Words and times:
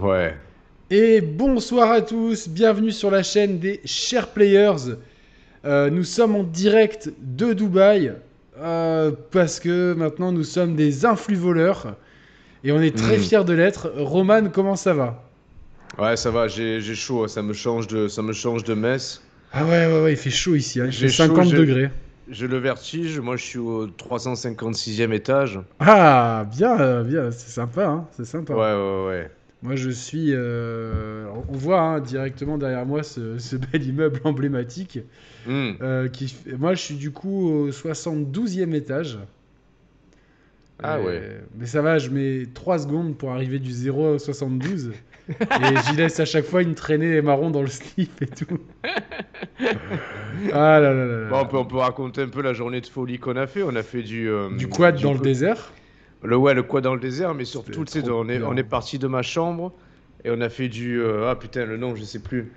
Ouais. 0.00 0.34
Et 0.90 1.20
bonsoir 1.20 1.90
à 1.90 2.00
tous, 2.00 2.48
bienvenue 2.48 2.90
sur 2.90 3.10
la 3.10 3.22
chaîne 3.22 3.58
des 3.58 3.80
Chers 3.84 4.28
Players. 4.28 4.96
Euh, 5.64 5.90
nous 5.90 6.04
sommes 6.04 6.34
en 6.36 6.42
direct 6.42 7.10
de 7.20 7.52
Dubaï 7.52 8.12
euh, 8.58 9.12
parce 9.30 9.60
que 9.60 9.92
maintenant 9.94 10.32
nous 10.32 10.42
sommes 10.44 10.74
des 10.74 11.04
influx 11.04 11.34
voleurs 11.36 11.96
et 12.64 12.72
on 12.72 12.80
est 12.80 12.96
très 12.96 13.18
Mm. 13.18 13.20
fiers 13.20 13.44
de 13.44 13.52
l'être. 13.52 13.92
Roman, 13.96 14.48
comment 14.50 14.76
ça 14.76 14.94
va? 14.94 15.22
Ouais, 15.98 16.16
ça 16.16 16.30
va, 16.30 16.48
j'ai 16.48 16.80
chaud, 16.94 17.28
ça 17.28 17.42
me 17.42 17.52
change 17.52 17.86
de, 17.86 18.08
ça 18.08 18.22
me 18.22 18.32
change 18.32 18.64
de 18.64 18.74
messe. 18.74 19.22
Ah 19.52 19.64
ouais, 19.64 19.86
ouais, 19.86 20.02
ouais, 20.02 20.12
il 20.12 20.16
fait 20.16 20.30
chaud 20.30 20.54
ici, 20.54 20.80
hein, 20.80 20.84
il 20.86 20.92
J'ai 20.92 21.08
fait 21.08 21.12
chaud, 21.14 21.26
50 21.34 21.48
j'ai- 21.50 21.56
degrés. 21.58 21.90
J'ai 22.30 22.46
le 22.46 22.58
vertige, 22.58 23.18
moi 23.18 23.36
je 23.36 23.44
suis 23.44 23.58
au 23.58 23.86
356e 23.88 25.12
étage. 25.12 25.58
Ah, 25.80 26.46
bien, 26.56 26.78
euh, 26.80 27.02
bien, 27.02 27.30
c'est 27.32 27.50
sympa, 27.50 27.86
hein, 27.86 28.06
c'est 28.16 28.24
sympa. 28.24 28.54
Ouais, 28.54 28.60
ouais, 28.60 29.06
ouais. 29.08 29.30
Moi 29.62 29.76
je 29.76 29.90
suis, 29.90 30.28
euh, 30.30 31.26
on 31.48 31.52
voit 31.52 31.80
hein, 31.80 32.00
directement 32.00 32.56
derrière 32.56 32.86
moi 32.86 33.02
ce, 33.02 33.38
ce 33.38 33.56
bel 33.56 33.82
immeuble 33.82 34.20
emblématique. 34.24 35.00
Hmm. 35.46 35.72
Euh, 35.80 36.08
qui 36.08 36.34
Moi, 36.58 36.74
je 36.74 36.82
suis 36.82 36.94
du 36.96 37.10
coup 37.10 37.48
au 37.48 37.70
72e 37.70 38.74
étage. 38.74 39.18
Ah 40.82 40.96
Euh, 40.96 41.04
ouais. 41.04 41.40
Mais 41.58 41.66
ça 41.66 41.82
va, 41.82 41.98
je 41.98 42.10
mets 42.10 42.46
3 42.54 42.80
secondes 42.80 43.16
pour 43.16 43.32
arriver 43.32 43.58
du 43.58 43.70
0 43.70 44.14
au 44.14 44.18
72. 44.18 44.92
et 45.28 45.34
j'y 45.86 45.96
laisse 45.96 46.18
à 46.20 46.24
chaque 46.24 46.44
fois 46.44 46.62
une 46.62 46.74
traînée 46.74 47.10
les 47.10 47.22
marrons 47.22 47.50
dans 47.50 47.60
le 47.60 47.68
slip 47.68 48.22
et 48.22 48.26
tout. 48.26 48.58
ah 50.52 50.80
là 50.80 50.92
là 50.92 51.06
là 51.06 51.20
là. 51.20 51.28
Bon, 51.28 51.40
on, 51.40 51.46
peut, 51.46 51.56
on 51.58 51.64
peut 51.64 51.76
raconter 51.76 52.22
un 52.22 52.28
peu 52.28 52.42
la 52.42 52.54
journée 52.54 52.80
de 52.80 52.86
folie 52.86 53.18
qu'on 53.18 53.36
a 53.36 53.46
fait. 53.46 53.62
On 53.62 53.76
a 53.76 53.82
fait 53.82 54.02
du. 54.02 54.30
Du 54.56 54.68
quad 54.68 54.96
du 54.96 55.04
dans 55.04 55.12
le 55.12 55.20
désert. 55.20 55.72
Le, 56.22 56.36
ouais, 56.36 56.54
le 56.54 56.62
quad 56.62 56.84
dans 56.84 56.94
le 56.94 57.00
désert, 57.00 57.34
mais 57.34 57.44
surtout, 57.44 57.84
tu 57.84 57.92
sais, 58.00 58.08
on 58.10 58.28
est, 58.28 58.42
on 58.42 58.56
est 58.56 58.62
parti 58.64 58.98
de 58.98 59.06
ma 59.06 59.22
chambre 59.22 59.72
et 60.24 60.30
on 60.30 60.40
a 60.40 60.48
fait 60.50 60.68
du. 60.68 61.00
euh, 61.00 61.30
ah 61.30 61.36
putain, 61.36 61.64
le 61.64 61.76
nom, 61.76 61.94
je 61.96 62.04
sais 62.04 62.18
plus. 62.18 62.52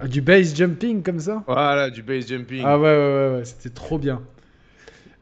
Ah, 0.00 0.06
Du 0.06 0.20
base 0.20 0.54
jumping 0.54 1.02
comme 1.02 1.18
ça? 1.18 1.42
Voilà, 1.46 1.90
du 1.90 2.02
base 2.02 2.28
jumping. 2.28 2.62
Ah 2.64 2.78
ouais, 2.78 2.84
ouais, 2.84 2.96
ouais, 2.96 3.36
ouais, 3.38 3.44
c'était 3.44 3.70
trop 3.74 3.98
bien. 3.98 4.22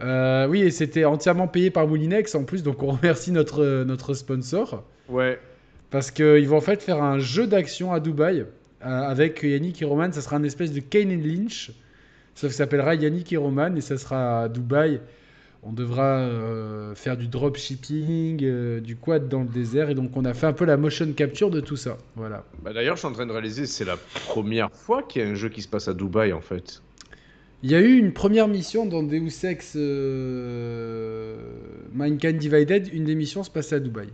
Euh, 0.03 0.47
oui, 0.47 0.61
et 0.61 0.71
c'était 0.71 1.07
entièrement 1.07 1.49
payé 1.49 1.71
par 1.71 1.87
Moulinex 1.89 2.35
en 2.35 2.45
plus, 2.45 2.63
donc 2.63 2.83
on 2.83 2.89
remercie 2.93 3.33
notre, 3.33 3.85
notre 3.85 4.13
sponsor. 4.13 4.85
Ouais. 5.09 5.41
Parce 5.91 6.11
qu'ils 6.11 6.47
vont 6.49 6.59
en 6.59 6.61
fait 6.61 6.83
faire 6.83 7.03
un 7.03 7.19
jeu 7.19 7.47
d'action 7.47 7.93
à 7.93 8.01
Dubaï 8.01 8.41
euh, 8.41 8.45
avec 8.85 9.43
Yannick 9.43 9.81
et 9.81 9.87
Roman. 9.87 10.13
Ça 10.13 10.21
sera 10.21 10.37
un 10.37 10.43
espèce 10.43 10.73
de 10.73 10.81
Kane 10.81 11.11
and 11.11 11.23
Lynch, 11.25 11.71
sauf 12.35 12.51
que 12.51 12.55
ça 12.55 12.65
s'appellera 12.65 12.95
Yannick 12.95 13.33
et 13.33 13.39
Roman 13.39 13.75
et 13.75 13.81
ça 13.81 13.97
sera 13.97 14.43
à 14.43 14.49
Dubaï. 14.51 15.01
On 15.69 15.73
devra 15.73 16.21
euh, 16.21 16.95
faire 16.95 17.17
du 17.17 17.27
dropshipping, 17.27 18.39
euh, 18.45 18.81
du 18.81 18.95
quad 18.95 19.29
dans 19.29 19.41
le 19.41 19.49
désert 19.49 19.91
et 19.91 19.97
donc 19.97 20.17
on 20.17 20.25
a 20.25 20.33
fait 20.33 20.47
un 20.47 20.53
peu 20.53 20.65
la 20.65 20.77
motion 20.77 21.13
capture 21.13 21.51
de 21.51 21.59
tout 21.59 21.75
ça. 21.75 21.99
Voilà. 22.15 22.45
Bah, 22.63 22.73
D'ailleurs, 22.73 22.95
je 22.95 23.01
suis 23.01 23.09
en 23.09 23.13
train 23.13 23.27
de 23.27 23.33
réaliser, 23.33 23.67
c'est 23.67 23.85
la 23.85 23.97
première 24.29 24.71
fois 24.71 25.03
qu'il 25.03 25.23
y 25.23 25.25
a 25.25 25.29
un 25.29 25.35
jeu 25.35 25.49
qui 25.49 25.63
se 25.63 25.69
passe 25.69 25.89
à 25.89 25.95
Dubaï 25.95 26.33
en 26.33 26.41
fait. 26.41 26.83
Il 27.65 27.71
y 27.73 27.75
a 27.75 27.81
eu 27.81 27.97
une 27.99 28.13
première 28.13 28.47
mission 28.47 28.87
dans 28.87 29.03
Deus 29.03 29.45
Ex 29.45 29.73
euh, 29.75 31.37
Mankind 31.93 32.39
Divided. 32.39 32.89
Une 32.93 33.03
des 33.05 33.17
missions 33.17 33.43
se 33.43 33.51
passait 33.51 33.75
à 33.75 33.81
Dubaï, 33.81 34.11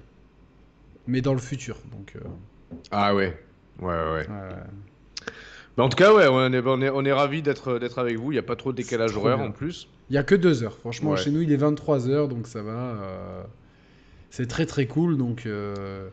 mais 1.06 1.20
dans 1.20 1.34
le 1.34 1.40
futur. 1.40 1.76
Donc, 1.92 2.14
euh, 2.16 2.20
Ah 2.90 3.14
ouais. 3.14 3.36
Ouais, 3.78 3.88
ouais. 3.88 4.26
Mais 5.76 5.82
en 5.84 5.88
tout 5.90 5.96
cas, 5.96 6.14
ouais, 6.14 6.28
on 6.30 6.52
est, 6.52 6.62
on 6.64 6.80
est, 6.80 6.90
on 6.90 7.04
est 7.04 7.12
ravis 7.12 7.42
d'être 7.42 7.98
avec 7.98 8.16
vous. 8.16 8.30
Il 8.32 8.36
n'y 8.36 8.38
a 8.38 8.42
pas 8.42 8.56
trop 8.56 8.72
de 8.72 8.76
décalage 8.76 9.16
horaire 9.16 9.38
bien. 9.38 9.46
en 9.48 9.50
plus. 9.50 9.88
Il 10.12 10.14
y 10.14 10.18
a 10.18 10.22
que 10.24 10.34
deux 10.34 10.62
heures. 10.62 10.76
Franchement, 10.76 11.12
Ouais. 11.12 11.16
chez 11.16 11.30
nous, 11.30 11.40
il 11.40 11.50
est 11.52 11.56
23 11.56 12.06
heures, 12.10 12.28
donc 12.28 12.46
ça 12.46 12.60
va. 12.62 12.70
euh, 13.00 13.42
C'est 14.28 14.46
très 14.46 14.66
très 14.66 14.86
cool. 14.86 15.16
Donc, 15.16 15.46
euh, 15.46 16.10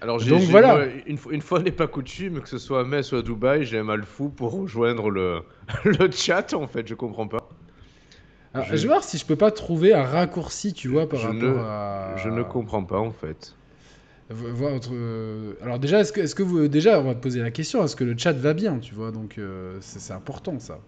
Alors, 0.00 0.18
j'ai, 0.18 0.30
Donc 0.30 0.42
voilà. 0.42 0.86
une, 1.06 1.16
fois- 1.16 1.32
une 1.32 1.40
fois 1.40 1.60
n'est 1.62 1.70
pas 1.70 1.86
coutume, 1.86 2.40
que 2.40 2.48
ce 2.48 2.58
soit 2.58 2.80
à 2.80 2.84
Metz 2.84 3.12
ou 3.12 3.16
à 3.16 3.22
Dubaï, 3.22 3.64
j'ai 3.64 3.78
un 3.78 3.84
mal 3.84 4.02
fou 4.02 4.30
pour 4.30 4.50
rejoindre 4.50 5.10
le, 5.10 5.42
le 5.84 6.10
chat 6.10 6.54
en 6.54 6.66
fait. 6.66 6.88
Je 6.88 6.94
comprends 6.94 7.28
pas. 7.28 7.48
alors, 8.52 8.66
Je- 8.66 8.74
je... 8.76 8.82
vais 8.82 8.88
voir 8.88 9.04
si 9.04 9.16
je 9.16 9.24
peux 9.24 9.36
pas 9.36 9.52
trouver 9.52 9.94
un 9.94 10.02
raccourci, 10.02 10.72
tu 10.72 10.88
vois, 10.88 11.08
par 11.08 11.20
Je 11.20 11.26
rapport 11.28 11.40
ne- 11.40 11.58
à. 11.60 12.16
Je 12.16 12.30
ne 12.30 12.42
comprends 12.42 12.82
pas 12.82 12.98
en 12.98 13.12
fait. 13.12 13.54
Votre... 14.30 14.90
euh, 14.92 15.54
Alors 15.62 15.78
déjà, 15.78 16.00
est-ce 16.00 16.12
que, 16.12 16.20
est-ce 16.20 16.34
que 16.34 16.42
vous 16.42 16.66
déjà, 16.66 16.98
on 17.00 17.04
va 17.04 17.14
te 17.14 17.20
poser 17.20 17.42
la 17.42 17.52
question, 17.52 17.84
est-ce 17.84 17.94
que 17.94 18.02
le 18.04 18.16
chat 18.18 18.32
va 18.32 18.54
bien, 18.54 18.78
tu 18.80 18.94
vois 18.94 19.12
Donc 19.12 19.38
euh, 19.38 19.76
c'est 19.80 20.00
c'est 20.00 20.12
important 20.14 20.58
ça. 20.58 20.80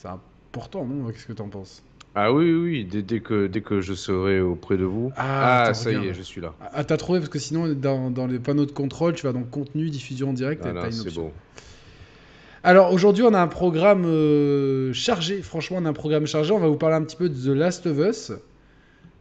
C'est 0.00 0.06
important, 0.08 0.84
non 0.86 1.10
Qu'est-ce 1.10 1.26
que 1.26 1.32
t'en 1.32 1.48
penses? 1.48 1.82
Ah 2.14 2.32
oui, 2.32 2.52
oui, 2.52 2.84
dès, 2.84 3.02
dès 3.02 3.18
que, 3.18 3.48
dès 3.48 3.62
que 3.62 3.80
je 3.80 3.94
serai 3.94 4.40
auprès 4.40 4.76
de 4.76 4.84
vous. 4.84 5.10
Ah, 5.16 5.62
attends, 5.64 5.74
ça 5.74 5.90
y 5.92 6.06
est, 6.06 6.14
je 6.14 6.22
suis 6.22 6.40
là. 6.40 6.54
Ah, 6.72 6.84
t'as 6.84 6.96
trouvé 6.96 7.18
parce 7.18 7.28
que 7.30 7.40
sinon 7.40 7.66
dans, 7.74 8.10
dans 8.10 8.26
les 8.28 8.38
panneaux 8.38 8.64
de 8.64 8.70
contrôle, 8.70 9.14
tu 9.14 9.26
vas 9.26 9.32
dans 9.32 9.42
contenu, 9.42 9.90
diffusion 9.90 10.30
en 10.30 10.32
direct, 10.34 10.62
Ah, 10.64 10.86
et 10.86 10.92
c'est 10.92 11.12
bon. 11.14 11.32
Alors 12.62 12.92
aujourd'hui, 12.92 13.24
on 13.24 13.34
a 13.34 13.40
un 13.40 13.48
programme 13.48 14.04
euh, 14.06 14.92
chargé. 14.92 15.42
Franchement, 15.42 15.78
on 15.80 15.84
a 15.84 15.88
un 15.88 15.92
programme 15.94 16.26
chargé. 16.26 16.52
On 16.52 16.58
va 16.60 16.68
vous 16.68 16.76
parler 16.76 16.96
un 16.96 17.02
petit 17.02 17.16
peu 17.16 17.28
de 17.28 17.34
The 17.34 17.56
Last 17.56 17.86
of 17.86 17.98
Us. 17.98 18.32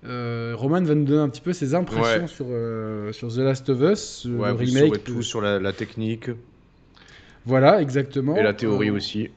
Euh, 0.06 0.54
Roman 0.56 0.82
va 0.84 0.94
nous 0.96 1.06
donner 1.06 1.20
un 1.22 1.30
petit 1.30 1.42
peu 1.42 1.54
ses 1.54 1.74
impressions 1.74 2.22
Ouais. 2.22 2.28
sur, 2.28 2.46
euh, 2.50 3.12
sur 3.14 3.34
The 3.34 3.38
Last 3.40 3.70
of 3.70 3.80
Us, 3.82 4.26
Ouais, 4.26 4.48
le 4.50 4.54
vous 4.54 4.58
remake. 4.60 5.04
tout 5.04 5.24
sur 5.24 5.42
la, 5.42 5.60
la 5.60 5.74
technique 5.74 6.30
Voilà, 7.46 7.82
exactement. 7.82 8.36
et 8.36 8.44
la 8.44 8.54
théorie 8.54 8.92
aussi. 8.92 9.30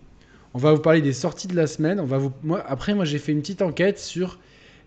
On 0.55 0.59
va 0.59 0.73
vous 0.73 0.81
parler 0.81 1.01
des 1.01 1.13
sorties 1.13 1.47
de 1.49 1.55
la 1.57 1.67
semaine. 1.67 2.01
On 2.01 2.05
va 2.07 2.19
vous... 2.19 2.33
moi, 2.43 2.63
après, 2.67 2.95
moi, 2.95 3.05
j'ai 3.05 3.19
fait 3.19 3.33
une 3.33 3.41
petite 3.41 3.63
enquête 3.63 3.99
sur 3.99 4.39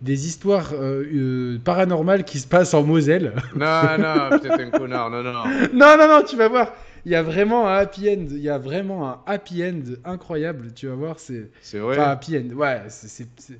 des 0.02 0.28
histoires 0.28 0.72
euh, 0.74 1.04
euh, 1.06 1.60
paranormales 1.64 2.26
qui 2.26 2.40
se 2.40 2.48
passent 2.48 2.74
en 2.74 2.84
Moselle. 2.84 3.34
Non, 3.56 3.98
non, 3.98 4.30
peut-être 4.40 4.60
un 4.60 4.70
connard, 4.72 5.10
non, 5.10 5.24
non. 5.24 5.32
non, 5.74 5.98
non, 5.98 6.08
non, 6.10 6.24
tu 6.28 6.36
vas 6.36 6.50
voir. 6.50 6.74
Il 7.06 7.12
y 7.12 7.16
a 7.16 7.24
vraiment 7.24 7.68
un 7.70 7.76
happy 7.78 8.10
end. 8.10 8.26
Il 8.32 8.40
y 8.40 8.50
a 8.50 8.58
vraiment 8.58 9.10
un 9.10 9.20
happy 9.26 9.64
end 9.64 9.82
incroyable. 10.04 10.74
Tu 10.74 10.88
vas 10.88 10.96
voir, 10.96 11.20
c'est. 11.20 11.50
C'est 11.62 11.80
vrai. 11.80 11.98
Enfin, 11.98 12.10
happy 12.12 12.38
end. 12.38 12.54
Ouais, 12.56 12.82
c'est- 12.90 13.08
c'est- 13.08 13.28
c'est- 13.38 13.60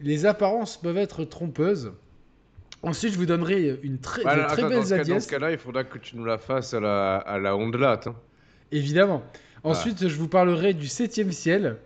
les 0.00 0.26
apparences 0.26 0.76
peuvent 0.76 0.96
être 0.98 1.24
trompeuses. 1.24 1.92
Ensuite, 2.82 3.12
je 3.14 3.18
vous 3.18 3.26
donnerai 3.26 3.78
une 3.82 3.98
très, 3.98 4.22
Voilà, 4.22 4.42
de 4.44 4.48
très 4.48 4.62
attends, 4.62 4.62
dans 4.74 4.76
belles 4.76 4.84
ce 4.86 4.94
cas- 4.94 5.04
dans 5.14 5.20
ce 5.20 5.28
cas-là, 5.28 5.50
il 5.52 5.58
faudra 5.58 5.84
que 5.84 5.98
tu 5.98 6.16
nous 6.16 6.24
la 6.24 6.38
fasses 6.38 6.74
à 6.74 6.80
la, 6.80 7.16
à 7.16 7.38
la 7.38 7.56
ondelate. 7.56 8.06
hein. 8.06 8.14
Évidemment. 8.70 9.22
Ensuite, 9.64 10.08
je 10.08 10.14
vous 10.16 10.28
parlerai 10.28 10.74
du 10.74 10.86
septième 10.86 11.32
ciel. 11.32 11.76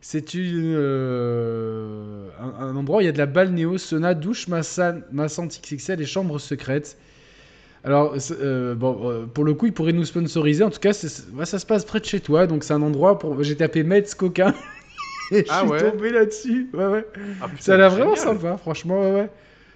C'est 0.00 0.34
une, 0.34 0.74
euh, 0.76 2.28
un, 2.38 2.66
un 2.66 2.76
endroit 2.76 2.98
où 2.98 3.00
il 3.00 3.06
y 3.06 3.08
a 3.08 3.12
de 3.12 3.18
la 3.18 3.26
balnéo, 3.26 3.78
sauna, 3.78 4.14
douche, 4.14 4.48
massante 4.48 5.60
XXL 5.62 6.00
et 6.02 6.04
chambre 6.06 6.38
secrète. 6.38 6.98
Alors, 7.84 8.14
euh, 8.30 8.74
bon, 8.74 9.10
euh, 9.10 9.26
pour 9.26 9.44
le 9.44 9.54
coup, 9.54 9.66
ils 9.66 9.72
pourraient 9.72 9.92
nous 9.92 10.04
sponsoriser. 10.04 10.64
En 10.64 10.70
tout 10.70 10.78
cas, 10.78 10.92
ça 10.92 11.08
se 11.58 11.66
passe 11.66 11.84
près 11.84 12.00
de 12.00 12.06
chez 12.06 12.20
toi. 12.20 12.46
Donc, 12.46 12.64
c'est 12.64 12.72
un 12.72 12.82
endroit 12.82 13.18
pour. 13.18 13.42
J'ai 13.42 13.56
tapé 13.56 13.82
Metz 13.82 14.14
coquin. 14.14 14.54
et 15.30 15.44
Ah 15.48 15.60
je 15.62 15.74
suis 15.74 15.84
ouais 15.84 15.90
tombé 15.90 16.10
là-dessus. 16.10 16.70
Ouais, 16.72 16.86
ouais. 16.86 17.06
Ah, 17.40 17.48
putain, 17.48 17.62
Ça 17.62 17.74
a 17.74 17.76
l'air 17.76 17.90
vraiment 17.90 18.16
sympa, 18.16 18.56
franchement. 18.56 19.00
Ouais, 19.00 19.12
ouais. 19.12 19.30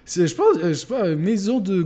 C'est, 0.05 0.25
je 0.25 0.35
pense, 0.35 0.57
je 0.61 0.73
sais 0.73 0.87
pas, 0.87 1.07
une 1.07 1.19
maison 1.19 1.59
de 1.59 1.83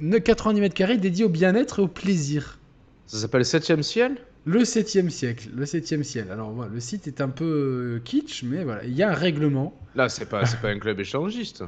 90 0.00 0.60
mètres 0.60 0.74
carrés 0.74 0.96
dédiée 0.96 1.24
au 1.24 1.28
bien-être 1.28 1.78
et 1.78 1.82
au 1.82 1.88
plaisir. 1.88 2.58
Ça 3.06 3.18
s'appelle 3.18 3.44
Septième 3.44 3.82
Ciel? 3.84 4.16
Le 4.46 4.60
7e 4.60 5.08
siècle, 5.08 5.48
le 5.54 5.64
7e 5.64 6.02
ciel. 6.02 6.30
Alors 6.30 6.50
voilà, 6.50 6.70
le 6.72 6.80
site 6.80 7.06
est 7.06 7.20
un 7.22 7.28
peu 7.30 7.44
euh, 7.44 8.00
kitsch, 8.04 8.42
mais 8.42 8.62
voilà, 8.64 8.84
il 8.84 8.92
y 8.92 9.02
a 9.02 9.10
un 9.10 9.14
règlement. 9.14 9.74
Là, 9.94 10.08
c'est 10.10 10.26
pas, 10.28 10.44
c'est 10.44 10.60
pas 10.60 10.68
un 10.68 10.78
club 10.78 11.00
échangiste. 11.00 11.64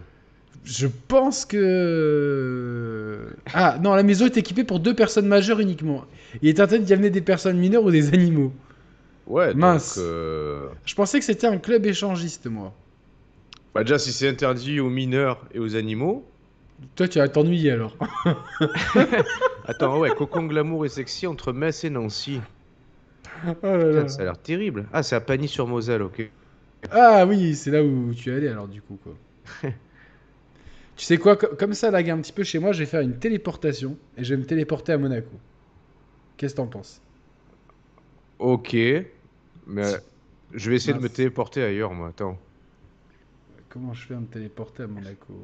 Je 0.65 0.87
pense 1.09 1.45
que... 1.47 3.29
Ah 3.55 3.79
non, 3.81 3.95
la 3.95 4.03
maison 4.03 4.27
est 4.27 4.37
équipée 4.37 4.65
pour 4.65 4.81
deux 4.81 4.95
personnes 4.95 5.27
majeures 5.29 5.61
uniquement. 5.61 6.05
Il 6.43 6.49
est 6.49 6.61
interdit 6.61 6.85
d'y 6.85 6.93
amener 6.93 7.11
des 7.11 7.21
personnes 7.21 7.57
mineures 7.59 7.85
ou 7.85 7.91
des 7.91 8.13
animaux. 8.13 8.53
Ouais, 9.27 9.55
Mince. 9.55 9.97
donc... 9.97 10.05
euh, 10.05 10.67
Je 10.85 10.95
pensais 10.95 11.19
que 11.19 11.25
c'était 11.25 11.47
un 11.47 11.59
club 11.59 11.87
échangiste, 11.87 12.47
moi. 12.47 12.75
Bah 13.75 13.85
déjà, 13.85 13.99
si 13.99 14.13
c'est 14.13 14.29
interdit 14.29 14.81
aux 14.81 14.91
mineurs 14.91 15.47
et 15.55 15.59
aux 15.61 15.77
animaux... 15.77 16.27
Toi, 16.95 17.09
tu 17.09 17.19
vas 17.19 17.29
t'ennuyer 17.29 17.71
alors. 17.71 17.97
Attends, 19.67 19.99
ouais, 19.99 20.11
Cocon 20.11 20.45
Glamour 20.45 20.85
et 20.85 20.89
Sexy 20.91 21.27
entre 21.27 21.53
Metz 21.53 21.85
et 21.85 21.91
Nancy. 21.91 22.41
Oh 23.45 23.57
là 23.63 23.93
là. 23.93 24.05
Putain, 24.05 24.07
ça 24.09 24.23
a 24.23 24.25
l'air 24.27 24.41
terrible. 24.41 24.89
Ah, 24.93 25.03
c'est 25.03 25.17
à 25.17 25.21
Pagny-sur-Moselle, 25.21 26.03
ok. 26.03 26.31
Ah 26.91 27.25
oui, 27.27 27.55
c'est 27.55 27.71
là 27.71 27.83
où 27.85 28.13
tu 28.15 28.31
es 28.31 28.35
allé 28.37 28.49
alors 28.49 28.69
du 28.69 28.83
coup 28.83 28.97
quoi. 29.03 29.15
tu 30.97 31.05
sais 31.05 31.19
quoi, 31.19 31.37
co- 31.37 31.55
comme 31.59 31.75
ça 31.75 31.91
lag 31.91 32.09
un 32.11 32.21
petit 32.21 32.33
peu 32.33 32.43
chez 32.45 32.59
moi, 32.59 32.73
je 32.73 32.81
vais 32.81 32.87
faire 32.87 33.01
une 33.01 33.19
téléportation 33.19 33.97
et 34.17 34.25
je 34.25 34.35
vais 34.35 34.41
me 34.41 34.47
téléporter 34.47 34.93
à 34.93 34.99
Monaco. 34.99 35.31
Qu'est-ce 36.37 36.55
que 36.55 36.59
t'en 36.59 36.67
penses? 36.67 37.01
Ok, 38.39 38.75
mais 39.67 39.97
je 40.53 40.71
vais 40.71 40.77
essayer 40.77 40.95
de 40.95 41.01
me 41.01 41.09
téléporter 41.11 41.63
ailleurs, 41.63 41.93
moi. 41.93 42.09
Attends. 42.09 42.39
Comment 43.69 43.95
je 43.95 44.07
fais 44.07 44.15
à 44.15 44.21
me 44.21 44.27
téléporter 44.27 44.83
à 44.83 44.87
Monaco? 44.89 45.35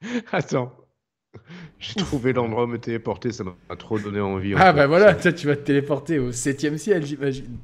Attends. 0.32 0.85
J'ai 1.88 1.94
trouvé 2.04 2.32
l'endroit 2.32 2.64
où 2.64 2.66
me 2.66 2.78
téléporter, 2.78 3.32
ça 3.32 3.44
m'a 3.44 3.76
trop 3.76 3.98
donné 3.98 4.20
envie. 4.20 4.54
en 4.54 4.58
Ah 4.60 4.72
fait. 4.72 4.76
bah 4.78 4.86
voilà, 4.86 5.14
toi 5.14 5.32
tu 5.32 5.46
vas 5.46 5.56
te 5.56 5.62
téléporter 5.62 6.18
au 6.18 6.30
7ème 6.30 6.76
ciel, 6.78 7.04
j'imagine. 7.04 7.56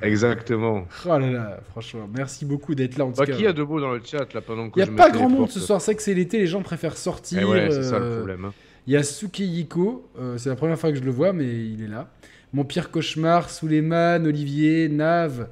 Exactement. 0.00 0.86
Oh 1.04 1.08
là 1.18 1.30
là, 1.30 1.60
franchement, 1.70 2.08
merci 2.12 2.44
beaucoup 2.44 2.74
d'être 2.74 2.96
là 2.98 3.04
en 3.04 3.12
tout 3.12 3.18
Bah, 3.18 3.26
cas. 3.26 3.36
qui 3.36 3.46
a 3.46 3.52
de 3.52 3.62
beau 3.62 3.80
dans 3.80 3.92
le 3.92 4.00
chat 4.04 4.32
là 4.34 4.40
pendant 4.40 4.68
que 4.68 4.74
Il 4.80 4.82
n'y 4.82 4.88
a 4.88 4.90
je 4.90 4.96
pas 4.96 5.10
grand 5.10 5.28
monde 5.28 5.50
ce 5.50 5.60
soir, 5.60 5.80
c'est 5.80 5.94
que 5.94 6.02
c'est 6.02 6.14
l'été, 6.14 6.38
les 6.38 6.46
gens 6.48 6.62
préfèrent 6.62 6.96
sortir. 6.96 7.38
Eh 7.40 7.44
ouais, 7.44 7.70
c'est 7.70 7.84
ça 7.84 7.98
le 7.98 8.04
euh, 8.04 8.16
problème. 8.18 8.44
hein. 8.46 8.52
Il 8.88 8.92
y 8.94 8.96
a 8.96 9.04
Sukeyiko, 9.04 10.08
euh, 10.18 10.38
c'est 10.38 10.48
la 10.48 10.56
première 10.56 10.76
fois 10.78 10.90
que 10.90 10.98
je 10.98 11.04
le 11.04 11.12
vois, 11.12 11.32
mais 11.32 11.44
il 11.44 11.84
est 11.84 11.88
là. 11.88 12.10
Mon 12.52 12.64
pire 12.64 12.90
cauchemar, 12.90 13.48
Suleiman, 13.48 14.26
Olivier, 14.26 14.88
Nav, 14.88 15.46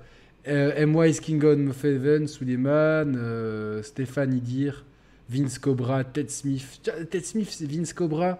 euh, 0.48 0.84
MY 0.84 1.12
King 1.20 1.44
of 1.68 1.84
Heaven, 1.84 2.26
Suleiman, 2.26 3.14
euh, 3.16 3.82
Stéphane 3.84 4.34
Idir, 4.34 4.84
Vince 5.30 5.58
Cobra, 5.58 6.02
Ted 6.04 6.28
Smith. 6.28 6.80
Ted 6.82 7.20
Smith, 7.24 7.48
c'est 7.50 7.70
Vince 7.70 7.92
Cobra. 7.92 8.38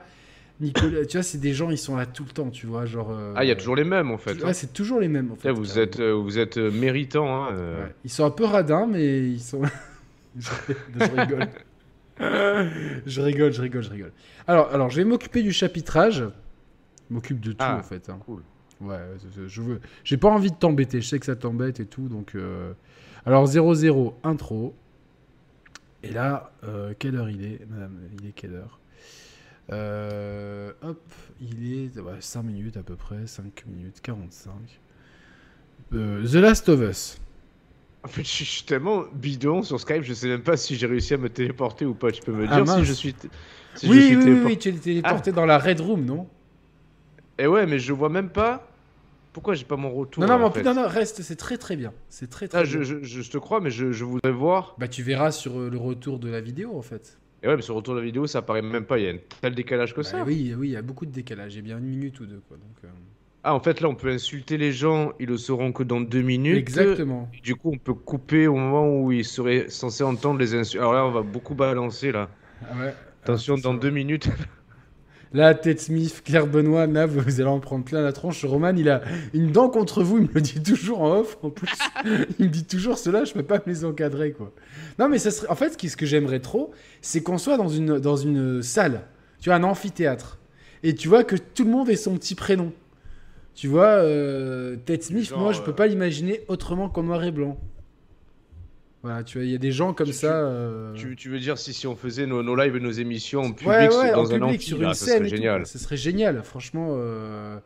Nicolas, 0.61 1.07
tu 1.07 1.17
vois, 1.17 1.23
c'est 1.23 1.39
des 1.39 1.55
gens, 1.55 1.71
ils 1.71 1.79
sont 1.79 1.97
là 1.97 2.05
tout 2.05 2.25
le 2.25 2.33
temps, 2.33 2.51
tu 2.51 2.67
vois, 2.67 2.85
genre. 2.85 3.11
euh, 3.11 3.33
Ah, 3.35 3.45
il 3.45 3.49
y 3.49 3.51
a 3.51 3.57
toujours 3.57 3.77
les 3.77 3.85
mêmes 3.85 4.11
en 4.11 4.19
fait. 4.19 4.35
Ouais, 4.43 4.51
hein. 4.51 4.53
c'est 4.53 4.75
toujours 4.75 5.01
les 5.01 5.09
mêmes 5.09 5.31
en 5.33 5.35
fait. 5.35 5.41
Tiens, 5.43 5.53
vous 5.53 5.79
êtes, 5.79 6.01
euh, 6.01 6.13
vous 6.13 6.39
êtes 6.39 6.59
euh, 6.59 6.71
méritant. 6.71 7.45
Hein, 7.45 7.53
euh. 7.55 7.85
Ouais. 7.87 7.95
Ils 8.05 8.11
sont 8.11 8.25
un 8.27 8.31
peu 8.31 8.45
radins, 8.45 8.87
mais 8.87 9.21
ils 9.21 9.41
sont. 9.41 9.63
je 10.39 10.51
rigole. 11.17 11.49
je 13.07 13.21
rigole, 13.23 13.53
je 13.53 13.63
rigole, 13.63 13.83
je 13.83 13.91
rigole. 13.91 14.13
Alors, 14.47 14.69
alors 14.73 14.91
je 14.91 14.97
vais 14.97 15.05
m'occuper 15.05 15.43
du 15.43 15.53
chapitrage. 15.53 16.25
Je 17.09 17.15
m'occupe 17.15 17.41
de 17.41 17.53
tout 17.53 17.57
Ah, 17.61 17.79
en 17.79 17.83
fait. 17.83 18.09
hein. 18.11 18.19
Cool. 18.27 18.43
Ouais, 18.81 18.99
je- 19.37 19.47
je 19.49 19.63
veux. 19.63 19.81
J'ai 20.05 20.17
pas 20.19 20.29
envie 20.29 20.51
de 20.51 20.57
t'embêter. 20.57 21.01
Je 21.01 21.09
sais 21.09 21.19
que 21.19 21.27
ça 21.27 21.37
t'embête 21.37 21.81
et 21.81 21.87
tout, 21.87 22.09
donc. 22.09 22.35
Alors 23.25 23.47
0-0 23.47 24.15
intro. 24.25 24.75
Et 26.03 26.11
là, 26.11 26.53
euh, 26.65 26.95
quelle 26.99 27.17
heure 27.17 27.29
il 27.31 27.45
est, 27.45 27.67
madame? 27.69 27.99
Il 28.21 28.27
est 28.27 28.33
quelle 28.33 28.55
heure? 28.55 28.79
Euh, 29.73 30.73
Hop, 30.83 31.03
il 31.41 31.73
est 31.97 32.01
ouais, 32.01 32.21
5 32.21 32.43
minutes 32.45 32.77
à 32.77 32.83
peu 32.83 32.97
près, 32.97 33.27
5 33.27 33.65
minutes 33.67 34.01
45. 34.03 34.81
Euh, 35.93 36.27
The 36.27 36.35
Last 36.35 36.69
of 36.69 36.81
Us. 36.81 37.19
En 38.03 38.09
fait, 38.09 38.25
je 38.25 38.45
suis 38.45 38.65
tellement 38.65 39.05
bidon 39.13 39.63
sur 39.63 39.79
Skype, 39.81 40.03
je 40.03 40.15
sais 40.15 40.29
même 40.29 40.43
pas 40.43 40.57
si 40.57 40.77
j'ai 40.77 40.87
réussi 40.87 41.15
à 41.15 41.19
me 41.19 41.29
téléporter 41.29 41.85
ou 41.85 41.95
pas. 41.95 42.11
Tu 42.13 42.23
peux 42.23 42.33
me 42.33 42.47
Ah, 42.47 42.49
dire 42.49 42.67
si 42.67 42.85
mince. 42.85 42.85
je 42.85 42.93
suis. 42.93 43.15
si 43.75 43.91
je 43.91 44.01
oui, 44.01 44.01
suis 44.01 44.17
oui, 44.17 44.33
oui, 44.45 44.59
tu 44.59 44.69
es 44.71 44.73
téléporté 44.79 45.33
dans 45.33 45.47
la 45.47 45.59
Red 45.59 45.81
Room, 45.81 46.05
non? 46.05 46.29
Et 47.39 47.47
ouais, 47.47 47.67
mais 47.67 47.79
je 47.79 47.93
vois 47.93 48.09
même 48.09 48.31
pas. 48.31 48.70
Pourquoi 49.33 49.55
j'ai 49.55 49.65
pas 49.65 49.77
mon 49.77 49.91
retour 49.93 50.21
Non, 50.23 50.29
non, 50.29 50.39
mais 50.39 50.45
en 50.45 50.51
plus, 50.51 50.63
non, 50.63 50.75
non, 50.75 50.89
reste, 50.89 51.23
c'est 51.23 51.37
très 51.37 51.57
très 51.57 51.77
bien. 51.77 51.93
C'est 52.09 52.29
très 52.29 52.49
très 52.49 52.59
Ah, 52.59 52.63
bien. 52.65 52.71
je, 52.73 52.83
je- 52.83 53.03
je- 53.03 53.23
je 53.23 53.31
te 53.31 53.39
crois, 53.39 53.61
mais 53.61 53.71
je, 53.71 53.93
je 53.93 54.05
voudrais 54.05 54.33
voir. 54.33 54.75
Bah, 54.79 54.89
tu 54.89 55.03
verras 55.03 55.31
sur 55.31 55.59
euh, 55.59 55.71
le 55.71 55.79
retour 55.79 56.19
de 56.19 56.29
la 56.29 56.41
vidéo, 56.41 56.77
en 56.77 56.83
fait. 56.83 57.17
Et 57.43 57.49
ouais, 57.49 57.55
mais 57.57 57.63
sur 57.63 57.75
le 57.75 57.79
retour 57.79 57.95
de 57.95 58.01
la 58.01 58.05
vidéo, 58.05 58.27
ça 58.27 58.41
apparaît 58.41 58.61
même 58.61 58.85
pas. 58.85 58.99
Il 58.99 59.05
y 59.05 59.09
a 59.09 59.13
un 59.13 59.19
tel 59.41 59.55
décalage 59.55 59.95
que 59.95 60.01
Bah 60.03 60.09
ça. 60.09 60.25
oui, 60.27 60.53
oui, 60.59 60.69
il 60.69 60.73
y 60.73 60.77
a 60.77 60.83
beaucoup 60.83 61.07
de 61.07 61.13
décalage. 61.13 61.55
Il 61.55 61.57
y 61.57 61.61
a 61.61 61.63
bien 61.63 61.79
une 61.79 61.85
minute 61.87 62.19
ou 62.21 62.27
deux, 62.27 62.43
quoi. 62.49 62.57
Donc, 62.57 62.77
euh, 62.85 62.89
Ah, 63.45 63.55
en 63.55 63.61
fait, 63.61 63.81
là, 63.81 63.89
on 63.89 63.95
peut 63.95 64.11
insulter 64.11 64.59
les 64.59 64.73
gens, 64.73 65.13
ils 65.21 65.27
le 65.29 65.39
sauront 65.39 65.73
que 65.73 65.83
dans 65.85 66.01
deux 66.01 66.21
minutes. 66.23 66.59
Exactement. 66.59 67.31
Du 67.43 67.55
coup, 67.55 67.71
on 67.73 67.79
peut 67.79 67.95
couper 67.95 68.47
au 68.49 68.57
moment 68.57 69.01
où 69.01 69.13
ils 69.13 69.25
seraient 69.25 69.71
censés 69.71 70.03
entendre 70.05 70.39
les 70.41 70.55
insultes. 70.55 70.81
Alors 70.83 70.93
là, 70.93 71.07
on 71.07 71.13
va 71.13 71.23
beaucoup 71.23 71.55
balancer 71.55 72.11
là. 72.13 72.29
Ah 72.69 72.77
ouais. 72.79 72.95
Attention, 73.23 73.55
Ah, 73.59 73.63
dans 73.63 73.75
deux 73.75 73.91
minutes. 73.91 74.29
Là, 75.33 75.55
Ted 75.55 75.79
Smith, 75.79 76.23
Claire 76.25 76.49
Benoît, 76.49 76.89
Nav, 76.89 77.17
vous 77.17 77.41
allez 77.41 77.49
en 77.49 77.61
prendre 77.61 77.85
plein 77.85 78.03
la 78.03 78.13
tronche. 78.13 78.45
Roman, 78.45 78.75
il 78.77 78.89
a 78.89 79.01
une 79.33 79.53
dent 79.53 79.69
contre 79.69 80.03
vous, 80.03 80.19
il 80.19 80.25
me 80.25 80.35
le 80.35 80.41
dit 80.41 80.61
toujours 80.61 81.03
en 81.03 81.21
off. 81.21 81.39
En 81.43 81.51
plus, 81.51 81.71
il 82.41 82.47
me 82.47 82.51
dit 82.51 82.65
toujours 82.65 82.99
cela, 82.99 83.25
je 83.25 83.33
peux 83.33 83.45
pas 83.45 83.59
me 83.59 83.73
les 83.73 83.85
encadrer, 83.85 84.33
quoi. 84.33 84.53
Non, 84.99 85.09
mais 85.09 85.19
ça 85.19 85.31
serait. 85.31 85.49
En 85.49 85.55
fait, 85.55 85.81
ce 85.81 85.97
que 85.97 86.05
j'aimerais 86.07 86.41
trop, 86.41 86.73
c'est 87.01 87.23
qu'on 87.23 87.39
soit 87.39 87.57
dans 87.57 87.69
une, 87.69 88.01
dans 88.01 88.17
une 88.17 88.63
salle, 88.63 89.03
tu 89.41 89.51
vois, 89.51 89.57
un 89.57 89.63
amphithéâtre. 89.63 90.39
Et 90.83 90.95
tu 90.95 91.07
vois 91.07 91.23
que 91.23 91.37
tout 91.37 91.65
le 91.65 91.71
monde 91.71 91.89
ait 91.91 91.97
son 91.97 92.17
petit 92.17 92.35
prénom. 92.35 92.73
Tu 93.55 93.69
vois, 93.69 93.87
euh, 93.87 94.77
Ted 94.85 95.03
Smith, 95.03 95.29
Genre, 95.29 95.39
moi, 95.39 95.53
je 95.53 95.61
peux 95.61 95.71
euh, 95.71 95.75
pas 95.75 95.87
l'imaginer 95.87 96.41
autrement 96.49 96.89
qu'en 96.89 97.05
noir 97.05 97.23
et 97.23 97.31
blanc. 97.31 97.59
Voilà, 99.03 99.25
tu 99.25 99.39
vois, 99.39 99.45
il 99.47 99.51
y 99.51 99.55
a 99.55 99.59
des 99.59 99.73
gens 99.73 99.95
comme 99.95 100.09
Tu- 100.09 100.13
ça. 100.13 100.41
euh, 100.43 100.93
Tu, 100.95 101.17
tu 101.17 101.31
veux 101.31 101.39
dire 101.39 101.57
si, 101.57 101.73
si 101.73 101.87
on 101.87 101.97
faisait 101.97 102.27
nos, 102.27 102.43
nos 102.43 102.55
lives 102.55 102.77
et 102.77 102.81
nos 102.81 102.91
émissions 102.91 103.41
en 103.41 103.53
public 103.53 103.69
Ouais, 103.69 103.89
ouais, 103.97 104.13
dans 104.13 104.21
en 104.21 104.25
un 104.27 104.29
public, 104.39 104.43
amphi, 104.57 104.67
sur 104.67 104.79
là, 104.79 104.89
une 104.89 104.95
ça 104.95 105.07
scène. 105.07 105.19
serait 105.21 105.29
génial. 105.31 105.57
quoi. 105.63 105.65
Ce 105.65 105.79
serait 105.79 105.97
génial, 105.97 106.43
franchement. 106.43 106.89
euh, 106.99 107.59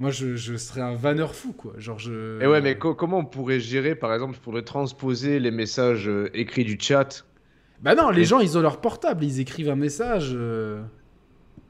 Moi, 0.00 0.10
je, 0.10 0.34
je 0.34 0.56
serais 0.56 0.80
un 0.80 0.96
vanneur 0.96 1.34
fou, 1.36 1.52
quoi. 1.52 1.72
Genre, 1.78 1.98
je. 2.00 2.42
Et 2.42 2.46
ouais, 2.48 2.60
mais 2.60 2.76
co- 2.78 2.94
comment 2.96 3.18
on 3.18 3.24
pourrait 3.24 3.60
gérer, 3.60 3.94
par 3.94 4.12
exemple, 4.12 4.36
faudrait 4.42 4.62
transposer 4.62 5.38
les 5.38 5.52
messages 5.52 6.08
euh, 6.08 6.30
écrits 6.34 6.64
du 6.64 6.76
chat? 6.80 7.24
Bah 7.80 7.94
non, 7.94 8.10
les 8.10 8.22
Et- 8.22 8.24
gens, 8.24 8.40
ils 8.40 8.58
ont 8.58 8.60
leur 8.60 8.80
portable, 8.80 9.22
ils 9.24 9.38
écrivent 9.40 9.70
un 9.70 9.76
message. 9.76 10.36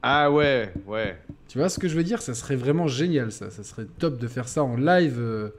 Ah 0.01 0.31
ouais, 0.31 0.71
ouais. 0.87 1.17
Tu 1.47 1.57
vois 1.57 1.69
ce 1.69 1.79
que 1.79 1.87
je 1.87 1.95
veux 1.95 2.03
dire? 2.03 2.21
Ça 2.21 2.33
serait 2.33 2.55
vraiment 2.55 2.87
génial, 2.87 3.31
ça. 3.31 3.49
Ça 3.49 3.63
serait 3.63 3.85
top 3.99 4.17
de 4.19 4.27
faire 4.27 4.47
ça 4.47 4.63
en 4.63 4.75
live. 4.75 5.51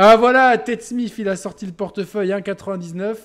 Ah 0.00 0.16
voilà, 0.16 0.56
Ted 0.58 0.80
Smith, 0.80 1.14
il 1.18 1.28
a 1.28 1.34
sorti 1.34 1.66
le 1.66 1.72
portefeuille 1.72 2.28
1,99. 2.30 3.16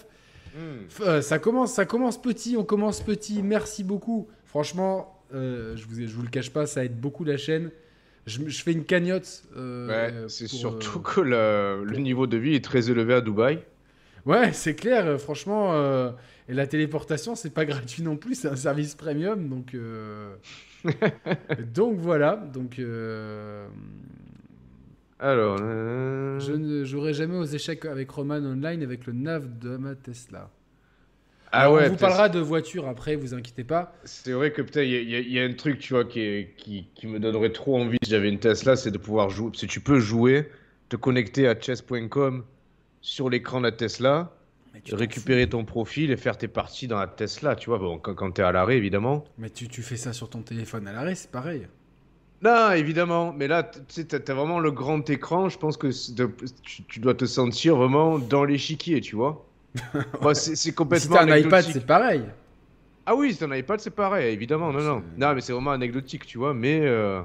Hmm. 0.55 0.59
F- 0.89 1.01
euh, 1.01 1.21
ça 1.21 1.37
commence, 1.37 1.73
ça 1.73 1.85
commence 1.85 2.19
petit, 2.19 2.55
on 2.57 2.63
commence 2.63 3.01
petit. 3.01 3.43
Merci 3.43 3.83
beaucoup. 3.83 4.27
Franchement, 4.45 5.19
euh, 5.35 5.75
je 5.77 5.85
vous, 5.85 5.95
je 6.07 6.15
vous 6.15 6.23
le 6.23 6.29
cache 6.29 6.49
pas, 6.51 6.65
ça 6.65 6.83
aide 6.83 6.99
beaucoup 6.99 7.23
la 7.25 7.37
chaîne. 7.37 7.69
Je, 8.25 8.39
je 8.47 8.63
fais 8.63 8.71
une 8.71 8.85
cagnotte. 8.85 9.43
euh, 9.55 9.87
Ouais, 9.87 10.29
c'est 10.29 10.47
surtout 10.47 10.99
que 10.99 11.21
le, 11.21 11.83
le 11.83 11.97
niveau 11.97 12.25
de 12.25 12.37
vie 12.37 12.55
est 12.55 12.63
très 12.63 12.89
élevé 12.89 13.13
à 13.13 13.21
Dubaï. 13.21 13.59
Ouais, 14.25 14.51
c'est 14.53 14.73
clair, 14.75 15.19
franchement. 15.19 15.73
Et 16.49 16.53
la 16.53 16.65
téléportation, 16.65 17.35
c'est 17.35 17.51
pas 17.53 17.65
gratuit 17.71 18.01
non 18.01 18.15
plus, 18.17 18.33
c'est 18.35 18.47
un 18.47 18.55
service 18.55 18.95
premium. 18.95 19.47
Donc, 19.47 19.75
donc 21.75 21.97
voilà. 21.99 22.35
Donc, 22.35 22.79
Alors, 25.23 25.57
euh, 25.61 26.37
je 26.41 26.51
ne 26.51 26.83
jouerai 26.83 27.13
jamais 27.13 27.37
aux 27.37 27.45
échecs 27.45 27.85
avec 27.85 28.09
Roman 28.11 28.35
Online 28.35 28.83
avec 28.83 29.05
le 29.07 29.13
nav 29.13 29.57
de 29.57 29.77
ma 29.77 29.95
Tesla. 29.95 30.49
ah 31.51 31.61
Alors, 31.61 31.75
ouais, 31.75 31.85
on 31.87 31.91
vous 31.91 31.95
parlera 31.95 32.27
de 32.27 32.39
voiture 32.39 32.89
après, 32.89 33.15
vous 33.15 33.33
inquiétez 33.33 33.63
pas. 33.63 33.95
c'est 34.03 34.33
vrai 34.33 34.51
que 34.51 34.61
putain, 34.61 34.81
il 34.81 34.91
y, 34.91 35.15
a- 35.15 35.19
y 35.21 35.31
y 35.31 35.39
un 35.39 35.53
truc, 35.53 35.79
tu 35.79 35.93
vois, 35.93 36.03
qui, 36.03 36.19
est- 36.19 36.55
qui, 36.57 36.87
qui 36.93 37.07
me 37.07 37.19
donnerait 37.19 37.51
trop 37.53 37.79
envie 37.79 37.97
si 38.03 38.09
j'avais 38.09 38.27
une 38.27 38.39
Tesla, 38.39 38.75
c'est 38.75 38.91
de 38.91 38.97
pouvoir 38.97 39.29
jouer. 39.29 39.51
Si 39.53 39.65
tu 39.65 39.79
peux 39.79 39.99
jouer, 39.99 40.49
te 40.89 40.97
connecter 40.97 41.47
à 41.47 41.57
chess.com 41.57 42.43
sur 42.99 43.29
l'écran 43.29 43.59
de 43.59 43.65
la 43.67 43.71
Tesla, 43.71 44.35
tu 44.83 44.93
récupérer 44.95 45.47
ton 45.47 45.63
profil 45.63 46.11
et 46.11 46.17
faire 46.17 46.37
tes 46.37 46.49
parties 46.49 46.87
dans 46.87 46.99
la 46.99 47.07
Tesla, 47.07 47.55
tu 47.55 47.69
vois, 47.69 47.79
bon, 47.79 47.97
quand, 47.97 48.13
quand 48.13 48.31
t'es 48.31 48.41
à 48.41 48.51
l'arrêt, 48.51 48.75
évidemment. 48.75 49.23
Mais 49.37 49.49
tu, 49.49 49.69
tu 49.69 49.83
fais 49.83 49.95
ça 49.95 50.11
sur 50.11 50.29
ton 50.29 50.41
téléphone 50.41 50.85
à 50.87 50.91
l'arrêt, 50.91 51.15
c'est 51.15 51.31
pareil. 51.31 51.67
Non, 52.43 52.71
évidemment, 52.71 53.31
mais 53.33 53.47
là, 53.47 53.63
tu 53.63 53.79
sais, 53.89 54.05
t'as 54.07 54.19
t'as 54.19 54.33
vraiment 54.33 54.59
le 54.59 54.71
grand 54.71 55.09
écran, 55.09 55.47
je 55.49 55.57
pense 55.57 55.77
que 55.77 55.87
de- 56.13 56.35
tu, 56.61 56.85
tu 56.85 56.99
dois 56.99 57.15
te 57.15 57.25
sentir 57.25 57.77
vraiment 57.77 58.19
dans 58.19 58.43
l'échiquier, 58.43 58.99
tu 59.01 59.15
vois. 59.15 59.49
Moi, 60.21 60.35
c'est 60.35 60.55
c'est 60.55 60.73
Si 60.91 61.09
complètement 61.09 61.09
t'as 61.09 61.23
un 61.23 61.35
iPad, 61.37 61.67
c'est 61.69 61.85
pareil. 61.85 62.25
Ah 63.05 63.15
oui, 63.15 63.33
si 63.33 63.39
t'as 63.39 63.47
un 63.47 63.55
iPad, 63.55 63.79
c'est 63.79 63.91
pareil, 63.91 64.33
évidemment, 64.33 64.71
non, 64.71 64.81
non. 64.81 65.05
Non, 65.17 65.33
mais 65.35 65.41
c'est 65.41 65.51
vraiment 65.53 65.71
anecdotique, 65.71 66.25
tu 66.25 66.37
vois, 66.37 66.53
mais... 66.53 66.79
euh, 66.81 67.21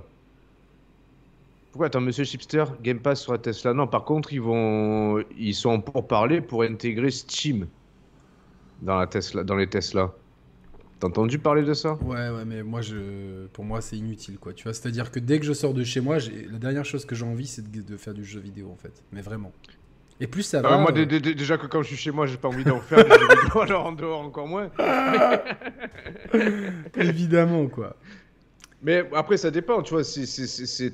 Pourquoi, 1.71 1.87
attends, 1.87 2.01
Monsieur 2.03 2.25
Chipster, 2.25 2.65
Game 2.83 3.01
Pass 3.01 3.23
sur 3.23 3.33
la 3.33 3.39
Tesla? 3.39 3.73
Non, 3.75 3.87
par 3.89 4.05
contre, 4.05 4.33
ils 4.35 4.41
vont... 4.41 5.19
Ils 5.31 5.55
sont 5.55 5.81
pour 5.81 6.07
parler 6.07 6.41
pour 6.43 6.63
intégrer 6.63 7.11
Steam 7.11 7.71
dans, 8.79 8.99
la 8.99 9.07
Tesla, 9.07 9.45
dans 9.45 9.57
les 9.57 9.69
Tesla. 9.71 10.15
T'as 11.01 11.07
entendu 11.07 11.39
parler 11.39 11.63
de 11.63 11.75
ça? 11.75 11.95
Ouais, 12.03 12.29
ouais, 12.31 12.45
mais 12.45 12.63
moi, 12.63 12.81
je... 12.81 13.47
pour 13.49 13.65
moi, 13.65 13.81
c'est 13.81 13.97
inutile, 13.97 14.39
quoi. 14.39 14.53
Tu 14.53 14.65
vois, 14.65 14.75
c'est-à-dire 14.75 15.11
que 15.11 15.21
dès 15.21 15.39
que 15.39 15.47
je 15.47 15.53
sors 15.53 15.75
de 15.75 15.85
chez 15.85 16.01
moi, 16.01 16.19
j'ai- 16.19 16.47
la 16.51 16.59
dernière 16.59 16.85
chose 16.85 17.05
que 17.05 17.15
j'ai 17.15 17.25
envie, 17.25 17.47
c'est 17.47 17.71
de... 17.71 17.83
de 17.83 17.97
faire 17.97 18.15
du 18.15 18.25
jeu 18.25 18.41
vidéo, 18.41 18.71
en 18.73 18.77
fait. 18.77 19.03
Mais 19.13 19.23
vraiment. 19.23 19.53
Et 20.21 20.27
plus 20.27 20.43
ça 20.43 20.59
Ah, 20.59 20.63
va. 20.71 20.79
Moi, 20.79 20.91
euh, 20.91 20.95
dé- 20.95 21.07
dé- 21.07 21.21
dé- 21.21 21.35
déjà 21.37 21.57
que 21.59 21.67
quand 21.67 21.83
je 21.83 21.89
suis 21.89 21.97
chez 21.97 22.11
moi, 22.11 22.27
j'ai 22.27 22.37
pas 22.37 22.49
envie 22.49 22.65
d'en 22.65 22.81
faire, 22.81 23.05
vidéo, 23.05 23.29
alors 23.63 23.87
en 23.87 23.93
dehors 23.93 24.21
encore 24.21 24.49
moins. 24.49 24.71
Évidemment, 26.97 27.69
quoi. 27.69 27.97
Mais 28.83 29.05
après, 29.15 29.37
ça 29.37 29.51
dépend, 29.51 29.83
tu 29.83 29.95
vois. 29.95 30.05
Si, 30.05 30.27
si, 30.27 30.47
si, 30.49 30.67
si- 30.67 30.93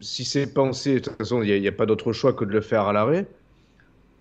si 0.00 0.24
c'est 0.24 0.52
pensé, 0.52 0.94
de 0.94 0.98
toute 1.00 1.16
façon, 1.16 1.42
il 1.42 1.60
n'y 1.60 1.68
a, 1.68 1.72
pas 1.72 1.86
d'autre 1.86 2.12
choix 2.12 2.32
que 2.32 2.44
de 2.44 2.52
le 2.52 2.60
faire 2.60 2.82
à 2.82 2.92
l'arrêt. 2.92 3.26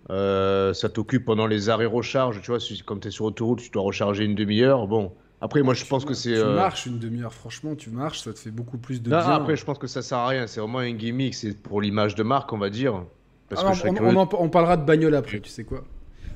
Euh, 0.09 0.73
ça 0.73 0.89
t'occupe 0.89 1.25
pendant 1.25 1.45
les 1.47 1.69
arrêts 1.69 1.85
recharge, 1.85 2.41
tu 2.41 2.51
vois. 2.51 2.59
Si, 2.59 2.81
comme 2.81 2.99
tu 2.99 3.09
es 3.09 3.11
sur 3.11 3.25
autoroute, 3.25 3.59
tu 3.61 3.69
dois 3.69 3.83
recharger 3.83 4.23
une 4.25 4.35
demi-heure. 4.35 4.87
Bon, 4.87 5.11
après, 5.41 5.61
moi, 5.61 5.73
je 5.75 5.85
pense 5.85 6.03
que 6.05 6.13
c'est. 6.13 6.31
Tu 6.33 6.37
euh, 6.39 6.55
marches 6.55 6.85
une 6.87 6.97
demi-heure, 6.99 7.33
franchement, 7.33 7.75
tu 7.75 7.89
marches, 7.91 8.21
ça 8.21 8.33
te 8.33 8.39
fait 8.39 8.49
beaucoup 8.51 8.77
plus 8.77 9.01
de 9.01 9.09
Non, 9.09 9.17
bien. 9.19 9.29
après, 9.29 9.55
je 9.55 9.63
pense 9.65 9.77
que 9.77 9.87
ça 9.87 10.01
sert 10.01 10.17
à 10.17 10.27
rien. 10.27 10.47
C'est 10.47 10.59
vraiment 10.61 10.79
un 10.79 10.91
gimmick. 10.93 11.35
C'est 11.35 11.55
pour 11.55 11.81
l'image 11.81 12.15
de 12.15 12.23
marque, 12.23 12.51
on 12.53 12.57
va 12.57 12.69
dire. 12.69 13.03
Parce 13.49 13.61
Ah 13.61 13.65
que 13.65 13.69
non, 13.69 13.73
je 13.75 13.79
serais 13.79 13.89
on, 13.89 13.93
curieux- 13.93 14.17
on 14.17 14.21
en- 14.21 14.29
on 14.39 14.49
parlera 14.49 14.77
de 14.77 14.85
bagnole 14.85 15.15
après, 15.15 15.39
tu 15.39 15.49
sais 15.49 15.63
quoi. 15.63 15.83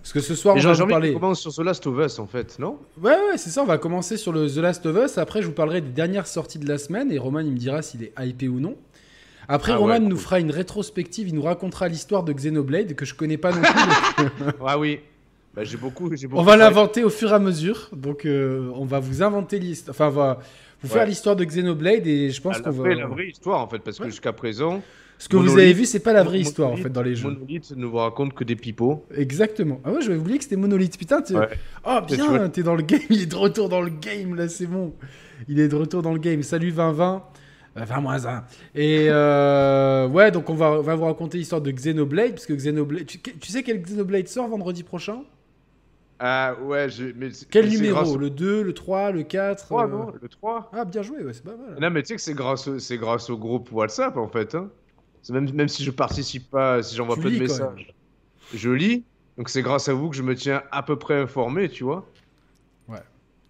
Parce 0.02 0.12
que 0.14 0.20
ce 0.20 0.36
soir, 0.36 0.56
Mais 0.56 0.66
on 0.66 0.74
va 0.74 0.86
parler. 0.86 1.14
qu'on 1.14 1.20
commence 1.20 1.40
sur 1.40 1.54
ce 1.54 1.62
Last 1.62 1.88
of 1.88 1.98
Us, 2.06 2.20
en 2.20 2.28
fait, 2.28 2.60
non? 2.60 2.78
Ouais, 3.02 3.12
ouais, 3.12 3.38
c'est 3.38 3.50
ça, 3.50 3.62
on 3.64 3.66
va 3.66 3.78
commencer 3.78 4.18
sur 4.18 4.34
le 4.34 4.50
The 4.50 4.58
Last 4.58 4.86
of 4.86 4.98
Us. 4.98 5.18
Après, 5.18 5.42
je 5.42 5.48
vous 5.48 5.54
parlerai 5.54 5.80
des 5.80 5.92
dernières 5.92 6.28
sorties 6.28 6.60
de 6.60 6.68
la 6.68 6.78
semaine 6.78 7.10
et 7.12 7.18
Roman, 7.18 7.40
il 7.40 7.52
me 7.52 7.58
dira 7.58 7.82
s'il 7.82 8.04
est 8.04 8.12
hypé 8.20 8.50
ou 8.50 8.60
non. 8.60 8.76
Après, 9.48 9.72
Ah 9.74 9.78
Roman 9.78 9.94
ouais, 9.94 10.00
nous 10.00 10.18
fera 10.18 10.40
une 10.40 10.52
rétrospective, 10.52 11.28
il 11.28 11.36
nous 11.36 11.42
racontera 11.42 11.88
l'histoire 11.88 12.24
de 12.24 12.32
Xenoblade 12.34 12.94
que 12.96 13.06
je 13.06 13.14
connais 13.14 13.38
pas 13.38 13.52
non 13.52 13.62
plus. 13.62 14.24
donc 14.46 14.54
Ah 14.66 14.78
oui. 14.80 15.00
Bah, 15.56 15.64
j'ai 15.64 15.78
beaucoup, 15.78 16.10
on 16.32 16.42
va 16.42 16.58
l'inventer 16.58 17.04
au 17.04 17.10
fur 17.12 17.30
et 17.32 17.36
à 17.36 17.40
mesure. 17.40 17.90
Donc, 17.94 18.26
euh, 18.26 18.72
on 18.74 18.86
va 18.86 19.00
vous 19.00 19.22
inventer 19.22 19.60
l'histoire. 19.60 19.96
Enfin, 19.96 20.08
on 20.08 20.10
va 20.12 20.40
vous 20.82 20.88
faire 20.90 21.02
Ouais. 21.04 21.08
l'histoire 21.08 21.36
de 21.36 21.44
Xenoblade 21.46 22.08
et 22.08 22.32
je 22.32 22.42
pense 22.42 22.56
Ah, 22.58 22.62
qu'on 22.64 22.72
va. 22.72 22.96
la 22.96 23.06
vraie 23.06 23.28
histoire, 23.30 23.60
en 23.62 23.68
fait, 23.68 23.78
parce 23.80 23.98
que 24.00 24.04
Ouais. 24.06 24.10
jusqu'à 24.10 24.34
présent, 24.34 24.82
Ce 25.20 25.30
que 25.30 25.38
vous 25.38 25.54
avez 25.54 25.72
vu, 25.74 25.86
c'est 25.86 26.00
pas 26.00 26.12
la 26.12 26.24
vraie 26.24 26.40
Monolith- 26.40 26.48
histoire 26.48 26.72
en 26.72 26.76
fait 26.76 26.90
dans 26.90 27.04
les 27.04 27.16
jeux. 27.16 27.30
Monolith 27.30 27.72
ne 27.78 27.86
vous 27.86 27.98
raconte 27.98 28.34
que 28.34 28.44
des 28.44 28.56
pipeaux. 28.56 29.06
Exactement. 29.16 29.80
Ah 29.86 29.92
ouais, 29.92 30.02
j'avais 30.02 30.18
oublié 30.18 30.38
que 30.40 30.44
c'était 30.44 30.56
Monolith. 30.58 30.98
Putain, 30.98 31.22
tu... 31.22 31.36
Ouais. 31.38 31.48
oh 31.86 32.00
bien, 32.08 32.50
t'es 32.50 32.64
dans 32.64 32.76
le 32.76 32.82
game. 32.82 33.00
Il 33.12 33.22
est 33.22 33.28
de 33.28 33.36
retour 33.36 33.70
dans 33.70 33.80
le 33.82 33.92
game 33.92 34.34
là, 34.36 34.50
c'est 34.50 34.66
bon. 34.66 34.94
Il 35.48 35.60
est 35.60 35.68
de 35.68 35.76
retour 35.76 36.02
dans 36.02 36.12
le 36.14 36.20
game. 36.20 36.42
Salut 36.44 36.72
2020. 36.72 37.24
Euh, 37.78 37.86
20 37.86 38.02
moins 38.02 38.26
1. 38.26 38.46
Et 38.76 39.08
euh, 39.10 40.08
ouais, 40.08 40.32
donc 40.32 40.50
on 40.50 40.54
va, 40.56 40.72
on 40.72 40.82
va 40.82 40.96
vous 40.96 41.06
raconter 41.06 41.38
l'histoire 41.40 41.62
de 41.62 41.72
Xenoblade. 41.72 42.32
Parce 42.34 42.46
que 42.46 42.54
Xenoblade. 42.54 43.06
Tu, 43.06 43.20
tu 43.22 43.52
sais 43.52 43.64
quel 43.64 43.82
Xenoblade 43.82 44.28
sort 44.28 44.48
vendredi 44.48 44.84
prochain? 44.84 45.24
Ah 46.20 46.56
ouais, 46.62 46.88
mais 47.16 47.30
Quel 47.50 47.66
mais 47.66 47.72
numéro? 47.72 47.90
grâce 47.90 48.18
Le 48.18 48.30
2, 48.30 48.62
le 48.64 48.74
3, 48.74 49.12
le 49.12 49.24
4 49.24 49.66
3, 49.66 49.86
euh, 49.86 49.88
non 49.88 50.14
Le 50.22 50.30
3 50.30 50.70
Ah, 50.74 50.86
bien 50.86 51.02
joué, 51.02 51.24
ouais, 51.24 51.34
c'est 51.34 51.44
pas 51.44 51.56
mal. 51.58 51.76
Non, 51.80 51.90
mais 51.90 52.04
tu 52.04 52.08
sais 52.10 52.16
que 52.16 52.22
c'est 52.22 52.34
grâce, 52.34 52.68
au- 52.68 52.78
grâce 52.98 53.30
au 53.30 53.38
groupe 53.38 53.72
WhatsApp 53.72 54.16
en 54.18 54.28
fait. 54.30 54.56
Hein. 54.56 54.72
Même, 55.30 55.52
même 55.54 55.68
si 55.68 55.84
je 55.84 55.92
participe 55.92 56.50
pas, 56.50 56.84
si 56.84 56.96
j'envoie 56.96 57.20
peu 57.20 57.32
de 57.32 57.38
messages, 57.38 57.96
je 58.54 58.70
lis. 58.72 59.08
Donc 59.38 59.50
c'est 59.50 59.64
grâce 59.64 59.90
à 59.90 59.94
vous 59.94 60.10
que 60.10 60.16
je 60.18 60.24
me 60.24 60.36
tiens 60.36 60.64
à 60.72 60.84
peu 60.84 60.98
près 61.00 61.16
informé, 61.22 61.70
tu 61.70 61.84
vois. 61.86 62.13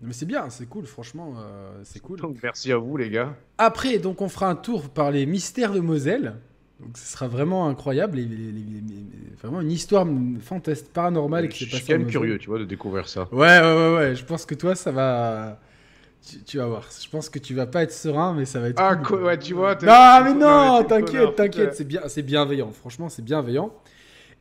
Mais 0.05 0.13
c'est 0.13 0.25
bien, 0.25 0.49
c'est 0.49 0.67
cool, 0.67 0.85
franchement, 0.85 1.33
euh, 1.37 1.71
c'est 1.83 1.99
cool. 2.01 2.19
Donc 2.19 2.37
merci 2.43 2.71
à 2.71 2.77
vous 2.77 2.97
les 2.97 3.09
gars. 3.09 3.35
Après, 3.57 3.97
donc, 3.99 4.21
on 4.21 4.29
fera 4.29 4.49
un 4.49 4.55
tour 4.55 4.89
par 4.89 5.11
les 5.11 5.25
mystères 5.25 5.71
de 5.73 5.79
Moselle. 5.79 6.35
Donc, 6.79 6.97
ce 6.97 7.11
sera 7.13 7.27
vraiment 7.29 7.67
incroyable. 7.69 8.17
les- 8.17 8.25
les- 8.25 8.35
les- 8.35 8.51
les- 8.51 8.81
les- 8.81 9.35
vraiment 9.41 9.61
une 9.61 9.71
histoire 9.71 10.05
fantastique, 10.41 10.91
paranormale 10.91 11.47
qui 11.47 11.65
je 11.65 11.75
suis 11.77 11.85
quand 11.85 11.93
même 11.93 12.07
curieux, 12.07 12.37
tu 12.37 12.49
vois, 12.49 12.59
de 12.59 12.65
découvrir 12.65 13.07
ça. 13.07 13.29
Ouais, 13.31 13.39
ouais, 13.61 13.61
ouais, 13.61 13.95
ouais. 13.95 14.15
Je 14.15 14.25
pense 14.25 14.45
que 14.45 14.55
toi, 14.55 14.75
ça 14.75 14.91
va. 14.91 15.59
Tu, 16.27 16.39
tu 16.43 16.57
vas 16.57 16.67
voir. 16.67 16.87
Je 17.01 17.09
pense 17.09 17.29
que 17.29 17.39
tu 17.39 17.53
vas 17.53 17.67
pas 17.67 17.83
être 17.83 17.91
serein, 17.93 18.33
mais 18.33 18.45
ça 18.45 18.59
va 18.59 18.69
être. 18.69 18.79
Ah, 18.81 18.95
cool. 18.97 19.19
co- 19.19 19.25
ouais, 19.25 19.37
tu 19.39 19.53
vois. 19.53 19.75
Non, 19.75 20.23
mais 20.23 20.33
non, 20.33 20.83
t'inquiète, 20.83 21.35
t'inquiète. 21.35 21.75
C'est 21.75 21.83
bien, 21.87 22.01
c'est 22.07 22.21
bienveillant. 22.23 22.71
Franchement, 22.71 23.07
c'est 23.09 23.23
bienveillant. 23.23 23.71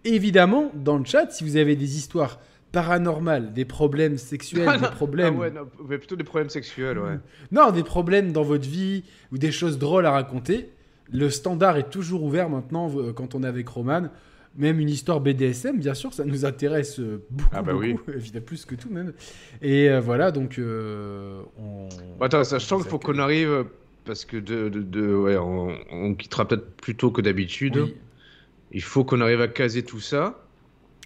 Évidemment, 0.04 0.71
dans 0.75 0.99
le 0.99 1.04
chat, 1.04 1.31
si 1.31 1.45
vous 1.45 1.57
avez 1.57 1.76
des 1.76 1.97
histoires 1.97 2.40
paranormales, 2.72 3.52
des 3.52 3.64
problèmes 3.64 4.16
sexuels, 4.18 4.68
Ah, 4.68 4.78
des 4.78 4.88
problèmes. 4.88 5.34
Ah 5.36 5.40
ouais, 5.40 5.50
non, 5.50 5.66
plutôt 5.98 6.16
des 6.16 6.24
problèmes 6.24 6.50
sexuels, 6.50 6.98
ouais. 6.98 7.18
Non, 7.52 7.70
des 7.70 7.82
problèmes 7.84 8.32
dans 8.32 8.42
votre 8.42 8.68
vie 8.68 9.04
ou 9.30 9.38
des 9.38 9.52
choses 9.52 9.78
drôles 9.78 10.06
à 10.06 10.10
raconter. 10.10 10.70
Le 11.12 11.28
standard 11.30 11.76
est 11.76 11.90
toujours 11.90 12.22
ouvert 12.22 12.48
maintenant 12.48 12.90
euh, 12.96 13.12
quand 13.12 13.34
on 13.34 13.42
est 13.42 13.46
avec 13.46 13.68
Roman. 13.68 14.08
Même 14.56 14.80
une 14.80 14.88
histoire 14.90 15.20
BDSM, 15.20 15.78
bien 15.78 15.94
sûr, 15.94 16.12
ça 16.12 16.24
nous 16.24 16.44
intéresse 16.44 16.98
euh, 17.00 17.22
beaucoup, 17.30 17.48
Ah 17.52 17.62
bah 17.62 17.72
beaucoup, 17.72 18.10
évidemment 18.14 18.44
plus 18.46 18.64
que 18.66 18.74
tout 18.74 18.90
même. 18.90 19.12
Et 19.62 19.88
euh, 19.90 20.00
voilà, 20.00 20.30
donc 20.30 20.58
euh, 20.58 21.40
on... 21.58 21.88
Bon, 22.18 22.24
attends, 22.24 22.44
sachant 22.44 22.78
qu'il 22.78 22.88
faut 22.90 22.98
qu'on 22.98 23.18
arrive, 23.18 23.64
parce 24.04 24.24
que 24.26 24.36
de, 24.36 24.68
de, 24.68 24.82
de- 24.82 25.14
ouais, 25.14 25.36
on, 25.38 25.74
on 25.90 26.14
quittera 26.14 26.46
peut-être 26.46 26.70
plus 26.76 26.94
tôt 26.96 27.10
que 27.10 27.20
d'habitude. 27.22 27.76
Oui, 27.76 27.94
Il 28.72 28.82
faut 28.82 29.04
qu'on 29.04 29.20
arrive 29.22 29.40
à 29.40 29.48
caser 29.48 29.82
tout 29.84 30.00
ça. 30.00 30.41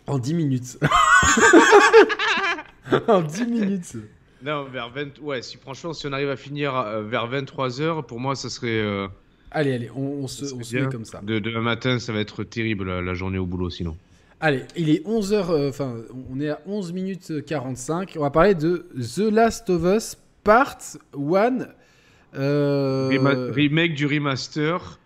En 0.06 0.18
10 0.18 0.34
minutes. 0.34 0.78
en 3.08 3.22
10 3.22 3.46
minutes. 3.46 3.96
Non, 4.42 4.64
vers 4.64 4.90
20. 4.90 5.18
Ouais, 5.22 5.42
si 5.42 5.56
franchement, 5.56 5.92
si 5.92 6.06
on 6.06 6.12
arrive 6.12 6.30
à 6.30 6.36
finir 6.36 6.76
euh, 6.76 7.02
vers 7.02 7.28
23h, 7.30 8.04
pour 8.06 8.20
moi, 8.20 8.34
ça 8.36 8.48
serait. 8.50 8.80
euh, 8.80 9.08
Allez, 9.50 9.72
allez, 9.74 9.90
on, 9.94 10.24
on 10.24 10.28
se, 10.28 10.44
on 10.54 10.62
se 10.62 10.74
bien. 10.74 10.86
met 10.86 10.92
comme 10.92 11.04
ça. 11.04 11.20
De, 11.22 11.38
demain 11.38 11.62
matin, 11.62 11.98
ça 11.98 12.12
va 12.12 12.20
être 12.20 12.44
terrible 12.44 12.84
la, 12.86 13.00
la 13.02 13.14
journée 13.14 13.38
au 13.38 13.46
boulot 13.46 13.70
sinon. 13.70 13.96
Allez, 14.38 14.64
il 14.76 14.90
est 14.90 15.02
11h, 15.06 15.68
enfin, 15.70 15.96
on 16.30 16.38
est 16.40 16.50
à 16.50 16.60
11 16.66 16.92
minutes 16.92 17.44
45. 17.46 18.12
On 18.16 18.20
va 18.20 18.30
parler 18.30 18.54
de 18.54 18.86
The 19.00 19.32
Last 19.32 19.70
of 19.70 19.82
Us 19.84 20.16
Part 20.44 20.76
1. 21.16 21.58
Euh, 22.34 23.08
Rema- 23.10 23.50
remake 23.50 23.94
du 23.94 24.04
remaster. 24.06 24.98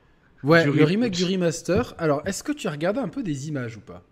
ouais, 0.43 0.65
du 0.65 0.73
le 0.73 0.83
re- 0.83 0.87
remake 0.89 1.13
du 1.13 1.25
remaster. 1.25 1.95
Alors, 1.99 2.23
est-ce 2.27 2.43
que 2.43 2.51
tu 2.51 2.67
as 2.67 2.73
regardé 2.73 2.99
un 2.99 3.07
peu 3.09 3.23
des 3.23 3.47
images 3.49 3.77
ou 3.77 3.81
pas? 3.81 4.03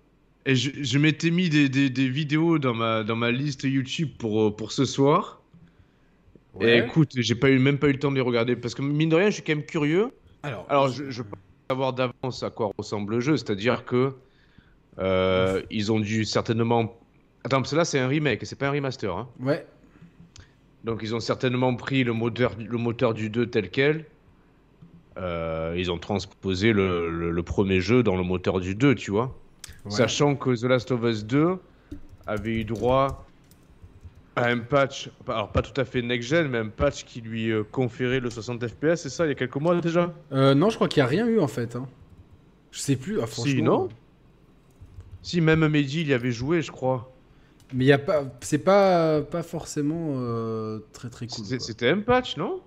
Et 0.47 0.57
je, 0.57 0.71
je 0.83 0.99
m'étais 0.99 1.30
mis 1.30 1.49
des, 1.50 1.68
des, 1.68 1.90
des 1.90 2.09
vidéos 2.09 2.59
dans 2.59 2.75
ma, 2.75 3.04
dans 3.04 3.16
ma 3.16 3.30
liste 3.30 3.64
YouTube 3.64 4.11
pour, 4.18 4.42
euh, 4.49 4.50
pour 4.57 4.73
ce 4.73 4.85
soir. 4.85 5.42
Et 6.61 6.78
écoute, 6.78 7.12
j'ai 7.16 7.35
pas 7.35 7.50
eu, 7.50 7.59
même 7.59 7.78
pas 7.78 7.88
eu 7.88 7.92
le 7.92 7.99
temps 7.99 8.11
de 8.11 8.16
les 8.16 8.21
regarder 8.23 8.57
parce 8.57 8.75
que 8.75 8.83
mine 8.83 9.09
de 9.11 9.16
rien, 9.16 9.26
je 9.30 9.35
suis 9.35 9.42
quand 9.42 9.54
même 9.54 9.64
curieux. 9.64 10.11
Alors, 10.42 10.66
Alors, 10.68 10.88
je, 10.88 11.11
je 11.11 11.23
peux 11.23 11.37
savoir 11.71 11.92
d'avance 11.92 12.42
à 12.42 12.50
quoi 12.50 12.71
ressemble 12.78 13.14
le 13.14 13.21
jeu, 13.21 13.37
c'est-à-dire 13.37 13.85
que 13.85 14.14
euh, 14.99 15.62
ils 15.71 15.92
ont 15.92 16.00
dû 16.00 16.25
certainement. 16.25 16.99
Attends, 17.45 17.59
parce 17.59 17.71
que 17.71 17.76
là, 17.76 17.85
c'est 17.85 17.99
un 18.00 18.09
remake, 18.09 18.45
c'est 18.47 18.59
pas 18.59 18.68
un 18.68 18.73
remaster. 18.73 19.14
Hein. 19.16 19.28
ouais, 19.40 19.66
Donc, 20.85 21.00
ils 21.02 21.14
ont 21.14 21.21
certainement 21.21 21.75
pris 21.76 22.02
le 22.04 22.12
moteur, 22.12 22.57
le 22.59 22.78
moteur 22.78 23.14
du 23.14 23.30
2 23.30 23.47
tel 23.47 23.71
quel. 23.71 24.07
Euh, 25.18 25.75
ils 25.76 25.90
ont 25.90 25.99
transposé 25.99 26.73
le, 26.73 27.11
le- 27.11 27.30
le 27.33 27.42
premier 27.42 27.80
jeu 27.80 28.02
dans 28.02 28.16
le 28.16 28.23
moteur 28.23 28.61
du 28.61 28.75
2, 28.75 28.95
tu 28.95 29.11
vois. 29.11 29.37
Ouais. 29.88 29.97
Sachant 29.97 30.37
que 30.37 30.54
The 30.59 30.64
Last 30.64 30.90
of 30.92 31.02
Us 31.04 31.25
2 31.25 31.57
avait 32.26 32.54
eu 32.61 32.64
droit 32.64 33.25
à 34.37 34.47
un 34.47 34.59
patch, 34.59 35.11
alors 35.26 35.50
pas 35.50 35.62
tout 35.62 35.78
à 35.80 35.85
fait 35.85 36.00
next-gen, 36.00 36.47
mais 36.49 36.59
un 36.59 36.68
patch 36.68 37.04
qui 37.04 37.21
lui 37.21 37.50
euh, 37.50 37.64
conférait 37.64 38.21
le 38.21 38.30
60 38.30 38.66
FPS, 38.68 38.95
c'est 38.97 39.09
ça, 39.09 39.26
il 39.26 39.30
y 39.30 39.33
a 39.33 39.35
quelques 39.35 39.57
mois 39.57 39.80
déjà? 39.80 40.12
Euh, 40.33 40.54
non, 40.54 40.71
je 40.71 40.76
crois 40.76 40.87
qu'il 40.88 41.00
n'y 41.02 41.07
a 41.07 41.09
rien 41.09 41.26
eu 41.26 41.40
en 41.40 41.49
fait. 41.49 41.75
hein. 41.75 41.88
Je 42.71 42.78
sais 42.80 42.97
plus, 42.97 43.21
ah, 43.21 43.26
Si, 43.26 43.33
franchement. 43.33 43.64
non? 43.64 43.88
Si, 45.23 45.40
même 45.40 45.66
Mehdi, 45.66 46.02
il 46.02 46.09
y 46.09 46.14
avait 46.14 46.30
joué, 46.30 46.62
je 46.62 46.71
crois. 46.71 47.11
Mais 47.75 47.85
il 47.85 47.88
y 47.88 47.92
a 47.92 47.99
pas, 47.99 48.25
c'est 48.40 48.59
pas, 48.59 49.21
pas 49.23 49.42
forcément 49.42 50.12
euh, 50.18 50.78
très 50.92 51.11
très 51.11 51.26
cool. 51.26 51.45
C'était 51.61 51.88
un 51.90 51.99
patch, 52.00 52.37
non? 52.37 52.61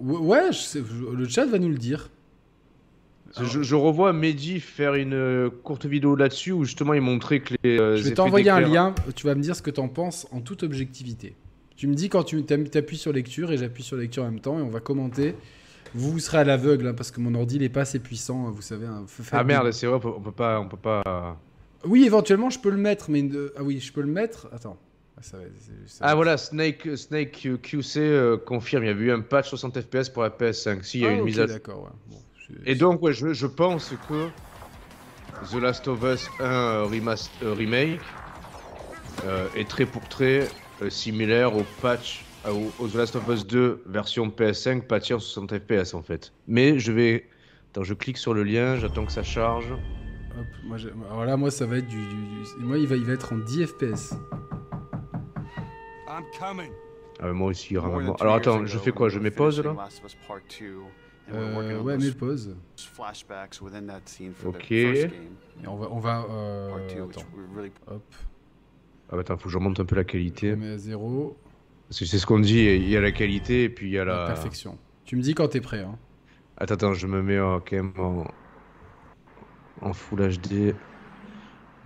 Ouais, 0.00 0.52
je 0.52 0.58
sais- 0.58 0.82
le 1.12 1.28
chat 1.28 1.44
va 1.46 1.58
nous 1.58 1.68
le 1.68 1.76
dire. 1.76 2.08
Je, 3.40 3.62
je 3.62 3.74
revois 3.74 4.12
Mehdi 4.12 4.60
faire 4.60 4.94
une 4.94 5.14
euh, 5.14 5.50
courte 5.50 5.86
vidéo 5.86 6.16
là-dessus 6.16 6.52
où 6.52 6.64
justement 6.64 6.94
il 6.94 7.00
montrait 7.02 7.40
que 7.40 7.54
les. 7.62 7.78
euh, 7.78 7.96
Je 7.96 8.04
vais 8.08 8.14
t'envoyer 8.14 8.50
un 8.50 8.60
lien, 8.60 8.94
tu 9.16 9.26
vas 9.26 9.34
me 9.34 9.40
dire 9.42 9.54
ce 9.56 9.62
que 9.62 9.70
t'en 9.70 9.88
penses 9.88 10.26
en 10.32 10.40
toute 10.40 10.62
objectivité. 10.62 11.34
Tu 11.76 11.86
me 11.86 11.94
dis 11.94 12.08
quand 12.08 12.24
tu 12.24 12.42
t'appuies 12.44 12.96
sur 12.96 13.12
lecture 13.12 13.52
et 13.52 13.56
j'appuie 13.58 13.82
sur 13.84 13.96
lecture 13.96 14.24
en 14.24 14.30
même 14.30 14.40
temps 14.40 14.58
et 14.58 14.62
on 14.62 14.68
va 14.70 14.80
commenter. 14.80 15.34
Vous, 15.94 16.10
vous 16.12 16.18
serez 16.18 16.38
à 16.38 16.44
l'aveugle 16.44 16.88
hein, 16.88 16.94
parce 16.94 17.10
que 17.10 17.20
mon 17.20 17.34
ordi 17.34 17.58
n'est 17.58 17.68
pas 17.70 17.82
assez 17.82 17.98
puissant, 17.98 18.48
hein, 18.48 18.50
vous 18.54 18.60
savez. 18.62 18.86
hein, 18.86 19.06
Ah 19.32 19.42
merde, 19.44 19.70
c'est 19.72 19.86
vrai, 19.86 19.96
on 20.04 20.20
peut, 20.20 20.32
pas. 20.32 20.60
On 20.60 20.68
peut 20.68 20.76
pas... 20.76 21.38
Oui, 21.84 22.04
éventuellement 22.04 22.50
je 22.50 22.58
peux 22.58 22.70
le 22.70 22.76
mettre, 22.76 23.10
mais 23.10 23.24
ah 23.56 23.62
oui, 23.62 23.78
je 23.80 23.92
peux 23.92 24.00
le 24.02 24.08
mettre. 24.08 24.48
Attends. 24.52 24.76
Ah, 25.16 25.22
ça 25.22 25.36
va- 25.38 25.44
c'est- 25.58 25.72
ça 25.98 26.04
va- 26.04 26.10
Ah 26.10 26.14
voilà, 26.14 26.36
Snake, 26.36 26.88
Snake 26.96 27.48
QC 27.62 27.98
euh, 28.00 28.36
confirme, 28.36 28.84
il 28.84 28.88
y 28.88 28.90
avait 28.90 29.04
eu 29.06 29.12
un 29.12 29.20
patch 29.20 29.48
60 29.48 29.80
FPS 29.80 30.08
pour 30.10 30.22
la 30.24 30.30
PS5. 30.30 30.82
Si, 30.82 30.98
il 30.98 31.02
y 31.02 31.06
a 31.06 31.08
Ah, 31.08 31.12
une 31.14 31.20
ok, 31.20 31.26
mise 31.26 31.40
à 31.40 31.46
D'accord, 31.46 31.84
ouais. 31.84 31.90
Bon, 32.10 32.16
Et 32.64 32.74
donc, 32.74 33.02
ouais, 33.02 33.12
je, 33.12 33.32
je 33.32 33.46
pense 33.46 33.92
que 34.08 34.28
The 35.50 35.60
Last 35.60 35.86
of 35.88 36.02
Us 36.02 36.28
1 36.40 36.44
euh, 36.44 36.86
remast- 36.86 37.30
euh, 37.42 37.52
Remake 37.52 38.00
euh, 39.24 39.46
est 39.54 39.68
très 39.68 39.86
pour 39.86 40.02
très 40.08 40.48
euh, 40.82 40.90
similaire 40.90 41.54
au 41.56 41.64
patch, 41.82 42.24
euh, 42.46 42.52
au, 42.52 42.84
au 42.84 42.88
The 42.88 42.94
Last 42.94 43.16
of 43.16 43.28
Us 43.28 43.46
2 43.46 43.82
version 43.86 44.28
PS5 44.28 44.82
patché 44.82 45.14
en 45.14 45.18
60 45.20 45.58
FPS 45.58 45.94
en 45.94 46.02
fait. 46.02 46.32
Mais 46.46 46.78
je 46.78 46.92
vais. 46.92 47.28
Attends, 47.70 47.84
je 47.84 47.94
clique 47.94 48.16
sur 48.18 48.32
le 48.32 48.42
lien, 48.44 48.76
j'attends 48.76 49.04
que 49.04 49.12
ça 49.12 49.22
charge. 49.22 49.70
Hop, 49.72 50.46
moi, 50.64 50.76
j'ai- 50.78 50.92
alors 51.10 51.24
là, 51.26 51.36
moi, 51.36 51.50
ça 51.50 51.66
va 51.66 51.76
être 51.78 51.86
du, 51.88 51.96
du- 51.98 52.14
du- 52.14 52.64
Moi, 52.64 52.78
il 52.78 52.86
va, 52.86 52.96
il 52.96 53.04
va 53.04 53.12
être 53.12 53.32
en 53.32 53.38
10 53.38 53.66
FPS. 53.66 54.14
I'm 56.08 56.24
coming. 56.38 56.70
Ah, 57.20 57.32
moi 57.32 57.48
aussi, 57.48 57.74
two 57.74 57.80
Alors 58.20 58.34
attends, 58.36 58.64
je 58.66 58.78
fais 58.78 58.92
quoi? 58.92 59.08
Je 59.08 59.18
mets 59.18 59.30
pause 59.30 59.60
là? 59.62 59.74
Finishing 61.30 61.36
Last 61.36 61.36
of 61.36 61.36
Us 61.36 61.36
Part 61.36 61.36
2, 61.36 61.36
and 61.36 61.36
we're 61.36 61.54
working 61.54 61.70
Euh, 61.70 61.80
on 61.80 61.84
ouais, 61.84 61.96
mets 61.98 62.12
pause. 62.12 62.56
Ok. 64.46 64.70
Et 64.70 65.66
on 65.66 65.76
va. 65.76 65.88
On 65.90 65.98
va 65.98 66.26
euh, 66.30 66.68
Part 66.70 66.78
2, 66.96 67.02
which 67.02 67.16
attends, 67.16 67.28
hop. 67.94 68.02
Ah, 69.10 69.14
bah, 69.14 69.20
attends, 69.20 69.36
faut 69.36 69.44
que 69.44 69.50
je 69.50 69.58
remonte 69.58 69.80
un 69.80 69.84
peu 69.84 69.96
la 69.96 70.02
Je 70.02 70.06
qualité. 70.06 70.54
mets 70.56 70.72
à 70.72 70.78
0. 70.78 71.36
Parce 71.88 72.00
que 72.00 72.04
c'est 72.04 72.18
ce 72.18 72.26
qu'on 72.26 72.38
dit, 72.40 72.64
il 72.64 72.88
y 72.88 72.96
a 72.96 73.00
la 73.00 73.12
qualité 73.12 73.64
et 73.64 73.68
puis 73.70 73.86
il 73.88 73.92
y 73.92 73.98
a 73.98 74.04
La 74.04 74.20
la. 74.20 74.26
perfection. 74.26 74.76
Tu 75.04 75.16
me 75.16 75.22
dis 75.22 75.34
quand 75.34 75.48
t'es 75.48 75.60
prêt. 75.62 75.80
Hein. 75.80 75.96
Attends, 76.58 76.74
attends, 76.74 76.92
je 76.94 77.06
me 77.06 77.22
mets 77.22 77.40
en, 77.40 77.60
quand 77.60 77.76
même 77.76 77.92
en, 77.98 78.24
en 79.80 79.92
Full 79.94 80.20
HD. 80.38 80.74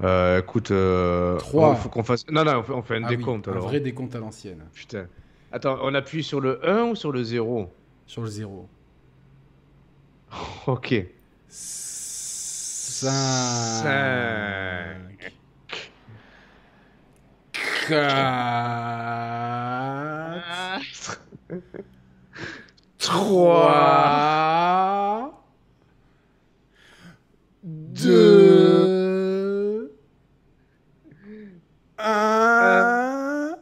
Euh, 0.02 0.40
écoute, 0.40 0.70
euh, 0.72 1.37
Trois. 1.38 1.70
on- 1.70 1.75
faut 1.76 1.88
qu'on 1.88 2.02
fasse. 2.02 2.28
Non, 2.30 2.44
non, 2.44 2.56
on 2.58 2.62
fait, 2.64 2.72
on 2.72 2.82
fait 2.82 2.96
un 2.96 3.04
Ah 3.04 3.08
oui, 3.11 3.16
décompte 3.16 3.46
alors. 3.46 3.64
Un 3.64 3.68
vrai 3.68 3.78
décompte 3.80 4.14
à 4.16 4.18
l'ancienne. 4.18 4.64
Putain. 4.72 5.06
Attends, 5.52 5.78
on 5.82 5.94
appuie 5.94 6.25
sur 6.25 6.40
le 6.40 6.66
1 6.68 6.84
ou 6.90 6.94
sur 6.96 7.12
le 7.12 7.22
0 7.22 7.70
Sur 8.06 8.22
le 8.22 8.28
0. 8.28 8.68
Ok. 10.66 10.94
5. 11.48 13.82
Cinq. 13.82 15.32
4. 17.88 20.82
3 22.98 22.98
3. 22.98 25.32
2. 27.64 29.90
1. 31.98 33.52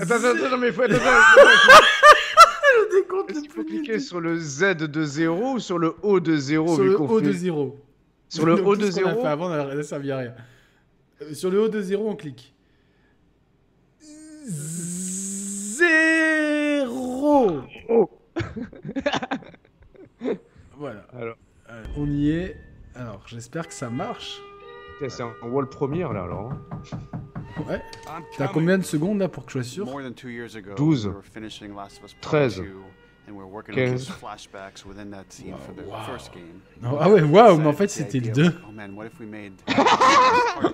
Attends, 0.00 0.14
attends, 0.14 0.44
attends, 0.44 0.58
mais 0.58 0.70
faut. 0.72 0.82
Attends, 0.82 0.94
attends, 0.94 1.02
attends, 1.06 1.80
Le 1.80 1.97
décompte 3.08 3.30
Est-ce 3.30 3.40
qu'il 3.40 3.50
faut 3.50 3.64
cliquer 3.64 3.98
sur 3.98 4.20
le 4.20 4.38
Z 4.38 4.76
de 4.76 5.04
0 5.04 5.54
ou 5.54 5.58
sur 5.58 5.78
le 5.78 5.94
O 6.02 6.20
de 6.20 6.36
0 6.36 6.74
Sur 6.74 6.84
vu 6.84 6.90
le 6.90 6.96
fait- 7.20 7.26
de 7.26 7.32
0. 7.32 7.76
Sur 8.28 8.46
le 8.46 8.52
haut 8.64 8.76
de 8.76 8.86
Tout 8.86 8.92
ce 8.92 9.00
qu'on 9.00 9.06
a 9.08 9.12
0 9.14 9.22
fait 9.22 9.28
avant 9.28 9.48
n'a 9.48 9.82
servi 9.82 10.10
à 10.12 10.18
rien. 10.18 10.34
Euh, 11.22 11.34
Sur 11.34 11.50
le 11.50 11.62
haut 11.62 11.68
de 11.68 11.80
0, 11.80 12.08
on 12.08 12.16
clique. 12.16 12.54
0 16.38 17.62
Oh. 17.88 18.10
Voilà. 20.76 21.06
Alors. 21.12 21.36
Euh, 21.70 21.84
on 21.96 22.08
y 22.10 22.30
est. 22.30 22.56
Alors, 22.94 23.22
j'espère 23.26 23.66
que 23.68 23.74
ça 23.74 23.90
marche. 23.90 24.40
C'est 25.08 25.22
un 25.22 25.32
wall 25.44 25.68
première 25.68 26.12
là 26.12 26.24
alors. 26.24 26.52
hein. 26.52 26.60
Ouais. 27.68 27.80
T'as 28.36 28.48
combien 28.48 28.78
de 28.78 28.82
secondes 28.84 29.18
là 29.20 29.28
pour 29.28 29.44
que 29.46 29.52
je 29.52 29.58
sois 29.58 29.62
sûr? 29.64 29.86
More 29.86 30.02
than 30.02 30.12
two 30.12 30.28
years 30.30 30.56
ago, 30.56 30.74
12, 30.76 31.06
we 31.06 31.14
were 31.14 31.22
finishing 31.24 31.74
Last 31.74 31.98
of 31.98 32.04
Us 32.06 32.14
Part 32.14 32.30
13, 32.50 32.62
2, 33.28 33.30
and 33.30 33.36
we 33.36 33.42
were 33.44 33.46
working 33.50 33.74
on 33.74 33.80
15. 33.80 33.96
these 33.96 34.08
flashbacks 34.08 34.84
within 34.86 35.10
that 35.10 35.30
scene 35.32 35.54
for 35.66 35.72
the 35.74 35.82
Wow. 35.88 36.02
first 36.06 36.32
game. 36.32 36.62
Non, 36.80 36.98
Ah 37.00 37.08
ouais, 37.08 37.22
waouh, 37.22 37.58
mais 37.58 37.66
en 37.66 37.72
fait 37.72 37.88
c'était 37.88 38.20
le 38.20 38.26
idea 38.28 38.32
2. 38.34 38.42
was, 38.44 38.52
Oh 38.68 38.72
man, 38.72 38.94
what 38.96 39.06
if 39.06 39.18
we 39.20 39.26
made 39.26 39.52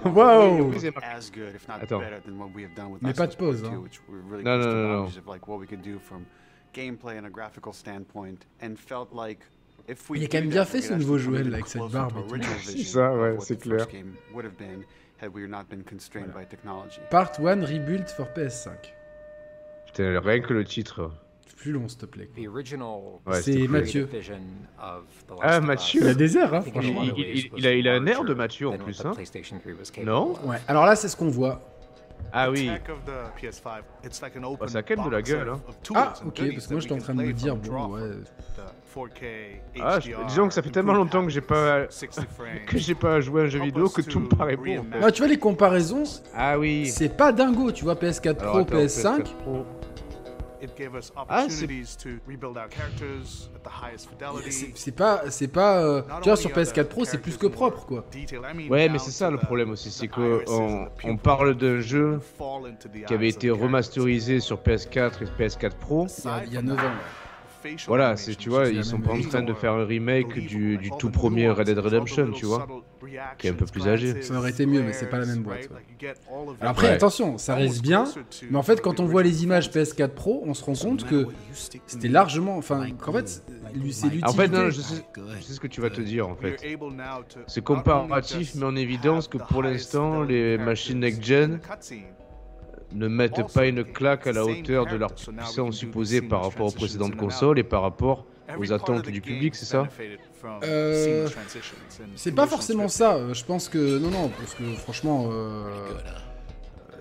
Waouh 0.04 0.70
Oui, 0.70 0.76
c'est 0.80 0.94
marqué. 0.94 1.06
as 1.16 1.30
good, 1.30 1.54
if 1.54 1.66
not 1.68 1.82
Attends. 1.82 1.98
better 2.00 2.20
than 2.24 2.38
what 2.38 2.50
we 2.54 2.62
have 2.62 2.74
done 2.74 2.92
with 2.92 3.02
Mais 3.02 3.12
pas 3.12 3.26
de 3.26 3.36
pause, 3.36 3.62
2, 3.62 3.68
hein. 3.68 3.76
which 3.82 4.00
we 4.08 4.18
really 4.30 4.44
Non, 4.44 4.58
non, 4.58 4.66
non, 4.66 4.72
non. 4.74 4.88
boundaries 5.04 5.18
of 5.18 5.26
like 5.26 5.46
what 5.48 5.58
we 5.58 5.66
could 5.66 5.82
do 5.82 5.98
from 5.98 6.24
gameplay 6.72 7.16
and 7.18 7.26
a 7.26 7.30
graphical 7.30 7.72
standpoint, 7.72 8.46
and 8.62 8.76
felt 8.76 9.12
like 9.12 9.40
if 9.88 10.08
we 10.10 10.18
Il 10.18 10.24
est 10.24 10.28
quand 10.28 10.40
même 10.40 10.48
bien 10.50 10.64
fait, 10.64 10.80
ce 10.82 10.94
nouveau 10.94 11.18
even 11.18 11.52
avec 11.52 11.66
cette 11.66 11.82
barbe 11.90 12.14
C'est 12.28 12.72
vision 12.76 13.00
ça, 13.00 13.14
ouais, 13.14 13.32
what 13.32 13.40
c'est 13.44 13.56
the 13.56 13.64
first 13.64 13.86
clair. 13.90 14.02
game 14.02 14.14
would 14.32 14.44
have 14.44 14.56
been 14.56 14.84
had 15.20 15.30
we 15.34 15.46
not 15.48 15.64
been 15.68 15.82
constrained 15.84 16.32
by 16.32 16.44
technology. 16.48 17.00
Part 17.10 17.38
1 17.38 17.64
Rebuild 17.64 18.08
for 18.10 18.26
PS5. 18.34 18.70
Putain, 19.86 20.18
rien 20.20 20.40
que 20.40 20.52
le 20.52 20.64
titre. 20.64 21.12
Plus 21.56 21.72
long, 21.72 21.88
s'il 21.88 21.98
te 21.98 22.06
plaît. 22.06 22.28
Ouais, 22.36 23.40
C'est. 23.40 23.68
Mathieu. 23.68 24.08
Ah, 25.40 25.60
Mathieu. 25.60 26.00
Il 26.02 26.08
a 26.08 26.14
des 26.14 26.36
airs, 26.36 26.54
hein, 26.54 26.60
franchement. 26.62 27.02
Il- 27.56 27.66
a- 27.66 27.72
il 27.74 27.88
a 27.88 27.94
un 27.94 28.06
air 28.06 28.24
de 28.24 28.34
Mathieu, 28.34 28.68
en 28.68 28.76
plus, 28.76 29.04
hein. 29.04 29.12
PlayStation 29.14 29.58
3 29.58 29.72
was 29.72 29.90
capable 29.92 30.06
Non. 30.10 30.32
Ouais, 30.44 30.56
alors 30.68 30.84
là, 30.86 30.96
c'est 30.96 31.08
ce 31.08 31.16
qu'on 31.16 31.28
voit. 31.30 31.60
Ah 32.36 32.50
oui. 32.50 32.66
tech 32.66 32.82
of 32.90 33.04
the 33.04 33.40
PS5, 33.40 33.82
it's 34.04 34.20
like 34.20 34.36
an 34.36 34.42
open 34.42 34.66
ça 34.66 34.78
a 34.78 34.82
quand 34.82 34.96
même 34.96 35.06
de 35.06 35.10
la 35.10 35.22
gueule, 35.22 35.48
hein. 35.50 35.60
Ah, 35.94 36.14
ok, 36.26 36.42
parce 36.54 36.66
que 36.66 36.72
moi 36.72 36.80
j'étais 36.80 36.94
en 36.94 36.98
train 36.98 37.14
de 37.14 37.22
me 37.22 37.32
dire, 37.32 37.52
from, 37.56 37.60
bon, 37.60 37.68
draw 37.86 37.94
ouais. 37.94 38.00
from 38.00 39.04
the 39.06 39.14
4K, 39.14 39.60
Ah, 39.80 40.00
je- 40.00 40.10
disons 40.26 40.48
que 40.48 40.54
ça 40.54 40.62
fait 40.62 40.70
tellement 40.70 40.94
longtemps 40.94 41.22
que 41.24 41.30
j'ai 41.30 41.40
pas 41.40 41.88
60 41.90 42.26
frames. 42.36 42.64
que 42.66 42.76
j'ai 42.78 42.94
pas 42.96 43.20
joué 43.20 43.42
à 43.42 43.44
un 43.44 43.48
jeu 43.48 43.60
vidéo 43.62 43.88
que 43.88 44.00
tout 44.02 44.18
me 44.18 44.28
paraît 44.28 44.56
bon. 44.56 44.62
en 44.62 44.64
fait. 44.64 44.70
reimagine. 44.80 45.00
Ah, 45.04 45.12
tu 45.12 45.22
vois, 45.22 45.28
les 45.28 45.38
comparaisons, 45.38 46.02
Ah 46.34 46.58
oui. 46.58 46.86
c'est 46.86 47.16
pas 47.16 47.30
dingo, 47.30 47.70
tu 47.70 47.84
vois, 47.84 47.94
PS4 47.94 48.40
Alors, 48.40 48.52
Pro, 48.52 48.58
attends, 48.62 48.74
PS5. 48.78 49.18
PS4 49.22 49.34
Pro. 49.36 49.66
It 50.64 50.70
gave 50.78 50.94
us 50.94 51.12
Ah, 51.16 51.46
c'est- 51.48 51.64
opportunities 51.64 51.96
to 52.02 52.08
rebuild 52.26 52.56
our 52.56 52.68
characters 52.70 53.50
at 53.54 53.58
the 53.68 53.68
highest 53.82 54.08
C'est 54.10 54.40
fidelity. 54.56 54.72
c'est 54.74 54.92
pas, 54.96 55.22
c'est 55.30 55.48
pas, 55.48 55.82
euh, 55.82 55.96
Not 55.96 56.02
tu 56.02 56.08
vois, 56.08 56.32
only 56.32 56.36
sur 56.40 56.50
are 56.50 56.54
PS4 56.56 56.84
the 56.84 56.88
Pro, 56.88 57.04
c'est 57.04 57.18
plus 57.18 57.36
que 57.36 57.46
propre, 57.46 57.84
quoi. 57.86 58.04
Ouais, 58.70 58.88
mais 58.88 58.98
c'est 58.98 59.10
ça 59.10 59.30
le 59.30 59.36
problème 59.38 59.70
aussi, 59.70 59.90
c'est 59.90 60.08
the 60.08 60.12
que 60.12 60.20
irises 60.38 60.48
and 60.50 60.54
on, 60.54 60.84
the 60.84 60.88
on 60.88 60.90
pupils 60.96 61.18
parle 61.18 61.54
d'un 61.54 61.80
jeu 61.80 62.20
qui 63.06 63.12
avait 63.14 63.28
été 63.28 63.50
remasterisé 63.50 64.40
sur 64.40 64.58
PS4 64.58 65.22
et 65.22 65.26
PS4 65.26 65.76
Pro. 65.76 66.06
Il 66.18 66.24
y 66.24 66.28
a, 66.28 66.44
il 66.46 66.52
y 66.54 66.56
a 66.56 66.62
9 66.62 66.78
ans. 66.78 66.90
Voilà, 67.86 68.16
c'est 68.16 68.34
tu 68.34 68.50
vois, 68.50 68.68
ils 68.68 68.84
sont 68.84 69.00
pas 69.00 69.12
en 69.12 69.20
train 69.22 69.42
de 69.42 69.54
faire 69.54 69.72
un 69.72 69.86
remake 69.86 70.38
du, 70.46 70.76
du 70.76 70.90
tout 70.98 71.10
premier 71.10 71.48
Red 71.50 71.66
Dead 71.66 71.78
Redemption, 71.78 72.30
tu 72.32 72.44
vois. 72.44 72.66
Qui 73.38 73.46
est 73.46 73.50
un 73.50 73.54
peu 73.54 73.66
plus 73.66 73.86
âgé. 73.88 74.22
Ça 74.22 74.34
aurait 74.34 74.50
été 74.50 74.66
mieux, 74.66 74.82
mais 74.82 74.92
c'est 74.92 75.08
pas 75.08 75.18
la 75.18 75.26
même 75.26 75.42
boîte, 75.42 75.68
Alors 76.30 76.54
après, 76.60 76.88
Ouais. 76.88 76.92
attention, 76.94 77.38
ça 77.38 77.54
reste 77.54 77.82
bien. 77.82 78.04
Mais 78.50 78.58
en 78.58 78.62
fait, 78.62 78.80
quand 78.80 79.00
on 79.00 79.04
voit 79.06 79.22
les 79.22 79.44
images 79.44 79.70
PS4 79.70 80.08
Pro, 80.08 80.42
on 80.46 80.54
se 80.54 80.64
rend 80.64 80.74
compte 80.74 81.04
que 81.04 81.26
c'était 81.86 82.08
largement. 82.08 82.56
Enfin, 82.56 82.86
qu'en 82.90 83.12
fait, 83.12 83.42
lui, 83.74 83.92
c'est 83.92 84.06
l'utilité. 84.06 84.28
En 84.28 84.32
fait, 84.32 84.48
non, 84.48 84.70
je 84.70 84.80
sais, 84.80 85.04
je 85.38 85.42
sais 85.42 85.52
ce 85.54 85.60
que 85.60 85.66
tu 85.66 85.80
vas 85.80 85.90
te 85.90 86.00
dire 86.00 86.28
en 86.28 86.34
fait. 86.36 86.56
C'est 87.46 87.64
comparatif, 87.64 88.54
mais 88.56 88.64
en 88.64 88.76
évidence 88.76 89.28
que 89.28 89.38
pour 89.38 89.62
l'instant, 89.62 90.22
les 90.22 90.58
machines 90.58 91.00
next-gen 91.00 91.60
ne 92.92 93.08
mettent 93.08 93.52
pas 93.52 93.66
une 93.66 93.84
claque 93.84 94.26
à 94.26 94.32
la 94.32 94.44
hauteur 94.44 94.86
de 94.86 94.96
leur 94.96 95.14
puissance 95.14 95.76
supposée 95.76 96.22
par 96.22 96.42
rapport 96.44 96.66
aux 96.66 96.70
précédentes 96.76 97.16
consoles 97.16 97.58
et 97.58 97.64
par 97.64 97.82
rapport 97.82 98.26
aux 98.58 98.72
attentes 98.72 99.08
du 99.08 99.20
public, 99.20 99.54
c'est 99.54 99.64
ça 99.64 99.86
Euh, 100.62 101.28
C'est 102.16 102.32
pas 102.32 102.46
forcément 102.46 102.88
ça. 102.88 103.14
euh, 103.14 103.34
Je 103.34 103.44
pense 103.44 103.68
que. 103.68 103.98
Non, 103.98 104.10
non, 104.10 104.28
parce 104.38 104.54
que 104.54 104.64
franchement. 104.74 105.28
euh, 105.32 105.70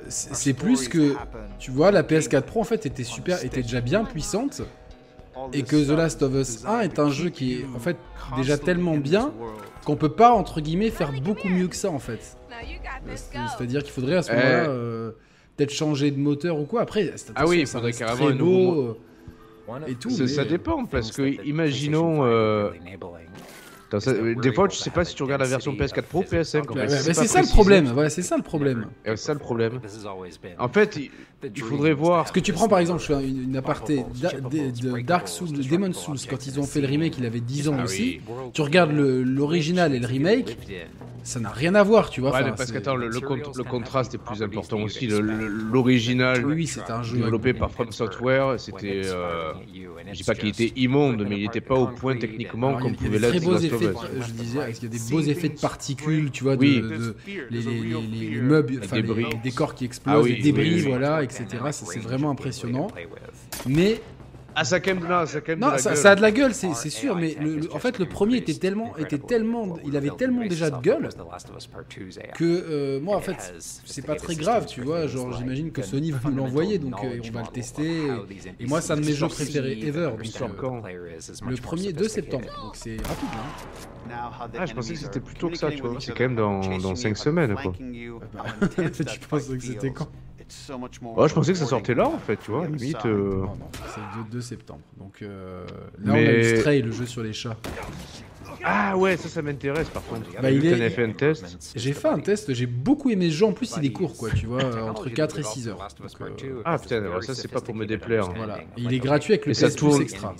C'est 0.09 0.53
plus 0.53 0.87
que. 0.89 1.15
Tu 1.59 1.71
vois, 1.71 1.91
la 1.91 2.03
PS4 2.03 2.41
Pro 2.43 2.61
en 2.61 2.65
fait 2.65 2.85
était 2.85 3.03
super, 3.03 3.43
était 3.43 3.61
déjà 3.61 3.81
bien 3.81 4.03
puissante. 4.05 4.61
Et 5.51 5.63
que 5.63 5.75
The 5.75 5.89
Last 5.97 6.21
of 6.21 6.33
Us 6.35 6.63
1 6.65 6.81
est 6.81 6.99
un 6.99 7.09
jeu 7.09 7.29
qui 7.29 7.53
est 7.55 7.65
en 7.75 7.79
fait 7.79 7.97
déjà 8.37 8.57
tellement 8.57 8.97
bien 8.97 9.33
qu'on 9.83 9.95
peut 9.95 10.11
pas 10.11 10.31
entre 10.31 10.61
guillemets 10.61 10.91
faire 10.91 11.11
beaucoup 11.21 11.49
mieux 11.49 11.67
que 11.67 11.75
ça 11.75 11.89
en 11.89 11.97
fait. 11.99 12.37
C'est- 13.15 13.37
C'est-à-dire 13.57 13.81
qu'il 13.83 13.91
faudrait 13.91 14.15
à 14.17 14.21
ce 14.21 14.31
Euh. 14.31 14.35
moment-là 14.35 14.69
euh, 14.69 15.11
peut-être 15.57 15.71
changer 15.71 16.11
de 16.11 16.19
moteur 16.19 16.59
ou 16.59 16.65
quoi. 16.65 16.81
Après, 16.81 17.11
c'est- 17.15 17.31
Ah 17.35 17.45
oui, 17.47 17.61
il 17.61 17.67
ça 17.67 17.79
faudrait 17.79 17.91
carrément 17.93 18.27
un 18.27 18.33
nouveau 18.33 18.71
beau. 18.93 18.97
Euh, 19.69 19.79
Et 19.87 19.95
tout, 19.95 20.09
Ça, 20.09 20.45
dépend 20.45 20.85
parce 20.85 21.11
que, 21.11 21.21
imaginons. 21.45 22.21
PlayStation 22.21 22.23
5 22.23 22.29
euh, 22.29 22.71
attends, 23.87 23.99
ça- 23.99 24.13
des 24.41 24.53
fois, 24.53 24.67
tu 24.67 24.77
sais 24.77 24.89
pas 24.89 25.05
si 25.05 25.15
tu 25.15 25.23
regardes 25.23 25.41
la 25.41 25.47
version 25.47 25.73
PS4 25.73 26.03
Pro 26.03 26.19
ou 26.19 26.23
PS5. 26.23 26.69
En 26.69 26.73
Ouais, 26.73 26.87
fait, 26.87 26.93
ouais, 26.93 26.99
c'est 26.99 27.09
mais 27.09 27.13
pas 27.15 27.21
c'est 27.21 27.27
ça 27.27 27.41
le 27.41 27.47
problème. 27.47 27.85
Voilà, 27.87 28.09
c'est 28.09 28.21
ça 28.21 28.35
le 28.37 28.43
problème. 28.43 28.87
C'est 29.05 29.17
ça 29.17 29.33
le 29.33 29.39
problème. 29.39 29.79
En 30.59 30.69
fait, 30.69 30.99
il- 31.55 31.61
faudrait 31.63 31.93
voir- 31.93 32.19
to 32.19 32.23
Parce 32.23 32.31
que 32.31 32.39
tu 32.39 32.53
prends 32.53 32.67
par 32.67 32.79
exemple, 32.79 33.01
je 33.01 33.05
fais 33.07 33.27
une, 33.27 33.43
une 33.43 33.57
of 33.57 33.63
aparté, 33.63 34.05
Da- 34.21 34.31
de, 34.39 34.71
de 34.97 35.01
Dark 35.01 35.27
Souls, 35.27 35.49
Demon 35.51 35.93
Souls, 35.93 36.17
quand 36.29 36.45
ils 36.47 36.59
ont 36.59 36.63
fait 36.63 36.81
le 36.81 36.87
remake, 36.87 37.17
il 37.17 37.25
avait 37.25 37.39
10 37.39 37.69
ans 37.69 37.75
Ah 37.79 37.83
aussi. 37.83 38.19
Tu 38.53 38.61
regardes 38.61 38.91
l'original 38.93 39.93
et 39.93 39.99
le 39.99 40.07
remake, 40.07 40.57
ça 41.23 41.39
n'a 41.39 41.49
rien 41.49 41.73
à 41.75 41.83
voir, 41.83 42.09
tu 42.09 42.19
vois. 42.21 42.31
Ouais, 42.31 42.41
enfin, 42.41 42.51
parce 42.51 42.71
qu'attends, 42.71 42.95
le, 42.95 43.07
le, 43.07 43.19
con- 43.21 43.37
le 43.55 43.63
contraste 43.63 44.13
est 44.15 44.17
plus 44.17 44.43
important 44.43 44.79
aussi. 44.81 45.07
L'original, 45.07 46.45
Oui, 46.45 46.67
c'est 46.67 46.89
un 46.89 47.03
jeu 47.03 47.17
développé 47.17 47.53
par 47.53 47.71
From 47.71 47.91
Software, 47.91 48.59
c'était. 48.59 49.01
euh, 49.05 49.53
je 50.07 50.11
dis 50.17 50.23
pas 50.23 50.35
qu'il 50.35 50.49
était 50.49 50.73
immonde, 50.75 51.25
mais 51.27 51.37
il 51.39 51.45
était 51.45 51.61
pas 51.61 51.75
au 51.75 51.87
point 51.87 52.15
techniquement 52.17 52.69
Alors, 52.69 52.79
comme 52.81 52.89
il 52.89 52.93
y 52.93 52.95
a 52.95 53.05
pouvait 53.05 53.19
l'être 53.19 53.33
de- 53.61 53.93
je 54.21 54.31
disais, 54.31 54.59
parce 54.59 54.79
qu'il 54.79 54.91
y 54.91 54.95
a 54.95 54.97
des 54.99 55.11
beaux 55.11 55.21
effets 55.21 55.49
de 55.49 55.59
particules, 55.59 56.31
tu 56.31 56.43
vois, 56.43 56.55
de, 56.55 56.61
Oui. 56.61 56.81
de- 56.81 57.15
les, 57.49 57.61
les- 57.61 57.71
les- 57.71 58.29
les 58.31 58.41
meubles, 58.41 58.79
enfin, 58.83 58.97
les, 58.97 59.03
décors 59.43 59.75
qui 59.75 59.85
explosent, 59.85 60.15
Ah 60.17 60.21
oui, 60.21 60.35
les 60.35 60.41
débris, 60.41 60.69
oui, 60.69 60.81
oui. 60.83 60.89
voilà, 60.89 61.23
etc. 61.23 61.32
Ça, 61.33 61.71
C'est 61.85 61.99
vraiment 61.99 62.29
impressionnant. 62.29 62.87
Mais 63.65 64.01
Ah, 64.55 64.63
ça 64.65 64.75
a 64.75 64.79
quand 64.81 64.93
même, 64.93 65.03
non, 65.09 65.25
ça 65.25 65.39
a 65.39 65.41
quand 65.41 65.47
même 65.53 65.59
de 65.61 65.65
la 65.65 65.77
ça, 65.79 65.89
gueule. 65.89 65.97
ça 65.97 66.11
a 66.11 66.15
de 66.15 66.21
la 66.21 66.31
gueule, 66.31 66.53
c'est 66.53 66.75
c'est 66.75 66.91
sûr. 66.91 67.15
Mais 67.15 67.35
le- 67.41 67.55
le- 67.55 67.73
en 67.73 67.79
fait, 67.79 67.97
le 67.97 68.05
premier 68.05 68.37
était 68.37 68.53
tellement, 68.53 68.95
était 68.97 69.17
tellement, 69.17 69.79
il 69.83 69.97
avait 69.97 70.11
tellement 70.11 70.45
déjà 70.45 70.69
de 70.69 70.79
gueule 70.79 71.09
que 72.35 72.43
euh, 72.43 72.99
moi, 72.99 73.17
en 73.17 73.21
fait, 73.21 73.55
c'est 73.57 74.05
pas 74.05 74.13
très 74.15 74.35
grave, 74.35 74.67
tu 74.67 74.81
vois. 74.81 75.07
Genre, 75.07 75.33
j'imagine 75.35 75.71
que 75.71 75.81
Sony 75.81 76.11
va 76.11 76.29
me 76.29 76.35
l'envoyer, 76.37 76.77
donc 76.77 76.93
euh, 77.03 77.19
on 77.27 77.31
va 77.31 77.41
le 77.41 77.47
tester. 77.47 78.01
Et 78.59 78.67
moi, 78.67 78.79
c'est 78.81 78.93
un 78.93 78.97
de 78.97 79.05
mes 79.05 79.13
jeux 79.13 79.27
préférés 79.27 79.79
ever. 79.81 80.11
donc, 80.39 80.41
euh, 80.41 80.47
quand 80.59 80.83
le 81.49 81.55
premier 81.57 81.91
2 81.93 82.07
septembre, 82.07 82.45
donc 82.63 82.75
c'est 82.75 82.97
rapide. 82.97 83.29
Hein. 83.33 84.11
Ah, 84.59 84.65
je 84.67 84.73
pensais 84.75 84.93
que 84.93 84.99
c'était 84.99 85.19
plus 85.19 85.33
tôt 85.35 85.49
que 85.49 85.57
ça, 85.57 85.71
tu 85.71 85.81
vois. 85.81 85.95
C'est 85.99 86.11
quand 86.13 86.23
même 86.25 86.35
dans, 86.35 86.59
dans 86.77 86.95
5 86.95 87.17
semaines, 87.17 87.55
quoi. 87.55 87.73
tu 87.79 89.19
pensais 89.27 89.57
que 89.57 89.63
c'était 89.63 89.91
quand 89.91 90.07
Oh, 91.17 91.27
je 91.27 91.33
pensais 91.33 91.51
que 91.53 91.57
ça 91.57 91.65
sortait 91.65 91.93
là, 91.93 92.07
en 92.07 92.17
fait, 92.19 92.37
tu 92.37 92.51
vois. 92.51 92.65
Limite. 92.67 92.97
euh, 93.05 93.31
Non, 93.41 93.55
non, 93.55 93.69
c'est 93.93 93.99
le 94.17 94.29
2 94.31 94.41
septembre. 94.41 94.81
Donc 94.97 95.21
euh, 95.21 95.65
là, 96.03 96.07
on 96.07 96.09
a 96.09 96.13
Mais- 96.13 96.53
eu 96.53 96.57
Stray, 96.59 96.81
le 96.81 96.91
jeu 96.91 97.05
sur 97.05 97.23
les 97.23 97.33
chats. 97.33 97.57
Ah, 98.63 98.97
ouais, 98.97 99.17
ça, 99.17 99.27
ça 99.29 99.41
m'intéresse 99.41 99.89
par 99.89 100.03
contre. 100.05 100.29
Bah, 100.41 100.51
il 100.51 100.65
est- 100.65 100.89
fait 100.89 101.03
un 101.03 101.11
test. 101.11 101.57
J'ai 101.75 101.93
fait 101.93 102.07
un 102.07 102.19
test, 102.19 102.53
j'ai 102.53 102.65
beaucoup 102.65 103.09
aimé 103.09 103.27
ce 103.29 103.35
jeu. 103.35 103.45
En 103.45 103.53
plus, 103.53 103.73
il 103.77 103.85
est 103.85 103.91
court, 103.91 104.15
quoi, 104.17 104.29
tu 104.31 104.45
vois, 104.45 104.61
entre 104.89 105.09
4 105.09 105.39
et 105.39 105.43
6 105.43 105.67
heures. 105.67 105.77
Donc, 106.19 106.43
euh, 106.43 106.61
Ah, 106.65 106.77
putain, 106.77 106.97
alors 106.97 107.23
ça, 107.23 107.33
c'est 107.35 107.47
pas 107.47 107.61
pour 107.61 107.75
me 107.75 107.85
déplaire. 107.85 108.29
Voilà. 108.35 108.59
Il 108.77 108.93
est 108.93 108.99
gratuit 108.99 109.33
avec 109.33 109.45
le 109.45 109.51
Et 109.51 109.55
ça 109.55 109.67
PS 109.67 109.75
Plus 109.75 109.79
tourne- 109.89 110.01
Extra. 110.01 110.35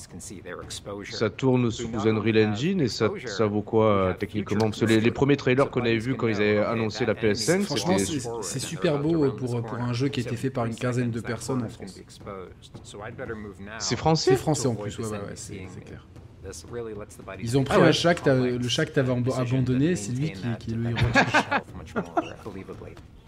Ça 1.12 1.30
tourne 1.30 1.72
sous 1.72 1.90
Unreal 2.08 2.48
Engine 2.50 2.82
et 2.82 2.88
ça, 2.88 3.10
ça 3.26 3.46
vaut 3.46 3.62
quoi 3.62 3.86
euh, 3.86 4.14
techniquement? 4.14 4.66
Parce 4.70 4.80
que 4.82 4.86
les, 4.86 5.00
les 5.02 5.12
premiers 5.12 5.38
trailers 5.38 5.70
qu'on 5.70 5.82
avait 5.82 5.98
vus 5.98 6.16
quand 6.16 6.28
ils 6.28 6.36
avaient 6.38 6.58
annoncé 6.60 7.06
la 7.06 7.14
PS5, 7.14 7.62
Franchement, 7.64 7.98
c'était. 7.98 8.20
c'est 8.20 8.30
c'est 8.42 8.60
super 8.60 9.00
beau 9.00 9.32
pour, 9.32 9.62
pour 9.64 9.76
un 9.76 9.94
jeu 9.94 10.08
qui 10.10 10.20
a 10.20 10.24
été 10.24 10.36
fait 10.36 10.50
par 10.50 10.66
une 10.66 10.76
quinzaine 10.76 11.12
de 11.12 11.20
personnes 11.22 11.64
en 11.64 11.70
France. 11.70 12.00
C'est 13.80 13.96
français? 13.96 14.32
C'est 14.32 14.38
français 14.38 14.68
en 14.68 14.76
plus, 14.76 14.98
ouais, 15.00 15.06
ouais, 15.06 15.12
ouais, 15.12 15.18
c'est 15.36 15.62
c'est 15.74 15.84
clair. 15.84 16.06
Ils 17.44 17.58
ont 17.58 17.64
pris 17.64 17.76
Ah 17.78 17.82
ouais. 17.82 17.88
un 17.88 17.92
chat 17.92 18.16
que 18.16 18.22
t'as- 18.24 18.36
le 18.36 18.68
chat 18.68 18.86
que 18.86 18.92
t'avais 18.92 19.12
abandonné, 19.12 19.96
c'est 19.96 20.12
lui 20.12 20.32
qui, 20.34 20.42
qui 20.60 20.72
est 20.72 20.76
le 20.76 20.90
héros. 20.90 21.00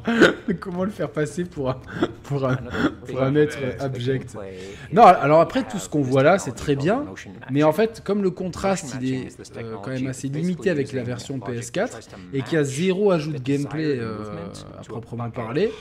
Comment 0.60 0.84
le 0.84 0.92
faire 0.92 1.10
passer 1.10 1.46
pour 1.46 1.70
un, 1.70 1.78
pour 2.24 2.46
un, 2.46 2.58
Pour 3.08 3.22
un 3.22 3.36
être 3.36 3.58
abject. 3.80 4.36
Non, 4.92 5.04
alors 5.04 5.42
après, 5.42 5.64
tout 5.64 5.80
ce 5.80 5.90
qu'on 5.90 6.02
voit 6.02 6.24
là, 6.24 6.40
c'est 6.40 6.54
très 6.54 6.76
bien. 6.76 7.06
Mais 7.52 7.64
en 7.64 7.72
fait, 7.74 8.02
comme 8.04 8.22
le 8.24 8.32
contraste, 8.32 8.96
il 9.02 9.14
est 9.14 9.40
euh, 9.58 9.76
quand 9.82 9.92
même 9.92 10.08
assez 10.08 10.28
limité 10.28 10.70
avec 10.70 10.94
la 10.94 11.04
version 11.04 11.38
PS4 11.40 12.00
et 12.34 12.42
qu'il 12.42 12.54
y 12.54 12.58
a 12.58 12.64
zéro 12.64 13.12
ajout 13.12 13.34
de 13.34 13.40
gameplay 13.40 13.98
euh, 14.00 14.18
à 14.80 14.84
proprement 14.84 15.30
parler, 15.30 15.72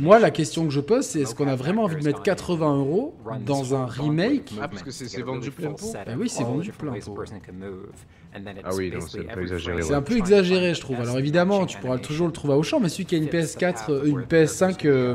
moi, 0.00 0.18
la 0.18 0.30
question 0.30 0.64
que 0.64 0.72
je 0.72 0.80
pose, 0.80 1.04
c'est 1.04 1.20
est-ce 1.20 1.34
qu'on 1.34 1.48
a 1.48 1.56
vraiment 1.56 1.84
envie 1.84 1.96
de 1.96 2.04
mettre 2.04 2.22
80 2.22 2.76
euros 2.78 3.14
dans 3.44 3.74
un 3.74 3.86
remake 3.86 4.54
Ah, 4.60 4.68
parce 4.68 4.82
que 4.82 4.90
c'est 4.90 5.22
vendu 5.22 5.50
plein 5.50 5.72
pot 5.72 5.92
Ah 5.94 6.12
oui, 6.18 6.28
c'est 6.28 6.44
vendu 6.44 6.72
plein 6.72 6.92
pot. 6.92 7.24
Ah 8.64 8.70
oui, 8.74 8.92
non, 8.92 9.00
c'est 9.00 9.20
un 9.20 9.34
peu 9.34 9.42
exagéré, 9.42 9.82
C'est 9.82 9.90
ouais. 9.90 9.94
un 9.94 10.02
peu 10.02 10.16
exagéré, 10.16 10.74
je 10.74 10.80
trouve. 10.80 11.00
Alors 11.00 11.18
évidemment, 11.18 11.66
tu 11.66 11.78
pourras 11.78 11.98
toujours 11.98 12.26
le 12.26 12.32
trouver 12.32 12.54
à 12.54 12.56
Auchan, 12.56 12.80
mais 12.80 12.88
celui 12.88 13.06
qui 13.06 13.14
a 13.14 13.18
une 13.18 13.26
PS4, 13.26 13.90
euh, 13.90 14.04
une 14.04 14.22
PS5 14.22 14.86
euh, 14.86 15.14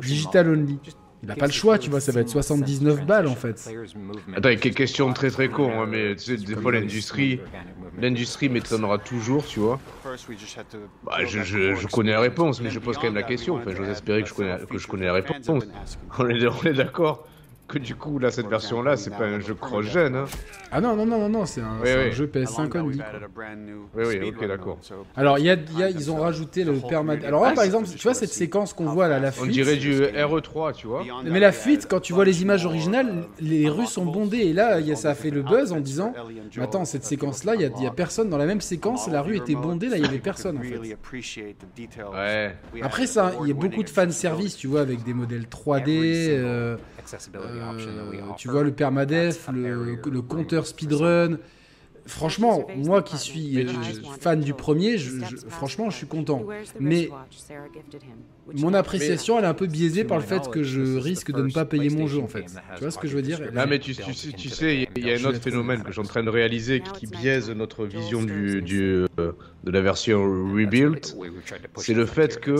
digital 0.00 0.48
only, 0.48 0.78
il 1.22 1.28
n'a 1.28 1.34
pas 1.34 1.46
le 1.46 1.52
choix, 1.52 1.78
tu 1.78 1.90
vois, 1.90 2.00
ça 2.00 2.12
va 2.12 2.20
être 2.20 2.28
79 2.28 3.04
balles 3.04 3.26
en 3.26 3.34
fait. 3.34 3.68
Attends, 4.36 4.54
que- 4.56 4.68
question 4.68 5.12
très 5.12 5.30
très 5.30 5.48
con, 5.48 5.70
hein, 5.80 5.86
mais 5.88 6.14
tu 6.14 6.24
sais, 6.24 6.36
des 6.36 6.54
fois 6.54 6.72
l'industrie, 6.72 7.40
l'industrie 8.00 8.48
m'étonnera 8.48 8.98
toujours, 8.98 9.44
tu 9.44 9.60
vois. 9.60 9.80
Bah, 11.04 11.24
je, 11.24 11.86
connais 11.88 12.12
la 12.12 12.20
réponse, 12.20 12.60
mais 12.60 12.70
je 12.70 12.78
pose 12.78 12.96
quand 12.96 13.04
même 13.04 13.14
la 13.14 13.22
question. 13.22 13.56
Enfin, 13.56 13.72
j'ose 13.74 13.88
espérer 13.88 14.22
que 14.22 14.28
je 14.28 14.34
connais, 14.34 14.58
something 14.58 14.68
que 14.68 14.78
je 14.78 14.86
connais 14.86 15.06
la 15.06 15.14
réponse. 15.14 15.48
est, 15.48 16.46
on 16.46 16.62
est 16.64 16.74
d'accord 16.74 17.26
que 17.68 17.78
du 17.78 17.94
coup, 17.94 18.18
là, 18.18 18.30
cette 18.30 18.48
version-là, 18.48 18.96
c'est 18.96 19.10
pas 19.10 19.24
un 19.26 19.40
jeu 19.40 19.54
cross-gen, 19.54 20.16
hein. 20.16 20.24
Ah 20.72 20.80
non, 20.80 20.96
non, 20.96 21.04
non, 21.06 21.18
non, 21.20 21.28
non, 21.28 21.46
c'est 21.46 21.60
un, 21.60 21.78
Oui, 21.82 22.12
jeu 22.12 22.30
Along 22.34 22.44
PS5 22.46 22.70
that, 22.70 22.82
only. 22.82 22.98
new 23.58 23.88
Oui, 23.94 24.04
oui, 24.06 24.32
ok, 24.36 24.46
d'accord. 24.48 24.78
so 24.80 24.94
Alors, 25.16 25.38
il 25.38 25.44
y 25.44 25.50
a, 25.50 25.54
y 25.76 25.82
a- 25.82 25.90
ils 25.90 26.10
ont 26.10 26.16
rajouté 26.16 26.64
le 26.64 26.72
permanent. 26.88 27.20
Alors 27.26 27.42
là, 27.44 27.52
par 27.52 27.64
exemple, 27.64 27.86
tu 27.88 28.02
vois 28.02 28.14
cette 28.14 28.32
séquence 28.32 28.72
qu'on 28.72 28.86
voit 28.86 29.06
là, 29.08 29.18
la 29.18 29.28
On 29.28 29.32
fuite. 29.32 29.52
dirait 29.52 29.76
du 29.76 30.00
RE3, 30.02 30.72
tu 30.72 30.86
vois. 30.86 31.04
Mais 31.24 31.30
that, 31.32 31.38
la 31.40 31.52
fuite, 31.52 31.86
quand 31.88 32.00
tu 32.00 32.12
vois 32.14 32.24
les 32.24 32.42
images 32.42 32.64
originales, 32.64 33.24
uh, 33.40 33.44
les 33.44 33.68
rues 33.68 33.86
sont 33.86 34.06
bondées. 34.06 34.38
Et 34.38 34.52
là, 34.52 34.80
il 34.80 34.86
y 34.86 34.92
a, 34.92 34.96
ça 34.96 35.10
a 35.10 35.14
fait 35.14 35.30
le 35.30 35.42
buzz 35.42 35.72
en 35.72 35.80
disant 35.80 36.14
attends, 36.60 36.84
cette 36.84 37.04
séquence-là, 37.04 37.54
il 37.54 37.60
y 37.60 37.64
a, 37.64 37.70
il 37.76 37.84
y 37.84 37.86
a 37.86 37.90
personne 37.90 38.30
dans 38.30 38.38
la 38.38 38.46
même 38.46 38.60
séquence. 38.60 39.08
La 39.08 39.20
rue 39.22 39.36
était 39.36 39.54
bondée, 39.54 39.88
là, 39.88 39.96
il 39.98 40.02
y 40.04 40.06
avait 40.08 40.18
personne 40.18 40.58
en 40.58 40.62
fait. 40.62 40.78
Ouais. 42.12 42.56
Après 42.82 43.06
ça, 43.06 43.32
il 43.42 43.48
y 43.48 43.50
a 43.50 43.54
beaucoup 43.54 43.82
de 43.82 43.90
fan 43.90 44.10
service, 44.10 44.56
tu 44.56 44.66
vois, 44.68 44.80
avec 44.80 45.02
des 45.04 45.14
modèles 45.14 45.46
3D. 45.48 46.28
euh, 46.30 46.76
euh, 47.36 47.57
tu 48.36 48.48
vois 48.48 48.62
le 48.62 48.72
permadef, 48.72 49.48
le, 49.52 49.98
le 50.10 50.22
compteur 50.22 50.66
speedrun. 50.66 51.38
Franchement, 52.06 52.64
moi 52.76 53.02
qui 53.02 53.18
suis 53.18 53.58
euh, 53.58 53.64
fan 54.18 54.40
du 54.40 54.54
premier, 54.54 54.96
je- 54.96 55.10
je- 55.24 55.36
franchement, 55.50 55.90
je 55.90 55.96
suis 55.98 56.06
content. 56.06 56.42
Mais 56.80 57.08
mon 58.54 58.72
appréciation, 58.74 59.38
elle 59.38 59.44
est 59.44 59.48
un 59.48 59.54
peu 59.54 59.66
biaisée 59.66 60.04
par 60.04 60.16
le 60.18 60.24
fait 60.24 60.48
que 60.50 60.62
je 60.62 60.80
risque 60.96 61.32
de 61.32 61.42
ne 61.42 61.52
pas 61.52 61.64
payer 61.66 61.90
mon 61.90 62.06
jeu, 62.06 62.18
en 62.20 62.26
fait. 62.28 62.46
Tu 62.76 62.80
vois 62.80 62.90
ce 62.90 62.98
que 62.98 63.06
je 63.08 63.14
veux 63.16 63.22
dire? 63.22 63.38
Ah 63.56 63.66
mais 63.66 63.78
tu, 63.78 63.94
tu, 63.94 64.14
sais- 64.14 64.32
tu 64.32 64.48
sais, 64.48 64.88
il 64.96 65.04
y 65.04 65.10
a 65.10 65.14
un 65.14 65.24
autre 65.24 65.38
phénomène 65.42 65.82
que 65.82 65.88
je 65.88 65.92
suis 65.92 66.00
en 66.00 66.04
train 66.04 66.22
de 66.22 66.30
réaliser 66.30 66.80
qui, 66.80 66.92
qui 66.92 67.06
biaise 67.06 67.50
notre 67.50 67.84
vision 67.84 68.22
du, 68.22 68.62
du, 68.62 69.04
euh, 69.20 69.32
de 69.64 69.70
la 69.70 69.80
version 69.80 70.22
rebuilt. 70.54 71.14
c'est 71.82 71.92
le 71.94 72.06
fait 72.06 72.40
que- 72.40 72.56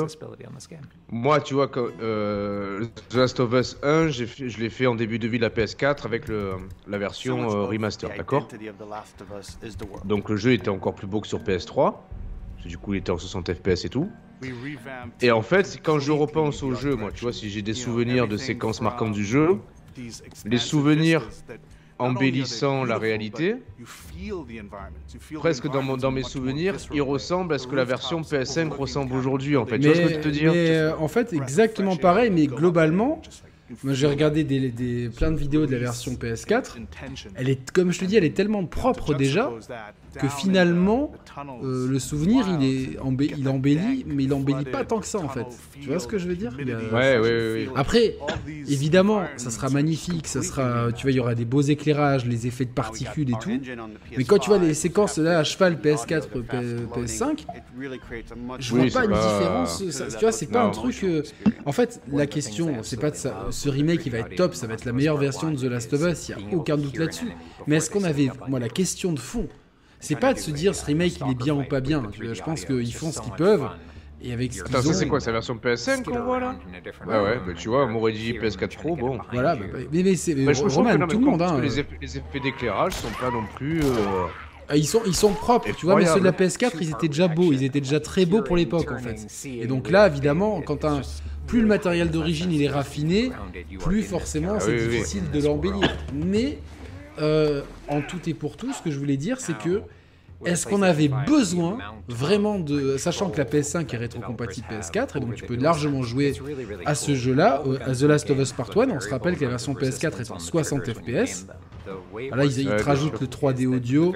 Moi, 1.10 1.40
tu 1.40 1.54
vois, 1.54 1.70
euh, 2.00 2.84
The 3.08 3.14
Last 3.14 3.40
of 3.40 3.52
Us 3.52 3.76
1, 3.82 4.08
j'ai 4.08 4.26
fait- 4.26 4.48
je 4.48 4.58
l'ai 4.58 4.68
fait 4.70 4.86
en 4.86 4.94
début 4.94 5.18
de 5.18 5.28
vie 5.28 5.38
de 5.38 5.42
la 5.42 5.50
PS4 5.50 6.04
avec 6.06 6.28
le, 6.28 6.52
la 6.86 6.98
version 6.98 7.36
euh, 7.54 7.62
remaster, 7.66 8.08
d'accord 8.18 8.48
Donc 10.04 10.28
le 10.28 10.36
jeu 10.36 10.52
était 10.52 10.68
encore 10.70 10.94
plus 10.94 11.06
beau 11.06 11.20
que 11.20 11.26
sur 11.28 11.40
PS3. 11.40 11.92
parce 12.54 12.64
que 12.64 12.68
Du 12.68 12.78
coup, 12.78 12.94
il 12.94 12.98
était 12.98 13.10
en 13.12 13.18
60 13.18 13.52
FPS 13.54 13.84
et 13.84 13.88
tout. 13.88 14.10
Et 15.20 15.30
en 15.30 15.42
fait, 15.42 15.80
quand 15.82 15.98
je 16.00 16.12
repense 16.12 16.62
au 16.62 16.74
jeu, 16.74 16.90
moi, 16.96 17.10
tu 17.12 17.24
vois, 17.24 17.32
si 17.32 17.48
j'ai 17.50 17.62
des 17.62 17.72
souvenirs 17.74 18.24
de 18.28 18.36
séquences 18.46 18.80
marquantes 18.84 19.12
du 19.12 19.24
jeu, 19.24 19.58
les 20.44 20.58
souvenirs 20.58 21.22
embellissant 21.98 22.84
la 22.84 22.98
réalité, 22.98 23.56
presque 25.34 25.68
dans, 25.68 25.82
mon- 25.82 25.96
dans 25.96 26.10
mes 26.10 26.22
souvenirs, 26.22 26.74
il 26.92 27.02
ressemble 27.02 27.54
à 27.54 27.58
ce 27.58 27.66
que 27.66 27.74
la 27.76 27.84
version 27.84 28.20
PS5 28.22 28.68
ressemble 28.72 29.14
aujourd'hui, 29.14 29.56
en 29.56 29.66
fait. 29.66 29.78
Tu 29.78 29.86
vois 29.86 29.94
ce 29.96 30.00
que 30.00 30.08
je 30.08 30.14
veux 30.16 30.20
te 30.22 30.28
dire? 30.28 30.52
Mais, 30.52 30.70
euh, 30.76 30.96
en 30.96 31.08
fait, 31.08 31.32
exactement 31.32 31.96
pareil, 31.96 32.30
mais 32.30 32.46
globalement, 32.46 33.20
moi 33.84 33.92
j'ai 33.94 34.06
regardé 34.06 34.44
des, 34.44 34.70
des- 34.70 35.08
plein 35.10 35.30
de 35.30 35.36
vidéos 35.36 35.66
de 35.66 35.72
la 35.72 35.78
version 35.78 36.12
PS4. 36.14 36.76
Elle 37.34 37.48
est, 37.48 37.70
comme 37.70 37.92
je 37.92 38.00
te 38.00 38.04
dis, 38.04 38.16
elle 38.16 38.24
est 38.24 38.34
tellement 38.34 38.64
propre 38.64 39.14
déjà 39.14 39.50
que 40.18 40.28
finalement, 40.28 41.12
euh, 41.62 41.86
le 41.88 41.98
souvenir, 41.98 42.46
il 42.48 42.64
est, 42.64 42.98
il 43.38 43.48
embellit, 43.48 44.04
mais 44.06 44.24
il 44.24 44.32
embellit 44.32 44.64
pas 44.64 44.84
tant 44.84 45.00
que 45.00 45.06
ça 45.06 45.18
en 45.18 45.28
fait. 45.28 45.44
Tu 45.80 45.88
vois 45.88 45.98
ce 45.98 46.08
que 46.08 46.18
je 46.18 46.28
veux 46.28 46.36
dire? 46.36 46.52
A- 46.58 46.94
Ouais, 46.94 47.18
ouais, 47.18 47.20
ouais. 47.20 47.68
Après, 47.76 48.16
évidemment, 48.66 49.22
ça 49.36 49.50
sera 49.50 49.68
magnifique, 49.70 50.26
ça 50.26 50.42
sera, 50.42 50.90
tu 50.92 51.02
vois, 51.02 51.10
il 51.12 51.16
y 51.16 51.20
aura 51.20 51.34
des 51.34 51.44
beaux 51.44 51.60
éclairages, 51.60 52.24
les 52.26 52.46
effets 52.46 52.64
de 52.64 52.70
particules 52.70 53.30
et 53.30 53.34
tout. 53.40 53.50
Mais 54.16 54.24
quand 54.24 54.38
tu 54.38 54.48
vois 54.50 54.58
les 54.58 54.74
séquences 54.74 55.18
là 55.18 55.38
à 55.38 55.44
cheval 55.44 55.76
PS4, 55.80 56.28
P- 56.28 56.38
PS5, 56.94 57.44
je 58.58 58.70
vois 58.74 58.80
Oui, 58.84 58.90
pas 58.90 59.04
une 59.04 59.10
pas- 59.10 59.38
différence. 59.38 59.90
ça- 59.90 60.06
tu 60.06 60.18
vois, 60.20 60.32
c'est 60.32 60.46
pas 60.46 60.62
un 60.64 60.70
truc. 60.70 61.04
euh, 61.04 61.22
En 61.64 61.72
fait, 61.72 62.00
la 62.10 62.26
question, 62.26 62.82
c'est 62.82 62.98
pas 63.00 63.10
de 63.10 63.16
ça. 63.16 63.46
Ce 63.58 63.68
remake, 63.68 64.06
il 64.06 64.12
va 64.12 64.18
être 64.18 64.36
top, 64.36 64.54
ça 64.54 64.68
va 64.68 64.74
être 64.74 64.84
la 64.84 64.92
meilleure 64.92 65.16
version 65.16 65.50
de 65.50 65.56
The 65.56 65.64
Last 65.64 65.92
of 65.92 66.02
Us, 66.02 66.28
il 66.28 66.30
y 66.30 66.34
a 66.34 66.56
aucun 66.56 66.76
doute 66.76 66.96
là-dessus. 66.96 67.26
Mais 67.66 67.76
est-ce 67.78 67.90
qu'on 67.90 68.04
avait, 68.04 68.30
moi, 68.48 68.60
la 68.60 68.68
question 68.68 69.12
de 69.12 69.18
fond, 69.18 69.48
c'est 69.98 70.14
pas 70.14 70.32
de 70.32 70.38
se 70.38 70.52
dire 70.52 70.76
ce 70.76 70.84
remake, 70.86 71.18
il 71.26 71.32
est 71.32 71.34
bien 71.34 71.54
ou 71.56 71.64
pas 71.64 71.80
bien. 71.80 72.04
Tu 72.12 72.24
vois, 72.24 72.34
Je 72.34 72.42
pense 72.42 72.64
qu'ils 72.64 72.94
font 72.94 73.10
ce 73.10 73.20
qu'ils 73.20 73.32
peuvent. 73.32 73.68
Et 74.22 74.32
avec 74.32 74.52
ce 74.52 74.62
Attends, 74.62 74.82
ça 74.82 74.94
c'est 74.94 75.08
quoi, 75.08 75.18
la 75.26 75.32
version 75.32 75.56
PS5 75.56 76.04
qu'on 76.04 76.22
voit 76.22 76.38
là? 76.38 76.56
Ouais, 77.06 77.20
ouais, 77.20 77.40
bah 77.44 77.52
tu 77.56 77.68
vois, 77.68 77.84
on 77.84 77.88
m'aurait 77.88 78.12
dit 78.12 78.32
PS4 78.32 78.76
Pro, 78.76 78.94
bon. 78.96 79.18
voilà. 79.32 79.54
bah, 79.56 79.64
bah, 79.72 79.78
mais, 79.92 80.02
mais 80.04 80.14
c'est 80.16 80.34
Bah, 80.36 80.52
je 80.52 80.60
trouve 80.60 80.74
Roman, 80.76 80.90
que 80.92 80.96
non, 80.98 81.06
mais 81.06 81.12
tout 81.14 81.18
le 81.20 81.24
monde. 81.26 81.42
Hein, 81.42 81.60
les, 81.60 81.80
effets, 81.80 81.98
les 82.00 82.16
effets 82.18 82.40
d'éclairage 82.40 82.92
sont 82.94 83.10
pas 83.20 83.30
non 83.30 83.42
plus. 83.56 83.80
euh, 83.80 84.26
Ah, 84.68 84.76
Ils 84.76 84.86
sont, 84.86 85.02
ils 85.06 85.14
sont 85.16 85.32
propres, 85.32 85.68
tu 85.76 85.86
vois, 85.86 85.96
mais 85.96 86.06
ceux 86.06 86.18
de 86.20 86.24
la 86.24 86.30
Effroyable. 86.30 86.52
PS4, 86.52 86.78
ils 86.80 86.90
étaient 86.90 87.08
déjà 87.08 87.26
beaux, 87.28 87.52
ils 87.52 87.62
étaient 87.64 87.80
déjà 87.80 87.98
très 88.00 88.24
beaux 88.26 88.42
pour 88.42 88.56
l'époque, 88.56 88.90
en 88.92 88.98
fait. 88.98 89.26
Et 89.46 89.66
donc 89.66 89.90
là, 89.90 90.06
évidemment, 90.08 90.60
quand 90.62 90.84
un, 90.84 91.00
plus 91.48 91.60
le 91.60 91.66
matériel 91.66 92.10
d'origine 92.10 92.52
il 92.52 92.62
est 92.62 92.68
raffiné, 92.68 93.32
plus 93.80 94.02
forcément 94.04 94.60
c'est 94.60 94.76
difficile 94.76 95.30
de 95.32 95.42
l'embellir. 95.42 95.96
Mais 96.14 96.58
euh, 97.20 97.62
en 97.88 98.00
tout 98.02 98.20
et 98.28 98.34
pour 98.34 98.56
tout, 98.56 98.72
ce 98.72 98.82
que 98.82 98.90
je 98.90 98.98
voulais 98.98 99.16
dire, 99.16 99.40
c'est 99.40 99.58
que 99.58 99.82
est-ce 100.44 100.68
qu'on 100.68 100.82
avait 100.82 101.10
besoin 101.26 101.78
vraiment 102.06 102.60
de, 102.60 102.96
sachant 102.96 103.28
que 103.28 103.38
la 103.38 103.44
PS5 103.44 103.92
est 103.92 103.96
rétrocompatible 103.96 104.68
PS4 104.70 105.16
et 105.16 105.20
donc 105.20 105.34
tu 105.34 105.44
peux 105.44 105.56
largement 105.56 106.02
jouer 106.02 106.32
à 106.86 106.94
ce 106.94 107.16
jeu-là, 107.16 107.62
euh, 107.66 107.78
à 107.84 107.92
The 107.92 108.02
Last 108.02 108.30
of 108.30 108.38
Us 108.38 108.52
Part 108.52 108.70
1, 108.76 108.90
on 108.90 109.00
se 109.00 109.08
rappelle 109.08 109.36
que 109.36 109.44
la 109.44 109.50
version 109.50 109.74
PS4 109.74 110.20
est 110.20 110.30
en 110.30 110.38
60 110.38 110.92
FPS. 110.92 111.46
Là, 112.36 112.44
ils, 112.44 112.58
ils 112.60 112.68
te 112.76 112.82
rajoutent 112.84 113.20
le 113.20 113.26
3D 113.26 113.66
audio. 113.66 114.12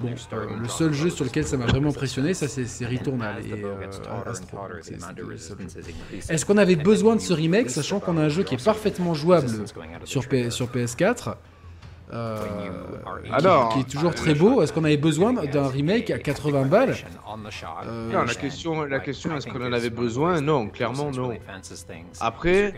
Bon, 0.00 0.08
euh, 0.08 0.46
le 0.62 0.68
seul 0.68 0.92
jeu 0.92 1.10
sur 1.10 1.24
lequel 1.24 1.44
ça 1.46 1.56
m'a 1.56 1.66
vraiment 1.66 1.90
impressionné, 1.90 2.34
ça 2.34 2.48
c'est 2.48 2.86
Returnal 2.86 3.36
et 3.46 3.52
euh, 3.64 3.74
Astro. 4.30 4.58
Est-ce 6.30 6.44
qu'on 6.46 6.56
avait 6.58 6.76
besoin 6.76 7.16
de 7.16 7.20
ce 7.20 7.32
remake, 7.32 7.70
sachant 7.70 8.00
qu'on 8.00 8.16
a 8.18 8.22
un 8.22 8.28
jeu 8.28 8.42
qui 8.42 8.54
est 8.54 8.64
parfaitement 8.64 9.14
jouable 9.14 9.48
sur, 10.04 10.22
P- 10.28 10.50
sur 10.50 10.66
PS4 10.68 11.34
euh, 12.10 12.38
qui- 13.68 13.80
est 13.80 13.84
toujours 13.90 14.14
très 14.14 14.32
beau. 14.34 14.62
Est-ce 14.62 14.72
qu'on 14.72 14.84
avait 14.84 14.96
besoin 14.96 15.34
d'un 15.34 15.68
remake 15.68 16.10
à 16.10 16.18
80 16.18 16.64
balles 16.64 16.94
Euh, 17.86 18.10
Non, 18.10 18.22
la 18.22 18.34
question, 18.34 18.84
la 18.84 18.98
question 19.00 19.36
est-ce 19.36 19.46
qu'on 19.46 19.60
en 19.62 19.72
avait 19.74 19.90
besoin 19.90 20.40
Non, 20.40 20.68
clairement 20.68 21.10
non. 21.18 21.28
Après, 22.20 22.72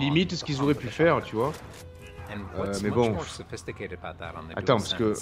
limite 0.00 0.32
ce 0.36 0.44
qu'ils 0.44 0.62
auraient 0.62 0.74
pu 0.74 0.86
faire, 0.86 1.20
tu 1.24 1.34
vois. 1.34 1.52
Euh, 2.68 2.72
mais 2.82 2.90
bon. 2.90 3.02
Attends, 4.56 4.76
parce 4.78 4.94
que- 4.94 5.14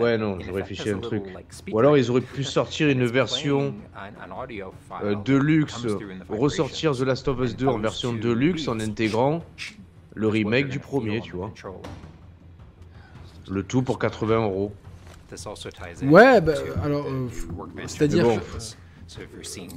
Ouais, 0.00 0.18
non, 0.18 0.38
je 0.40 0.50
réfléchis 0.52 0.82
à 0.90 0.92
un 0.92 1.00
truc. 1.02 1.22
Ou 1.74 1.78
alors 1.78 1.96
ils 1.98 2.10
auraient 2.10 2.20
pu 2.20 2.44
sortir 2.44 2.88
une 2.88 3.06
version 3.06 3.74
euh, 5.04 5.14
Deluxe, 5.24 5.74
ressortir 6.38 6.92
The 6.96 7.00
Last 7.02 7.28
of 7.28 7.40
Us 7.40 7.56
2 7.56 7.66
en 7.66 7.72
version 7.82 8.12
Deluxe 8.20 8.68
en 8.68 8.80
intégrant 8.80 9.44
le 10.14 10.28
remake 10.28 10.68
du 10.68 10.78
premier, 10.80 11.20
tu 11.22 11.36
vois. 11.36 11.50
Le 13.50 13.62
tout 13.62 13.82
pour 13.82 13.98
80 13.98 14.42
euros. 14.44 14.72
Ouais, 16.06 16.40
bah, 16.40 16.54
alors, 16.84 17.06
euh, 17.06 17.28
c'est-à-dire 17.86 18.24
bon. 18.24 18.40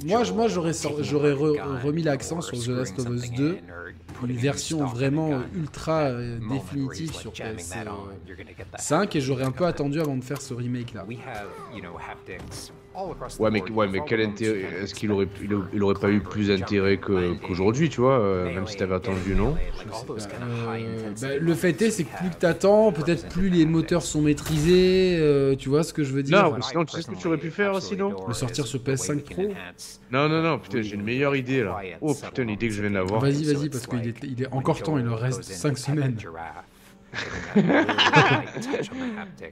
Moi, 0.06 0.22
je- 0.24 0.32
moi, 0.32 0.48
j'aurais 0.48 0.72
sor- 0.72 1.02
j'aurais 1.02 1.32
re- 1.32 1.56
remis 1.84 2.02
l'accent 2.02 2.40
sur 2.40 2.56
The 2.56 2.68
Last 2.68 2.98
of 3.00 3.06
Us 3.16 3.30
2, 3.36 3.58
une 4.22 4.36
version 4.36 4.78
vraiment 4.86 5.30
ultra 5.56 6.02
euh, 6.02 6.38
définitive 6.48 7.12
sur 7.20 7.32
PS5 8.76 9.16
et 9.16 9.20
j'aurais 9.20 9.44
un 9.44 9.50
peu 9.52 9.66
attendu 9.66 10.00
avant 10.00 10.16
de 10.16 10.24
faire 10.24 10.40
ce 10.40 10.54
remake 10.54 10.94
Ouais, 13.38 13.50
mais, 13.50 13.62
ouais, 13.70 13.88
mais 13.88 14.00
quel 14.06 14.20
intérêt 14.20 14.62
Est-ce 14.82 14.94
qu'il 14.94 15.10
aurait, 15.10 15.26
il, 15.42 15.50
il 15.72 15.82
aurait 15.82 15.94
pas 16.00 16.10
eu 16.10 16.20
plus 16.20 16.48
d'intérêt 16.48 16.98
qu'aujourd'hui, 16.98 17.88
tu 17.88 18.00
vois, 18.00 18.18
euh, 18.20 18.54
même 18.54 18.66
si 18.66 18.76
t'avais 18.76 18.94
attendu, 18.94 19.34
non 19.34 19.56
Euh, 20.08 21.10
bah, 21.20 21.28
le 21.38 21.54
fait 21.54 21.80
est, 21.82 21.90
c'est 21.90 22.04
que 22.04 22.16
plus 22.16 22.26
have 22.28 22.34
que 22.34 22.40
t'attends, 22.40 22.92
peut-être 22.92 23.28
plus 23.28 23.48
les 23.48 23.66
moteurs 23.66 24.02
sont 24.02 24.20
maîtrisés. 24.22 25.16
euh, 25.18 25.54
tu 25.56 25.68
vois 25.68 25.82
ce 25.82 25.92
que 25.92 26.04
je 26.04 26.12
veux 26.12 26.22
dire 26.22 26.42
Non, 26.42 26.60
sinon, 26.60 26.82
I 26.82 26.86
tu 26.86 26.96
sais 26.96 27.02
ce 27.02 27.10
que 27.10 27.16
tu 27.16 27.26
aurais 27.26 27.38
pu 27.38 27.50
faire, 27.50 27.80
sinon 27.82 28.14
Le 28.26 28.34
sortir 28.34 28.66
sur 28.66 28.82
the 28.82 28.86
way 28.88 28.94
PS5 28.94 29.14
we 29.14 29.22
can 29.24 29.34
Pro. 29.34 29.54
Non, 30.12 30.28
non, 30.28 30.42
non, 30.42 30.58
putain, 30.58 30.82
j'ai 30.82 30.94
une 30.94 31.02
meilleure 31.02 31.36
idée 31.36 31.62
là. 31.64 31.80
Oh 32.00 32.14
putain, 32.14 32.44
l'idée 32.44 32.68
que 32.68 32.74
je 32.74 32.80
viens 32.82 32.90
d'avoir. 32.92 33.20
Vas-y, 33.20 33.44
vas-y, 33.44 33.66
it's 33.66 33.68
parce 33.68 33.86
qu'il 33.86 34.08
est, 34.08 34.14
il 34.22 34.42
est 34.42 34.52
encore 34.52 34.80
temps, 34.82 34.98
il 34.98 35.04
leur 35.04 35.18
reste 35.18 35.40
goes 35.42 35.50
in 35.50 35.54
5 35.56 35.68
to 35.70 35.74
pet 35.74 35.74
the 35.74 35.78
semaines. 35.84 36.16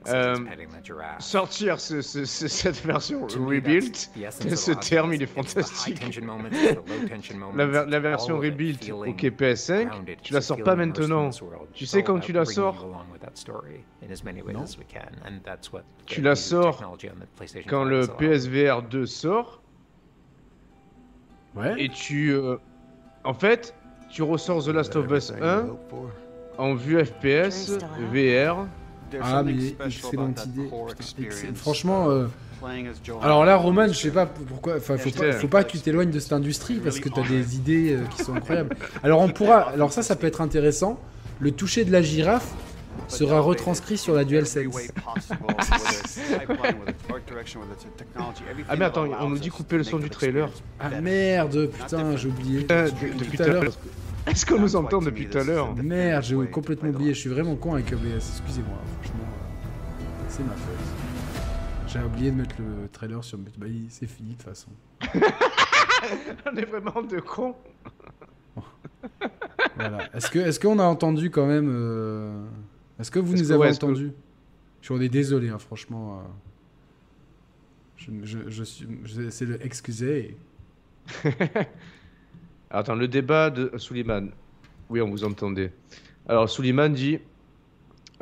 Euh, 0.08 0.36
giraffe. 0.82 1.20
Sortir 1.20 1.80
ce- 1.80 2.02
ce- 2.02 2.24
ce- 2.24 2.48
cette 2.48 2.84
version 2.84 3.24
of 3.24 3.30
ce 4.56 4.72
terme 4.72 5.14
il 5.14 5.22
est 5.22 5.26
fantastique. 5.26 6.02
La, 7.54 7.66
ver- 7.66 7.86
la 7.86 7.96
all 7.96 8.02
version 8.02 8.40
feeling 8.40 8.56
ok 9.14 9.24
PS5, 9.24 9.86
grounded, 9.86 10.18
tu 10.22 10.32
la 10.32 10.40
sors 10.40 10.62
pas 10.62 10.76
maintenant. 10.76 11.30
Tu 11.72 11.86
sais 11.86 11.98
all 11.98 12.04
quand 12.04 12.20
tu 12.20 12.32
la 12.32 12.44
sors 12.44 12.86
Non. 14.54 14.62
as 14.62 14.76
we 14.76 14.84
can, 14.92 15.08
and 15.26 15.38
that's 15.44 15.72
what 15.72 15.82
Tu 16.06 16.20
la 16.20 16.34
sors 16.34 16.76
technology 16.78 17.08
on 17.10 17.20
the 17.20 17.28
PlayStation 17.38 17.68
quand 17.68 17.84
5 17.84 17.90
le. 17.90 18.06
PSVR 18.18 18.82
2 18.82 19.06
sort 19.06 19.62
Ouais. 21.54 21.74
et 21.78 21.88
tu. 21.88 22.32
euh, 22.32 22.56
en 23.24 23.34
fait, 23.34 23.74
tu 24.10 24.22
ressors 24.22 24.64
The 24.64 24.68
Last 24.68 24.96
of 24.96 25.10
Us 25.12 25.32
1 25.40 25.66
en 26.58 26.74
vue 26.74 27.04
FPS, 27.04 27.70
VR. 28.12 28.66
Ah, 29.22 29.42
mais 29.42 29.52
excellente 29.86 30.46
idée. 30.46 30.68
Putain, 31.16 31.22
excellent. 31.24 31.54
Franchement, 31.54 32.08
euh, 32.10 32.26
alors 33.22 33.44
là, 33.44 33.56
Roman, 33.56 33.88
je 33.88 33.92
sais 33.94 34.10
pas 34.10 34.24
pourquoi. 34.26 34.76
Enfin, 34.76 34.96
faut 34.96 35.10
pas, 35.10 35.32
faut 35.32 35.48
pas 35.48 35.64
que 35.64 35.70
tu 35.72 35.78
t'éloignes 35.80 36.10
de 36.10 36.18
cette 36.20 36.32
industrie 36.32 36.76
parce 36.76 36.98
que 37.00 37.08
t'as 37.08 37.22
des 37.28 37.56
idées 37.56 37.92
euh, 37.96 38.04
qui 38.16 38.22
sont 38.24 38.34
incroyables. 38.34 38.74
Alors 39.02 39.20
on 39.20 39.28
pourra. 39.28 39.68
Alors 39.70 39.92
ça, 39.92 40.02
ça 40.02 40.16
peut 40.16 40.26
être 40.28 40.40
intéressant. 40.40 40.98
Le 41.40 41.50
toucher 41.50 41.84
de 41.84 41.90
la 41.92 42.00
girafe 42.02 42.48
sera 43.08 43.40
retranscrit 43.40 43.98
sur 43.98 44.14
la 44.14 44.24
DualSense. 44.24 44.92
Ah, 48.68 48.76
mais 48.76 48.84
attends, 48.84 49.06
on 49.20 49.28
nous 49.30 49.38
dit 49.38 49.48
couper 49.48 49.76
le 49.78 49.84
son 49.84 49.98
du 49.98 50.08
trailer. 50.10 50.48
Ah 50.80 50.88
merde, 51.00 51.68
putain, 51.68 52.16
j'ai 52.16 52.28
oublié. 52.28 52.62
De- 52.62 52.90
depuis 53.18 53.36
tout 53.36 53.42
à 53.42 53.46
l'heure. 53.48 53.64
Est-ce 54.26 54.46
qu'on 54.46 54.58
nous 54.60 54.76
entend 54.76 55.00
depuis 55.00 55.28
tout 55.28 55.38
à 55.38 55.44
l'heure 55.44 55.74
Merde, 55.76 56.22
j'ai 56.24 56.36
complètement 56.50 56.90
oublié. 56.90 57.12
Je 57.14 57.18
suis 57.20 57.30
vraiment 57.30 57.56
con 57.56 57.74
avec 57.74 57.92
OBS. 57.92 58.16
Excusez-moi, 58.16 58.78
franchement, 59.00 59.24
euh, 59.24 60.24
c'est 60.28 60.44
ma 60.44 60.52
faute. 60.52 60.78
J'ai 61.88 61.98
oublié 62.00 62.30
de 62.30 62.36
mettre 62.36 62.54
le 62.58 62.88
trailer 62.88 63.22
sur. 63.22 63.36
Bah, 63.38 63.66
il- 63.66 63.86
c'est 63.90 64.06
fini 64.06 64.30
de 64.30 64.34
toute 64.36 64.42
façon. 64.44 64.70
On 66.46 66.56
est 66.56 66.64
vraiment 66.64 67.02
de 67.02 67.20
cons. 67.20 67.54
Voilà. 69.76 70.08
Est-ce 70.14 70.30
que, 70.30 70.38
est-ce 70.38 70.60
qu'on 70.60 70.78
a 70.78 70.84
entendu 70.84 71.30
quand 71.30 71.46
même 71.46 71.68
euh, 71.70 72.44
Est-ce 73.00 73.10
que 73.10 73.18
vous 73.18 73.32
nous 73.34 73.42
que- 73.42 73.48
avez 73.52 73.56
ouais, 73.58 73.70
que- 73.70 73.76
entendu? 73.76 74.12
Je 74.82 74.94
suis 74.94 75.08
désolé, 75.10 75.48
hein, 75.48 75.58
franchement. 75.58 76.18
euh, 76.18 76.22
Je, 77.96 78.10
je, 78.22 78.38
je 78.48 78.64
suis, 78.64 78.86
je- 79.04 79.30
c'est 79.30 79.46
le 79.46 79.64
excusez. 79.64 80.36
Attends, 82.72 82.94
le 82.94 83.06
débat 83.06 83.50
de 83.50 83.70
Suleiman. 83.76 84.28
Oui, 84.88 85.00
on 85.00 85.10
vous 85.10 85.24
entendait. 85.24 85.72
Alors, 86.28 86.48
Suleiman 86.48 86.88
dit 86.88 87.18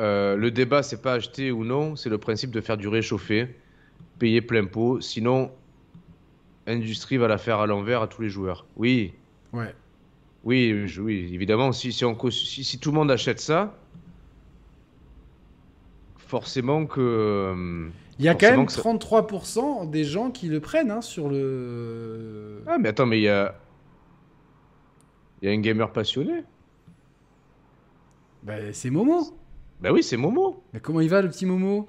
euh, 0.01 0.35
le 0.37 0.51
débat, 0.51 0.83
c'est 0.83 1.01
pas 1.03 1.15
acheter 1.15 1.53
ou 1.53 1.65
non, 1.65 1.95
c'est 1.97 2.09
le 2.09 2.19
principe 2.19 2.51
de 2.51 2.61
faire 2.61 2.77
du 2.77 2.89
réchauffé, 2.89 3.55
payer 4.19 4.41
plein 4.41 4.65
pot. 4.65 5.01
Sinon, 5.01 5.51
industrie 6.67 7.17
va 7.17 7.29
la 7.29 7.39
faire 7.39 7.59
à 7.61 7.67
l'envers 7.67 8.03
à 8.03 8.09
tous 8.09 8.23
les 8.23 8.29
joueurs. 8.29 8.67
Oui, 8.77 9.13
Ouais. 9.53 9.75
oui, 10.45 10.87
je- 10.87 11.01
oui, 11.01 11.31
évidemment. 11.33 11.71
Si, 11.73 11.93
si, 11.93 12.05
on 12.05 12.17
si, 12.31 12.65
si 12.65 12.79
tout 12.79 12.91
le 12.91 12.97
monde 12.97 13.11
achète 13.11 13.41
ça, 13.41 13.77
forcément 16.19 16.87
que. 16.87 17.89
Il 18.19 18.25
y 18.25 18.29
a 18.29 18.35
quand 18.35 18.51
même 18.51 18.67
que 18.67 18.73
ça- 18.73 18.81
33% 18.83 19.87
des 19.87 20.05
gens 20.05 20.31
qui 20.31 20.49
le 20.49 20.61
prennent 20.61 20.91
hein, 20.91 21.01
sur 21.01 21.29
le. 21.29 22.63
Ah, 22.67 22.79
mais 22.79 22.89
attends, 22.91 23.07
mais 23.07 23.19
il 23.19 23.23
y 23.25 23.29
a. 23.29 23.55
Il 25.43 25.49
y 25.49 25.53
a 25.53 25.55
un 25.55 25.61
gamer 25.61 25.93
passionné. 25.93 26.45
Bah, 28.43 28.55
c'est 28.73 28.91
Momo. 28.91 29.27
Bah 29.81 29.93
oui, 29.93 30.03
c'est 30.03 30.17
Momo. 30.17 30.63
Mais 30.73 30.81
comment 30.81 31.01
il 31.01 31.09
va, 31.09 31.23
le 31.23 31.29
petit 31.29 31.47
Momo? 31.47 31.89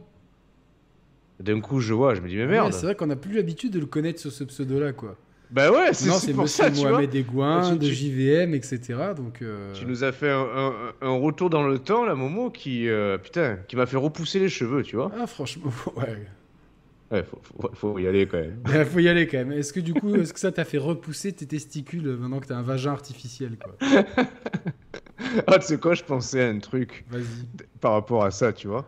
D'un 1.40 1.60
coup, 1.60 1.80
je 1.80 1.94
vois, 1.94 2.14
je 2.16 2.22
me 2.22 2.28
dis, 2.30 2.36
mais 2.36 2.44
Ouais, 2.44 2.50
merde. 2.52 2.74
c'est 2.74 2.86
vrai 2.86 2.96
qu'on 2.96 3.10
a 3.10 3.16
plus 3.16 3.34
l'habitude 3.36 3.74
de 3.74 3.80
le 3.80 3.86
connaître 3.88 4.20
sur 4.20 4.32
ce 4.32 4.44
pseudo-là, 4.44 4.94
quoi. 4.94 5.18
Bah 5.50 5.72
ouais, 5.72 5.92
c'est 5.94 6.08
Non, 6.08 6.14
c'est 6.20 6.34
pour 6.34 6.44
Monsieur 6.44 6.64
ça, 6.66 6.72
tu 6.72 6.78
vois. 6.82 6.92
Mohamed 6.92 7.16
Egouin, 7.16 7.72
Tu- 7.74 7.80
de 7.80 7.86
JVM, 7.92 8.54
etc. 8.54 8.80
Donc. 9.18 9.42
euh, 9.42 9.74
Tu 9.74 9.86
nous 9.86 10.04
as 10.04 10.12
fait 10.12 10.30
un, 10.30 10.40
un- 10.44 10.94
un 11.02 11.18
retour 11.20 11.50
dans 11.50 11.64
le 11.64 11.80
temps, 11.80 12.06
là, 12.06 12.16
Momo, 12.16 12.52
qui, 12.52 12.88
euh, 12.88 13.18
putain, 13.18 13.58
qui 13.68 13.76
m'a 13.76 13.86
fait 13.86 13.98
repousser 13.98 14.40
les 14.40 14.50
cheveux, 14.50 14.84
tu 14.84 14.96
vois. 14.96 15.12
Ah, 15.20 15.28
franchement, 15.28 15.72
ouais. 15.98 16.26
Ouais, 17.12 17.24
faut, 17.24 17.39
faut, 17.43 17.69
faut 17.74 18.00
y 18.00 18.08
aller 18.08 18.26
quand 18.28 18.38
même. 18.39 18.62
Il 18.74 18.86
faut 18.86 19.00
y 19.00 19.10
aller 19.10 19.28
quand 19.28 19.38
même. 19.39 19.52
Est-ce 19.52 19.74
que 19.74 19.80
du 19.82 19.93
coup, 19.93 20.15
est-ce 20.15 20.34
que 20.34 20.39
ça 20.39 20.52
t'a 20.52 20.63
fait 20.63 20.78
repousser 20.78 21.34
tes 21.34 21.45
testicules 21.45 22.08
maintenant 22.17 22.39
que 22.39 22.47
t'as 22.47 22.56
un 22.56 22.62
vagin 22.62 22.91
artificiel, 22.93 23.58
quoi? 23.58 23.76
Ah, 25.47 25.60
tu 25.60 25.67
sais 25.67 25.78
quoi, 25.78 25.93
je 25.93 26.04
pensais 26.04 26.41
à 26.43 26.47
un 26.50 26.60
truc 26.60 27.06
Vas-y. 27.10 27.24
par 27.80 27.93
rapport 27.93 28.24
à 28.24 28.32
ça, 28.32 28.52
tu 28.54 28.67
vois. 28.67 28.86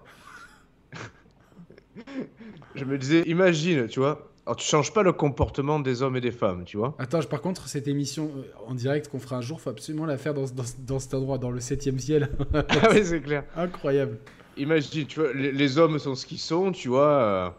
je 2.76 2.86
me 2.86 2.98
disais, 2.98 3.22
imagine, 3.26 3.88
tu 3.88 4.00
vois. 4.00 4.30
Alors, 4.46 4.58
tu 4.58 4.68
changes 4.68 4.92
pas 4.92 5.04
le 5.04 5.14
comportement 5.14 5.80
des 5.80 6.02
hommes 6.02 6.18
et 6.18 6.22
des 6.22 6.32
femmes, 6.32 6.66
tu 6.66 6.76
vois. 6.76 6.96
Attends, 7.00 7.22
par 7.22 7.40
contre, 7.42 7.68
cette 7.70 7.88
émission 7.88 8.30
euh, 8.36 8.42
en 8.68 8.76
direct 8.76 9.08
qu'on 9.08 9.20
fera 9.20 9.38
un 9.38 9.42
jour, 9.42 9.62
faut 9.62 9.70
absolument 9.70 10.06
la 10.06 10.18
faire 10.18 10.34
dans, 10.34 10.44
dans, 10.46 10.64
dans 10.80 11.00
cet 11.00 11.14
endroit, 11.14 11.38
dans 11.38 11.52
le 11.52 11.60
7ème 11.62 11.98
ciel. 11.98 12.30
ah 12.54 12.64
oui, 12.92 13.02
c'est 13.06 13.22
clair. 13.22 13.46
Incroyable. 13.56 14.18
Imagine, 14.58 15.06
tu 15.08 15.22
vois, 15.22 15.32
les, 15.34 15.52
les 15.54 15.78
hommes 15.78 15.98
sont 15.98 16.14
ce 16.16 16.26
qu'ils 16.26 16.40
sont, 16.40 16.74
tu 16.74 16.90
vois, 16.90 17.08
euh, 17.08 17.50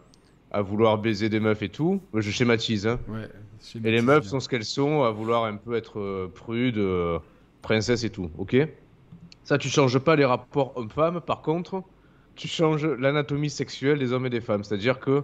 à 0.55 0.61
vouloir 0.61 0.97
baiser 0.97 1.29
des 1.29 1.39
meufs 1.41 1.61
et 1.61 1.69
tout. 1.69 2.01
Je 2.13 2.31
schématise, 2.31 2.87
hein. 2.87 2.99
Ouais. 3.09 3.27
Et 3.83 3.91
les 3.91 4.01
meufs 4.01 4.21
bien. 4.21 4.29
sont 4.29 4.39
ce 4.39 4.47
qu'elles 4.49 4.65
sont, 4.65 5.03
à 5.03 5.11
vouloir 5.11 5.43
un 5.45 5.57
peu 5.57 5.75
être 5.75 5.99
euh, 5.99 6.31
prudes, 6.33 6.77
euh, 6.77 7.19
princesses 7.61 8.03
et 8.05 8.09
tout, 8.09 8.31
ok? 8.37 8.55
Ça, 9.43 9.57
tu 9.57 9.69
changes 9.69 9.99
pas 9.99 10.15
les 10.15 10.25
rapports 10.25 10.73
hommes-femmes, 10.77 11.21
par 11.21 11.41
contre, 11.41 11.83
tu 12.35 12.47
changes 12.47 12.85
l'anatomie 12.85 13.49
sexuelle 13.49 13.99
des 13.99 14.11
hommes 14.13 14.25
et 14.25 14.29
des 14.29 14.41
femmes. 14.41 14.63
C'est-à-dire 14.63 14.99
que 14.99 15.23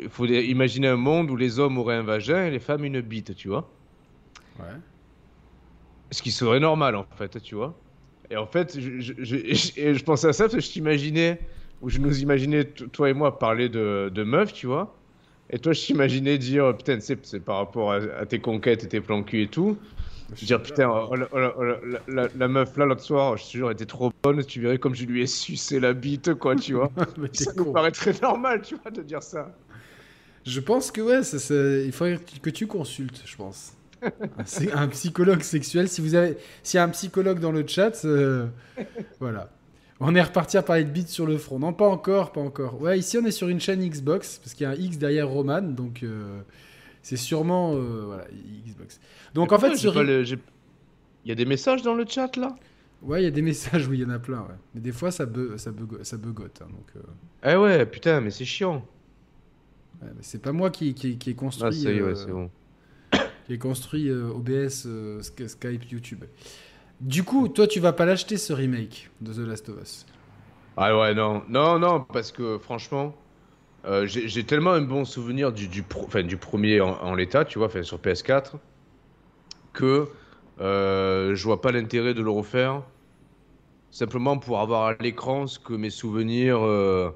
il 0.00 0.08
faut 0.10 0.26
imaginer 0.26 0.88
un 0.88 0.96
monde 0.96 1.30
où 1.30 1.36
les 1.36 1.58
hommes 1.60 1.78
auraient 1.78 1.94
un 1.96 2.02
vagin 2.02 2.44
et 2.46 2.50
les 2.50 2.58
femmes 2.60 2.84
une 2.84 3.00
bite, 3.00 3.34
tu 3.36 3.48
vois? 3.48 3.78
Ouais. 4.58 4.80
Ce 6.12 6.22
qui 6.22 6.32
serait 6.32 6.60
normal, 6.60 6.96
en 6.96 7.06
fait, 7.16 7.40
tu 7.40 7.54
vois? 7.54 7.80
Et 8.30 8.36
en 8.36 8.46
fait, 8.46 8.78
je, 8.78 9.00
je, 9.00 9.12
je- 9.18 9.36
et 9.80 9.94
je 9.94 10.04
pensais 10.04 10.28
à 10.28 10.32
ça 10.32 10.44
parce 10.44 10.54
que 10.54 10.60
je 10.60 10.70
t'imaginais, 10.70 11.40
ou 11.80 11.88
je 11.88 11.98
nous 11.98 12.20
imaginais, 12.20 12.64
toi 12.64 13.10
et 13.10 13.14
moi, 13.14 13.38
parler 13.38 13.68
de, 13.68 14.10
de 14.12 14.22
meufs, 14.24 14.52
tu 14.52 14.66
vois 14.66 14.96
et 15.52 15.58
toi, 15.58 15.72
je 15.72 15.80
t'imaginais 15.84 16.38
dire, 16.38 16.76
putain, 16.76 16.94
tu 16.94 17.00
sais, 17.00 17.18
c'est 17.24 17.40
par 17.40 17.56
rapport 17.56 17.90
à, 17.92 17.96
à 17.96 18.24
tes 18.24 18.38
conquêtes 18.38 18.84
et 18.84 18.88
tes 18.88 19.00
plans 19.00 19.24
cul 19.24 19.42
et 19.42 19.48
tout. 19.48 19.76
Dire, 20.42 20.62
putain, 20.62 20.88
oh, 20.88 21.16
la, 21.16 21.26
oh, 21.32 21.38
la- 21.38 21.54
oh, 21.58 22.28
la- 22.36 22.48
meuf 22.48 22.76
là, 22.76 22.86
l'autre 22.86 23.02
soir, 23.02 23.36
je 23.36 23.44
te 23.46 23.50
jure, 23.50 23.68
elle 23.68 23.74
était 23.74 23.84
trop 23.84 24.12
bonne. 24.22 24.44
Tu 24.44 24.60
verrais 24.60 24.78
comme 24.78 24.94
je 24.94 25.04
lui 25.06 25.22
ai 25.22 25.26
sucé 25.26 25.80
la 25.80 25.92
bite, 25.92 26.34
quoi, 26.34 26.54
tu 26.54 26.74
vois. 26.74 26.92
Mais 27.18 27.28
ça 27.34 27.52
nous 27.56 27.64
con. 27.64 27.72
paraît 27.72 27.90
très 27.90 28.12
normal, 28.22 28.62
tu 28.62 28.76
vois, 28.76 28.92
de 28.92 29.02
dire 29.02 29.24
ça. 29.24 29.52
Je 30.46 30.60
pense 30.60 30.92
que 30.92 31.00
ouais, 31.00 31.24
ça, 31.24 31.40
ça- 31.40 31.54
il 31.54 31.90
faudrait 31.90 32.16
que 32.18 32.30
tu- 32.30 32.38
que 32.40 32.50
tu 32.50 32.66
consultes, 32.68 33.22
je 33.26 33.36
pense. 33.36 33.72
C'est 34.46 34.70
un 34.72 34.86
psychologue 34.86 35.42
sexuel. 35.42 35.88
Si 35.88 36.00
vous 36.00 36.14
avez, 36.14 36.36
s'il 36.62 36.78
y 36.78 36.80
a 36.80 36.84
un 36.84 36.88
psychologue 36.90 37.40
dans 37.40 37.52
le 37.52 37.66
chat, 37.66 38.04
euh, 38.04 38.46
voilà. 39.18 39.50
On 40.02 40.14
est 40.14 40.22
reparti 40.22 40.56
à 40.56 40.62
parler 40.62 40.84
de 40.84 40.90
bits 40.90 41.06
sur 41.06 41.26
le 41.26 41.36
front. 41.36 41.58
Non, 41.58 41.72
pas 41.74 41.86
encore, 41.88 42.32
pas 42.32 42.40
encore. 42.40 42.80
Ouais, 42.80 42.98
ici 42.98 43.18
on 43.18 43.24
est 43.26 43.30
sur 43.30 43.48
une 43.48 43.60
chaîne 43.60 43.86
Xbox 43.86 44.38
parce 44.38 44.54
qu'il 44.54 44.64
y 44.64 44.66
a 44.66 44.70
un 44.70 44.74
X 44.74 44.96
derrière 44.98 45.28
Roman, 45.28 45.60
donc 45.60 46.02
euh, 46.02 46.40
c'est 47.02 47.16
sûrement 47.18 47.74
euh, 47.74 48.04
voilà 48.06 48.24
Xbox. 48.66 48.98
Donc 49.34 49.50
Mais 49.50 49.56
en 49.56 49.60
fait, 49.60 50.02
le- 50.02 50.22
j'ai- 50.24 50.38
il 51.24 51.28
y 51.28 51.32
a 51.32 51.34
des 51.34 51.44
messages 51.44 51.82
dans 51.82 51.94
le 51.94 52.06
chat 52.08 52.34
là? 52.36 52.56
Ouais, 53.02 53.20
il 53.22 53.24
y 53.24 53.28
a 53.28 53.30
des 53.30 53.42
messages 53.42 53.86
où 53.88 53.92
il 53.92 54.00
y 54.00 54.04
en 54.04 54.10
a 54.10 54.18
plein, 54.18 54.40
ouais. 54.40 54.54
Mais 54.74 54.80
des 54.80 54.92
fois 54.92 55.10
ça 55.10 55.26
ça 55.56 55.70
bugo- 55.70 56.02
ça 56.02 56.16
bugote, 56.16 56.60
hein, 56.62 56.68
donc. 56.70 56.88
euh, 56.96 57.52
Eh 57.52 57.56
ouais, 57.56 57.84
putain, 57.84 58.20
mais 58.22 58.30
c'est 58.30 58.46
chiant. 58.46 58.84
ouais, 60.02 60.08
c'est 60.22 60.40
pas 60.40 60.52
moi 60.52 60.70
qui 60.70 60.94
qui, 60.94 61.18
qui 61.18 61.30
ai 61.30 61.34
construit. 61.34 61.68
Ah, 61.68 61.72
ça 61.72 61.90
y 61.92 61.96
est, 61.96 62.00
euh, 62.00 62.06
ouais, 62.08 62.14
c'est 62.14 62.30
bon. 62.32 62.50
qui 63.46 63.52
est 63.52 63.58
construit 63.58 64.08
euh, 64.08 64.28
OBS, 64.30 64.86
Sky- 65.22 65.48
Skype, 65.48 65.90
YouTube. 65.90 66.24
Du 67.00 67.24
coup, 67.24 67.48
toi, 67.48 67.66
tu 67.66 67.80
vas 67.80 67.92
pas 67.92 68.04
l'acheter 68.04 68.36
ce 68.36 68.52
remake 68.52 69.10
de 69.20 69.32
The 69.32 69.38
Last 69.38 69.68
of 69.68 69.82
Us. 69.82 70.06
Ah 70.76 70.96
ouais, 70.98 71.14
non, 71.14 71.42
non, 71.48 71.78
non, 71.78 72.00
parce 72.00 72.32
que 72.32 72.58
franchement, 72.58 73.14
euh, 73.86 74.06
j'ai 74.06 74.44
tellement 74.44 74.72
un 74.72 74.82
bon 74.82 75.04
souvenir 75.04 75.52
du, 75.52 75.68
du, 75.68 75.82
pro- 75.82 76.06
enfin, 76.06 76.22
du 76.24 76.36
premier 76.38 76.80
en, 76.80 76.90
en 77.02 77.14
l'état, 77.14 77.44
tu 77.44 77.58
vois, 77.58 77.70
sur 77.84 77.98
PS4, 78.00 78.58
que 79.72 80.08
euh, 80.60 81.34
je 81.34 81.44
vois 81.44 81.60
pas 81.62 81.72
l'intérêt 81.72 82.14
de 82.14 82.22
le 82.22 82.30
refaire, 82.30 82.82
simplement 83.90 84.38
pour 84.38 84.60
avoir 84.60 84.86
à 84.86 84.94
l'écran 85.00 85.46
ce 85.46 85.58
que 85.58 85.72
mes 85.74 85.90
souvenirs 85.90 86.58
euh, 86.62 87.10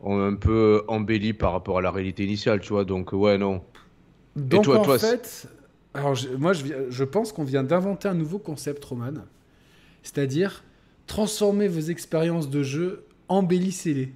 ont 0.00 0.20
un 0.20 0.34
peu 0.34 0.84
embelli 0.88 1.32
par 1.32 1.52
rapport 1.52 1.78
à 1.78 1.82
la 1.82 1.90
réalité 1.90 2.24
initiale, 2.24 2.60
tu 2.60 2.70
vois. 2.72 2.84
Donc, 2.84 3.12
ouais, 3.12 3.38
non. 3.38 3.62
Donc 4.36 4.64
toi- 4.64 4.78
en 4.78 4.84
toi, 4.84 4.98
fait, 4.98 5.48
alors 5.98 6.14
je- 6.14 6.28
moi 6.30 6.52
je, 6.52 7.04
pense 7.04 7.32
qu'on 7.32 7.44
vient 7.44 7.62
d'inventer 7.64 8.08
un 8.08 8.14
nouveau 8.14 8.38
concept, 8.38 8.84
Roman. 8.84 9.12
C'est-à-dire 10.02 10.64
transformer 11.06 11.68
vos 11.68 11.80
expériences 11.80 12.48
de 12.50 12.62
jeu, 12.62 13.04
embellissez-les. 13.28 14.12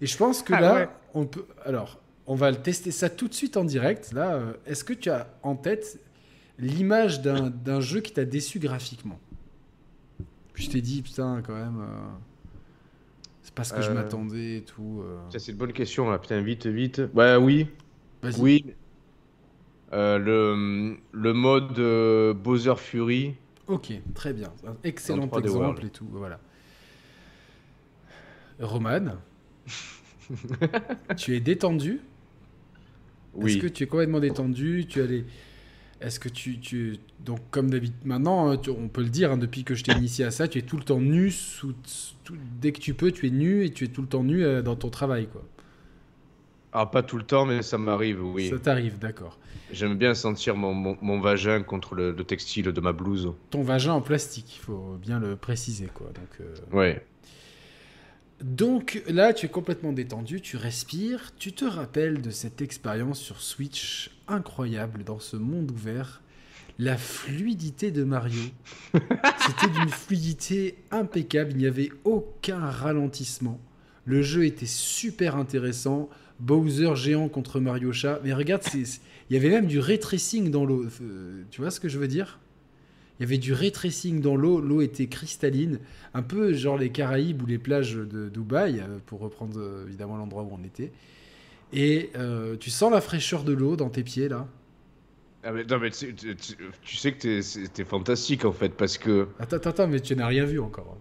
Et 0.00 0.06
je 0.06 0.16
pense 0.16 0.42
que 0.42 0.52
Ah 0.54 0.60
là, 0.60 0.74
ouais. 0.74 0.88
on 1.14 1.26
peut. 1.26 1.44
Alors, 1.64 2.00
on 2.26 2.34
va 2.34 2.50
le 2.50 2.56
tester 2.56 2.90
ça 2.90 3.08
tout 3.10 3.28
de 3.28 3.34
suite 3.34 3.56
en 3.56 3.64
direct. 3.64 4.12
Là, 4.12 4.34
euh, 4.34 4.52
est-ce 4.66 4.84
que 4.84 4.92
tu 4.94 5.10
as 5.10 5.28
en 5.42 5.54
tête 5.56 6.00
l'image 6.58 7.22
d'un 7.22 7.50
d'un 7.50 7.80
jeu 7.80 8.00
qui 8.00 8.12
t'a 8.12 8.24
déçu 8.24 8.58
graphiquement? 8.58 9.18
Puis 10.54 10.64
je 10.64 10.70
t'ai 10.70 10.80
dit, 10.80 11.02
putain, 11.02 11.40
quand 11.46 11.54
même. 11.54 11.80
euh, 11.80 11.86
c'est 13.42 13.54
pas 13.54 13.64
ce 13.64 13.72
que 13.72 13.80
je 13.82 13.90
Euh, 13.90 13.94
m'attendais 13.94 14.56
et 14.58 14.62
tout. 14.62 15.02
euh. 15.04 15.18
Ça, 15.30 15.38
c'est 15.38 15.52
une 15.52 15.58
bonne 15.58 15.72
question, 15.72 16.10
là. 16.10 16.18
Putain, 16.18 16.40
vite, 16.42 16.66
vite. 16.66 17.02
Ouais, 17.14 17.36
oui. 17.36 17.68
Vas-y. 18.22 18.40
Oui. 18.40 18.64
Euh, 19.92 20.18
le, 20.18 20.96
le 21.12 21.32
mode 21.34 21.78
euh, 21.78 22.32
Bowser 22.32 22.74
Fury. 22.76 23.34
Ok, 23.66 23.92
très 24.14 24.32
bien. 24.32 24.52
Un 24.66 24.74
excellent 24.84 25.26
3D 25.26 25.40
exemple 25.40 25.58
World. 25.64 25.84
et 25.84 25.90
tout. 25.90 26.06
Voilà. 26.10 26.40
Roman, 28.60 29.16
tu 31.16 31.34
es 31.36 31.40
détendu? 31.40 32.00
Oui. 33.34 33.52
Est-ce 33.52 33.58
que 33.62 33.66
tu 33.66 33.84
es 33.84 33.86
complètement 33.86 34.20
détendu? 34.20 34.86
Tu 34.88 35.00
as 35.00 35.06
les... 35.06 35.24
Est-ce 36.00 36.18
que 36.20 36.28
tu, 36.28 36.58
tu... 36.58 36.96
Donc, 37.20 37.38
comme 37.50 37.70
d'habitude, 37.70 37.96
maintenant, 38.04 38.50
hein, 38.50 38.56
tu- 38.56 38.70
on 38.70 38.88
peut 38.88 39.02
le 39.02 39.08
dire, 39.08 39.32
hein, 39.32 39.38
depuis 39.38 39.64
que 39.64 39.74
je 39.74 39.84
t'ai 39.84 39.92
initié 39.92 40.24
à 40.24 40.30
ça, 40.30 40.48
tu 40.48 40.58
es 40.58 40.62
tout 40.62 40.76
le 40.76 40.82
temps 40.84 41.00
nu. 41.00 41.30
Sous... 41.30 41.74
Dès 42.60 42.72
que 42.72 42.80
tu 42.80 42.94
peux, 42.94 43.10
tu 43.12 43.26
es 43.26 43.30
nu 43.30 43.64
et 43.64 43.70
tu 43.70 43.84
es 43.84 43.88
tout 43.88 44.02
le 44.02 44.08
temps 44.08 44.22
nu 44.24 44.44
euh, 44.44 44.62
dans 44.62 44.76
ton 44.76 44.90
travail. 44.90 45.28
Quoi. 45.28 45.44
Ah, 46.72 46.86
pas 46.86 47.02
tout 47.02 47.18
le 47.18 47.24
temps, 47.24 47.44
mais 47.44 47.62
ça 47.62 47.76
m'arrive, 47.76 48.24
oui. 48.24 48.48
Ça 48.48 48.58
t'arrive, 48.58 48.98
d'accord. 48.98 49.38
J'aime 49.72 49.96
bien 49.96 50.14
sentir 50.14 50.56
mon, 50.56 50.72
mon, 50.72 50.96
mon 51.02 51.20
vagin 51.20 51.62
contre 51.62 51.94
le, 51.94 52.12
le 52.12 52.24
textile 52.24 52.64
de 52.66 52.80
ma 52.80 52.92
blouse. 52.92 53.32
Ton 53.50 53.62
vagin 53.62 53.92
en 53.92 54.00
plastique, 54.00 54.56
il 54.56 54.60
faut 54.60 54.96
bien 55.00 55.20
le 55.20 55.36
préciser. 55.36 55.88
Quoi. 55.92 56.06
Donc, 56.08 56.40
euh, 56.40 56.54
Ouais. 56.72 57.04
Donc 58.42 59.02
là, 59.06 59.32
tu 59.32 59.46
es 59.46 59.48
complètement 59.48 59.92
détendu, 59.92 60.40
tu 60.40 60.56
respires, 60.56 61.32
tu 61.38 61.52
te 61.52 61.64
rappelles 61.64 62.20
de 62.20 62.30
cette 62.30 62.60
expérience 62.60 63.20
sur 63.20 63.40
Switch 63.40 64.10
incroyable 64.26 65.04
dans 65.04 65.20
ce 65.20 65.36
monde 65.36 65.70
ouvert? 65.70 66.22
La 66.78 66.96
fluidité 66.96 67.92
de 67.92 68.02
Mario, 68.02 68.40
c'était 68.92 69.70
d'une 69.72 69.90
fluidité 69.90 70.76
impeccable, 70.90 71.52
il 71.52 71.58
n'y 71.58 71.66
avait 71.66 71.90
aucun 72.04 72.58
ralentissement. 72.58 73.60
Le 74.04 74.22
jeu 74.22 74.44
était 74.46 74.66
super 74.66 75.36
intéressant. 75.36 76.08
Bowser 76.42 76.94
géant 76.96 77.28
contre 77.28 77.60
Mario 77.60 77.92
chat. 77.92 78.20
Mais 78.24 78.32
regarde, 78.34 78.62
il 78.74 78.86
y 79.30 79.36
avait 79.36 79.48
même 79.50 79.66
du 79.66 79.78
ray 79.78 79.98
tracing 79.98 80.50
dans 80.50 80.64
l'eau. 80.64 80.84
Euh, 81.00 81.42
Tu 81.50 81.60
vois 81.60 81.70
ce 81.70 81.80
que 81.80 81.88
je 81.88 81.98
veux 81.98 82.08
dire? 82.08 82.38
Il 83.18 83.22
y 83.22 83.26
avait 83.26 83.38
du 83.38 83.52
ray 83.52 83.70
tracing 83.70 84.20
dans 84.20 84.34
l'eau. 84.36 84.60
L'eau 84.60 84.80
était 84.80 85.06
cristalline. 85.06 85.78
Un 86.14 86.22
peu 86.22 86.52
genre 86.54 86.76
les 86.76 86.90
Caraïbes 86.90 87.42
ou 87.42 87.46
les 87.46 87.58
plages 87.58 87.94
de 87.94 88.28
Dubaï, 88.28 88.80
euh, 88.80 88.98
pour 89.06 89.20
reprendre 89.20 89.58
euh, 89.60 89.84
évidemment 89.86 90.16
l'endroit 90.16 90.42
où 90.42 90.50
on 90.60 90.64
était. 90.64 90.90
Et 91.72 92.10
euh, 92.16 92.56
tu 92.58 92.70
sens 92.70 92.90
la 92.92 93.00
fraîcheur 93.00 93.44
de 93.44 93.52
l'eau 93.52 93.76
dans 93.76 93.88
tes 93.90 94.02
pieds 94.02 94.28
là. 94.28 94.46
Ah, 95.44 95.52
mais, 95.52 95.64
non, 95.64 95.78
mais 95.78 95.90
tu, 95.90 96.14
tu- 96.14 96.36
tu- 96.36 96.56
tu 96.82 96.96
sais 96.96 97.12
que 97.12 97.18
t'es- 97.18 97.68
t'es 97.72 97.84
fantastique 97.84 98.44
en 98.44 98.52
fait, 98.52 98.70
parce 98.70 98.98
que. 98.98 99.28
Attends, 99.38 99.56
attends, 99.56 99.88
mais 99.88 100.00
tu 100.00 100.14
n'as 100.16 100.26
rien 100.26 100.44
vu 100.44 100.60
encore. 100.60 100.96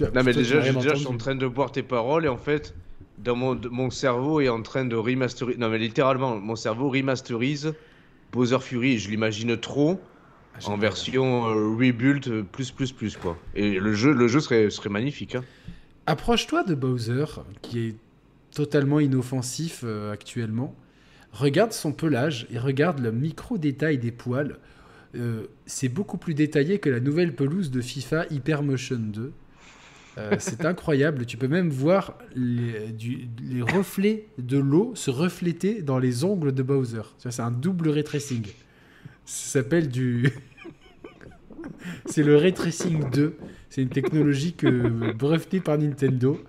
As- 0.00 0.10
Non, 0.10 0.22
mais 0.24 0.32
déjà, 0.34 0.60
je, 0.60 0.72
déjà, 0.72 0.90
je 0.94 0.98
suis 1.00 1.06
en 1.06 1.16
train 1.16 1.34
de 1.34 1.46
boire 1.46 1.72
tes 1.72 1.82
paroles 1.82 2.24
et 2.26 2.28
en 2.28 2.36
fait, 2.36 2.74
dans 3.18 3.36
mon, 3.36 3.58
mon 3.70 3.90
cerveau 3.90 4.40
est 4.40 4.48
en 4.48 4.62
train 4.62 4.84
de 4.84 4.96
remasteriser. 4.96 5.58
Non, 5.58 5.68
mais 5.68 5.78
littéralement, 5.78 6.36
mon 6.36 6.56
cerveau 6.56 6.90
remasterise 6.90 7.74
Bowser 8.32 8.58
Fury 8.60 8.98
je 8.98 9.08
l'imagine 9.10 9.56
trop 9.56 10.00
Ah, 10.54 10.68
en 10.70 10.76
version 10.76 11.46
euh, 11.46 11.76
rebuild 11.76 12.26
euh, 12.28 12.42
plus 12.42 12.70
plus 12.70 12.92
plus 12.92 13.16
quoi. 13.16 13.36
Et 13.54 13.78
le 13.78 13.94
jeu, 13.94 14.12
le 14.12 14.28
jeu 14.28 14.40
serait, 14.40 14.68
serait 14.70 14.90
magnifique. 14.90 15.34
hein. 15.36 15.44
Approche-toi 16.06 16.62
de 16.64 16.74
Bowser, 16.74 17.24
qui 17.62 17.86
est 17.88 17.94
totalement 18.54 19.00
inoffensif 19.00 19.80
euh, 19.84 20.12
actuellement. 20.12 20.74
Regarde 21.32 21.72
son 21.72 21.92
pelage 21.92 22.46
et 22.50 22.58
regarde 22.58 23.00
le 23.00 23.12
micro-détail 23.12 23.98
des 23.98 24.12
poils. 24.12 24.58
Euh, 25.14 25.46
c'est 25.66 25.88
beaucoup 25.88 26.16
plus 26.18 26.34
détaillé 26.34 26.78
que 26.78 26.88
la 26.90 27.00
nouvelle 27.00 27.34
pelouse 27.34 27.70
de 27.70 27.80
FIFA 27.80 28.26
Hypermotion 28.30 28.98
2. 29.00 29.32
Euh, 30.18 30.36
c'est 30.38 30.64
incroyable. 30.64 31.26
Tu 31.26 31.36
peux 31.36 31.48
même 31.48 31.68
voir 31.68 32.16
les, 32.34 32.90
du- 32.92 33.28
les 33.42 33.60
reflets 33.62 34.26
de 34.38 34.58
l'eau 34.58 34.92
se 34.94 35.10
refléter 35.10 35.82
dans 35.82 35.98
les 35.98 36.24
ongles 36.24 36.52
de 36.52 36.62
Bowser. 36.62 37.02
C'est 37.18 37.40
un 37.40 37.50
double 37.50 37.90
ray 37.90 38.02
tracing. 38.04 38.44
Ça 39.26 39.60
s'appelle 39.60 39.88
du. 39.88 40.30
c'est 42.06 42.22
le 42.22 42.36
ray 42.36 42.54
tracing 42.54 43.10
2. 43.10 43.36
C'est 43.68 43.82
une 43.82 43.88
technologie 43.90 44.54
que 44.54 45.12
brevetée 45.12 45.60
par 45.60 45.76
Nintendo. 45.78 46.40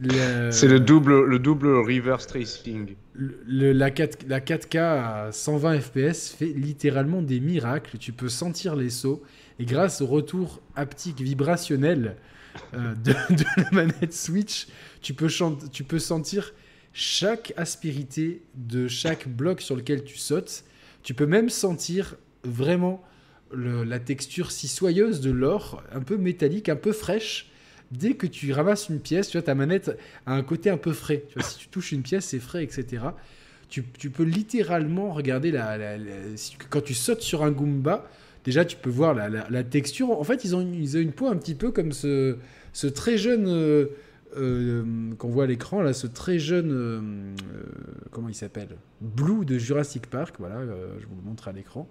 Le- 0.00 0.50
C'est 0.50 0.68
le 0.68 0.80
double, 0.80 1.24
le 1.24 1.38
double 1.38 1.68
reverse 1.68 2.26
tracing. 2.26 2.96
le- 3.14 3.38
le- 3.46 3.72
la, 3.72 3.90
4, 3.90 4.26
la 4.28 4.40
4K 4.40 4.78
à 4.78 5.32
120 5.32 5.80
FPS 5.80 6.34
fait 6.36 6.46
littéralement 6.52 7.22
des 7.22 7.40
miracles. 7.40 7.98
Tu 7.98 8.12
peux 8.12 8.28
sentir 8.28 8.74
les 8.76 8.90
sauts. 8.90 9.22
Et 9.60 9.64
grâce 9.64 10.00
au 10.00 10.06
retour 10.06 10.60
haptique 10.74 11.20
vibrationnel 11.20 12.16
euh, 12.74 12.94
de, 13.04 13.12
la 13.56 13.70
manette 13.70 14.12
Switch, 14.12 14.68
tu 15.00 15.14
peux, 15.14 15.28
tu 15.72 15.84
peux 15.84 15.98
sentir 15.98 16.52
chaque 16.92 17.52
aspérité 17.56 18.42
de 18.54 18.88
chaque 18.88 19.28
bloc 19.28 19.60
sur 19.60 19.76
lequel 19.76 20.04
tu 20.04 20.18
sautes. 20.18 20.64
Tu 21.02 21.14
peux 21.14 21.26
même 21.26 21.48
sentir 21.48 22.16
vraiment 22.44 23.02
la 23.54 23.98
texture 23.98 24.50
si 24.50 24.68
soyeuse 24.68 25.20
de 25.20 25.30
l'or, 25.30 25.82
un 25.92 26.00
peu 26.00 26.16
métallique, 26.16 26.68
un 26.68 26.76
peu 26.76 26.92
fraîche. 26.92 27.50
Dès 27.90 28.14
que 28.14 28.26
tu 28.26 28.52
ramasses 28.52 28.88
une 28.88 29.00
pièce, 29.00 29.28
tu 29.28 29.36
vois, 29.36 29.42
ta 29.42 29.54
manette 29.54 29.90
a 30.24 30.32
un 30.32 30.42
côté 30.42 30.70
un 30.70 30.78
peu 30.78 30.92
frais. 30.92 31.24
Tu 31.28 31.34
vois, 31.34 31.42
si 31.42 31.58
tu 31.58 31.68
touches 31.68 31.92
une 31.92 32.02
pièce, 32.02 32.26
c'est 32.26 32.38
frais, 32.38 32.64
etc. 32.64 33.04
Tu, 33.68 33.82
peux 33.82 34.22
littéralement 34.22 35.12
regarder 35.12 35.50
la, 35.50 35.76
la- 35.76 35.98
la- 35.98 36.12
quand 36.70 36.82
tu 36.82 36.94
sautes 36.94 37.22
sur 37.22 37.42
un 37.42 37.50
Goomba. 37.50 38.08
Déjà, 38.44 38.64
tu 38.64 38.76
peux 38.76 38.90
voir 38.90 39.14
la, 39.14 39.64
texture. 39.64 40.10
En 40.10 40.24
fait, 40.24 40.44
ils 40.44 40.56
ont, 40.56 40.60
une- 40.60 40.74
ils 40.74 40.96
ont 40.96 41.00
une 41.00 41.12
peau 41.12 41.28
un 41.28 41.36
petit 41.36 41.54
peu 41.54 41.70
comme 41.70 41.92
ce, 41.92 42.36
ce 42.72 42.86
très 42.86 43.16
jeune 43.16 43.46
euh, 43.46 43.86
euh, 44.36 44.82
qu'on 45.18 45.28
voit 45.28 45.44
à 45.44 45.46
l'écran 45.46 45.82
là, 45.82 45.92
ce 45.92 46.06
très 46.06 46.38
jeune 46.38 46.70
euh, 46.72 47.00
comment 48.10 48.28
il 48.28 48.34
s'appelle? 48.34 48.68
Blue 49.00 49.44
de 49.44 49.58
Jurassic 49.58 50.08
Park. 50.08 50.36
Voilà, 50.38 50.62
je 50.64 51.06
vous 51.06 51.16
le 51.16 51.28
montre 51.28 51.48
à 51.48 51.52
l'écran. 51.52 51.88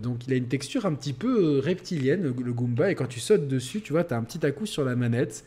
Donc 0.00 0.28
il 0.28 0.32
a 0.32 0.36
une 0.36 0.46
texture 0.46 0.86
un 0.86 0.94
petit 0.94 1.12
peu 1.12 1.58
reptilienne, 1.58 2.22
le, 2.22 2.52
Goomba, 2.52 2.92
et 2.92 2.94
quand 2.94 3.08
tu 3.08 3.18
sautes 3.18 3.48
dessus, 3.48 3.80
tu 3.80 3.92
vois, 3.92 4.04
tu 4.04 4.14
as 4.14 4.16
un 4.16 4.22
petit 4.22 4.46
à-coup 4.46 4.64
sur 4.64 4.84
la 4.84 4.94
manette. 4.94 5.44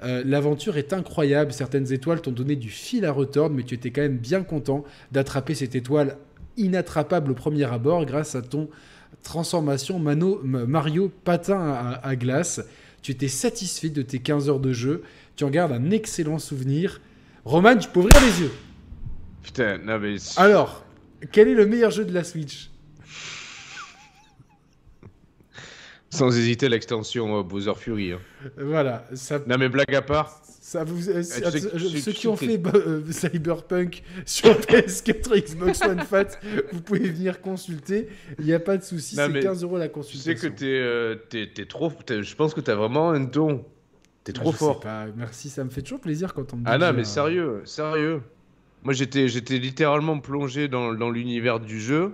L'aventure 0.00 0.78
est 0.78 0.94
incroyable, 0.94 1.52
certaines 1.52 1.92
étoiles 1.92 2.22
t'ont 2.22 2.30
donné 2.30 2.56
du 2.56 2.70
fil 2.70 3.04
à 3.04 3.12
retordre, 3.12 3.54
mais 3.54 3.64
tu 3.64 3.74
étais 3.74 3.90
quand 3.90 4.00
même 4.00 4.16
bien 4.16 4.42
content 4.44 4.82
d'attraper 5.12 5.54
cette 5.54 5.74
étoile 5.74 6.16
inattrapable 6.56 7.32
au 7.32 7.34
premier 7.34 7.64
abord 7.64 8.06
grâce 8.06 8.34
à 8.34 8.40
ton 8.40 8.70
transformation 9.22 9.98
Mano- 9.98 10.40
Mario 10.42 11.10
patin 11.24 11.58
à, 11.60 12.00
à 12.06 12.16
glace. 12.16 12.60
Tu 13.02 13.12
étais 13.12 13.28
satisfait 13.28 13.88
de 13.90 14.02
tes 14.02 14.18
15 14.18 14.48
heures 14.48 14.60
de 14.60 14.72
jeu, 14.72 15.02
tu 15.36 15.44
en 15.44 15.50
gardes 15.50 15.72
un 15.72 15.90
excellent 15.90 16.38
souvenir. 16.38 17.00
Roman, 17.44 17.76
tu 17.76 17.88
peux 17.88 18.00
ouvrir 18.00 18.20
les 18.20 18.40
yeux. 18.42 18.52
Putain, 19.42 19.78
non 19.78 19.98
mais. 20.00 20.16
Alors, 20.36 20.84
quel 21.30 21.46
est 21.48 21.54
le 21.54 21.66
meilleur 21.66 21.90
jeu 21.92 22.04
de 22.04 22.12
la 22.12 22.24
Switch? 22.24 22.70
Sans 26.10 26.36
hésiter, 26.36 26.68
l'extension 26.68 27.38
euh, 27.38 27.42
Bowser 27.42 27.74
Fury. 27.76 28.12
hein. 28.12 28.18
Voilà, 28.58 29.04
ça, 29.14 29.38
Non 29.46 29.58
mais 29.58 29.68
blague 29.68 29.94
à 29.94 30.02
part. 30.02 30.40
Ça 30.76 30.84
vous, 30.84 31.08
euh, 31.08 31.22
tu 31.22 31.60
tu 31.60 31.88
sais 31.88 32.00
ceux 32.00 32.12
qui 32.12 32.28
ont 32.28 32.36
fait 32.36 32.60
euh, 32.74 33.00
Cyberpunk 33.10 34.02
sur 34.26 34.50
PS4 34.60 35.34
et 35.36 35.40
Xbox 35.40 35.80
One 35.82 36.00
Fat, 36.00 36.38
vous 36.72 36.82
pouvez 36.82 37.08
venir 37.08 37.40
consulter. 37.40 38.08
Il 38.38 38.44
n'y 38.44 38.52
a 38.52 38.60
pas 38.60 38.76
de 38.76 38.82
souci, 38.82 39.14
c'est 39.14 39.28
mais 39.28 39.40
15 39.40 39.62
euros 39.62 39.78
la 39.78 39.88
Tu 39.88 39.90
sais 39.90 39.94
consultation. 39.94 40.50
que 40.50 40.54
t'es 40.54 40.66
euh, 41.62 41.64
trop. 41.68 41.90
Je 42.08 42.34
pense 42.34 42.52
que 42.52 42.60
t'as 42.60 42.74
vraiment 42.74 43.10
un 43.10 43.20
don. 43.20 43.64
T'es 44.24 44.32
Ah, 44.36 44.40
trop 44.40 44.52
fort. 44.52 44.80
pas, 44.80 45.06
merci, 45.16 45.48
ça 45.48 45.64
me 45.64 45.70
fait 45.70 45.82
toujours 45.82 46.00
plaisir 46.00 46.34
quand 46.34 46.52
on 46.52 46.56
me 46.56 46.60
dit. 46.62 46.68
Ah 46.70 46.78
non, 46.78 46.92
mais 46.92 47.04
sérieux, 47.04 47.62
sérieux. 47.64 48.20
Moi, 48.82 48.92
j'étais, 48.92 49.28
j'étais 49.28 49.58
littéralement 49.58 50.18
plongé 50.20 50.68
dans, 50.68 50.92
dans 50.92 51.10
l'univers 51.10 51.58
du 51.60 51.80
jeu. 51.80 52.12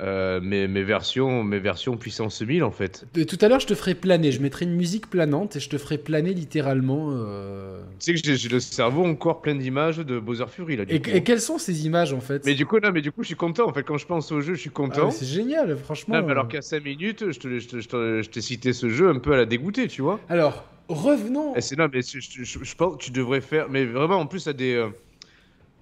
Euh, 0.00 0.40
mes, 0.40 0.66
mes 0.66 0.82
versions, 0.82 1.44
mes 1.44 1.60
versions 1.60 1.96
puissance 1.96 2.42
1000 2.42 2.64
en 2.64 2.72
fait. 2.72 3.06
Et 3.16 3.26
tout 3.26 3.38
à 3.40 3.48
l'heure, 3.48 3.60
je 3.60 3.66
te 3.68 3.74
ferai 3.76 3.94
planer. 3.94 4.32
Je 4.32 4.42
mettrai 4.42 4.64
une 4.64 4.74
musique 4.74 5.08
planante 5.08 5.54
et 5.54 5.60
je 5.60 5.68
te 5.68 5.78
ferai 5.78 5.98
planer 5.98 6.34
littéralement. 6.34 7.10
euh. 7.12 7.80
Tu 8.00 8.16
sais 8.16 8.20
que 8.20 8.34
j'ai, 8.36 8.48
le 8.48 8.58
cerveau 8.58 9.04
encore 9.04 9.40
plein 9.40 9.54
d'images 9.54 9.98
de 9.98 10.18
Bowser 10.18 10.46
Fury 10.48 10.76
là. 10.76 10.84
Du 10.84 10.94
Et, 10.96 11.00
coup. 11.00 11.10
et 11.14 11.22
quelles 11.22 11.40
sont 11.40 11.58
ces 11.58 11.86
images 11.86 12.12
en 12.12 12.18
fait? 12.20 12.44
Mais 12.44 12.54
du 12.54 12.66
coup, 12.66 12.80
non, 12.80 12.90
mais 12.92 13.02
du 13.02 13.12
coup, 13.12 13.22
je 13.22 13.28
suis 13.28 13.36
content 13.36 13.68
en 13.68 13.72
fait. 13.72 13.84
Quand 13.84 13.96
je 13.96 14.06
pense 14.06 14.32
au 14.32 14.40
jeu, 14.40 14.54
je 14.54 14.60
suis 14.60 14.70
Ah, 14.74 14.76
content. 14.76 15.06
mais 15.06 15.12
C'est 15.12 15.26
génial, 15.26 15.76
franchement. 15.76 16.16
Non, 16.16 16.24
mais 16.26 16.32
alors 16.32 16.46
euh. 16.46 16.48
qu'à 16.48 16.62
5 16.62 16.82
minutes, 16.84 17.30
je 17.30 17.38
te, 17.38 17.58
je 17.60 17.68
te- 17.68 18.22
je 18.22 18.28
t'ai 18.28 18.40
cité 18.40 18.72
ce 18.72 18.88
jeu 18.88 19.08
un 19.10 19.18
peu 19.20 19.32
à 19.32 19.36
la 19.36 19.44
dégoûtée, 19.46 19.86
tu 19.86 20.02
vois. 20.02 20.18
Alors, 20.28 20.64
revenons. 20.88 21.52
Eh, 21.56 21.60
c'est 21.60 21.78
non, 21.78 21.88
mais 21.92 22.00
je, 22.02 22.18
je- 22.20 22.74
pense 22.74 22.96
que 22.96 23.02
tu 23.04 23.10
devrais 23.12 23.40
faire. 23.40 23.68
Mais 23.70 23.84
vraiment, 23.84 24.16
en 24.18 24.26
plus, 24.26 24.42
t'as 24.44 24.52
des. 24.52 24.74
euh, 24.74 24.88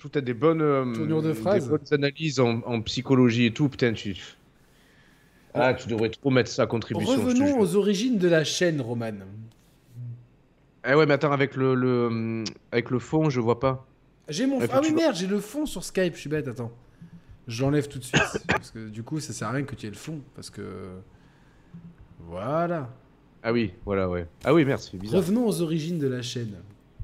je 0.02 0.08
t'as 0.08 0.20
des 0.20 0.34
bonnes. 0.34 0.60
euh, 0.62 0.92
Tournures 0.94 1.22
de 1.22 1.28
des 1.28 1.34
phrases. 1.34 1.68
bonnes 1.68 1.80
analyses 1.92 2.40
en, 2.40 2.60
en 2.62 2.80
psychologie 2.82 3.46
et 3.46 3.52
tout. 3.52 3.68
Putain, 3.68 3.92
tu. 3.92 4.16
Ah, 5.54 5.74
tu 5.74 5.88
devrais 5.88 6.08
trop 6.10 6.30
mettre 6.30 6.50
ça 6.50 6.62
à 6.62 6.66
contribution. 6.66 7.12
je 7.14 7.20
Revenons 7.20 7.58
aux 7.60 7.76
origines 7.76 8.18
de 8.18 8.28
la 8.28 8.42
chaîne, 8.44 8.80
Roman. 8.80 9.12
Eh 10.88 10.94
ouais, 10.94 11.06
mais 11.06 11.14
attends, 11.14 11.30
avec 11.32 11.54
le, 11.56 11.74
le, 11.74 12.42
avec 12.72 12.90
le 12.90 12.98
fond, 12.98 13.30
je 13.30 13.40
vois 13.40 13.60
pas. 13.60 13.86
J'ai 14.28 14.46
mon. 14.46 14.60
Ah 14.72 14.80
oui, 14.82 14.92
merde, 14.92 15.14
j'ai 15.14 15.26
le 15.26 15.40
fond 15.40 15.66
sur 15.66 15.84
Skype, 15.84 16.14
je 16.14 16.20
suis 16.20 16.30
bête, 16.30 16.48
attends. 16.48 16.72
J'enlève 17.46 17.86
tout 17.88 17.98
de 17.98 18.04
suite. 18.04 18.20
parce 18.48 18.70
que 18.70 18.88
du 18.88 19.02
coup, 19.02 19.20
ça 19.20 19.32
sert 19.32 19.48
à 19.48 19.52
rien 19.52 19.64
que 19.64 19.74
tu 19.74 19.86
aies 19.86 19.90
le 19.90 19.96
fond. 19.96 20.20
Parce 20.34 20.48
que. 20.50 20.62
Voilà. 22.20 22.88
Ah 23.42 23.52
oui, 23.52 23.72
voilà, 23.84 24.08
ouais. 24.08 24.26
Ah 24.44 24.54
oui, 24.54 24.64
merde, 24.64 24.80
c'est 24.80 24.96
bizarre. 24.96 25.18
Revenons 25.20 25.46
aux 25.46 25.60
origines 25.60 25.98
de 25.98 26.06
la 26.08 26.22
chaîne. 26.22 26.54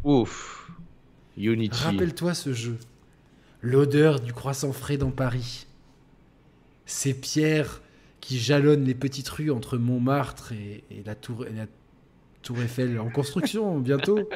Ouf. 0.04 0.70
Rappelle-toi 1.72 2.34
ce 2.34 2.52
jeu. 2.52 2.78
L'odeur 3.62 4.20
du 4.20 4.32
croissant 4.32 4.72
frais 4.72 4.96
dans 4.96 5.10
Paris. 5.10 5.66
Ces 6.86 7.14
pierres 7.14 7.82
qui 8.20 8.38
jalonnent 8.38 8.84
les 8.84 8.94
petites 8.94 9.28
rues 9.28 9.50
entre 9.50 9.78
Montmartre 9.78 10.52
et, 10.52 10.84
la, 11.04 11.14
tour, 11.14 11.44
Eiffel 12.62 12.98
en 12.98 13.10
construction 13.10 13.78
bientôt. 13.80 14.28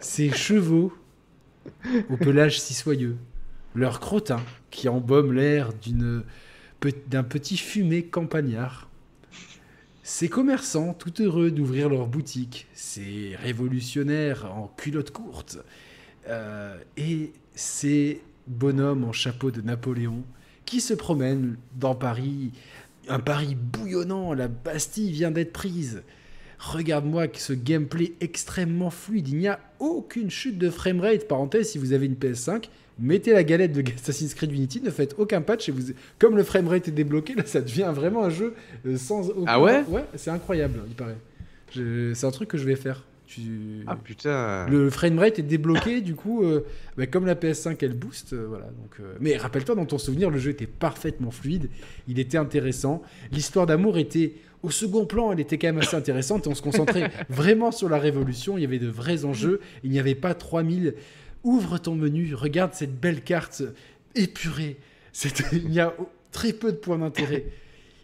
Ces 0.00 0.30
chevaux 0.30 0.92
au 2.10 2.16
pelage 2.16 2.60
si 2.60 2.74
soyeux. 2.74 3.16
Leurs 3.74 4.00
crottins 4.00 4.42
qui 4.70 4.88
embaument 4.88 5.32
l'air 5.32 5.72
d'une 5.72 6.24
d'un 7.08 7.22
petit 7.22 7.56
fumet 7.56 8.04
campagnard. 8.04 8.85
Ces 10.08 10.28
commerçants 10.28 10.94
tout 10.94 11.20
heureux 11.20 11.50
d'ouvrir 11.50 11.88
leur 11.88 12.06
boutique, 12.06 12.68
ces 12.74 13.34
révolutionnaires 13.42 14.48
en 14.56 14.68
culotte 14.68 15.10
courte, 15.10 15.58
euh, 16.28 16.78
et 16.96 17.32
ces 17.56 18.22
bonhommes 18.46 19.02
en 19.02 19.10
chapeau 19.10 19.50
de 19.50 19.60
Napoléon 19.62 20.22
qui 20.64 20.80
se 20.80 20.94
promènent 20.94 21.56
dans 21.74 21.96
Paris, 21.96 22.52
un 23.08 23.18
Paris 23.18 23.56
bouillonnant, 23.56 24.32
la 24.32 24.46
Bastille 24.46 25.10
vient 25.10 25.32
d'être 25.32 25.52
prise. 25.52 26.04
Regarde-moi 26.60 27.26
ce 27.34 27.52
gameplay 27.52 28.12
extrêmement 28.20 28.90
fluide, 28.90 29.26
il 29.26 29.38
n'y 29.38 29.48
a 29.48 29.58
aucune 29.80 30.30
chute 30.30 30.56
de 30.56 30.70
framerate. 30.70 31.26
Parenthèse, 31.26 31.70
si 31.70 31.78
vous 31.78 31.92
avez 31.92 32.06
une 32.06 32.14
PS5, 32.14 32.68
mettez 32.98 33.32
la 33.32 33.44
galette 33.44 33.72
de 33.72 33.82
Assassin's 33.94 34.34
Creed 34.34 34.52
Unity, 34.52 34.80
ne 34.80 34.90
faites 34.90 35.14
aucun 35.18 35.42
patch 35.42 35.68
et 35.68 35.72
vous... 35.72 35.92
comme 36.18 36.36
le 36.36 36.42
framerate 36.42 36.88
est 36.88 36.92
débloqué, 36.92 37.34
là 37.34 37.44
ça 37.46 37.60
devient 37.60 37.90
vraiment 37.94 38.24
un 38.24 38.30
jeu 38.30 38.54
euh, 38.86 38.96
sans 38.96 39.30
aucun... 39.30 39.44
Ah 39.46 39.60
ouais? 39.60 39.84
Ouais, 39.88 40.04
c'est 40.14 40.30
incroyable, 40.30 40.80
il 40.88 40.94
paraît. 40.94 41.16
Je- 41.74 42.12
C'est 42.14 42.26
un 42.26 42.30
truc 42.30 42.48
que 42.48 42.58
je 42.58 42.64
vais 42.64 42.76
faire. 42.76 43.04
Tu... 43.26 43.82
Ah 43.88 43.96
putain. 43.96 44.66
Le 44.68 44.88
framerate 44.88 45.40
est 45.40 45.42
débloqué, 45.42 46.00
du 46.00 46.14
coup, 46.14 46.44
euh, 46.44 46.64
bah, 46.96 47.06
comme 47.06 47.26
la 47.26 47.34
PS5 47.34 47.76
elle 47.82 47.94
booste, 47.94 48.32
euh, 48.34 48.46
voilà. 48.48 48.66
Donc, 48.66 48.94
euh, 49.00 49.14
mais 49.20 49.36
rappelle-toi, 49.36 49.74
dans 49.74 49.84
ton 49.84 49.98
souvenir, 49.98 50.30
le 50.30 50.38
jeu 50.38 50.50
était 50.52 50.68
parfaitement 50.68 51.32
fluide, 51.32 51.68
il 52.06 52.20
était 52.20 52.38
intéressant. 52.38 53.02
L'histoire 53.32 53.66
d'amour 53.66 53.98
était 53.98 54.34
au 54.62 54.70
second 54.70 55.06
plan, 55.06 55.32
elle 55.32 55.40
était 55.40 55.58
quand 55.58 55.66
même 55.66 55.78
assez 55.78 55.96
intéressante 55.96 56.46
et 56.46 56.50
on 56.50 56.54
se 56.54 56.62
concentrait 56.62 57.10
vraiment 57.28 57.72
sur 57.72 57.88
la 57.88 57.98
révolution. 57.98 58.58
Il 58.58 58.62
y 58.62 58.64
avait 58.64 58.78
de 58.78 58.88
vrais 58.88 59.24
enjeux, 59.24 59.60
il 59.82 59.90
n'y 59.90 59.98
avait 59.98 60.14
pas 60.14 60.32
3000. 60.34 60.94
Ouvre 61.44 61.78
ton 61.78 61.94
menu, 61.94 62.34
regarde 62.34 62.74
cette 62.74 62.98
belle 62.98 63.22
carte 63.22 63.62
épurée. 64.14 64.78
Il 65.52 65.72
y 65.72 65.80
a 65.80 65.94
très 66.32 66.52
peu 66.52 66.72
de 66.72 66.76
points 66.76 66.98
d'intérêt. 66.98 67.44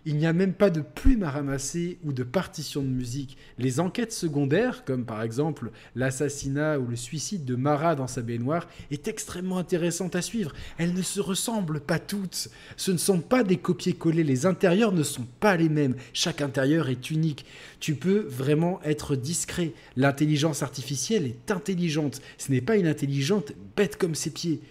Il 0.04 0.16
n'y 0.16 0.26
a 0.26 0.32
même 0.32 0.52
pas 0.52 0.70
de 0.70 0.80
plumes 0.80 1.22
à 1.22 1.30
ramasser 1.30 1.98
ou 2.02 2.12
de 2.12 2.24
partition 2.24 2.82
de 2.82 2.88
musique. 2.88 3.36
Les 3.58 3.78
enquêtes 3.78 4.12
secondaires, 4.12 4.84
comme 4.84 5.04
par 5.04 5.22
exemple 5.22 5.70
l'assassinat 5.94 6.80
ou 6.80 6.86
le 6.88 6.96
suicide 6.96 7.44
de 7.44 7.54
Mara 7.54 7.94
dans 7.94 8.08
sa 8.08 8.20
baignoire, 8.20 8.68
est 8.90 9.06
extrêmement 9.06 9.58
intéressante 9.58 10.16
à 10.16 10.22
suivre. 10.22 10.54
Elles 10.76 10.92
ne 10.92 11.02
se 11.02 11.20
ressemblent 11.20 11.80
pas 11.80 12.00
toutes. 12.00 12.48
Ce 12.76 12.90
ne 12.90 12.96
sont 12.96 13.20
pas 13.20 13.44
des 13.44 13.58
copier-coller. 13.58 14.24
Les 14.24 14.44
intérieurs 14.44 14.92
ne 14.92 15.04
sont 15.04 15.26
pas 15.38 15.56
les 15.56 15.68
mêmes. 15.68 15.94
Chaque 16.12 16.40
intérieur 16.40 16.88
est 16.88 17.10
unique. 17.10 17.46
Tu 17.78 17.94
peux 17.94 18.26
vraiment 18.28 18.80
être 18.82 19.14
discret. 19.14 19.72
L'intelligence 19.96 20.64
artificielle 20.64 21.26
est 21.26 21.52
intelligente. 21.52 22.20
Ce 22.38 22.50
n'est 22.50 22.60
pas 22.60 22.76
une 22.76 22.88
intelligente 22.88 23.52
bête 23.76 23.96
comme 23.96 24.16
ses 24.16 24.30
pieds. 24.30 24.62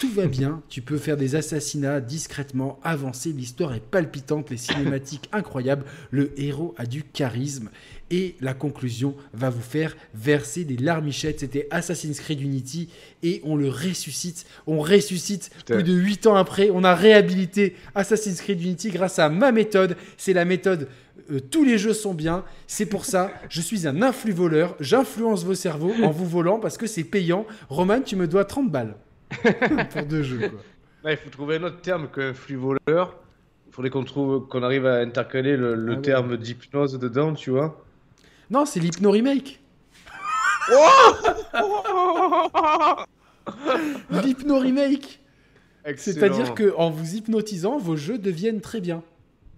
Tout 0.00 0.10
va 0.10 0.26
bien, 0.26 0.60
tu 0.68 0.82
peux 0.82 0.98
faire 0.98 1.16
des 1.16 1.36
assassinats 1.36 2.00
discrètement, 2.00 2.80
avancer, 2.82 3.30
l'histoire 3.30 3.74
est 3.74 3.80
palpitante, 3.80 4.50
les 4.50 4.56
cinématiques 4.56 5.28
incroyables, 5.32 5.84
le 6.10 6.32
héros 6.38 6.74
a 6.76 6.84
du 6.84 7.04
charisme 7.04 7.70
et 8.10 8.34
la 8.40 8.54
conclusion 8.54 9.14
va 9.32 9.50
vous 9.50 9.62
faire 9.62 9.96
verser 10.12 10.64
des 10.64 10.76
larmichettes. 10.76 11.40
C'était 11.40 11.68
Assassin's 11.70 12.18
Creed 12.20 12.40
Unity 12.40 12.88
et 13.22 13.40
on 13.44 13.56
le 13.56 13.68
ressuscite, 13.68 14.46
on 14.66 14.80
ressuscite 14.80 15.50
Putain. 15.58 15.74
plus 15.74 15.84
de 15.84 15.94
8 15.94 16.26
ans 16.26 16.36
après, 16.36 16.70
on 16.70 16.82
a 16.82 16.94
réhabilité 16.94 17.76
Assassin's 17.94 18.40
Creed 18.40 18.60
Unity 18.60 18.90
grâce 18.90 19.20
à 19.20 19.28
ma 19.28 19.52
méthode, 19.52 19.96
c'est 20.16 20.32
la 20.32 20.44
méthode 20.44 20.88
euh, 21.30 21.40
tous 21.40 21.64
les 21.64 21.78
jeux 21.78 21.94
sont 21.94 22.14
bien, 22.14 22.44
c'est 22.66 22.86
pour 22.86 23.04
ça, 23.04 23.32
je 23.48 23.60
suis 23.60 23.86
un 23.86 24.02
influx 24.02 24.32
voleur, 24.32 24.76
j'influence 24.80 25.44
vos 25.44 25.54
cerveaux 25.54 25.94
en 26.02 26.10
vous 26.10 26.26
volant 26.26 26.58
parce 26.58 26.76
que 26.76 26.86
c'est 26.86 27.04
payant. 27.04 27.46
Roman, 27.68 28.00
tu 28.00 28.16
me 28.16 28.26
dois 28.26 28.44
30 28.44 28.70
balles 28.70 28.96
pour 29.90 30.02
deux 30.06 30.22
jeux. 30.22 30.38
Quoi. 30.48 30.60
Là, 31.04 31.10
il 31.12 31.16
faut 31.16 31.30
trouver 31.30 31.56
un 31.56 31.62
autre 31.64 31.80
terme 31.80 32.08
qu'un 32.08 32.32
flux 32.34 32.56
voleur. 32.56 33.16
Il 33.68 33.72
faudrait 33.74 33.90
qu'on 33.90 34.04
trouve, 34.04 34.46
qu'on 34.48 34.62
arrive 34.62 34.86
à 34.86 34.96
intercaler 35.00 35.56
le, 35.56 35.74
le 35.74 35.92
Ah 35.92 35.96
ouais. 35.96 36.02
terme 36.02 36.36
d'hypnose 36.36 36.98
dedans, 36.98 37.34
tu 37.34 37.50
vois. 37.50 37.84
Non, 38.50 38.64
c'est 38.66 38.80
l'hypno 38.80 39.10
remake. 39.10 39.60
L'hypno 44.10 44.58
remake. 44.58 45.20
C'est-à-dire 45.96 46.54
que 46.54 46.74
en 46.76 46.90
vous 46.90 47.14
hypnotisant, 47.16 47.78
vos 47.78 47.96
jeux 47.96 48.18
deviennent 48.18 48.60
très 48.60 48.80
bien. 48.80 49.02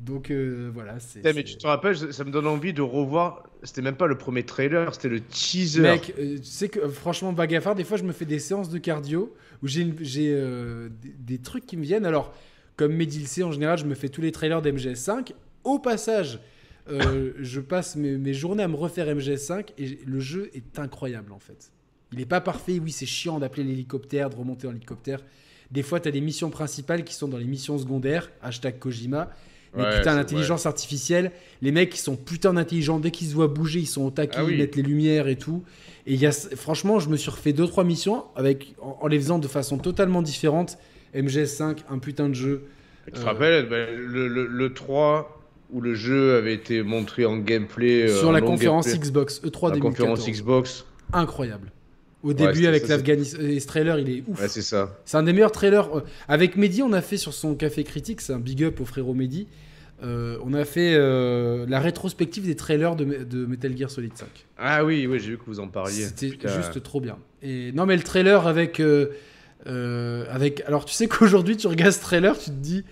Donc 0.01 0.31
euh, 0.31 0.71
voilà, 0.75 0.99
c'est. 0.99 1.23
Mais 1.35 1.45
tu 1.45 1.57
te 1.57 1.67
rappelles, 1.67 2.13
ça 2.13 2.25
me 2.25 2.31
donne 2.31 2.47
envie 2.47 2.73
de 2.75 2.83
revoir. 2.83 3.45
C'était 3.63 3.81
même 3.83 3.97
pas 3.97 4.07
le 4.07 4.19
premier 4.19 4.43
trailer, 4.45 4.93
c'était 4.95 5.09
le 5.09 5.21
teaser. 5.21 5.81
Mec, 5.81 6.15
euh, 6.19 6.37
tu 6.37 6.45
sais 6.45 6.69
que 6.69 6.81
euh, 6.81 6.89
franchement, 6.91 7.33
Bagafard, 7.33 7.75
des 7.75 7.85
fois 7.85 7.97
je 7.97 8.03
me 8.05 8.13
fais 8.13 8.27
des 8.27 8.39
séances 8.39 8.69
de 8.69 8.79
cardio 8.79 9.33
où 9.63 9.67
j'ai 9.67 9.93
euh, 10.33 10.89
des, 11.01 11.39
trucs 11.39 11.67
qui 11.67 11.77
me 11.77 11.83
viennent. 11.83 12.07
Alors, 12.07 12.35
comme 12.77 12.93
Medilc, 12.93 13.43
en 13.43 13.53
général, 13.53 13.79
je 13.79 13.85
me 13.85 13.95
fais 13.95 14.09
tous 14.09 14.21
les 14.21 14.33
trailers 14.33 14.63
d'MGS5. 14.63 15.33
Au 15.65 15.79
passage, 15.79 16.41
euh, 16.89 17.33
je 17.41 17.61
passe 17.61 17.97
mes, 17.97 18.17
mes 18.17 18.35
journées 18.35 18.63
à 18.63 18.69
me 18.69 18.77
refaire 18.77 19.07
MGS5 19.07 19.69
et 19.79 19.99
le 20.05 20.21
jeu 20.21 20.51
est 20.55 20.79
incroyable 20.79 21.33
en 21.33 21.39
fait. 21.39 21.73
Il 22.13 22.21
est 22.21 22.27
pas 22.27 22.41
parfait, 22.41 22.79
oui, 22.79 22.93
c'est 22.93 23.07
chiant 23.07 23.41
d'appeler 23.41 23.65
l'hélicoptère, 23.65 24.31
de 24.31 24.37
remonter 24.37 24.69
en 24.69 24.71
hélicoptère. 24.71 25.25
Des 25.71 25.83
fois, 25.83 25.99
tu 25.99 26.09
as 26.09 26.13
des 26.13 26.21
missions 26.21 26.51
principales 26.51 27.03
qui 27.03 27.15
sont 27.15 27.29
dans 27.29 27.39
les 27.39 27.45
missions 27.45 27.77
secondaires, 27.79 28.31
hashtag 28.43 28.79
Kojima. 28.79 29.31
Mais 29.77 29.83
Ouais, 29.85 29.99
putain, 29.99 30.15
l'intelligence 30.17 30.65
artificielle, 30.67 31.33
les 31.63 31.71
mecs, 31.71 31.95
ils 31.95 32.01
sont 32.01 32.17
putain 32.17 32.57
intelligents. 32.57 32.99
Dès 32.99 33.11
qu'ils 33.11 33.29
se 33.29 33.35
voient 33.35 33.49
bouger, 33.49 33.81
ils 33.81 33.87
sont 33.87 34.03
au 34.07 34.11
taquet, 34.11 34.39
Ah 34.41 34.45
oui. 34.45 34.53
ils 34.55 34.59
mettent 34.59 34.77
les 34.77 34.83
lumières 34.83 35.29
et 35.29 35.37
tout. 35.37 35.63
Et 36.07 36.15
y 36.15 36.25
a, 36.27 36.33
franchement, 36.33 36.99
je 37.01 37.09
me 37.09 37.17
suis 37.17 37.31
refait 37.31 37.53
2-3 37.53 37.85
missions 37.85 38.25
avec, 38.37 38.75
en, 38.81 38.97
en 39.01 39.07
les 39.07 39.19
faisant 39.19 39.39
de 39.39 39.49
façon 39.49 39.77
totalement 39.79 40.23
différente. 40.23 40.79
MGS5, 41.15 41.79
un 41.91 41.99
putain 41.99 42.29
de 42.29 42.35
jeu. 42.35 42.63
Tu 43.07 43.13
te 43.13 43.21
Euh, 43.21 43.25
rappelles, 43.25 43.69
ben, 43.69 43.89
le, 43.95 44.29
le- 44.29 44.47
le 44.47 44.73
3 44.75 45.33
où 45.73 45.81
le 45.81 45.95
jeu 45.95 46.37
avait 46.37 46.55
été 46.55 46.83
montré 46.83 47.25
en 47.27 47.37
gameplay. 47.39 48.05
euh, 48.09 48.17
sur 48.19 48.29
en 48.29 48.33
la 48.33 48.41
conférence 48.41 48.87
gameplay, 48.87 49.07
Xbox 49.09 49.41
E3 49.43 49.69
La 49.71 49.75
2014. 49.75 49.83
conférence 49.83 50.29
Xbox. 50.31 50.85
Incroyable. 51.13 51.73
Au 52.23 52.33
début, 52.33 52.67
avec 52.67 52.89
l'Afghanistan. 52.89 53.39
Et 53.41 53.61
ce 53.61 53.67
trailer, 53.67 53.99
il 54.01 54.11
est 54.11 54.25
ouf. 54.27 54.41
Ouais, 54.41 54.49
c'est 54.49 54.63
ça. 54.63 54.97
C'est 55.05 55.17
un 55.17 55.23
des 55.23 55.33
meilleurs 55.33 55.53
trailers. 55.53 55.89
euh, 55.97 56.01
Avec 56.29 56.57
Mehdi, 56.57 56.83
on 56.83 56.93
a 56.93 57.01
fait 57.01 57.17
sur 57.19 57.33
son 57.33 57.55
café 57.55 57.85
critique, 57.85 58.21
c'est 58.21 58.33
un 58.33 58.39
big 58.41 58.63
up 58.65 58.81
au 58.81 58.85
frérot 58.85 59.15
Mehdi. 59.15 59.47
Euh, 60.03 60.39
on 60.45 60.53
a 60.55 60.65
fait 60.65 60.95
euh, 60.95 61.65
la 61.69 61.81
rétrospective 61.81 62.45
des 62.45 62.55
trailers 62.57 62.97
de, 62.97 63.05
Me- 63.05 63.25
de 63.25 63.47
Metal 63.47 63.77
Gear 63.77 63.91
Solid 63.91 64.17
5. 64.17 64.29
Ah 64.59 64.85
oui, 64.85 65.07
oui, 65.07 65.19
j'ai 65.19 65.31
vu 65.31 65.39
que 65.39 65.45
vous 65.47 65.61
en 65.61 65.69
parliez. 65.69 66.05
C'était 66.07 66.29
juste 66.49 66.83
trop 66.83 67.01
bien. 67.01 67.19
Et 67.43 67.73
non, 67.73 67.87
mais 67.87 67.97
le 67.97 68.03
trailer 68.03 68.47
avec, 68.47 68.79
euh, 68.81 69.09
avec. 70.31 70.63
Alors, 70.67 70.85
tu 70.85 70.93
sais 70.95 71.09
qu'aujourd'hui, 71.09 71.57
tu 71.57 71.67
regardes 71.67 71.93
ce 71.93 72.01
trailer, 72.01 72.39
tu 72.39 72.47
te 72.47 72.51
dis. 72.57 72.85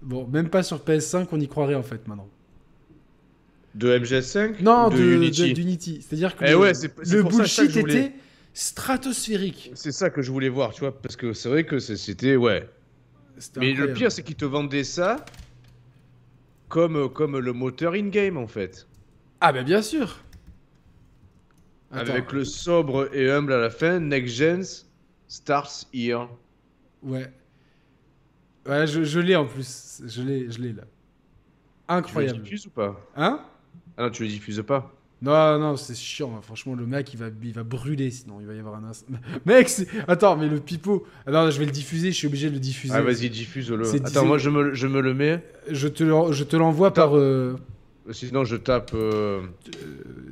Bon, 0.00 0.26
même 0.28 0.48
pas 0.48 0.62
sur 0.62 0.78
PS5, 0.78 1.26
on 1.32 1.40
y 1.40 1.48
croirait 1.48 1.74
en 1.74 1.82
fait 1.82 2.06
maintenant. 2.08 2.28
De 3.74 3.98
MGS5 3.98 4.62
Non, 4.62 4.88
de, 4.88 4.96
de, 4.96 5.02
de- 5.02 5.06
Unity. 5.16 5.52
d'Unity. 5.52 6.06
C'est-à-dire 6.06 6.36
que 6.36 6.44
Eh 6.44 6.50
le, 6.50 6.56
ouais, 6.56 6.72
bullshit 7.22 7.66
que 7.66 7.72
je 7.72 7.80
voulais. 7.80 7.98
était 8.06 8.12
stratosphérique. 8.54 9.72
C'est 9.74 9.92
ça 9.92 10.10
que 10.10 10.22
je 10.22 10.30
voulais 10.32 10.48
voir, 10.48 10.72
tu 10.72 10.80
vois, 10.80 10.96
parce 11.00 11.16
que 11.16 11.32
c'est 11.32 11.48
vrai 11.48 11.64
que 11.64 11.78
c'était. 11.78 12.36
Ouais. 12.36 12.68
Mais 13.56 13.72
le 13.74 13.92
pire, 13.92 14.10
c'est 14.10 14.22
qu'ils 14.22 14.34
te 14.36 14.44
vendaient 14.44 14.84
ça 14.84 15.24
comme, 16.68 17.12
comme 17.12 17.38
le 17.38 17.52
moteur 17.52 17.94
in-game, 17.94 18.36
en 18.36 18.46
fait. 18.46 18.86
Ah, 19.40 19.52
bah 19.52 19.62
bien 19.62 19.82
sûr. 19.82 20.16
Attends. 21.90 22.12
Avec 22.12 22.32
le 22.32 22.44
sobre 22.44 23.08
et 23.14 23.30
humble 23.30 23.52
à 23.52 23.58
la 23.58 23.70
fin, 23.70 23.98
Next 23.98 24.34
Gens 24.34 24.84
starts 25.26 25.86
here. 25.94 26.28
Ouais. 27.02 27.32
Ouais, 28.66 28.86
je, 28.86 29.04
je 29.04 29.20
l'ai 29.20 29.36
en 29.36 29.46
plus. 29.46 30.02
Je 30.04 30.22
l'ai, 30.22 30.50
je 30.50 30.60
l'ai 30.60 30.72
là. 30.74 30.82
Tu 30.82 30.88
le 31.88 31.94
Incroyable. 31.96 32.42
diffuses 32.42 32.66
ou 32.66 32.70
pas? 32.70 33.00
Hein? 33.16 33.42
Ah 33.96 34.02
non, 34.02 34.10
tu 34.10 34.24
le 34.24 34.28
diffuses 34.28 34.62
pas. 34.66 34.94
Non, 35.20 35.58
non, 35.58 35.76
c'est 35.76 35.96
chiant. 35.96 36.32
hein. 36.36 36.40
Franchement, 36.42 36.74
le 36.76 36.86
mec, 36.86 37.12
il 37.12 37.18
va, 37.18 37.26
il 37.42 37.52
va 37.52 37.64
brûler 37.64 38.10
sinon. 38.10 38.36
Il 38.40 38.46
va 38.46 38.54
y 38.54 38.58
avoir 38.60 38.76
un. 38.76 38.90
inc- 38.90 39.04
Mec, 39.46 39.68
attends, 40.06 40.36
mais 40.36 40.48
le 40.48 40.60
pipeau. 40.60 41.04
Ah 41.26 41.32
non, 41.32 41.50
je 41.50 41.58
vais 41.58 41.64
le 41.64 41.72
diffuser. 41.72 42.12
Je 42.12 42.16
suis 42.16 42.28
obligé 42.28 42.48
de 42.48 42.54
le 42.54 42.60
diffuser. 42.60 42.94
Ah, 42.94 43.02
vas-y, 43.02 43.28
diffuse-le. 43.28 43.84
Attends, 44.06 44.24
moi, 44.26 44.38
je 44.38 44.48
me, 44.50 44.74
je 44.74 44.86
me 44.86 45.00
le 45.00 45.14
mets. 45.14 45.42
Je 45.70 45.88
te, 45.88 46.04
l'en- 46.04 46.30
je 46.32 46.44
te 46.44 46.54
l'envoie 46.56 46.94
par 46.94 47.16
euh, 47.16 47.56
Sinon, 48.12 48.44
je 48.44 48.56
tape. 48.56 48.92
euh, 48.94 49.42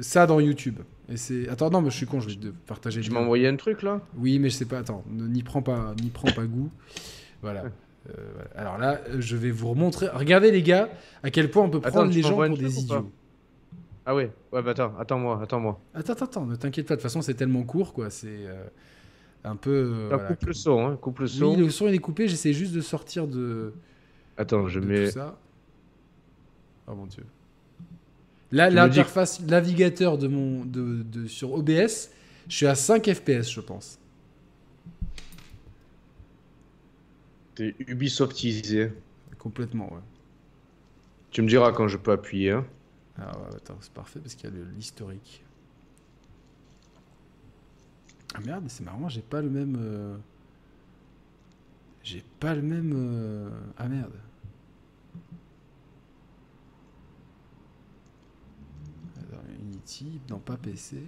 ça 0.01 0.27
dans 0.27 0.41
YouTube. 0.41 0.79
Et 1.09 1.17
c'est. 1.17 1.49
Attends, 1.49 1.71
non, 1.71 1.83
mais 1.83 1.91
je 1.91 1.97
suis 1.97 2.07
con. 2.07 2.21
Je 2.21 2.29
vais 2.29 2.35
te 2.37 2.47
partager. 2.67 3.01
Tu 3.01 3.11
m'as 3.11 3.21
envoyé 3.21 3.49
un 3.49 3.57
truc 3.57 3.83
là? 3.83 4.01
Oui, 4.19 4.39
mais 4.39 4.51
je 4.51 4.55
sais 4.57 4.65
pas. 4.67 4.79
Attends, 4.79 5.05
n'y 5.11 5.43
prends 5.43 5.63
pas, 5.63 5.95
n'y 6.01 6.11
prends 6.11 6.31
pas 6.33 6.45
goût. 6.45 6.71
Voilà. 7.43 7.65
Euh, 7.65 8.13
voilà. 8.35 8.51
Alors 8.57 8.79
là, 8.79 9.01
je 9.19 9.37
vais 9.37 9.51
vous 9.51 9.69
remontrer. 9.71 10.07
Regardez 10.13 10.51
les 10.53 10.63
gars, 10.63 10.89
à 11.25 11.31
quel 11.31 11.51
point 11.51 11.65
on 11.65 11.71
peut 11.71 11.81
prendre 11.81 12.11
les 12.15 12.23
gens 12.23 12.37
pour 12.51 12.57
des 12.59 12.79
idiots. 12.85 13.11
Ah 14.09 14.15
ouais, 14.15 14.31
ouais, 14.53 14.63
bah 14.63 14.71
attends, 14.71 14.97
attends-moi, 14.99 15.41
attends-moi. 15.43 15.81
Attends, 15.93 16.13
attends, 16.13 16.25
attends, 16.27 16.47
ne 16.47 16.55
t'inquiète 16.57 16.87
pas. 16.87 16.95
De 16.95 17.01
toute 17.01 17.03
façon, 17.03 17.23
c'est 17.23 17.35
tellement 17.35 17.65
court, 17.65 17.93
quoi. 17.93 18.09
C'est 18.09 18.29
euh, 18.47 18.65
un 19.43 19.57
peu. 19.57 19.71
euh, 19.71 20.09
voilà. 20.11 20.25
coupe 20.29 20.45
le 20.47 20.53
son, 20.53 20.87
hein, 20.87 20.97
coupe 20.97 21.19
le 21.19 21.27
son. 21.27 21.55
Oui, 21.55 21.57
le 21.57 21.71
son 21.71 21.89
il 21.89 21.95
est 21.95 21.99
coupé. 21.99 22.29
J'essaie 22.29 22.53
juste 22.53 22.73
de 22.73 22.81
sortir 22.81 23.27
de, 23.27 23.73
Attends, 24.37 24.69
je 24.69 24.79
de 24.79 24.87
mets. 24.87 25.07
tout 25.07 25.13
ça. 25.15 25.37
Oh 26.87 26.95
mon 26.95 27.07
dieu. 27.07 27.25
Là, 28.53 28.67
me 28.67 28.71
dis- 28.71 28.77
l'interface 28.77 29.41
navigateur 29.41 30.19
de 30.19 30.29
mon 30.29 30.65
de, 30.65 31.03
de- 31.03 31.27
sur 31.27 31.53
OBS, 31.53 32.11
je 32.49 32.57
suis 32.57 32.67
à 32.69 32.77
5 32.77 33.13
FPS, 33.13 33.51
je 33.51 33.61
pense. 33.61 33.99
T'es 37.57 37.75
Ubisoftisé. 37.81 38.93
Complètement, 39.39 39.93
ouais. 39.93 40.01
Tu 41.31 41.43
me 41.43 41.49
diras 41.49 41.73
quand 41.73 41.89
je 41.89 41.97
peux 41.97 42.13
appuyer. 42.13 42.53
Hein. 42.53 42.65
Ah 43.19 43.39
ouais, 43.39 43.57
attends, 43.57 43.77
c'est 43.81 43.93
parfait 43.93 44.21
parce 44.21 44.35
qu'il 44.35 44.51
y 44.51 44.53
a 44.53 44.57
l'historique. 44.77 45.43
Ah 48.35 48.41
merde, 48.45 48.65
c'est 48.69 48.85
marrant, 48.85 49.09
j'ai 49.09 49.23
pas 49.23 49.41
le 49.41 49.49
même. 49.49 49.77
euh, 49.81 50.17
J'ai 52.03 52.23
pas 52.41 52.55
le 52.55 52.63
même. 52.63 52.93
euh, 52.95 53.49
Ah 53.79 53.89
merde. 53.89 54.13
Alors, 59.29 59.43
Unity, 59.63 60.21
non 60.31 60.39
pas 60.39 60.57
PC. 60.57 60.99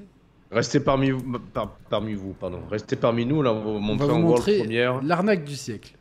Restez 0.50 0.80
parmi 0.80 1.10
vous, 1.10 1.38
par- 1.38 1.76
parmi 1.90 2.14
vous, 2.14 2.32
pardon. 2.32 2.60
Restez 2.70 2.96
parmi 2.96 3.26
nous, 3.26 3.42
là, 3.42 3.52
on 3.52 3.58
va 3.58 3.64
vous 3.64 3.70
On 3.76 3.80
montrer 3.80 4.06
va 4.06 4.12
vous 4.14 4.18
en 4.18 4.22
World 4.22 4.38
montrer 4.38 4.58
première. 4.60 5.02
l'arnaque 5.02 5.44
du 5.44 5.56
siècle. 5.56 5.94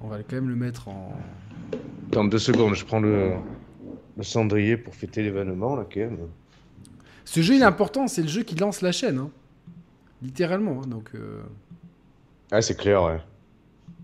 On 0.00 0.08
va 0.08 0.22
quand 0.22 0.36
même 0.36 0.48
le 0.48 0.56
mettre 0.56 0.88
en. 0.88 1.12
Attends 2.08 2.24
deux 2.24 2.38
secondes, 2.38 2.74
je 2.74 2.86
prends 2.86 3.00
le, 3.00 3.34
le 4.18 4.22
cendrier 4.24 4.76
pour 4.76 4.94
fêter 4.94 5.22
l'événement, 5.22 5.76
là, 5.76 5.86
quand 5.90 6.00
même. 6.00 6.18
Ce 7.24 7.40
jeu 7.40 7.54
il 7.54 7.60
est 7.62 7.64
important, 7.64 8.06
c'est 8.08 8.22
le 8.22 8.28
jeu 8.28 8.42
qui 8.42 8.54
lance 8.56 8.82
la 8.82 8.92
chaîne. 8.92 9.18
hein. 9.18 9.30
Littéralement, 10.22 10.82
hein, 10.82 10.86
donc. 10.88 11.10
euh, 11.14 11.40
Ah, 12.50 12.60
c'est 12.60 12.76
clair, 12.76 13.02
ouais. 13.04 13.20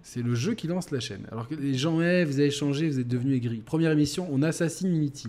C'est 0.03 0.23
le 0.23 0.35
jeu 0.35 0.55
qui 0.55 0.67
lance 0.69 0.91
la 0.91 1.01
chaîne. 1.01 1.27
Alors 1.33 1.49
que 1.49 1.55
les 1.55 1.75
gens, 1.75 2.01
eh, 2.01 2.25
vous 2.25 2.39
avez 2.39 2.51
changé, 2.51 2.89
vous 2.89 3.01
êtes 3.01 3.09
devenu 3.09 3.35
aigri. 3.35 3.57
Première 3.59 3.91
émission, 3.91 4.29
on 4.31 4.43
assassine 4.43 4.95
Unity. 4.95 5.29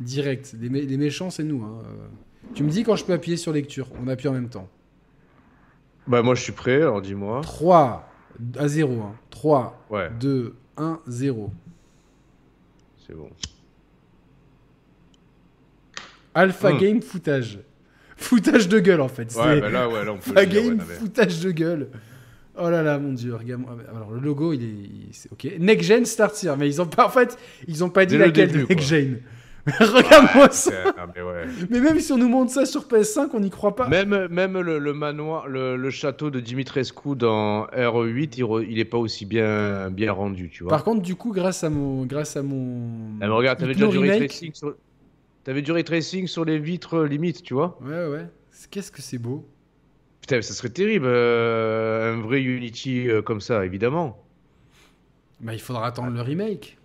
Direct. 0.00 0.54
Les, 0.60 0.68
mé- 0.70 0.86
les 0.86 0.96
méchants, 0.96 1.30
c'est 1.30 1.42
nous. 1.44 1.62
hein. 1.64 1.82
Tu 2.54 2.62
me 2.62 2.70
dis 2.70 2.84
quand 2.84 2.94
je 2.96 3.04
peux 3.04 3.12
appuyer 3.12 3.36
sur 3.36 3.52
lecture. 3.52 3.88
On 4.00 4.06
appuie 4.08 4.28
en 4.28 4.32
même 4.32 4.48
temps. 4.48 4.68
Bah, 6.06 6.22
moi, 6.22 6.34
je 6.36 6.42
suis 6.42 6.52
prêt, 6.52 6.76
alors 6.76 7.02
dis-moi. 7.02 7.40
3 7.42 8.08
à 8.56 8.68
0. 8.68 9.00
hein. 9.02 9.14
3, 9.30 9.84
Ouais, 9.90 10.08
2, 10.20 10.54
1, 10.76 11.00
0. 11.08 11.50
c'est 13.06 13.14
bon. 13.14 13.28
Alpha 16.34 16.72
Hmm. 16.72 16.78
Game 16.78 17.02
footage. 17.02 17.58
Foutage 18.16 18.68
de 18.68 18.78
gueule 18.78 19.00
en 19.00 19.08
fait. 19.08 19.34
Ouais, 19.36 19.60
bah 19.60 19.70
là, 19.70 19.88
ouais, 19.88 20.04
là, 20.04 20.12
on 20.12 20.18
peut 20.18 20.30
Alpha 20.36 20.46
dire, 20.46 20.62
ouais, 20.62 20.68
Game 20.68 20.76
non, 20.78 20.84
mais- 20.88 20.94
foutage 20.94 21.40
de 21.40 21.50
gueule. 21.50 21.88
Oh 22.56 22.70
là 22.70 22.82
là, 22.84 22.98
mon 23.00 23.12
dieu, 23.12 23.34
regarde 23.34 23.62
Alors 23.92 24.12
le 24.12 24.20
logo, 24.20 24.52
il 24.52 24.62
est, 24.62 24.68
c'est 25.12 25.32
ok. 25.32 25.58
Next 25.58 25.88
Gen 25.88 26.04
Start 26.04 26.32
Here, 26.44 26.54
mais 26.56 26.68
ils 26.68 26.80
ont 26.80 26.86
pas, 26.86 27.06
en 27.06 27.10
fait, 27.10 27.36
ils 27.66 27.82
ont 27.82 27.90
pas 27.90 28.06
dit 28.06 28.12
Dès 28.14 28.18
le 28.18 28.26
laquelle 28.26 28.52
début, 28.52 28.62
de 28.64 28.68
Next. 28.68 28.88
Gen. 28.88 29.20
Regarde-moi 29.66 30.50
ça. 30.50 30.70
C'est- 30.70 30.92
ah, 30.98 31.06
mais 31.16 31.22
ouais. 31.22 31.46
Mais 31.70 31.80
même 31.80 31.98
si 31.98 32.12
on 32.12 32.18
nous 32.18 32.28
montre 32.28 32.52
ça 32.52 32.66
sur 32.66 32.82
PS5, 32.86 33.30
on 33.32 33.40
n'y 33.40 33.48
croit 33.50 33.74
pas. 33.74 33.88
Même, 33.88 34.28
même 34.28 34.60
le, 34.60 34.78
le 34.78 34.92
manoir, 34.92 35.48
le, 35.48 35.76
le 35.76 35.90
château 35.90 36.30
de 36.30 36.38
Dimitrescu 36.38 37.16
dans 37.16 37.64
R8, 37.68 38.34
il, 38.36 38.44
re- 38.44 38.66
il 38.68 38.78
est 38.78 38.84
pas 38.84 38.98
aussi 38.98 39.24
bien, 39.24 39.90
bien 39.90 40.12
rendu, 40.12 40.50
tu 40.50 40.64
vois. 40.64 40.70
Par 40.70 40.84
contre, 40.84 41.00
du 41.02 41.14
coup, 41.16 41.32
grâce 41.32 41.64
à 41.64 41.70
mon, 41.70 42.04
grâce 42.04 42.36
à 42.36 42.42
mon. 42.42 43.16
Ah, 43.22 43.26
mais 43.26 43.32
regarde, 43.32 43.58
t'avais 43.58 43.72
déjà 43.74 43.86
du 43.88 43.98
ray 43.98 44.10
remake- 44.10 44.28
tracing 44.28 44.52
sur... 44.54 44.74
T'avais 45.44 45.62
du 45.62 45.72
ray 45.72 45.84
tracing 45.84 46.26
sur 46.26 46.44
les 46.44 46.58
vitres 46.58 47.04
limite, 47.04 47.42
tu 47.42 47.54
vois. 47.54 47.78
Ouais, 47.82 48.06
ouais. 48.06 48.26
Qu'est-ce 48.70 48.90
que 48.90 49.02
c'est 49.02 49.18
beau. 49.18 49.46
Putain, 50.20 50.40
ça 50.40 50.54
serait 50.54 50.70
terrible, 50.70 51.04
euh, 51.06 52.14
un 52.14 52.20
vrai 52.22 52.40
Unity 52.42 53.08
euh, 53.10 53.20
comme 53.20 53.40
ça, 53.42 53.64
évidemment. 53.66 54.24
Bah, 55.40 55.52
il 55.52 55.60
faudra 55.60 55.86
attendre 55.86 56.12
le 56.12 56.22
remake. 56.22 56.78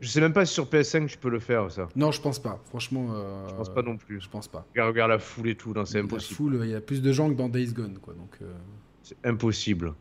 Je 0.00 0.08
sais 0.08 0.20
même 0.20 0.32
pas 0.32 0.46
si 0.46 0.54
sur 0.54 0.64
PS5 0.66 1.06
tu 1.08 1.18
peux 1.18 1.28
le 1.28 1.38
faire, 1.38 1.70
ça. 1.70 1.88
Non, 1.94 2.10
je 2.10 2.20
pense 2.20 2.38
pas. 2.38 2.58
Franchement. 2.64 3.08
euh, 3.12 3.46
Je 3.50 3.54
pense 3.54 3.68
pas 3.72 3.82
non 3.82 3.96
plus. 3.98 4.20
Je 4.20 4.28
pense 4.30 4.48
pas. 4.48 4.66
Regarde, 4.72 4.88
regarde 4.90 5.10
la 5.10 5.18
foule 5.18 5.48
et 5.50 5.54
tout, 5.54 5.74
c'est 5.84 5.98
La 5.98 6.04
impossible. 6.04 6.36
foule, 6.36 6.60
il 6.64 6.70
y 6.70 6.74
a 6.74 6.80
plus 6.80 7.02
de 7.02 7.12
gens 7.12 7.28
que 7.28 7.34
dans 7.34 7.48
Days 7.50 7.72
Gone, 7.72 7.98
quoi. 7.98 8.14
Donc. 8.14 8.34
euh, 8.42 8.50
C'est 9.02 9.16
impossible. 9.24 9.92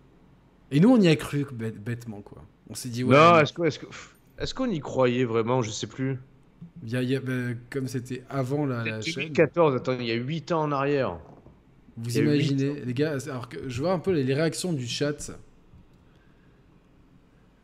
Et 0.72 0.80
nous, 0.80 0.90
on 0.90 1.02
y 1.02 1.08
a 1.10 1.16
cru 1.18 1.46
bête- 1.52 1.78
bêtement, 1.84 2.22
quoi. 2.22 2.42
On 2.70 2.76
s'est 2.76 2.90
dit, 2.90 3.04
ouais. 3.04 3.16
non, 3.16 3.40
est-ce 3.40 4.54
qu'on 4.54 4.70
y 4.70 4.80
croyait 4.80 5.26
vraiment? 5.26 5.62
Je 5.62 5.70
sais 5.72 5.88
plus. 5.88 6.18
Il 6.84 6.90
y 6.92 6.96
a- 6.98 7.02
il 7.04 7.10
y 7.10 7.16
a- 7.16 7.20
bah, 7.22 7.54
comme 7.70 7.88
c'était 7.88 8.24
avant 8.30 8.66
la, 8.66 8.78
la 8.86 9.02
C'était 9.02 9.12
chaîne. 9.12 9.24
2014, 9.26 9.76
attends, 9.76 9.98
il 10.00 10.06
y 10.08 10.12
a 10.12 10.16
8 10.16 10.52
ans 10.52 10.64
en 10.64 10.72
arrière. 10.72 11.20
Vous 11.98 12.18
imaginez, 12.18 12.82
les 12.86 12.94
gars, 12.94 13.18
alors 13.28 13.50
que 13.50 13.68
je 13.70 13.82
vois 13.82 13.92
un 13.94 14.00
peu 14.00 14.12
les, 14.12 14.24
les 14.24 14.34
réactions 14.34 14.74
du 14.74 14.88
chat 14.88 15.32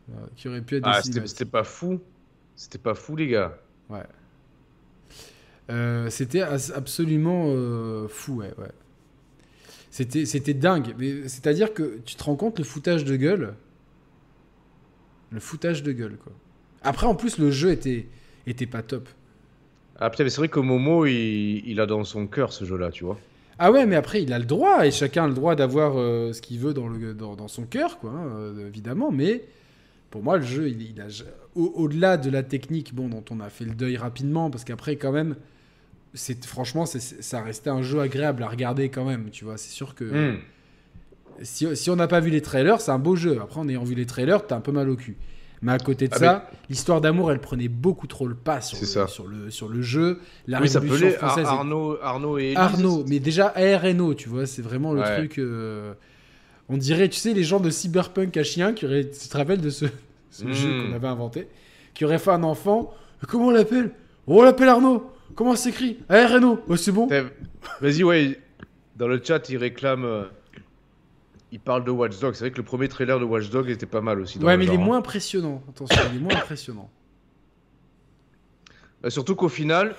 euh, 0.09 0.13
qui 0.35 0.47
auraient 0.47 0.61
pu 0.61 0.75
être 0.77 0.87
Ah, 0.87 1.01
c'était 1.01 1.45
pas 1.45 1.63
fou. 1.63 1.99
C'était 2.55 2.77
pas 2.77 2.95
fou, 2.95 3.15
les 3.15 3.27
gars. 3.27 3.57
Ouais. 3.89 4.03
Euh, 5.71 6.09
c'était 6.09 6.41
absolument 6.41 7.45
euh, 7.47 8.07
fou, 8.07 8.35
ouais, 8.35 8.53
ouais. 8.57 8.71
C'était, 9.89 10.25
c'était 10.25 10.53
dingue. 10.53 10.93
Mais 10.97 11.27
c'est-à-dire 11.27 11.73
que 11.73 11.99
tu 12.05 12.15
te 12.15 12.23
rends 12.23 12.35
compte 12.35 12.59
le 12.59 12.65
foutage 12.65 13.03
de 13.05 13.15
gueule. 13.15 13.55
Le 15.31 15.39
foutage 15.39 15.83
de 15.83 15.91
gueule, 15.91 16.17
quoi. 16.17 16.33
Après, 16.83 17.07
en 17.07 17.15
plus, 17.15 17.37
le 17.39 17.49
jeu 17.51 17.71
était, 17.71 18.07
était 18.51 18.67
pas 18.67 18.83
top. 18.83 19.09
Ah 19.97 20.09
putain, 20.09 20.23
mais 20.25 20.29
c'est 20.29 20.37
vrai 20.41 20.49
que 20.49 20.59
Momo, 20.59 21.05
il, 21.05 21.63
il 21.67 21.79
a 21.79 21.85
dans 21.85 22.03
son 22.03 22.27
cœur 22.27 22.51
ce 22.53 22.65
jeu-là, 22.65 22.91
tu 22.91 23.03
vois. 23.05 23.21
Ah 23.57 23.71
ouais, 23.71 23.85
mais 23.85 23.95
après, 23.95 24.21
il 24.21 24.33
a 24.33 24.39
le 24.39 24.45
droit, 24.45 24.85
et 24.85 24.91
chacun 24.91 25.25
a 25.25 25.27
le 25.27 25.33
droit 25.33 25.55
d'avoir 25.55 25.93
euh, 25.97 26.33
ce 26.33 26.41
qu'il 26.41 26.59
veut 26.59 26.73
dans, 26.73 26.87
le, 26.89 27.13
dans, 27.13 27.35
dans 27.35 27.47
son 27.47 27.65
cœur, 27.65 27.99
quoi, 27.99 28.11
hein, 28.11 28.27
euh, 28.35 28.67
évidemment, 28.67 29.11
mais 29.11 29.45
pour 30.11 30.23
moi, 30.23 30.37
le 30.37 30.43
jeu, 30.43 30.69
il, 30.69 30.81
il 30.81 31.01
a, 31.01 31.07
au- 31.55 31.73
au-delà 31.75 32.17
de 32.17 32.29
la 32.29 32.43
technique, 32.43 32.95
bon, 32.95 33.09
dont 33.09 33.23
on 33.31 33.39
a 33.41 33.49
fait 33.49 33.65
le 33.65 33.75
deuil 33.75 33.97
rapidement, 33.97 34.49
parce 34.51 34.63
qu'après, 34.65 34.97
quand 34.97 35.11
même, 35.13 35.37
c'est, 36.13 36.45
franchement, 36.45 36.85
ça 36.87 37.43
restait 37.43 37.69
un 37.71 37.81
jeu 37.83 37.99
agréable 38.01 38.43
à 38.43 38.49
regarder 38.49 38.89
quand 38.89 39.05
même, 39.05 39.29
tu 39.31 39.45
vois, 39.45 39.57
c'est 39.57 39.71
sûr 39.71 39.95
que 39.95 40.03
Hmm. 40.05 40.37
si, 41.41 41.75
si 41.75 41.89
on 41.89 41.95
n'a 41.95 42.07
pas 42.07 42.19
vu 42.19 42.29
les 42.29 42.41
trailers, 42.41 42.79
c'est 42.81 42.91
un 42.91 42.99
beau 42.99 43.15
jeu, 43.15 43.39
après, 43.41 43.59
en 43.59 43.67
ayant 43.69 43.83
vu 43.83 43.95
les 43.95 44.05
trailers, 44.05 44.45
t'as 44.47 44.55
un 44.57 44.61
peu 44.61 44.71
mal 44.71 44.89
au 44.89 44.95
cul. 44.95 45.15
Mais 45.61 45.71
à 45.71 45.79
côté 45.79 46.07
de 46.07 46.13
Ah, 46.15 46.19
ça, 46.19 46.49
l'histoire 46.69 47.01
d'amour, 47.01 47.31
elle 47.31 47.39
prenait 47.39 47.67
beaucoup 47.69 48.07
trop 48.07 48.27
le 48.27 48.35
pas 48.35 48.61
sur, 48.61 48.77
le, 48.79 48.85
ça. 48.85 49.07
sur, 49.07 49.25
le, 49.27 49.49
sur 49.49 49.67
le 49.69 49.81
jeu. 49.81 50.19
La 50.47 50.61
oui, 50.61 50.69
ça 50.69 50.79
révolution 50.79 51.09
Ar- 51.21 51.29
française 51.29 51.45
est- 51.45 51.49
Arnaud, 51.49 51.97
Arnaud 52.01 52.37
et 52.37 52.43
Élise. 52.45 52.57
Arnaud, 52.57 53.05
mais 53.07 53.19
déjà 53.19 53.47
ARNO, 53.55 54.13
tu 54.13 54.29
vois, 54.29 54.45
c'est 54.45 54.61
vraiment 54.61 54.93
le 54.93 55.01
Ouais. 55.01 55.17
truc. 55.17 55.39
euh, 55.39 55.93
On 56.69 56.77
dirait, 56.77 57.09
tu 57.09 57.19
sais, 57.19 57.33
les 57.33 57.43
gens 57.43 57.59
de 57.59 57.69
Cyberpunk 57.69 58.35
à 58.37 58.43
chien 58.43 58.73
qui 58.73 58.85
auraient. 58.85 59.07
Tu 59.09 59.27
te 59.29 59.37
rappelles 59.37 59.61
de 59.61 59.69
ce, 59.69 59.85
ce 60.31 60.45
Mm. 60.45 60.53
jeu 60.53 60.69
qu'on 60.83 60.93
avait 60.95 61.07
inventé 61.07 61.47
Qui 61.93 62.05
aurait 62.05 62.17
fait 62.19 62.31
un 62.31 62.43
enfant. 62.43 62.93
Comment 63.27 63.47
on 63.47 63.51
l'appelle? 63.51 63.91
Oh, 64.27 64.39
On 64.39 64.43
l'appelle 64.43 64.69
Arnaud 64.69 65.09
Comment 65.35 65.55
ça 65.55 65.63
s'écrit? 65.63 65.97
ARNO 66.09 66.59
Oh, 66.67 66.75
c'est 66.75 66.91
bon 66.91 67.07
Vas-y, 67.81 68.03
ouais. 68.03 68.39
Dans 68.95 69.07
le 69.07 69.21
chat, 69.23 69.47
il 69.49 69.57
réclame. 69.57 70.25
Euh, 71.55 71.57
Il 71.57 71.59
parle 71.59 71.83
de 71.83 71.91
Watch 71.91 72.19
Dogs. 72.19 72.33
C'est 72.35 72.45
vrai 72.45 72.51
que 72.51 72.57
le 72.57 72.63
premier 72.63 72.87
trailer 72.87 73.19
de 73.19 73.25
Watch 73.25 73.49
Dogs 73.49 73.69
était 73.69 73.85
pas 73.85 74.01
mal 74.01 74.19
aussi. 74.19 74.39
dans 74.39 74.45
Ouais, 74.47 74.53
le 74.53 74.59
mais 74.59 74.65
il 74.65 74.69
est 74.69 74.73
genre, 74.73 74.81
hein. 74.83 74.85
moins 74.85 74.97
impressionnant. 74.97 75.63
Attention, 75.69 76.01
il 76.11 76.17
est 76.17 76.21
moins 76.21 76.35
impressionnant. 76.35 76.89
Bah, 79.01 79.09
surtout 79.09 79.35
qu'au 79.35 79.49
final, 79.49 79.95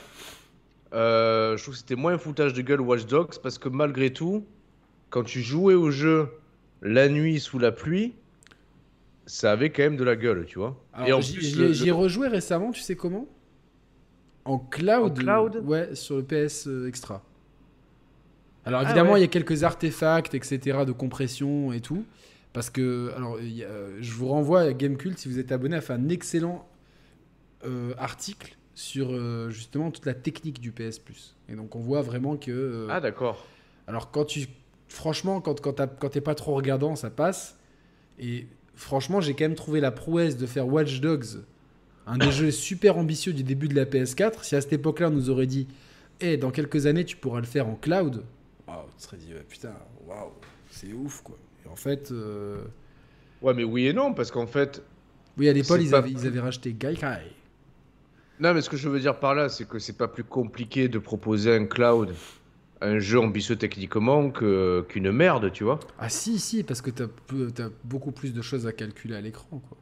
euh, 0.95 1.57
je 1.57 1.63
trouve 1.63 1.75
que 1.75 1.79
c'était 1.81 1.97
moins 1.97 2.15
un 2.15 2.19
foutage 2.19 2.53
de 2.55 2.63
gueule 2.63 2.81
Watch 2.81 3.07
Dogs 3.07 3.39
parce 3.43 3.59
que 3.59 3.69
malgré 3.69 4.13
tout, 4.13 4.45
quand 5.11 5.23
tu 5.23 5.41
jouais 5.41 5.75
au 5.75 5.91
jeu 5.91 6.29
la 6.83 7.09
nuit 7.09 7.41
sous 7.41 7.59
la 7.59 7.73
pluie, 7.73 8.15
ça 9.27 9.53
avait 9.53 9.71
quand 9.71 9.83
même 9.83 9.97
de 9.97 10.05
la 10.05 10.17
gueule, 10.17 10.45
tu 10.47 10.59
vois. 10.59 10.77
Alors, 10.93 11.09
Et 11.09 11.13
en 11.13 11.21
j'y- 11.21 11.87
ai- 11.89 11.91
rejoué 11.91 12.29
récemment, 12.29 12.71
tu 12.71 12.81
sais 12.81 12.97
comment? 12.97 13.27
En 14.45 14.59
cloud. 14.59 15.11
En 15.13 15.15
cloud? 15.15 15.63
Ouais, 15.65 15.95
sur 15.95 16.17
le 16.17 16.23
PS 16.23 16.69
euh, 16.69 16.87
Extra. 16.87 17.25
Alors 18.67 18.81
Ah 18.81 18.85
évidemment, 18.85 19.12
ouais. 19.12 19.21
il 19.21 19.23
y 19.23 19.25
a 19.25 19.29
quelques 19.29 19.62
artefacts, 19.64 20.35
etc., 20.35 20.79
de 20.87 20.93
compression 20.93 21.73
et 21.73 21.81
tout. 21.81 22.05
Parce 22.53 22.69
que, 22.71 23.12
alors, 23.17 23.39
il 23.41 23.53
y 23.57 23.64
a- 23.64 23.69
je 24.01 24.12
vous 24.12 24.29
renvoie 24.29 24.61
à 24.62 24.73
Gamecult, 24.73 25.19
si 25.19 25.29
vous 25.29 25.39
êtes 25.39 25.53
abonné, 25.53 25.77
a 25.77 25.81
fait 25.81 25.93
un 25.95 26.09
excellent 26.09 26.67
euh, 27.64 27.95
article 27.99 28.57
sur 28.75 29.09
euh, 29.12 29.49
justement 29.51 29.91
toute 29.91 30.05
la 30.07 30.14
technique 30.14 30.61
du 30.61 30.73
PS 30.73 30.99
Plus. 30.99 31.35
Et 31.49 31.55
donc 31.55 31.75
on 31.75 31.81
voit 31.81 32.03
vraiment 32.03 32.37
que. 32.37 32.51
euh, 32.51 32.87
Ah, 32.91 33.01
d'accord. 33.01 33.47
alors 33.87 34.11
quand 34.11 34.25
tu. 34.25 34.47
Franchement, 34.89 35.41
quand, 35.41 35.61
quand, 35.61 35.81
quand 35.99 36.09
t'es 36.11 36.21
pas 36.21 36.35
trop 36.35 36.55
regardant, 36.55 36.95
ça 36.97 37.11
passe. 37.11 37.59
Et 38.21 38.47
franchement, 38.75 39.21
j'ai 39.21 39.35
quand 39.35 39.45
même 39.45 39.55
trouvé 39.57 39.81
la 39.81 39.91
prouesse 39.91 40.37
de 40.37 40.47
faire 40.47 40.69
Watch 40.69 41.01
Dogs, 41.01 41.43
un 42.07 42.19
des 42.19 42.31
jeux 42.31 42.51
super 42.53 42.97
ambitieux 42.99 43.33
du 43.33 43.43
début 43.43 43.69
de 43.69 43.75
la 43.75 43.85
PS4. 43.85 44.45
Si 44.45 44.55
à 44.55 44.61
cette 44.61 44.73
époque-là, 44.75 45.09
on 45.09 45.12
nous 45.12 45.29
aurait 45.31 45.47
dit, 45.47 45.67
Eh, 46.21 46.37
dans 46.37 46.51
quelques 46.53 46.87
années, 46.87 47.05
tu 47.05 47.17
pourras 47.17 47.41
le 47.41 47.47
faire 47.47 47.67
en 47.69 47.75
cloud, 47.75 48.23
waouh, 48.67 48.87
on 48.95 48.99
se 48.99 49.05
serait 49.07 49.17
dit, 49.19 49.33
putain, 49.49 49.75
waouh, 50.07 50.33
c'est 50.71 50.93
ouf, 50.93 51.23
quoi. 51.23 51.37
Et 51.64 51.69
en 51.69 51.77
fait, 51.77 52.11
euh, 52.12 52.64
Ouais, 53.43 53.55
mais 53.55 53.64
oui 53.64 53.87
et 53.87 53.93
non, 53.93 54.14
parce 54.14 54.31
qu'en 54.31 54.47
fait. 54.47 54.83
oui, 55.37 55.49
à 55.49 55.53
l'époque, 55.53 55.81
ils, 55.83 55.91
pas- 55.91 55.99
avaient, 55.99 56.11
ils 56.11 56.27
avaient 56.27 56.41
racheté 56.41 56.73
Gaikai. 56.75 57.37
Non, 58.39 58.55
mais 58.55 58.61
ce 58.62 58.69
que 58.71 58.77
je 58.77 58.89
veux 58.89 59.01
dire 59.01 59.19
par 59.19 59.35
là, 59.35 59.49
c'est 59.49 59.67
que 59.69 59.79
c'est 59.79 59.97
pas 59.97 60.09
plus 60.09 60.25
compliqué 60.25 60.89
de 60.89 60.99
proposer 60.99 61.55
un 61.55 61.67
cloud, 61.67 62.14
un 62.81 62.99
jeu 62.99 63.21
ambitieux 63.21 63.57
techniquement 63.57 64.31
que- 64.31 64.85
qu'une 64.89 65.11
merde, 65.12 65.53
tu 65.53 65.64
vois. 65.64 65.81
Ah 65.99 66.09
si, 66.09 66.39
si, 66.39 66.62
parce 66.62 66.81
que 66.83 66.91
t'as 66.91 67.09
t'as 67.55 67.71
beaucoup 67.85 68.12
plus 68.12 68.33
de 68.35 68.43
choses 68.43 68.67
à 68.67 68.73
calculer 68.73 69.14
à 69.17 69.21
l'écran, 69.21 69.59
quoi. 69.61 69.79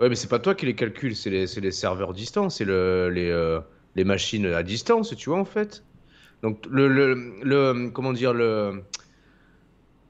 Ouais, 0.00 0.08
mais 0.10 0.14
c'est 0.14 0.28
pas 0.28 0.38
toi 0.38 0.54
qui 0.54 0.66
les 0.66 0.74
calcules, 0.74 1.16
c'est 1.16 1.30
les, 1.30 1.46
les 1.46 1.70
serveurs 1.72 2.12
distants, 2.12 2.50
c'est 2.50 2.64
le, 2.66 3.08
les, 3.10 3.30
euh, 3.30 3.60
les 3.94 4.04
machines 4.04 4.46
à 4.46 4.62
distance, 4.62 5.14
tu 5.16 5.30
vois, 5.30 5.38
en 5.38 5.44
fait. 5.46 5.85
Donc, 6.42 6.64
le, 6.70 6.88
le, 6.88 7.14
le- 7.42 7.90
comment 7.90 8.12
dire, 8.12 8.32
le, 8.32 8.82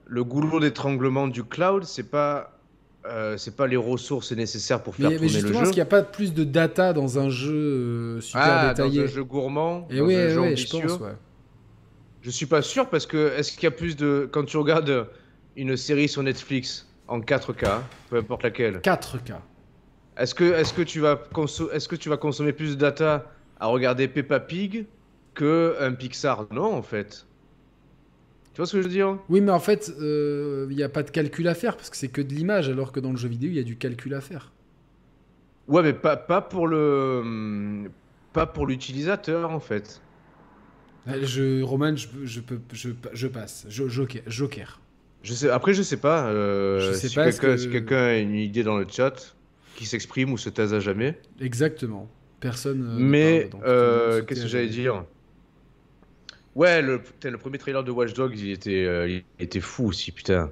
le 0.06 0.24
goulot 0.24 0.60
d'étranglement 0.60 1.28
du 1.28 1.44
cloud, 1.44 1.84
c'est 1.84 2.10
pas, 2.10 2.58
euh, 3.06 3.36
c'est 3.36 3.56
pas 3.56 3.66
les 3.66 3.76
ressources 3.76 4.32
nécessaires 4.32 4.82
pour 4.82 4.94
faire 4.96 5.10
Mais, 5.10 5.18
mais 5.18 5.18
tourner 5.18 5.32
le 5.32 5.40
justement, 5.40 5.58
jeu. 5.60 5.64
est-ce 5.64 5.70
qu'il 5.72 5.78
n'y 5.82 5.86
a 5.88 5.90
pas 5.90 6.02
plus 6.02 6.34
de 6.34 6.44
data 6.44 6.92
dans 6.92 7.18
un 7.18 7.28
jeu 7.30 7.52
euh, 7.54 8.20
super 8.20 8.42
ah, 8.44 8.68
détaillé 8.68 9.00
dans 9.00 9.04
un 9.04 9.08
jeu 9.08 9.24
gourmand, 9.24 9.86
Et 9.90 9.98
dans 9.98 10.04
oui, 10.06 10.14
un 10.14 10.18
ouais, 10.18 10.28
jeu 10.28 10.34
je 10.34 10.38
ambitieux. 10.40 10.80
pense, 10.86 11.00
ouais. 11.00 11.12
Je 12.22 12.30
suis 12.30 12.46
pas 12.46 12.62
sûr 12.62 12.88
parce 12.88 13.06
que 13.06 13.32
est-ce 13.38 13.52
qu'il 13.52 13.64
y 13.64 13.66
a 13.66 13.70
plus 13.70 13.96
de 13.96 14.28
quand 14.30 14.44
tu 14.44 14.56
regardes 14.56 15.08
une 15.56 15.76
série 15.76 16.08
sur 16.08 16.22
Netflix 16.24 16.88
en 17.08 17.20
4K, 17.20 17.80
peu 18.10 18.16
importe 18.16 18.42
laquelle, 18.42 18.78
4K. 18.82 19.34
est-ce 20.18 20.34
que 20.34 20.44
est-ce 20.54 20.74
que 20.74 20.82
tu 20.82 20.98
vas 21.00 21.20
est-ce 21.72 21.88
que 21.88 21.94
tu 21.96 22.08
vas 22.08 22.16
consommer 22.16 22.52
plus 22.52 22.70
de 22.74 22.80
data 22.80 23.26
à 23.60 23.66
regarder 23.66 24.08
Peppa 24.08 24.40
Pig 24.40 24.86
que 25.36 25.76
un 25.80 25.94
Pixar 25.94 26.48
Non, 26.52 26.74
en 26.74 26.82
fait. 26.82 27.28
Tu 28.52 28.58
vois 28.60 28.66
ce 28.66 28.72
que 28.72 28.78
je 28.82 28.88
veux 28.88 28.92
dire? 28.92 29.18
Oui, 29.28 29.40
mais 29.40 29.52
en 29.52 29.60
fait, 29.60 29.92
euh, 30.00 30.66
il 30.70 30.76
n'y 30.76 30.82
a 30.82 30.88
pas 30.88 31.02
de 31.04 31.10
calcul 31.10 31.46
à 31.48 31.54
faire 31.54 31.76
parce 31.76 31.90
que 31.90 31.96
c'est 31.96 32.08
que 32.08 32.20
de 32.22 32.34
l'image, 32.34 32.68
alors 32.68 32.90
que 32.92 32.98
dans 33.00 33.10
le 33.12 33.16
jeu 33.16 33.28
vidéo, 33.28 33.50
il 33.50 33.56
y 33.56 33.58
a 33.60 33.62
du 33.62 33.76
calcul 33.76 34.14
à 34.14 34.20
faire. 34.20 34.52
Ouais, 35.68 35.82
mais 35.82 35.92
pas 35.92 36.16
pas 36.16 36.42
pour 36.42 36.66
le 36.66 37.90
pas 38.32 38.46
pour 38.46 38.66
l'utilisateur 38.66 39.50
en 39.50 39.60
fait. 39.60 40.02
Euh, 41.08 41.24
Je, 41.24 41.62
Roman, 41.62 41.94
je, 41.96 42.08
je, 42.24 42.40
peux, 42.40 42.60
je, 42.72 42.90
je 43.12 43.28
passe. 43.28 43.66
Jo- 43.68 43.88
Joker. 43.88 44.22
Joker. 44.26 44.80
Je 45.22 45.34
sais 45.34 45.50
après 45.50 45.74
je 45.74 45.82
sais 45.82 45.96
pas 45.96 46.28
euh, 46.30 46.78
Je 46.78 46.92
sais 46.92 47.08
si 47.08 47.14
quelqu'un 47.20 47.32
que- 47.32 47.56
si 47.56 47.68
quelqu'un 47.68 47.96
a 48.04 48.16
une 48.16 48.34
idée 48.34 48.62
dans 48.62 48.78
le 48.78 48.86
chat 48.88 49.36
qui 49.74 49.86
s'exprime 49.86 50.32
ou 50.32 50.38
se 50.38 50.48
taise 50.48 50.72
à 50.74 50.80
jamais. 50.80 51.20
Exactement. 51.40 52.08
Personne. 52.40 52.82
euh, 52.86 52.98
Mais 52.98 53.50
euh, 53.64 54.22
qu'est-ce 54.22 54.42
que 54.42 54.48
j'allais 54.48 54.68
dire? 54.68 55.04
Ouais, 56.56 56.82
le, 56.82 57.00
putain, 57.02 57.30
le 57.30 57.38
premier 57.38 57.58
trailer 57.58 57.84
de 57.84 57.90
Watch 57.92 58.14
Dogs, 58.14 58.36
il 58.38 58.50
était, 58.50 58.84
euh, 58.84 59.08
il 59.08 59.24
était 59.38 59.60
fou 59.60 59.86
aussi, 59.86 60.10
putain. 60.10 60.50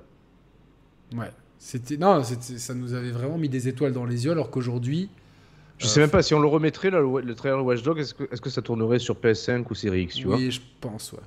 Ouais. 1.15 1.31
C'était 1.59 1.97
non, 1.97 2.23
c'était- 2.25 2.59
ça 2.59 2.75
nous 2.75 2.93
avait 2.95 3.11
vraiment 3.11 3.39
mis 3.39 3.49
des 3.49 3.69
étoiles 3.69 3.93
dans 3.93 4.05
les 4.05 4.25
yeux, 4.27 4.33
alors 4.33 4.51
qu'aujourd'hui, 4.51 5.11
Je 5.79 5.87
Euh, 5.87 5.89
sais 5.89 6.01
même 6.01 6.11
pas 6.11 6.23
si 6.23 6.35
on 6.35 6.41
le 6.41 6.47
remettrait 6.47 6.91
là, 6.91 7.01
le, 7.01 7.21
le 7.21 7.35
trailer 7.35 7.59
de 7.59 7.63
Watch 7.63 7.83
Dogs, 7.83 7.99
est-ce 7.99 8.15
que, 8.15 8.25
est-ce 8.33 8.41
que 8.41 8.51
ça 8.51 8.63
tournerait 8.63 9.01
sur 9.01 9.17
PS5 9.17 9.71
ou 9.71 9.75
Series 9.75 10.03
X, 10.05 10.15
tu 10.17 10.27
vois? 10.29 10.37
Oui, 10.37 10.51
je 10.51 10.61
pense, 10.81 11.13
ouais. 11.13 11.21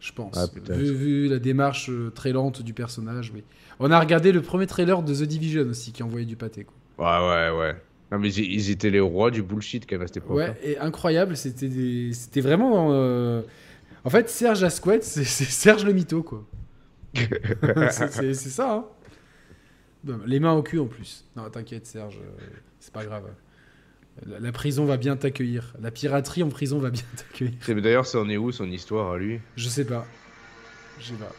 Je 0.00 0.12
pense. 0.12 0.36
Ah, 0.38 0.46
vu, 0.72 0.94
vu 0.94 1.28
la 1.28 1.38
démarche 1.38 1.90
euh, 1.90 2.10
très 2.10 2.32
lente 2.32 2.62
du 2.62 2.72
personnage, 2.72 3.32
oui. 3.34 3.42
On 3.80 3.90
a 3.90 3.98
regardé 4.00 4.32
le 4.32 4.42
premier 4.42 4.66
trailer 4.66 5.02
de 5.02 5.14
The 5.14 5.22
Division 5.24 5.62
aussi, 5.68 5.92
qui 5.92 6.02
envoyait 6.02 6.24
du 6.26 6.36
pâté, 6.36 6.64
quoi. 6.64 6.74
Ouais, 6.98 7.28
ouais, 7.28 7.58
ouais. 7.58 7.76
Non, 8.12 8.18
mais 8.18 8.32
ils, 8.32 8.70
étaient 8.70 8.90
les 8.90 9.00
rois 9.00 9.30
du 9.30 9.42
bullshit 9.42 9.88
quand 9.88 9.94
même 9.96 10.02
à 10.02 10.06
cette 10.08 10.16
époque. 10.18 10.36
Ouais, 10.36 10.46
hein. 10.46 10.54
et 10.64 10.78
incroyable, 10.78 11.36
c'était 11.36 11.68
des... 11.68 12.12
c'était 12.12 12.40
vraiment. 12.40 12.88
euh, 12.92 13.42
En 14.04 14.10
fait, 14.10 14.28
Serge 14.28 14.64
Asquette, 14.64 15.04
c'est 15.04 15.24
Serge 15.24 15.84
le 15.84 15.92
mytho, 15.92 16.22
quoi. 16.22 16.44
c'est 17.90 18.34
ça, 18.34 18.72
hein. 18.74 18.84
Les 20.26 20.40
mains 20.40 20.54
au 20.54 20.62
cul 20.62 20.78
en 20.78 20.86
plus. 20.86 21.24
Non, 21.36 21.48
t'inquiète, 21.50 21.86
Serge, 21.86 22.18
euh, 22.22 22.44
c'est 22.78 22.92
pas 22.92 23.04
grave. 23.04 23.24
La, 24.26 24.40
la 24.40 24.52
prison 24.52 24.84
va 24.86 24.96
bien 24.96 25.16
t'accueillir. 25.16 25.74
La 25.80 25.90
piraterie 25.90 26.42
en 26.42 26.48
prison 26.48 26.78
va 26.78 26.90
bien 26.90 27.02
t'accueillir. 27.16 27.54
C'est- 27.60 27.74
mais 27.74 27.82
D'ailleurs, 27.82 28.06
ça 28.06 28.18
en 28.20 28.28
est 28.28 28.36
où 28.36 28.50
son 28.50 28.70
histoire 28.70 29.12
à 29.12 29.18
lui? 29.18 29.40
Je 29.56 29.68
sais 29.68 29.84
pas. 29.84 30.06
Je 30.98 31.06
sais 31.08 31.14
pas. 31.14 31.32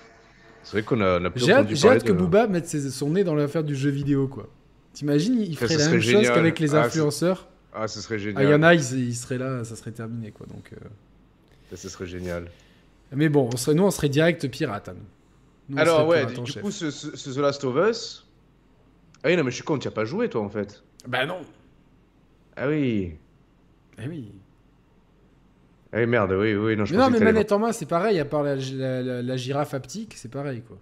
C'est 0.63 0.73
vrai 0.73 0.83
qu'on 0.83 1.01
a, 1.01 1.19
on 1.19 1.25
a 1.25 1.29
plus 1.31 1.43
J'ai 1.45 1.51
hâte, 1.89 2.03
que 2.03 2.11
Booba 2.11 2.47
mette 2.47 2.67
ses- 2.67 2.91
son 2.91 3.09
nez 3.09 3.23
dans 3.23 3.35
l'affaire 3.35 3.63
du 3.63 3.75
jeu 3.75 3.89
vidéo, 3.89 4.27
quoi. 4.27 4.47
T'imagines, 4.93 5.39
il 5.39 5.57
ferait 5.57 5.77
la 5.77 5.83
serait 5.85 5.91
même 5.93 6.01
chose 6.01 6.27
qu'avec 6.27 6.59
les 6.59 6.75
Ah, 6.75 6.83
influenceurs. 6.85 7.47
Ah, 7.73 7.87
ce 7.87 8.01
serait 8.01 8.15
Ah, 8.15 8.17
génial. 8.19 8.43
il 8.43 8.49
y 8.49 8.53
en 8.53 8.63
a, 8.63 8.73
ils, 8.73 8.99
ils 9.09 9.15
seraient 9.15 9.37
là, 9.37 9.63
ça 9.63 9.75
serait 9.75 9.91
terminé, 9.91 10.31
quoi. 10.31 10.45
Donc, 10.47 10.71
euh. 10.73 11.75
Ce 11.75 11.87
serait 11.87 12.05
génial. 12.07 12.49
Mais 13.13 13.29
bon, 13.29 13.49
on 13.53 13.57
serait, 13.57 13.73
nous, 13.75 13.83
on 13.83 13.91
serait 13.91 14.09
direct 14.09 14.47
pirate. 14.49 14.89
hein, 14.89 14.95
nous. 15.69 15.77
Alors, 15.77 15.99
serait 15.99 16.09
ouais, 16.09 16.33
pirate 16.33 16.43
du 16.45 16.61
coup, 16.61 16.71
ce, 16.71 16.91
ce- 16.91 17.15
ce 17.15 17.29
The 17.29 17.37
Last 17.37 17.63
of 17.63 17.75
Us. 17.89 18.27
Ah 19.23 19.27
oui, 19.29 19.37
non, 19.37 19.43
mais 19.45 19.51
je 19.51 19.55
suis 19.55 19.63
con, 19.63 19.77
tu 19.77 19.87
as 19.87 19.91
pas 19.91 20.03
joué 20.03 20.29
toi 20.29 20.41
en 20.41 20.49
fait. 20.49 20.83
Bah 21.07 21.25
non. 21.25 21.41
Ah 22.57 22.67
oui. 22.67 23.15
Eh 24.03 24.07
oui. 24.07 24.31
Ah 25.93 25.97
oui, 25.99 26.05
merde, 26.07 26.31
oui, 26.33 26.55
oui, 26.55 26.75
non, 26.75 26.85
je 26.85 26.93
Mais 26.93 26.99
non, 26.99 27.09
mais 27.09 27.19
manette 27.19 27.51
en 27.51 27.59
main, 27.59 27.71
c'est 27.71 27.85
pareil, 27.85 28.19
à 28.19 28.25
part 28.25 28.43
la, 28.43 28.55
la- 28.55 29.01
la- 29.01 29.21
la 29.21 29.37
girafe 29.37 29.73
haptique, 29.73 30.13
c'est 30.17 30.29
pareil, 30.31 30.61
quoi. 30.61 30.77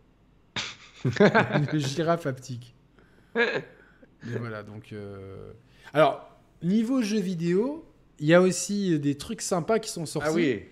Une 1.73 1.79
girafe 1.79 2.25
haptique. 2.25 2.73
Mais 4.25 4.37
voilà, 4.37 4.63
donc. 4.63 4.91
euh, 4.93 5.51
Alors, 5.93 6.29
niveau 6.61 7.01
jeu 7.01 7.19
vidéo, 7.19 7.85
il 8.19 8.27
y 8.27 8.33
a 8.33 8.41
aussi 8.41 8.99
des 8.99 9.15
trucs 9.15 9.41
sympas 9.41 9.79
qui 9.79 9.89
sont 9.89 10.05
sortis. 10.05 10.29
Ah 10.29 10.33
oui. 10.33 10.63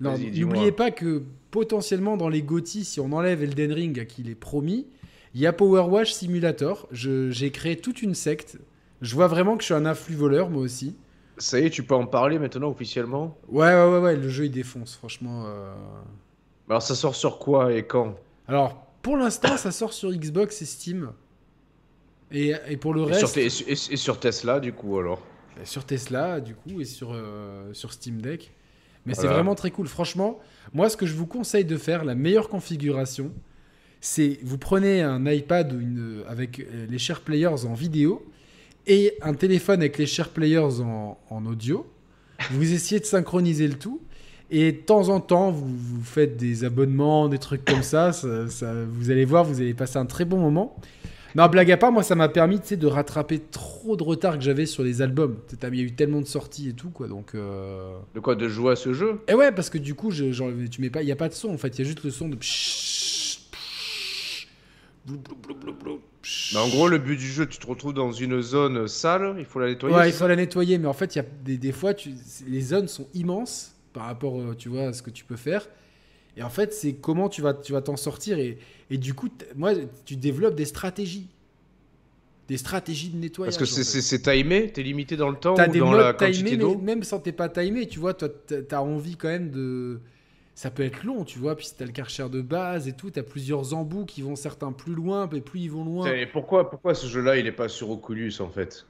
N'oubliez 0.00 0.72
pas 0.72 0.90
que 0.90 1.22
potentiellement 1.50 2.16
dans 2.16 2.28
les 2.28 2.42
GOTY, 2.42 2.84
si 2.84 3.00
on 3.00 3.12
enlève 3.12 3.42
Elden 3.42 3.72
Ring 3.72 3.98
à 3.98 4.04
qui 4.04 4.22
il 4.22 4.30
est 4.30 4.34
promis, 4.34 4.86
il 5.34 5.40
y 5.40 5.46
a 5.46 5.52
Power 5.52 5.82
Wash 5.90 6.12
Simulator. 6.12 6.88
J'ai 6.90 7.50
créé 7.50 7.76
toute 7.76 8.02
une 8.02 8.14
secte. 8.14 8.58
Je 9.02 9.14
vois 9.14 9.28
vraiment 9.28 9.56
que 9.56 9.62
je 9.62 9.66
suis 9.66 9.74
un 9.74 9.86
influx 9.86 10.14
voleur, 10.14 10.50
moi 10.50 10.62
aussi. 10.62 10.96
Ça 11.38 11.58
y 11.58 11.66
est, 11.66 11.70
tu 11.70 11.82
peux 11.82 11.94
en 11.94 12.06
parler 12.06 12.38
maintenant 12.38 12.68
officiellement? 12.70 13.38
Ouais, 13.48 13.66
ouais, 13.74 13.90
ouais, 13.92 13.98
ouais, 13.98 14.16
le 14.16 14.28
jeu 14.28 14.44
il 14.44 14.50
défonce, 14.50 14.94
franchement. 14.96 15.44
euh. 15.46 15.74
Alors 16.68 16.82
ça 16.82 16.94
sort 16.94 17.14
sur 17.14 17.38
quoi 17.38 17.72
et 17.72 17.86
quand? 17.86 18.14
Alors, 18.46 18.86
pour 19.02 19.16
l'instant, 19.16 19.56
ça 19.56 19.70
sort 19.70 19.92
sur 19.94 20.10
Xbox 20.12 20.60
et 20.60 20.66
Steam. 20.66 21.12
Et, 22.32 22.52
et 22.68 22.76
pour 22.76 22.94
le 22.94 23.02
et 23.02 23.04
reste, 23.06 23.26
sur, 23.26 23.38
et 23.42 23.48
sur- 23.50 23.66
et 23.92 23.96
sur 23.96 24.20
Tesla 24.20 24.60
du 24.60 24.72
coup 24.72 24.98
alors 24.98 25.20
bah, 25.56 25.64
sur 25.64 25.84
Tesla, 25.84 26.40
du 26.40 26.54
coup, 26.54 26.80
et 26.80 26.84
sur, 26.84 27.12
euh, 27.12 27.72
sur 27.74 27.92
Steam 27.92 28.20
Deck. 28.22 28.52
Mais 29.06 29.14
c'est 29.14 29.26
vraiment 29.26 29.54
très 29.54 29.70
cool. 29.70 29.88
Franchement, 29.88 30.38
moi, 30.74 30.88
ce 30.88 30.96
que 30.96 31.06
je 31.06 31.14
vous 31.14 31.26
conseille 31.26 31.64
de 31.64 31.76
faire, 31.76 32.04
la 32.04 32.14
meilleure 32.14 32.48
configuration, 32.48 33.32
c'est 34.00 34.38
vous 34.42 34.58
prenez 34.58 35.02
un 35.02 35.26
iPad 35.26 35.72
une, 35.72 36.22
avec 36.28 36.60
euh, 36.60 36.86
les 36.88 36.98
Share 36.98 37.20
Players 37.20 37.64
en 37.66 37.74
vidéo 37.74 38.24
et 38.86 39.14
un 39.22 39.34
téléphone 39.34 39.80
avec 39.80 39.98
les 39.98 40.06
Share 40.06 40.28
Players 40.28 40.80
en, 40.80 41.18
en 41.30 41.46
audio. 41.46 41.86
Vous 42.52 42.72
essayez 42.72 43.00
de 43.00 43.06
synchroniser 43.06 43.66
le 43.68 43.74
tout. 43.74 44.00
Et 44.52 44.72
de 44.72 44.78
temps 44.78 45.08
en 45.10 45.20
temps, 45.20 45.50
vous, 45.50 45.68
vous 45.76 46.02
faites 46.04 46.36
des 46.36 46.64
abonnements, 46.64 47.28
des 47.28 47.38
trucs 47.38 47.64
comme 47.64 47.82
ça, 47.82 48.12
ça- 48.12 48.48
ça- 48.48 48.84
Vous 48.84 49.10
allez 49.10 49.24
voir, 49.24 49.44
vous 49.44 49.60
allez 49.60 49.74
passer 49.74 49.96
un 49.98 50.06
très 50.06 50.24
bon 50.24 50.38
moment. 50.38 50.76
Non, 51.34 51.46
blague 51.48 51.70
à 51.70 51.76
part, 51.76 51.92
moi, 51.92 52.02
ça 52.02 52.14
m'a 52.14 52.28
permis 52.28 52.58
de 52.60 52.86
rattraper 52.86 53.38
trop 53.38 53.96
de 53.96 54.02
retard 54.02 54.36
que 54.38 54.44
j'avais 54.44 54.66
sur 54.66 54.82
les 54.82 55.02
albums. 55.02 55.38
Il 55.70 55.74
y 55.76 55.80
a 55.80 55.84
eu 55.84 55.92
tellement 55.92 56.20
de 56.20 56.26
sorties 56.26 56.68
et 56.70 56.72
tout, 56.72 56.90
quoi. 56.90 57.08
Donc. 57.08 57.34
euh, 57.34 57.92
De 58.14 58.20
quoi 58.20 58.34
De 58.34 58.48
jouer 58.48 58.72
à 58.72 58.76
ce 58.76 58.92
jeu? 58.92 59.20
Et 59.28 59.34
ouais, 59.34 59.52
parce 59.52 59.70
que 59.70 59.78
du 59.78 59.94
coup, 59.94 60.10
je, 60.10 60.32
genre, 60.32 60.50
tu 60.70 60.80
mets 60.80 60.90
pas, 60.90 61.02
il 61.02 61.08
y 61.08 61.12
a 61.12 61.16
pas 61.16 61.28
de 61.28 61.34
son 61.34 61.50
en 61.50 61.58
fait. 61.58 61.68
Il 61.78 61.78
y 61.78 61.82
a 61.82 61.84
juste 61.84 62.02
le 62.04 62.10
son 62.10 62.28
de. 62.28 62.36
Bah, 66.52 66.60
En 66.62 66.68
gros, 66.68 66.88
le 66.88 66.98
but 66.98 67.16
du 67.16 67.26
jeu, 67.26 67.46
tu 67.46 67.58
te 67.58 67.66
retrouves 67.66 67.94
dans 67.94 68.12
une 68.12 68.40
zone 68.42 68.86
sale, 68.88 69.36
il 69.38 69.44
faut 69.44 69.60
la 69.60 69.68
nettoyer. 69.68 69.96
Ouais, 69.96 70.08
il 70.08 70.12
faut 70.12 70.28
la 70.28 70.36
nettoyer, 70.36 70.78
mais 70.78 70.86
en 70.88 70.92
fait, 70.92 71.14
il 71.14 71.18
y 71.18 71.20
a 71.22 71.24
des, 71.44 71.56
des 71.56 71.72
fois, 71.72 71.94
tu, 71.94 72.10
les 72.46 72.60
zones 72.60 72.88
sont 72.88 73.06
immenses 73.14 73.74
par 73.92 74.04
rapport, 74.04 74.38
euh, 74.40 74.54
tu 74.56 74.68
vois, 74.68 74.88
à 74.88 74.92
ce 74.92 75.02
que 75.02 75.10
tu 75.10 75.24
peux 75.24 75.36
faire. 75.36 75.66
Et 76.40 76.42
en 76.42 76.48
fait, 76.50 76.72
c'est 76.72 76.94
comment 76.94 77.28
tu 77.28 77.42
vas, 77.42 77.54
tu 77.54 77.72
vas 77.72 77.82
t'en 77.82 77.96
sortir. 77.96 78.38
Et, 78.38 78.58
et 78.90 78.96
du 78.98 79.12
coup, 79.14 79.28
moi, 79.56 79.74
tu 80.06 80.16
développes 80.16 80.56
des 80.56 80.64
stratégies, 80.64 81.28
des 82.48 82.56
stratégies 82.56 83.10
de 83.10 83.16
nettoyage. 83.18 83.56
Parce 83.58 83.70
que 83.72 83.82
c'est- 83.82 84.22
timé, 84.22 84.72
t'es 84.72 84.82
limité 84.82 85.16
dans 85.16 85.28
le 85.28 85.36
temps 85.36 85.54
T'as 85.54 85.68
ou 85.68 85.72
des 85.72 85.78
dans 85.78 85.92
la 85.92 86.12
quantité 86.14 86.56
d'eau 86.56 86.76
même 86.78 87.02
sans 87.04 87.20
t'es 87.20 87.32
pas 87.32 87.48
timé, 87.48 87.86
tu 87.86 87.98
vois, 87.98 88.14
toi, 88.14 88.28
t'as 88.28 88.80
envie 88.80 89.16
quand 89.16 89.28
même 89.28 89.50
de. 89.50 90.00
Ça 90.54 90.70
peut 90.70 90.82
être 90.82 91.04
long, 91.04 91.24
tu 91.24 91.38
vois, 91.38 91.56
puis 91.56 91.66
si 91.66 91.76
t'as 91.76 91.86
le 91.86 91.92
karcher 91.92 92.28
de 92.28 92.40
base 92.42 92.88
et 92.88 92.92
tout, 92.92 93.10
t'as 93.10 93.22
plusieurs 93.22 93.72
embouts 93.74 94.04
qui 94.04 94.20
vont 94.22 94.36
certains 94.36 94.72
plus 94.72 94.94
loin, 94.94 95.28
mais 95.32 95.40
plus 95.40 95.60
ils 95.60 95.70
vont 95.70 95.84
loin. 95.84 96.06
Et 96.12 96.26
pourquoi, 96.26 96.68
pourquoi 96.68 96.94
ce 96.94 97.06
jeu-là, 97.06 97.36
il 97.38 97.46
est 97.46 97.52
pas 97.52 97.68
sur 97.68 97.90
Oculus 97.90 98.32
en 98.40 98.48
fait? 98.48 98.86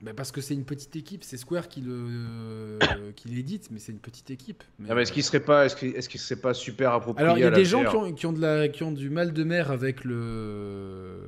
Bah, 0.00 0.12
parce 0.16 0.30
que 0.30 0.40
c'est 0.40 0.54
une 0.54 0.64
petite 0.64 0.94
équipe, 0.94 1.24
c'est 1.24 1.36
Square 1.36 1.68
qui 1.68 1.80
le 1.80 2.78
qui 3.16 3.28
l'édite, 3.28 3.68
mais 3.72 3.80
c'est 3.80 3.90
une 3.92 3.98
petite 3.98 4.30
équipe. 4.30 4.62
Mais, 4.78 4.88
Non, 4.88 4.94
mais 4.94 5.02
est-ce 5.02 5.12
qu'il 5.12 5.24
serait 5.24 5.40
pas, 5.40 5.66
est-ce 5.66 5.74
qu'il 5.76 5.92
qu'il 5.92 6.20
serait 6.20 6.40
pas 6.40 6.54
super 6.54 6.92
approprié 6.92 7.24
Alors 7.24 7.36
il 7.38 7.40
y 7.40 7.44
a 7.44 7.50
des 7.50 7.64
gens 7.64 7.84
qui 7.84 7.96
ont, 7.96 8.12
qui 8.12 8.26
ont 8.26 8.32
de 8.32 8.40
la, 8.40 8.68
qui 8.68 8.82
ont 8.84 8.92
du 8.92 9.10
mal 9.10 9.32
de 9.32 9.42
mer 9.44 9.70
avec 9.72 10.04
le 10.04 11.18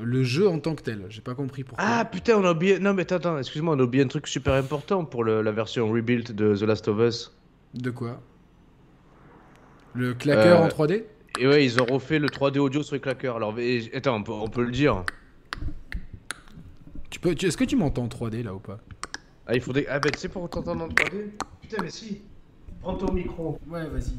le 0.00 0.22
jeu 0.22 0.48
en 0.48 0.58
tant 0.60 0.74
que 0.74 0.82
tel. 0.82 1.04
J'ai 1.08 1.20
pas 1.20 1.34
compris 1.34 1.64
pourquoi. 1.64 1.84
Ah 1.86 2.04
putain, 2.04 2.36
on 2.38 2.44
a 2.44 2.52
oublié. 2.52 2.78
Non, 2.78 2.94
mais 2.94 3.02
attends, 3.02 3.16
attends, 3.16 3.38
excuse-moi, 3.38 3.74
on 3.74 3.78
a 3.80 3.82
oublié 3.82 4.04
un 4.04 4.08
truc 4.08 4.26
super 4.28 4.54
important 4.54 5.04
pour 5.04 5.24
le- 5.24 5.42
la 5.42 5.50
version 5.52 5.90
rebuild 5.90 6.34
de 6.34 6.54
The 6.56 6.62
Last 6.62 6.86
of 6.88 6.98
Us. 7.00 7.36
De 7.74 7.90
quoi? 7.90 8.22
Le 9.94 10.14
claqueur 10.14 10.62
Euh, 10.62 10.64
en 10.64 10.68
3D 10.68 11.04
Et 11.40 11.46
ouais, 11.48 11.64
ils 11.64 11.80
ont 11.82 11.84
refait 11.84 12.18
le 12.20 12.28
3D 12.28 12.58
audio 12.58 12.82
sur 12.82 12.94
les 12.94 13.00
claqueurs. 13.00 13.36
Alors, 13.36 13.54
attends, 13.92 14.16
on 14.16 14.22
peut, 14.22 14.32
on 14.32 14.48
peut 14.48 14.62
le 14.64 14.70
dire. 14.70 15.04
Tu 17.10 17.20
peux, 17.20 17.34
tu- 17.34 17.46
Est-ce 17.46 17.56
que 17.56 17.64
tu 17.64 17.76
m'entends 17.76 18.04
en 18.04 18.08
3D 18.08 18.42
là 18.42 18.54
ou 18.54 18.58
pas? 18.58 18.78
Ah, 19.46 19.54
il 19.54 19.60
faudrait. 19.60 19.86
Ah, 19.88 19.98
bah, 19.98 20.10
tu 20.10 20.18
sais, 20.18 20.28
pour 20.28 20.48
t'entendre 20.48 20.84
en 20.84 20.88
3D 20.88 21.30
Putain, 21.62 21.82
mais 21.82 21.90
si. 21.90 22.20
Prends 22.82 22.94
ton 22.94 23.12
micro. 23.12 23.58
Ouais, 23.68 23.86
vas-y. 23.86 24.12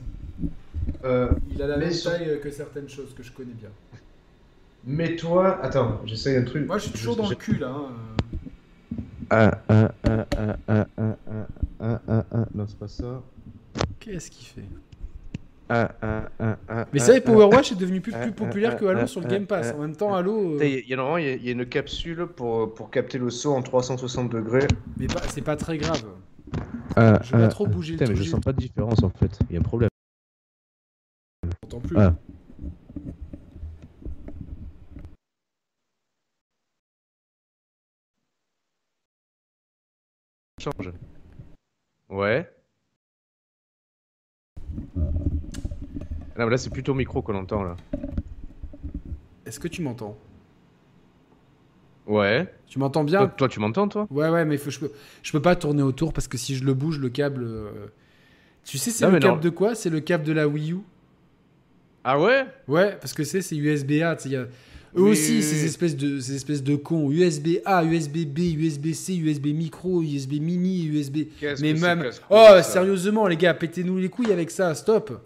Euh, 1.04 1.30
Il 1.52 1.62
a 1.62 1.68
la 1.68 1.78
même 1.78 1.92
sur- 1.92 2.12
taille 2.12 2.40
que 2.42 2.50
certaines 2.52 2.90
choses 2.90 3.14
que 3.14 3.22
je 3.24 3.32
connais 3.32 3.54
bien. 3.54 3.70
Mets-toi. 4.86 5.62
Attends, 5.64 6.02
j'essaye 6.06 6.38
un 6.38 6.44
truc. 6.44 6.66
Moi, 6.66 6.78
je 6.78 6.84
suis 6.86 6.92
toujours 6.94 7.16
dans 7.16 7.30
le 7.30 7.36
cul 7.36 7.58
là. 7.58 7.70
hein. 7.70 7.92
Ah, 9.30 9.62
ah, 9.70 9.92
ah, 10.04 10.26
ah, 10.38 10.56
ah, 10.68 10.86
ah, 10.98 11.16
ah, 11.38 11.46
ah, 11.80 12.00
ah, 12.08 12.26
ah. 12.34 12.46
Non, 12.56 12.66
c'est 12.68 12.80
pas 12.80 12.88
ça. 12.88 13.22
Qu'est-ce 14.00 14.32
qu'il 14.32 14.48
fait? 14.48 14.64
Mais 15.70 15.76
ah, 16.01 16.30
ça, 16.97 17.13
y 17.13 17.17
est, 17.17 17.20
ah. 17.20 17.22
Powerwash 17.22 17.72
est 17.72 17.76
devenu 17.76 18.01
plus, 18.01 18.11
plus 18.11 18.32
populaire 18.32 18.76
que 18.76 18.86
Halo 18.86 19.05
sur 19.05 19.22
le 19.22 19.28
Game 19.28 19.45
Pass. 19.45 19.74
En 19.76 19.80
même 19.82 19.95
temps, 19.95 20.15
Halo. 20.15 20.59
euh, 20.59 20.65
Il 20.65 20.80
y, 20.86 20.89
y 20.89 20.93
a 20.93 20.97
normalement, 20.97 21.17
il 21.17 21.26
y 21.26 21.30
a- 21.30 21.36
il 21.36 21.45
y 21.45 21.49
a 21.49 21.51
une 21.51 21.65
capsule 21.67 22.26
pour, 22.26 22.74
pour 22.74 22.89
capter 22.89 23.20
le 23.20 23.30
son 23.30 23.49
en 23.51 23.61
360 23.61 24.32
degrés. 24.32 24.67
Mais 24.97 25.07
c'est 25.28 25.41
pas 25.43 25.55
très 25.55 25.78
grave. 25.78 26.03
Ah, 26.95 27.20
Je 27.24 27.36
vais 27.36 27.43
pas 27.43 27.47
trop 27.49 27.67
bouger 27.67 27.95
le 27.97 28.07
mais 28.07 28.15
je 28.15 28.24
sens 28.24 28.39
pas 28.39 28.51
de 28.51 28.57
différence 28.57 29.03
en 29.03 29.09
fait. 29.09 29.39
Il 29.49 29.53
y 29.53 29.57
a 29.57 29.59
un 29.59 29.63
problème. 29.63 29.89
J'entends 31.63 31.80
plus. 31.80 31.97
Ah. 31.99 32.15
Change. 40.59 40.91
Ouais. 42.09 42.49
Non, 46.40 46.46
mais 46.46 46.52
là, 46.52 46.58
c'est 46.58 46.70
plutôt 46.70 46.94
micro 46.94 47.22
qu'on 47.22 47.36
entend 47.36 47.64
là. 47.64 47.76
Est-ce 49.46 49.60
que 49.60 49.68
tu 49.68 49.82
m'entends? 49.82 50.18
Ouais. 52.08 52.48
Tu 52.66 52.80
m'entends 52.80 53.04
bien? 53.04 53.28
Toi, 53.28 53.50
tu 53.50 53.60
m'entends, 53.60 53.90
toi? 53.90 54.08
Ouais, 54.10 54.30
ouais, 54.30 54.46
mais 54.46 54.58
faut- 54.58 54.70
je, 54.70 54.80
peux, 54.80 54.92
je 55.22 55.32
peux 55.34 55.42
pas 55.42 55.58
tourner 55.58 55.84
autour 55.84 56.14
parce 56.14 56.30
que 56.30 56.38
si 56.38 56.56
je 56.56 56.64
le 56.64 56.74
bouge, 56.74 56.98
le 56.98 57.10
câble. 57.10 57.44
euh, 57.44 57.88
Tu 58.64 58.78
sais, 58.78 58.90
c'est 58.92 59.04
Non, 59.04 59.10
le 59.12 59.16
mais 59.16 59.20
câble 59.20 59.42
de 59.42 59.50
quoi? 59.50 59.76
C'est 59.76 59.90
le 59.90 60.00
câble 60.00 60.24
de 60.24 60.32
la 60.32 60.48
Wii 60.48 60.72
U. 60.74 60.78
Ah 62.06 62.18
ouais? 62.18 62.46
Ouais, 62.70 62.96
parce 63.02 63.14
que 63.14 63.26
c'est 63.26 63.42
c'est 63.42 63.58
USB-A. 63.58 64.16
tu 64.16 64.24
sais, 64.24 64.30
il 64.30 64.32
y 64.32 64.36
a- 64.38 64.44
Eux 64.96 65.02
Oui, 65.04 65.10
aussi, 65.12 65.36
oui, 65.36 65.44
ces 65.44 65.60
oui. 65.60 65.66
espèces 65.66 65.96
de, 65.98 66.20
ces 66.20 66.36
espèces 66.36 66.64
de 66.64 66.76
cons. 66.78 67.12
USB-A, 67.12 67.84
USB-B, 67.84 68.40
USB-C, 68.58 69.14
USB 69.18 69.48
micro, 69.48 70.02
USB 70.02 70.40
mini, 70.40 70.86
USB. 70.86 71.28
Qu'est-ce 71.40 71.62
Mais 71.62 71.74
que 71.74 71.80
c'est 71.80 71.86
même. 71.86 72.02
casse-couille, 72.04 72.38
Oh, 72.38 72.48
ça? 72.56 72.64
sérieusement, 72.64 73.28
les 73.28 73.38
gars, 73.38 73.54
pétez-nous 73.54 73.98
les 73.98 74.10
couilles 74.10 74.32
avec 74.32 74.50
ça, 74.50 74.74
stop 74.74 75.22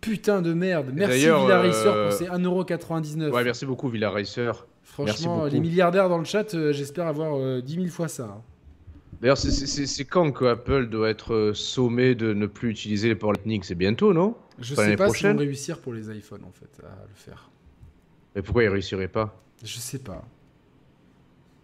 Putain 0.00 0.42
de 0.42 0.52
merde. 0.52 0.90
Merci 0.94 1.20
d'ailleurs, 1.22 1.42
Villa 1.42 1.60
Racer 1.60 1.92
euh, 1.92 2.08
pour 2.08 2.18
ces 2.18 2.26
1,99€. 2.26 3.30
Ouais, 3.30 3.44
merci 3.44 3.66
beaucoup, 3.66 3.88
Villa 3.88 4.10
Racer. 4.10 4.52
merci 4.54 4.64
Franchement, 5.24 5.44
les 5.46 5.60
milliardaires 5.60 6.08
dans 6.08 6.18
le 6.18 6.24
chat, 6.24 6.54
euh, 6.54 6.72
j'espère 6.72 7.06
avoir 7.06 7.36
euh, 7.36 7.60
10 7.60 7.74
000 7.74 7.86
fois 7.88 8.08
ça. 8.08 8.24
hein. 8.24 8.42
D'ailleurs, 9.20 9.36
c'est- 9.36 10.04
quand 10.04 10.30
que 10.30 10.44
Apple 10.44 10.86
doit 10.88 11.10
être 11.10 11.34
euh, 11.34 11.52
sommé 11.54 12.14
de 12.14 12.32
ne 12.32 12.46
plus 12.46 12.70
utiliser 12.70 13.08
les 13.08 13.16
ports 13.16 13.32
Lightning? 13.32 13.62
C'est 13.64 13.74
bientôt, 13.74 14.12
non? 14.12 14.36
Je 14.60 14.74
sais 14.74 14.74
pas 14.74 14.86
s'ils 14.86 14.96
prochaine? 14.96 15.32
vont 15.32 15.38
réussir 15.40 15.78
pour 15.80 15.92
les 15.92 16.16
iPhones 16.16 16.44
en 16.44 16.52
fait 16.52 16.70
à 16.84 17.02
le 17.08 17.14
faire. 17.14 17.50
Mais 18.36 18.42
pourquoi 18.42 18.62
ils 18.62 18.68
réussiraient 18.68 19.08
pas? 19.08 19.42
Je 19.64 19.78
sais 19.78 19.98
pas. 19.98 20.24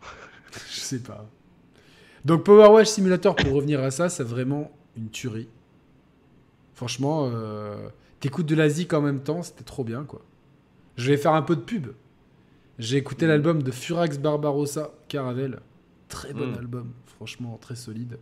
je 0.69 0.81
sais 0.81 0.99
pas. 1.01 1.25
Donc 2.25 2.43
Power 2.45 2.69
Wash 2.73 2.89
Simulator, 2.89 3.37
pour 3.37 3.53
revenir 3.53 3.81
à 3.85 3.93
ça, 3.93 4.09
c'est 4.09 4.25
vraiment 4.25 4.73
une 4.97 5.11
tuerie. 5.11 5.49
Franchement, 6.75 7.31
euh, 7.33 7.89
t'écoutes 8.25 8.47
de 8.47 8.55
la 8.55 8.69
zik 8.69 8.93
en 8.95 9.03
même 9.03 9.21
temps, 9.23 9.43
c'était 9.43 9.65
trop 9.65 9.85
bien 9.85 10.05
quoi. 10.05 10.23
Je 10.97 11.11
vais 11.11 11.17
faire 11.17 11.35
un 11.35 11.43
peu 11.43 11.57
de 11.57 11.61
pub. 11.61 11.89
J'ai 12.79 12.97
écouté 12.97 13.27
l'album 13.27 13.63
de 13.63 13.71
Furax 13.71 14.19
Barbarossa, 14.19 14.93
Caravelle. 15.09 15.61
Très 16.09 16.33
bon 16.33 16.47
Mm. 16.47 16.55
album, 16.59 16.93
franchement 17.07 17.59
très 17.61 17.77
solide. 17.77 18.19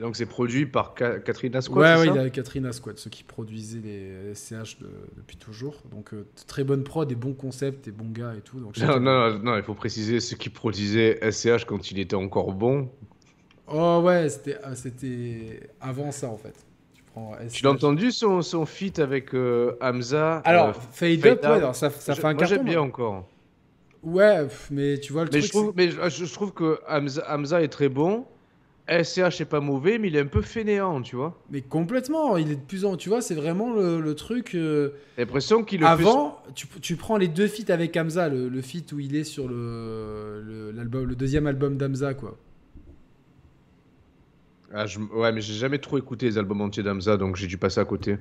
Donc 0.00 0.16
c'est 0.16 0.26
produit 0.26 0.66
par 0.66 0.94
Ka- 0.94 1.20
Catherine 1.20 1.54
Asquith, 1.54 1.76
ouais, 1.76 1.84
c'est 1.94 2.00
ouais, 2.00 2.06
ça 2.06 2.12
il 2.12 2.16
y 2.16 2.26
a 2.26 2.30
Catherine 2.30 2.66
Asquad, 2.66 2.98
ceux 2.98 3.10
qui 3.10 3.22
produisaient 3.22 3.78
les 3.80 4.34
SCH 4.34 4.78
de- 4.80 4.88
depuis 5.16 5.36
toujours. 5.36 5.82
Donc 5.90 6.14
euh, 6.14 6.26
très 6.48 6.64
bonne 6.64 6.82
prod, 6.82 7.06
des 7.08 7.14
bons 7.14 7.32
concepts, 7.34 7.84
des 7.84 7.92
bons 7.92 8.10
gars 8.10 8.34
et 8.34 8.40
tout. 8.40 8.58
Donc, 8.58 8.76
non, 8.78 8.98
non, 8.98 9.30
non, 9.30 9.38
non, 9.38 9.56
il 9.56 9.62
faut 9.62 9.74
préciser 9.74 10.18
ce 10.20 10.34
qui 10.34 10.48
produisait 10.48 11.20
SCH 11.30 11.64
quand 11.66 11.90
il 11.92 11.98
était 12.00 12.16
encore 12.16 12.52
bon. 12.54 12.90
Oh 13.68 14.00
ouais, 14.04 14.28
c'était 14.28 14.58
ah, 14.64 14.74
c'était 14.74 15.60
avant 15.80 16.10
ça 16.10 16.28
en 16.28 16.36
fait. 16.38 16.63
Tu 17.14 17.48
SCH. 17.48 17.52
Tu 17.58 17.64
l'as 17.64 17.70
entendu 17.70 18.10
son, 18.10 18.42
son 18.42 18.66
feat 18.66 18.98
avec 18.98 19.34
euh, 19.34 19.72
Hamza 19.80 20.38
Alors, 20.44 20.68
euh, 20.68 20.72
Fade, 20.92 21.20
Fade 21.20 21.26
Up, 21.32 21.42
ouais, 21.44 21.48
Out. 21.50 21.56
alors 21.56 21.76
ça, 21.76 21.90
ça 21.90 22.12
je- 22.14 22.20
fait 22.20 22.26
un 22.26 22.32
moi, 22.32 22.40
carton. 22.40 22.54
j'aime 22.56 22.64
bien 22.64 22.80
hein. 22.80 22.82
encore. 22.82 23.28
Ouais, 24.02 24.46
mais 24.70 24.98
tu 24.98 25.12
vois 25.12 25.24
le 25.24 25.30
Mais, 25.32 25.38
truc. 25.38 25.44
je 25.44 25.48
trouve, 25.58 25.72
mais 25.76 25.90
je, 25.90 26.24
je 26.24 26.32
trouve 26.32 26.52
que 26.52 26.78
Hamza, 26.88 27.24
Hamza 27.28 27.62
est 27.62 27.68
très 27.68 27.88
bon. 27.88 28.26
SCH 28.86 29.40
est 29.40 29.46
pas 29.48 29.60
mauvais, 29.60 29.96
mais 29.96 30.08
il 30.08 30.16
est 30.16 30.20
un 30.20 30.26
peu 30.26 30.42
fainéant, 30.42 31.00
tu 31.00 31.16
vois. 31.16 31.40
Mais 31.50 31.62
complètement, 31.62 32.36
il 32.36 32.50
est 32.50 32.56
de 32.56 32.60
plus 32.60 32.84
en. 32.84 32.98
Tu 32.98 33.08
vois, 33.08 33.22
c'est 33.22 33.34
vraiment 33.34 33.72
le, 33.72 33.98
le 33.98 34.14
truc. 34.14 34.54
euh, 34.54 34.90
l'impression 35.16 35.64
qu'il 35.64 35.80
le 35.80 35.86
fait 35.86 35.92
Avant, 35.92 36.42
tu, 36.54 36.66
tu 36.82 36.96
prends 36.96 37.16
les 37.16 37.28
deux 37.28 37.48
feats 37.48 37.72
avec 37.72 37.96
Hamza, 37.96 38.28
le, 38.28 38.50
le 38.50 38.60
feat 38.60 38.92
où 38.92 39.00
il 39.00 39.16
est 39.16 39.24
sur 39.24 39.48
le, 39.48 40.70
le 40.70 41.14
deuxième 41.14 41.46
album 41.46 41.78
d'Hamza, 41.78 42.12
quoi. 42.12 42.36
Ah, 44.74 44.84
je- 44.86 44.98
Ouais, 45.00 45.32
mais 45.32 45.40
j'ai 45.40 45.54
jamais 45.54 45.78
trop 45.78 45.96
écouté 45.96 46.26
les 46.26 46.36
albums 46.36 46.60
entiers 46.60 46.82
d'Hamza, 46.82 47.16
donc 47.16 47.36
j'ai 47.36 47.46
dû 47.46 47.56
passer 47.56 47.80
à 47.80 47.86
côté. 47.86 48.18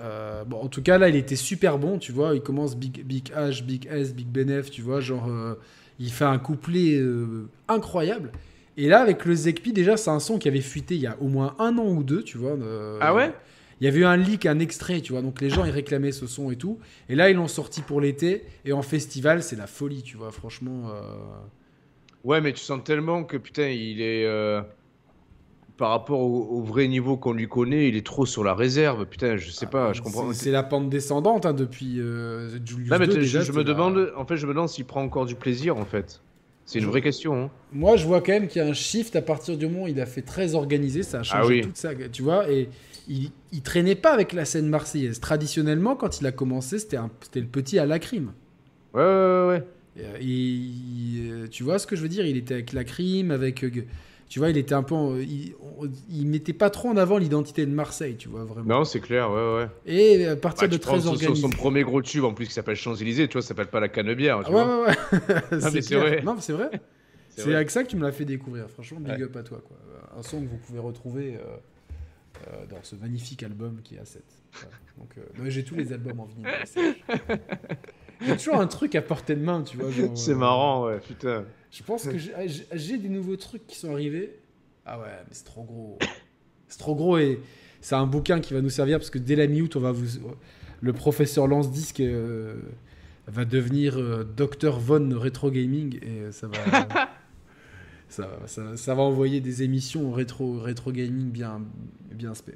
Euh, 0.00 0.44
bon, 0.44 0.58
en 0.62 0.68
tout 0.68 0.82
cas, 0.82 0.98
là, 0.98 1.08
il 1.08 1.16
était 1.16 1.36
super 1.36 1.78
bon, 1.78 1.98
tu 1.98 2.12
vois. 2.12 2.34
Il 2.34 2.42
commence 2.42 2.76
Big, 2.76 3.04
Big 3.04 3.30
H, 3.32 3.64
Big 3.64 3.86
S, 3.90 4.14
Big 4.14 4.28
Benef, 4.28 4.70
tu 4.70 4.82
vois. 4.82 5.00
Genre, 5.00 5.26
euh, 5.28 5.54
il 5.98 6.10
fait 6.10 6.24
un 6.24 6.38
couplet 6.38 6.94
euh, 6.96 7.48
incroyable. 7.68 8.32
Et 8.76 8.88
là, 8.88 9.00
avec 9.02 9.24
le 9.26 9.34
Zekpi, 9.34 9.72
déjà, 9.72 9.96
c'est 9.96 10.10
un 10.10 10.20
son 10.20 10.38
qui 10.38 10.48
avait 10.48 10.60
fuité 10.60 10.94
il 10.94 11.02
y 11.02 11.06
a 11.06 11.16
au 11.20 11.28
moins 11.28 11.54
un 11.58 11.76
an 11.78 11.86
ou 11.88 12.02
deux, 12.02 12.22
tu 12.22 12.38
vois. 12.38 12.52
euh, 12.52 13.00
Ah 13.00 13.14
ouais? 13.14 13.34
Il 13.80 13.84
y 13.84 13.88
avait 13.88 14.00
eu 14.00 14.04
un 14.04 14.16
leak, 14.16 14.46
un 14.46 14.58
extrait, 14.60 15.00
tu 15.00 15.12
vois. 15.12 15.22
Donc, 15.22 15.40
les 15.40 15.50
gens, 15.50 15.64
ils 15.64 15.70
réclamaient 15.70 16.12
ce 16.12 16.26
son 16.26 16.50
et 16.50 16.56
tout. 16.56 16.78
Et 17.08 17.14
là, 17.14 17.30
ils 17.30 17.36
l'ont 17.36 17.48
sorti 17.48 17.82
pour 17.82 18.00
l'été. 18.00 18.44
Et 18.64 18.72
en 18.72 18.82
festival, 18.82 19.42
c'est 19.42 19.56
la 19.56 19.66
folie, 19.66 20.02
tu 20.02 20.16
vois. 20.16 20.30
Franchement. 20.32 20.90
euh, 20.90 21.02
Ouais, 22.24 22.40
mais 22.40 22.52
tu 22.52 22.60
sens 22.60 22.82
tellement 22.84 23.24
que 23.24 23.36
putain, 23.36 23.68
il 23.68 24.00
est. 24.02 24.26
Par 25.80 25.88
rapport 25.88 26.20
au, 26.20 26.58
au 26.58 26.60
vrai 26.62 26.88
niveau 26.88 27.16
qu'on 27.16 27.32
lui 27.32 27.48
connaît, 27.48 27.88
il 27.88 27.96
est 27.96 28.04
trop 28.04 28.26
sur 28.26 28.44
la 28.44 28.54
réserve. 28.54 29.06
Putain, 29.06 29.38
je 29.38 29.50
sais 29.50 29.64
pas, 29.64 29.94
je 29.94 30.02
comprends. 30.02 30.28
Ah, 30.28 30.34
C'est 30.34 30.50
la 30.50 30.62
pente 30.62 30.90
descendante 30.90 31.46
hein, 31.46 31.54
depuis 31.54 31.98
euh, 32.00 32.50
Julius 32.66 32.90
Non, 32.90 32.98
mais 32.98 33.06
déjà, 33.06 33.40
je, 33.40 33.50
me 33.52 33.58
la- 33.58 33.64
demande, 33.64 34.12
en 34.14 34.26
fait, 34.26 34.36
je 34.36 34.46
me 34.46 34.52
demande 34.52 34.68
s'il 34.68 34.84
prend 34.84 35.02
encore 35.02 35.24
du 35.24 35.36
plaisir, 35.36 35.78
en 35.78 35.86
fait. 35.86 36.20
C'est 36.66 36.80
une 36.80 36.84
vraie 36.84 37.00
question. 37.00 37.44
hein. 37.44 37.50
Moi, 37.72 37.96
je 37.96 38.06
vois 38.06 38.20
quand 38.20 38.32
même 38.32 38.46
qu'il 38.46 38.60
y 38.60 38.64
a 38.64 38.68
un 38.68 38.74
shift 38.74 39.16
à 39.16 39.22
partir 39.22 39.56
du 39.56 39.66
moment 39.68 39.84
où 39.84 39.88
il 39.88 39.98
a 40.02 40.04
fait 40.04 40.20
très 40.20 40.54
organisé, 40.54 41.02
ça 41.02 41.20
a 41.20 41.22
changé 41.22 41.40
Ah 41.42 41.46
oui. 41.46 41.60
toute 41.62 41.78
sa... 41.78 41.94
Tu 41.94 42.20
vois, 42.20 42.50
et 42.50 42.68
il, 43.08 43.30
il 43.50 43.62
traînait 43.62 43.94
pas 43.94 44.12
avec 44.12 44.34
la 44.34 44.44
scène 44.44 44.68
marseillaise. 44.68 45.18
Traditionnellement, 45.18 45.96
quand 45.96 46.20
il 46.20 46.26
a 46.26 46.32
commencé, 46.32 46.78
c'était 46.78 46.98
un- 46.98 47.10
le 47.34 47.44
petit 47.44 47.78
à 47.78 47.86
la 47.86 47.98
crime. 47.98 48.32
Ouais, 48.92 49.00
ouais, 49.02 49.06
ouais. 49.06 49.46
ouais. 49.46 49.64
Et, 50.20 51.22
euh, 51.30 51.44
euh, 51.44 51.46
tu 51.48 51.62
vois 51.62 51.78
ce 51.78 51.86
que 51.86 51.96
je 51.96 52.02
veux 52.02 52.08
dire? 52.08 52.26
Il 52.26 52.36
était 52.36 52.52
avec 52.54 52.74
la 52.74 52.84
crime, 52.84 53.30
avec... 53.30 53.64
Tu 54.30 54.38
vois, 54.38 54.48
il 54.48 54.56
était 54.56 54.74
un 54.76 54.84
peu... 54.84 54.94
en- 54.94 55.16
il, 55.16 55.54
il 56.08 56.26
mettait 56.28 56.52
pas 56.52 56.70
trop 56.70 56.88
en 56.88 56.96
avant 56.96 57.18
l'identité 57.18 57.66
de 57.66 57.72
Marseille, 57.72 58.14
tu 58.16 58.28
vois, 58.28 58.44
vraiment. 58.44 58.78
Non, 58.78 58.84
c'est 58.84 59.00
clair, 59.00 59.28
ouais, 59.30 59.56
ouais. 59.56 59.68
Et 59.86 60.24
à 60.24 60.36
partir 60.36 60.68
Bah, 60.68 60.68
de 60.68 60.76
tu 60.76 60.86
prends 60.86 60.98
très 60.98 61.26
son, 61.26 61.34
son- 61.34 61.50
premier 61.50 61.82
gros 61.82 62.00
tube, 62.00 62.22
en 62.24 62.32
plus, 62.32 62.46
qui 62.46 62.52
s'appelle 62.54 62.76
Champs-Élysées, 62.76 63.26
tu 63.26 63.32
vois, 63.32 63.42
ça 63.42 63.48
s'appelle 63.48 63.66
pas 63.66 63.80
la 63.80 63.88
canebière. 63.88 64.38
Tu 64.44 64.46
Ah 64.46 64.54
ouais, 64.54 64.64
vois. 64.64 64.82
ouais, 64.82 64.86
ouais. 64.88 65.60
mais 65.74 65.82
c'est 65.82 65.96
vrai. 65.96 66.22
Non, 66.22 66.36
c'est 66.38 66.52
vrai. 66.52 66.70
C'est 67.30 67.52
avec 67.54 67.70
ça 67.70 67.82
que 67.82 67.88
tu 67.88 67.96
me 67.96 68.02
l'as 68.02 68.12
fait 68.12 68.24
découvrir. 68.24 68.70
Franchement, 68.70 69.00
big 69.00 69.14
Ouais. 69.16 69.22
up 69.24 69.36
à 69.36 69.42
toi. 69.42 69.60
Quoi. 69.66 69.76
Un 70.16 70.22
son 70.22 70.40
que 70.42 70.48
vous 70.48 70.58
pouvez 70.58 70.78
retrouver 70.78 71.34
euh, 71.36 71.40
euh, 72.52 72.66
dans 72.70 72.78
ce 72.84 72.94
magnifique 72.96 73.42
album 73.42 73.80
qui 73.82 73.96
est 73.96 73.98
A7. 73.98 74.18
Voilà. 74.52 74.76
Donc, 74.98 75.08
euh, 75.18 75.42
ouais, 75.42 75.50
j'ai 75.50 75.64
tous 75.64 75.74
les 75.74 75.92
albums 75.92 76.20
en 76.20 76.26
vinyle. 76.26 76.46
J'ai 78.20 78.36
toujours 78.36 78.60
un 78.60 78.66
truc 78.68 78.94
à 78.94 79.02
portée 79.02 79.34
de 79.34 79.42
main, 79.42 79.62
tu 79.62 79.76
vois. 79.76 79.90
C'est 80.14 80.34
marrant, 80.34 80.86
ouais, 80.86 80.98
putain. 81.00 81.44
Je 81.70 81.82
pense 81.82 82.04
que 82.04 82.18
j'ai- 82.18 82.98
des 82.98 83.08
nouveaux 83.08 83.36
trucs 83.36 83.66
qui 83.66 83.76
sont 83.76 83.92
arrivés. 83.92 84.36
Ah 84.86 84.98
ouais, 84.98 85.06
mais 85.20 85.32
c'est 85.32 85.44
trop 85.44 85.62
gros. 85.62 85.98
C'est 86.68 86.78
trop 86.78 86.94
gros 86.94 87.18
et 87.18 87.40
c'est 87.80 87.96
un 87.96 88.06
bouquin 88.06 88.38
qui 88.40 88.54
va 88.54 88.60
nous 88.60 88.70
servir 88.70 88.98
parce 88.98 89.10
que 89.10 89.18
dès 89.18 89.34
la 89.34 89.48
mi-août, 89.48 89.74
on 89.74 89.80
va 89.80 89.90
vous. 89.90 90.06
Le 90.80 90.92
professeur 90.92 91.48
Lance 91.48 91.72
Disque 91.72 91.98
euh, 91.98 92.54
va 93.26 93.44
devenir 93.44 93.98
euh, 93.98 94.22
Dr 94.36 94.78
Von 94.78 95.10
Retro 95.18 95.50
Gaming 95.50 95.98
et 96.00 96.30
ça 96.30 96.46
va, 96.46 96.54
ça, 98.08 98.28
ça- 98.46 98.76
ça 98.76 98.94
va 98.94 99.02
envoyer 99.02 99.40
des 99.40 99.64
émissions 99.64 100.12
rétro, 100.12 100.60
rétro 100.60 100.92
gaming 100.92 101.30
bien, 101.30 101.60
bien 102.12 102.34
spé. 102.34 102.52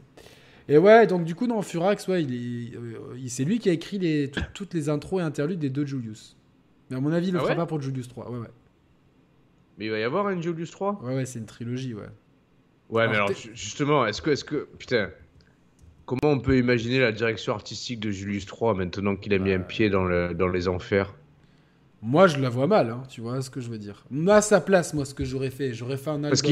Et 0.68 0.78
ouais, 0.78 1.08
donc 1.08 1.24
du 1.24 1.34
coup, 1.34 1.48
dans 1.48 1.60
Furax, 1.60 2.06
ouais, 2.08 2.24
euh, 2.24 3.16
c'est 3.26 3.44
lui 3.44 3.58
qui 3.58 3.68
a 3.68 3.72
écrit 3.72 3.98
les, 3.98 4.30
tout- 4.30 4.40
toutes 4.54 4.74
les 4.74 4.88
intros 4.88 5.20
et 5.20 5.24
interludes 5.24 5.58
des 5.58 5.70
deux 5.70 5.84
Julius. 5.86 6.36
Mais 6.88 6.96
à 6.96 7.00
mon 7.00 7.10
avis, 7.12 7.28
il 7.28 7.32
le 7.34 7.40
Ah 7.40 7.42
fera 7.42 7.56
pas 7.56 7.66
pour 7.66 7.80
Julius 7.82 8.06
3. 8.08 8.30
Ouais, 8.30 8.38
ouais. 8.38 8.46
Mais 9.78 9.86
il 9.86 9.90
va 9.90 9.98
y 9.98 10.02
avoir 10.02 10.26
un 10.26 10.40
Julius 10.40 10.70
3 10.70 11.00
Ouais, 11.02 11.14
ouais, 11.14 11.26
c'est 11.26 11.38
une 11.38 11.46
trilogie, 11.46 11.94
ouais. 11.94 12.02
Ouais, 12.90 13.02
Alors, 13.02 13.12
mais 13.12 13.16
alors 13.16 13.30
justement, 13.54 14.06
est-ce 14.06 14.22
que, 14.22 14.30
est-ce 14.30 14.44
que, 14.44 14.68
putain, 14.78 15.10
comment 16.06 16.20
on 16.32 16.38
peut 16.38 16.58
imaginer 16.58 17.00
la 17.00 17.12
direction 17.12 17.54
artistique 17.54 18.00
de 18.00 18.10
Julius 18.10 18.46
3 18.46 18.74
maintenant 18.74 19.16
qu'il 19.16 19.32
a 19.34 19.38
mis 19.38 19.52
un 19.52 19.60
pied 19.60 19.90
dans, 19.90 20.04
le, 20.04 20.34
dans 20.34 20.48
les 20.48 20.68
enfers? 20.68 21.14
Moi, 22.02 22.26
je 22.26 22.38
la 22.38 22.50
vois 22.50 22.66
mal, 22.66 22.90
hein, 22.90 23.02
tu 23.08 23.22
vois 23.22 23.40
ce 23.40 23.48
que 23.48 23.60
je 23.60 23.70
veux 23.70 23.78
dire. 23.78 24.04
À 24.28 24.42
sa 24.42 24.60
place, 24.60 24.92
moi, 24.92 25.06
ce 25.06 25.14
que 25.14 25.24
j'aurais 25.24 25.50
fait, 25.50 25.72
j'aurais 25.72 25.96
fait 25.96 26.10
un 26.10 26.24
album 26.24 26.30
Parce 26.30 26.42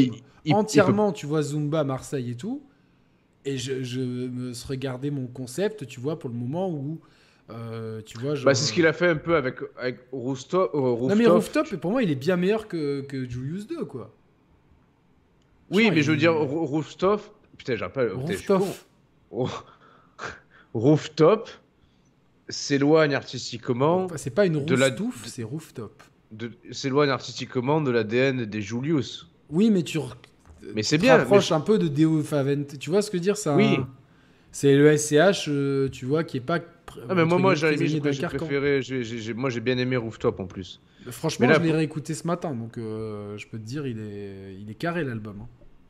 il 0.44 0.54
entièrement, 0.54 1.12
tu 1.12 1.26
vois, 1.26 1.42
Zumba, 1.42 1.84
Marseille 1.84 2.30
et 2.30 2.36
tout. 2.36 2.62
Et 3.44 3.58
je, 3.58 3.82
je 3.82 4.00
me 4.00 4.54
serais 4.54 4.78
gardé 4.78 5.10
mon 5.10 5.26
concept, 5.26 5.86
tu 5.86 6.00
vois, 6.00 6.18
pour 6.18 6.30
le 6.30 6.36
moment 6.36 6.70
où, 6.70 7.00
euh, 7.53 8.00
tu 8.05 8.18
vois, 8.18 8.30
peut- 8.30 8.36
genre... 8.36 8.44
Bah, 8.46 8.55
c'est 8.55 8.64
ce 8.66 8.72
qu'il 8.72 8.86
a 8.86 8.92
fait 8.92 9.09
un 9.09 9.16
peu 9.16 9.36
avec, 9.36 9.57
avec 9.78 9.98
Rooftop. 10.12 10.70
euh, 10.74 10.78
Non, 10.78 10.94
Rooftop. 10.96 11.18
mais 11.18 11.26
Rooftop, 11.26 11.76
pour 11.76 11.90
moi, 11.90 12.03
il 12.03 12.11
est 12.11 12.14
bien 12.16 12.36
meilleur 12.36 12.66
que, 12.68 13.03
que 13.03 13.28
Julius 13.28 13.66
2, 13.66 13.84
quoi. 13.84 14.11
Oui, 15.70 15.84
Genre, 15.84 15.92
mais 15.94 16.03
je 16.03 16.11
veux 16.11 16.16
dire, 16.18 16.34
Roo- 16.34 16.64
Rooftop. 16.66 17.22
Putain, 17.57 17.76
suis 18.36 18.53
Rooftop. 18.53 18.64
Rooftop 20.74 21.50
s'éloigne 22.48 23.14
artistiquement, 23.14 24.05
Enfin, 24.05 24.16
C'est 24.16 24.30
pas 24.30 24.46
une 24.46 24.64
de 24.64 24.74
la- 24.74 24.88
rooftop, 24.88 25.12
c'est 25.26 25.42
rooftop. 25.42 26.03
de- 26.32 26.50
s'éloigne 26.70 27.11
artistiquement 27.11 27.80
de 27.80 27.90
l'ADN 27.90 28.44
des 28.44 28.61
Julius. 28.62 29.28
Oui, 29.50 29.70
mais 29.70 29.82
tu... 29.82 29.98
Mais 30.74 30.82
c'est 30.82 30.98
bien, 30.98 31.16
rapproches 31.18 31.50
mais- 31.50 31.57
un 31.57 31.61
peu 31.61 31.78
de 31.78 31.88
Deo 31.88 32.22
Favente. 32.22 32.78
Tu 32.78 32.90
vois 32.90 33.03
ce 33.03 33.11
que 33.11 33.16
je 33.16 33.20
veux 33.20 33.24
dire 33.24 33.36
c'est 33.36 33.50
un- 33.50 33.57
Oui. 33.57 33.78
C'est 34.50 34.76
le 34.76 34.96
SCH, 34.96 35.46
euh, 35.48 35.88
tu 35.88 36.05
vois, 36.07 36.24
qui 36.24 36.36
est 36.36 36.40
pas... 36.40 36.59
Ah, 37.09 37.14
mais 37.14 37.24
moi, 37.24 37.38
moi, 37.38 37.55
j'avais 37.55 37.76
mis, 37.76 37.88
j'ai 37.88 39.34
moi, 39.34 39.51
j'ai 39.51 39.61
bien 39.61 39.78
aimé 39.78 39.97
Rooftop 39.97 40.40
en 40.40 40.47
plus. 40.47 40.80
Franchement, 41.11 41.47
là, 41.49 41.55
je 41.55 41.61
l'ai 41.61 41.68
pour- 41.68 41.76
réécouté 41.76 42.14
ce 42.14 42.26
matin, 42.26 42.55
donc 42.55 42.78
euh, 42.78 43.36
je 43.38 43.47
peux 43.49 43.59
te 43.59 43.64
dire, 43.64 43.86
il 43.86 43.99
est, 43.99 44.57
il 44.61 44.70
est 44.70 44.74
carré 44.74 45.05
l'album. 45.05 45.40
hein. 45.43 45.49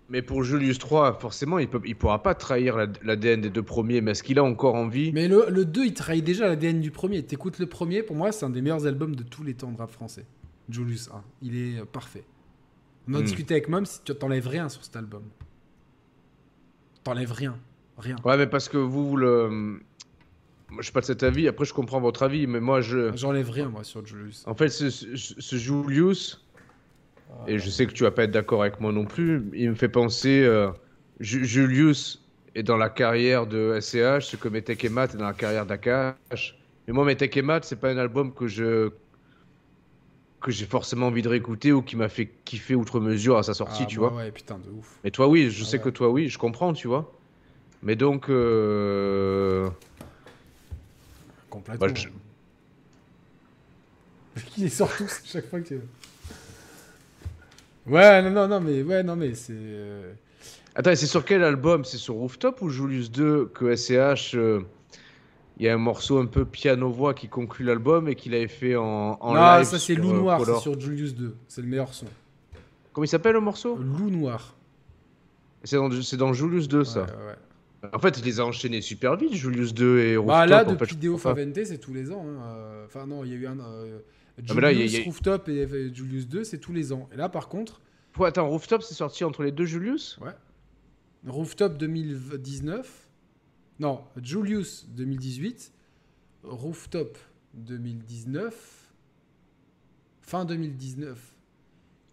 Mais 0.09 0.21
pour 0.21 0.43
Julius 0.43 0.79
3, 0.79 1.19
forcément, 1.21 1.59
il 1.59 1.69
peut, 1.69 1.81
il 1.87 1.97
pourra 1.97 2.23
pas 2.23 2.35
trahir 2.35 2.77
la- 2.77 2.87
l'ADN 3.03 3.41
des 3.41 3.49
deux 3.51 3.63
premiers. 3.63 4.01
Mais 4.03 4.11
est-ce 4.11 4.23
qu'il 4.23 4.39
a 4.39 4.45
encore 4.45 4.75
envie? 4.75 5.11
Mais 5.13 5.27
le, 5.29 5.47
le 5.49 5.65
2, 5.65 5.87
il 5.87 5.95
trahit 5.95 6.23
déjà 6.25 6.47
l'ADN 6.49 6.81
du 6.81 6.91
premier. 6.91 7.23
T'écoutes 7.23 7.59
le 7.59 7.67
premier, 7.67 8.03
pour 8.03 8.17
moi, 8.17 8.31
c'est 8.33 8.45
un 8.45 8.51
des 8.51 8.61
meilleurs 8.61 8.87
albums 8.87 9.15
de 9.17 9.23
tous 9.23 9.43
les 9.43 9.55
temps 9.55 9.71
de 9.73 9.79
rap 9.79 9.91
français. 9.91 10.27
Julius 10.69 11.09
1. 11.09 11.23
Il 11.43 11.57
est 11.57 11.81
euh, 11.81 11.85
parfait. 11.85 12.25
On 13.09 13.15
en 13.15 13.21
Hmm. 13.21 13.23
discutait 13.25 13.55
avec 13.55 13.69
Mom, 13.69 13.87
si 13.87 14.01
tu 14.05 14.15
t'enlèves 14.15 14.47
rien 14.49 14.69
sur 14.69 14.85
cet 14.85 14.97
album. 14.97 15.23
T'enlèves 17.05 17.33
rien. 17.33 17.59
Rien. 17.99 18.17
Ouais, 18.25 18.37
mais 18.37 18.47
parce 18.47 18.69
que 18.69 18.79
vous, 18.79 19.09
vous 19.09 19.17
le. 19.17 19.81
Moi, 20.73 20.81
je 20.81 20.87
suis 20.87 20.93
pas 20.93 21.01
de 21.01 21.07
cet 21.07 21.23
avis. 21.23 21.49
Après, 21.49 21.65
je 21.65 21.73
comprends 21.75 22.01
votre 22.01 22.23
avis, 22.23 22.47
mais 22.47 22.61
moi, 22.61 22.81
je. 22.81 23.13
J'enlève 23.15 23.51
rien, 23.51 23.69
moi, 23.69 23.85
sur 23.85 24.05
Julius. 24.07 24.45
En 24.47 24.55
fait, 24.55 24.69
ce, 24.69 24.91
ce- 24.91 25.15
ce 25.17 25.57
Julius, 25.57 26.49
et 27.47 27.59
je 27.59 27.71
sais 27.71 27.87
que 27.87 27.93
tu 27.93 28.05
vas 28.05 28.11
pas 28.11 28.25
être 28.25 28.31
d'accord 28.31 28.63
avec 28.63 28.81
moi 28.81 28.93
non 28.93 29.07
plus, 29.07 29.51
il 29.55 29.71
me 29.71 29.75
fait 29.75 29.89
penser. 29.89 30.43
euh, 30.45 30.71
Ju- 31.21 31.45
Julius 31.45 32.31
est 32.55 32.63
dans 32.63 32.77
la 32.77 32.89
carrière 32.91 33.47
de 33.47 33.75
SCH, 33.77 34.27
ce 34.27 34.37
que 34.37 34.49
Metek 34.49 34.85
et 34.85 34.89
Matt 34.89 35.15
est 35.15 35.19
dans 35.19 35.27
la 35.27 35.35
carrière 35.35 35.67
d'Akash. 35.67 36.57
Mais 36.87 36.93
moi, 36.95 37.05
Metek 37.05 37.37
et 37.37 37.43
Matt, 37.43 37.65
c'est 37.65 37.81
pas 37.81 37.91
un 37.91 37.99
album 37.99 38.35
que 38.35 38.47
je 38.47 38.91
que 40.41 40.51
j'ai 40.51 40.67
forcément 40.67 41.07
envie 41.07 41.23
de 41.23 41.29
réécouter 41.29 41.73
ou 41.73 41.83
qui 41.83 41.97
m'a 41.97 42.09
fait 42.09 42.43
kiffer 42.45 42.75
outre 42.75 43.01
mesure 43.01 43.39
à 43.39 43.43
sa 43.43 43.55
sortie, 43.55 43.87
Ah, 43.87 43.87
tu 43.87 43.99
moi, 43.99 44.11
vois. 44.11 44.17
Ouais, 44.17 44.31
putain, 44.33 44.59
de 44.61 44.71
ouf. 44.71 45.01
Mais 45.05 45.11
toi, 45.11 45.29
oui, 45.29 45.51
je 45.51 45.65
Ah 45.65 45.65
sais 45.65 45.81
ouais. 45.81 45.81
que 45.81 45.91
toi, 45.91 46.11
oui, 46.11 46.29
je 46.29 46.39
comprends, 46.39 46.73
tu 46.75 46.89
vois. 46.89 47.23
Mais 47.83 47.97
donc, 47.97 48.31
euh, 48.31 49.71
Complètement. 51.53 51.87
Bah, 51.87 51.93
je- 51.95 52.09
Il 54.57 54.65
les 54.65 54.71
sort 54.71 54.91
tous 54.97 55.21
chaque 55.27 55.49
fois 55.51 55.61
que. 55.61 55.75
Ouais, 57.87 58.23
non, 58.23 58.31
non, 58.31 58.49
non, 58.49 58.61
mais 58.61 58.83
ouais, 58.83 59.03
non, 59.03 59.17
mais 59.17 59.35
c'est. 59.35 59.53
euh, 59.55 60.13
Attends, 60.75 60.95
c'est 60.97 61.07
sur 61.07 61.25
quel 61.27 61.43
album? 61.45 61.85
C'est 61.85 61.99
sur 61.99 62.15
Rooftop 62.15 62.63
ou 62.63 62.71
Julius 62.71 63.11
2 63.11 63.47
que 63.53 63.77
SCH, 63.77 64.35
euh, 64.37 64.61
il 65.59 65.67
y 65.67 65.69
a 65.69 65.75
un 65.75 65.79
morceau 65.79 66.19
un 66.19 66.25
peu 66.27 66.47
piano-voix 66.47 67.13
qui 67.13 67.29
conclut 67.29 67.67
l'album 67.67 68.09
et 68.09 68.15
qu'il 68.15 68.35
avait 68.35 68.49
fait 68.49 68.75
en, 68.77 69.19
en 69.21 69.35
non, 69.35 69.57
live 69.59 69.65
ça 69.67 69.79
c'est 69.79 69.95
Loup 69.95 70.11
euh, 70.13 70.19
Noir, 70.19 70.41
c'est 70.47 70.59
sur 70.61 70.81
Julius 70.81 71.15
2. 71.15 71.37
C'est 71.49 71.61
le 71.61 71.67
meilleur 71.69 71.93
son. 71.93 72.07
Comment 72.95 73.05
il 73.05 73.09
s'appelle 73.09 73.35
le 73.35 73.41
morceau? 73.41 73.77
Loup 73.77 74.09
Noir. 74.11 74.55
C'est 75.65 75.77
dans, 75.77 75.91
dans 75.91 76.33
Julius 76.33 76.69
2 76.69 76.85
ça. 76.85 77.03
Ouais. 77.03 77.35
En 77.93 77.99
fait, 77.99 78.19
il 78.19 78.25
les 78.25 78.39
a 78.41 78.45
enchaînés 78.47 78.81
super 78.81 79.17
vite, 79.17 79.35
Julius 79.35 79.75
2 79.75 79.99
et 79.99 80.17
Rooftop. 80.17 80.29
Bah 80.39 80.47
là, 80.47 80.65
depuis 80.65 80.97
Deo. 80.97 81.19
Favente, 81.19 81.65
c'est 81.65 81.79
tous 81.79 81.93
les 81.93 82.13
ans. 82.13 82.25
hein, 82.27 82.43
euh, 82.57 82.87
Enfin, 82.87 83.07
non, 83.07 83.25
il 83.25 83.31
y 83.31 83.35
a 83.35 83.37
eu 83.37 83.47
un. 83.47 83.59
euh, 83.59 83.99
Ah, 84.49 84.55
mais 84.55 84.61
là, 84.61 84.73
il 84.73 84.79
y 84.79 84.83
a- 84.83 84.87
Julius, 84.87 84.93
il 84.93 84.99
y 84.99 85.03
a- 85.03 85.05
Rooftop 85.05 85.49
et 85.49 85.63
et 85.63 85.95
Julius 85.95 86.29
2, 86.29 86.45
c'est 86.45 86.59
tous 86.59 86.73
les 86.73 86.93
ans. 86.93 87.09
Et 87.13 87.17
là, 87.17 87.29
par 87.29 87.49
contre, 87.49 87.81
Ouais, 88.19 88.29
attends, 88.29 88.47
Rooftop, 88.49 88.83
c'est 88.83 88.95
sorti 88.95 89.25
entre 89.25 89.43
les 89.43 89.53
deux 89.53 89.65
Julius? 89.65 90.19
Rooftop 91.27 91.79
2019. 91.79 93.09
Non, 93.81 94.03
Julius 94.23 94.87
2018. 94.91 95.73
Rooftop 96.45 97.17
2019. 97.55 98.93
Fin 100.21 100.45
2019. 100.45 101.35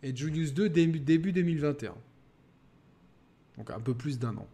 Et 0.03 0.15
Julius 0.15 0.53
2 0.53 0.69
début, 0.69 0.99
début 0.99 1.31
2021. 1.33 1.93
Donc 3.57 3.71
un 3.71 3.79
peu 3.81 3.93
plus 3.93 4.17
d'un 4.19 4.37
an. 4.37 4.47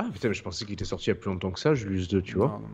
Ah 0.00 0.06
putain, 0.12 0.28
mais 0.28 0.34
je 0.34 0.42
pensais 0.42 0.64
qu'il 0.64 0.74
était 0.74 0.84
sorti 0.84 1.06
il 1.06 1.08
y 1.08 1.12
a 1.12 1.16
plus 1.16 1.30
longtemps 1.30 1.50
que 1.50 1.58
ça, 1.58 1.74
Julius 1.74 2.06
2, 2.08 2.22
tu 2.22 2.36
vois. 2.36 2.46
Non, 2.46 2.52
non, 2.54 2.68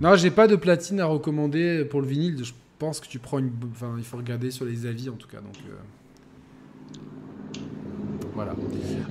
non. 0.00 0.10
Non, 0.10 0.16
j'ai 0.16 0.30
pas 0.30 0.46
de 0.46 0.56
platine 0.56 1.00
à 1.00 1.06
recommander 1.06 1.84
pour 1.84 2.00
le 2.00 2.06
vinyle. 2.06 2.44
Je 2.44 2.52
pense 2.78 3.00
que 3.00 3.06
tu 3.08 3.18
prends 3.18 3.38
une. 3.38 3.50
Enfin, 3.72 3.94
il 3.98 4.04
faut 4.04 4.16
regarder 4.16 4.50
sur 4.50 4.64
les 4.64 4.86
avis 4.86 5.08
en 5.08 5.14
tout 5.14 5.26
cas. 5.28 5.38
Donc. 5.38 5.56
euh, 5.68 5.74
Voilà. 8.34 8.54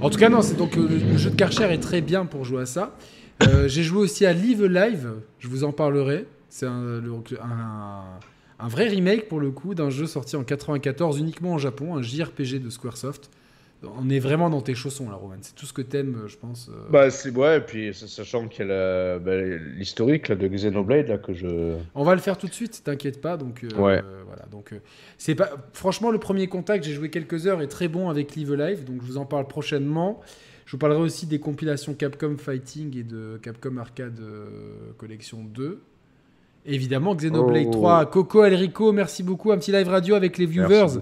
En 0.02 0.10
tout 0.10 0.18
cas, 0.20 0.30
non, 0.30 0.42
c'est 0.42 0.56
donc 0.56 0.78
euh, 0.78 0.88
le, 0.88 1.18
jeu 1.18 1.30
de 1.30 1.36
Karcher 1.36 1.66
est 1.72 1.80
très 1.80 2.02
bien 2.02 2.26
pour 2.26 2.44
jouer 2.46 2.62
à 2.62 2.66
ça. 2.66 2.96
Euh, 3.44 3.68
j'ai 3.68 3.84
joué 3.84 4.00
aussi 4.00 4.26
à 4.26 4.34
Live 4.34 4.64
Live, 4.66 5.10
je 5.40 5.48
vous 5.48 5.64
en 5.64 5.72
parlerai. 5.72 6.26
C'est 6.50 6.68
un, 6.68 7.02
un- 7.42 8.04
un 8.60 8.68
vrai 8.68 8.88
remake 8.88 9.28
pour 9.28 9.40
le 9.40 9.52
coup 9.52 9.74
d'un 9.74 9.90
jeu 9.90 10.06
sorti 10.06 10.36
en 10.36 10.44
94 10.44 11.18
uniquement 11.20 11.54
en 11.54 11.58
Japon, 11.58 11.96
un 11.96 12.02
JRPG 12.02 12.60
de 12.60 12.70
Squaresoft. 12.70 13.30
On 14.00 14.10
est 14.10 14.20
vraiment 14.20 14.50
dans 14.50 14.62
tes 14.62 14.76
chaussons 14.76 15.10
là, 15.10 15.16
Roman. 15.16 15.36
C'est 15.42 15.56
tout 15.56 15.66
ce 15.66 15.74
que 15.74 15.82
t'aimes, 15.82 16.16
euh, 16.24 16.28
je 16.28 16.38
pense. 16.38 16.70
euh. 16.70 16.90
Bah, 16.90 17.10
c'est 17.10 17.32
ouais, 17.32 17.58
et 17.58 17.62
puis 17.62 17.94
sachant 17.94 18.48
qu'il 18.48 18.68
y 18.68 18.72
a 18.72 19.20
bah, 19.20 19.36
l'historique 19.78 20.28
là, 20.30 20.36
de 20.36 20.48
Xenoblade 20.48 21.08
là, 21.10 21.18
que 21.18 21.34
je. 21.34 21.76
On 21.96 22.04
va 22.04 22.16
le 22.16 22.22
faire 22.22 22.38
tout 22.38 22.48
de 22.48 22.54
suite, 22.54 22.82
t'inquiète 22.84 23.20
pas. 23.22 23.36
Donc, 23.38 23.64
euh, 23.64 23.68
Ouais. 23.78 24.02
euh, 24.04 24.24
voilà. 24.26 24.46
Donc, 24.52 24.72
euh, 24.74 24.78
c'est 25.18 25.36
pas. 25.36 25.50
Franchement, 25.74 26.12
le 26.12 26.18
premier 26.20 26.48
contact, 26.48 26.84
j'ai 26.86 26.94
joué 26.94 27.10
quelques 27.10 27.46
heures, 27.48 27.62
est 27.62 27.68
très 27.68 27.88
bon 27.88 28.10
avec 28.10 28.36
Live 28.36 28.54
Live. 28.54 28.84
Donc, 28.86 29.02
je 29.02 29.08
vous 29.08 29.18
en 29.18 29.26
parle 29.26 29.48
prochainement. 29.48 30.20
Je 30.66 30.72
vous 30.72 30.78
parlerai 30.78 31.02
aussi 31.02 31.26
des 31.28 31.40
compilations 31.40 31.94
Capcom 31.94 32.38
Fighting 32.38 32.98
et 32.98 33.04
de 33.04 33.38
Capcom 33.44 33.76
Arcade 33.78 34.20
Collection 34.98 35.44
2. 35.44 35.82
Évidemment, 36.66 37.14
Xenoblade 37.16 37.66
Oh. 37.68 37.72
3, 37.72 38.06
Coco 38.06 38.46
Elrico, 38.46 38.94
merci 38.94 39.22
beaucoup. 39.24 39.52
Un 39.52 39.58
petit 39.58 39.74
live 39.74 39.90
radio 39.90 40.16
avec 40.16 40.38
les 40.38 40.46
viewers. 40.46 40.70
Merci. 40.70 41.00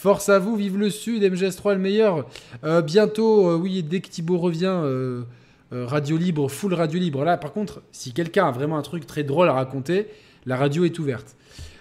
Force 0.00 0.30
à 0.30 0.38
vous, 0.38 0.56
vive 0.56 0.78
le 0.78 0.88
Sud, 0.88 1.22
MGS3 1.22 1.74
le 1.74 1.78
meilleur. 1.78 2.26
Euh, 2.64 2.80
bientôt, 2.80 3.50
euh, 3.50 3.56
oui, 3.56 3.82
dès 3.82 4.00
que 4.00 4.08
Thibaut 4.08 4.38
revient, 4.38 4.72
euh, 4.82 5.24
radio 5.70 6.16
libre, 6.16 6.48
full 6.50 6.72
radio 6.72 6.98
libre. 6.98 7.22
Là, 7.22 7.36
par 7.36 7.52
contre, 7.52 7.82
si 7.92 8.14
quelqu'un 8.14 8.46
a 8.48 8.50
vraiment 8.50 8.78
un 8.78 8.82
truc 8.82 9.06
très 9.06 9.24
drôle 9.24 9.50
à 9.50 9.52
raconter, 9.52 10.06
la 10.46 10.56
radio 10.56 10.86
est 10.86 10.98
ouverte. 10.98 11.36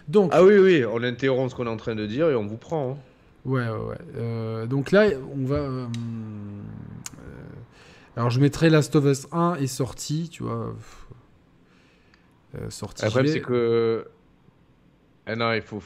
Donc, 0.10 0.32
Ah 0.34 0.44
oui, 0.44 0.58
oui, 0.58 0.84
on 0.84 1.02
interrompt 1.02 1.52
ce 1.52 1.56
qu'on 1.56 1.66
est 1.66 1.70
en 1.70 1.78
train 1.78 1.96
de 1.96 2.06
dire 2.06 2.30
et 2.30 2.36
on 2.36 2.46
vous 2.46 2.58
prend. 2.58 2.92
hein. 2.92 2.98
ouais, 3.46 3.70
ouais, 3.70 4.58
ouais. 4.58 4.68
Donc 4.68 4.92
là, 4.92 5.08
on 5.42 5.46
va. 5.46 5.88
alors, 8.18 8.32
je 8.32 8.42
mettrai 8.42 8.70
Last 8.70 8.98
of 8.98 9.06
Us 9.06 9.28
1 9.32 9.56
est 9.62 9.68
sorti, 9.68 10.28
tu 10.28 10.44
vois. 10.44 10.76
Sorti. 12.68 13.06
Le 13.06 13.12
problème, 13.12 13.32
c'est 13.32 13.40
que. 13.40 14.06
Ah 15.26 15.38
non, 15.38 15.54
il 15.54 15.62
faut. 15.62 15.82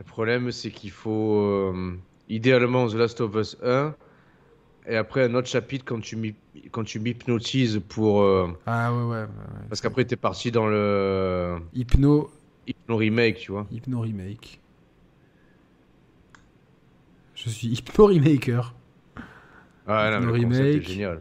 Le 0.00 0.04
problème, 0.04 0.50
c'est 0.50 0.70
qu'il 0.70 0.90
faut. 0.90 1.36
euh, 1.42 1.96
Idéalement, 2.30 2.88
The 2.88 2.94
Last 2.94 3.20
of 3.20 3.34
Us 3.36 3.56
1. 3.62 3.94
Et 4.88 4.96
après, 4.96 5.24
un 5.24 5.34
autre 5.34 5.46
chapitre 5.46 5.84
quand 5.84 6.00
tu 6.00 6.16
m'hy- 6.16 6.34
quand 6.72 6.84
tu 6.84 6.98
m'hypnotises 7.00 7.80
pour. 7.88 8.22
euh, 8.22 8.48
Ah 8.66 8.92
ouais, 8.94 9.02
ouais. 9.02 9.08
ouais, 9.08 9.22
ouais. 9.24 9.66
Parce 9.68 9.80
qu'après, 9.82 10.04
t'es 10.06 10.16
parti 10.16 10.50
dans 10.50 10.66
le. 10.66 11.58
Hypno, 11.74 12.30
Hypno 12.66 12.96
Remake, 12.96 13.36
tu 13.36 13.52
vois. 13.52 13.66
Hypno 13.70 14.00
Remake. 14.00 14.58
Je 17.34 17.50
suis 17.50 17.68
Hypno 17.78 18.06
Remaker. 18.06 18.74
Ah 19.86 20.10
non, 20.12 20.18
Hypno 20.18 20.32
mais 20.32 20.38
le 20.38 20.44
concept 20.46 20.64
est 20.66 20.70
Remake. 20.72 20.88
génial. 20.88 21.20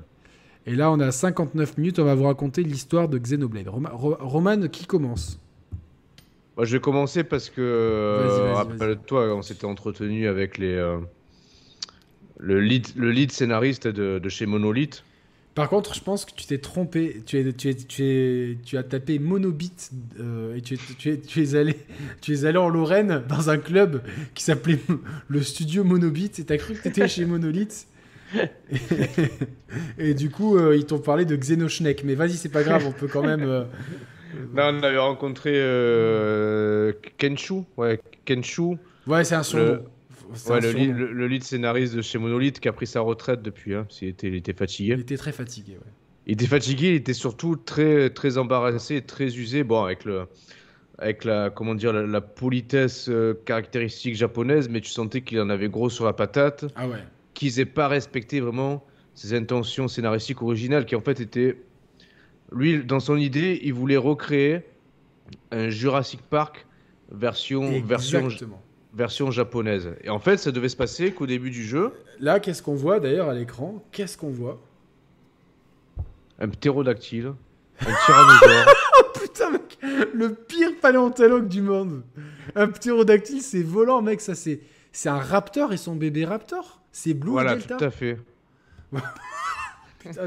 Et 0.65 0.75
là, 0.75 0.91
on 0.91 0.99
a 0.99 1.11
59 1.11 1.77
minutes, 1.77 1.99
on 1.99 2.05
va 2.05 2.15
vous 2.15 2.25
raconter 2.25 2.63
l'histoire 2.63 3.09
de 3.09 3.17
Xenoblade. 3.17 3.67
Roma- 3.67 3.91
Ro- 3.91 4.17
Roman, 4.19 4.67
qui 4.67 4.85
commence? 4.85 5.39
Moi, 6.59 6.65
je 6.65 6.73
vais 6.73 6.81
commencer 6.81 7.23
parce 7.23 7.49
que, 7.49 7.61
euh, 7.61 8.53
rappelle-toi, 8.53 9.33
on 9.33 9.41
s'était 9.41 9.63
entretenu 9.63 10.27
avec 10.27 10.57
les, 10.57 10.73
euh, 10.73 10.97
le, 12.37 12.59
lead, 12.59 12.85
le 12.97 13.11
lead 13.11 13.31
scénariste 13.31 13.87
de, 13.87 14.19
de 14.19 14.27
chez 14.29 14.45
Monolith. 14.45 15.05
Par 15.55 15.69
contre, 15.69 15.93
je 15.93 16.01
pense 16.01 16.25
que 16.25 16.31
tu 16.35 16.47
t'es 16.47 16.57
trompé. 16.57 17.23
Tu, 17.25 17.37
es, 17.39 17.53
tu, 17.53 17.69
es, 17.69 17.75
tu, 17.75 18.03
es, 18.03 18.57
tu 18.65 18.77
as 18.77 18.83
tapé 18.83 19.19
Monobit 19.19 19.71
euh, 20.19 20.57
et 20.57 20.61
tu 20.61 20.73
es, 20.73 20.77
tu, 20.97 21.21
tu, 21.21 21.55
allé, 21.55 21.77
tu 22.21 22.33
es 22.33 22.43
allé 22.43 22.57
en 22.57 22.67
Lorraine 22.67 23.23
dans 23.29 23.49
un 23.49 23.57
club 23.57 24.01
qui 24.35 24.43
s'appelait 24.43 24.79
le 25.29 25.41
studio 25.41 25.85
Monobit 25.85 26.31
et 26.39 26.43
t'as 26.43 26.57
cru 26.57 26.73
que 26.73 26.83
t'étais 26.83 27.07
chez 27.07 27.23
Monolith? 27.23 27.87
Et, 28.69 28.79
et 30.09 30.13
du 30.13 30.29
coup, 30.29 30.57
euh, 30.57 30.75
ils 30.75 30.85
t'ont 30.85 30.99
parlé 30.99 31.23
de 31.23 31.37
Xenoschneck. 31.37 32.03
Mais 32.03 32.15
vas-y, 32.15 32.33
c'est 32.33 32.49
pas 32.49 32.63
grave, 32.63 32.83
on 32.85 32.91
peut 32.91 33.07
quand 33.07 33.23
même. 33.23 33.65
Euh, 34.35 34.45
Là, 34.55 34.71
on 34.73 34.83
avait 34.83 34.97
rencontré 34.97 35.51
euh, 35.55 36.93
Kenshu. 37.17 37.63
Ouais, 37.77 37.99
Kenshu. 38.25 38.77
Ouais, 39.07 39.23
c'est 39.23 39.35
un 39.35 39.43
surnom. 39.43 39.65
Le- 39.65 39.83
Ouais, 40.47 40.59
lead, 40.61 40.95
le- 40.95 41.11
le 41.11 41.27
lead 41.27 41.43
scénariste 41.43 41.95
de 41.95 42.03
chez 42.03 42.19
Monolith 42.19 42.59
qui 42.59 42.67
a 42.67 42.71
pris 42.71 42.85
sa 42.85 43.01
retraite 43.01 43.41
depuis. 43.41 43.73
Hein, 43.73 43.87
était, 44.03 44.27
il 44.27 44.35
était 44.35 44.53
fatigué. 44.53 44.93
Il 44.93 44.99
était 44.99 45.17
très 45.17 45.31
fatigué. 45.31 45.71
Ouais. 45.73 45.91
Il 46.27 46.33
était 46.33 46.45
fatigué, 46.45 46.89
il 46.89 46.95
était 46.95 47.13
surtout 47.15 47.55
très, 47.55 48.11
très 48.11 48.37
embarrassé, 48.37 49.01
très 49.01 49.35
usé. 49.35 49.63
Bon, 49.63 49.83
avec 49.83 50.05
le, 50.05 50.27
avec 50.99 51.23
la, 51.23 51.49
comment 51.49 51.73
dire, 51.73 51.93
la, 51.93 52.03
la 52.05 52.21
politesse 52.21 53.09
euh, 53.09 53.33
caractéristique 53.45 54.15
japonaise, 54.15 54.69
mais 54.69 54.81
tu 54.81 54.91
sentais 54.91 55.21
qu'il 55.21 55.39
en 55.41 55.49
avait 55.49 55.67
gros 55.69 55.89
sur 55.89 56.05
la 56.05 56.13
patate, 56.13 56.65
Ah 56.75 56.87
ouais. 56.87 56.97
qu'ils 57.33 57.55
n'aient 57.57 57.65
pas 57.65 57.87
respecté 57.87 58.39
vraiment 58.39 58.85
ses 59.15 59.33
intentions 59.33 59.87
scénaristiques 59.87 60.43
originales, 60.43 60.85
qui 60.85 60.95
en 60.95 61.01
fait 61.01 61.19
étaient, 61.21 61.57
lui, 62.51 62.83
dans 62.83 62.99
son 62.99 63.17
idée, 63.17 63.59
il 63.63 63.73
voulait 63.73 63.97
recréer 63.97 64.61
un 65.51 65.69
Jurassic 65.69 66.21
Park 66.21 66.65
version, 67.11 67.81
version, 67.81 68.27
version 68.93 69.31
japonaise. 69.31 69.89
Et 70.03 70.09
en 70.09 70.19
fait, 70.19 70.37
ça 70.37 70.51
devait 70.51 70.69
se 70.69 70.75
passer 70.75 71.11
qu'au 71.11 71.27
début 71.27 71.51
du 71.51 71.63
jeu, 71.63 71.93
Là, 72.19 72.39
qu'est-ce 72.41 72.61
qu'on 72.61 72.75
voit 72.75 72.99
d'ailleurs 72.99 73.29
à 73.29 73.33
l'écran? 73.33 73.81
Qu'est-ce 73.91 74.17
qu'on 74.17 74.29
voit? 74.29 74.59
Un 76.39 76.49
ptérodactyle, 76.49 77.33
un 77.81 77.85
tyrannosaure. 78.05 78.73
Putain, 79.13 79.51
mec, 79.51 79.77
le 80.13 80.33
pire 80.33 80.71
paléontologue 80.81 81.47
du 81.47 81.61
monde. 81.61 82.03
Un 82.55 82.67
ptérodactyle, 82.67 83.41
c'est 83.41 83.63
volant, 83.63 84.01
mec. 84.01 84.19
Ça, 84.19 84.35
c'est, 84.35 84.59
c'est 84.91 85.09
un 85.09 85.19
raptor 85.19 85.71
et 85.71 85.77
son 85.77 85.95
bébé 85.95 86.25
raptor. 86.25 86.81
C'est 86.91 87.13
Blue 87.13 87.31
voilà, 87.31 87.55
Delta. 87.55 87.77
tout 87.77 87.83
à 87.85 87.91
fait. 87.91 88.17
Putain, 89.99 90.21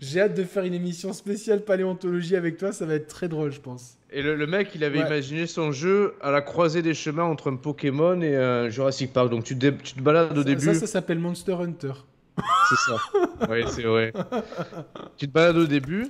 j'ai, 0.00 0.20
hâte 0.20 0.34
de 0.34 0.44
faire 0.44 0.64
une 0.64 0.72
émission 0.74 1.12
spéciale 1.12 1.60
paléontologie 1.62 2.36
avec 2.36 2.56
toi. 2.56 2.72
Ça 2.72 2.86
va 2.86 2.94
être 2.94 3.06
très 3.08 3.28
drôle, 3.28 3.52
je 3.52 3.60
pense. 3.60 3.98
Et 4.12 4.22
le, 4.22 4.34
le 4.34 4.46
mec, 4.46 4.70
il 4.74 4.82
avait 4.82 5.00
Ouais. 5.00 5.06
imaginé 5.06 5.46
son 5.46 5.72
jeu 5.72 6.14
à 6.22 6.30
la 6.30 6.40
croisée 6.40 6.82
des 6.82 6.94
chemins 6.94 7.24
entre 7.24 7.50
un 7.50 7.56
Pokémon 7.56 8.20
et 8.22 8.34
un 8.34 8.68
Jurassic 8.70 9.12
Park. 9.12 9.30
Donc 9.30 9.44
tu 9.44 9.54
te, 9.54 9.60
dé- 9.70 9.76
tu 9.82 9.94
te 9.94 10.00
balades 10.00 10.32
au 10.32 10.42
ça, 10.42 10.44
début. 10.44 10.64
ça, 10.64 10.74
ça 10.74 10.86
s'appelle 10.86 11.18
Monster 11.18 11.52
Hunter. 11.52 11.92
C'est 12.70 12.90
ça. 12.90 12.96
oui, 13.50 13.60
c'est 13.68 13.82
vrai. 13.82 14.12
tu 15.18 15.28
te 15.28 15.32
balades 15.32 15.58
au 15.58 15.66
début 15.66 16.06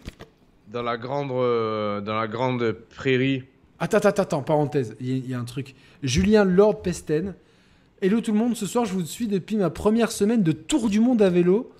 dans 0.73 0.83
la 0.83 0.97
grande, 0.97 1.33
euh, 1.33 2.01
dans 2.01 2.15
la 2.19 2.29
grande 2.29 2.73
prairie. 2.95 3.43
Attends, 3.81 3.97
attends, 3.99 4.23
attends, 4.23 4.43
parenthèse. 4.43 4.95
Il 5.01 5.09
y, 5.27 5.31
y 5.31 5.35
a 5.35 5.39
un 5.41 5.45
truc. 5.45 5.75
Julien 6.05 6.45
Lord 6.45 6.83
Pesten. 6.83 7.35
Hello 8.03 8.21
tout 8.21 8.33
le 8.33 8.39
monde, 8.39 8.57
ce 8.57 8.65
soir 8.67 8.85
je 8.87 8.93
vous 8.95 9.05
suis 9.05 9.27
depuis 9.27 9.57
ma 9.57 9.69
première 9.69 10.11
semaine 10.13 10.43
de 10.43 10.53
tour 10.53 10.89
du 10.89 11.01
monde 11.01 11.21
à 11.23 11.29
vélo. 11.29 11.71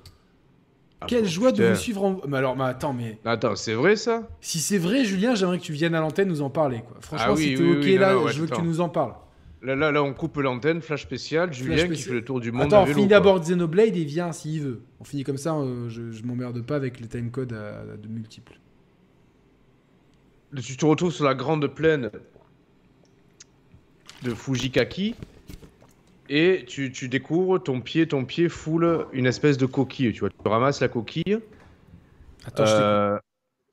Ah, 1.03 1.07
Quelle 1.07 1.23
bon, 1.23 1.29
joie 1.29 1.53
de 1.53 1.65
vous 1.65 1.75
suivre 1.77 2.05
en... 2.05 2.21
Mais 2.29 2.37
alors, 2.37 2.57
mais 2.57 2.65
attends, 2.65 2.93
mais... 2.93 3.19
Attends, 3.25 3.57
c'est 3.57 3.73
vrai 3.75 3.97
ça? 3.97 4.29
Si 4.41 4.59
c'est 4.61 4.77
vrai, 4.79 5.05
Julien, 5.05 5.35
j'aimerais 5.35 5.59
que 5.59 5.63
tu 5.65 5.73
viennes 5.73 5.95
à 5.95 6.01
l'antenne 6.01 6.29
nous 6.29 6.43
en 6.43 6.51
parler. 6.51 6.83
Quoi. 6.87 6.99
Franchement, 7.01 7.27
Ah 7.31 7.35
oui, 7.35 7.43
si 7.43 7.55
t'es 7.55 7.63
oui, 7.63 7.71
ok 7.77 7.83
oui, 7.85 7.97
là, 7.97 8.13
non, 8.15 8.25
ouais, 8.25 8.33
je 8.33 8.41
veux 8.41 8.47
que 8.47 8.55
tu 8.55 8.63
nous 8.63 8.81
en 8.83 8.89
parles. 8.91 9.15
là, 9.63 9.75
là, 9.75 9.91
là, 9.93 10.03
on 10.03 10.13
coupe 10.13 10.37
l'antenne, 10.37 10.83
flash 10.83 11.03
spécial. 11.03 11.53
Julien 11.53 11.77
qui 11.77 11.85
spécial. 11.87 12.09
fait 12.09 12.15
le 12.15 12.25
tour 12.25 12.41
du 12.41 12.53
monde 12.53 12.67
Attends, 12.67 12.81
à 12.81 12.83
on 12.83 12.87
finit 12.87 13.07
d'abord 13.07 13.41
Xenoblade 13.41 13.97
et 13.97 14.05
viens 14.05 14.33
s'il 14.33 14.61
veut. 14.61 14.83
On 15.01 15.05
finit 15.05 15.25
comme 15.25 15.39
ça, 15.39 15.55
euh, 15.57 15.89
je, 15.89 16.11
je 16.13 16.23
m'emmerde 16.25 16.61
pas 16.63 16.77
avec 16.77 17.01
les 17.01 17.09
timecodes 17.09 17.55
à, 17.55 17.81
à 17.95 17.97
de 17.97 18.09
multiples. 18.09 18.59
Tu 20.63 20.77
te 20.77 20.85
retrouves 20.85 21.13
sur 21.13 21.25
la 21.25 21.35
grande 21.35 21.67
plaine 21.69 22.11
de 24.23 24.35
Fujikaki 24.35 25.15
et 26.33 26.65
tu, 26.65 26.93
tu 26.93 27.09
découvres 27.09 27.61
ton 27.61 27.81
pied, 27.81 28.07
ton 28.07 28.25
pied 28.25 28.49
foule 28.49 29.07
une 29.13 29.27
espèce 29.27 29.59
de 29.59 29.67
coquille. 29.67 30.13
Tu 30.13 30.21
vois, 30.21 30.31
tu 30.31 30.49
ramasses 30.49 30.81
la 30.81 30.89
coquille 30.89 31.41
Attends, 32.47 32.65
je 32.65 32.73
euh, 32.75 33.19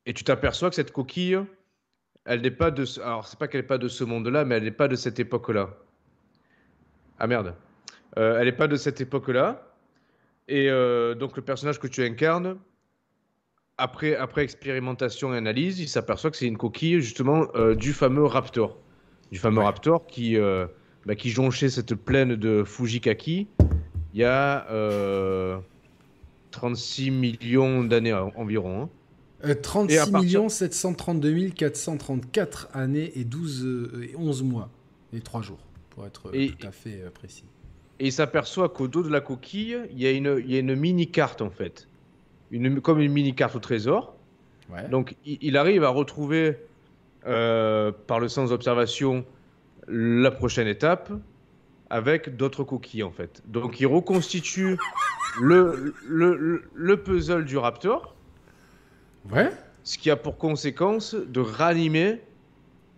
et 0.08 0.14
tu 0.14 0.24
t'aperçois 0.24 0.70
que 0.70 0.76
cette 0.76 0.92
coquille, 0.92 1.38
elle 2.26 2.42
n'est 2.42 2.50
pas 2.52 2.72
de. 2.72 2.84
ce- 2.84 3.00
Alors, 3.00 3.28
c'est 3.28 3.38
pas 3.38 3.48
qu'elle 3.48 3.62
n'est 3.62 3.68
pas 3.68 3.78
de 3.78 3.88
ce 3.88 4.04
monde-là, 4.04 4.44
mais 4.44 4.56
elle 4.56 4.64
n'est 4.64 4.72
pas 4.72 4.88
de 4.88 4.96
cette 4.96 5.20
époque-là. 5.20 5.70
Ah 7.20 7.28
merde. 7.28 7.54
Euh, 8.18 8.40
elle 8.40 8.46
n'est 8.46 8.52
pas 8.52 8.68
de 8.68 8.76
cette 8.76 9.00
époque-là. 9.02 9.76
Et 10.48 10.70
euh, 10.72 11.14
donc, 11.14 11.36
le 11.36 11.44
personnage 11.44 11.80
que 11.80 11.88
tu 11.88 12.04
incarnes, 12.04 12.58
après, 13.78 14.16
après 14.16 14.42
expérimentation 14.44 15.34
et 15.34 15.38
analyse, 15.38 15.80
il 15.80 15.88
s'aperçoit 15.88 16.32
que 16.32 16.38
c'est 16.38 16.48
une 16.48 16.58
coquille 16.58 17.02
justement 17.02 17.46
du 17.76 17.94
fameux 17.94 18.26
Raptor. 18.26 18.78
Du 19.32 19.38
fameux 19.38 19.60
Ouais. 19.60 19.66
Raptor 19.66 20.08
qui, 20.08 20.38
bah, 21.08 21.16
qui 21.16 21.30
jonchait 21.30 21.70
cette 21.70 21.96
plaine 21.96 22.36
de 22.36 22.64
Fujikaki 22.64 23.48
il 24.14 24.20
y 24.20 24.24
a 24.24 24.68
euh, 24.72 25.58
36 26.52 27.12
millions 27.12 27.84
d'années 27.84 28.14
en- 28.14 28.32
environ. 28.36 28.84
hein. 28.84 28.90
Euh, 29.46 29.54
36 29.54 29.96
Et 29.96 30.00
à 30.00 30.08
partir- 30.08 30.50
732 30.52 31.50
434 31.50 32.70
années 32.74 33.12
et 33.16 33.24
12 33.24 33.64
euh, 33.66 34.04
et 34.12 34.16
11 34.16 34.44
mois 34.44 34.70
et 35.14 35.20
3 35.22 35.42
jours 35.44 35.60
pour 35.92 36.06
être 36.06 36.28
euh, 36.30 36.32
Et- 36.34 36.50
tout 36.50 36.68
à 36.68 36.72
fait 36.72 37.02
euh, 37.04 37.10
précis. 37.12 37.44
Et 38.00 38.08
il 38.08 38.12
s'aperçoit 38.12 38.70
qu'au 38.70 38.88
dos 38.88 39.02
de 39.04 39.10
la 39.10 39.22
coquille, 39.22 39.78
il 39.92 40.00
y 40.00 40.06
a 40.08 40.12
une, 40.12 40.42
il 40.44 40.52
y 40.52 40.56
a 40.56 40.60
une 40.60 40.76
mini-carte 40.76 41.42
en 41.42 41.50
fait. 41.50 41.88
Une, 42.52 42.80
comme 42.82 43.00
une 43.00 43.12
mini-carte 43.12 43.56
au 43.56 43.60
trésor. 43.60 44.16
Ouais. 44.72 44.88
Donc 44.90 45.16
il, 45.26 45.38
il 45.42 45.58
arrive 45.58 45.84
à 45.84 45.90
retrouver 45.90 46.58
euh, 47.28 47.92
par 48.08 48.20
le 48.20 48.28
sens 48.30 48.50
d'observation 48.50 49.26
la 49.88 50.32
prochaine 50.32 50.68
étape 50.68 51.12
avec 51.90 52.36
d'autres 52.36 52.64
coquilles 52.64 53.04
en 53.04 53.12
fait. 53.12 53.42
Donc 53.48 53.80
il 53.80 53.88
reconstitue 53.88 54.78
le, 55.42 55.94
le, 56.08 56.36
le, 56.36 56.64
le 56.74 57.04
puzzle 57.04 57.46
du 57.46 57.58
Raptor, 57.58 58.16
ouais. 59.32 59.52
ce 59.84 59.98
qui 59.98 60.10
a 60.10 60.16
pour 60.16 60.38
conséquence 60.38 61.16
de 61.16 61.40
ranimer 61.40 62.22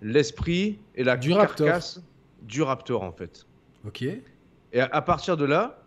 l'esprit 0.02 0.80
et 0.96 1.04
la 1.04 1.18
Du 1.18 1.34
Raptor. 1.34 1.68
carcasse 1.68 2.02
du 2.42 2.62
Raptor 2.62 3.04
en 3.04 3.12
fait. 3.12 3.46
Ok. 3.86 4.02
Et 4.02 4.80
à, 4.80 4.86
à 4.92 5.02
partir 5.02 5.38
de 5.38 5.46
là, 5.46 5.84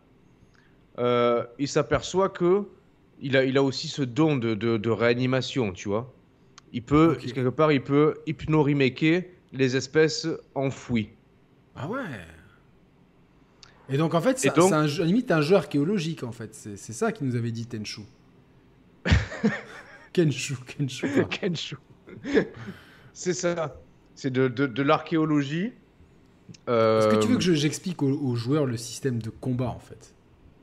euh, 0.98 1.44
il 1.58 1.68
s'aperçoit 1.68 2.28
que 2.28 2.64
il 3.20 3.36
a, 3.36 3.44
il 3.44 3.56
a 3.56 3.62
aussi 3.62 3.88
ce 3.88 4.02
don 4.02 4.36
de, 4.36 4.54
de, 4.54 4.76
de 4.76 4.90
réanimation, 4.90 5.72
tu 5.72 5.88
vois. 5.88 6.12
Il 6.72 6.82
peut, 6.82 7.16
quelque 7.16 7.48
part, 7.48 7.70
il 7.70 7.82
peut 7.82 8.16
hypno-remaker 8.26 9.22
les 9.52 9.76
espèces 9.76 10.26
enfouies. 10.54 11.10
Ah 11.76 11.88
ouais. 11.88 12.00
Et 13.88 13.96
donc 13.98 14.14
en 14.14 14.20
fait, 14.20 14.42
donc- 14.54 14.68
c'est 14.68 14.74
un 14.74 14.86
limite 15.04 15.30
un 15.30 15.40
jeu 15.40 15.56
archéologique 15.56 16.22
en 16.22 16.32
fait. 16.32 16.54
C'est 16.54 16.92
ça 16.92 17.12
qui 17.12 17.24
nous 17.24 17.36
avait 17.36 17.50
dit 17.52 17.66
Tenchu. 17.66 18.02
Kenshu, 20.12 20.54
Kenshu. 20.78 21.08
Kenshu. 21.30 21.76
C'est 23.12 23.32
ça. 23.34 23.76
C'est 24.14 24.30
de, 24.30 24.48
de, 24.48 24.66
de 24.66 24.82
l'archéologie. 24.82 25.72
Est-ce 26.66 27.08
que 27.08 27.20
tu 27.20 27.28
veux 27.28 27.34
Euh, 27.34 27.36
que 27.38 27.42
je- 27.42 27.54
j'explique 27.54 28.02
aux, 28.02 28.10
aux 28.12 28.34
joueurs 28.36 28.66
le 28.66 28.76
système 28.76 29.20
de 29.22 29.30
combat 29.30 29.68
en 29.68 29.78
fait? 29.78 30.14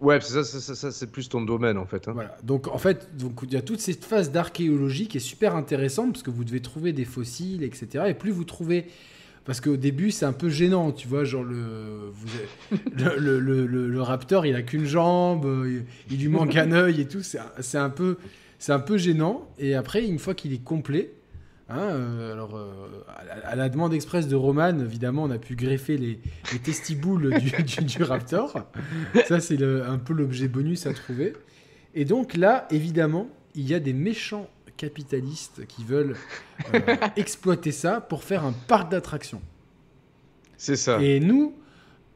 Ouais, 0.02 0.20
c'est 0.22 0.34
ça, 0.34 0.44
ça, 0.46 0.60
ça, 0.62 0.76
ça, 0.76 0.92
c'est 0.92 1.12
plus 1.12 1.28
ton 1.28 1.42
domaine 1.42 1.78
en 1.78 1.86
fait. 1.86 2.08
hein. 2.08 2.12
Voilà. 2.14 2.38
Donc 2.44 2.68
en 2.68 2.78
fait, 2.78 3.10
donc 3.18 3.42
il 3.44 3.54
y 3.54 3.58
a 3.58 3.62
toute 3.62 3.82
cette 3.82 4.06
phase 4.06 4.32
d'archéologie 4.32 5.08
qui 5.08 5.18
est 5.18 5.22
super 5.22 5.56
intéressante 5.56 6.14
parce 6.14 6.24
que 6.24 6.30
vous 6.30 6.46
devez 6.46 6.62
trouver 6.62 6.94
des 6.94 7.06
fossiles, 7.06 7.64
etc. 7.64 8.06
Et 8.08 8.14
plus 8.14 8.32
vous 8.32 8.46
trouvez, 8.46 8.86
parce 9.44 9.60
qu'au 9.60 9.76
début 9.76 10.12
c'est 10.12 10.26
un 10.26 10.32
peu 10.32 10.50
gênant, 10.50 10.92
tu 10.94 11.08
vois, 11.08 11.26
genre 11.26 11.44
le 11.44 12.12
vous 12.14 12.28
le, 12.98 13.40
le, 13.40 13.66
le- 13.68 14.02
raptor 14.02 14.46
il 14.46 14.56
a 14.56 14.62
qu'une 14.62 14.86
jambe, 14.86 15.46
il, 16.10 16.18
lui 16.18 16.28
manque 16.30 16.56
un 16.56 16.72
œil 16.74 17.02
et 17.02 17.06
tout. 17.08 17.22
C'est 17.22 17.40
un- 17.40 17.52
c'est 17.60 17.78
un 17.78 17.90
peu 17.90 18.16
c'est 18.58 18.72
un 18.72 18.80
peu 18.80 18.98
gênant. 18.98 19.50
Et 19.60 19.76
après 19.76 20.06
une 20.06 20.20
fois 20.20 20.34
qu'il 20.34 20.54
est 20.54 20.64
complet. 20.64 21.12
Hein, 21.70 21.78
euh, 21.80 22.34
alors, 22.34 22.56
euh, 22.58 22.70
à, 23.08 23.24
la, 23.26 23.48
à 23.50 23.56
la 23.56 23.70
demande 23.70 23.94
express 23.94 24.28
de 24.28 24.36
Roman, 24.36 24.80
évidemment, 24.80 25.24
on 25.24 25.32
a 25.32 25.38
pu 25.38 25.56
greffer 25.56 25.98
les, 25.98 26.20
les 26.54 26.60
testiboules 26.60 27.34
du, 27.40 27.52
du- 27.64 27.84
du 27.86 28.04
raptor. 28.04 28.54
Ça, 29.28 29.40
c'est 29.40 29.62
un 29.64 29.98
peu 29.98 30.14
l'objet 30.14 30.48
bonus 30.48 30.86
à 30.86 30.94
trouver. 30.94 31.34
Et 31.96 32.06
donc 32.06 32.36
là, 32.36 32.68
évidemment, 32.72 33.30
il 33.56 33.68
y 33.68 33.74
a 33.74 33.80
des 33.80 33.94
méchants 33.94 34.48
capitalistes 34.78 35.66
qui 35.68 35.84
veulent 35.84 36.16
euh, 36.74 36.80
exploiter 37.18 37.72
ça 37.72 38.00
pour 38.02 38.24
faire 38.24 38.46
un 38.46 38.54
parc 38.68 38.92
d'attractions. 38.92 39.42
C'est 40.58 40.76
ça. 40.76 41.02
Et 41.02 41.20
nous, 41.20 41.54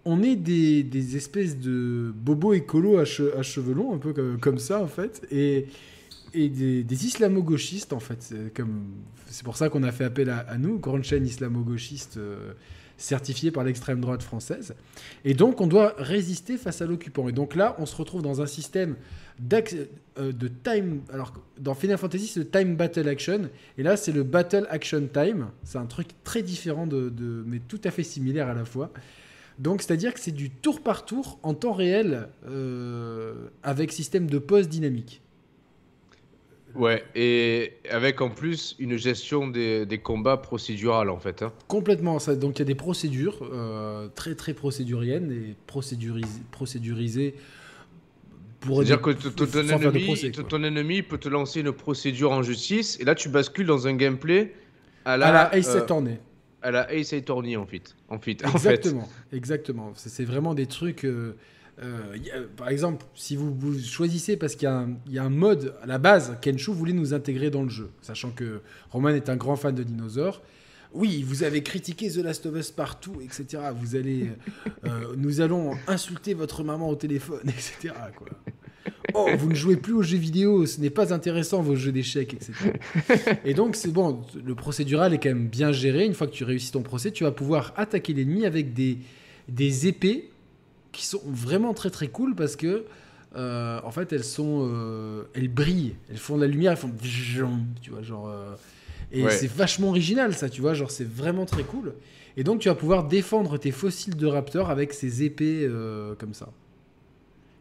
on 0.06 0.22
est 0.22 0.36
des, 0.36 0.84
des 0.84 1.16
espèces 1.18 1.58
de 1.58 2.12
bobos 2.16 2.54
écolos 2.54 2.98
à, 2.98 3.04
che- 3.06 3.34
à 3.38 3.42
cheveux 3.42 3.74
longs, 3.74 3.94
un 3.94 3.98
peu 3.98 4.14
comme, 4.14 4.40
comme 4.40 4.60
ça 4.60 4.82
en 4.82 4.88
fait. 4.88 5.26
Et 5.32 5.68
et 6.34 6.50
des, 6.50 7.06
islamo-gauchistes, 7.06 7.94
en 7.94 8.00
fait. 8.00 8.34
C'est 9.28 9.44
pour 9.44 9.58
ça 9.58 9.70
qu'on 9.70 9.84
a 9.84 9.92
fait 9.92 10.04
appel 10.06 10.30
à, 10.30 10.40
à 10.40 10.58
nous, 10.58 10.80
grande 10.80 11.04
chaîne 11.04 11.26
islamo-gauchiste 11.26 12.18
euh, 12.18 12.54
certifiée 12.98 13.52
par 13.52 13.64
l'extrême 13.64 14.00
droite 14.02 14.24
française. 14.24 14.76
Et 15.26 15.34
donc, 15.34 15.62
on 15.62 15.68
doit 15.68 15.94
résister 15.98 16.58
face 16.58 16.82
à 16.82 16.86
l'occupant. 16.86 17.28
Et 17.28 17.32
donc 17.32 17.56
là, 17.56 17.76
on 17.80 17.86
se 17.86 17.96
retrouve 17.96 18.22
dans 18.22 18.42
un 18.42 18.46
système 18.48 18.96
euh, 19.52 20.32
de 20.32 20.48
time. 20.48 21.02
Alors, 21.12 21.34
dans 21.60 21.74
Final 21.74 21.98
Fantasy, 21.98 22.28
c'est 22.28 22.40
le 22.40 22.50
time 22.50 22.76
battle 22.76 23.08
action. 23.10 23.50
Et 23.78 23.84
là, 23.84 23.98
c'est 23.98 24.12
le 24.12 24.24
battle 24.24 24.68
action 24.70 25.08
time. 25.12 25.48
C'est 25.64 25.78
un 25.78 25.86
truc 25.86 26.10
très 26.24 26.44
différent, 26.44 26.88
de- 26.88 27.12
mais 27.46 27.60
tout 27.68 27.82
à 27.84 27.92
fait 27.92 28.04
similaire 28.04 28.48
à 28.48 28.54
la 28.54 28.66
fois. 28.66 28.92
Donc, 29.60 29.82
c'est-à-dire 29.82 30.14
que 30.14 30.20
c'est 30.20 30.32
du 30.32 30.50
tour 30.50 30.82
par 30.82 31.06
tour 31.06 31.40
en 31.44 31.54
temps 31.54 31.74
réel 31.74 32.28
euh, 32.48 33.48
avec 33.62 33.92
système 33.92 34.28
de 34.28 34.40
pause 34.40 34.68
dynamique. 34.68 35.22
Ouais, 36.76 37.04
et 37.16 37.74
avec 37.92 38.20
en 38.22 38.30
plus 38.30 38.76
une 38.80 38.98
gestion 38.98 39.48
des, 39.48 39.86
des 39.86 40.00
combats 40.00 40.38
procédurales 40.38 41.10
en 41.10 41.20
fait. 41.20 41.44
hein. 41.44 41.52
Complètement. 41.68 42.18
Ça, 42.20 42.36
donc, 42.36 42.58
il 42.58 42.60
y 42.60 42.62
a 42.64 42.66
des 42.66 42.76
procédures 42.76 43.40
euh, 43.44 44.08
très, 44.16 44.34
très 44.36 44.54
procéduriennes 44.54 45.32
et 45.32 45.56
procéduris- 45.72 46.26
procédurisées. 46.52 47.36
pour 48.62 48.78
C'est-à-dire 48.78 49.02
que 49.02 49.12
ton, 49.12 49.46
ennemi, 49.70 50.04
procès, 50.06 50.32
ton 50.32 50.64
ennemi 50.64 51.02
peut 51.04 51.18
te 51.18 51.30
lancer 51.30 51.60
une 51.60 51.72
procédure 51.74 52.32
en 52.32 52.42
justice, 52.44 52.98
et 53.00 53.04
là 53.04 53.14
tu 53.14 53.30
bascules 53.30 53.68
dans 53.68 53.88
un 53.88 53.94
gameplay 53.96 54.54
à 55.06 55.18
la, 55.18 55.28
à 55.28 55.32
la 55.32 55.56
Ace 55.58 55.68
euh, 55.76 55.80
Attorney. 55.80 56.18
à 56.62 56.72
la 56.72 56.92
Ace 56.94 57.14
Attorney 57.14 57.56
en 57.58 57.66
fait. 57.66 57.94
En 58.10 58.20
fait, 58.20 58.44
en 58.46 58.48
fait. 58.58 58.70
Exactement, 58.70 59.10
exactement. 59.34 59.92
C'est 59.96 60.10
c'est 60.10 60.26
vraiment 60.26 60.54
des 60.54 60.66
trucs. 60.66 61.04
euh, 61.06 61.36
euh, 61.82 62.48
par 62.56 62.70
exemple, 62.70 63.06
si 63.16 63.36
vous, 63.36 63.56
choisissez, 63.80 64.38
parce 64.38 64.56
qu'il 64.56 64.70
y, 65.10 65.18
a 65.18 65.24
un- 65.24 65.30
mode 65.30 65.76
à 65.82 65.88
la 65.88 65.98
base, 65.98 66.38
Kenshu 66.42 66.72
voulait 66.72 66.94
nous 66.94 67.14
intégrer 67.14 67.50
dans 67.50 67.64
le 67.64 67.70
jeu, 67.70 67.90
sachant 68.02 68.30
que 68.30 68.62
Roman 68.92 69.10
est 69.10 69.30
un 69.30 69.36
grand 69.36 69.56
fan 69.56 69.74
de 69.74 69.84
dinosaures. 69.84 70.42
Oui, 70.94 71.24
vous 71.28 71.44
avez 71.44 71.64
critiqué 71.64 72.12
The 72.12 72.18
Last 72.18 72.46
of 72.46 72.56
Us 72.56 72.70
partout, 72.70 73.20
etc. 73.22 73.64
Vous 73.76 73.96
allez, 73.96 74.30
euh, 74.86 75.16
nous 75.18 75.42
allons 75.42 75.72
insulter 75.88 76.36
votre 76.36 76.64
maman 76.64 76.90
au 76.90 76.96
téléphone, 76.96 77.42
etc. 77.48 77.96
Oh, 79.16 79.28
vous 79.38 79.50
ne 79.50 79.56
jouez 79.56 79.76
plus 79.76 79.94
aux 79.94 80.04
jeux 80.04 80.18
vidéo, 80.18 80.68
ce 80.68 80.80
n'est 80.80 80.92
pas 80.92 81.12
intéressant 81.14 81.64
vos 81.64 81.76
jeux 81.76 81.92
d'échecs, 81.92 82.36
etc. 82.36 82.54
Et 83.44 83.56
donc, 83.56 83.76
c'est 83.76 83.92
bon, 83.92 84.22
le 84.44 84.54
procédural 84.54 85.14
est 85.14 85.18
quand 85.18 85.30
même 85.30 85.48
bien 85.48 85.72
géré. 85.72 86.06
Une 86.06 86.14
fois 86.14 86.28
que 86.28 86.34
tu 86.34 86.44
réussis 86.44 86.72
ton 86.72 86.84
procès, 86.84 87.10
tu 87.12 87.24
vas 87.24 87.32
pouvoir 87.32 87.74
attaquer 87.76 88.14
l'ennemi 88.14 88.46
avec 88.46 88.74
des, 88.74 89.00
des 89.48 89.88
épées 89.88 90.30
qui 90.94 91.06
sont 91.06 91.22
vraiment 91.26 91.74
très 91.74 91.90
très 91.90 92.08
cool 92.08 92.36
parce 92.36 92.56
que, 92.56 92.86
euh, 93.36 93.80
en 93.84 93.92
fait, 93.92 94.14
elles 94.14 94.24
sont. 94.24 94.70
euh, 94.72 95.24
elles 95.34 95.50
brillent, 95.50 95.96
elles 96.10 96.18
font 96.18 96.38
de 96.38 96.42
la 96.42 96.48
lumière, 96.48 96.72
elles 96.72 96.78
font. 96.78 96.92
Tu 97.82 97.90
vois, 97.90 98.02
genre. 98.02 98.30
euh, 98.30 98.54
et 99.12 99.24
Ouais. 99.26 99.32
c'est 99.32 99.48
vachement 99.52 99.90
original, 99.90 100.34
ça, 100.34 100.50
tu 100.50 100.62
vois, 100.62 100.74
genre, 100.74 100.90
c'est 100.92 101.08
vraiment 101.08 101.46
très 101.46 101.64
cool. 101.64 101.94
Et 102.38 102.44
donc, 102.44 102.62
tu 102.62 102.70
vas 102.70 102.76
pouvoir 102.76 103.04
défendre 103.08 103.58
tes 103.58 103.72
fossiles 103.72 104.16
de 104.16 104.26
raptors 104.26 104.70
avec 104.72 104.94
ces 104.94 105.22
épées 105.24 105.70
comme 106.18 106.34
ça. 106.34 106.50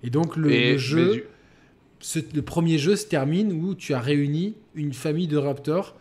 Et 0.02 0.10
donc, 0.10 0.36
le, 0.36 0.50
Et- 0.50 0.72
le 0.72 0.78
jeu 0.78 1.06
mais 1.08 1.12
du- 1.14 1.24
ce- 2.00 2.18
le 2.34 2.42
premier 2.42 2.78
jeu 2.78 2.96
se 2.96 3.06
termine 3.06 3.52
où 3.52 3.74
tu 3.74 3.92
as 3.94 4.00
réuni 4.00 4.54
une 4.74 4.92
famille 4.94 5.28
de 5.28 5.36
raptors, 5.36 5.94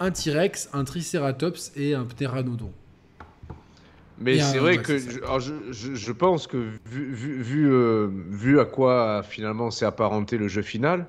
un 0.00 0.10
T-Rex, 0.10 0.68
un 0.72 0.84
Triceratops 0.84 1.72
et 1.76 1.94
un 1.94 2.04
Pteranodon. 2.04 2.70
Mais 4.20 4.38
c'est 4.40 4.58
vrai 4.58 4.76
ouais, 4.76 4.82
que 4.82 4.98
je, 4.98 5.18
alors, 5.18 5.40
je, 5.40 5.54
je- 5.70 5.94
je 5.94 6.12
pense 6.12 6.46
que 6.46 6.56
vu, 6.86 7.12
vu, 7.12 7.42
vu, 7.42 7.72
euh, 7.72 8.08
vu 8.30 8.60
à 8.60 8.64
quoi 8.66 9.22
finalement 9.22 9.70
s'est 9.70 9.86
apparenté 9.86 10.36
le 10.36 10.46
jeu 10.48 10.62
final, 10.62 11.06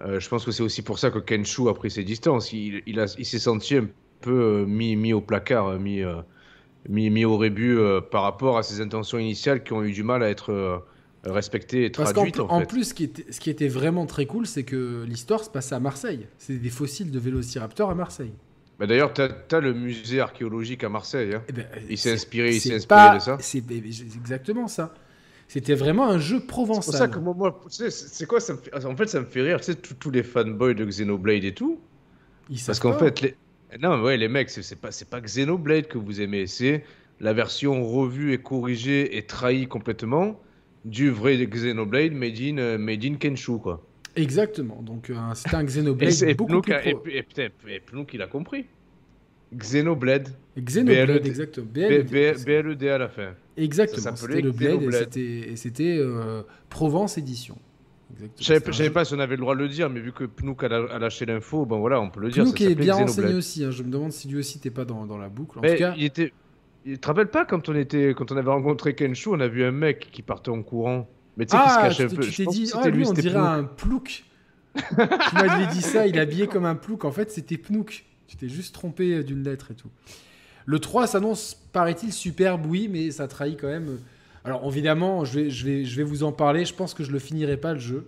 euh, 0.00 0.18
je 0.18 0.28
pense 0.28 0.44
que 0.44 0.50
c'est 0.50 0.62
aussi 0.62 0.82
pour 0.82 0.98
ça 0.98 1.10
que 1.10 1.18
Kenshu 1.18 1.68
a 1.68 1.74
pris 1.74 1.90
ses 1.90 2.04
distances. 2.04 2.52
Il, 2.52 2.82
il, 2.86 2.98
a- 2.98 3.14
il 3.18 3.26
s'est 3.26 3.38
senti 3.38 3.76
un 3.76 3.86
peu 4.20 4.30
euh, 4.62 4.64
mis, 4.66 4.96
mis 4.96 5.12
au 5.12 5.20
placard, 5.20 5.78
mis, 5.78 6.00
mis, 6.88 7.10
mis 7.10 7.24
au 7.24 7.36
rébut 7.36 7.78
par 8.10 8.22
rapport 8.22 8.58
à 8.58 8.62
ses 8.62 8.80
intentions 8.80 9.18
initiales 9.18 9.62
qui 9.62 9.72
ont 9.72 9.82
eu 9.84 9.92
du 9.92 10.02
mal 10.02 10.22
à 10.22 10.30
être 10.30 10.84
respectées 11.24 11.84
et 11.84 11.90
Parce 11.90 12.12
traduites. 12.12 12.34
pl- 12.36 12.46
en 12.48 12.56
en 12.56 12.60
fait. 12.60 12.66
plus, 12.66 12.84
ce 12.84 12.94
qui, 12.94 13.04
était, 13.04 13.30
ce 13.30 13.38
qui 13.38 13.50
était 13.50 13.68
vraiment 13.68 14.06
très 14.06 14.26
cool, 14.26 14.46
c'est 14.46 14.64
que 14.64 15.04
l'histoire 15.06 15.44
se 15.44 15.50
passait 15.50 15.74
à 15.74 15.80
Marseille. 15.80 16.26
C'est 16.38 16.56
des 16.56 16.70
fossiles 16.70 17.10
de 17.12 17.18
vélociraptors 17.18 17.90
à 17.90 17.94
Marseille. 17.94 18.32
Bah, 18.78 18.86
D'ailleurs, 18.86 19.12
tu 19.12 19.20
as, 19.22 19.60
le 19.60 19.74
musée 19.74 20.20
archéologique 20.20 20.82
à 20.84 20.88
Marseille. 20.88 21.34
hein. 21.34 21.42
Eh 21.48 21.52
ben, 21.52 21.66
Il 21.88 21.96
s'est 21.98 22.08
c'est- 22.08 22.14
inspiré, 22.14 22.48
il 22.50 22.60
c'est 22.60 22.70
s'est 22.70 22.74
inspiré 22.76 23.00
pas- 23.00 23.14
de 23.16 23.20
ça. 23.20 23.36
C'est 23.40 23.62
c'est 23.68 24.02
exactement 24.16 24.66
ça. 24.68 24.92
C'était 25.48 25.74
vraiment 25.74 26.08
un 26.08 26.18
jeu 26.18 26.38
C'est 26.40 26.46
provençal. 26.46 26.84
pour 26.84 26.94
ça 26.94 27.08
que 27.08 27.18
moi, 27.18 27.34
moi, 27.36 27.60
c'est 27.68 27.90
c'est 27.90 28.26
quoi 28.26 28.40
ça 28.40 28.54
me 28.54 28.58
fait... 28.58 28.74
En 28.86 28.96
fait, 28.96 29.06
ça 29.06 29.20
me 29.20 29.26
fait 29.26 29.42
rire, 29.42 29.58
tu 29.60 29.66
sais, 29.72 29.74
tous 29.76 30.10
les 30.10 30.22
fanboys 30.22 30.74
de 30.74 30.84
Xenoblade 30.84 31.44
et 31.44 31.52
tout. 31.54 31.78
Ils 32.48 32.60
Parce 32.66 32.80
qu'en 32.80 32.94
fait, 32.94 33.20
les... 33.20 33.36
non, 33.80 34.02
ouais, 34.02 34.16
les 34.16 34.28
mecs, 34.28 34.48
c'est 34.50 34.62
c'est 34.62 34.76
pas, 34.80 34.90
c'est 34.90 35.08
pas 35.10 35.20
Xenoblade 35.20 35.88
que 35.88 35.98
vous 35.98 36.20
aimez, 36.22 36.46
c'est 36.46 36.84
la 37.20 37.34
version 37.34 37.86
revue 37.86 38.32
et 38.32 38.38
corrigée 38.38 39.16
et 39.18 39.26
trahie 39.26 39.66
complètement 39.68 40.40
du 40.84 41.10
vrai 41.10 41.36
Xenoblade 41.46 42.12
made 42.12 42.40
in, 42.40 42.58
euh, 42.58 42.78
made 42.78 43.04
in 43.04 43.14
Kenshu, 43.16 43.58
quoi. 43.58 43.86
Exactement. 44.16 44.82
Donc, 44.82 45.10
euh, 45.10 45.14
c'était 45.34 45.54
un 45.56 45.64
Xenoblade 45.64 46.22
et 46.22 46.34
beaucoup 46.34 46.52
Pnouk 46.52 46.64
plus 46.64 46.72
a- 46.74 46.86
et, 46.86 46.92
pro. 46.94 47.06
et 47.06 47.74
et 47.74 47.80
Pnouk, 47.80 48.14
il 48.14 48.22
a 48.22 48.26
compris. 48.26 48.66
Xenoblade, 49.54 50.28
Xenoblade, 50.58 51.06
BLED. 51.08 51.26
exactement. 51.26 51.66
BLED. 51.72 52.10
B- 52.10 52.44
BLED 52.44 52.84
à 52.88 52.98
la 52.98 53.08
fin. 53.08 53.34
Exactement, 53.56 54.16
c'était 54.16 54.40
le 54.40 54.50
Blade 54.50 54.82
et 55.16 55.56
c'était- 55.56 55.98
euh, 55.98 56.42
Provence 56.70 57.18
Édition. 57.18 57.58
Je 58.38 58.44
savais 58.44 58.60
je 58.66 58.72
savais 58.72 58.90
pas 58.90 59.04
si 59.06 59.14
on 59.14 59.18
avait 59.20 59.36
le 59.36 59.40
droit 59.40 59.54
de 59.54 59.60
le 59.60 59.68
dire, 59.68 59.88
mais 59.90 60.00
vu 60.00 60.12
que 60.12 60.24
Pnouk 60.24 60.64
a, 60.64 60.66
a 60.66 60.98
lâché 60.98 61.24
l'info, 61.26 61.64
ben 61.66 61.78
voilà, 61.78 62.00
on 62.00 62.10
peut 62.10 62.20
le 62.20 62.30
dire. 62.30 62.44
Pnouk 62.44 62.60
est 62.60 62.74
bien 62.74 62.94
renseigné 62.94 63.34
aussi, 63.34 63.64
hein. 63.64 63.70
je 63.70 63.82
me 63.82 63.90
demande 63.90 64.12
si 64.12 64.28
lui 64.28 64.38
aussi 64.38 64.58
t'es 64.60 64.70
pas 64.70 64.84
dans, 64.84 65.06
dans 65.06 65.16
la 65.18 65.28
boucle. 65.30 65.58
En 65.58 65.62
Mais 65.62 65.72
tout 65.74 65.78
cas, 65.78 65.94
il 65.96 66.04
était. 66.04 66.32
Tu 66.84 66.98
te 66.98 67.06
rappelles 67.06 67.28
pas 67.28 67.44
quand 67.44 67.68
on 67.68 67.74
était, 67.74 68.12
quand 68.14 68.30
on 68.32 68.36
avait 68.36 68.50
rencontré 68.50 68.94
Kenshu, 68.94 69.28
on 69.30 69.40
a 69.40 69.48
vu 69.48 69.62
un 69.64 69.70
mec 69.70 70.08
qui 70.12 70.20
partait 70.22 70.50
en 70.50 70.62
courant, 70.62 71.08
mais 71.36 71.46
tu 71.46 71.56
sais 71.56 71.62
qui 71.62 71.68
se 71.70 71.74
ah, 71.78 71.82
cachait 71.82 72.04
un 72.04 72.08
peu. 72.08 72.22
tu 72.22 72.32
t'es 72.32 72.46
dit, 72.46 72.70
ah, 72.72 72.76
c'était 72.76 72.90
lui 72.90 73.06
on 73.06 73.12
dirait 73.12 73.30
Pnouk. 73.34 73.46
un 73.46 73.64
plouc. 73.64 74.24
tu 74.76 75.34
m'avais 75.34 75.66
dit 75.66 75.82
ça, 75.82 76.06
il 76.06 76.16
est 76.16 76.20
habillé 76.20 76.46
comme 76.46 76.64
un 76.64 76.74
plouc. 76.74 77.04
En 77.04 77.12
fait, 77.12 77.30
c'était 77.30 77.58
Pnouk. 77.58 78.04
Tu 78.26 78.36
t'es 78.36 78.48
juste 78.48 78.74
trompé 78.74 79.12
euh, 79.16 79.22
d'une 79.22 79.42
lettre 79.42 79.70
et 79.70 79.74
tout. 79.74 79.90
Le 80.64 80.78
3 80.78 81.06
s'annonce, 81.06 81.54
paraît-il, 81.72 82.12
superbe, 82.12 82.64
oui, 82.66 82.88
mais 82.90 83.10
ça 83.10 83.28
trahit 83.28 83.60
quand 83.60 83.66
même. 83.68 83.98
Alors 84.44 84.66
évidemment, 84.66 85.24
je 85.24 85.40
vais, 85.40 85.50
je, 85.50 85.64
vais, 85.66 85.84
je 85.84 85.96
vais 85.96 86.02
vous 86.04 86.22
en 86.22 86.32
parler. 86.32 86.64
Je 86.64 86.74
pense 86.74 86.94
que 86.94 87.04
je 87.04 87.12
le 87.12 87.18
finirai 87.18 87.56
pas 87.56 87.74
le 87.74 87.78
jeu. 87.80 88.06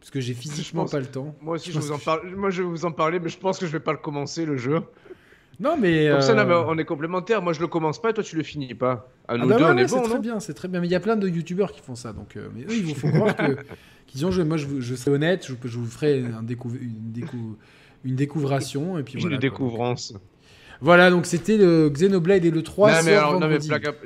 Parce 0.00 0.10
que 0.10 0.20
j'ai 0.20 0.34
physiquement 0.34 0.82
pense- 0.82 0.90
pas 0.90 1.00
le 1.00 1.06
temps. 1.06 1.34
Moi 1.40 1.54
aussi, 1.54 1.70
Je 1.70 1.76
je 1.76 1.78
vous 1.80 1.88
en 1.88 1.92
pense 1.92 2.00
que- 2.00 2.04
parle. 2.04 2.34
Moi, 2.36 2.50
je 2.50 2.62
vais 2.62 2.68
vous 2.68 2.84
en 2.84 2.92
parler, 2.92 3.18
mais 3.20 3.30
je 3.30 3.38
pense 3.38 3.58
que 3.58 3.66
je 3.66 3.72
vais 3.72 3.80
pas 3.80 3.92
le 3.92 3.98
commencer 3.98 4.44
le 4.44 4.56
jeu. 4.58 4.82
Non, 5.60 5.76
mais. 5.80 6.08
Comme 6.10 6.20
ça, 6.20 6.32
euh, 6.32 6.34
non, 6.34 6.46
mais 6.46 6.54
on 6.54 6.78
est 6.78 6.84
complémentaires. 6.84 7.42
Moi, 7.42 7.52
je 7.52 7.60
le 7.60 7.66
commence 7.68 8.00
pas, 8.00 8.10
et 8.10 8.12
toi, 8.12 8.24
tu 8.24 8.36
le 8.36 8.42
finis 8.42 8.74
pas. 8.74 9.08
À 9.28 9.34
Ah 9.34 9.38
nous 9.38 9.48
bah 9.48 9.56
deux, 9.56 9.64
ouais, 9.64 9.70
on 9.72 9.76
est 9.78 9.88
c'est 9.88 9.96
bon, 9.96 10.02
très 10.02 10.14
non 10.14 10.20
bien, 10.20 10.40
c'est 10.40 10.54
très 10.54 10.68
bien. 10.68 10.80
Mais 10.80 10.86
il 10.88 10.90
y 10.90 10.94
a 10.96 11.00
plein 11.00 11.16
de 11.16 11.28
youtubeurs 11.28 11.72
qui 11.72 11.80
font 11.80 11.94
ça, 11.94 12.12
donc. 12.12 12.36
euh, 12.36 12.48
mais 12.54 12.62
eux, 12.62 12.76
il 12.76 12.84
vous 12.84 12.94
faut 12.94 13.08
croire 13.08 13.36
que 13.36 13.56
qu'ils 14.06 14.26
ont 14.26 14.30
joué. 14.30 14.44
Moi, 14.44 14.56
je, 14.56 14.66
je 14.80 14.94
serai 14.94 15.10
honnête, 15.12 15.46
je, 15.46 15.54
je 15.68 15.78
vous 15.78 15.86
ferai 15.86 16.24
un 16.24 16.42
découv- 16.42 16.78
une, 16.80 17.12
décou- 17.12 17.56
une 18.04 18.16
découvration 18.16 18.98
et 18.98 19.02
puis 19.02 19.14
Une 19.22 19.28
quoi. 19.28 19.38
découvrance. 19.38 20.14
Voilà, 20.80 21.08
donc 21.08 21.24
c'était 21.24 21.56
le 21.56 21.88
Xenoblade 21.88 22.44
et 22.44 22.50
le 22.50 22.62
3 22.62 22.90
non, 22.90 22.98
mais 23.04 23.14
alors, 23.14 23.40
non, 23.40 23.48
mais 23.48 23.58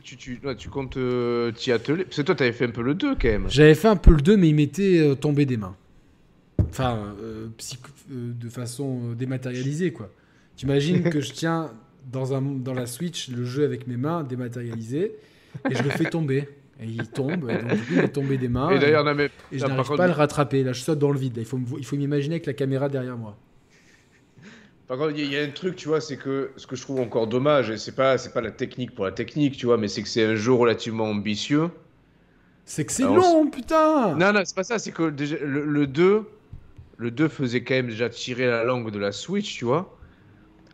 tu, 0.02 0.16
tu, 0.16 0.38
ouais, 0.44 0.54
tu 0.54 0.68
comptes 0.68 0.96
euh, 0.98 1.50
t'y 1.50 1.72
atteler 1.72 2.04
Parce 2.04 2.16
que 2.18 2.22
toi, 2.22 2.34
t'avais 2.34 2.52
fait 2.52 2.66
un 2.66 2.70
peu 2.70 2.82
le 2.82 2.94
2 2.94 3.14
quand 3.14 3.26
même. 3.28 3.46
J'avais 3.48 3.74
fait 3.74 3.88
un 3.88 3.96
peu 3.96 4.10
le 4.12 4.20
2, 4.20 4.36
mais 4.36 4.48
il 4.50 4.54
m'était 4.54 4.98
euh, 5.00 5.14
tombé 5.14 5.46
des 5.46 5.56
mains. 5.56 5.74
Enfin, 6.70 7.14
de 8.08 8.48
façon 8.48 9.12
dématérialisée, 9.18 9.92
quoi. 9.92 10.10
T'imagines 10.58 11.02
que 11.10 11.20
je 11.22 11.32
tiens 11.32 11.70
dans, 12.12 12.34
un, 12.34 12.42
dans 12.42 12.74
la 12.74 12.84
Switch 12.86 13.28
le 13.30 13.44
jeu 13.44 13.64
avec 13.64 13.86
mes 13.86 13.96
mains 13.96 14.22
dématérialisées 14.24 15.14
et 15.70 15.74
je 15.74 15.82
le 15.82 15.88
fais 15.90 16.10
tomber. 16.10 16.48
Et 16.80 16.86
il 16.86 17.08
tombe, 17.08 17.50
et 17.50 17.54
donc 17.58 17.72
du 17.74 17.78
coup, 17.82 17.92
il 17.94 17.98
est 18.00 18.08
tombé 18.08 18.38
des 18.38 18.46
mains. 18.48 18.70
Et 18.70 18.78
d'ailleurs, 18.78 19.02
non, 19.02 19.12
mais. 19.12 19.30
Et 19.50 19.58
je 19.58 19.66
n'arrive 19.66 19.78
contre- 19.78 19.96
pas 19.96 20.04
à 20.04 20.06
le 20.06 20.12
rattraper. 20.12 20.62
Là, 20.62 20.72
je 20.72 20.80
saute 20.80 21.00
dans 21.00 21.10
le 21.10 21.18
vide. 21.18 21.34
Là, 21.34 21.42
il 21.42 21.44
faut 21.44 21.56
me- 21.56 21.78
il 21.78 21.84
faut 21.84 21.96
m'imaginer 21.96 22.34
avec 22.36 22.46
la 22.46 22.52
caméra 22.52 22.88
derrière 22.88 23.16
moi. 23.16 23.36
Par 24.86 24.96
contre, 24.96 25.10
il 25.16 25.18
y, 25.18 25.22
a- 25.22 25.24
il 25.26 25.32
y 25.32 25.36
a 25.36 25.42
un 25.42 25.50
truc, 25.50 25.74
tu 25.74 25.88
vois, 25.88 26.00
c'est 26.00 26.16
que 26.16 26.50
ce 26.56 26.68
que 26.68 26.76
je 26.76 26.82
trouve 26.82 27.00
encore 27.00 27.26
dommage, 27.26 27.68
et 27.70 27.76
c'est 27.78 27.96
pas, 27.96 28.16
c'est 28.16 28.32
pas 28.32 28.40
la 28.40 28.52
technique 28.52 28.94
pour 28.94 29.04
la 29.06 29.10
technique, 29.12 29.56
tu 29.56 29.66
vois, 29.66 29.76
mais 29.76 29.88
c'est 29.88 30.02
que 30.02 30.08
c'est 30.08 30.24
un 30.24 30.36
jeu 30.36 30.52
relativement 30.52 31.04
ambitieux. 31.10 31.68
C'est 32.64 32.84
que 32.84 32.92
c'est 32.92 33.02
Alors, 33.02 33.16
long, 33.16 33.50
putain 33.50 34.14
Non, 34.14 34.32
non, 34.32 34.40
c'est 34.44 34.54
pas 34.54 34.62
ça, 34.62 34.78
c'est 34.78 34.92
que 34.92 35.10
déjà, 35.10 35.36
le, 35.44 35.64
le 35.66 35.86
2, 35.88 36.22
le 36.96 37.10
2 37.10 37.26
faisait 37.28 37.62
quand 37.64 37.74
même 37.74 37.88
déjà 37.88 38.08
tirer 38.08 38.46
la 38.46 38.62
langue 38.62 38.90
de 38.92 38.98
la 39.00 39.10
Switch, 39.10 39.56
tu 39.56 39.64
vois. 39.64 39.97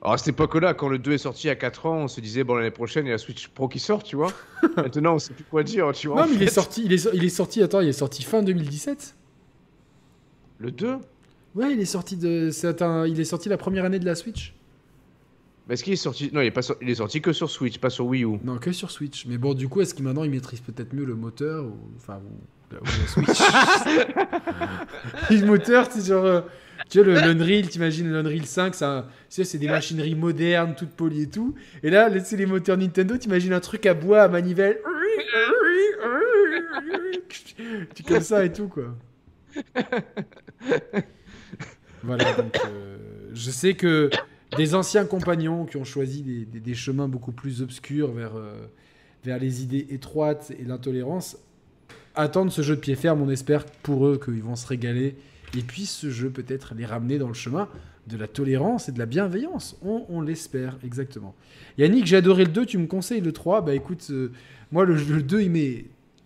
Alors 0.05 0.15
à 0.15 0.19
cette 0.19 0.29
époque-là, 0.29 0.75
quand 0.75 0.89
le 0.91 0.99
2 0.99 1.13
est 1.13 1.19
sorti 1.19 1.49
à 1.49 1.57
4 1.57 1.87
ans, 1.87 1.97
on 2.03 2.09
se 2.09 2.21
disait, 2.21 2.45
bon, 2.45 2.57
l'année 2.57 2.71
prochaine, 2.71 3.07
il 3.07 3.09
y 3.09 3.13
a 3.13 3.15
la 3.15 3.19
Switch 3.19 3.49
Pro 3.49 3.69
qui 3.69 3.79
sort, 3.79 4.03
tu 4.03 4.17
vois. 4.17 4.31
Maintenant, 4.77 5.15
on 5.15 5.19
sait 5.19 5.33
plus 5.33 5.45
quoi 5.45 5.63
dire, 5.63 5.91
tu 5.95 6.09
vois. 6.09 6.23
Non, 6.23 6.29
mais 6.29 6.37
il 6.37 6.43
est 6.43 6.47
sorti, 6.49 6.83
il 6.85 6.93
est, 6.93 7.09
il 7.15 7.25
est 7.25 7.29
sorti, 7.31 7.63
attends, 7.63 7.81
il 7.81 7.89
est 7.89 7.93
sorti 7.95 8.23
fin 8.23 8.43
2017 8.43 9.15
Le 10.59 10.71
2 10.71 10.97
Ouais, 11.55 11.73
il 11.73 11.81
est 11.81 11.85
sorti 11.87 12.17
de. 12.17 12.51
c'est 12.51 12.83
un- 12.83 13.07
il 13.07 13.19
est 13.19 13.25
sorti 13.25 13.49
la 13.49 13.57
première 13.57 13.85
année 13.87 13.99
de 14.01 14.05
la 14.05 14.15
Switch 14.17 14.55
Mais 15.69 15.75
est-ce 15.75 15.85
qu'il 15.85 15.93
est 15.95 15.97
sorti 15.97 16.29
Non, 16.35 16.43
il 16.43 16.47
est, 16.49 16.51
pas 16.51 16.63
sor- 16.63 16.77
il 16.83 16.91
est 16.91 16.97
sorti 16.97 17.23
que 17.23 17.33
sur 17.33 17.49
Switch, 17.49 17.79
pas 17.79 17.89
sur 17.91 18.05
Wii 18.07 18.25
U. 18.25 18.39
Non, 18.45 18.59
que 18.59 18.73
sur 18.73 18.91
Switch. 18.91 19.25
Mais 19.25 19.39
bon, 19.39 19.55
du 19.55 19.69
coup, 19.69 19.81
est-ce 19.81 19.95
qu'il 19.95 20.05
maintenant 20.05 20.25
il 20.25 20.31
maîtrise 20.31 20.61
peut-être 20.61 20.93
mieux 20.93 21.05
le 21.07 21.15
moteur 21.15 21.65
ou... 21.65 21.79
Enfin. 21.97 22.21
Là, 22.73 22.79
ou 22.83 22.85
la 22.85 23.07
Switch. 23.07 23.39
le 25.31 25.47
moteur, 25.47 25.87
c'est 25.91 26.05
genre. 26.07 26.43
Tu 26.89 27.03
vois, 27.03 27.15
le 27.15 27.21
l'Unreal, 27.21 27.69
t'imagines 27.69 28.11
l'Unreal 28.11 28.45
5, 28.45 28.75
ça, 28.75 29.09
tu 29.29 29.37
sais, 29.37 29.45
c'est 29.45 29.59
des 29.59 29.69
machineries 29.69 30.15
modernes, 30.15 30.75
toutes 30.77 30.91
polies 30.91 31.23
et 31.23 31.29
tout. 31.29 31.55
Et 31.83 31.91
là, 31.91 32.09
c'est 32.23 32.37
les 32.37 32.47
moteurs 32.47 32.77
Nintendo, 32.77 33.17
t'imagines 33.17 33.53
un 33.53 33.61
truc 33.61 33.87
à 33.87 33.95
bois, 33.95 34.23
à 34.23 34.29
manivelle. 34.29 34.79
Tu 37.95 38.03
comme 38.03 38.21
ça 38.21 38.45
et 38.45 38.53
tout, 38.53 38.69
quoi. 38.69 38.97
Voilà, 42.03 42.35
donc 42.35 42.55
euh, 42.67 42.99
je 43.33 43.51
sais 43.51 43.75
que 43.75 44.11
des 44.57 44.75
anciens 44.75 45.07
compagnons 45.07 45.65
qui 45.65 45.79
ont 45.79 45.85
choisi 45.85 46.47
des 46.47 46.75
chemins 46.75 47.09
beaucoup 47.09 47.33
plus 47.33 47.63
obscurs 47.63 48.13
vers, 48.13 48.37
euh, 48.37 48.67
vers 49.25 49.39
les 49.39 49.63
idées 49.63 49.87
étroites 49.91 50.53
et 50.59 50.65
l'intolérance 50.65 51.39
attendent 52.15 52.53
ce 52.53 52.61
jeu 52.61 52.77
de 52.77 52.81
pied 52.81 52.95
ferme. 52.95 53.23
On 53.23 53.31
espère 53.31 53.65
pour 53.65 54.07
eux 54.07 54.21
qu'ils 54.23 54.43
vont 54.43 54.55
se 54.55 54.67
régaler 54.67 55.17
et 55.57 55.63
puis 55.63 55.87
ce 55.87 56.11
jeu 56.11 56.31
peut-être 56.31 56.75
les 56.75 56.87
ramener 56.87 57.19
dans 57.19 57.29
le 57.29 57.35
chemin 57.35 57.69
de 58.07 58.17
la 58.17 58.29
tolérance 58.29 58.89
et 58.89 58.93
de 58.93 58.99
la 58.99 59.07
bienveillance. 59.07 59.79
On, 59.83 60.05
on 60.09 60.21
l'espère, 60.21 60.79
exactement. 60.85 61.35
Yannick, 61.79 62.07
j'ai 62.07 62.17
adoré 62.17 62.45
le 62.45 62.51
2, 62.51 62.67
tu 62.67 62.79
me 62.79 62.87
conseilles 62.87 63.21
le 63.21 63.33
3. 63.33 63.63
Bah 63.63 63.75
écoute, 63.75 64.07
euh, 64.11 64.31
moi 64.73 64.85
le, 64.85 64.95
le 64.95 65.23
2 65.23 65.43
il 65.43 65.51
m'est 65.51 65.85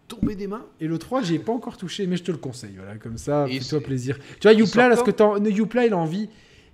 tombé 0.09 0.35
des 0.35 0.47
mains 0.47 0.65
et 0.81 0.89
le 0.89 0.99
3 0.99 1.23
j'y 1.23 1.35
ai 1.35 1.39
pas 1.39 1.53
encore 1.53 1.77
touché 1.77 2.07
mais 2.07 2.17
je 2.17 2.25
te 2.25 2.33
le 2.33 2.39
conseille. 2.39 2.75
Voilà, 2.77 2.97
comme 2.97 3.19
ça, 3.19 3.47
fais-toi 3.47 3.81
plaisir. 3.81 4.19
Tu 4.41 4.49
vois, 4.49 4.53
Youpla, 4.53 4.89
là, 4.89 4.97
ce 4.97 5.03
que 5.03 5.51
Youpla, 5.51 5.87
il 5.87 5.93
a 5.93 5.99
envie, 5.99 6.29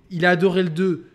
il 0.09 0.25
a 0.25 0.31
adoré 0.31 0.63
le 0.63 0.69
2. 0.69 1.05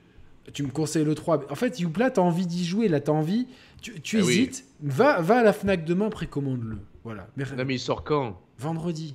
Tu 0.52 0.62
me 0.62 0.70
conseilles 0.70 1.04
le 1.04 1.14
3. 1.14 1.46
En 1.50 1.54
fait, 1.54 1.78
Youpla, 1.80 2.10
t'as 2.10 2.22
envie 2.22 2.46
d'y 2.46 2.64
jouer, 2.64 2.88
là, 2.88 3.00
t'as 3.00 3.12
envie. 3.12 3.46
Tu, 3.80 4.00
tu 4.00 4.16
oui. 4.16 4.22
hésites, 4.22 4.64
va, 4.82 5.20
va 5.20 5.38
à 5.38 5.42
la 5.42 5.52
Fnac 5.52 5.84
demain, 5.84 6.10
précommande-le. 6.10 6.78
Voilà. 7.04 7.28
Non, 7.36 7.64
mais 7.64 7.76
il 7.76 7.78
sort 7.78 8.04
quand? 8.04 8.40
Vendredi. 8.58 9.14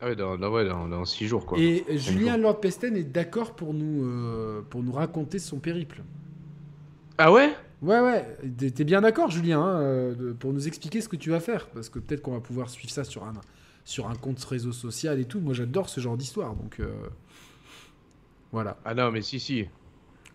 Ah 0.00 0.06
ouais, 0.06 0.16
dans, 0.16 0.38
dans, 0.38 0.50
ouais, 0.50 0.66
dans, 0.66 0.88
dans 0.88 1.04
six 1.04 1.26
jours, 1.26 1.44
quoi. 1.44 1.58
Et 1.58 1.84
Julien 1.98 2.32
jours. 2.34 2.42
Lord 2.42 2.60
Pesten 2.60 2.96
est 2.96 3.04
d'accord 3.04 3.54
pour 3.54 3.74
nous, 3.74 4.04
euh, 4.04 4.62
pour 4.70 4.82
nous 4.82 4.92
raconter 4.92 5.38
son 5.38 5.58
périple. 5.58 6.02
Ah 7.18 7.30
ouais? 7.30 7.50
Ouais, 7.82 8.00
ouais. 8.00 8.24
T'es 8.74 8.84
bien 8.84 9.00
d'accord, 9.02 9.30
Julien, 9.30 9.60
hein, 9.60 9.80
euh, 9.80 10.14
de- 10.14 10.32
pour 10.32 10.52
nous 10.52 10.66
expliquer 10.66 11.00
ce 11.02 11.08
que 11.08 11.16
tu 11.16 11.30
vas 11.30 11.40
faire? 11.40 11.66
Parce 11.68 11.88
que 11.90 11.98
peut-être 11.98 12.22
qu'on 12.22 12.32
va 12.32 12.40
pouvoir 12.40 12.70
suivre 12.70 12.90
ça 12.90 13.04
sur 13.04 13.24
un, 13.24 13.32
sur 13.84 14.08
un 14.08 14.14
compte 14.14 14.42
réseau 14.44 14.72
social 14.72 15.18
et 15.20 15.24
tout. 15.26 15.40
Moi, 15.40 15.52
j'adore 15.54 15.88
ce 15.90 16.00
genre 16.00 16.16
d'histoire. 16.16 16.54
Donc, 16.54 16.80
euh, 16.80 16.90
voilà. 18.52 18.78
Ah 18.84 18.94
non, 18.94 19.10
mais 19.10 19.22
si, 19.22 19.38
si. 19.40 19.66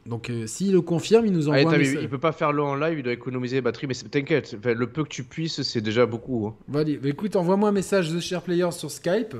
Donc, 0.05 0.29
euh, 0.29 0.45
s'il 0.45 0.71
le 0.73 0.81
confirme, 0.81 1.25
il 1.25 1.31
nous 1.33 1.49
Ah, 1.49 1.57
envoie 1.57 1.73
un 1.73 1.77
message. 1.79 2.03
il 2.03 2.09
peut 2.09 2.19
pas 2.19 2.31
faire 2.31 2.51
l'eau 2.51 2.65
en 2.65 2.75
live, 2.75 2.99
il 2.99 3.03
doit 3.03 3.13
économiser 3.13 3.55
les 3.57 3.61
batteries, 3.61 3.87
mais 3.87 3.95
t'inquiète, 3.95 4.55
le 4.63 4.87
peu 4.87 5.03
que 5.03 5.09
tu 5.09 5.23
puisses, 5.23 5.63
c'est 5.63 5.81
déjà 5.81 6.05
beaucoup. 6.05 6.47
hein. 6.47 6.55
Bah, 6.67 6.83
écoute, 7.03 7.35
envoie-moi 7.35 7.69
un 7.69 7.71
message 7.71 8.11
The 8.13 8.19
Share 8.19 8.43
Players 8.43 8.71
sur 8.73 8.91
Skype 8.91 9.35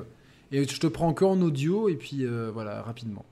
et 0.52 0.68
je 0.68 0.80
te 0.80 0.88
prends 0.88 1.08
encore 1.08 1.32
en 1.32 1.42
audio 1.42 1.90
et 1.90 1.96
puis 1.96 2.26
euh, 2.26 2.52
voilà, 2.54 2.82
rapidement. 2.82 3.26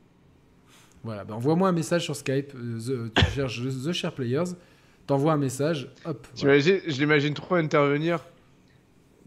Voilà, 1.04 1.24
bah, 1.26 1.36
envoie-moi 1.36 1.68
un 1.70 1.74
message 1.74 2.04
sur 2.04 2.16
Skype, 2.16 2.54
euh, 2.56 2.80
The- 2.80 3.14
tu 3.14 3.26
cherches 3.32 3.62
The 3.62 3.92
Share 3.92 4.14
Players, 4.14 4.54
t'envoies 5.06 5.34
un 5.34 5.38
message, 5.38 5.90
hop. 6.06 6.26
voilà. 6.38 6.60
Je 6.60 7.00
l'imagine 7.00 7.34
trop 7.34 7.56
intervenir. 7.56 8.20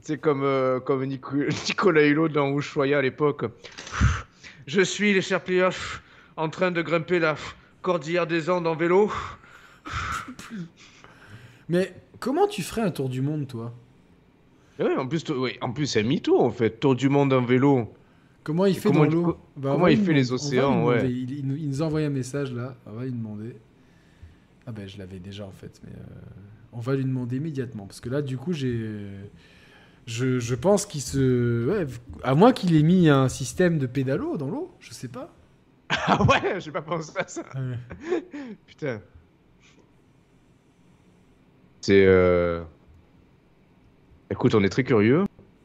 C'est 0.01 0.19
comme, 0.19 0.43
euh, 0.45 0.79
comme 0.81 1.05
Nico- 1.05 1.37
Nicolas 1.69 2.07
Hulot 2.07 2.29
dans 2.29 2.49
Ushuaïa 2.57 2.99
à 2.99 3.03
l'époque. 3.03 3.45
Je 4.67 4.81
suis, 4.81 5.13
les 5.13 5.21
chers 5.23 5.43
players, 5.43 5.71
en 6.37 6.49
train 6.49 6.71
de 6.71 6.81
grimper 6.81 7.19
la 7.19 7.35
cordillère 7.83 8.27
des 8.27 8.49
Andes 8.51 8.67
en 8.67 8.75
vélo. 8.77 9.13
Mais 11.69 11.95
comment 12.21 12.47
tu 12.47 12.63
ferais 12.63 12.83
un 12.83 12.91
tour 12.91 13.09
du 13.09 13.21
monde, 13.21 13.47
toi? 13.49 13.75
Et 14.79 14.83
ouais, 14.83 14.97
en 14.97 15.07
plus, 15.07 15.27
ouais, 15.31 15.57
en 15.61 15.73
plus 15.73 15.87
c'est 15.87 16.03
mytho 16.03 16.39
en 16.41 16.51
fait. 16.51 16.79
Tour 16.81 16.95
du 16.95 17.09
monde 17.09 17.33
en 17.33 17.43
vélo. 17.43 17.93
Comment 18.45 18.67
il 18.67 18.77
fait 18.77 18.91
comment 18.91 19.05
dans 19.07 19.11
l'eau 19.11 19.25
co- 19.25 19.39
Bah, 19.57 19.71
comment 19.73 19.87
il 19.89 19.99
lui 19.99 20.05
fait 20.05 20.13
les 20.13 20.33
océans, 20.33 20.85
ouais. 20.85 21.11
Il, 21.11 21.31
il 21.39 21.47
nous, 21.47 21.57
nous 21.57 21.83
envoie 21.83 22.01
un 22.01 22.11
message 22.11 22.53
là, 22.53 22.77
on 22.87 22.93
va 22.93 23.05
lui 23.05 23.13
demander. 23.13 23.57
Ah 24.67 24.73
ben 24.73 24.87
je 24.89 24.99
l'avais 24.99 25.19
déjà 25.19 25.45
en 25.47 25.51
fait, 25.53 25.81
mais 25.85 25.93
euh, 25.93 26.05
on 26.73 26.81
va 26.81 26.95
lui 26.95 27.05
demander 27.05 27.37
immédiatement 27.37 27.87
parce 27.87 28.01
que 28.01 28.09
là 28.09 28.21
du 28.23 28.37
coup 28.37 28.53
j'ai, 28.53 29.07
je, 30.07 30.39
je 30.41 30.55
pense 30.57 30.87
qu'il 30.87 31.01
se, 31.01 31.67
ouais, 31.69 31.87
à 32.23 32.35
moins 32.35 32.53
qu'il 32.53 32.75
ait 32.77 32.83
mis 32.83 33.09
un 33.09 33.29
système 33.29 33.79
de 33.79 33.87
pédalo 33.87 34.37
dans 34.37 34.49
l'eau, 34.51 34.71
je 34.81 34.93
sais 34.93 35.09
pas. 35.09 35.33
Ah 36.09 36.21
ouais, 36.25 36.61
j'ai 36.61 36.73
pas 36.73 36.83
pensé 36.83 37.13
à 37.17 37.27
ça. 37.29 37.43
Putain. 38.67 39.01
C'est. 41.81 42.05
Euh... 42.07 42.63
Écoute, 44.31 44.55
on 44.55 44.63
est 44.63 44.69
très 44.69 44.85
curieux. 44.85 45.25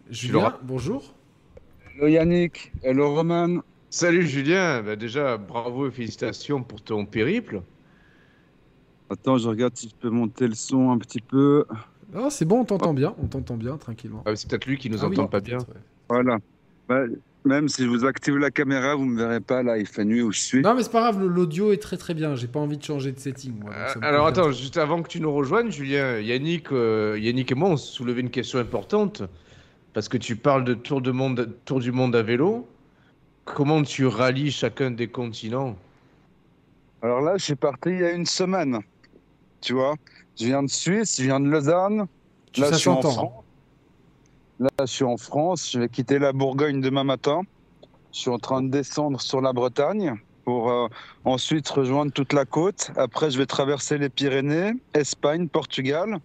Julien, 0.09 0.57
bonjour. 0.63 1.13
Hello 1.95 2.07
Yannick, 2.07 2.71
hello 2.83 3.13
Roman. 3.15 3.61
Salut 3.89 4.25
Julien, 4.25 4.81
Bah, 4.83 4.95
déjà 4.95 5.37
bravo 5.37 5.87
et 5.87 5.91
félicitations 5.91 6.63
pour 6.63 6.81
ton 6.81 7.05
périple. 7.05 7.61
Attends, 9.09 9.37
je 9.37 9.49
regarde 9.49 9.75
si 9.75 9.89
je 9.89 9.95
peux 9.95 10.09
monter 10.09 10.47
le 10.47 10.55
son 10.55 10.91
un 10.91 10.97
petit 10.97 11.19
peu. 11.21 11.65
Non, 12.13 12.29
c'est 12.29 12.45
bon, 12.45 12.61
on 12.61 12.65
t'entend 12.65 12.93
bien, 12.93 13.13
on 13.21 13.27
t'entend 13.27 13.57
bien 13.57 13.77
tranquillement. 13.77 14.23
Ah, 14.25 14.35
c'est 14.35 14.49
peut-être 14.49 14.65
lui 14.65 14.77
qui 14.77 14.89
nous 14.89 15.03
Ah 15.03 15.07
oui, 15.07 15.17
entend 15.17 15.27
pas 15.27 15.41
bien. 15.41 15.57
ouais. 15.57 15.65
Voilà. 16.09 16.37
Bah, 16.87 17.01
même 17.45 17.67
si 17.69 17.83
je 17.83 17.89
vous 17.89 18.05
active 18.05 18.37
la 18.37 18.51
caméra, 18.51 18.95
vous 18.95 19.05
me 19.05 19.17
verrez 19.17 19.39
pas 19.39 19.63
là, 19.63 19.77
il 19.77 19.85
fait 19.87 20.05
nuit 20.05 20.21
où 20.21 20.31
je 20.31 20.39
suis. 20.39 20.61
Non 20.61 20.73
mais 20.75 20.83
c'est 20.83 20.91
pas 20.91 21.01
grave, 21.11 21.23
l'audio 21.25 21.71
est 21.71 21.81
très 21.81 21.97
très 21.97 22.13
bien. 22.13 22.35
J'ai 22.35 22.47
pas 22.47 22.59
envie 22.59 22.77
de 22.77 22.83
changer 22.83 23.11
de 23.11 23.19
setting. 23.19 23.59
moi, 23.59 23.73
Euh, 23.73 23.93
alors 24.01 24.27
attends, 24.27 24.51
juste 24.51 24.77
avant 24.77 25.01
que 25.01 25.07
tu 25.07 25.19
nous 25.19 25.33
rejoignes, 25.33 25.71
Julien, 25.71 26.19
Yannick, 26.19 26.71
euh, 26.71 27.17
Yannick 27.19 27.51
et 27.51 27.55
moi, 27.55 27.69
on 27.69 27.77
soulevait 27.77 28.21
une 28.21 28.29
question 28.29 28.59
importante 28.59 29.23
parce 29.93 30.07
que 30.07 30.17
tu 30.17 30.35
parles 30.35 30.63
de 30.63 30.73
tour, 30.73 31.01
de 31.01 31.11
monde, 31.11 31.49
tour 31.65 31.79
du 31.79 31.91
monde 31.91 32.15
à 32.15 32.21
vélo. 32.21 32.67
Comment 33.43 33.81
tu 33.83 34.05
rallies 34.05 34.51
chacun 34.51 34.91
des 34.91 35.07
continents? 35.07 35.75
Alors 37.01 37.21
là, 37.21 37.37
je 37.37 37.43
suis 37.43 37.55
parti 37.55 37.89
il 37.89 37.99
y 37.99 38.03
a 38.05 38.11
une 38.11 38.27
semaine. 38.27 38.79
Tu 39.61 39.73
vois, 39.73 39.95
je 40.39 40.45
viens 40.45 40.61
de 40.63 40.69
Suisse, 40.69 41.17
je 41.17 41.23
viens 41.23 41.39
de 41.39 41.47
Lausanne. 41.49 42.05
Tu- 42.51 42.61
là, 42.61 42.69
je 42.71 42.75
suis 42.77 42.89
en. 42.89 43.01
France. 43.01 43.31
Là, 44.61 44.69
je 44.81 44.85
suis 44.85 45.03
en 45.03 45.17
France. 45.17 45.71
Je 45.73 45.79
vais 45.79 45.89
quitter 45.89 46.19
la 46.19 46.33
Bourgogne 46.33 46.81
demain 46.81 47.03
matin. 47.03 47.41
Je 48.13 48.19
suis 48.19 48.29
en 48.29 48.37
train 48.37 48.61
de 48.61 48.69
descendre 48.69 49.19
sur 49.19 49.41
la 49.41 49.53
Bretagne 49.53 50.13
pour 50.45 50.69
euh, 50.69 50.87
ensuite 51.25 51.67
rejoindre 51.67 52.11
toute 52.11 52.31
la 52.31 52.45
côte. 52.45 52.91
Après, 52.95 53.31
je 53.31 53.39
vais 53.39 53.47
traverser 53.47 53.97
les 53.97 54.09
Pyrénées, 54.09 54.73
Espagne, 54.93 55.47
Portugal. 55.47 56.19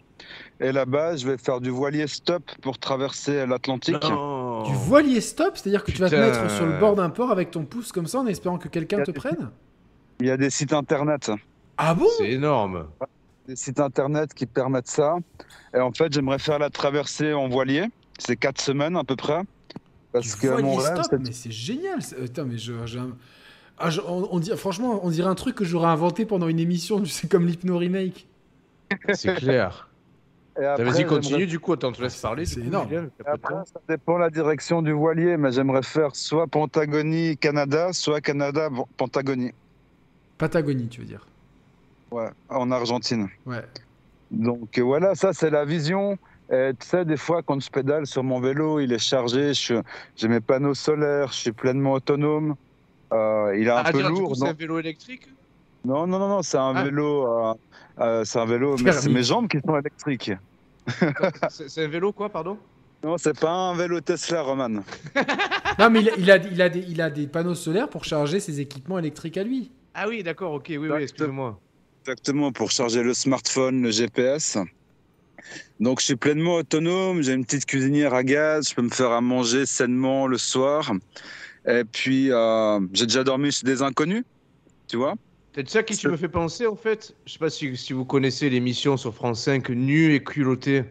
Et 0.61 0.71
là-bas, 0.71 1.17
je 1.17 1.27
vais 1.27 1.39
faire 1.39 1.63
du 1.63 1.71
voilier 1.71 2.07
stop 2.07 2.43
pour 2.61 2.79
traverser 2.79 3.47
l'Atlantique. 3.47 4.03
Du 4.03 4.75
voilier 4.75 5.23
stop, 5.23 5.57
c'est-à-dire 5.57 5.83
que 5.83 5.93
tu 5.93 6.03
vas 6.03 6.11
te 6.11 6.17
mettre 6.17 6.51
sur 6.51 6.67
le 6.67 6.79
bord 6.79 6.95
d'un 6.95 7.09
port 7.09 7.31
avec 7.31 7.51
ton 7.51 7.65
pouce 7.65 7.91
comme 7.91 8.07
ça 8.07 8.19
en 8.19 8.27
espérant 8.27 8.59
que 8.59 8.69
quelqu'un 8.69 9.03
te 9.03 9.13
prenne? 9.13 9.51
Il 10.21 10.27
y 10.27 10.31
a 10.31 10.37
des 10.37 10.51
sites 10.51 10.75
internet. 10.75 11.31
Ah 11.79 11.95
bon? 11.95 12.09
C'est 12.19 12.33
énorme. 12.33 12.87
des 13.49 13.57
sites 13.57 13.81
internet 13.81 14.35
qui 14.35 14.45
permettent 14.45 14.89
ça. 14.89 15.17
Et 15.75 15.81
en 15.81 15.93
fait, 15.93 16.13
j'aimerais 16.13 16.39
faire 16.39 16.59
la 16.59 16.69
traversée 16.69 17.33
en 17.33 17.49
voilier. 17.49 17.87
C'est 18.19 18.37
quatre 18.37 18.61
semaines 18.61 18.97
à 18.97 19.05
peu 19.05 19.17
près. 19.17 19.43
Parce 20.13 20.35
que 20.35 20.61
mon 20.63 20.77
rêve, 20.77 21.03
stop, 21.03 21.21
mais 21.21 21.33
c'est 21.33 21.51
génial. 21.51 22.01
c'est- 22.03 22.21
Attends, 22.23 22.45
mais 22.47 22.59
je, 22.59 22.73
Ah, 23.79 23.91
je- 23.91 24.01
on, 24.01 24.29
on 24.33 24.39
dit, 24.41 24.51
franchement, 24.57 25.01
on 25.05 25.11
dirait 25.11 25.29
un 25.29 25.35
truc 25.35 25.55
que 25.55 25.65
j'aurais 25.65 25.89
inventé 25.89 26.25
pendant 26.25 26.49
une 26.49 26.59
émission, 26.59 26.99
tu 27.01 27.11
sais, 27.11 27.29
comme 27.29 27.47
l'hypno 27.47 27.77
remake. 27.77 28.27
C'est 29.13 29.35
clair. 29.35 29.91
Vas-y, 30.57 31.05
continue 31.05 31.47
du 31.47 31.59
coup. 31.61 31.75
Attends, 31.75 31.93
je 31.93 31.99
te 31.99 32.03
laisse 32.05 32.17
parler. 32.19 32.47
C'est 32.47 32.61
énorme. 32.61 32.89
Après, 33.27 33.55
ça 33.67 33.81
dépend 33.87 34.17
la 34.17 34.31
direction 34.31 34.81
du 34.81 34.93
voilier, 34.93 35.37
mais 35.37 35.53
j'aimerais 35.53 35.83
faire 35.83 36.17
soit 36.17 36.47
Pentagonie, 36.47 37.37
Canada, 37.37 37.93
soit 37.93 38.23
Canada, 38.23 38.71
bon, 38.71 38.87
Pentagonie. 38.97 39.53
Patagonie, 40.39 40.89
tu 40.89 41.01
veux 41.03 41.07
dire. 41.07 41.27
Ouais, 42.11 42.31
en 42.49 42.71
Argentine. 42.71 43.29
Ouais. 43.45 43.65
Donc 44.31 44.79
euh, 44.79 44.83
voilà, 44.83 45.15
ça 45.15 45.35
c'est 45.35 45.51
la 45.51 45.67
vision. 45.67 46.17
Et 46.53 46.71
tu 46.79 46.87
sais, 46.87 47.05
des 47.05 47.17
fois, 47.17 47.43
quand 47.43 47.59
je 47.61 47.69
pédale 47.71 48.07
sur 48.07 48.23
mon 48.23 48.41
vélo, 48.41 48.79
il 48.81 48.93
est 48.93 48.99
chargé, 48.99 49.53
j'ai 49.55 50.29
mes 50.29 50.41
panneaux 50.41 50.75
solaires, 50.75 51.33
je 51.33 51.39
suis 51.39 51.53
pleinement 51.53 51.95
autonome. 51.95 52.55
Euh, 53.13 53.57
il 53.59 53.67
est 53.67 53.71
un 53.71 53.83
Ah, 53.85 53.93
peu 53.93 53.99
dire, 53.99 54.11
lourd. 54.11 54.37
c'est 54.37 54.49
un 54.49 54.53
vélo 54.53 54.79
électrique? 54.79 55.29
Non, 55.85 56.07
non, 56.07 56.19
non, 56.19 56.29
non, 56.29 56.43
c'est 56.43 56.59
un 56.59 56.75
Ah. 56.75 56.85
vélo. 56.85 57.27
euh, 57.27 57.55
euh, 58.01 58.25
c'est 58.25 58.39
un 58.39 58.47
vélo, 58.47 58.77
mais 58.79 58.93
c'est 58.93 59.09
mes 59.09 59.23
jambes 59.23 59.49
qui 59.49 59.59
sont 59.65 59.77
électriques. 59.79 60.33
C'est 61.49 61.85
un 61.85 61.89
vélo 61.89 62.13
quoi, 62.13 62.29
pardon? 62.29 62.59
Non, 63.03 63.19
c'est 63.19 63.39
pas 63.39 63.51
un 63.51 63.75
vélo 63.75 64.01
Tesla, 64.01 64.43
Roman. 64.43 64.83
Non, 65.79 65.91
mais 65.91 66.01
il 66.01 66.09
a, 66.09 66.17
il, 66.17 66.31
a, 66.31 66.37
il, 66.37 66.63
a 66.63 66.69
des, 66.69 66.81
il 66.81 67.01
a 67.03 67.11
des 67.11 67.27
panneaux 67.27 67.55
solaires 67.55 67.89
pour 67.91 68.05
charger 68.05 68.41
ses 68.41 68.61
équipements 68.61 68.99
électriques 68.99 69.37
à 69.37 69.43
lui. 69.45 69.73
Ah 69.95 70.09
oui, 70.09 70.23
d'accord, 70.23 70.53
ok, 70.53 70.67
oui, 70.71 70.77
oui, 70.79 70.87
Exact. 70.87 71.03
excuse-moi. 71.03 71.61
Exactement, 72.05 72.53
pour 72.53 72.71
charger 72.71 73.03
le 73.03 73.13
smartphone, 73.15 73.83
le 73.83 73.91
GPS. 73.91 74.59
Donc, 75.81 76.01
je 76.01 76.07
suis 76.07 76.17
pleinement 76.17 76.57
autonome. 76.57 77.23
J'ai 77.23 77.33
une 77.35 77.45
petite 77.45 77.67
cuisinière 77.67 78.15
à 78.15 78.25
gaz. 78.25 78.69
Je 78.71 78.75
peux 78.75 78.83
me 78.83 78.91
faire 78.91 79.13
à 79.13 79.21
manger 79.21 79.67
sainement 79.67 80.27
le 80.27 80.39
soir. 80.39 80.93
Et 81.67 81.85
puis, 81.85 82.31
euh, 82.33 82.81
j'ai 82.93 83.07
déjà 83.07 83.25
dormi 83.25 83.53
chez 83.53 83.67
des 83.67 83.83
inconnus, 83.83 84.25
tu 84.89 84.97
vois. 84.97 85.15
C'est 85.55 85.69
ça 85.69 85.83
qui 85.83 85.97
tu 85.97 86.09
me 86.09 86.17
fais 86.17 86.29
penser 86.29 86.67
en 86.67 86.77
fait? 86.77 87.17
Je 87.27 87.33
sais 87.33 87.39
pas 87.39 87.51
si, 87.51 87.77
si 87.77 87.93
vous 87.95 88.05
connaissez 88.05 88.51
l'émission 88.51 88.97
sur 88.97 89.15
France 89.15 89.43
5 89.43 89.71
Nu 89.71 90.15
et 90.15 90.23
culotté. 90.23 90.85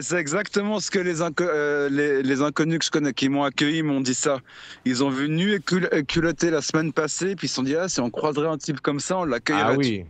C'est 0.00 0.16
exactement 0.18 0.78
ce 0.78 0.90
que 0.92 1.00
les, 1.00 1.20
inco- 1.22 1.42
euh, 1.42 1.88
les, 1.88 2.22
les 2.22 2.40
inconnus 2.40 2.78
que 2.78 2.84
je 2.84 2.90
connais 2.90 3.12
qui 3.12 3.28
m'ont 3.28 3.42
accueilli 3.42 3.82
m'ont 3.82 4.00
dit 4.00 4.14
ça. 4.14 4.38
Ils 4.84 5.02
ont 5.02 5.10
vu 5.10 5.28
nu 5.28 5.54
et 5.54 5.58
cul- 5.60 5.88
et 5.90 6.04
culotté 6.04 6.50
la 6.50 6.62
semaine 6.62 6.92
passée, 6.92 7.34
puis 7.34 7.46
ils 7.46 7.48
se 7.48 7.56
sont 7.56 7.64
dit 7.64 7.74
ah 7.74 7.88
si 7.88 8.00
on 8.00 8.08
croiserait 8.08 8.46
un 8.46 8.58
type 8.58 8.80
comme 8.80 9.00
ça, 9.00 9.18
on 9.18 9.24
l'accueillerait. 9.24 9.72
Ah 9.72 9.76
oui. 9.76 10.04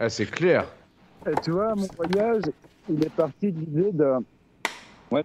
Ah, 0.00 0.08
c'est 0.10 0.26
clair. 0.26 0.66
Et 1.30 1.36
tu 1.44 1.52
vois, 1.52 1.76
mon 1.76 1.86
voyage, 1.96 2.50
il 2.88 3.02
est 3.04 3.10
parti 3.10 3.52
de 3.52 3.60
l'idée 3.60 3.92
de. 3.92 4.04
Ouais, 5.10 5.24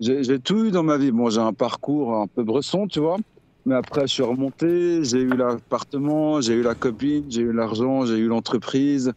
j'ai 0.00 0.40
tout 0.40 0.64
eu 0.66 0.70
dans 0.70 0.82
ma 0.82 0.98
vie. 0.98 1.12
Bon, 1.12 1.30
j'ai 1.30 1.40
un 1.40 1.52
parcours 1.52 2.14
un 2.16 2.26
peu 2.28 2.42
bresson, 2.44 2.86
tu 2.88 3.00
vois. 3.00 3.18
Mais 3.64 3.74
après, 3.74 4.02
je 4.06 4.14
suis 4.14 4.22
remonté, 4.22 5.04
j'ai 5.04 5.20
eu 5.20 5.36
l'appartement, 5.36 6.40
j'ai 6.40 6.54
eu 6.54 6.62
la 6.62 6.74
copine, 6.74 7.30
j'ai 7.30 7.42
eu 7.42 7.52
l'argent, 7.52 8.04
j'ai 8.04 8.16
eu 8.18 8.26
l'entreprise. 8.26 9.12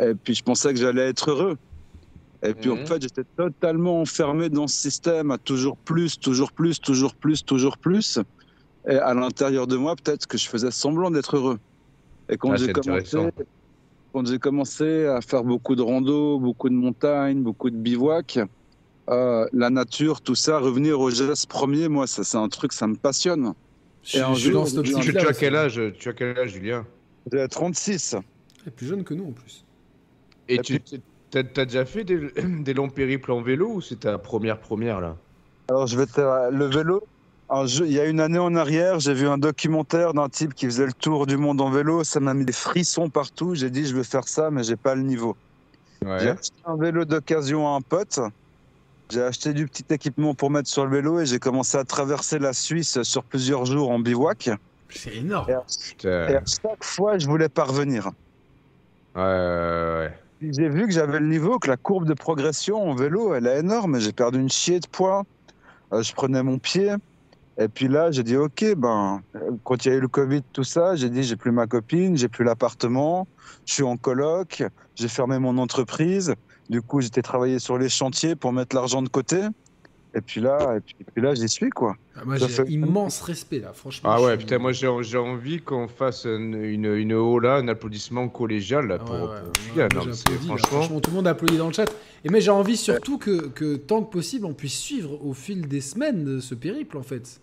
Et 0.00 0.14
puis, 0.14 0.34
je 0.34 0.42
pensais 0.42 0.72
que 0.72 0.80
j'allais 0.80 1.08
être 1.08 1.30
heureux. 1.30 1.56
Et 2.44 2.54
puis, 2.54 2.70
Mhm. 2.70 2.82
en 2.82 2.86
fait, 2.86 3.02
j'étais 3.02 3.24
totalement 3.36 4.00
enfermé 4.00 4.48
dans 4.50 4.66
ce 4.66 4.76
système 4.78 5.30
à 5.30 5.38
toujours 5.38 5.78
plus, 5.84 6.18
toujours 6.18 6.52
plus, 6.52 6.80
toujours 6.80 7.14
plus, 7.16 7.44
toujours 7.44 7.78
plus. 7.78 8.18
Et 8.88 8.96
à 8.96 9.14
l'intérieur 9.14 9.66
de 9.66 9.76
moi, 9.76 9.94
peut-être 10.02 10.26
que 10.26 10.38
je 10.38 10.48
faisais 10.48 10.70
semblant 10.72 11.10
d'être 11.10 11.36
heureux. 11.36 11.58
Et 12.28 12.36
quand 12.38 12.52
Ah, 12.52 12.56
j'ai 12.56 12.72
commencé. 12.72 13.18
Quand 14.12 14.26
j'ai 14.26 14.38
commencé 14.38 15.06
à 15.06 15.20
faire 15.20 15.42
beaucoup 15.44 15.74
de 15.74 15.82
rando, 15.82 16.38
beaucoup 16.38 16.68
de 16.68 16.74
montagnes, 16.74 17.42
beaucoup 17.42 17.70
de 17.70 17.76
bivouac, 17.76 18.38
euh, 19.08 19.46
la 19.52 19.70
nature, 19.70 20.20
tout 20.20 20.34
ça, 20.34 20.58
revenir 20.58 21.00
au 21.00 21.10
geste 21.10 21.48
premier, 21.48 21.88
moi, 21.88 22.06
ça, 22.06 22.22
c'est 22.24 22.36
un 22.36 22.48
truc, 22.48 22.72
ça 22.72 22.86
me 22.86 22.96
passionne. 22.96 23.52
Je, 24.04 24.18
un 24.20 24.34
je 24.34 24.50
jour, 24.50 24.66
Tu, 24.66 24.82
tu 24.82 24.94
optique-là. 24.94 25.28
as 25.28 25.32
quel 25.32 25.56
âge 25.56 25.80
Tu 25.98 26.08
as 26.08 26.12
quel 26.12 26.38
âge, 26.38 26.50
Julien? 26.52 26.86
J'ai 27.32 27.46
36. 27.48 28.16
Il 28.64 28.68
est 28.68 28.70
plus 28.72 28.86
jeune 28.86 29.04
que 29.04 29.14
nous 29.14 29.28
en 29.28 29.32
plus. 29.32 29.64
Et 30.48 30.56
Et 30.56 30.58
tu 30.58 30.80
t'as 31.30 31.40
as 31.40 31.64
déjà 31.64 31.84
fait 31.84 32.04
des, 32.04 32.18
des 32.60 32.74
longs 32.74 32.90
périples 32.90 33.32
en 33.32 33.40
vélo 33.42 33.74
ou 33.74 33.80
c'est 33.80 34.00
ta 34.00 34.18
première 34.18 34.60
première 34.60 35.00
là? 35.00 35.16
Alors, 35.68 35.86
je 35.86 35.96
vais 35.96 36.06
te... 36.06 36.20
Le 36.50 36.66
vélo, 36.66 37.02
il 37.54 37.92
y 37.92 38.00
a 38.00 38.06
une 38.06 38.20
année 38.20 38.38
en 38.38 38.54
arrière, 38.54 38.98
j'ai 38.98 39.14
vu 39.14 39.28
un 39.28 39.38
documentaire 39.38 40.14
d'un 40.14 40.28
type 40.28 40.54
qui 40.54 40.66
faisait 40.66 40.86
le 40.86 40.92
tour 40.92 41.26
du 41.26 41.36
monde 41.36 41.60
en 41.60 41.70
vélo. 41.70 42.04
Ça 42.04 42.20
m'a 42.20 42.34
mis 42.34 42.44
des 42.44 42.52
frissons 42.52 43.10
partout. 43.10 43.54
J'ai 43.54 43.70
dit, 43.70 43.84
je 43.84 43.94
veux 43.94 44.02
faire 44.02 44.26
ça, 44.26 44.50
mais 44.50 44.62
j'ai 44.62 44.76
pas 44.76 44.94
le 44.94 45.02
niveau. 45.02 45.36
J'ai 46.02 46.30
acheté 46.30 46.56
un 46.64 46.76
vélo 46.76 47.04
d'occasion 47.04 47.68
à 47.68 47.76
un 47.76 47.80
pote. 47.80 48.20
J'ai 49.10 49.22
acheté 49.22 49.52
du 49.52 49.66
petit 49.66 49.84
équipement 49.90 50.34
pour 50.34 50.50
mettre 50.50 50.68
sur 50.68 50.86
le 50.86 50.90
vélo 50.90 51.20
et 51.20 51.26
j'ai 51.26 51.38
commencé 51.38 51.76
à 51.76 51.84
traverser 51.84 52.38
la 52.38 52.52
Suisse 52.52 53.02
sur 53.02 53.22
plusieurs 53.22 53.66
jours 53.66 53.90
en 53.90 53.98
bivouac. 53.98 54.50
C'est 54.88 55.16
énorme. 55.16 55.50
Et 55.50 55.52
à, 55.52 55.64
Putain. 55.88 56.28
et 56.28 56.36
à 56.36 56.42
chaque 56.46 56.82
fois, 56.82 57.18
je 57.18 57.26
voulais 57.26 57.48
parvenir. 57.48 58.10
Ouais, 59.14 59.22
ouais, 59.22 59.94
ouais. 59.98 60.18
Puis 60.38 60.52
J'ai 60.54 60.68
vu 60.68 60.86
que 60.86 60.92
j'avais 60.92 61.20
le 61.20 61.28
niveau, 61.28 61.58
que 61.58 61.68
la 61.68 61.76
courbe 61.76 62.06
de 62.06 62.14
progression 62.14 62.90
en 62.90 62.94
vélo, 62.94 63.34
elle 63.34 63.46
est 63.46 63.60
énorme. 63.60 64.00
J'ai 64.00 64.12
perdu 64.12 64.40
une 64.40 64.50
chier 64.50 64.80
de 64.80 64.86
poids. 64.86 65.24
Euh, 65.92 66.02
je 66.02 66.12
prenais 66.14 66.42
mon 66.42 66.58
pied. 66.58 66.94
Et 67.58 67.68
puis 67.68 67.88
là, 67.88 68.10
j'ai 68.10 68.22
dit, 68.22 68.36
OK, 68.36 68.64
ben, 68.76 69.22
euh, 69.36 69.50
quand 69.64 69.84
il 69.84 69.88
y 69.88 69.92
a 69.92 69.96
eu 69.96 70.00
le 70.00 70.08
Covid, 70.08 70.42
tout 70.52 70.64
ça, 70.64 70.96
j'ai 70.96 71.10
dit, 71.10 71.22
j'ai 71.22 71.36
plus 71.36 71.52
ma 71.52 71.66
copine, 71.66 72.16
j'ai 72.16 72.28
plus 72.28 72.44
l'appartement, 72.44 73.28
je 73.66 73.74
suis 73.74 73.82
en 73.82 73.96
coloc, 73.96 74.62
j'ai 74.94 75.08
fermé 75.08 75.38
mon 75.38 75.58
entreprise. 75.58 76.34
Du 76.70 76.80
coup, 76.80 77.00
j'étais 77.00 77.22
travaillé 77.22 77.58
sur 77.58 77.76
les 77.76 77.88
chantiers 77.88 78.36
pour 78.36 78.52
mettre 78.52 78.74
l'argent 78.74 79.02
de 79.02 79.08
côté. 79.08 79.42
Et 80.14 80.20
puis 80.20 80.40
là, 80.42 80.76
et 80.76 80.80
puis, 80.80 80.94
et 81.00 81.04
puis 81.04 81.22
là, 81.22 81.34
j'y 81.34 81.48
suis, 81.48 81.70
quoi. 81.70 81.96
Ah, 82.16 82.20
moi, 82.26 82.36
j'ai 82.36 82.48
fait- 82.48 82.68
immense 82.68 83.22
respect 83.22 83.60
là, 83.60 83.72
franchement. 83.72 84.10
Ah 84.12 84.20
ouais, 84.20 84.32
suis- 84.36 84.38
putain, 84.44 84.58
moi 84.58 84.72
j'ai 84.72 84.88
j'ai 85.00 85.16
envie 85.16 85.60
qu'on 85.62 85.88
fasse 85.88 86.26
une, 86.26 86.54
une, 86.54 86.84
une 86.84 87.14
hola, 87.14 87.56
un 87.56 87.68
applaudissement 87.68 88.28
collégial 88.28 88.86
là, 88.88 88.98
Ah 89.00 89.04
pour, 89.04 89.14
ouais, 89.14 89.88
Non, 89.94 90.04
là. 90.04 90.58
franchement, 90.58 91.00
tout 91.00 91.10
le 91.10 91.16
monde 91.16 91.26
applaudit 91.26 91.56
dans 91.56 91.68
le 91.68 91.72
chat. 91.72 91.90
Et 92.24 92.28
mais 92.28 92.42
j'ai 92.42 92.50
envie 92.50 92.76
surtout 92.76 93.16
que, 93.16 93.48
que 93.48 93.76
tant 93.76 94.02
que 94.02 94.12
possible, 94.12 94.44
on 94.44 94.52
puisse 94.52 94.78
suivre 94.78 95.18
au 95.24 95.32
fil 95.32 95.66
des 95.66 95.80
semaines 95.80 96.24
de 96.24 96.40
ce 96.40 96.54
périple 96.54 96.98
en 96.98 97.02
fait. 97.02 97.40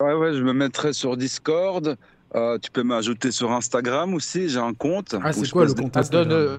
Ouais, 0.00 0.14
ouais, 0.14 0.34
je 0.34 0.42
me 0.42 0.52
mettrai 0.52 0.92
sur 0.92 1.16
Discord. 1.16 1.96
Euh, 2.36 2.58
tu 2.58 2.70
peux 2.70 2.82
m'ajouter 2.82 3.30
sur 3.30 3.52
Instagram 3.52 4.12
aussi, 4.14 4.48
j'ai 4.48 4.58
un 4.58 4.74
compte. 4.74 5.14
Ah, 5.22 5.32
c'est 5.32 5.48
quoi 5.50 5.62
le 5.62 5.66
poste 5.68 5.76
des- 5.76 5.82
compte 5.84 5.96
Ah, 5.96 6.02
donne, 6.02 6.32
euh, 6.32 6.56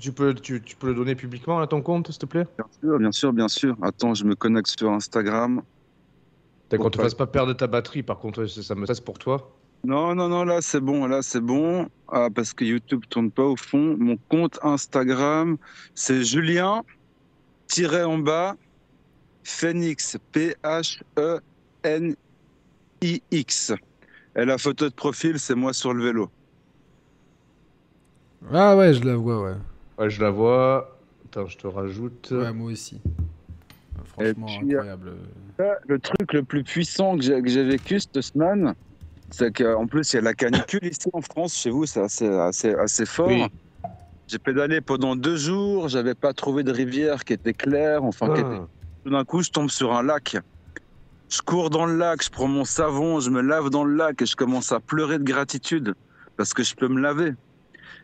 tu, 0.00 0.12
peux, 0.12 0.34
tu, 0.34 0.60
tu 0.62 0.76
peux 0.76 0.88
le 0.88 0.94
donner 0.94 1.14
publiquement 1.14 1.60
à 1.60 1.66
ton 1.66 1.82
compte, 1.82 2.08
s'il 2.10 2.18
te 2.18 2.26
plaît? 2.26 2.46
Bien 2.56 2.66
sûr, 2.80 2.98
bien 2.98 3.12
sûr, 3.12 3.32
bien 3.32 3.48
sûr. 3.48 3.76
Attends, 3.82 4.14
je 4.14 4.24
me 4.24 4.34
connecte 4.34 4.68
sur 4.78 4.90
Instagram. 4.90 5.62
T'as 6.68 6.78
qu'on 6.78 6.90
te 6.90 7.00
fasse 7.00 7.14
pas 7.14 7.26
perdre 7.26 7.52
ta 7.52 7.66
batterie, 7.66 8.02
par 8.02 8.18
contre, 8.18 8.46
ça 8.46 8.74
me 8.74 8.84
stresse 8.84 9.00
pour 9.00 9.18
toi. 9.18 9.52
Non, 9.84 10.14
non, 10.16 10.28
non, 10.28 10.44
là 10.44 10.60
c'est 10.62 10.80
bon, 10.80 11.06
là 11.06 11.22
c'est 11.22 11.40
bon. 11.40 11.88
Ah, 12.08 12.28
parce 12.34 12.52
que 12.52 12.64
YouTube 12.64 13.04
tourne 13.08 13.30
pas 13.30 13.44
au 13.44 13.54
fond. 13.56 13.96
Mon 13.98 14.16
compte 14.28 14.58
Instagram, 14.62 15.58
c'est 15.94 16.24
Julien, 16.24 16.82
tiré 17.68 18.02
en 18.02 18.18
bas, 18.18 18.56
Phoenix, 19.44 20.18
P-H-E-N-I-X. 20.32 21.02
Et 24.34 24.44
la 24.44 24.58
photo 24.58 24.88
de 24.88 24.94
profil, 24.94 25.38
c'est 25.38 25.54
moi 25.54 25.72
sur 25.72 25.94
le 25.94 26.02
vélo. 26.02 26.30
Ah 28.52 28.76
ouais, 28.76 28.94
je 28.94 29.04
la 29.04 29.16
vois, 29.16 29.42
ouais. 29.42 29.54
Ouais, 29.98 30.10
je 30.10 30.20
la 30.20 30.30
vois. 30.30 30.96
Attends, 31.26 31.46
je 31.46 31.56
te 31.58 31.66
rajoute. 31.66 32.28
Ouais, 32.30 32.52
moi 32.52 32.70
aussi. 32.72 33.00
Franchement, 34.04 34.46
puis, 34.46 34.74
euh, 34.74 34.78
incroyable. 34.78 35.12
Là, 35.58 35.76
Le 35.86 35.98
truc 35.98 36.32
le 36.32 36.42
plus 36.42 36.62
puissant 36.62 37.16
que 37.16 37.22
j'ai 37.22 37.64
vécu 37.64 37.98
cette 38.00 38.20
semaine, 38.20 38.74
c'est 39.30 39.52
qu'en 39.56 39.86
plus, 39.86 40.12
il 40.12 40.16
y 40.16 40.18
a 40.18 40.22
la 40.22 40.34
canicule 40.34 40.84
ici 40.84 41.08
en 41.12 41.20
France. 41.20 41.54
Chez 41.56 41.70
vous, 41.70 41.86
c'est 41.86 42.00
assez, 42.00 42.28
assez, 42.28 42.74
assez 42.74 43.06
fort. 43.06 43.28
Oui. 43.28 43.46
J'ai 44.28 44.38
pédalé 44.38 44.80
pendant 44.80 45.14
deux 45.16 45.36
jours. 45.36 45.88
J'avais 45.88 46.14
pas 46.14 46.32
trouvé 46.32 46.62
de 46.62 46.72
rivière 46.72 47.24
qui 47.24 47.32
était 47.32 47.52
claire. 47.54 48.04
Enfin, 48.04 48.32
qui 48.34 48.40
était- 48.40 48.50
Ah. 48.50 48.66
tout 49.04 49.10
d'un 49.10 49.24
coup, 49.24 49.42
je 49.42 49.50
tombe 49.50 49.70
sur 49.70 49.92
un 49.94 50.02
lac. 50.02 50.36
Je 51.28 51.42
cours 51.42 51.70
dans 51.70 51.86
le 51.86 51.96
lac, 51.96 52.22
je 52.22 52.30
prends 52.30 52.46
mon 52.46 52.64
savon, 52.64 53.18
je 53.18 53.30
me 53.30 53.40
lave 53.40 53.68
dans 53.70 53.82
le 53.82 53.96
lac 53.96 54.22
et 54.22 54.26
je 54.26 54.36
commence 54.36 54.70
à 54.70 54.78
pleurer 54.78 55.18
de 55.18 55.24
gratitude 55.24 55.94
parce 56.36 56.54
que 56.54 56.62
je 56.62 56.74
peux 56.76 56.86
me 56.86 57.00
laver. 57.00 57.32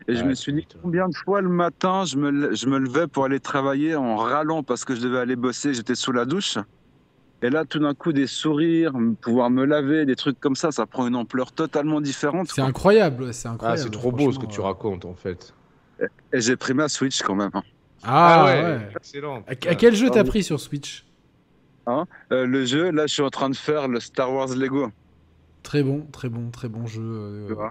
Et 0.07 0.15
je 0.15 0.23
me 0.23 0.33
suis 0.35 0.51
dit 0.53 0.67
combien 0.81 1.07
de 1.07 1.15
fois 1.15 1.41
le 1.41 1.49
matin 1.49 2.03
je 2.05 2.17
me, 2.17 2.53
je 2.53 2.67
me 2.67 2.77
levais 2.77 3.07
pour 3.07 3.25
aller 3.25 3.39
travailler 3.39 3.95
en 3.95 4.17
râlant 4.17 4.61
parce 4.63 4.83
que 4.85 4.95
je 4.95 5.01
devais 5.01 5.19
aller 5.19 5.35
bosser, 5.35 5.73
j'étais 5.73 5.95
sous 5.95 6.11
la 6.11 6.25
douche. 6.25 6.57
Et 7.41 7.49
là, 7.49 7.65
tout 7.65 7.79
d'un 7.79 7.93
coup, 7.93 8.13
des 8.13 8.27
sourires, 8.27 8.93
pouvoir 9.21 9.49
me 9.49 9.65
laver, 9.65 10.05
des 10.05 10.15
trucs 10.15 10.39
comme 10.39 10.55
ça, 10.55 10.71
ça 10.71 10.85
prend 10.85 11.05
une 11.07 11.15
ampleur 11.15 11.51
totalement 11.51 11.99
différente. 11.99 12.49
C'est 12.53 12.61
incroyable, 12.61 13.23
ouais, 13.23 13.33
c'est 13.33 13.47
Ah, 13.47 13.51
incroyable. 13.51 13.81
c'est 13.81 13.91
trop 13.91 14.11
beau 14.11 14.31
ce 14.31 14.39
que 14.39 14.45
tu 14.45 14.59
ouais. 14.61 14.65
racontes 14.65 15.03
en 15.05 15.13
fait. 15.13 15.53
Et 16.31 16.39
j'ai 16.41 16.55
pris 16.55 16.73
ma 16.73 16.87
Switch 16.89 17.21
quand 17.21 17.35
même. 17.35 17.51
hein. 17.53 17.63
Ah, 18.03 18.45
ouais. 18.45 18.89
Excellent. 18.95 19.43
À, 19.47 19.55
quel 19.55 19.95
jeu 19.95 20.09
t'as 20.09 20.21
Ah, 20.21 20.23
pris 20.25 20.43
sur 20.43 20.59
Switch? 20.59 21.05
Euh, 21.87 22.45
le 22.45 22.65
jeu, 22.65 22.91
là, 22.91 23.07
je 23.07 23.13
suis 23.13 23.21
en 23.23 23.29
train 23.29 23.49
de 23.49 23.55
faire 23.55 23.87
le 23.87 23.99
Star 23.99 24.31
Wars 24.31 24.49
Lego. 24.55 24.89
Très 25.63 25.83
bon, 25.83 26.05
très 26.11 26.29
bon, 26.29 26.49
très 26.49 26.67
bon 26.69 26.85
jeu. 26.87 27.01
euh, 27.01 27.47
Tu 27.47 27.53
vois. 27.53 27.69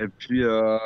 Et 0.00 0.06
puis, 0.06 0.44
euh, 0.44 0.78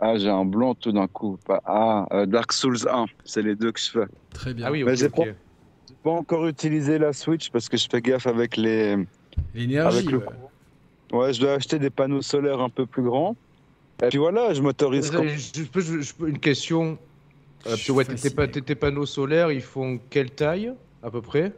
ah, 0.00 0.16
j'ai 0.16 0.30
un 0.30 0.44
blanc 0.44 0.74
tout 0.74 0.92
d'un 0.92 1.06
coup. 1.06 1.38
Ah, 1.66 2.06
euh, 2.12 2.26
Dark 2.26 2.52
Souls 2.52 2.88
1, 2.88 3.06
c'est 3.24 3.42
les 3.42 3.56
deux 3.56 3.72
que 3.72 3.80
je 3.80 3.90
fais. 3.90 4.06
Très 4.32 4.54
bien. 4.54 4.66
Ah 4.66 4.72
oui, 4.72 4.84
Mais 4.84 4.92
ok, 4.92 4.98
j'ai 4.98 5.08
pas- 5.10 6.10
encore 6.10 6.46
utilisé 6.46 6.98
la 6.98 7.12
Switch 7.12 7.50
parce 7.50 7.68
que 7.68 7.76
je 7.76 7.86
fais 7.90 8.00
gaffe 8.00 8.26
avec 8.26 8.56
les. 8.56 8.96
L'énergie. 9.54 10.06
Le 10.06 10.18
ouais. 10.18 10.24
Ouais, 11.12 11.32
je 11.32 11.40
dois 11.40 11.52
acheter 11.52 11.78
des 11.78 11.90
panneaux 11.90 12.22
solaires 12.22 12.60
un 12.60 12.70
peu 12.70 12.86
plus 12.86 13.02
grands. 13.02 13.36
Et 14.02 14.08
puis 14.08 14.18
voilà, 14.18 14.54
je 14.54 14.62
m'autorise. 14.62 15.12
Une 16.26 16.38
question. 16.38 16.98
Euh, 17.66 17.76
ouais, 17.92 18.04
tes 18.04 18.74
panneaux 18.74 19.06
solaires, 19.06 19.52
ils 19.52 19.62
font 19.62 19.98
quelle 20.10 20.30
taille 20.30 20.72
à 21.02 21.10
peu 21.10 21.22
près? 21.22 21.52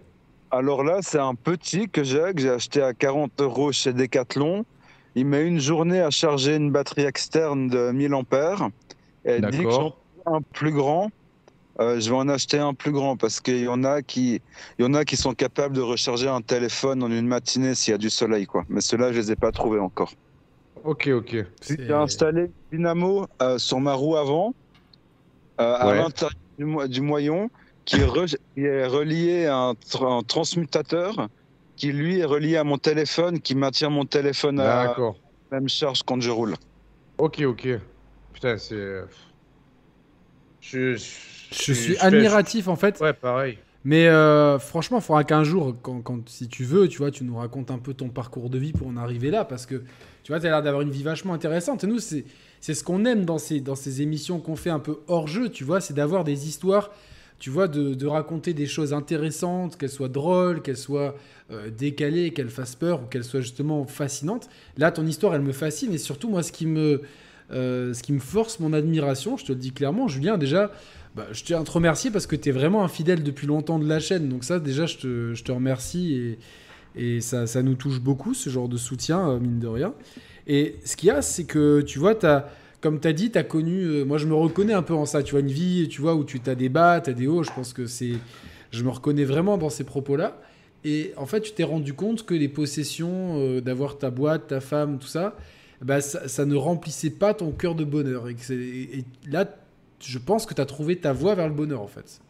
Alors 0.50 0.84
là, 0.84 0.98
c'est 1.02 1.18
un 1.18 1.34
petit 1.34 1.88
que 1.88 2.04
j'ai, 2.04 2.32
que 2.34 2.40
j'ai 2.40 2.50
acheté 2.50 2.80
à 2.82 2.94
40 2.94 3.40
euros 3.40 3.72
chez 3.72 3.92
Decathlon. 3.92 4.64
Il 5.16 5.26
met 5.26 5.46
une 5.46 5.58
journée 5.58 6.00
à 6.00 6.10
charger 6.10 6.56
une 6.56 6.70
batterie 6.70 7.04
externe 7.04 7.68
de 7.68 7.90
1000 7.90 8.14
ampères. 8.14 8.68
Et 9.24 9.40
dit 9.40 9.46
que 9.48 9.50
D'accord. 9.64 10.02
j'en 10.26 10.34
un 10.36 10.40
plus 10.52 10.72
grand. 10.72 11.10
Euh, 11.80 11.98
je 12.00 12.10
vais 12.10 12.16
en 12.16 12.28
acheter 12.28 12.58
un 12.58 12.74
plus 12.74 12.92
grand 12.92 13.16
parce 13.16 13.40
qu'il 13.40 13.60
y 13.60 13.68
en 13.68 13.82
a 13.82 14.02
qui, 14.02 14.40
il 14.78 14.82
y 14.82 14.84
en 14.84 14.94
a 14.94 15.04
qui 15.04 15.16
sont 15.16 15.32
capables 15.34 15.74
de 15.74 15.80
recharger 15.80 16.28
un 16.28 16.42
téléphone 16.42 17.02
en 17.02 17.10
une 17.10 17.26
matinée 17.26 17.74
s'il 17.74 17.92
y 17.92 17.94
a 17.94 17.98
du 17.98 18.10
soleil, 18.10 18.46
quoi. 18.46 18.64
Mais 18.68 18.80
ceux-là, 18.82 19.12
je 19.12 19.18
les 19.18 19.32
ai 19.32 19.36
pas 19.36 19.52
trouvés 19.52 19.80
encore. 19.80 20.12
Ok, 20.84 21.08
ok. 21.08 21.36
J'ai 21.66 21.92
installé 21.92 22.52
dynamo 22.70 23.26
euh, 23.40 23.58
sur 23.58 23.80
ma 23.80 23.94
roue 23.94 24.16
avant, 24.16 24.54
euh, 25.60 25.74
à 25.74 25.94
l'intérieur 25.94 26.32
du, 26.58 26.64
mo- 26.66 26.86
du 26.86 27.00
moyon, 27.00 27.48
qui 27.86 27.96
est, 28.00 28.06
re- 28.06 28.36
qui 28.54 28.62
est 28.62 28.86
relié 28.86 29.46
à 29.46 29.56
un, 29.56 29.72
tra- 29.72 30.18
un 30.18 30.22
transmutateur, 30.22 31.28
qui 31.76 31.92
lui 31.92 32.18
est 32.20 32.24
relié 32.24 32.56
à 32.56 32.64
mon 32.64 32.78
téléphone, 32.78 33.40
qui 33.40 33.54
maintient 33.54 33.90
mon 33.90 34.04
téléphone 34.04 34.60
à 34.60 34.94
la 35.50 35.60
même 35.60 35.68
charge 35.68 36.02
quand 36.02 36.20
je 36.20 36.30
roule. 36.30 36.54
Ok, 37.18 37.40
ok. 37.46 37.68
Putain, 38.32 38.58
c'est. 38.58 39.02
Je, 40.60 40.96
Je 40.96 41.72
suis 41.72 41.96
admiratif 41.98 42.68
en 42.68 42.76
fait. 42.76 43.00
Ouais, 43.00 43.12
pareil. 43.12 43.58
Mais 43.84 44.08
euh, 44.08 44.58
franchement, 44.58 44.98
il 44.98 45.02
faudra 45.02 45.22
qu'un 45.22 45.44
jour, 45.44 45.76
quand, 45.80 46.00
quand- 46.00 46.28
si 46.28 46.48
tu 46.48 46.64
veux, 46.64 46.88
tu 46.88 46.98
vois, 46.98 47.12
tu 47.12 47.22
nous 47.22 47.36
racontes 47.36 47.70
un 47.70 47.78
peu 47.78 47.94
ton 47.94 48.08
parcours 48.08 48.50
de 48.50 48.58
vie 48.58 48.72
pour 48.72 48.88
en 48.88 48.96
arriver 48.96 49.30
là, 49.30 49.44
parce 49.44 49.64
que 49.64 49.76
tu 50.24 50.32
vois, 50.32 50.40
tu 50.40 50.46
as 50.46 50.50
l'air 50.50 50.62
d'avoir 50.62 50.82
une 50.82 50.90
vie 50.90 51.04
vachement 51.04 51.34
intéressante. 51.34 51.84
Et 51.84 51.86
nous, 51.86 52.00
c'est 52.00 52.24
c'est 52.60 52.74
ce 52.74 52.82
qu'on 52.82 53.04
aime 53.04 53.24
dans 53.24 53.38
ces, 53.38 53.60
dans 53.60 53.76
ces 53.76 54.02
émissions 54.02 54.40
qu'on 54.40 54.56
fait 54.56 54.70
un 54.70 54.80
peu 54.80 54.98
hors 55.06 55.28
jeu, 55.28 55.50
tu 55.50 55.62
vois, 55.62 55.80
c'est 55.80 55.94
d'avoir 55.94 56.24
des 56.24 56.48
histoires 56.48 56.90
tu 57.38 57.50
vois, 57.50 57.68
de, 57.68 57.92
de 57.92 58.06
raconter 58.06 58.54
des 58.54 58.66
choses 58.66 58.94
intéressantes, 58.94 59.76
qu'elles 59.76 59.90
soient 59.90 60.08
drôles, 60.08 60.62
qu'elles 60.62 60.78
soient 60.78 61.14
euh, 61.50 61.70
décalées, 61.70 62.32
qu'elles 62.32 62.50
fassent 62.50 62.74
peur 62.74 63.02
ou 63.02 63.06
qu'elles 63.06 63.24
soient 63.24 63.40
justement 63.40 63.86
fascinantes. 63.86 64.48
Là, 64.78 64.90
ton 64.90 65.06
histoire, 65.06 65.34
elle 65.34 65.42
me 65.42 65.52
fascine 65.52 65.92
et 65.92 65.98
surtout, 65.98 66.28
moi, 66.28 66.42
ce 66.42 66.50
qui 66.50 66.66
me, 66.66 67.02
euh, 67.52 67.94
ce 67.94 68.02
qui 68.02 68.12
me 68.12 68.18
force 68.18 68.58
mon 68.58 68.72
admiration, 68.72 69.36
je 69.36 69.44
te 69.44 69.52
le 69.52 69.58
dis 69.58 69.72
clairement, 69.72 70.08
Julien, 70.08 70.38
déjà, 70.38 70.72
bah, 71.14 71.26
je 71.32 71.44
tiens 71.44 71.60
à 71.60 71.64
te 71.64 71.70
remercier 71.70 72.10
parce 72.10 72.26
que 72.26 72.36
tu 72.36 72.48
es 72.48 72.52
vraiment 72.52 72.82
un 72.84 72.88
fidèle 72.88 73.22
depuis 73.22 73.46
longtemps 73.46 73.78
de 73.78 73.88
la 73.88 74.00
chaîne. 74.00 74.28
Donc 74.28 74.44
ça, 74.44 74.58
déjà, 74.58 74.86
je 74.86 74.96
te, 74.96 75.34
je 75.34 75.44
te 75.44 75.52
remercie 75.52 76.14
et, 76.14 76.38
et 77.16 77.20
ça, 77.20 77.46
ça 77.46 77.62
nous 77.62 77.74
touche 77.74 78.00
beaucoup, 78.00 78.34
ce 78.34 78.50
genre 78.50 78.68
de 78.68 78.76
soutien, 78.76 79.30
euh, 79.30 79.38
mine 79.38 79.60
de 79.60 79.68
rien. 79.68 79.94
Et 80.46 80.76
ce 80.84 80.96
qu'il 80.96 81.08
y 81.08 81.10
a, 81.10 81.22
c'est 81.22 81.44
que, 81.44 81.80
tu 81.80 81.98
vois, 81.98 82.24
as, 82.26 82.48
comme 82.80 83.00
tu 83.00 83.08
as 83.08 83.12
dit, 83.12 83.30
tu 83.30 83.38
as 83.38 83.44
connu, 83.44 84.04
moi 84.04 84.18
je 84.18 84.26
me 84.26 84.34
reconnais 84.34 84.74
un 84.74 84.82
peu 84.82 84.94
en 84.94 85.06
ça, 85.06 85.22
tu 85.22 85.32
vois, 85.32 85.40
une 85.40 85.50
vie, 85.50 85.88
tu 85.88 86.00
vois, 86.00 86.14
où 86.14 86.24
tu 86.24 86.40
as 86.46 86.54
des 86.54 86.68
bas, 86.68 87.00
tu 87.00 87.10
as 87.10 87.12
des 87.12 87.26
hauts, 87.26 87.42
je 87.42 87.52
pense 87.52 87.72
que 87.72 87.86
c'est... 87.86 88.14
Je 88.72 88.82
me 88.82 88.90
reconnais 88.90 89.24
vraiment 89.24 89.58
dans 89.58 89.70
ces 89.70 89.84
propos-là. 89.84 90.40
Et 90.88 91.12
en 91.16 91.26
fait, 91.26 91.40
tu 91.40 91.52
t'es 91.52 91.64
rendu 91.64 91.94
compte 91.94 92.24
que 92.24 92.32
les 92.32 92.48
possessions, 92.48 93.40
euh, 93.40 93.60
d'avoir 93.60 93.98
ta 93.98 94.10
boîte, 94.10 94.46
ta 94.46 94.60
femme, 94.60 95.00
tout 95.00 95.08
ça, 95.08 95.34
bah, 95.82 96.00
ça, 96.00 96.28
ça 96.28 96.44
ne 96.46 96.54
remplissait 96.54 97.10
pas 97.10 97.34
ton 97.34 97.50
cœur 97.50 97.74
de 97.74 97.84
bonheur. 97.84 98.28
Et, 98.28 98.36
que 98.36 99.02
là, 99.28 99.46
je 100.00 100.18
pense 100.18 100.46
que 100.46 100.54
tu 100.54 100.60
as 100.60 100.66
trouvé 100.66 100.96
ta 100.96 101.12
voie 101.12 101.34
vers 101.34 101.48
le 101.48 101.54
bonheur, 101.54 101.82
en 101.82 101.88
fait. 101.88 102.20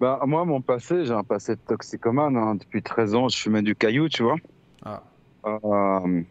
Bah, 0.00 0.18
moi, 0.26 0.46
mon 0.46 0.62
passé, 0.62 1.04
j'ai 1.04 1.12
un 1.12 1.24
passé 1.24 1.56
de 1.56 1.60
toxicomane. 1.60 2.38
hein. 2.38 2.54
Depuis 2.54 2.82
13 2.82 3.14
ans, 3.14 3.28
je 3.28 3.36
fumais 3.36 3.60
du 3.60 3.74
caillou, 3.74 4.08
tu 4.08 4.22
vois. 4.22 4.36
Ah. 4.82 5.02
Euh, 5.44 6.22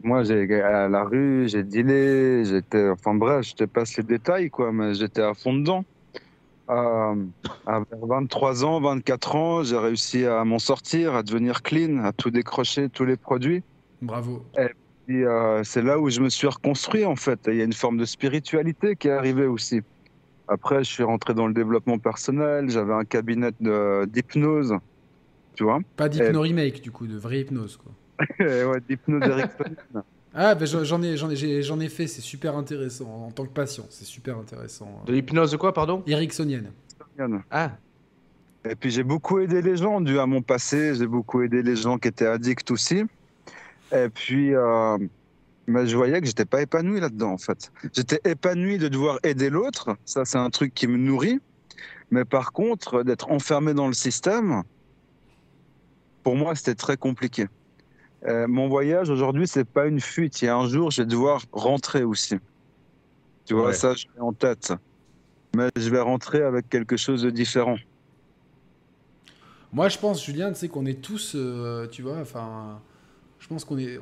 moi, 0.00 0.22
j'ai 0.22 0.62
à 0.62 0.88
la 0.88 1.02
rue, 1.02 1.48
j'ai 1.48 1.64
dealé, 1.64 2.44
j'étais, 2.44 2.88
enfin 2.88 3.16
bref, 3.16 3.48
je 3.48 3.54
te 3.54 3.64
passe 3.64 3.96
les 3.96 4.04
détails, 4.04 4.48
quoi, 4.48 4.70
mais 4.70 4.94
j'étais 4.94 5.22
à 5.22 5.34
fond 5.34 5.54
dedans. 5.54 5.84
À 6.68 7.14
vers 7.66 8.06
23 8.06 8.64
ans, 8.64 8.80
24 8.80 9.36
ans, 9.36 9.62
j'ai 9.62 9.76
réussi 9.76 10.24
à 10.24 10.44
m'en 10.44 10.58
sortir, 10.58 11.14
à 11.14 11.22
devenir 11.22 11.62
clean, 11.62 12.02
à 12.04 12.12
tout 12.12 12.30
décrocher, 12.30 12.88
tous 12.88 13.04
les 13.04 13.16
produits. 13.16 13.62
Bravo. 14.00 14.44
Et 15.08 15.22
euh, 15.22 15.62
c'est 15.64 15.82
là 15.82 15.98
où 15.98 16.08
je 16.08 16.20
me 16.20 16.30
suis 16.30 16.46
reconstruit, 16.46 17.04
en 17.04 17.16
fait. 17.16 17.40
Il 17.48 17.56
y 17.56 17.60
a 17.60 17.64
une 17.64 17.74
forme 17.74 17.98
de 17.98 18.06
spiritualité 18.06 18.96
qui 18.96 19.08
est 19.08 19.12
arrivée 19.12 19.46
aussi. 19.46 19.82
Après, 20.48 20.84
je 20.84 20.90
suis 20.90 21.02
rentré 21.02 21.34
dans 21.34 21.46
le 21.46 21.54
développement 21.54 21.98
personnel, 21.98 22.70
j'avais 22.70 22.92
un 22.92 23.04
cabinet 23.04 23.50
d'hypnose, 23.60 24.74
tu 25.54 25.64
vois. 25.64 25.80
Pas 25.96 26.08
d'hypno-remake, 26.08 26.82
du 26.82 26.90
coup, 26.90 27.06
de 27.06 27.16
vraie 27.16 27.40
hypnose, 27.40 27.76
quoi. 27.76 27.92
ouais, 28.40 28.80
d'hypnose. 28.88 29.48
Ah, 30.34 30.54
ben 30.56 30.66
j'en 30.66 31.00
ai, 31.02 31.16
j'en 31.16 31.30
ai, 31.30 31.62
j'en 31.62 31.78
ai 31.78 31.88
fait, 31.88 32.08
c'est 32.08 32.20
super 32.20 32.56
intéressant. 32.56 33.06
En 33.26 33.30
tant 33.30 33.44
que 33.44 33.52
patient, 33.52 33.86
c'est 33.90 34.04
super 34.04 34.36
intéressant. 34.36 35.02
De 35.06 35.12
l'hypnose 35.12 35.56
quoi, 35.56 35.72
pardon? 35.72 36.02
Ericksonienne. 36.06 36.72
Ah, 37.50 37.70
Et 38.68 38.74
puis 38.74 38.90
j'ai 38.90 39.04
beaucoup 39.04 39.38
aidé 39.38 39.62
les 39.62 39.76
gens 39.76 40.00
dû 40.00 40.18
à 40.18 40.26
mon 40.26 40.42
passé. 40.42 40.96
J'ai 40.96 41.06
beaucoup 41.06 41.42
aidé 41.42 41.62
les 41.62 41.76
gens 41.76 41.98
qui 41.98 42.08
étaient 42.08 42.26
addicts 42.26 42.70
aussi. 42.72 43.04
Et 43.92 44.08
puis, 44.12 44.52
euh, 44.54 44.98
mais 45.68 45.86
je 45.86 45.96
voyais 45.96 46.20
que 46.20 46.26
j'étais 46.26 46.44
pas 46.44 46.62
épanoui 46.62 46.98
là-dedans 46.98 47.32
en 47.32 47.38
fait. 47.38 47.70
J'étais 47.92 48.20
épanoui 48.24 48.78
de 48.78 48.88
devoir 48.88 49.20
aider 49.22 49.50
l'autre. 49.50 49.96
Ça, 50.04 50.24
c'est 50.24 50.38
un 50.38 50.50
truc 50.50 50.74
qui 50.74 50.88
me 50.88 50.96
nourrit. 50.96 51.38
Mais 52.10 52.24
par 52.24 52.52
contre, 52.52 53.04
d'être 53.04 53.30
enfermé 53.30 53.72
dans 53.72 53.86
le 53.86 53.92
système, 53.92 54.62
pour 56.24 56.34
moi, 56.34 56.54
c'était 56.56 56.74
très 56.74 56.96
compliqué. 56.96 57.46
Euh, 58.26 58.46
mon 58.48 58.68
voyage 58.68 59.10
aujourd'hui, 59.10 59.46
c'est 59.46 59.64
pas 59.64 59.86
une 59.86 60.00
fuite. 60.00 60.40
Il 60.42 60.46
y 60.46 60.48
a 60.48 60.56
un 60.56 60.66
jour, 60.66 60.90
je 60.90 61.02
vais 61.02 61.06
devoir 61.06 61.42
rentrer 61.52 62.04
aussi. 62.04 62.36
Tu 63.44 63.54
vois, 63.54 63.66
Ouais. 63.68 63.72
ça, 63.74 63.94
je 63.94 64.06
l'ai 64.14 64.20
en 64.20 64.32
tête. 64.32 64.72
Mais 65.54 65.68
je 65.76 65.88
vais 65.90 66.00
rentrer 66.00 66.42
avec 66.42 66.68
quelque 66.70 66.96
chose 66.96 67.22
de 67.22 67.30
différent. 67.30 67.76
Moi, 69.72 69.88
je 69.88 69.98
pense, 69.98 70.24
Julien, 70.24 70.50
tu 70.52 70.58
sais 70.58 70.68
qu'on 70.68 70.86
est 70.86 71.00
tous, 71.00 71.32
euh, 71.34 71.86
tu 71.88 72.02
vois, 72.02 72.18
enfin, 72.20 72.80
je 73.40 73.46
pense 73.48 73.64
qu'on 73.64 73.78
est. 73.78 73.98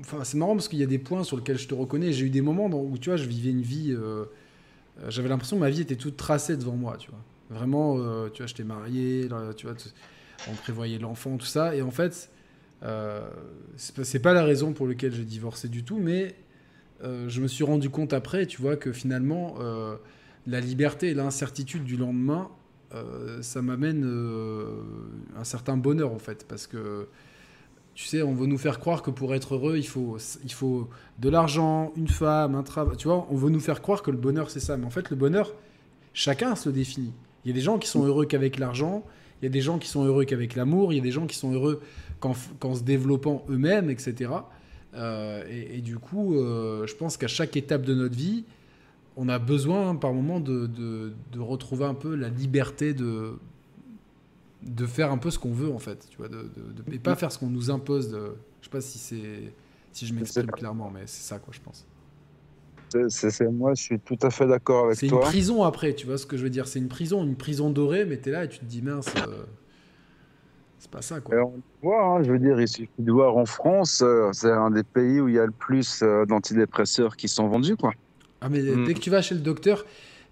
Enfin, 0.00 0.22
c'est 0.24 0.36
marrant 0.36 0.54
parce 0.54 0.68
qu'il 0.68 0.78
y 0.78 0.82
a 0.82 0.86
des 0.86 0.98
points 0.98 1.24
sur 1.24 1.36
lesquels 1.36 1.58
je 1.58 1.66
te 1.66 1.74
reconnais. 1.74 2.12
J'ai 2.12 2.26
eu 2.26 2.30
des 2.30 2.40
moments 2.42 2.68
dans- 2.68 2.80
où, 2.80 2.96
tu 2.98 3.08
vois, 3.10 3.16
je 3.16 3.26
vivais 3.26 3.50
une 3.50 3.62
vie. 3.62 3.92
euh, 3.92 4.24
J'avais 5.08 5.28
l'impression 5.28 5.56
que 5.56 5.60
ma 5.60 5.70
vie 5.70 5.82
était 5.82 5.94
toute 5.94 6.16
tracée 6.16 6.56
devant 6.56 6.74
moi, 6.74 6.96
tu 6.98 7.08
vois. 7.10 7.20
Vraiment, 7.50 7.98
euh, 7.98 8.28
tu 8.30 8.42
vois, 8.42 8.46
j'étais 8.48 8.64
marié, 8.64 9.28
là, 9.28 9.54
tu 9.56 9.66
vois, 9.66 9.76
on 10.50 10.54
prévoyait 10.54 10.98
l'enfant, 10.98 11.36
tout 11.36 11.46
ça. 11.46 11.76
Et 11.76 11.82
en 11.82 11.92
fait, 11.92 12.30
euh, 12.82 13.28
c'est 13.76 14.20
pas- 14.20 14.32
la 14.32 14.44
raison 14.44 14.72
pour 14.72 14.86
laquelle 14.86 15.12
j'ai 15.14 15.24
divorcé 15.24 15.68
du 15.68 15.84
tout, 15.84 15.98
mais 15.98 16.34
euh, 17.02 17.28
je 17.28 17.40
me 17.40 17.48
suis 17.48 17.64
rendu 17.64 17.90
compte 17.90 18.12
après, 18.12 18.46
tu 18.46 18.60
vois, 18.60 18.76
que 18.76 18.92
finalement, 18.92 19.56
euh, 19.60 19.96
la 20.46 20.60
liberté 20.60 21.08
et 21.10 21.14
l'incertitude 21.14 21.84
du 21.84 21.96
lendemain, 21.96 22.48
euh, 22.94 23.42
ça 23.42 23.60
m'amène 23.60 24.02
un 25.36 25.44
certain 25.44 25.76
bonheur 25.76 26.10
en 26.12 26.18
fait 26.18 26.46
parce 26.48 26.66
que 26.66 27.06
tu 27.94 28.06
sais 28.06 28.22
on 28.22 28.32
veut 28.32 28.46
nous 28.46 28.56
faire 28.56 28.78
croire 28.78 29.02
que 29.02 29.10
pour 29.10 29.34
être 29.34 29.54
heureux 29.56 29.76
il 29.76 29.86
faut 29.86 30.16
il 30.42 30.52
faut 30.52 30.88
de 31.18 31.28
l'argent 31.28 31.92
une 31.96 32.08
femme 32.08 32.54
un 32.54 32.62
travail 32.62 32.96
tu 32.96 33.08
vois 33.08 33.26
on 33.30 33.36
veut 33.36 33.50
nous 33.50 33.60
faire 33.60 33.82
croire 33.82 34.02
que 34.02 34.10
le 34.10 34.16
bonheur 34.16 34.50
c'est 34.50 34.60
ça. 34.60 34.78
Mais 34.78 34.86
en 34.86 34.90
fait 34.90 35.10
le 35.10 35.16
bonheur 35.16 35.52
chacun 36.14 36.54
se 36.56 36.70
définit. 36.70 37.12
Il 37.44 37.48
y 37.48 37.50
a 37.50 37.54
des 37.54 37.60
gens 37.60 37.78
qui 37.78 37.88
sont 37.88 38.04
heureux 38.06 38.24
qu'avec 38.24 38.58
l'argent 38.58 39.04
il 39.42 39.44
y 39.44 39.48
a 39.48 39.50
des 39.50 39.60
gens 39.60 39.78
qui 39.78 39.88
sont 39.88 40.04
heureux 40.06 40.24
qu'avec 40.24 40.56
l'amour 40.56 40.92
il 40.92 40.96
y 40.96 40.98
a 40.98 41.02
des 41.02 41.10
gens 41.10 41.26
qui 41.26 41.36
sont 41.36 41.52
heureux 41.52 41.82
qu'en 42.20 42.74
se 42.74 42.82
développant 42.82 43.44
eux-mêmes 43.48 43.90
etc 43.90 44.30
Euh, 44.94 45.44
et, 45.50 45.76
et 45.78 45.80
du 45.82 45.98
coup 45.98 46.34
euh, 46.36 46.86
je 46.86 46.94
pense 46.96 47.16
qu'à 47.18 47.28
chaque 47.28 47.56
étape 47.56 47.82
de 47.82 47.94
notre 47.94 48.16
vie 48.16 48.44
on 49.16 49.28
a 49.28 49.38
besoin 49.38 49.94
par 49.96 50.12
moment 50.14 50.40
de, 50.40 50.66
de, 50.66 51.12
de 51.32 51.40
retrouver 51.40 51.84
un 51.84 51.94
peu 51.94 52.14
la 52.14 52.28
liberté 52.30 52.94
de, 52.94 53.32
de 54.62 54.86
faire 54.86 55.10
un 55.12 55.18
peu 55.18 55.30
ce 55.30 55.38
qu'on 55.38 55.52
veut 55.52 55.70
en 55.70 55.78
fait, 55.78 56.06
tu 56.10 56.16
vois, 56.16 56.28
de, 56.28 56.48
et 56.92 56.98
pas 56.98 57.16
faire 57.16 57.30
ce 57.32 57.38
qu'on 57.38 57.48
nous 57.50 57.70
impose. 57.70 58.10
De, 58.10 58.34
je 58.60 58.66
sais 58.66 58.70
pas 58.70 58.80
si 58.80 58.98
c'est 58.98 59.52
si 59.92 60.06
je 60.06 60.14
m'exprime 60.14 60.46
clairement, 60.52 60.90
mais 60.92 61.02
c'est 61.06 61.22
ça 61.22 61.38
quoi, 61.38 61.52
je 61.52 61.60
pense. 61.60 61.84
C'est- 63.08 63.42
moi, 63.50 63.74
je 63.74 63.82
suis 63.82 64.00
tout 64.00 64.18
à 64.22 64.30
fait 64.30 64.46
d'accord 64.46 64.86
avec 64.86 64.96
C'est 64.98 65.06
une 65.06 65.12
toi. 65.12 65.20
prison 65.20 65.62
après, 65.62 65.94
tu 65.94 66.06
vois 66.06 66.16
ce 66.16 66.24
que 66.26 66.36
je 66.38 66.42
veux 66.44 66.50
dire. 66.50 66.66
C'est 66.66 66.78
une 66.78 66.88
prison, 66.88 67.22
une 67.24 67.36
prison 67.36 67.70
dorée, 67.70 68.04
mais 68.06 68.16
t'es 68.16 68.30
là 68.30 68.44
et 68.44 68.48
tu 68.48 68.58
te 68.60 68.64
dis 68.64 68.80
mince, 68.82 69.08
euh, 69.28 69.44
c'est 70.78 70.90
pas 70.90 71.02
ça 71.02 71.18
Et 71.18 71.20
quoi. 71.20 71.36
on 71.44 71.52
le 71.56 71.62
voit, 71.82 72.04
hein, 72.04 72.22
je 72.22 72.30
veux 72.32 72.38
dire, 72.38 72.60
il 72.60 72.68
suffit 72.68 72.88
de 72.98 73.12
voir 73.12 73.36
en 73.36 73.46
France, 73.46 74.00
euh, 74.04 74.30
c'est 74.32 74.50
un 74.50 74.70
des 74.70 74.82
pays 74.84 75.20
où 75.20 75.28
il 75.28 75.34
y 75.34 75.38
a 75.38 75.46
le 75.46 75.52
plus 75.52 76.02
euh, 76.02 76.24
d'antidépresseurs 76.26 77.16
qui 77.16 77.28
sont 77.28 77.48
vendus, 77.48 77.76
quoi. 77.76 77.92
Ah 78.40 78.48
mais 78.48 78.60
Mm. 78.62 78.84
dès 78.86 78.94
que 78.94 79.00
tu 79.00 79.10
vas 79.10 79.20
chez 79.20 79.34
le 79.34 79.40
docteur, 79.40 79.84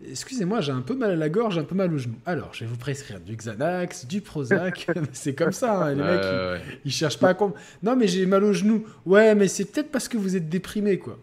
excusez-moi, 0.08 0.60
j'ai 0.60 0.70
un 0.72 0.82
peu 0.82 0.94
mal 0.94 1.10
à 1.10 1.16
la 1.16 1.28
gorge, 1.28 1.58
un 1.58 1.64
peu 1.64 1.74
mal 1.74 1.92
au 1.92 1.98
genou. 1.98 2.14
Alors, 2.24 2.54
je 2.54 2.60
vais 2.64 2.70
vous 2.70 2.76
prescrire 2.76 3.18
du 3.18 3.34
Xanax, 3.34 4.06
du 4.06 4.20
Prozac. 4.20 4.86
c'est 5.12 5.34
comme 5.34 5.50
ça, 5.52 5.86
hein, 5.86 5.94
les 5.94 6.02
mecs. 6.02 6.20
ils- 6.22 6.52
ouais. 6.52 6.78
Ils 6.84 6.92
cherchent 6.92 7.18
pas 7.18 7.30
à 7.30 7.34
comprendre. 7.34 7.60
Non, 7.82 7.96
mais 7.96 8.06
j'ai 8.06 8.24
mal 8.26 8.44
au 8.44 8.52
genou. 8.52 8.84
Ouais, 9.04 9.34
mais 9.34 9.48
c'est 9.48 9.64
peut-être 9.64 9.90
parce 9.90 10.06
que 10.08 10.16
vous 10.16 10.36
êtes 10.36 10.48
déprimé, 10.48 10.98
quoi. 10.98 11.18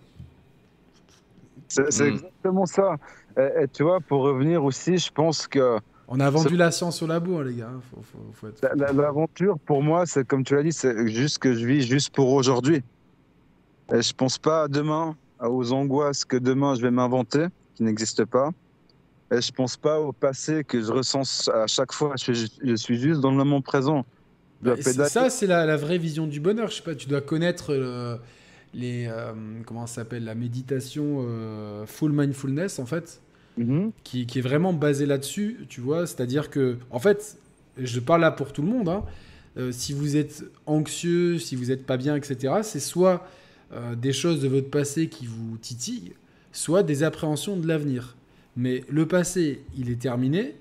C'est 1.69 1.91
c'est 1.91 2.03
Mm. 2.11 2.13
exactement 2.15 2.65
ça. 2.65 2.97
Et, 3.37 3.63
et 3.63 3.67
tu 3.67 3.83
vois, 3.83 3.99
pour 4.01 4.21
revenir 4.23 4.63
aussi, 4.63 4.97
je 4.97 5.11
pense 5.11 5.47
que 5.47 5.79
On 6.07 6.19
a 6.19 6.30
vendu 6.30 6.55
la 6.57 6.71
science 6.71 7.01
au 7.01 7.07
labo, 7.07 7.38
hein, 7.38 7.43
les 7.45 7.55
gars. 7.55 7.71
Faut, 7.91 8.01
faut, 8.34 8.47
être... 8.47 8.61
l'aventure, 8.75 9.57
pour 9.59 9.81
moi, 9.81 10.05
c'est 10.05 10.27
comme 10.27 10.43
tu 10.43 10.53
l'as 10.55 10.63
dit, 10.63 10.73
c'est 10.73 11.07
juste 11.07 11.39
que 11.39 11.53
je 11.53 11.65
vis 11.65 11.81
juste 11.88 12.13
pour 12.13 12.31
aujourd'hui. 12.34 12.84
Et 13.93 14.01
je 14.01 14.13
pense 14.13 14.38
pas 14.38 14.63
à 14.63 14.67
demain, 14.67 15.15
aux 15.41 15.71
angoisses 15.71 16.25
que 16.25 16.38
demain 16.38 16.75
je 16.75 16.81
vais 16.81 16.91
m'inventer, 16.91 17.47
qui 17.75 17.84
n'existent 17.84 18.25
pas. 18.25 18.51
Et 19.31 19.41
je 19.41 19.51
pense 19.51 19.77
pas 19.77 19.99
au 19.99 20.11
passé 20.11 20.63
que 20.63 20.81
je 20.81 20.91
ressens 20.91 21.49
à 21.49 21.67
chaque 21.67 21.91
fois. 21.93 22.13
Je, 22.17 22.34
suis- 22.34 22.51
je 22.63 22.75
suis 22.75 22.99
juste 22.99 23.21
dans 23.21 23.31
le 23.31 23.38
moment 23.38 23.61
présent. 23.61 24.05
Pédaler. 24.63 25.09
ça, 25.09 25.30
c'est 25.30 25.47
la, 25.47 25.65
la 25.65 25.75
vraie 25.75 25.97
vision 25.97 26.27
du 26.27 26.39
bonheur. 26.39 26.69
Je 26.69 26.75
sais 26.75 26.84
pas, 26.84 26.95
tu 26.95 27.07
dois 27.07 27.21
connaître 27.21 27.73
euh, 27.73 28.17
les. 28.73 29.07
euh, 29.09 29.34
comment 29.65 29.88
ça 29.88 29.95
s'appelle 29.95 30.23
La 30.23 30.35
méditation 30.35 31.25
euh, 31.27 31.85
full 31.85 32.11
mindfulness, 32.13 32.77
en 32.80 32.85
fait, 32.85 33.21
Mhm. 33.57 33.91
qui, 34.03 34.21
est 34.21 34.41
vraiment 34.41 34.73
basée 34.73 35.05
là-dessus, 35.05 35.65
tu 35.69 35.81
vois. 35.81 36.07
C'est-à-dire 36.07 36.49
que, 36.49 36.77
en 36.89 36.99
fait, 36.99 37.38
je 37.77 37.99
parle 37.99 38.21
là 38.21 38.31
pour 38.31 38.51
tout 38.51 38.61
le 38.61 38.67
monde, 38.67 38.89
hein, 38.89 39.03
euh, 39.57 39.71
si 39.71 39.93
vous 39.93 40.15
êtes 40.15 40.43
anxieux, 40.65 41.38
si 41.38 41.55
vous 41.55 41.65
n'êtes 41.65 41.85
pas 41.85 41.97
bien, 41.97 42.15
etc., 42.15 42.55
c'est 42.63 42.80
soit 42.80 43.27
euh, 43.73 43.95
des 43.95 44.13
choses 44.13 44.41
de 44.41 44.47
votre 44.47 44.69
passé 44.69 45.07
qui 45.07 45.27
vous 45.27 45.57
titillent, 45.57 46.13
soit 46.51 46.84
des 46.84 47.03
appréhensions 47.03 47.57
de 47.57 47.67
l'avenir. 47.67 48.15
Mais 48.55 48.84
le 48.89 49.07
passé, 49.07 49.61
il 49.77 49.89
est 49.89 50.01
terminé, 50.01 50.55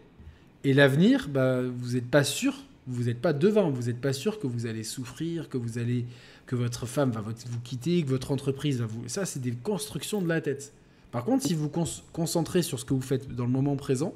et 0.64 0.74
l'avenir, 0.74 1.28
bah, 1.28 1.62
vous 1.62 1.94
n'êtes 1.94 2.08
pas 2.08 2.24
sûr, 2.24 2.54
vous 2.86 3.04
n'êtes 3.04 3.20
pas 3.20 3.32
devant, 3.32 3.70
vous 3.70 3.84
n'êtes 3.84 4.00
pas 4.00 4.12
sûr 4.12 4.38
que 4.38 4.46
vous 4.46 4.66
allez 4.66 4.84
souffrir, 4.84 5.48
que 5.48 5.56
vous 5.56 5.78
allez, 5.78 6.04
que 6.46 6.56
votre 6.56 6.86
femme 6.86 7.10
va 7.10 7.20
vous 7.20 7.60
quitter, 7.64 8.02
que 8.02 8.08
votre 8.08 8.32
entreprise 8.32 8.80
va 8.80 8.86
vous. 8.86 9.02
Ça, 9.08 9.24
c'est 9.24 9.40
des 9.40 9.52
constructions 9.52 10.20
de 10.20 10.28
la 10.28 10.40
tête. 10.40 10.72
Par 11.12 11.24
contre, 11.24 11.46
si 11.46 11.54
vous 11.54 11.68
vous 11.68 11.84
concentrez 12.12 12.62
sur 12.62 12.80
ce 12.80 12.84
que 12.84 12.94
vous 12.94 13.02
faites 13.02 13.32
dans 13.34 13.44
le 13.44 13.50
moment 13.50 13.76
présent, 13.76 14.14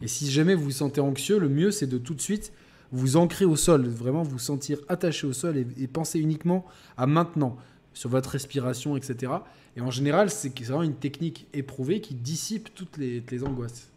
et 0.00 0.08
si 0.08 0.30
jamais 0.30 0.54
vous 0.54 0.64
vous 0.64 0.70
sentez 0.70 1.00
anxieux, 1.00 1.38
le 1.38 1.48
mieux, 1.48 1.70
c'est 1.70 1.86
de 1.86 1.98
tout 1.98 2.14
de 2.14 2.20
suite 2.20 2.52
vous 2.92 3.16
ancrer 3.16 3.44
au 3.44 3.56
sol, 3.56 3.86
vraiment 3.86 4.22
vous 4.22 4.38
sentir 4.38 4.78
attaché 4.88 5.26
au 5.26 5.32
sol 5.32 5.56
et, 5.56 5.66
et 5.78 5.86
penser 5.86 6.18
uniquement 6.18 6.64
à 6.96 7.06
maintenant, 7.06 7.56
sur 7.94 8.08
votre 8.08 8.30
respiration, 8.30 8.96
etc. 8.96 9.32
Et 9.76 9.80
en 9.80 9.90
général, 9.90 10.30
c'est 10.30 10.56
vraiment 10.60 10.82
une 10.82 10.94
technique 10.94 11.46
éprouvée 11.52 12.00
qui 12.00 12.14
dissipe 12.14 12.74
toutes 12.74 12.96
les, 12.96 13.22
les 13.30 13.44
angoisses. 13.44 13.88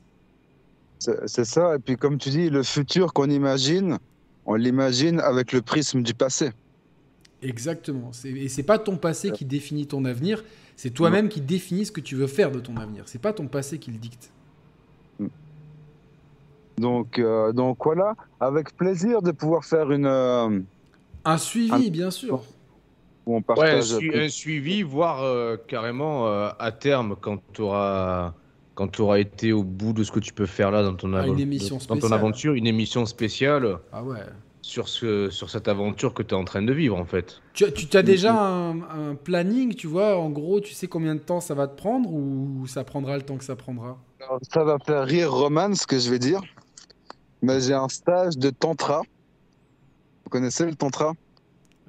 C'est 0.99 1.45
ça. 1.45 1.75
Et 1.75 1.79
puis, 1.79 1.97
comme 1.97 2.17
tu 2.17 2.29
dis, 2.29 2.49
le 2.49 2.63
futur 2.63 3.13
qu'on 3.13 3.29
imagine, 3.29 3.99
on 4.45 4.55
l'imagine 4.55 5.19
avec 5.19 5.51
le 5.51 5.61
prisme 5.61 6.01
du 6.01 6.13
passé. 6.13 6.51
Exactement. 7.41 8.11
Et 8.23 8.47
c'est 8.47 8.63
pas 8.63 8.79
ton 8.79 8.97
passé 8.97 9.31
qui 9.31 9.45
définit 9.45 9.85
ton 9.85 10.05
avenir, 10.05 10.43
c'est 10.75 10.89
toi-même 10.91 11.29
qui 11.29 11.41
définis 11.41 11.85
ce 11.85 11.91
que 11.91 12.01
tu 12.01 12.15
veux 12.15 12.27
faire 12.27 12.51
de 12.51 12.59
ton 12.59 12.75
avenir. 12.77 13.03
C'est 13.07 13.21
pas 13.21 13.33
ton 13.33 13.47
passé 13.47 13.79
qui 13.79 13.91
le 13.91 13.97
dicte. 13.97 14.31
Donc, 16.77 17.19
euh, 17.19 17.53
donc 17.53 17.77
voilà, 17.85 18.15
avec 18.39 18.75
plaisir 18.75 19.21
de 19.21 19.31
pouvoir 19.31 19.63
faire 19.63 19.91
une. 19.91 20.05
euh, 20.05 20.59
Un 21.23 21.37
suivi, 21.37 21.87
Un- 21.87 21.89
bien 21.89 22.11
sûr. 22.11 22.43
où 23.25 23.33
on 23.33 23.37
Ouais, 23.37 23.39
un, 23.39 23.43
partage. 23.43 23.97
su- 23.97 24.13
un 24.13 24.27
suivi, 24.29 24.83
voire 24.83 25.23
euh, 25.23 25.55
carrément 25.67 26.27
euh, 26.27 26.49
à 26.59 26.71
terme, 26.73 27.15
quand 27.19 27.37
tu 27.53 27.61
auras, 27.61 28.33
quand 28.75 28.89
tu 28.89 29.01
auras 29.01 29.19
été 29.19 29.53
au 29.53 29.63
bout 29.63 29.93
de 29.93 30.03
ce 30.03 30.11
que 30.11 30.19
tu 30.19 30.33
peux 30.33 30.45
faire 30.45 30.69
là 30.69 30.83
dans 30.83 30.93
ton, 30.93 31.13
Ah, 31.13 31.23
avo- 31.23 31.31
une 31.33 31.39
émission 31.39 31.79
dans 31.87 31.97
ton 31.97 32.11
aventure, 32.11 32.53
une 32.53 32.67
émission 32.67 33.05
spéciale 33.05 33.79
Ah 33.93 34.03
ouais. 34.03 34.19
Sur, 34.65 34.89
ce, 34.89 35.29
sur 35.29 35.51
cette 35.51 35.67
aventure 35.67 36.15
que 36.15 36.23
tu 36.23 36.33
es 36.33 36.37
en 36.37 36.43
train 36.43 36.63
de 36.63 36.73
vivre 36.73 36.97
en 36.97 37.05
fait. 37.05 37.39
Tu, 37.53 37.71
tu 37.71 37.95
as 37.95 38.01
déjà 38.01 38.33
un, 38.33 38.81
un 39.11 39.13
planning, 39.15 39.75
tu 39.75 39.85
vois, 39.85 40.17
en 40.17 40.31
gros, 40.31 40.59
tu 40.59 40.73
sais 40.73 40.87
combien 40.87 41.13
de 41.13 41.19
temps 41.19 41.39
ça 41.39 41.53
va 41.53 41.67
te 41.67 41.77
prendre 41.77 42.11
ou 42.11 42.65
ça 42.65 42.83
prendra 42.83 43.15
le 43.15 43.21
temps 43.21 43.37
que 43.37 43.43
ça 43.43 43.55
prendra? 43.55 43.99
Alors, 44.19 44.39
ça 44.51 44.63
va 44.63 44.79
faire 44.79 45.05
rire 45.05 45.31
Roman, 45.31 45.75
ce 45.75 45.85
que 45.85 45.99
je 45.99 46.09
vais 46.09 46.17
dire. 46.17 46.41
Mais 47.43 47.61
j'ai 47.61 47.75
un 47.75 47.87
stage 47.89 48.39
de 48.39 48.49
tantra. 48.49 49.03
Vous 50.23 50.31
connaissez 50.31 50.65
le 50.65 50.73
tantra? 50.73 51.13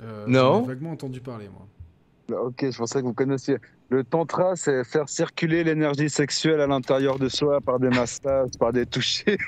Euh, 0.02 0.26
Non. 0.28 0.58
j'en 0.58 0.64
ai 0.64 0.66
vaguement 0.66 0.90
entendu 0.90 1.20
parler, 1.22 1.48
moi. 1.48 2.38
Ok, 2.38 2.70
je 2.70 2.76
pensais 2.76 3.00
que 3.00 3.06
vous 3.06 3.14
connaissiez. 3.14 3.56
Le 3.88 4.02
tantra, 4.02 4.56
c'est 4.56 4.82
faire 4.84 5.08
circuler 5.08 5.62
l'énergie 5.62 6.10
sexuelle 6.10 6.60
à 6.60 6.66
l'intérieur 6.66 7.18
de 7.20 7.28
soi 7.28 7.60
par 7.60 7.78
des 7.78 7.88
massages, 7.88 8.50
par 8.58 8.72
des 8.72 8.84
touchés. 8.84 9.38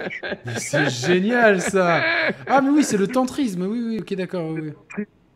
C'est 0.56 0.88
génial 0.90 1.60
ça 1.60 2.00
Ah 2.46 2.60
mais 2.60 2.70
oui, 2.70 2.84
c'est 2.84 2.96
le 2.96 3.08
tantrisme, 3.08 3.62
oui, 3.66 3.82
oui, 3.84 3.98
ok 4.00 4.14
d'accord, 4.14 4.50
oui, 4.50 4.72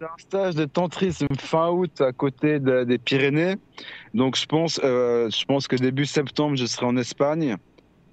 un 0.00 0.06
stage 0.18 0.54
de 0.54 0.66
tantrisme 0.66 1.26
fin 1.40 1.70
août 1.70 2.00
à 2.00 2.12
côté 2.12 2.58
de- 2.60 2.84
des 2.84 2.98
Pyrénées. 2.98 3.56
Donc 4.12 4.36
je 4.36 4.44
pense, 4.46 4.78
euh, 4.84 5.30
je 5.30 5.44
pense 5.46 5.66
que 5.66 5.76
début 5.76 6.04
septembre, 6.06 6.56
je 6.56 6.66
serai 6.66 6.86
en 6.86 6.96
Espagne. 6.96 7.56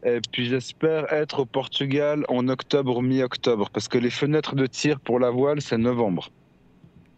Et 0.03 0.19
puis 0.31 0.45
j'espère 0.47 1.11
être 1.13 1.39
au 1.41 1.45
Portugal 1.45 2.26
en 2.30 2.47
octobre 2.47 2.97
ou 2.97 3.01
mi-octobre. 3.01 3.69
Parce 3.72 3.88
que 3.88 3.97
les 3.99 4.09
fenêtres 4.09 4.55
de 4.55 4.65
tir 4.65 4.99
pour 4.99 5.19
la 5.19 5.30
voile, 5.30 5.61
c'est 5.61 5.77
novembre. 5.77 6.30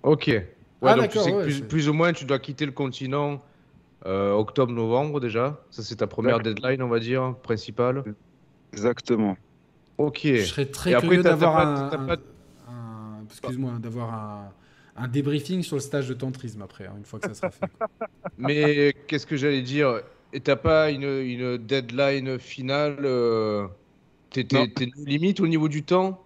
Ok. 0.02 0.32
Ouais, 0.84 0.92
Ah, 0.92 0.96
donc 0.96 1.10
tu 1.10 1.20
sais 1.20 1.32
que 1.34 1.40
ouais, 1.48 1.68
plus, 1.68 1.90
ou 1.90 1.94
moins 1.94 2.14
tu 2.14 2.26
dois 2.26 2.40
quitter 2.40 2.66
le 2.66 2.72
continent 2.72 3.42
euh, 4.06 4.34
octobre-novembre 4.34 5.20
déjà. 5.20 5.66
Ça 5.72 5.84
c'est 5.84 5.98
ta 5.98 6.08
première 6.08 6.40
deadline, 6.42 6.82
on 6.84 6.90
va 6.90 7.00
dire, 7.00 7.36
principale. 7.44 8.06
Exactement. 8.74 9.38
Ok. 9.98 10.26
Je 10.26 10.42
serais 10.42 10.66
très 10.66 10.92
Et 10.92 10.96
curieux 10.96 11.24
d'avoir 11.24 11.58
un, 11.58 11.96
un- 12.08 12.18
un- 12.68 13.24
excuse-moi, 13.30 13.80
d'avoir 13.80 14.14
un, 14.14 14.54
un 14.96 15.08
débriefing 15.08 15.64
sur 15.64 15.76
le 15.76 15.82
stage 15.82 16.08
de 16.10 16.14
tantrisme 16.14 16.62
après, 16.62 16.88
hein, 16.88 16.96
une 16.98 17.06
fois 17.06 17.20
que 17.20 17.26
ça 17.26 17.34
sera 17.34 17.52
fait. 17.52 17.70
quoi. 17.70 17.84
Mais 18.38 18.94
qu'est-ce 19.08 19.26
que 19.28 19.38
j'allais 19.38 19.62
dire? 19.62 20.02
Et 20.34 20.42
t'as 20.42 20.56
pas 20.56 20.92
une, 20.92 21.04
une 21.04 21.58
deadline 21.58 22.40
finale 22.40 22.98
euh, 23.06 23.68
T'es 24.32 24.44
limite 25.06 25.40
au 25.42 25.48
niveau 25.48 25.70
du 25.70 25.86
temps? 25.86 26.23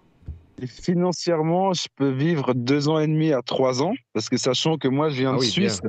Financièrement, 0.66 1.72
je 1.72 1.86
peux 1.96 2.10
vivre 2.10 2.54
deux 2.54 2.88
ans 2.88 2.98
et 2.98 3.06
demi 3.06 3.32
à 3.32 3.42
trois 3.42 3.82
ans. 3.82 3.94
Parce 4.12 4.28
que 4.28 4.36
sachant 4.36 4.78
que 4.78 4.88
moi, 4.88 5.08
je 5.10 5.16
viens 5.20 5.30
Ah 5.30 5.36
de 5.36 5.40
oui, 5.40 5.46
Suisse. 5.46 5.80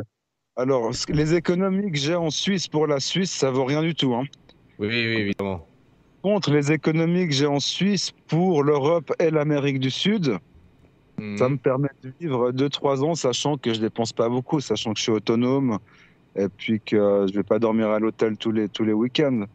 Alors, 0.55 0.91
les 1.07 1.33
économies 1.35 1.91
que 1.91 1.97
j'ai 1.97 2.15
en 2.15 2.29
Suisse 2.29 2.67
pour 2.67 2.87
la 2.87 2.99
Suisse, 2.99 3.31
ça 3.31 3.49
vaut 3.51 3.65
rien 3.65 3.81
du 3.81 3.95
tout. 3.95 4.13
Hein. 4.13 4.23
Oui, 4.77 4.87
oui, 4.87 5.21
évidemment. 5.21 5.65
Contre 6.21 6.51
les 6.51 6.71
économies 6.71 7.27
que 7.27 7.33
j'ai 7.33 7.45
en 7.45 7.59
Suisse 7.59 8.11
pour 8.27 8.63
l'Europe 8.63 9.13
et 9.19 9.31
l'Amérique 9.31 9.79
du 9.79 9.89
Sud, 9.89 10.37
Mhm. 11.19 11.37
Ça 11.37 11.49
me 11.49 11.57
permet 11.57 11.89
de 12.03 12.11
vivre 12.19 12.51
2-3 12.51 13.03
ans, 13.03 13.15
sachant 13.15 13.57
que 13.57 13.73
je 13.73 13.79
dépense 13.79 14.13
pas 14.13 14.29
beaucoup, 14.29 14.59
sachant 14.59 14.93
que 14.93 14.99
je 14.99 15.03
suis 15.03 15.11
autonome 15.11 15.79
et 16.35 16.47
puis 16.47 16.79
que 16.79 17.25
je 17.27 17.33
vais 17.33 17.43
pas 17.43 17.59
dormir 17.59 17.89
à 17.89 17.99
l'hôtel 17.99 18.37
tous 18.37 18.51
les, 18.51 18.69
tous 18.69 18.83
les 18.83 18.93
week-ends. 18.93 19.45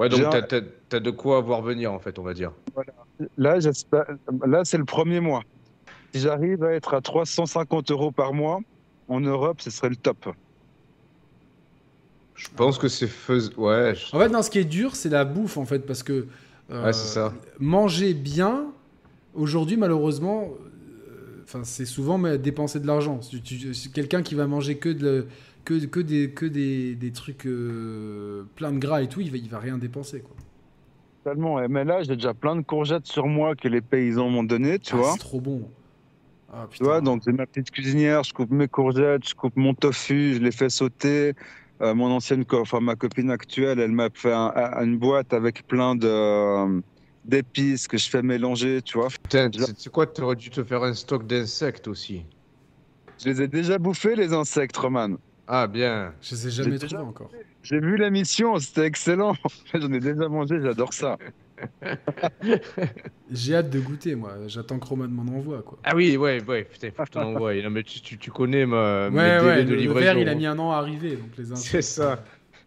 Ouais, 0.00 0.08
donc 0.08 0.22
t'as- 0.30 0.60
t'as 0.88 1.00
de 1.00 1.10
quoi 1.10 1.40
voir 1.42 1.60
venir 1.60 1.92
en 1.92 1.98
fait, 1.98 2.18
on 2.18 2.22
va 2.22 2.32
dire. 2.32 2.52
Là, 3.36 3.60
j'espère, 3.60 4.06
là 4.46 4.64
c'est 4.64 4.78
le 4.78 4.86
premier 4.86 5.20
mois. 5.20 5.42
Si 6.14 6.20
j'arrive 6.20 6.64
à 6.64 6.72
être 6.72 6.94
à 6.94 7.02
350 7.02 7.90
euros 7.90 8.10
par 8.10 8.32
mois, 8.32 8.60
en 9.08 9.20
Europe, 9.20 9.60
ce 9.60 9.68
serait 9.70 9.90
le 9.90 9.96
top. 9.96 10.28
Je 12.34 12.48
pense 12.56 12.78
que 12.78 12.88
c'est 12.88 13.06
faisable. 13.06 13.54
Ouais, 13.58 13.94
je- 13.94 14.16
En 14.16 14.18
fait, 14.20 14.28
non, 14.30 14.40
ce 14.42 14.50
qui 14.50 14.58
est 14.58 14.64
dur, 14.64 14.96
c'est 14.96 15.10
la 15.10 15.24
bouffe, 15.26 15.58
en 15.58 15.66
fait, 15.66 15.80
parce 15.80 16.02
que 16.02 16.26
euh, 16.70 16.84
Ouais, 16.86 16.92
c'est 16.92 17.08
ça. 17.08 17.34
manger 17.58 18.14
bien, 18.14 18.66
aujourd'hui, 19.34 19.76
malheureusement, 19.76 20.48
euh, 20.48 21.42
enfin, 21.44 21.60
c'est 21.64 21.84
souvent 21.84 22.16
mais, 22.16 22.38
dépenser 22.38 22.80
de 22.80 22.86
l'argent. 22.86 23.18
Tu- 23.44 23.72
quelqu'un 23.92 24.22
qui 24.22 24.34
va 24.34 24.46
manger 24.46 24.78
que, 24.78 24.88
de, 24.88 25.26
que, 25.70 25.86
que, 25.86 26.00
des, 26.00 26.30
que 26.30 26.46
des, 26.46 26.94
des 26.96 27.12
trucs 27.12 27.46
euh, 27.46 28.44
plein 28.56 28.72
de 28.72 28.78
gras 28.78 29.02
et 29.02 29.08
tout, 29.08 29.20
il 29.20 29.30
va, 29.30 29.36
il 29.36 29.48
va 29.48 29.58
rien 29.60 29.78
dépenser. 29.78 30.20
Quoi. 30.20 30.34
Tellement. 31.24 31.62
Et 31.62 31.68
Mais 31.68 31.84
là, 31.84 32.02
j'ai 32.02 32.16
déjà 32.16 32.34
plein 32.34 32.56
de 32.56 32.62
courgettes 32.62 33.06
sur 33.06 33.26
moi 33.26 33.54
que 33.54 33.68
les 33.68 33.80
paysans 33.80 34.28
m'ont 34.28 34.42
donné, 34.42 34.78
tu 34.78 34.94
Ah, 34.94 34.98
vois. 34.98 35.12
c'est 35.12 35.18
trop 35.20 35.40
bon. 35.40 35.68
Ah, 36.52 36.66
Tu 36.72 36.82
vois, 36.82 37.00
donc 37.00 37.22
j'ai 37.24 37.30
ma 37.32 37.46
petite 37.46 37.70
cuisinière, 37.70 38.24
je 38.24 38.32
coupe 38.32 38.50
mes 38.50 38.66
courgettes, 38.66 39.28
je 39.28 39.34
coupe 39.34 39.56
mon 39.56 39.72
tofu, 39.74 40.34
je 40.34 40.40
les 40.40 40.50
fais 40.50 40.68
sauter. 40.68 41.34
Euh, 41.82 41.94
mon 41.94 42.10
ancienne, 42.10 42.44
enfin 42.52 42.80
ma 42.80 42.96
copine 42.96 43.30
actuelle, 43.30 43.78
elle 43.78 43.92
m'a 43.92 44.08
fait 44.12 44.32
un- 44.32 44.52
un- 44.54 44.84
une 44.84 44.98
boîte 44.98 45.32
avec 45.32 45.66
plein 45.66 45.94
de 45.94 46.08
euh, 46.08 46.80
d'épices 47.24 47.86
que 47.86 47.96
je 47.96 48.10
fais 48.10 48.20
mélanger, 48.22 48.82
tu 48.82 48.98
vois. 48.98 49.08
Putain, 49.08 49.48
c'est 49.78 49.90
quoi 49.92 50.06
T'aurais 50.06 50.36
dû 50.36 50.50
te 50.50 50.62
faire 50.64 50.82
un 50.82 50.92
stock 50.92 51.26
d'insectes 51.26 51.86
aussi. 51.86 52.24
Je 53.22 53.28
les 53.30 53.42
ai 53.42 53.48
déjà 53.48 53.78
bouffés 53.78 54.16
les 54.16 54.32
insectes, 54.34 54.76
Roman. 54.76 55.16
Ah, 55.52 55.66
bien. 55.66 56.12
Je 56.22 56.34
les 56.36 56.46
ai 56.46 56.50
jamais 56.50 56.70
J'ai 56.72 56.78
trouvés 56.78 56.90
déjà- 56.96 57.02
encore. 57.04 57.30
J'ai 57.64 57.80
vu 57.80 57.96
l'émission, 57.96 58.56
c'était 58.60 58.86
excellent. 58.86 59.34
J'en 59.74 59.92
ai 59.92 59.98
déjà 59.98 60.28
mangé, 60.28 60.60
j'adore 60.62 60.92
ça. 60.92 61.18
J'ai 63.30 63.54
hâte 63.56 63.68
de 63.70 63.80
goûter, 63.80 64.14
moi. 64.14 64.32
J'attends 64.46 64.78
que 64.78 64.86
Roman 64.86 65.08
m'en 65.08 65.36
envoie, 65.36 65.62
quoi. 65.62 65.78
Ah 65.84 65.94
oui, 65.94 66.16
ouais, 66.16 66.42
ouais, 66.46 66.64
putain, 66.64 66.90
faut 66.96 67.04
que 67.04 67.10
t'en. 67.10 67.32
Non, 67.32 67.70
mais 67.70 67.82
tu, 67.82 68.00
tu, 68.00 68.16
tu 68.16 68.30
connais 68.30 68.64
ma, 68.64 69.10
mes 69.10 69.16
Ouais, 69.18 69.38
délais 69.40 69.46
ouais, 69.46 69.64
de 69.64 69.70
le, 69.70 69.74
le 69.76 69.80
livraison. 69.82 70.00
verre, 70.00 70.18
il 70.18 70.28
a 70.28 70.34
mis 70.34 70.46
un 70.46 70.58
an 70.58 70.70
à 70.72 70.76
arriver, 70.76 71.16
donc 71.16 71.36
les. 71.36 71.54
C'est 71.56 71.82
ça. 71.82 72.22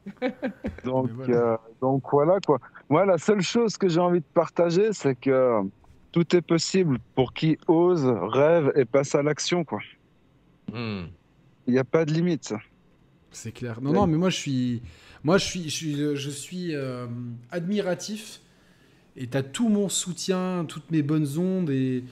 Donc, 0.84 1.07
Mais 1.18 1.26
voilà. 1.27 1.53
euh, 1.53 1.57
donc 1.80 2.03
voilà 2.11 2.38
quoi. 2.45 2.60
Moi, 2.89 3.05
la 3.05 3.18
seule 3.18 3.41
chose 3.41 3.77
que 3.77 3.88
j'ai 3.88 4.01
envie 4.01 4.19
de 4.19 4.26
partager, 4.34 4.89
c'est 4.91 5.15
que 5.15 5.61
tout 6.11 6.35
est 6.35 6.41
possible 6.41 6.97
pour 7.15 7.31
qui 7.34 7.57
ose, 7.68 8.05
rêve 8.05 8.73
et 8.76 8.84
passe 8.84 9.15
à 9.15 9.23
l'action, 9.23 9.64
quoi. 9.64 9.80
Hmm. 10.73 11.03
Il 11.68 11.73
n'y 11.73 11.80
a 11.80 11.85
pas 11.85 12.03
de 12.03 12.11
limite. 12.11 12.53
C'est 13.34 13.51
clair. 13.51 13.81
Non, 13.81 13.91
non, 13.93 14.07
mais 14.07 14.18
moi 14.18 14.30
je 14.30 14.38
suis, 14.38 14.81
moi 15.23 15.38
je 15.38 15.45
suis, 15.45 15.64
je 15.69 15.76
suis, 15.76 15.95
je 16.15 16.30
suis 16.30 16.76
euh, 16.76 17.07
admiratif. 17.51 18.39
Et 19.15 19.27
t'as 19.27 19.43
tout 19.43 19.69
mon 19.69 19.89
soutien, 19.89 20.65
toutes 20.68 20.89
mes 20.89 21.03
bonnes 21.03 21.38
ondes, 21.38 21.69
et 21.69 22.03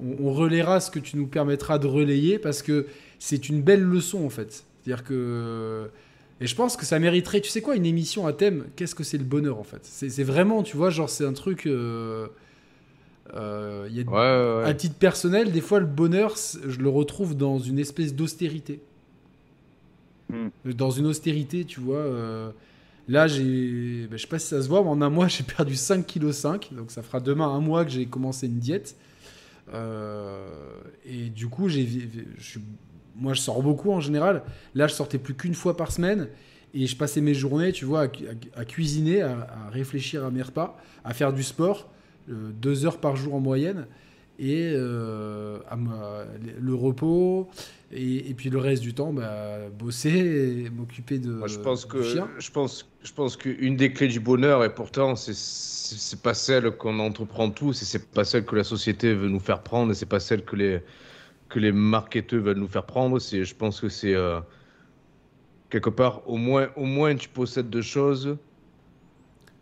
on, 0.00 0.16
on 0.26 0.32
relaiera 0.32 0.80
ce 0.80 0.90
que 0.90 0.98
tu 0.98 1.16
nous 1.16 1.26
permettras 1.28 1.78
de 1.78 1.86
relayer 1.86 2.38
parce 2.40 2.62
que 2.62 2.86
c'est 3.20 3.48
une 3.48 3.62
belle 3.62 3.82
leçon 3.82 4.24
en 4.24 4.30
fait. 4.30 4.64
C'est-à-dire 4.82 5.04
que 5.04 5.88
et 6.40 6.46
je 6.46 6.54
pense 6.54 6.76
que 6.76 6.84
ça 6.84 6.98
mériterait, 7.00 7.40
tu 7.40 7.50
sais 7.50 7.60
quoi, 7.62 7.74
une 7.76 7.86
émission 7.86 8.26
à 8.26 8.32
thème. 8.32 8.66
Qu'est-ce 8.76 8.94
que 8.94 9.02
c'est 9.04 9.18
le 9.18 9.24
bonheur 9.24 9.58
en 9.58 9.64
fait? 9.64 9.80
C'est 9.82 10.22
vraiment, 10.24 10.62
tu 10.64 10.76
vois, 10.76 10.90
genre 10.90 11.10
c'est 11.10 11.24
un 11.24 11.32
truc. 11.32 11.66
euh, 11.66 12.28
euh, 13.34 13.88
y 13.90 14.00
a- 14.00 14.04
Ouais, 14.04 14.10
ouais, 14.12 14.62
ouais. 14.64 14.70
À 14.70 14.74
titre 14.74 14.94
personnel, 14.96 15.52
des 15.52 15.60
fois, 15.60 15.80
le 15.80 15.86
bonheur, 15.86 16.34
je 16.66 16.78
le 16.78 16.88
retrouve 16.88 17.36
dans 17.36 17.58
une 17.58 17.78
espèce 17.78 18.14
d'austérité. 18.14 18.80
Hmm. 20.30 20.48
Dans 20.72 20.90
une 20.90 21.06
austérité, 21.06 21.64
tu 21.64 21.80
vois. 21.80 21.96
euh, 21.98 22.50
là, 23.08 23.26
j'ai. 23.26 24.06
ben, 24.10 24.16
je 24.16 24.22
sais 24.22 24.28
pas 24.28 24.38
si 24.38 24.48
ça 24.48 24.62
se 24.62 24.68
voit, 24.68 24.82
mais 24.82 24.88
en 24.90 25.00
un 25.02 25.10
mois, 25.10 25.28
j'ai 25.28 25.44
perdu 25.44 25.74
5,5 25.74 26.58
kg. 26.58 26.76
Donc, 26.76 26.90
ça 26.90 27.02
fera 27.02 27.20
demain 27.20 27.48
un 27.48 27.60
mois 27.60 27.84
que 27.84 27.90
j'ai 27.90 28.06
commencé 28.06 28.46
une 28.46 28.58
diète. 28.58 28.96
Euh, 29.72 30.46
et 31.04 31.28
du 31.30 31.48
coup, 31.48 31.68
j'ai. 31.68 31.86
Moi, 33.16 33.34
je 33.34 33.40
sors 33.40 33.62
beaucoup 33.62 33.90
en 33.90 34.00
général. 34.00 34.42
Là, 34.74 34.86
je 34.86 34.94
sortais 34.94 35.18
plus 35.18 35.34
qu'une 35.34 35.54
fois 35.54 35.76
par 35.76 35.90
semaine. 35.92 36.28
Et 36.74 36.86
je 36.86 36.96
passais 36.96 37.22
mes 37.22 37.32
journées, 37.34 37.72
tu 37.72 37.86
vois, 37.86 38.02
à, 38.02 38.08
cu- 38.08 38.26
à- 38.28 38.60
à 38.60 38.64
cuisiner, 38.66 39.22
à, 39.22 39.68
réfléchir 39.72 40.24
à 40.24 40.30
mes 40.30 40.42
repas, 40.42 40.76
à 41.02 41.14
faire 41.14 41.32
du 41.32 41.42
sport, 41.42 41.90
euh, 42.30 42.50
deux 42.60 42.84
heures 42.84 42.98
par 43.00 43.16
jour 43.16 43.34
en 43.34 43.40
moyenne, 43.40 43.86
et 44.38 44.72
le 44.74 45.62
repos, 46.74 47.48
et, 47.92 48.30
et 48.30 48.34
puis 48.34 48.50
le 48.50 48.58
reste 48.58 48.82
du 48.82 48.92
temps, 48.94 49.12
bah, 49.12 49.68
bosser, 49.78 50.64
et 50.66 50.70
m'occuper 50.70 51.18
de. 51.18 51.30
Moi, 51.30 51.48
je 51.48 51.58
pense 51.58 51.84
que 51.84 52.02
chien. 52.02 52.28
je 52.38 52.50
pense 52.50 52.88
je 53.02 53.12
pense 53.12 53.36
qu'une 53.36 53.76
des 53.76 53.92
clés 53.92 54.08
du 54.08 54.20
bonheur 54.20 54.64
et 54.64 54.74
pourtant 54.74 55.16
c'est 55.16 55.34
c'est 55.34 56.20
pas 56.20 56.34
celle 56.34 56.72
qu'on 56.72 56.98
entreprend 56.98 57.50
tous 57.50 57.80
et 57.80 57.84
c'est 57.84 58.10
pas 58.10 58.24
celle 58.24 58.44
que 58.44 58.56
la 58.56 58.64
société 58.64 59.14
veut 59.14 59.28
nous 59.28 59.40
faire 59.40 59.62
prendre 59.62 59.92
et 59.92 59.94
c'est 59.94 60.04
pas 60.06 60.20
celle 60.20 60.44
que 60.44 60.56
les 60.56 60.80
que 61.48 61.58
les 61.60 61.72
marketeurs 61.72 62.42
veulent 62.42 62.58
nous 62.58 62.68
faire 62.68 62.84
prendre 62.84 63.18
c'est 63.20 63.44
je 63.44 63.54
pense 63.54 63.80
que 63.80 63.88
c'est 63.88 64.14
euh, 64.14 64.40
quelque 65.70 65.90
part 65.90 66.28
au 66.28 66.36
moins 66.36 66.68
au 66.76 66.84
moins 66.84 67.14
tu 67.16 67.28
possèdes 67.28 67.70
deux 67.70 67.82
choses 67.82 68.36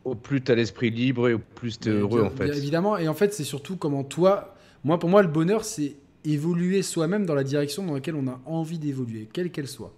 au 0.05 0.15
plus 0.15 0.41
t'as 0.43 0.55
l'esprit 0.55 0.91
libre 0.91 1.29
et 1.29 1.35
au 1.35 1.39
plus 1.39 1.79
t'es 1.79 1.91
Mais 1.91 1.97
heureux 1.97 2.21
bien- 2.21 2.31
en 2.31 2.31
fait. 2.31 2.49
évidemment, 2.57 2.97
et 2.97 3.09
en 3.09 3.15
fait, 3.15 3.35
c'est 3.35 3.45
surtout 3.45 3.77
comment 3.77 4.05
toi. 4.05 4.55
Moi, 4.85 4.99
pour 5.01 5.09
moi, 5.11 5.21
le 5.23 5.27
bonheur, 5.29 5.65
c'est 5.65 5.97
évoluer 6.33 6.83
soi-même 6.83 7.27
dans 7.27 7.35
la 7.35 7.45
direction 7.45 7.85
dans 7.85 7.95
laquelle 7.95 8.15
on 8.17 8.27
a 8.29 8.41
envie 8.47 8.79
d'évoluer, 8.79 9.29
quelle 9.33 9.51
qu'elle 9.51 9.69
soit. 9.69 9.93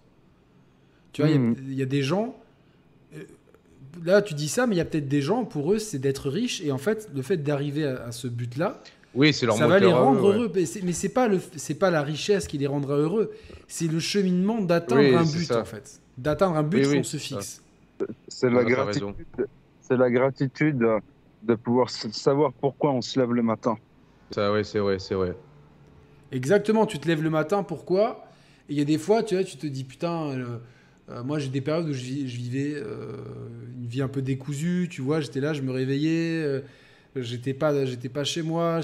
Tu 1.13 1.23
vois, 1.23 1.31
il 1.31 1.37
y 1.37 1.39
a- 1.39 1.55
il 1.69 1.75
y, 1.75 1.83
a 1.83 1.87
des 1.87 2.03
gens. 2.03 2.37
euh, 3.17 3.23
Là, 4.05 4.23
tu 4.23 4.35
dis 4.35 4.49
ça, 4.49 4.67
mais 4.67 4.77
il 4.77 4.79
y 4.79 4.81
a 4.81 4.85
peut-être 4.85 5.09
des 5.09 5.23
gens, 5.23 5.45
pour 5.45 5.73
eux, 5.73 5.79
c'est 5.79 5.99
d'être 5.99 6.29
riche. 6.31 6.61
Et 6.61 6.71
en 6.71 6.79
fait, 6.79 7.11
le 7.15 7.23
fait 7.23 7.39
d'arriver 7.39 7.85
à, 7.85 8.05
à 8.05 8.13
ce 8.13 8.29
but-là, 8.29 8.81
Oui, 9.15 9.33
c'est 9.33 9.45
leur 9.47 9.57
ça 9.57 9.67
va 9.67 9.81
les 9.81 9.87
rendre 9.93 10.23
ouais. 10.29 10.35
heureux. 10.37 10.53
Mais 10.55 10.67
c'est- 10.67 10.83
Mais 10.83 10.93
c'est 10.93 11.09
pas 11.09 11.27
le, 11.27 11.41
c'est 11.57 11.75
pas 11.75 11.91
la 11.91 12.03
richesse 12.03 12.47
qui 12.47 12.59
les 12.59 12.69
rendra 12.69 12.95
heureux. 12.97 13.33
C'est 13.67 13.89
le 13.91 13.99
cheminement 13.99 14.61
d'atteindre 14.61 15.01
Oui, 15.03 15.15
un 15.15 15.23
but, 15.25 15.47
ça. 15.47 15.63
en 15.63 15.65
fait. 15.65 16.01
D'atteindre 16.17 16.57
un 16.57 16.63
but 16.63 16.81
Oui, 16.83 16.87
oui, 16.87 16.97
qu'on 16.99 17.03
se 17.03 17.17
fixe. 17.17 17.63
C'est 18.29 18.51
la 18.51 18.63
gratitude. 18.63 19.15
la 19.91 20.11
gratitude 20.11 20.87
de 21.43 21.55
pouvoir 21.57 21.91
savoir 21.91 22.53
pourquoi 22.53 22.93
on 22.93 23.01
se 23.03 23.19
lève 23.19 23.33
le 23.33 23.43
matin. 23.43 23.77
Ça, 24.31 24.53
ouais, 24.53 24.63
c'est 24.63 24.79
vrai, 24.79 24.99
c'est 25.01 25.15
vrai. 25.15 25.35
Exactement, 26.33 26.87
tu 26.87 26.99
te 26.99 27.09
lèves 27.09 27.23
le 27.23 27.31
matin, 27.31 27.63
pourquoi? 27.63 28.29
Et 28.69 28.73
il 28.75 28.79
y 28.79 28.83
a 28.83 28.85
des 28.85 28.99
fois, 28.99 29.23
tu 29.23 29.35
vois, 29.35 29.45
tu 29.45 29.57
te 29.57 29.67
dis, 29.67 29.85
putain, 29.85 30.31
euh, 30.31 30.59
euh, 31.11 31.23
moi 31.25 31.39
j'ai 31.39 31.49
des 31.49 31.63
périodes 31.63 31.89
où 31.89 31.93
je, 31.93 32.03
vivais 32.03 32.75
euh, 32.75 33.17
une 33.81 33.87
vie 33.87 34.03
un 34.03 34.09
peu 34.09 34.21
décousue, 34.21 34.89
tu 34.91 35.01
vois, 35.01 35.21
j'étais 35.21 35.41
là, 35.41 35.55
je 35.55 35.63
me 35.63 35.73
réveillais, 35.73 36.63
j'étais 37.17 37.55
pas, 37.55 37.73
pas 38.13 38.25
chez 38.25 38.43
moi, 38.43 38.81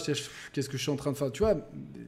qu'est-ce 0.53 0.69
que 0.69 0.79
je 0.79 0.83
suis 0.83 0.91
en 0.91 0.97
train 0.97 1.13
de 1.13 1.17
faire? 1.17 1.31
Tu 1.33 1.43
vois, 1.43 1.57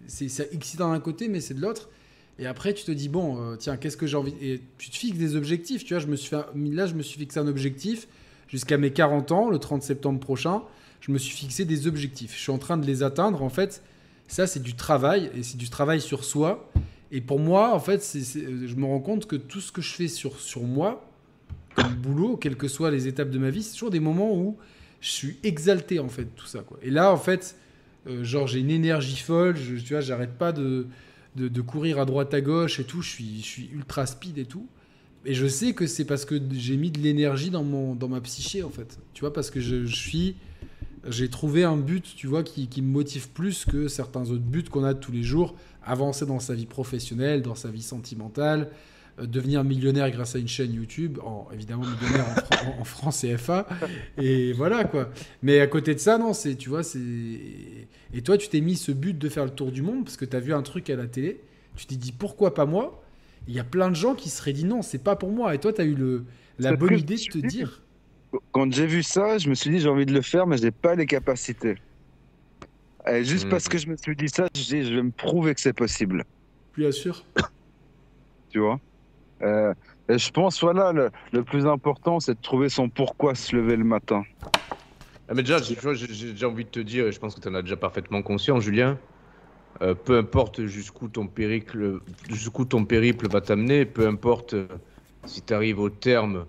c'est, 0.07 0.53
excitant 0.55 0.93
d'un 0.93 1.01
côté, 1.01 1.29
mais 1.29 1.41
c'est 1.41 1.55
de 1.55 1.61
l'autre. 1.61 1.91
Et 2.39 2.47
après, 2.47 2.75
tu 2.75 2.85
te 2.85 2.93
dis, 2.93 3.09
bon, 3.09 3.57
tiens, 3.59 3.77
qu'est-ce 3.77 3.97
que 3.97 4.07
j'ai 4.07 4.17
envie? 4.17 4.35
Et 4.43 4.61
tu 4.79 4.91
te 4.91 4.97
fixes 4.97 5.19
des 5.19 5.37
objectifs, 5.37 5.85
tu 5.85 5.95
vois, 5.95 6.03
je 6.03 6.07
me 6.07 6.17
suis 6.17 6.35
là, 6.35 6.87
je 6.87 6.95
me 6.95 7.03
suis 7.03 7.19
fixé 7.19 7.41
un 7.41 7.47
objectif 7.47 8.09
jusqu'à 8.49 8.79
mes 8.79 8.91
40 8.91 9.33
ans, 9.33 9.51
le 9.51 9.59
30 9.59 9.83
septembre 9.83 10.21
prochain, 10.21 10.63
je 11.01 11.13
me 11.13 11.19
suis 11.19 11.37
fixé 11.37 11.65
des 11.65 11.87
objectifs. 11.87 12.35
Je 12.35 12.41
suis 12.41 12.53
en 12.53 12.59
train 12.59 12.77
de 12.77 12.87
les 12.87 13.03
atteindre, 13.03 13.43
en 13.43 13.51
fait. 13.51 13.83
Ça, 14.29 14.47
c'est 14.47 14.63
du 14.63 14.75
travail, 14.75 15.31
et 15.35 15.43
c'est 15.43 15.57
du 15.57 15.69
travail 15.69 16.01
sur 16.01 16.25
soi. 16.25 16.71
Et 17.13 17.21
pour 17.21 17.39
moi, 17.39 17.75
en 17.75 17.81
fait, 17.81 18.03
je 18.05 18.75
me 18.75 18.85
rends 18.85 19.01
compte 19.01 19.27
que 19.27 19.37
tout 19.37 19.61
ce 19.61 19.71
que 19.71 19.81
je 19.81 19.93
fais 19.93 20.09
sur, 20.09 20.41
sur 20.41 20.63
moi, 20.63 21.09
comme 21.75 21.95
boulot, 21.95 22.37
quelles 22.37 22.57
que 22.57 22.69
soient 22.69 22.91
les 22.91 23.07
étapes 23.07 23.31
de 23.31 23.39
ma 23.39 23.51
vie, 23.51 23.63
c'est 23.63 23.75
toujours 23.75 23.91
des 23.91 24.01
moments 24.01 24.35
où 24.35 24.57
je 25.01 25.11
suis 25.11 25.37
exalté, 25.45 26.01
en 26.01 26.09
fait, 26.09 26.25
tout 26.35 26.47
ça. 26.47 26.61
Quoi. 26.61 26.79
Et 26.83 26.91
là, 26.91 27.13
en 27.13 27.17
fait, 27.17 27.57
euh, 28.09 28.25
genre, 28.25 28.47
j'ai 28.47 28.61
une 28.61 28.71
énergie 28.71 29.17
folle, 29.17 29.57
je, 29.57 29.77
tu 29.77 29.93
vois, 29.93 30.01
j'arrête 30.01 30.37
pas 30.37 30.53
de, 30.53 30.87
de, 31.37 31.61
courir 31.61 32.01
à 32.01 32.05
droite 32.05 32.35
à 32.35 32.41
gauche 32.41 32.81
et 32.81 32.85
tout, 32.85 33.03
je 33.03 33.11
suis, 33.11 33.39
je 33.41 33.47
suis 33.47 33.71
ultra 33.73 34.07
speed 34.07 34.39
et 34.39 34.47
tout. 34.47 34.67
Et 35.25 35.35
je 35.35 35.47
sais 35.47 35.75
que 35.75 35.87
c'est 35.87 36.05
parce 36.05 36.25
que 36.25 36.41
j'ai 36.53 36.77
mis 36.77 36.91
de 36.91 37.01
l'énergie 37.01 37.51
dans, 37.51 37.65
mon, 37.65 37.95
dans 37.95 38.09
ma 38.09 38.21
psyché, 38.21 38.63
en 38.63 38.71
fait. 38.71 38.99
Tu 39.13 39.21
vois, 39.21 39.33
parce 39.33 39.51
que 39.51 39.61
je 39.61 39.85
suis 39.87 40.37
j'ai 41.09 41.29
trouvé 41.29 41.65
un 41.65 41.77
but, 41.77 42.15
tu 42.17 42.27
vois, 42.27 42.43
qui, 42.43 42.69
qui 42.69 42.83
me 42.83 42.89
motive 42.89 43.31
plus 43.31 43.65
que 43.65 43.89
certains 43.89 44.31
autres 44.31 44.45
buts 44.45 44.65
qu'on 44.65 44.85
a 44.85 44.95
tous 44.95 45.13
les 45.13 45.23
jours. 45.23 45.55
Avancer 45.85 46.27
dans 46.27 46.41
sa 46.41 46.55
vie 46.55 46.67
professionnelle, 46.67 47.43
dans 47.43 47.55
sa 47.55 47.69
vie 47.69 47.83
sentimentale, 47.83 48.71
euh, 49.21 49.27
devenir 49.27 49.65
millionnaire 49.65 50.11
grâce 50.11 50.35
à 50.35 50.39
une 50.39 50.49
chaîne 50.49 50.75
YouTube, 50.75 51.19
en, 51.23 51.49
évidemment 51.53 51.85
millionnaire 51.85 52.27
en, 52.29 52.79
en, 52.79 52.81
en 52.81 52.85
France 52.85 53.23
CFA, 53.23 53.67
et 54.19 54.53
voilà 54.53 54.85
quoi. 54.85 55.11
Mais 55.43 55.61
à 55.61 55.67
côté 55.67 55.95
de 55.95 56.01
ça, 56.01 56.19
non, 56.19 56.33
c'est, 56.33 56.57
tu 56.57 56.69
vois, 56.69 56.83
c'est. 56.83 56.99
Et 56.99 58.23
toi, 58.23 58.37
tu 58.37 58.49
t'es 58.49 58.61
mis 58.61 58.77
ce 58.77 58.93
but 58.93 59.17
de 59.17 59.29
faire 59.29 59.45
le 59.45 59.51
tour 59.51 59.71
du 59.73 59.83
monde 59.83 60.05
parce 60.05 60.17
que 60.17 60.25
tu 60.25 60.37
as 60.37 60.41
vu 60.41 60.53
un 60.53 60.63
truc 60.63 60.91
à 60.91 60.97
la 60.97 61.07
télé, 61.07 61.41
tu 61.77 61.87
t'es 61.87 61.97
dit 61.97 62.13
pourquoi 62.13 62.53
pas 62.53 62.67
moi? 62.67 63.03
Il 63.49 63.55
y 63.55 63.61
a 63.61 63.65
plein 63.65 63.91
de 63.91 63.95
gens 63.95 64.15
qui 64.15 64.29
se 64.29 64.39
seraient 64.39 64.53
dit 64.53 64.65
non, 64.65 64.83
c'est 64.83 64.99
pas 64.99 65.15
pour 65.15 65.31
moi. 65.31 65.55
Et 65.55 65.59
toi, 65.59 65.73
tu 65.73 65.81
as 65.81 65.85
eu 65.85 65.95
le, 65.95 66.25
la 66.59 66.75
bonne 66.75 66.99
idée 66.99 67.17
de 67.17 67.41
te 67.41 67.47
dire. 67.47 67.83
Quand 68.53 68.73
j'ai 68.73 68.87
vu 68.87 69.03
ça, 69.03 69.39
je 69.39 69.49
me 69.49 69.55
suis 69.55 69.71
dit 69.71 69.81
j'ai 69.81 69.89
envie 69.89 70.07
de 70.07 70.13
le 70.15 70.23
faire, 70.23 70.47
mais 70.47 70.57
j'ai 70.59 70.73
pas 70.73 70.95
les 70.95 71.07
capacités. 71.07 71.77
Et 73.07 73.25
juste 73.25 73.45
Mhm. 73.45 73.51
parce 73.51 73.69
que 73.69 73.79
je 73.79 73.89
me 73.89 73.97
suis 73.97 74.17
dit 74.17 74.29
ça, 74.29 74.47
je 74.55 74.63
dis 74.63 74.85
je 74.85 74.95
vais 74.95 75.03
me 75.03 75.13
prouver 75.13 75.55
que 75.55 75.61
c'est 75.61 75.73
possible. 75.73 76.25
Bien 76.77 76.93
sûr. 76.93 77.27
Tu 78.51 78.59
vois? 78.61 78.79
Euh, 79.43 79.75
et 80.09 80.19
je 80.19 80.31
pense 80.31 80.61
voilà 80.63 80.93
le, 80.93 81.11
le 81.33 81.45
plus 81.45 81.67
important, 81.67 82.21
c'est 82.21 82.35
de 82.35 82.41
trouver 82.41 82.69
son 82.71 82.91
pourquoi 82.91 83.35
se 83.35 83.57
lever 83.57 83.77
le 83.77 83.85
matin. 83.85 84.25
Ah, 85.29 85.35
mais 85.35 85.43
déjà, 85.43 85.59
j'ai 85.61 85.75
déjà 86.33 86.49
envie 86.49 86.65
de 86.65 86.71
te 86.71 86.79
dire, 86.81 87.07
et 87.07 87.13
je 87.13 87.19
pense 87.19 87.35
que 87.35 87.41
tu 87.41 87.49
en 87.49 87.55
as 87.55 87.63
déjà 87.63 87.77
parfaitement 87.77 88.23
conscient, 88.23 88.61
Julien, 88.61 89.01
euh, 89.83 89.95
peu 89.95 90.19
importe 90.19 90.67
jusqu'où 90.67 91.09
ton 91.09 91.29
périple, 91.29 92.01
jusqu'où 92.31 92.65
ton 92.67 92.87
périple 92.87 93.29
va 93.29 93.41
t'amener, 93.41 93.87
peu 93.87 94.07
importe 94.07 94.55
euh, 94.55 94.69
si 95.27 95.45
tu 95.45 95.55
arrives 95.55 95.81
au 95.81 95.91
terme 95.91 96.47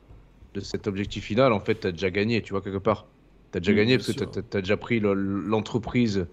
de 0.60 0.66
cet 0.66 0.88
objectif 0.88 1.26
final, 1.26 1.54
en 1.54 1.60
fait, 1.60 1.80
tu 1.82 1.88
as 1.88 1.92
déjà 1.92 2.10
gagné, 2.12 2.42
tu 2.42 2.52
vois, 2.54 2.62
quelque 2.62 2.78
part. 2.78 3.08
Tu 3.52 3.58
as 3.58 3.62
déjà 3.62 3.74
gagné 3.74 3.98
parce 3.98 4.12
que 4.12 4.24
tu 4.26 4.58
as, 4.58 4.62
déjà 4.62 4.78
pris 4.78 5.00
le- 5.00 5.14
l'entreprise 5.14 6.28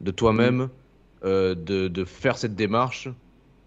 de 0.00 0.10
toi-même, 0.10 0.68
euh, 1.24 1.54
de, 1.54 1.88
de 1.88 2.04
faire 2.04 2.38
cette 2.38 2.54
démarche 2.54 3.08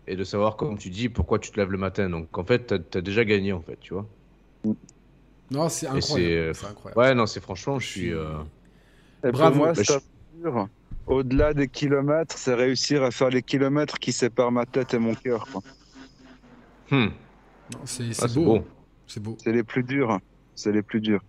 et 0.08 0.16
de 0.16 0.24
savoir, 0.24 0.58
comme 0.58 0.78
tu 0.78 0.90
dis, 0.90 1.10
pourquoi 1.10 1.40
tu 1.40 1.52
te 1.52 1.60
lèves 1.60 1.72
le 1.72 1.78
matin. 1.78 2.10
Donc, 2.10 2.38
en 2.38 2.44
fait, 2.46 2.68
tu 2.92 2.98
as, 2.98 3.02
déjà 3.02 3.26
gagné, 3.26 3.54
en 3.54 3.62
fait, 3.62 3.78
tu 3.80 3.94
vois. 3.94 4.08
Non, 5.52 5.70
c'est 5.70 5.88
Et 5.88 5.90
incroyable. 5.90 6.54
c'est- 6.54 6.54
C'est 6.54 6.66
incroyable. 6.68 7.02
Ouais, 7.02 7.16
non, 7.16 7.26
c'est 7.26 7.42
franchement, 7.42 7.80
je 7.80 7.88
suis. 7.88 8.14
euh, 8.14 8.38
Et 9.24 9.32
Bravo. 9.32 9.50
pour 9.50 9.66
moi, 9.66 9.74
Bah, 9.74 10.00
dire, 10.34 10.68
au-delà 11.08 11.54
des 11.54 11.68
kilomètres, 11.68 12.38
c'est 12.38 12.54
réussir 12.54 13.04
à 13.04 13.12
faire 13.12 13.30
les 13.30 13.44
kilomètres 13.44 14.00
qui 14.00 14.12
séparent 14.12 14.52
ma 14.52 14.66
tête 14.66 14.94
et 14.94 15.00
mon 15.00 15.14
cœur. 15.14 15.48
quoi. 15.52 15.62
hmm, 16.90 17.08
c'est 17.86 18.24
ah, 18.24 18.28
beau. 18.28 18.46
beau. 18.46 18.81
C'est 19.14 19.20
beau. 19.22 19.38
C'est 19.44 19.52
les 19.52 19.64
plus 19.64 19.84
durs. 19.84 20.20
C'est 20.56 20.72
les 20.72 20.82
plus 20.82 21.02
durs. 21.02 21.22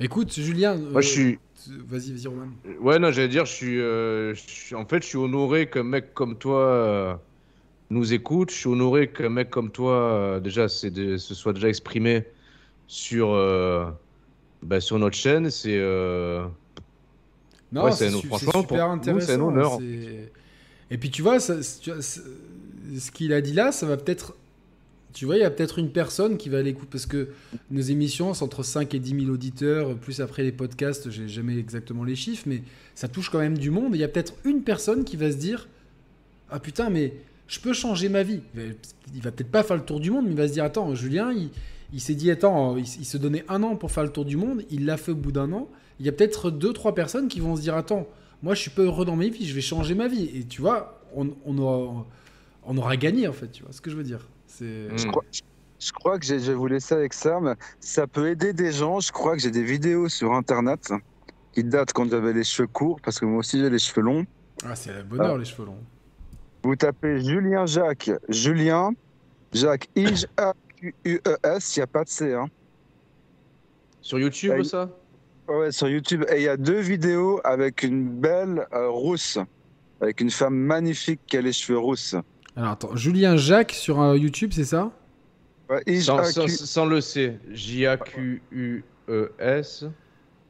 Écoute, 0.00 0.32
Julien. 0.32 0.76
Moi, 0.76 0.98
euh, 0.98 1.00
je 1.00 1.08
suis. 1.08 1.38
Vas-y, 1.88 2.12
vas-y, 2.12 2.26
Roman. 2.28 2.46
Ouais, 2.80 2.98
non, 2.98 3.10
j'allais 3.10 3.28
dire, 3.28 3.46
je 3.46 3.52
suis, 3.52 3.80
euh, 3.80 4.32
je 4.34 4.40
suis- 4.40 4.74
En 4.76 4.86
fait, 4.86 5.02
je 5.02 5.08
suis 5.08 5.16
honoré 5.18 5.68
qu'un 5.68 5.82
mec 5.82 6.14
comme 6.14 6.36
toi 6.36 6.60
euh, 6.60 7.14
nous 7.90 8.12
écoute. 8.12 8.50
Je 8.50 8.56
suis 8.56 8.68
honoré 8.68 9.08
qu'un 9.10 9.28
mec 9.28 9.50
comme 9.50 9.70
toi, 9.70 9.92
euh, 9.92 10.40
déjà, 10.40 10.68
c'est 10.68 10.90
de- 10.90 11.16
se 11.16 11.34
soit 11.34 11.52
déjà 11.52 11.68
exprimé 11.68 12.24
sur, 12.86 13.30
euh, 13.32 13.86
bah, 14.62 14.80
sur 14.80 14.98
notre 14.98 15.16
chaîne. 15.16 15.50
C'est. 15.50 15.78
euh, 15.78 16.44
Non, 17.72 17.84
Ouais, 17.86 17.92
c'est 17.92 18.08
franchement, 18.10 18.60
super 18.60 18.86
intéressant. 18.90 19.26
c'est 19.26 19.32
un 19.34 19.40
honneur. 19.40 19.78
Et 20.90 20.98
puis 20.98 21.10
tu 21.10 21.22
vois, 21.22 21.40
ça, 21.40 21.56
tu 21.80 21.90
vois, 21.92 22.02
c'est- 22.02 22.20
ce 22.98 23.10
qu'il 23.10 23.32
a 23.32 23.40
dit 23.40 23.52
là, 23.52 23.72
ça 23.72 23.84
va 23.86 23.96
peut-être. 23.96 24.36
Tu 25.14 25.26
vois, 25.26 25.36
il 25.36 25.42
y 25.42 25.44
a 25.44 25.50
peut-être 25.50 25.78
une 25.78 25.90
personne 25.90 26.36
qui 26.36 26.48
va 26.48 26.60
l'écouter 26.60 26.88
parce 26.90 27.06
que 27.06 27.28
nos 27.70 27.80
émissions, 27.80 28.34
c'est 28.34 28.42
entre 28.42 28.64
5 28.64 28.92
et 28.94 28.98
10 28.98 29.20
000 29.26 29.32
auditeurs, 29.32 29.94
plus 29.96 30.20
après 30.20 30.42
les 30.42 30.50
podcasts, 30.50 31.08
j'ai 31.08 31.28
jamais 31.28 31.56
exactement 31.56 32.02
les 32.02 32.16
chiffres, 32.16 32.42
mais 32.46 32.62
ça 32.96 33.06
touche 33.06 33.30
quand 33.30 33.38
même 33.38 33.56
du 33.56 33.70
monde. 33.70 33.94
Il 33.94 34.00
y 34.00 34.04
a 34.04 34.08
peut-être 34.08 34.34
une 34.44 34.62
personne 34.62 35.04
qui 35.04 35.16
va 35.16 35.30
se 35.30 35.36
dire 35.36 35.68
Ah 36.50 36.58
putain, 36.58 36.90
mais 36.90 37.12
je 37.46 37.60
peux 37.60 37.72
changer 37.72 38.08
ma 38.08 38.24
vie. 38.24 38.40
Il 39.14 39.22
va- 39.22 39.30
peut-être 39.30 39.52
pas 39.52 39.62
faire 39.62 39.76
le 39.76 39.84
tour 39.84 40.00
du 40.00 40.10
monde, 40.10 40.24
mais 40.24 40.32
il 40.32 40.36
va 40.36 40.48
se 40.48 40.52
dire 40.52 40.64
Attends, 40.64 40.92
Julien, 40.96 41.32
il, 41.92 42.00
s'est 42.00 42.16
dit 42.16 42.28
Attends, 42.32 42.76
il, 42.76 42.82
il 42.82 43.04
se 43.04 43.16
donnait 43.16 43.44
un 43.48 43.62
an 43.62 43.76
pour 43.76 43.92
faire 43.92 44.02
le 44.02 44.10
tour 44.10 44.24
du 44.24 44.36
monde, 44.36 44.62
il 44.70 44.84
l'a 44.84 44.96
fait 44.96 45.12
au 45.12 45.16
bout 45.16 45.32
d'un 45.32 45.52
an. 45.52 45.68
Il 46.00 46.06
y 46.06 46.08
a 46.08 46.12
peut-être 46.12 46.50
deux, 46.50 46.72
trois 46.72 46.92
personnes 46.92 47.28
qui 47.28 47.38
vont 47.38 47.54
se 47.54 47.60
dire 47.60 47.76
Attends, 47.76 48.08
moi 48.42 48.56
je 48.56 48.62
suis 48.62 48.70
pas 48.72 48.82
heureux 48.82 49.04
dans 49.04 49.14
ma 49.14 49.28
vie, 49.28 49.46
je 49.46 49.54
vais 49.54 49.60
changer 49.60 49.94
ma 49.94 50.08
vie. 50.08 50.28
Et 50.34 50.42
tu 50.42 50.60
vois, 50.60 51.00
on 51.14 51.56
aura, 51.56 52.04
on 52.64 52.76
aura 52.76 52.96
gagné 52.96 53.28
en 53.28 53.32
fait, 53.32 53.52
tu 53.52 53.62
vois 53.62 53.72
ce 53.72 53.80
que 53.80 53.90
je 53.90 53.94
veux 53.96 54.02
dire. 54.02 54.26
C'est. 54.58 54.64
Mm. 54.92 54.98
Je 54.98 55.06
crois, 55.08 55.24
je 55.80 55.92
crois 55.92 56.18
que 56.18 56.24
j'ai- 56.24 56.38
je 56.38 56.52
vais 56.52 56.56
vous 56.56 56.66
laisser 56.68 56.94
avec 56.94 57.12
ça, 57.12 57.40
mais 57.40 57.54
ça 57.80 58.06
peut 58.06 58.28
aider 58.28 58.52
des 58.52 58.70
gens. 58.72 59.00
Je 59.00 59.10
crois 59.12 59.34
que 59.34 59.42
j'ai 59.42 59.50
des 59.50 59.64
vidéos 59.64 60.08
sur 60.08 60.32
Internet 60.32 60.92
qui 61.52 61.64
datent 61.64 61.92
quand 61.92 62.08
j'avais 62.08 62.32
les 62.32 62.44
cheveux 62.44 62.68
courts, 62.68 63.00
parce 63.02 63.18
que 63.18 63.24
moi 63.26 63.38
aussi 63.38 63.58
j'ai 63.58 63.70
les 63.70 63.78
cheveux 63.78 64.02
longs. 64.02 64.24
Ah, 64.64 64.74
c'est 64.76 64.92
le 64.92 65.02
bonheur, 65.02 65.36
les 65.38 65.44
cheveux 65.44 65.66
longs. 65.66 65.82
Vous 66.62 66.76
tapez 66.76 67.20
Julien 67.20 67.66
Jacques, 67.66 68.10
Julien 68.28 68.90
Jacques 69.52 69.88
I-J-A-Q-U-E-S, 69.96 71.76
il 71.76 71.78
n'y 71.78 71.82
a 71.82 71.86
pas 71.86 72.04
de 72.04 72.08
C. 72.08 72.32
Hein. 72.32 72.46
Sur 74.00 74.18
YouTube, 74.18 74.50
Ouais. 74.52 74.64
ça? 74.64 74.88
Ouais, 75.48 75.72
sur 75.72 75.88
YouTube. 75.88 76.24
Et 76.32 76.36
il 76.36 76.42
y 76.42 76.48
a 76.48 76.56
deux 76.56 76.80
vidéos 76.80 77.40
avec 77.44 77.82
une 77.82 78.08
belle 78.08 78.66
euh, 78.72 78.88
rousse, 78.88 79.38
avec 80.00 80.20
une 80.20 80.30
femme 80.30 80.54
magnifique 80.56 81.20
qui 81.26 81.36
a 81.36 81.40
les 81.42 81.52
cheveux 81.52 81.78
rousses. 81.78 82.16
Alors 82.56 82.70
attends, 82.72 82.94
Julien 82.96 83.36
Jacques 83.36 83.72
sur 83.72 84.00
euh, 84.00 84.16
YouTube, 84.16 84.50
c'est 84.52 84.64
ça? 84.64 84.90
Ouais, 85.68 85.82
sans, 86.00 86.22
sans- 86.48 86.86
le 86.86 87.00
C. 87.00 87.38
J-A-Q-U-E-S. 87.50 88.84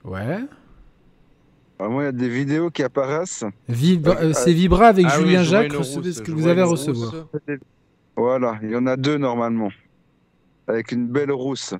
Ouais. 0.04 0.38
Ah, 1.78 1.88
Moi, 1.88 2.02
il 2.02 2.06
y 2.06 2.08
a 2.08 2.12
des 2.12 2.28
vidéos 2.28 2.70
qui 2.70 2.82
apparaissent. 2.82 3.44
Vibra- 3.70 4.16
Euh, 4.18 4.30
euh, 4.30 4.32
c'est 4.34 4.52
Vibra 4.52 4.88
avec 4.88 5.06
Ah 5.08 5.18
Julien 5.18 5.42
Jacques, 5.42 5.72
recevez 5.72 6.08
rousse, 6.08 6.16
ce 6.16 6.22
que 6.22 6.30
vous 6.32 6.46
avez 6.46 6.60
à 6.62 6.66
recevoir. 6.66 7.12
rousse. 7.32 7.58
Voilà, 8.16 8.58
il 8.62 8.70
y 8.70 8.76
en 8.76 8.86
a 8.86 8.96
deux 8.96 9.16
normalement, 9.18 9.70
avec 10.68 10.92
une 10.92 11.08
belle 11.08 11.32
rousse. 11.32 11.74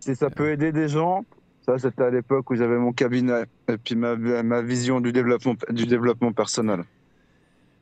Si 0.00 0.14
ça 0.16 0.28
peut 0.30 0.50
aider 0.50 0.72
des 0.72 0.88
gens, 0.88 1.24
ça 1.64 1.78
c'était 1.78 2.02
à 2.02 2.10
l'époque 2.10 2.50
où 2.50 2.56
j'avais 2.56 2.76
mon 2.78 2.92
cabinet 2.92 3.44
et 3.68 3.76
puis 3.76 3.94
ma, 3.94 4.16
ma 4.16 4.60
vision 4.62 5.00
du 5.00 5.12
développement, 5.12 5.54
du 5.70 5.86
développement 5.86 6.32
personnel. 6.32 6.82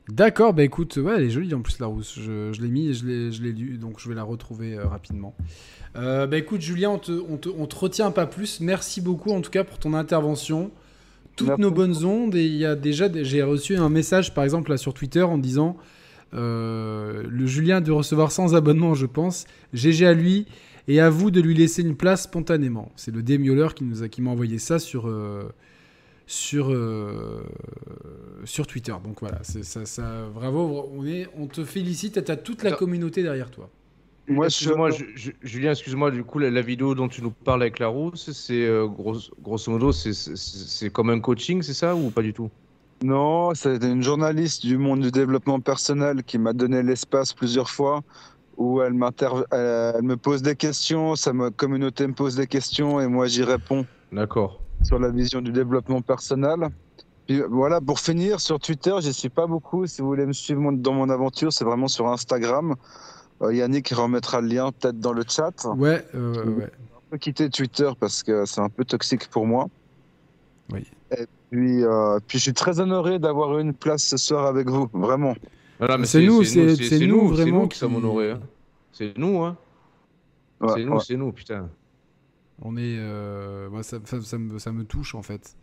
D'accord, 0.08 0.52
bah 0.52 0.64
écoute, 0.64 0.98
ouais, 0.98 1.14
elle 1.16 1.22
est 1.22 1.30
jolie 1.30 1.54
en 1.54 1.62
plus 1.62 1.78
la 1.78 1.86
rousse. 1.86 2.18
Je, 2.20 2.52
je 2.52 2.60
l'ai 2.60 2.68
mis, 2.68 2.88
et 2.88 2.94
je 2.94 3.06
l'ai, 3.06 3.32
je 3.32 3.42
l'ai 3.42 3.52
lu, 3.52 3.78
donc 3.78 3.98
je 3.98 4.08
vais 4.08 4.14
la 4.14 4.22
retrouver 4.22 4.74
euh, 4.74 4.86
rapidement. 4.86 5.34
Euh, 5.96 6.26
bah 6.26 6.36
écoute, 6.36 6.60
Julien, 6.60 6.90
on 6.90 6.98
te, 6.98 7.12
on, 7.12 7.38
te, 7.38 7.48
on 7.48 7.66
te 7.66 7.76
retient 7.76 8.10
pas 8.10 8.26
plus. 8.26 8.60
Merci 8.60 9.00
beaucoup 9.00 9.30
en 9.30 9.40
tout 9.40 9.50
cas 9.50 9.64
pour 9.64 9.78
ton 9.78 9.94
intervention. 9.94 10.70
Toutes 11.36 11.48
Merci. 11.48 11.62
nos 11.62 11.70
bonnes 11.70 12.04
ondes. 12.04 12.34
Et 12.34 12.44
il 12.44 12.56
y 12.56 12.66
a 12.66 12.76
déjà, 12.76 13.08
j'ai 13.22 13.42
reçu 13.42 13.76
un 13.76 13.88
message 13.88 14.34
par 14.34 14.44
exemple 14.44 14.70
là 14.70 14.76
sur 14.76 14.92
Twitter 14.92 15.22
en 15.22 15.38
disant 15.38 15.76
euh, 16.34 17.22
le 17.28 17.46
Julien 17.46 17.78
a 17.78 17.80
dû 17.80 17.92
recevoir 17.92 18.30
sans 18.30 18.54
abonnement, 18.54 18.94
je 18.94 19.06
pense. 19.06 19.46
GG 19.72 20.06
à 20.06 20.12
lui 20.12 20.46
et 20.86 21.00
à 21.00 21.08
vous 21.08 21.30
de 21.30 21.40
lui 21.40 21.54
laisser 21.54 21.80
une 21.80 21.96
place 21.96 22.24
spontanément. 22.24 22.92
C'est 22.96 23.14
le 23.14 23.22
Démioleur 23.22 23.74
qui 23.74 23.84
nous 23.84 24.02
a, 24.02 24.08
qui 24.08 24.20
m'a 24.20 24.30
envoyé 24.30 24.58
ça 24.58 24.78
sur. 24.78 25.08
Sur, 26.26 26.70
euh, 26.72 27.42
sur 28.44 28.66
Twitter. 28.66 28.94
Donc 29.02 29.20
voilà, 29.20 29.38
c'est 29.42 29.64
ça, 29.64 29.84
ça, 29.86 30.26
bravo, 30.34 30.88
on, 30.92 31.04
est, 31.06 31.28
on 31.36 31.46
te 31.46 31.64
félicite, 31.64 32.24
tu 32.24 32.30
as 32.30 32.36
toute 32.36 32.62
la 32.62 32.72
communauté 32.72 33.22
derrière 33.22 33.50
toi. 33.50 33.68
Moi, 34.26 34.46
Excuse-moi, 34.46 34.90
Ju- 34.90 35.12
Ju- 35.16 35.36
Julien, 35.42 35.72
excuse-moi, 35.72 36.10
du 36.10 36.24
coup, 36.24 36.38
la, 36.38 36.50
la 36.50 36.62
vidéo 36.62 36.94
dont 36.94 37.08
tu 37.08 37.20
nous 37.20 37.30
parles 37.30 37.60
avec 37.60 37.78
la 37.78 37.88
rousse, 37.88 38.32
c'est 38.32 38.64
euh, 38.64 38.86
grosso, 38.86 39.30
grosso 39.42 39.70
modo, 39.70 39.92
c'est- 39.92 40.14
c'est 40.14 40.36
c'est 40.36 40.88
comme 40.90 41.10
un 41.10 41.20
coaching, 41.20 41.60
c'est 41.60 41.74
ça, 41.74 41.94
ou 41.94 42.10
pas 42.10 42.22
du 42.22 42.32
tout? 42.32 42.48
Non, 43.02 43.54
c'est 43.54 43.82
une 43.84 44.02
journaliste 44.02 44.64
du 44.64 44.78
monde 44.78 45.00
du 45.00 45.10
développement 45.10 45.60
personnel 45.60 46.24
qui 46.24 46.38
m'a 46.38 46.54
donné 46.54 46.82
l'espace 46.82 47.34
plusieurs 47.34 47.68
fois 47.68 48.00
où 48.56 48.80
elle, 48.80 48.94
elle, 48.94 49.44
elle 49.96 50.02
me 50.02 50.16
pose 50.16 50.40
des 50.40 50.56
questions, 50.56 51.16
sa 51.16 51.32
communauté 51.54 52.06
me 52.06 52.14
pose 52.14 52.36
des 52.36 52.46
questions 52.46 53.00
et 53.02 53.08
moi 53.08 53.26
j'y 53.26 53.42
réponds 53.42 53.84
D'accord. 54.10 54.63
Sur 54.84 54.98
la 54.98 55.10
vision 55.10 55.40
du 55.40 55.50
développement 55.52 56.02
personnel. 56.02 56.68
Puis 57.26 57.40
voilà, 57.48 57.80
pour 57.80 57.98
finir, 58.00 58.40
sur 58.40 58.60
Twitter, 58.60 58.94
je 59.00 59.10
suis 59.10 59.30
pas 59.30 59.46
beaucoup. 59.46 59.86
Si 59.86 60.02
vous 60.02 60.08
voulez 60.08 60.26
me 60.26 60.32
suivre 60.32 60.60
mon- 60.60 60.72
dans 60.72 60.92
mon 60.92 61.08
aventure, 61.08 61.52
c'est 61.52 61.64
vraiment 61.64 61.88
sur 61.88 62.06
Instagram. 62.08 62.74
Euh, 63.42 63.54
Yannick 63.54 63.88
remettra 63.90 64.40
le 64.40 64.48
lien 64.48 64.70
peut-être 64.72 65.00
dans 65.00 65.12
le 65.12 65.24
chat. 65.26 65.66
Ouais, 65.76 66.04
euh, 66.14 66.44
ouais. 66.44 66.70
Je 66.70 67.10
peux 67.10 67.18
quitter 67.18 67.48
Twitter 67.48 67.90
parce 67.98 68.22
que 68.22 68.44
c'est 68.44 68.60
un 68.60 68.68
peu 68.68 68.84
toxique 68.84 69.28
pour 69.30 69.46
moi. 69.46 69.68
Oui. 70.72 70.86
Et 71.16 71.26
puis, 71.50 71.82
euh, 71.82 72.18
puis 72.26 72.38
je 72.38 72.42
suis 72.44 72.52
très 72.54 72.78
honoré 72.80 73.18
d'avoir 73.18 73.58
eu 73.58 73.62
une 73.62 73.74
place 73.74 74.02
ce 74.04 74.16
soir 74.16 74.46
avec 74.46 74.68
vous, 74.68 74.88
vraiment. 74.92 75.34
Voilà, 75.78 75.96
mais 75.98 76.06
C'est 76.06 76.24
nous, 76.24 76.44
c'est- 76.44 76.64
nous, 76.66 76.76
c'est 76.76 76.98
vraiment, 77.42 77.62
nous 77.62 77.68
qui 77.68 77.78
sommes 77.78 77.96
honorés. 77.96 78.32
hein. 78.32 78.40
C'est 78.92 79.16
nous, 79.18 79.42
hein. 79.42 79.56
Ouais, 80.60 80.68
c'est 80.74 80.84
nous, 80.84 80.92
ouais. 80.92 80.98
c'est 81.06 81.16
nous, 81.16 81.32
putain. 81.32 81.68
On 82.64 82.76
est, 82.76 82.96
euh, 82.98 83.68
moi, 83.70 83.82
ça, 83.82 83.98
ça, 84.04 84.20
ça 84.22 84.38
me, 84.38 84.58
ça 84.58 84.72
me 84.72 84.84
touche 84.84 85.14
en 85.14 85.22
fait. 85.22 85.56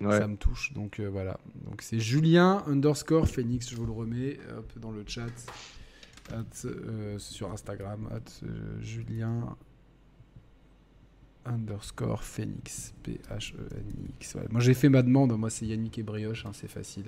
Ouais. 0.00 0.18
Ça 0.18 0.26
me 0.28 0.36
touche. 0.36 0.72
Donc 0.72 0.98
euh, 0.98 1.08
voilà. 1.10 1.38
Donc 1.66 1.82
c'est 1.82 1.98
Julien 2.00 2.62
underscore 2.66 3.28
Phoenix. 3.28 3.68
Je 3.68 3.76
vous 3.76 3.84
le 3.84 3.92
remets 3.92 4.38
hop, 4.56 4.78
dans 4.78 4.92
le 4.92 5.04
chat. 5.06 5.26
At, 6.32 6.44
euh, 6.64 7.18
sur 7.18 7.50
Instagram. 7.52 8.08
At, 8.10 8.44
euh, 8.46 8.80
Julien 8.80 9.56
underscore 11.44 12.22
Phoenix. 12.22 12.94
P-H-E-N-I-X. 13.02 14.34
Ouais. 14.36 14.46
Moi 14.50 14.60
j'ai 14.60 14.74
fait 14.74 14.88
ma 14.88 15.02
demande. 15.02 15.36
Moi 15.36 15.50
c'est 15.50 15.66
Yannick 15.66 15.98
et 15.98 16.02
Brioche. 16.02 16.46
hein, 16.46 16.52
c'est 16.54 16.70
facile. 16.70 17.06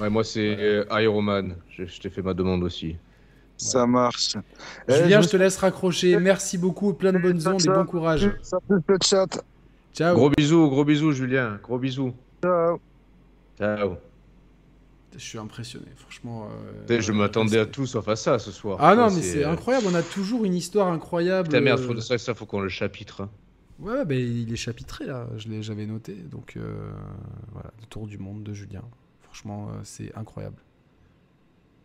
Ouais, 0.00 0.10
moi, 0.10 0.24
c'est 0.24 0.56
euh, 0.58 0.84
Iron 1.02 1.22
Man. 1.22 1.56
Je, 1.70 1.84
je 1.86 2.00
t'ai 2.00 2.10
fait 2.10 2.22
ma 2.22 2.34
demande 2.34 2.62
aussi. 2.62 2.96
Ça 3.56 3.86
marche. 3.86 4.36
Eh, 4.88 4.94
Julien, 4.94 5.20
je 5.20 5.26
je 5.26 5.30
te 5.32 5.36
laisse 5.36 5.56
raccrocher. 5.56 6.18
Merci 6.18 6.58
beaucoup. 6.58 6.92
Plein 6.92 7.12
de 7.12 7.18
bonnes 7.18 7.46
ondes 7.46 7.64
et 7.64 7.68
bon 7.68 7.84
courage. 7.86 8.30
Ça 8.42 8.58
fait 8.66 8.74
le 8.86 8.98
chat. 9.02 9.42
Ciao. 9.94 10.14
Gros 10.14 10.30
bisous, 10.30 10.68
gros 10.68 10.84
bisous, 10.84 11.12
Julien. 11.12 11.58
Gros 11.62 11.78
bisous. 11.78 12.12
Ciao. 12.42 12.80
Ciao. 13.58 13.96
Je 15.14 15.18
suis 15.20 15.38
impressionné. 15.38 15.86
Franchement. 15.96 16.48
euh, 16.90 17.00
je 17.00 17.12
euh, 17.12 17.14
m'attendais 17.14 17.60
à 17.60 17.66
tout 17.66 17.86
sauf 17.86 18.08
à 18.08 18.16
ça 18.16 18.40
ce 18.40 18.50
soir. 18.50 18.78
Ah 18.80 18.96
non, 18.96 19.10
mais 19.10 19.22
c'est 19.22 19.44
euh, 19.44 19.50
incroyable. 19.52 19.86
On 19.88 19.94
a 19.94 20.02
toujours 20.02 20.44
une 20.44 20.54
histoire 20.54 20.88
incroyable. 20.88 21.48
Putain, 21.48 21.60
merde, 21.60 21.78
faut, 21.80 21.98
ça, 22.00 22.18
ça, 22.18 22.34
faut 22.34 22.46
qu'on 22.46 22.60
le 22.60 22.68
chapitre. 22.68 23.20
hein. 23.22 23.30
Ouais, 23.80 24.04
bah, 24.04 24.14
il 24.14 24.52
est 24.52 24.56
chapitré 24.56 25.04
là, 25.04 25.26
je 25.36 25.48
l'ai, 25.48 25.62
j'avais 25.62 25.86
noté. 25.86 26.14
Donc 26.14 26.54
euh, 26.56 26.74
voilà, 27.52 27.70
le 27.80 27.86
tour 27.86 28.06
du 28.06 28.18
monde 28.18 28.42
de 28.42 28.52
Julien. 28.52 28.82
Franchement, 29.22 29.68
euh, 29.70 29.80
c'est 29.82 30.12
incroyable. 30.16 30.56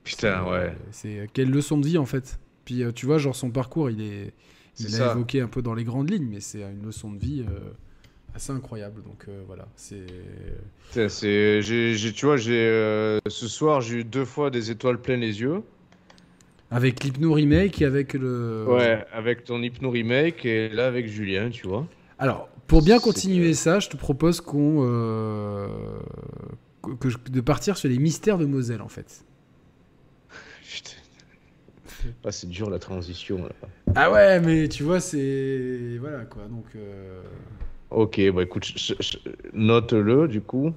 Putain, 0.04 0.44
C'est- 0.44 0.52
ouais. 0.52 0.76
C'est 0.92 1.30
quelle 1.34 1.50
leçon 1.52 1.78
de 1.78 1.86
vie 1.86 1.98
en 1.98 2.06
fait. 2.06 2.40
Puis 2.66 2.84
euh, 2.84 2.92
tu 2.92 3.06
vois, 3.06 3.18
genre 3.18 3.36
son 3.36 3.50
parcours, 3.52 3.90
il 3.90 4.02
est, 4.02 4.34
il 4.80 4.86
l'a 4.92 4.98
évoqué 5.12 5.42
un 5.42 5.48
peu 5.48 5.62
dans 5.62 5.74
les 5.74 5.84
grandes 5.84 6.10
lignes, 6.10 6.28
mais 6.30 6.40
c'est 6.40 6.62
une 6.62 6.86
leçon 6.86 7.12
de 7.12 7.20
vie 7.20 7.44
euh, 7.48 7.60
assez 8.36 8.52
incroyable. 8.52 9.02
Donc 9.04 9.26
euh, 9.28 9.42
voilà, 9.48 9.68
c'est. 9.76 10.06
C'est, 10.92 11.62
j'ai, 11.62 12.14
tu 12.14 12.26
vois, 12.26 12.38
j'ai, 12.38 12.54
euh, 12.68 13.20
ce 13.28 13.48
soir, 13.48 13.82
j'ai 13.82 13.98
eu 13.98 14.04
deux 14.04 14.26
fois 14.26 14.50
des 14.50 14.72
étoiles 14.72 15.00
plein 15.02 15.18
les 15.18 15.42
yeux. 15.42 15.62
Avec 16.72 17.04
l'hypno 17.04 17.34
remake 17.34 17.82
et 17.82 17.86
avec 17.86 18.14
le. 18.14 18.66
Ouais, 18.68 19.04
avec 19.12 19.44
ton 19.44 19.62
Hypno 19.64 19.90
Remake 19.90 20.46
et 20.46 20.70
là 20.70 20.86
avec 20.86 21.08
Julien, 21.08 21.50
tu 21.50 21.68
vois. 21.68 21.88
Alors, 22.20 22.48
pour 22.68 22.84
bien 22.84 23.00
continuer 23.00 23.56
ça, 23.56 23.80
je 23.80 23.90
te 23.90 23.98
propose 23.98 24.40
qu'on. 24.42 24.86
euh, 24.88 25.68
que- 27.00 27.30
de 27.32 27.42
partir 27.42 27.76
sur 27.78 27.90
les 27.90 27.98
mystères 27.98 28.38
de 28.38 28.46
Moselle 28.46 28.82
en 28.84 28.88
fait. 28.88 29.26
Ah, 32.26 32.32
c'est 32.32 32.48
dur 32.50 32.70
la 32.70 32.80
transition 32.80 33.44
là. 33.44 33.50
Ah 33.96 34.12
ouais, 34.12 34.40
mais 34.40 34.68
tu 34.70 34.84
vois, 34.84 35.00
c'est. 35.00 35.98
Voilà 36.00 36.26
quoi, 36.26 36.44
donc. 36.50 36.66
euh, 36.76 37.22
Ok, 37.92 38.22
bah 38.34 38.44
écoute, 38.44 38.72
note-le 39.54 40.28
du 40.28 40.42
coup. 40.42 40.74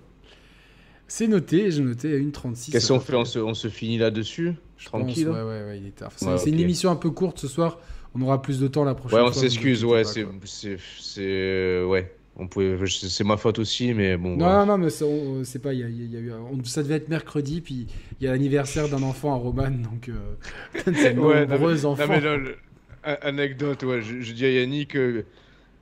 C'est 1.06 1.26
noté, 1.28 1.70
j'ai 1.70 1.82
noté 1.82 2.14
à 2.14 2.18
1h36. 2.18 2.72
Qu'est-ce 2.72 2.88
qu'on 2.92 3.00
fait 3.00 3.14
on 3.14 3.26
se, 3.26 3.38
on 3.38 3.52
se 3.52 3.68
finit 3.68 3.98
là-dessus? 3.98 4.54
Pense, 4.76 4.84
Tranquille 5.02 5.28
ouais, 5.28 5.42
ouais, 5.42 5.64
ouais, 5.66 5.78
il 5.78 5.88
est 5.88 5.94
tard. 5.94 6.10
C'est 6.16 6.26
Ouais, 6.26 6.38
c'est 6.38 6.48
une 6.48 6.58
émission 6.58 6.90
un 6.90 6.96
peu 6.96 7.10
courte 7.10 7.38
ce 7.38 7.48
soir. 7.48 7.78
On 8.14 8.22
aura 8.22 8.40
plus 8.40 8.58
de 8.60 8.66
temps 8.68 8.84
la 8.84 8.94
prochaine 8.94 9.18
Ouais, 9.18 9.22
fois. 9.24 9.30
on 9.30 9.34
vous 9.34 9.40
s'excuse, 9.40 9.84
ouais, 9.84 10.04
c'est, 10.04 11.82
ouais. 11.84 12.14
On 12.36 12.48
pouvait, 12.48 12.78
c'est 12.86 13.24
ma 13.24 13.36
faute 13.36 13.58
aussi, 13.58 13.92
mais 13.92 14.16
bon. 14.16 14.36
Non, 14.36 14.64
non, 14.64 14.78
mais 14.78 14.88
ça, 14.90 15.04
on- 15.04 15.44
c'est 15.44 15.58
pas. 15.58 15.74
Il 15.74 15.80
y 15.80 15.84
a, 15.84 15.88
il 15.88 16.10
y 16.12 16.16
a 16.16 16.20
eu, 16.20 16.32
on- 16.32 16.64
ça 16.64 16.82
devait 16.82 16.94
être 16.94 17.08
mercredi, 17.08 17.60
puis 17.60 17.86
il 18.20 18.24
y 18.24 18.28
a 18.28 18.32
l'anniversaire 18.32 18.88
d'un 18.88 19.02
enfant 19.02 19.32
à 19.34 19.36
Romane, 19.36 19.82
donc. 19.82 20.08
Euh, 20.08 20.34
c'est 20.94 21.16
Ouais, 21.16 21.46
nombreux 21.46 21.84
enfants. 21.84 22.06
Non, 22.06 22.12
mais 22.14 22.20
là, 22.20 22.36
le- 22.38 22.56
a- 23.02 23.26
anecdote, 23.26 23.82
ouais, 23.82 24.00
je, 24.00 24.20
je 24.22 24.32
dis 24.32 24.46
à 24.46 24.50
Yannick, 24.50 24.96
euh, 24.96 25.24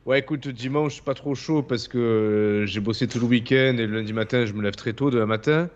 ouais, 0.06 0.18
écoute, 0.18 0.48
dimanche, 0.48 0.90
je 0.92 0.94
suis 0.96 1.04
pas 1.04 1.14
trop 1.14 1.36
chaud 1.36 1.62
parce 1.62 1.86
que 1.86 1.98
euh, 1.98 2.66
j'ai 2.66 2.80
bossé 2.80 3.06
tout 3.06 3.20
le 3.20 3.26
week-end 3.26 3.76
et 3.78 3.86
le 3.86 3.94
lundi 3.94 4.12
matin, 4.12 4.44
je 4.44 4.52
me 4.52 4.62
lève 4.62 4.74
très 4.74 4.92
tôt, 4.92 5.10
demain 5.10 5.26
matin. 5.26 5.68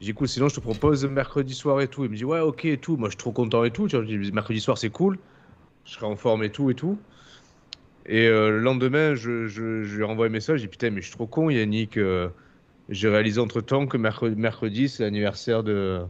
J'ai 0.00 0.06
dit, 0.08 0.14
cool, 0.14 0.28
sinon 0.28 0.48
je 0.48 0.56
te 0.56 0.60
propose 0.60 1.04
mercredi 1.06 1.54
soir 1.54 1.80
et 1.80 1.88
tout. 1.88 2.04
Il 2.04 2.10
me 2.10 2.16
dit, 2.16 2.24
ouais, 2.24 2.40
ok 2.40 2.66
et 2.66 2.78
tout. 2.78 2.96
Moi, 2.96 3.08
je 3.08 3.12
suis 3.12 3.18
trop 3.18 3.32
content 3.32 3.64
et 3.64 3.70
tout. 3.70 3.88
Tu 3.88 3.96
vois, 3.96 4.04
je 4.04 4.14
dis, 4.16 4.32
mercredi 4.32 4.60
soir, 4.60 4.78
c'est 4.78 4.90
cool. 4.90 5.18
Je 5.84 5.92
serai 5.92 6.06
en 6.06 6.16
forme 6.16 6.44
et 6.44 6.50
tout 6.50 6.70
et 6.70 6.74
tout. 6.74 6.98
Et 8.08 8.26
euh, 8.28 8.50
le 8.50 8.60
lendemain, 8.60 9.14
je, 9.14 9.46
je, 9.46 9.82
je 9.82 9.96
lui 9.96 10.04
renvoie 10.04 10.26
un 10.26 10.28
message. 10.30 10.58
Je 10.60 10.64
dis, 10.64 10.68
putain, 10.68 10.90
mais 10.90 11.00
je 11.02 11.06
suis 11.06 11.14
trop 11.16 11.26
con, 11.26 11.50
Yannick. 11.50 11.96
euh, 11.96 12.28
j'ai 12.88 13.08
réalisé 13.08 13.40
entre 13.40 13.60
temps 13.60 13.86
que 13.86 13.96
mercredi, 13.96 14.36
mercredi 14.36 14.88
c'est 14.88 15.02
l'anniversaire 15.04 15.62
de, 15.64 16.02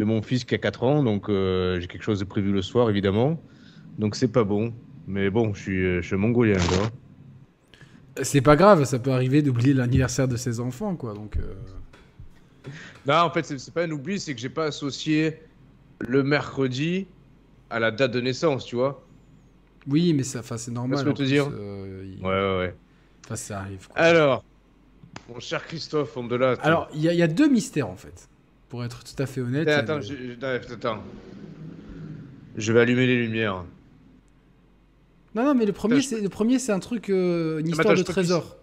de 0.00 0.04
mon 0.04 0.22
fils 0.22 0.44
qui 0.44 0.54
a 0.54 0.58
4 0.58 0.84
ans. 0.84 1.04
Donc, 1.04 1.28
euh, 1.30 1.80
j'ai 1.80 1.88
quelque 1.88 2.02
chose 2.04 2.20
de 2.20 2.24
prévu 2.24 2.52
le 2.52 2.62
soir, 2.62 2.90
évidemment. 2.90 3.40
Donc, 3.98 4.16
c'est 4.16 4.32
pas 4.32 4.44
bon. 4.44 4.74
Mais 5.08 5.30
bon, 5.30 5.54
je 5.54 5.60
suis, 5.62 5.82
je 6.02 6.02
suis 6.02 6.16
mongolien, 6.16 6.66
quoi. 6.66 6.92
C'est 8.22 8.40
pas 8.42 8.56
grave, 8.56 8.84
ça 8.84 8.98
peut 8.98 9.12
arriver 9.12 9.42
d'oublier 9.42 9.74
l'anniversaire 9.74 10.26
de 10.28 10.36
ses 10.36 10.60
enfants, 10.60 10.96
quoi. 10.96 11.14
Donc. 11.14 11.36
euh, 11.36 11.54
Non, 13.06 13.14
en 13.22 13.30
fait, 13.30 13.44
c'est 13.44 13.58
c'est 13.58 13.72
pas 13.74 13.84
un 13.84 13.90
oubli, 13.90 14.20
c'est 14.20 14.34
que 14.34 14.40
j'ai 14.40 14.48
pas 14.50 14.66
associé 14.66 15.38
le 16.00 16.22
mercredi 16.22 17.08
à 17.70 17.80
la 17.80 17.90
date 17.90 18.12
de 18.12 18.20
naissance, 18.20 18.66
tu 18.66 18.76
vois. 18.76 19.07
Oui, 19.88 20.12
mais 20.12 20.22
ça, 20.22 20.40
enfin, 20.40 20.56
c'est 20.58 20.70
normal. 20.70 20.98
que 20.98 21.10
je 21.10 21.14
plus, 21.14 21.26
dire 21.26 21.48
euh, 21.52 22.04
il- 22.06 22.22
Ouais, 22.24 22.28
ouais, 22.30 22.58
ouais. 22.58 22.74
Enfin, 23.24 23.36
ça 23.36 23.60
arrive. 23.60 23.88
quoi. 23.88 23.96
Alors, 24.00 24.44
mon 25.28 25.40
cher 25.40 25.64
Christophe, 25.66 26.16
on 26.16 26.24
de 26.26 26.36
là. 26.36 26.56
Alors, 26.62 26.88
il 26.94 27.00
y, 27.00 27.08
a- 27.08 27.12
il 27.12 27.18
y 27.18 27.22
a 27.22 27.28
deux 27.28 27.48
mystères 27.48 27.88
en 27.88 27.96
fait. 27.96 28.28
Pour 28.68 28.84
être 28.84 29.02
tout 29.02 29.20
à 29.22 29.26
fait 29.26 29.40
honnête. 29.40 29.66
a 29.68 29.78
Attends, 29.78 29.96
deux- 29.96 30.02
j'ai- 30.02 30.36
j'ai- 30.40 30.72
attends. 30.74 31.02
Je 32.56 32.72
vais 32.72 32.80
allumer 32.80 33.06
les 33.06 33.16
lumières. 33.16 33.64
Non, 35.34 35.44
non, 35.44 35.54
mais 35.54 35.64
le 35.66 35.72
premier, 35.72 36.00
je 36.00 36.06
c'est 36.08 36.20
le 36.20 36.28
premier, 36.28 36.58
c'est 36.58 36.72
un 36.72 36.80
truc, 36.80 37.08
euh, 37.10 37.58
une 37.60 37.68
histoire 37.68 37.86
attends, 37.86 37.92
de 37.92 37.98
je 37.98 38.02
trésor. 38.04 38.56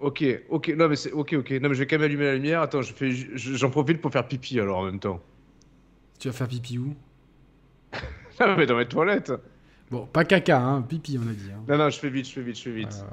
Ok, 0.00 0.24
ok, 0.50 0.74
non 0.76 0.88
mais 0.88 0.96
c'est 0.96 1.12
ok, 1.12 1.34
ok. 1.38 1.50
Non 1.52 1.68
mais 1.68 1.74
je 1.74 1.80
vais 1.80 1.86
quand 1.86 1.96
même 1.96 2.04
allumer 2.06 2.24
la 2.24 2.34
lumière. 2.34 2.60
Attends, 2.60 2.82
je 2.82 2.92
fais, 2.92 3.12
je- 3.12 3.54
j'en 3.54 3.70
profite 3.70 4.00
pour 4.00 4.10
faire 4.12 4.26
pipi 4.26 4.58
alors 4.60 4.78
en 4.78 4.84
même 4.84 4.98
temps. 4.98 5.20
Tu 6.18 6.28
vas 6.28 6.34
faire 6.34 6.48
pipi 6.48 6.78
où? 6.78 6.94
Ah 8.40 8.54
mais 8.58 8.66
dans 8.66 8.76
mes 8.76 8.86
toilettes. 8.88 9.32
Bon, 9.90 10.06
pas 10.06 10.24
caca, 10.24 10.60
hein, 10.60 10.82
pipi, 10.82 11.18
on 11.18 11.28
a 11.28 11.32
dit. 11.32 11.50
hein. 11.52 11.62
Non 11.68 11.76
non, 11.78 11.90
je 11.90 11.98
fais 11.98 12.08
vite, 12.08 12.26
je 12.26 12.32
fais 12.32 12.42
vite, 12.42 12.56
je 12.56 12.62
fais 12.62 12.72
vite. 12.72 13.04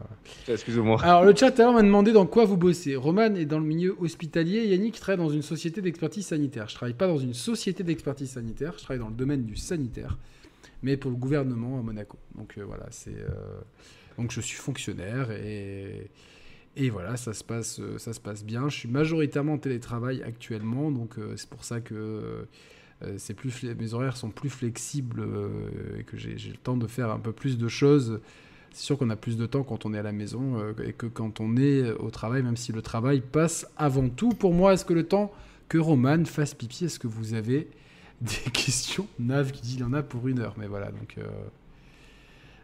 Euh, 0.49 0.53
Excusez-moi. 0.53 1.03
Alors, 1.03 1.25
le 1.25 1.35
chat 1.35 1.55
m'a 1.59 1.81
demandé 1.83 2.11
dans 2.13 2.25
quoi 2.25 2.45
vous 2.45 2.57
bossez. 2.57 2.95
Roman 2.95 3.35
est 3.35 3.45
dans 3.45 3.59
le 3.59 3.65
milieu 3.65 3.95
hospitalier. 3.99 4.65
Yannick 4.67 4.99
travaille 4.99 5.23
dans 5.23 5.29
une 5.31 5.41
société 5.41 5.81
d'expertise 5.81 6.25
sanitaire. 6.27 6.69
Je 6.69 6.75
travaille 6.75 6.93
pas 6.95 7.07
dans 7.07 7.17
une 7.17 7.33
société 7.33 7.83
d'expertise 7.83 8.31
sanitaire. 8.31 8.73
Je 8.77 8.83
travaille 8.83 8.99
dans 9.01 9.09
le 9.09 9.15
domaine 9.15 9.43
du 9.45 9.57
sanitaire, 9.57 10.17
mais 10.81 10.97
pour 10.97 11.11
le 11.11 11.17
gouvernement 11.17 11.77
à 11.77 11.81
Monaco. 11.83 12.17
Donc 12.35 12.57
euh, 12.57 12.63
voilà, 12.63 12.87
c'est. 12.89 13.13
euh, 13.15 13.59
Donc 14.17 14.31
je 14.31 14.39
suis 14.41 14.57
fonctionnaire 14.57 15.29
et 15.31 16.09
Et 16.77 16.89
voilà, 16.89 17.17
ça 17.17 17.33
se 17.33 17.43
passe, 17.43 17.79
euh, 17.81 17.97
ça 17.97 18.13
se 18.13 18.21
passe 18.21 18.45
bien. 18.45 18.69
Je 18.69 18.77
suis 18.77 18.89
majoritairement 18.89 19.53
en 19.53 19.57
télétravail 19.59 20.23
actuellement, 20.23 20.89
donc 20.89 21.15
c'est 21.35 21.49
pour 21.49 21.65
ça 21.65 21.81
que 21.81 22.47
c'est 23.17 23.33
plus 23.33 23.63
mes 23.63 23.93
horaires 23.93 24.17
sont 24.17 24.29
plus 24.29 24.49
flexibles 24.49 25.21
euh, 25.21 25.99
et 25.99 26.03
que 26.03 26.17
j'ai 26.17 26.35
le 26.35 26.57
temps 26.57 26.77
de 26.77 26.87
faire 26.87 27.11
un 27.11 27.19
peu 27.19 27.31
plus 27.31 27.57
de 27.57 27.67
choses. 27.67 28.19
C'est 28.73 28.83
sûr 28.83 28.97
qu'on 28.97 29.09
a 29.09 29.15
plus 29.15 29.37
de 29.37 29.45
temps 29.45 29.63
quand 29.63 29.85
on 29.85 29.93
est 29.93 29.99
à 29.99 30.03
la 30.03 30.11
maison 30.11 30.59
euh, 30.59 30.73
et 30.85 30.93
que 30.93 31.05
quand 31.05 31.39
on 31.39 31.57
est 31.57 31.91
au 31.91 32.09
travail, 32.09 32.41
même 32.43 32.57
si 32.57 32.71
le 32.71 32.81
travail 32.81 33.21
passe 33.21 33.67
avant 33.77 34.07
tout. 34.07 34.29
Pour 34.29 34.53
moi, 34.53 34.73
est-ce 34.73 34.85
que 34.85 34.93
le 34.93 35.03
temps 35.03 35.31
que 35.67 35.77
Roman 35.77 36.23
fasse 36.25 36.53
pipi, 36.53 36.85
est-ce 36.85 36.99
que 36.99 37.07
vous 37.07 37.33
avez 37.33 37.67
des 38.21 38.51
questions 38.51 39.07
Nav 39.19 39.51
qui 39.51 39.61
dit 39.61 39.75
il 39.77 39.83
en 39.83 39.93
a 39.93 40.03
pour 40.03 40.27
une 40.27 40.39
heure, 40.39 40.55
mais 40.57 40.67
voilà, 40.67 40.91
donc... 40.91 41.15
euh, 41.17 41.23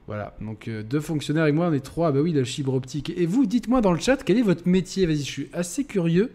voilà, 0.07 0.33
donc 0.39 0.69
euh, 0.69 0.83
deux 0.83 1.01
fonctionnaires 1.01 1.47
et 1.47 1.51
moi, 1.51 1.67
on 1.67 1.73
est 1.73 1.81
trois. 1.81 2.07
Ah 2.07 2.11
bah 2.13 2.21
oui, 2.21 2.31
la 2.31 2.45
fibre 2.45 2.73
optique. 2.73 3.11
Et 3.17 3.25
vous, 3.25 3.45
dites-moi 3.45 3.81
dans 3.81 3.91
le 3.91 3.99
chat, 3.99 4.23
quel 4.23 4.37
est 4.37 4.41
votre 4.41 4.65
métier? 4.65 5.05
Vas-y, 5.05 5.17
je 5.17 5.23
suis 5.23 5.49
assez 5.51 5.83
curieux 5.83 6.31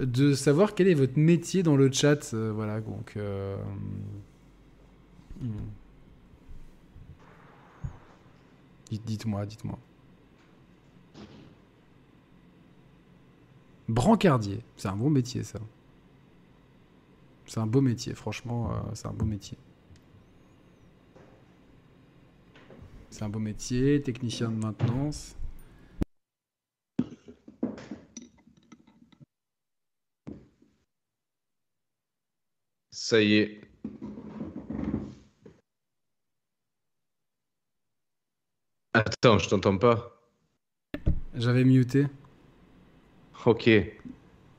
de 0.00 0.34
savoir 0.34 0.74
quel 0.74 0.88
est 0.88 0.94
votre 0.94 1.18
métier 1.18 1.62
dans 1.62 1.76
le 1.76 1.90
chat. 1.92 2.32
Euh, 2.34 2.52
voilà, 2.52 2.80
donc... 2.80 3.14
euh, 3.16 3.56
hmm. 5.40 5.50
Dites- 8.90 9.04
Dites-moi, 9.04 9.46
dites-moi. 9.46 9.78
Brancardier, 13.88 14.60
c'est 14.76 14.88
un 14.88 14.96
bon 14.96 15.10
métier 15.10 15.42
ça. 15.42 15.58
C'est 17.46 17.58
un 17.58 17.66
beau 17.66 17.80
métier, 17.80 18.14
franchement, 18.14 18.70
euh, 18.72 18.76
c'est 18.94 19.08
un 19.08 19.12
beau 19.12 19.24
métier. 19.24 19.58
C'est 23.10 23.24
un 23.24 23.28
beau 23.28 23.40
métier, 23.40 24.00
technicien 24.00 24.50
de 24.50 24.56
maintenance. 24.56 25.34
Ça 33.02 33.22
y 33.22 33.32
est. 33.38 33.60
Attends, 38.92 39.38
je 39.38 39.48
t'entends 39.48 39.78
pas. 39.78 40.16
J'avais 41.34 41.64
muté. 41.64 42.06
Ok. 43.46 43.70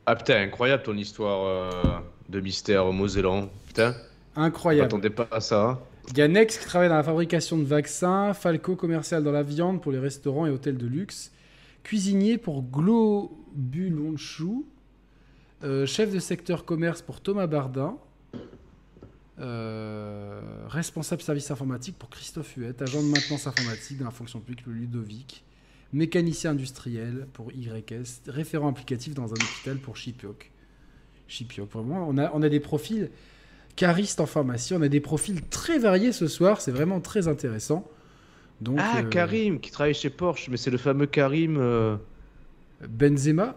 Ah 0.06 0.16
putain, 0.16 0.42
incroyable 0.42 0.84
ton 0.84 0.96
histoire 0.98 1.46
euh, 1.46 2.00
de 2.30 2.40
mystère 2.40 2.86
au 2.86 2.92
Mosellan. 2.92 3.50
Putain, 3.68 3.94
je 4.36 4.42
Incroyable. 4.42 4.86
m'attendais 4.86 5.10
pas 5.10 5.28
à 5.32 5.42
ça. 5.42 5.70
hein. 5.70 5.80
Il 6.10 6.18
y 6.18 6.22
a 6.22 6.28
Nex 6.28 6.58
qui 6.58 6.66
travaille 6.66 6.90
dans 6.90 6.96
la 6.96 7.04
fabrication 7.04 7.58
de 7.60 7.64
vaccins, 7.64 8.34
Falco 8.34 8.76
commercial 8.76 9.24
dans 9.24 9.32
la 9.32 9.44
viande 9.44 9.82
pour 9.82 9.92
les 9.92 10.00
restaurants 10.00 10.48
et 10.48 10.50
hôtels 10.50 10.78
de 10.78 10.88
luxe, 10.88 11.32
cuisinier 11.84 12.38
pour 12.40 12.64
Globulonchou, 12.64 14.66
euh, 15.64 15.86
chef 15.86 16.12
de 16.12 16.18
secteur 16.20 16.66
commerce 16.66 17.04
pour 17.04 17.22
Thomas 17.22 17.46
Bardin, 17.46 17.98
euh, 19.40 20.42
responsable 20.68 21.22
service 21.22 21.50
informatique 21.52 21.98
pour 21.98 22.10
Christophe 22.10 22.54
Huette, 22.58 22.82
agent 22.82 23.02
de 23.02 23.08
maintenance 23.08 23.48
informatique 23.48 23.98
dans 23.98 24.06
la 24.06 24.12
fonction 24.12 24.40
publique 24.40 24.64
pour 24.64 24.74
Ludovic, 24.74 25.44
mécanicien 25.94 26.52
industriel 26.52 27.28
pour 27.34 27.52
YS, 27.52 28.22
référent 28.28 28.70
applicatif 28.70 29.14
dans 29.14 29.32
un 29.32 29.36
hôpital 29.36 29.78
pour 29.78 29.98
Chipioc. 29.98 30.52
Chipioc, 31.28 31.72
vraiment, 31.72 32.06
on 32.08 32.18
a, 32.18 32.32
on 32.34 32.42
a 32.42 32.50
des 32.50 32.60
profils 32.60 33.10
caristes 33.76 34.20
en 34.20 34.26
pharmacie, 34.26 34.74
on 34.74 34.82
a 34.82 34.90
des 34.90 35.00
profils 35.00 35.42
très 35.44 35.80
variés 35.80 36.12
ce 36.12 36.28
soir, 36.28 36.60
c'est 36.62 36.72
vraiment 36.72 37.00
très 37.00 37.28
intéressant. 37.28 37.88
Donc, 38.60 38.78
Ah, 38.80 39.00
euh, 39.00 39.10
Karim, 39.10 39.60
qui 39.60 39.72
travaille 39.72 39.94
chez 39.94 40.10
Porsche, 40.10 40.50
mais 40.50 40.58
c'est 40.58 40.72
le 40.72 40.78
fameux 40.78 41.08
Karim. 41.08 41.58
euh, 41.58 41.98
Benzema 42.88 43.56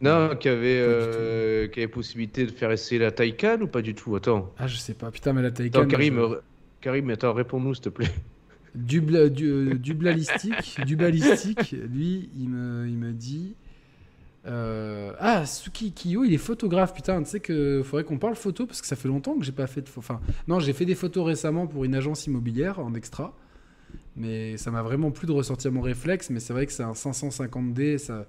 Non, 0.00 0.36
qui 0.36 0.48
avait, 0.48 0.80
euh, 0.80 1.66
qui 1.68 1.80
avait 1.80 1.88
possibilité 1.88 2.44
de 2.46 2.50
faire 2.50 2.70
essayer 2.72 2.98
la 3.00 3.10
Taycan 3.10 3.58
ou 3.62 3.66
pas 3.68 3.80
du 3.80 3.94
tout? 3.94 4.14
Attends. 4.16 4.52
Ah, 4.58 4.66
je 4.66 4.76
sais 4.76 4.94
pas, 4.94 5.10
putain, 5.10 5.32
mais 5.32 5.42
la 5.42 5.50
Taycan. 5.50 5.80
Attends, 5.80 5.88
Karim, 5.88 6.16
je- 6.18 6.36
Karim, 6.80 7.08
attends, 7.10 7.32
réponds-nous 7.32 7.74
s'il 7.74 7.84
te 7.84 7.88
plaît. 7.90 8.10
Du, 8.74 9.00
bla- 9.00 9.28
du, 9.28 9.46
euh, 9.48 9.74
du 9.74 9.94
balistique, 9.94 10.80
du 10.84 10.96
balistique, 10.96 11.76
lui, 11.92 12.28
il 12.36 12.48
me, 12.48 12.88
il 12.88 12.98
me 12.98 13.12
dit. 13.12 13.54
euh, 14.46 15.12
ah, 15.20 15.46
Suki 15.46 15.92
Kiyo, 15.92 16.24
il 16.24 16.34
est 16.34 16.38
photographe. 16.38 16.92
Putain, 16.92 17.22
tu 17.22 17.30
sais 17.30 17.38
que 17.38 17.82
faudrait 17.84 18.02
qu'on 18.02 18.18
parle 18.18 18.34
photo 18.34 18.66
parce 18.66 18.80
que 18.80 18.88
ça 18.88 18.96
fait 18.96 19.06
longtemps 19.06 19.38
que 19.38 19.44
j'ai 19.44 19.52
pas 19.52 19.68
fait 19.68 19.80
de. 19.82 19.86
Enfin, 19.96 20.20
non, 20.48 20.58
j'ai 20.58 20.72
fait 20.72 20.84
des 20.86 20.96
photos 20.96 21.24
récemment 21.24 21.68
pour 21.68 21.84
une 21.84 21.94
agence 21.94 22.26
immobilière 22.26 22.80
en 22.80 22.94
extra. 22.94 23.32
Mais 24.16 24.56
ça 24.56 24.72
m'a 24.72 24.82
vraiment 24.82 25.12
plu 25.12 25.28
de 25.28 25.32
ressortir 25.32 25.70
mon 25.70 25.80
réflexe. 25.80 26.28
Mais 26.30 26.40
c'est 26.40 26.52
vrai 26.52 26.66
que 26.66 26.72
c'est 26.72 26.82
un 26.82 26.94
550D. 26.94 27.98
Ça, 27.98 28.26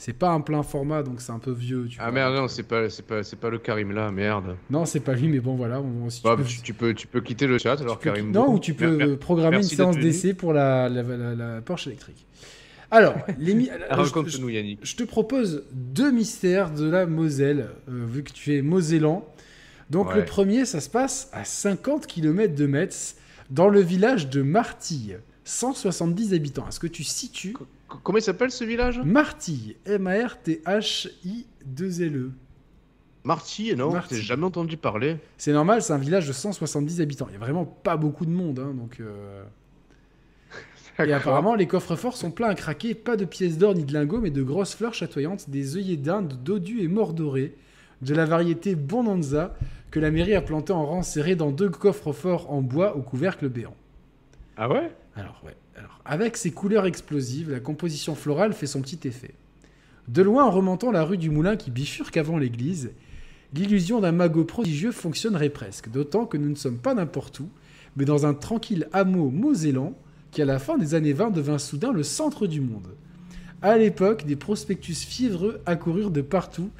c'est 0.00 0.12
pas 0.12 0.30
un 0.30 0.40
plein 0.40 0.62
format, 0.62 1.02
donc 1.02 1.20
c'est 1.20 1.32
un 1.32 1.38
peu 1.40 1.50
vieux. 1.50 1.86
Tu 1.90 1.98
Ah 2.00 2.04
vois. 2.04 2.12
merde, 2.12 2.34
non, 2.36 2.48
c'est 2.48 2.62
pas, 2.62 2.88
c'est 2.88 3.04
pas, 3.04 3.22
c'est 3.24 3.36
pas 3.36 3.50
le 3.50 3.58
Karim 3.58 3.90
là, 3.92 4.10
merde. 4.12 4.56
Non, 4.70 4.84
c'est 4.86 5.00
pas 5.00 5.12
lui, 5.14 5.28
mais 5.28 5.40
bon, 5.40 5.56
voilà. 5.56 5.80
on- 5.80 6.08
si 6.08 6.22
tu 6.22 6.24
Bah, 6.28 6.36
peux- 6.36 6.44
tu, 6.44 6.62
tu 6.62 6.72
peux, 6.72 6.94
tu 6.94 7.06
peux 7.08 7.20
quitter 7.20 7.46
le 7.48 7.58
chat 7.58 7.80
alors, 7.80 7.98
Karim. 7.98 8.30
non, 8.30 8.54
ou 8.54 8.58
tu 8.60 8.74
peux 8.74 8.88
Mer- 8.96 9.08
mer- 9.08 9.18
programmer 9.18 9.56
une 9.58 9.62
séance 9.64 9.98
d'essai 9.98 10.32
pour 10.34 10.52
la, 10.52 10.88
la, 10.88 11.02
la- 11.02 11.34
la 11.34 11.60
Porsche 11.60 11.88
électrique. 11.88 12.24
Alors, 12.90 13.14
l'émi- 13.38 13.68
Ah, 13.70 13.76
je- 13.90 13.94
je, 13.96 14.00
Raconte-nous, 14.14 14.48
Yannick. 14.48 14.78
je 14.82 14.96
te 14.96 15.02
propose 15.02 15.64
deux 15.72 16.10
mystères 16.12 16.70
de 16.70 16.88
la 16.88 17.04
Moselle, 17.04 17.68
euh, 17.90 18.06
vu 18.08 18.22
que 18.22 18.32
tu 18.32 18.56
es 18.56 18.62
mosellan. 18.62 19.26
Donc, 19.90 20.10
Ouais. 20.10 20.16
le 20.16 20.24
premier, 20.24 20.64
ça 20.64 20.80
se 20.80 20.88
passe 20.88 21.28
à 21.32 21.44
50 21.44 22.06
km 22.06 22.54
de 22.54 22.66
Metz, 22.66 23.16
dans 23.50 23.68
le 23.68 23.80
village 23.80 24.28
de 24.30 24.42
Martille. 24.42 25.18
170 25.44 26.34
habitants. 26.34 26.66
Est-ce 26.68 26.78
que 26.78 26.86
tu 26.86 27.02
situes 27.04 27.54
Comment 27.88 28.18
il 28.18 28.22
s'appelle 28.22 28.50
ce 28.50 28.64
village? 28.64 29.00
Martille 29.04 29.76
M-A-R-T-H-I-2-L-E. 29.86 32.32
Marty, 33.24 33.74
non. 33.76 33.92
J'ai 34.10 34.22
jamais 34.22 34.44
entendu 34.44 34.76
parler. 34.76 35.16
C'est 35.36 35.52
normal, 35.52 35.82
c'est 35.82 35.92
un 35.92 35.98
village 35.98 36.28
de 36.28 36.32
170 36.32 37.00
habitants. 37.00 37.26
Il 37.28 37.32
n'y 37.32 37.36
a 37.36 37.40
vraiment 37.40 37.64
pas 37.64 37.96
beaucoup 37.96 38.24
de 38.24 38.30
monde, 38.30 38.58
hein, 38.58 38.72
donc... 38.74 39.00
euh, 39.00 39.42
Et 40.98 41.12
apparemment, 41.12 41.54
les 41.54 41.66
coffres-forts 41.66 42.16
sont 42.16 42.30
pleins 42.30 42.48
à 42.48 42.54
craquer, 42.54 42.94
pas 42.94 43.16
de 43.16 43.24
pièces 43.24 43.58
d'or 43.58 43.74
ni 43.74 43.84
de 43.84 43.92
lingots, 43.92 44.20
mais 44.20 44.30
de 44.30 44.42
grosses 44.42 44.74
fleurs 44.74 44.94
chatoyantes, 44.94 45.50
des 45.50 45.76
œillets 45.76 45.96
d'Inde, 45.96 46.38
dodus 46.42 46.82
et 46.82 46.88
mordorés, 46.88 47.54
de 48.02 48.14
la 48.14 48.24
variété 48.24 48.74
Bonanza, 48.74 49.54
que 49.90 50.00
la 50.00 50.10
mairie 50.10 50.34
a 50.34 50.40
planté 50.40 50.72
en 50.72 50.86
rang 50.86 51.02
serré 51.02 51.36
dans 51.36 51.50
deux 51.50 51.70
coffres-forts 51.70 52.50
en 52.50 52.62
bois 52.62 52.96
au 52.96 53.02
couvercle 53.02 53.48
béant. 53.48 53.74
Ah 54.56 54.68
ouais? 54.68 54.92
Alors, 55.16 55.40
ouais. 55.44 55.56
Avec 56.10 56.38
ses 56.38 56.52
couleurs 56.52 56.86
explosives, 56.86 57.50
la 57.50 57.60
composition 57.60 58.14
florale 58.14 58.54
fait 58.54 58.66
son 58.66 58.80
petit 58.80 59.06
effet. 59.06 59.34
De 60.08 60.22
loin, 60.22 60.46
en 60.46 60.50
remontant 60.50 60.90
la 60.90 61.04
rue 61.04 61.18
du 61.18 61.28
Moulin 61.28 61.56
qui 61.56 61.70
bifurque 61.70 62.16
avant 62.16 62.38
l'église, 62.38 62.92
l'illusion 63.52 64.00
d'un 64.00 64.12
magot 64.12 64.46
prodigieux 64.46 64.90
fonctionnerait 64.90 65.50
presque, 65.50 65.90
d'autant 65.90 66.24
que 66.24 66.38
nous 66.38 66.48
ne 66.48 66.54
sommes 66.54 66.78
pas 66.78 66.94
n'importe 66.94 67.40
où, 67.40 67.50
mais 67.94 68.06
dans 68.06 68.24
un 68.24 68.32
tranquille 68.32 68.88
hameau 68.94 69.28
mosellan 69.28 69.92
qui, 70.30 70.40
à 70.40 70.46
la 70.46 70.58
fin 70.58 70.78
des 70.78 70.94
années 70.94 71.12
20, 71.12 71.28
devint 71.28 71.58
soudain 71.58 71.92
le 71.92 72.02
centre 72.02 72.46
du 72.46 72.62
monde. 72.62 72.88
À 73.60 73.76
l'époque, 73.76 74.24
des 74.24 74.36
prospectus 74.36 75.04
fiévreux 75.04 75.60
accoururent 75.66 76.10
de 76.10 76.22
partout, 76.22 76.70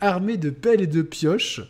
armés 0.00 0.38
de 0.38 0.48
pelles 0.48 0.80
et 0.80 0.86
de 0.86 1.02
pioches. 1.02 1.60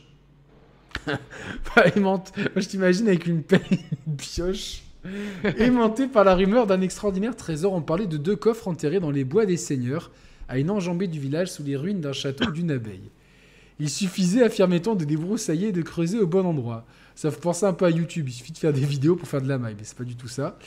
Je 1.09 2.69
t'imagine 2.69 3.09
avec 3.09 3.27
une 3.27 3.43
pelle 3.43 3.67
et 3.73 3.81
une 4.07 4.15
pioche. 4.15 4.85
Aimanté 5.59 6.07
par 6.07 6.25
la 6.25 6.35
rumeur 6.35 6.67
d'un 6.67 6.81
extraordinaire 6.81 7.37
trésor, 7.37 7.73
on 7.73 7.81
parlait 7.83 8.07
de 8.07 8.17
deux 8.17 8.37
coffres 8.37 8.69
enterrés 8.69 9.01
dans 9.01 9.11
les 9.11 9.25
bois 9.25 9.47
des 9.47 9.57
seigneurs, 9.57 10.11
à 10.49 10.59
une 10.59 10.71
enjambée 10.71 11.07
du 11.09 11.21
village 11.21 11.49
sous 11.51 11.63
les 11.63 11.77
ruines 11.77 12.01
d'un 12.01 12.13
château 12.13 12.49
ou 12.49 12.51
d'une 12.53 12.71
abeille. 12.71 13.11
Il 13.79 13.89
suffisait, 13.89 14.43
affirmait-on, 14.43 14.95
de 14.95 15.05
débroussailler 15.05 15.69
et 15.69 15.73
de 15.73 15.83
creuser 15.83 16.19
au 16.19 16.27
bon 16.27 16.45
endroit. 16.45 16.85
Ça 17.15 17.31
fait 17.31 17.41
penser 17.41 17.65
un 17.67 17.73
peu 17.73 17.87
à 17.87 17.91
YouTube, 17.91 18.29
il 18.29 18.33
suffit 18.33 18.53
de 18.53 18.59
faire 18.59 18.73
des 18.73 18.85
vidéos 18.85 19.17
pour 19.17 19.27
faire 19.29 19.41
de 19.41 19.49
la 19.49 19.59
maille, 19.59 19.75
mais 19.79 19.85
c'est 19.85 19.97
pas 19.97 20.05
du 20.05 20.17
tout 20.17 20.29
ça. 20.29 20.59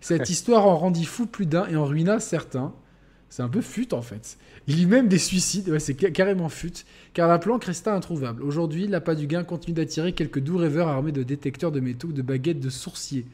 Cette 0.00 0.30
histoire 0.30 0.66
en 0.66 0.76
rendit 0.76 1.04
fou 1.04 1.26
plus 1.26 1.46
d'un 1.46 1.66
et 1.66 1.76
en 1.76 1.84
ruina 1.84 2.20
certains. 2.20 2.72
C'est 3.30 3.42
un 3.42 3.48
peu 3.48 3.62
fut 3.62 3.94
en 3.94 4.02
fait. 4.02 4.36
Il 4.66 4.78
y 4.78 4.82
eut 4.82 4.86
même 4.86 5.08
des 5.08 5.18
suicides, 5.18 5.70
ouais, 5.70 5.80
c'est 5.80 5.98
ca- 5.98 6.10
carrément 6.10 6.50
fut, 6.50 6.84
car 7.14 7.28
la 7.28 7.38
planque 7.38 7.64
resta 7.64 7.94
introuvable. 7.94 8.42
Aujourd'hui, 8.42 8.86
l'appât 8.86 9.14
du 9.14 9.26
gain 9.26 9.42
continue 9.42 9.74
d'attirer 9.74 10.12
quelques 10.12 10.38
doux 10.38 10.58
rêveurs 10.58 10.88
armés 10.88 11.12
de 11.12 11.22
détecteurs 11.22 11.72
de 11.72 11.80
métaux 11.80 12.08
ou 12.08 12.12
de 12.12 12.20
baguettes 12.22 12.60
de 12.60 12.68
sourcier. 12.68 13.24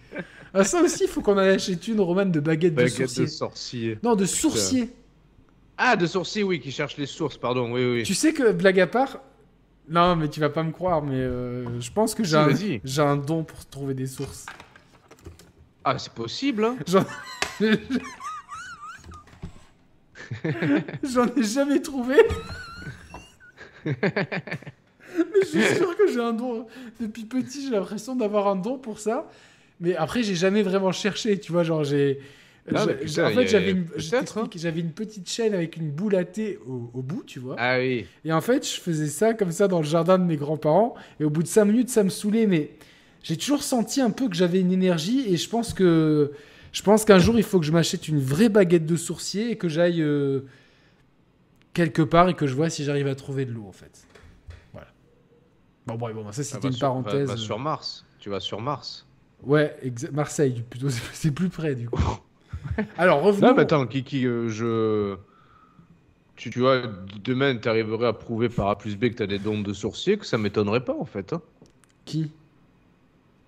Ah, 0.55 0.65
ça 0.65 0.83
aussi, 0.83 1.05
il 1.05 1.09
faut 1.09 1.21
qu'on 1.21 1.35
en 1.35 1.39
achète 1.39 1.87
une, 1.89 2.01
Roman, 2.01 2.27
de 2.27 2.31
de 2.31 2.41
Baguette 2.41 2.75
de 2.75 3.27
sorcier. 3.27 3.99
Non, 4.03 4.15
de 4.15 4.25
sourcier. 4.25 4.91
Ah, 5.77 5.95
de 5.97 6.07
sourcier, 6.07 6.43
oui, 6.43 6.59
qui 6.61 6.73
cherche 6.73 6.97
les 6.97 7.07
sources, 7.07 7.37
pardon, 7.37 7.73
oui, 7.73 7.85
oui. 7.85 8.03
Tu 8.03 8.15
sais 8.15 8.33
que, 8.33 8.51
blague 8.53 8.81
à 8.81 8.87
part, 8.87 9.21
non, 9.89 10.17
mais 10.17 10.29
tu 10.29 10.41
vas 10.41 10.51
pas 10.51 10.63
me 10.63 10.73
croire, 10.73 11.03
mais 11.03 11.15
euh, 11.15 11.81
je 11.81 11.91
pense 11.91 12.15
que 12.15 12.23
Si, 12.25 12.81
j'ai 12.85 13.03
un, 13.03 13.07
un 13.07 13.17
don 13.17 13.43
pour 13.45 13.65
trouver 13.67 13.95
des 13.95 14.07
sources. 14.07 14.45
Ah, 15.85 15.99
c'est 15.99 16.13
possible, 16.13 16.65
hein 16.65 16.77
J'en 16.87 17.05
J'en 21.03 21.27
ai 21.35 21.43
jamais 21.43 21.81
trouvé. 21.81 22.17
Mais 23.85 25.41
je 25.43 25.47
suis 25.47 25.77
sûr 25.77 25.97
que 25.97 26.07
j'ai 26.13 26.21
un 26.21 26.35
don. 26.35 26.67
Depuis 27.01 27.25
petit, 27.25 27.65
j'ai 27.65 27.71
l'impression 27.71 28.15
d'avoir 28.15 28.49
un 28.49 28.57
don 28.57 28.77
pour 28.79 28.99
ça. 29.01 29.27
Mais 29.81 29.95
après, 29.97 30.23
j'ai 30.23 30.35
jamais 30.35 30.63
vraiment 30.63 30.93
cherché, 30.93 31.39
tu 31.39 31.53
vois. 31.53 31.63
Genre, 31.65 31.85
j'ai. 31.85 32.21
Ah, 32.75 32.87
putain, 32.87 33.27
en 33.29 33.31
fait, 33.31 33.41
a- 33.41 33.47
j'avais 33.47 33.71
une, 33.71 33.87
j'avais 34.57 34.81
une 34.81 34.93
petite 34.93 35.29
chaîne 35.31 35.55
avec 35.55 35.77
une 35.79 35.91
boule 35.91 36.15
à 36.17 36.25
thé 36.25 36.59
au, 36.67 36.91
au 36.93 37.01
bout, 37.03 37.23
tu 37.27 37.39
vois. 37.39 37.57
Ah 37.59 37.79
oui. 37.79 38.05
Et 38.27 38.33
en 38.33 38.43
fait, 38.43 38.67
je 38.69 38.79
faisais 38.81 39.07
ça 39.07 39.33
comme 39.33 39.53
ça 39.53 39.69
dans 39.69 39.79
le 39.79 39.87
jardin 39.87 40.19
de 40.19 40.25
mes 40.25 40.37
grands-parents. 40.37 40.95
Et 41.19 41.25
au 41.25 41.31
bout 41.31 41.43
de 41.43 41.49
5 41.49 41.65
minutes, 41.65 41.89
ça 41.89 42.03
me 42.05 42.11
saoulait. 42.11 42.47
Mais 42.47 42.73
j'ai 43.23 43.37
toujours 43.39 43.63
senti 43.63 44.01
un 44.03 44.11
peu 44.11 44.29
que 44.29 44.35
j'avais 44.37 44.61
une 44.61 44.73
énergie. 44.73 45.25
Et 45.33 45.37
je 45.39 45.49
pense 45.49 45.73
que 45.73 46.33
je 46.73 46.83
pense 46.83 47.07
qu'un 47.07 47.19
jour, 47.19 47.39
il 47.39 47.43
faut 47.43 47.59
que 47.59 47.65
je 47.65 47.73
m'achète 47.73 48.07
une 48.09 48.21
vraie 48.21 48.51
baguette 48.51 48.85
de 48.85 48.97
sourcier 48.97 49.51
et 49.53 49.57
que 49.57 49.69
j'aille 49.71 50.03
euh, 50.03 50.41
quelque 51.73 52.03
part 52.03 52.29
et 52.29 52.35
que 52.35 52.47
je 52.47 52.55
vois 52.55 52.69
si 52.69 52.85
j'arrive 52.85 53.07
à 53.07 53.15
trouver 53.15 53.47
de 53.47 53.53
l'eau, 53.53 53.65
en 53.67 53.73
fait. 53.73 54.07
Voilà. 54.75 54.89
Bon, 55.87 55.95
bon, 55.95 56.13
bon 56.13 56.33
ça, 56.33 56.43
c'était 56.45 56.67
une 56.67 56.73
sur- 56.75 56.81
parenthèse. 56.87 57.29
va 57.29 57.37
sur 57.39 57.59
Mars. 57.59 58.05
Tu 58.19 58.29
vas 58.29 58.41
sur 58.41 58.61
Mars. 58.61 59.07
Ouais, 59.43 59.77
Marseille, 60.13 60.65
plutôt. 60.69 60.89
C'est 61.13 61.31
plus 61.31 61.49
près, 61.49 61.75
du 61.75 61.89
coup. 61.89 62.03
Alors, 62.97 63.23
revenons. 63.23 63.49
Non, 63.49 63.55
mais 63.55 63.63
attends, 63.63 63.87
Kiki, 63.87 64.27
euh, 64.27 64.49
je. 64.49 65.17
Tu, 66.37 66.51
tu 66.51 66.61
vois, 66.61 66.83
demain, 67.25 67.57
tu 67.57 67.69
arriverais 67.69 68.07
à 68.07 68.13
prouver 68.13 68.49
par 68.49 68.69
A 68.69 68.79
plus 68.79 68.97
B 68.97 69.09
que 69.11 69.15
tu 69.17 69.23
as 69.25 69.27
des 69.27 69.41
dons 69.41 69.61
de 69.61 69.73
sourcier, 69.73 70.19
que 70.19 70.27
ça 70.27 70.39
m'étonnerait 70.39 70.85
pas, 70.85 70.95
en 70.95 71.05
fait. 71.05 71.33
hein. 71.33 71.43
Qui? 72.05 72.31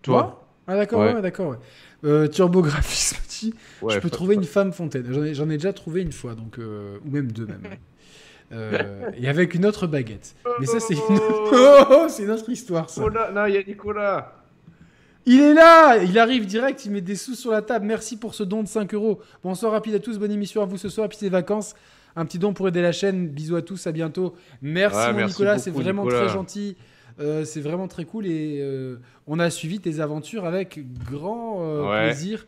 Toi 0.03 0.23
Moi? 0.23 0.47
Ah, 0.67 0.77
d'accord, 0.77 1.01
Ouais. 1.01 1.15
ouais, 1.15 1.23
d'accord. 1.23 1.51
ouais. 1.51 1.59
Euh, 2.05 2.27
Turbographisme 2.29 3.17
Ouais, 3.83 3.95
je 3.95 3.99
peux 3.99 4.11
trouver 4.11 4.35
une 4.35 4.45
femme 4.45 4.73
fontaine. 4.73 5.07
J'en 5.33 5.49
ai, 5.49 5.57
déjà 5.57 5.73
trouvé 5.73 6.03
une 6.03 6.13
fois, 6.13 6.35
donc 6.35 6.59
euh, 6.59 6.99
ou 7.05 7.11
même 7.11 7.31
deux 7.33 7.47
même. 7.47 7.63
Euh, 8.53 9.13
et 9.17 9.29
avec 9.29 9.55
une 9.55 9.65
autre 9.65 9.87
baguette. 9.87 10.35
Mais 10.59 10.67
ça 10.67 10.81
c'est 10.81 10.95
une... 10.95 11.21
Oh, 11.21 11.85
oh, 11.89 12.07
c'est 12.09 12.25
une 12.25 12.31
autre 12.33 12.51
histoire 12.51 12.91
ça. 12.91 13.01
Non, 13.33 13.47
il 13.47 13.55
y 13.55 13.57
a 13.57 13.63
Nicolas. 13.63 14.40
Il 15.27 15.41
est 15.41 15.55
là, 15.55 15.99
il 16.03 16.19
arrive 16.19 16.47
direct, 16.47 16.85
il 16.87 16.93
met 16.93 17.01
des 17.01 17.15
sous 17.15 17.35
sur 17.35 17.51
la 17.51 17.63
table. 17.63 17.85
Merci 17.87 18.17
pour 18.17 18.35
ce 18.35 18.43
don 18.43 18.63
de 18.63 18.69
5 18.69 18.95
euros. 18.95 19.21
Bonsoir 19.45 19.73
rapide 19.73 19.95
à 19.95 19.99
tous, 19.99 20.19
bonne 20.19 20.33
émission 20.33 20.63
à 20.63 20.65
vous 20.65 20.79
ce 20.79 20.89
soir, 20.89 21.09
puis 21.09 21.19
ces 21.19 21.29
vacances. 21.29 21.75
Un 22.17 22.25
petit 22.25 22.39
don 22.39 22.53
pour 22.55 22.67
aider 22.69 22.83
la 22.83 22.93
chaîne. 22.93 23.29
Bisous 23.29 23.57
à 23.57 23.63
tous, 23.63 23.87
à 23.87 23.93
bientôt. 23.93 24.35
Merci 24.63 24.97
Ouais, 24.97 25.13
mon 25.13 25.19
merci 25.19 25.33
Nicolas, 25.35 25.59
c'est 25.59 25.71
vraiment 25.71 26.05
Nicolas. 26.05 26.25
très 26.25 26.33
gentil. 26.33 26.77
Euh, 27.21 27.45
c'est 27.45 27.61
vraiment 27.61 27.87
très 27.87 28.05
cool 28.07 28.27
et 28.27 28.61
euh, 28.63 28.97
on 29.27 29.39
a 29.39 29.51
suivi 29.51 29.79
tes 29.79 30.01
aventures 30.01 30.47
avec 30.47 30.81
grand 31.05 31.59
euh, 31.61 31.89
Ouais. 31.91 32.07
plaisir. 32.07 32.47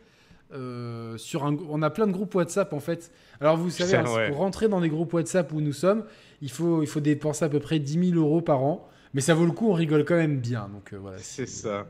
Sur 1.17 1.45
un, 1.45 1.57
on 1.69 1.81
a 1.81 1.89
plein 1.89 2.05
de 2.05 2.11
groupes 2.11 2.33
WhatsApp 2.35 2.73
en 2.73 2.79
fait. 2.79 3.11
Alors 3.41 3.57
vous 3.57 3.69
savez, 3.71 3.97
Putain, 3.97 4.05
hein, 4.11 4.15
ouais. 4.15 4.29
pour 4.29 4.37
rentrer 4.37 4.67
dans 4.67 4.81
des 4.81 4.89
groupes 4.89 5.13
WhatsApp 5.13 5.51
où 5.51 5.61
nous 5.61 5.73
sommes, 5.73 6.03
il 6.41 6.51
faut, 6.51 6.81
il 6.83 6.87
faut 6.87 6.99
dépenser 6.99 7.45
à 7.45 7.49
peu 7.49 7.59
près 7.59 7.79
10 7.79 8.09
000 8.11 8.19
euros 8.23 8.41
par 8.41 8.63
an. 8.63 8.87
Mais 9.15 9.21
ça 9.21 9.33
vaut 9.35 9.45
le 9.45 9.51
coup, 9.51 9.69
on 9.69 9.73
rigole 9.73 10.05
quand 10.05 10.15
même 10.15 10.37
bien. 10.39 10.69
Donc 10.73 10.93
voilà. 10.99 11.17
C'est 11.19 11.47
ça. 11.47 11.85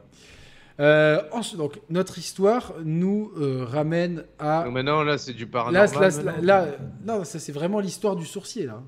Euh, 0.80 1.22
ensuite, 1.32 1.58
donc, 1.60 1.80
notre 1.90 2.18
histoire 2.18 2.74
nous 2.84 3.32
euh, 3.38 3.64
ramène 3.64 4.24
à. 4.40 4.64
Donc 4.64 4.74
maintenant, 4.74 5.04
là, 5.04 5.18
c'est 5.18 5.34
du 5.34 5.44
Là, 5.45 5.50
paranormal. 5.52 5.90
là, 5.94 6.10
maintenant. 6.10 6.41
là- 6.41 6.68
non, 7.06 7.24
ça 7.24 7.38
c'est 7.40 7.52
vraiment 7.52 7.80
l'histoire 7.80 8.16
du 8.16 8.26
sourcier 8.26 8.66
là. 8.66 8.82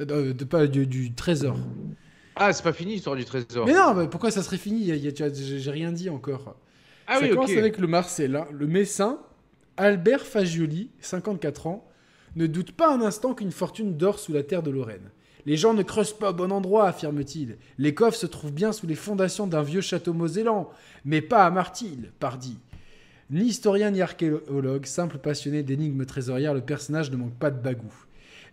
Euh, 0.00 0.32
de, 0.34 0.44
pas 0.44 0.66
du, 0.66 0.86
du 0.86 1.12
trésor. 1.14 1.56
Ah, 2.34 2.52
c'est 2.52 2.62
pas 2.62 2.72
fini, 2.72 2.92
l'histoire 2.94 3.16
du 3.16 3.24
trésor. 3.24 3.66
Mais 3.66 3.72
non, 3.72 3.94
mais 3.94 4.08
pourquoi 4.08 4.30
ça 4.30 4.42
serait 4.42 4.58
fini? 4.58 4.84
J'ai 4.84 5.70
rien 5.70 5.90
dit 5.92 6.10
encore. 6.10 6.56
ah 7.06 7.14
ça 7.14 7.22
oui, 7.22 7.30
commence 7.30 7.50
avec 7.52 7.78
le 7.78 7.86
Marcellin, 7.86 8.46
le 8.52 8.66
Messin, 8.66 9.18
Albert 9.78 10.26
Fagioli, 10.26 10.90
54 11.00 11.66
ans, 11.68 11.88
ne 12.34 12.46
doute 12.46 12.72
pas 12.72 12.92
un 12.92 13.00
instant 13.00 13.32
qu'une 13.32 13.52
fortune 13.52 13.96
dort 13.96 14.18
sous 14.18 14.32
la 14.32 14.42
terre 14.42 14.62
de 14.62 14.70
Lorraine. 14.70 15.10
Les 15.46 15.56
gens 15.56 15.74
ne 15.74 15.84
creusent 15.84 16.12
pas 16.12 16.30
au 16.30 16.34
bon 16.34 16.50
endroit, 16.50 16.88
affirme-t-il. 16.88 17.56
Les 17.78 17.94
coffres 17.94 18.18
se 18.18 18.26
trouvent 18.26 18.52
bien 18.52 18.72
sous 18.72 18.88
les 18.88 18.96
fondations 18.96 19.46
d'un 19.46 19.62
vieux 19.62 19.80
château 19.80 20.12
mosellan, 20.12 20.68
mais 21.04 21.22
pas 21.22 21.46
à 21.46 21.50
Martil, 21.50 22.10
pardi. 22.18 22.58
Ni 23.30 23.44
historien 23.44 23.92
ni 23.92 24.02
archéologue, 24.02 24.86
simple 24.86 25.18
passionné 25.18 25.62
d'énigmes 25.62 26.04
trésorières, 26.04 26.52
le 26.52 26.60
personnage 26.60 27.12
ne 27.12 27.16
manque 27.16 27.38
pas 27.38 27.52
de 27.52 27.60
bagou. 27.60 27.92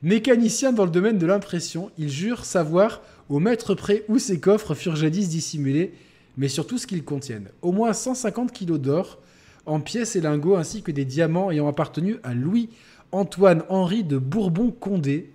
Mécanicien 0.03 0.71
dans 0.71 0.85
le 0.85 0.91
domaine 0.91 1.17
de 1.17 1.25
l'impression, 1.25 1.89
il 1.97 2.09
jure 2.09 2.45
savoir 2.45 3.01
au 3.27 3.39
mètre 3.39 3.73
près 3.73 4.05
où 4.07 4.19
ces 4.19 4.39
coffres 4.39 4.75
furent 4.75 4.95
jadis 4.95 5.29
dissimulés, 5.29 5.93
mais 6.37 6.47
surtout 6.47 6.77
ce 6.77 6.85
qu'ils 6.85 7.03
contiennent. 7.03 7.49
Au 7.63 7.71
moins 7.71 7.93
150 7.93 8.51
kilos 8.51 8.79
d'or, 8.79 9.19
en 9.65 9.79
pièces 9.79 10.15
et 10.15 10.21
lingots, 10.21 10.57
ainsi 10.57 10.83
que 10.83 10.91
des 10.91 11.05
diamants 11.05 11.49
ayant 11.49 11.67
appartenu 11.67 12.17
à 12.21 12.35
Louis-Antoine 12.35 13.63
Henri 13.69 14.03
de 14.03 14.17
Bourbon-Condé, 14.19 15.32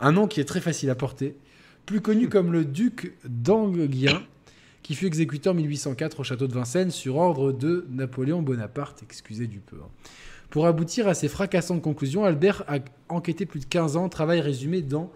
un 0.00 0.12
nom 0.12 0.26
qui 0.26 0.40
est 0.40 0.44
très 0.44 0.60
facile 0.60 0.90
à 0.90 0.94
porter, 0.94 1.34
plus 1.86 2.00
connu 2.00 2.28
comme 2.28 2.52
le 2.52 2.64
duc 2.64 3.14
d'Anguien, 3.24 4.22
qui 4.82 4.94
fut 4.94 5.06
exécuté 5.06 5.48
en 5.48 5.54
1804 5.54 6.20
au 6.20 6.24
château 6.24 6.46
de 6.46 6.52
Vincennes 6.54 6.90
sur 6.90 7.16
ordre 7.16 7.52
de 7.52 7.86
Napoléon 7.90 8.42
Bonaparte, 8.42 9.02
excusez 9.02 9.46
du 9.46 9.58
peu. 9.58 9.76
hein. 9.76 9.88
Pour 10.50 10.66
aboutir 10.66 11.08
à 11.08 11.14
ces 11.14 11.28
fracassantes 11.28 11.82
conclusions, 11.82 12.24
Albert 12.24 12.64
a 12.68 12.78
enquêté 13.10 13.44
plus 13.44 13.60
de 13.60 13.66
15 13.66 13.96
ans, 13.96 14.08
travail 14.08 14.40
résumé 14.40 14.80
dans 14.80 15.12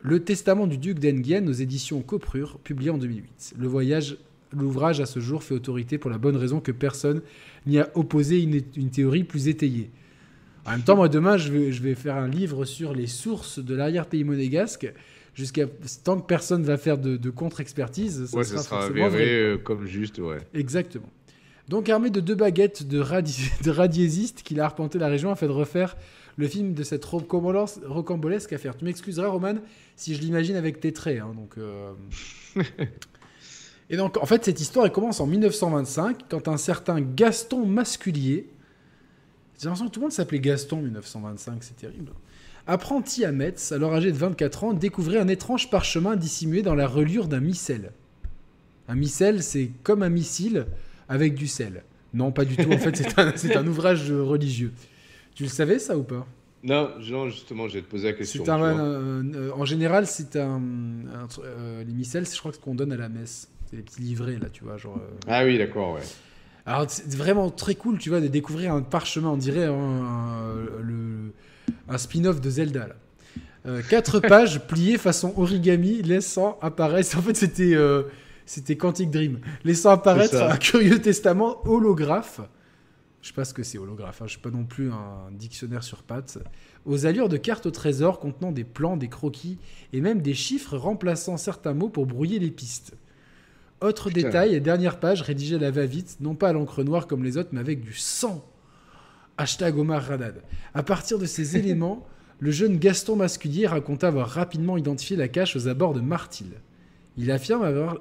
Le 0.00 0.24
Testament 0.24 0.66
du 0.66 0.78
duc 0.78 0.98
d'Enghien 0.98 1.46
aux 1.46 1.52
éditions 1.52 2.00
Coprure, 2.00 2.58
publié 2.58 2.90
en 2.90 2.96
2008. 2.96 3.54
Le 3.58 3.68
voyage, 3.68 4.16
l'ouvrage 4.56 5.00
à 5.00 5.06
ce 5.06 5.20
jour 5.20 5.42
fait 5.42 5.54
autorité 5.54 5.98
pour 5.98 6.10
la 6.10 6.16
bonne 6.16 6.36
raison 6.36 6.60
que 6.60 6.72
personne 6.72 7.20
n'y 7.66 7.78
a 7.78 7.90
opposé 7.94 8.40
une, 8.40 8.62
une 8.74 8.90
théorie 8.90 9.24
plus 9.24 9.48
étayée. 9.48 9.90
En 10.70 10.76
même 10.76 10.82
temps, 10.82 10.96
moi 10.96 11.08
demain, 11.08 11.36
je 11.36 11.52
vais, 11.52 11.72
je 11.72 11.82
vais 11.82 11.94
faire 11.94 12.16
un 12.16 12.28
livre 12.28 12.64
sur 12.64 12.94
les 12.94 13.06
sources 13.06 13.58
de 13.58 13.74
l'arrière-pays 13.74 14.24
monégasque. 14.24 14.92
Jusqu'à 15.34 15.66
tant 16.04 16.18
que 16.20 16.26
personne 16.26 16.62
va 16.64 16.76
faire 16.76 16.98
de, 16.98 17.16
de 17.16 17.30
contre-expertise, 17.30 18.26
ça 18.26 18.36
Ouais, 18.36 18.44
sera 18.44 18.58
ça 18.62 18.68
sera 18.68 18.84
avéré 18.84 19.08
vrai. 19.08 19.24
euh, 19.28 19.58
comme 19.58 19.86
juste, 19.86 20.18
ouais. 20.18 20.38
Exactement. 20.54 21.08
Donc 21.68 21.88
armé 21.88 22.10
de 22.10 22.18
deux 22.20 22.34
baguettes 22.34 22.82
de, 22.88 23.00
radi- 23.00 23.50
de 23.64 23.70
radiésistes 23.70 24.42
qu'il 24.42 24.60
a 24.60 24.64
arpenté 24.64 24.98
la 24.98 25.06
région 25.08 25.30
afin 25.30 25.46
de 25.46 25.52
refaire 25.52 25.96
le 26.36 26.48
film 26.48 26.74
de 26.74 26.82
cette 26.82 27.04
rocambolesque 27.04 27.78
rocambolesque 27.84 28.52
affaire. 28.52 28.76
Tu 28.76 28.84
m'excuseras, 28.84 29.28
Roman, 29.28 29.54
si 29.96 30.14
je 30.14 30.20
l'imagine 30.20 30.56
avec 30.56 30.80
tes 30.80 30.92
traits. 30.92 31.20
hein, 31.20 31.32
donc, 31.36 31.54
euh. 31.58 31.92
Et 33.90 33.96
donc, 33.96 34.16
en 34.18 34.26
fait, 34.26 34.44
cette 34.44 34.60
histoire 34.60 34.86
elle 34.86 34.92
commence 34.92 35.20
en 35.20 35.26
1925, 35.26 36.22
quand 36.28 36.46
un 36.48 36.56
certain 36.56 37.00
Gaston 37.00 37.66
Masculier, 37.66 38.48
j'ai 39.60 39.66
l'impression 39.66 39.86
que 39.88 39.92
tout 39.92 40.00
le 40.00 40.04
monde 40.04 40.12
s'appelait 40.12 40.40
Gaston 40.40 40.78
en 40.78 40.82
1925, 40.82 41.62
c'est 41.62 41.76
terrible, 41.76 42.12
apprenti 42.66 43.24
à 43.24 43.32
Metz, 43.32 43.72
alors 43.72 43.94
âgé 43.94 44.10
de 44.12 44.16
24 44.16 44.64
ans, 44.64 44.72
découvrait 44.72 45.18
un 45.18 45.28
étrange 45.28 45.70
parchemin 45.70 46.16
dissimulé 46.16 46.62
dans 46.62 46.74
la 46.74 46.86
reliure 46.86 47.28
d'un 47.28 47.40
missel. 47.40 47.92
Un 48.88 48.94
missel, 48.96 49.42
c'est 49.42 49.70
comme 49.82 50.02
un 50.02 50.08
missile 50.08 50.66
avec 51.08 51.34
du 51.34 51.46
sel. 51.46 51.82
Non, 52.12 52.32
pas 52.32 52.44
du 52.44 52.56
tout. 52.56 52.72
En 52.72 52.78
fait, 52.78 52.96
c'est 52.96 53.18
un, 53.20 53.32
c'est 53.36 53.56
un 53.56 53.66
ouvrage 53.66 54.10
religieux. 54.10 54.72
Tu 55.34 55.44
le 55.44 55.48
savais, 55.48 55.78
ça, 55.78 55.96
ou 55.96 56.02
pas? 56.02 56.26
Non, 56.64 56.90
non, 57.08 57.28
justement, 57.30 57.68
j'ai 57.68 57.82
te 57.82 57.88
posé 57.90 58.08
la 58.08 58.12
question. 58.14 58.44
C'est 58.44 58.50
un, 58.50 58.60
un- 58.60 59.32
un- 59.34 59.50
En 59.52 59.64
général, 59.64 60.06
c'est 60.06 60.36
un... 60.36 60.56
un 60.56 61.28
euh, 61.44 61.84
les 61.84 61.92
missels, 61.92 62.26
c'est, 62.26 62.34
je 62.34 62.40
crois 62.40 62.50
que 62.50 62.56
ce 62.58 62.62
qu'on 62.62 62.74
donne 62.74 62.92
à 62.92 62.96
la 62.96 63.08
messe. 63.08 63.48
C'est 63.70 63.76
les 63.76 63.82
petits 63.82 64.02
livrets, 64.02 64.38
là, 64.40 64.48
tu 64.52 64.64
vois. 64.64 64.76
Genre, 64.76 64.96
euh. 64.98 65.16
Ah 65.28 65.44
oui, 65.44 65.56
d'accord, 65.56 65.94
ouais. 65.94 66.00
Alors, 66.70 66.86
c'est 66.88 67.14
vraiment 67.14 67.50
très 67.50 67.74
cool, 67.74 67.98
tu 67.98 68.10
vois, 68.10 68.20
de 68.20 68.28
découvrir 68.28 68.72
un 68.74 68.82
parchemin. 68.82 69.30
On 69.30 69.36
dirait 69.36 69.64
un, 69.64 69.72
un- 69.72 70.54
le- 70.82 71.32
un 71.88 71.98
spin-off 71.98 72.40
de 72.40 72.48
Zelda, 72.50 72.86
là. 72.88 72.94
Euh, 73.66 73.82
quatre 73.88 74.20
pages 74.28 74.60
pliées 74.66 74.96
façon 74.96 75.34
origami, 75.36 76.00
laissant 76.02 76.58
apparaître. 76.62 77.18
En 77.18 77.22
fait, 77.22 77.36
c'était 77.36 77.74
euh, 77.74 78.04
c'était 78.46 78.76
Quantic 78.76 79.10
Dream, 79.10 79.38
laissant 79.64 79.90
apparaître 79.90 80.34
un 80.52 80.56
curieux 80.56 81.00
testament 81.00 81.58
holographe. 81.66 82.40
Je 83.22 83.28
sais 83.28 83.34
pas 83.34 83.44
ce 83.44 83.52
que 83.52 83.62
c'est 83.62 83.76
holographe. 83.76 84.22
Hein. 84.22 84.26
Je 84.26 84.32
suis 84.32 84.40
pas 84.40 84.50
non 84.50 84.64
plus 84.64 84.90
un 84.90 85.30
dictionnaire 85.32 85.82
sur 85.82 86.02
pattes. 86.04 86.38
Aux 86.86 87.04
allures 87.04 87.28
de 87.28 87.36
cartes 87.36 87.66
au 87.66 87.70
trésor 87.70 88.18
contenant 88.18 88.50
des 88.52 88.64
plans, 88.64 88.96
des 88.96 89.08
croquis 89.08 89.58
et 89.92 90.00
même 90.00 90.22
des 90.22 90.32
chiffres 90.34 90.76
remplaçant 90.78 91.36
certains 91.36 91.74
mots 91.74 91.90
pour 91.90 92.06
brouiller 92.06 92.38
les 92.38 92.50
pistes. 92.50 92.94
Autre 93.80 94.10
Putain. 94.10 94.22
détail, 94.28 94.54
et 94.54 94.60
dernière 94.60 95.00
page 95.00 95.22
rédigée 95.22 95.56
à 95.56 95.58
la 95.58 95.70
va-vite, 95.70 96.18
non 96.20 96.34
pas 96.34 96.50
à 96.50 96.52
l'encre 96.52 96.82
noire 96.84 97.06
comme 97.06 97.24
les 97.24 97.36
autres, 97.36 97.48
mais 97.52 97.60
avec 97.60 97.80
du 97.80 97.94
sang. 97.94 98.44
Hashtag 99.38 99.78
Omar 99.78 100.02
Radad. 100.02 100.42
À 100.74 100.82
partir 100.82 101.18
de 101.18 101.24
ces 101.26 101.56
éléments, 101.56 102.06
le 102.40 102.50
jeune 102.50 102.76
Gaston 102.78 103.16
Masculier 103.16 103.66
raconta 103.66 104.08
avoir 104.08 104.28
rapidement 104.28 104.76
identifié 104.76 105.16
la 105.16 105.28
cache 105.28 105.56
aux 105.56 105.68
abords 105.68 105.94
de 105.94 106.00
Martil. 106.00 106.48
Il 107.16 107.30
affirme 107.30 107.62
avoir. 107.62 107.98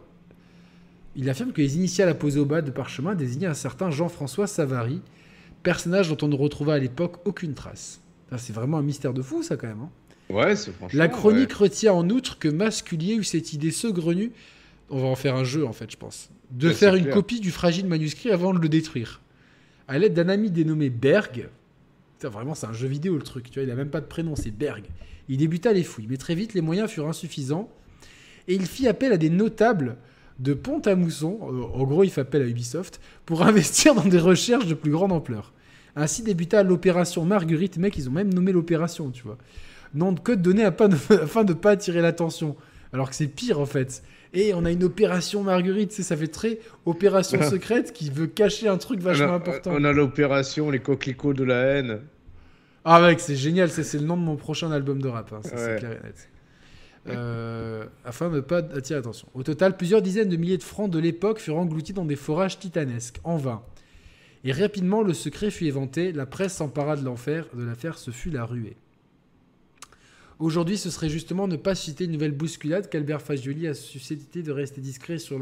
Il 1.15 1.29
affirme 1.29 1.51
que 1.51 1.61
les 1.61 1.75
initiales 1.75 2.09
apposées 2.09 2.39
au 2.39 2.45
bas 2.45 2.61
de 2.61 2.71
parchemin 2.71 3.15
désignaient 3.15 3.47
un 3.47 3.53
certain 3.53 3.89
Jean-François 3.89 4.47
Savary, 4.47 5.01
personnage 5.63 6.09
dont 6.09 6.17
on 6.25 6.29
ne 6.29 6.35
retrouva 6.35 6.75
à 6.75 6.77
l'époque 6.79 7.17
aucune 7.25 7.53
trace. 7.53 7.99
C'est 8.37 8.53
vraiment 8.53 8.77
un 8.77 8.83
mystère 8.83 9.13
de 9.13 9.21
fou, 9.21 9.41
ça, 9.43 9.57
quand 9.57 9.67
même. 9.67 9.81
hein. 9.81 9.89
Ouais, 10.29 10.55
c'est 10.55 10.71
franchement. 10.71 10.97
La 10.99 11.07
chronique 11.07 11.49
ouais. 11.49 11.67
retient 11.67 11.93
en 11.93 12.07
outre 12.11 12.37
que 12.37 12.47
Masculier 12.47 13.15
eut 13.15 13.23
cette 13.23 13.53
idée 13.53 13.71
saugrenue, 13.71 14.31
on 14.89 14.99
va 14.99 15.07
en 15.07 15.15
faire 15.15 15.35
un 15.35 15.43
jeu 15.43 15.65
en 15.65 15.73
fait, 15.73 15.91
je 15.91 15.97
pense, 15.97 16.29
de 16.51 16.67
Ouais, 16.69 16.73
faire 16.73 16.95
une 16.95 17.03
clair. 17.03 17.13
copie 17.15 17.39
du 17.39 17.51
fragile 17.51 17.87
manuscrit 17.87 18.31
avant 18.31 18.53
de 18.53 18.59
le 18.59 18.69
détruire. 18.69 19.21
À 19.87 19.97
l'aide 19.97 20.13
d'un 20.13 20.29
ami 20.29 20.51
dénommé 20.51 20.89
Berg, 20.89 21.49
Putain, 22.17 22.29
vraiment 22.29 22.53
c'est 22.55 22.67
un 22.67 22.73
jeu 22.73 22.87
vidéo 22.87 23.15
le 23.15 23.21
truc, 23.23 23.49
tu 23.49 23.59
vois, 23.59 23.63
il 23.63 23.71
a 23.71 23.75
même 23.75 23.89
pas 23.89 24.01
de 24.01 24.05
prénom, 24.05 24.35
c'est 24.35 24.51
Berg. 24.51 24.83
Il 25.29 25.37
débuta 25.37 25.71
les 25.73 25.83
fouilles, 25.83 26.07
mais 26.09 26.17
très 26.17 26.35
vite 26.35 26.53
les 26.53 26.61
moyens 26.61 26.89
furent 26.89 27.07
insuffisants 27.07 27.69
et 28.47 28.55
il 28.55 28.65
fit 28.65 28.87
appel 28.87 29.13
à 29.13 29.17
des 29.17 29.29
notables 29.29 29.95
de 30.39 30.53
Pont-à-Mousson, 30.53 31.37
euh, 31.43 31.61
en 31.77 31.83
gros 31.83 32.03
il 32.03 32.09
fait 32.09 32.21
appel 32.21 32.41
à 32.41 32.45
Ubisoft, 32.47 32.99
pour 33.25 33.41
investir 33.45 33.93
dans 33.95 34.05
des 34.05 34.19
recherches 34.19 34.65
de 34.67 34.73
plus 34.73 34.91
grande 34.91 35.11
ampleur. 35.11 35.53
Ainsi 35.95 36.21
débuta 36.23 36.63
l'opération 36.63 37.25
Marguerite. 37.25 37.77
Mec, 37.77 37.97
ils 37.97 38.07
ont 38.07 38.11
même 38.13 38.33
nommé 38.33 38.51
l'opération, 38.51 39.09
tu 39.11 39.23
vois. 39.23 39.37
Nom 39.93 40.11
de 40.13 40.19
code 40.19 40.41
donné 40.41 40.63
afin 40.63 40.87
de, 40.87 40.95
afin 41.23 41.43
de 41.43 41.53
pas 41.53 41.71
attirer 41.71 42.01
l'attention. 42.01 42.55
Alors 42.93 43.09
que 43.09 43.15
c'est 43.15 43.27
pire 43.27 43.59
en 43.59 43.65
fait. 43.65 44.01
Et 44.33 44.53
on 44.53 44.63
a 44.65 44.71
une 44.71 44.83
opération 44.83 45.41
Marguerite, 45.43 45.91
ça 45.91 46.15
fait 46.15 46.27
très 46.27 46.59
opération 46.85 47.41
secrète 47.49 47.93
qui 47.93 48.09
veut 48.09 48.27
cacher 48.27 48.67
un 48.67 48.77
truc 48.77 48.99
On 49.01 49.05
vachement 49.05 49.33
a, 49.33 49.35
important. 49.35 49.71
on 49.73 49.83
a 49.83 49.91
l'opération, 49.91 50.69
les 50.69 50.79
coquelicots 50.79 51.33
de 51.33 51.43
la 51.43 51.61
haine. 51.63 52.01
Ah 52.85 53.01
mec, 53.01 53.19
c'est 53.19 53.35
génial, 53.35 53.69
c'est 53.69 53.97
le 53.99 54.05
nom 54.05 54.17
de 54.17 54.21
mon 54.21 54.35
prochain 54.35 54.71
album 54.71 55.01
de 55.01 55.07
rap, 55.07 55.33
hein, 55.33 55.39
ça, 55.43 55.57
c'est 55.57 55.73
Ouais. 55.73 55.79
clair 55.79 55.91
et 55.91 56.05
net. 56.05 56.29
Euh, 57.07 57.85
afin 58.05 58.29
de 58.29 58.35
ne 58.35 58.41
pas 58.41 58.57
attirer 58.57 58.99
l'attention. 58.99 59.27
Au 59.33 59.41
total, 59.41 59.75
plusieurs 59.77 60.01
dizaines 60.01 60.29
de 60.29 60.37
milliers 60.37 60.57
de 60.57 60.63
francs 60.63 60.91
de 60.91 60.99
l'époque 60.99 61.39
furent 61.39 61.57
engloutis 61.57 61.93
dans 61.93 62.05
des 62.05 62.15
forages 62.15 62.59
titanesques, 62.59 63.19
en 63.23 63.37
vain. 63.37 63.63
Et 64.43 64.51
rapidement, 64.51 65.01
le 65.01 65.13
secret 65.13 65.49
fut 65.49 65.65
éventé, 65.65 66.11
la 66.11 66.25
presse 66.25 66.53
s'empara 66.55 66.95
de 66.95 67.03
l'enfer, 67.03 67.45
de 67.53 67.63
l'affaire, 67.63 67.97
ce 67.97 68.11
fut 68.11 68.29
la 68.29 68.45
ruée. 68.45 68.77
Aujourd'hui, 70.39 70.77
ce 70.77 70.89
serait 70.89 71.09
justement 71.09 71.49
ne 71.49 71.57
pas 71.57 71.75
susciter 71.75 72.05
une 72.05 72.13
nouvelle 72.13 72.31
bousculade 72.31 72.89
qu'Albert 72.89 73.21
Fagioli 73.21 73.67
a 73.67 73.73
suscité 73.73 74.41
de 74.41 74.53
rester 74.53 74.79
discret 74.79 75.17
sur 75.17 75.37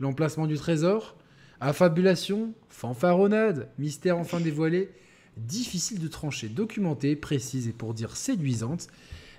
l'emplacement 0.00 0.48
du 0.48 0.56
trésor. 0.56 1.16
Affabulation, 1.60 2.52
fanfaronnade, 2.68 3.68
mystère 3.78 4.18
enfin 4.18 4.40
dévoilé, 4.40 4.90
difficile 5.36 6.00
de 6.00 6.08
trancher, 6.08 6.48
documentée, 6.48 7.14
précise 7.14 7.68
et 7.68 7.72
pour 7.72 7.94
dire 7.94 8.16
séduisante, 8.16 8.88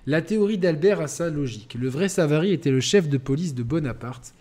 la 0.06 0.22
théorie 0.22 0.56
d'Albert 0.56 1.02
a 1.02 1.08
sa 1.08 1.28
logique. 1.28 1.76
Le 1.78 1.88
vrai 1.88 2.08
Savary 2.08 2.52
était 2.52 2.70
le 2.70 2.80
chef 2.80 3.10
de 3.10 3.18
police 3.18 3.54
de 3.54 3.62
Bonaparte, 3.62 4.34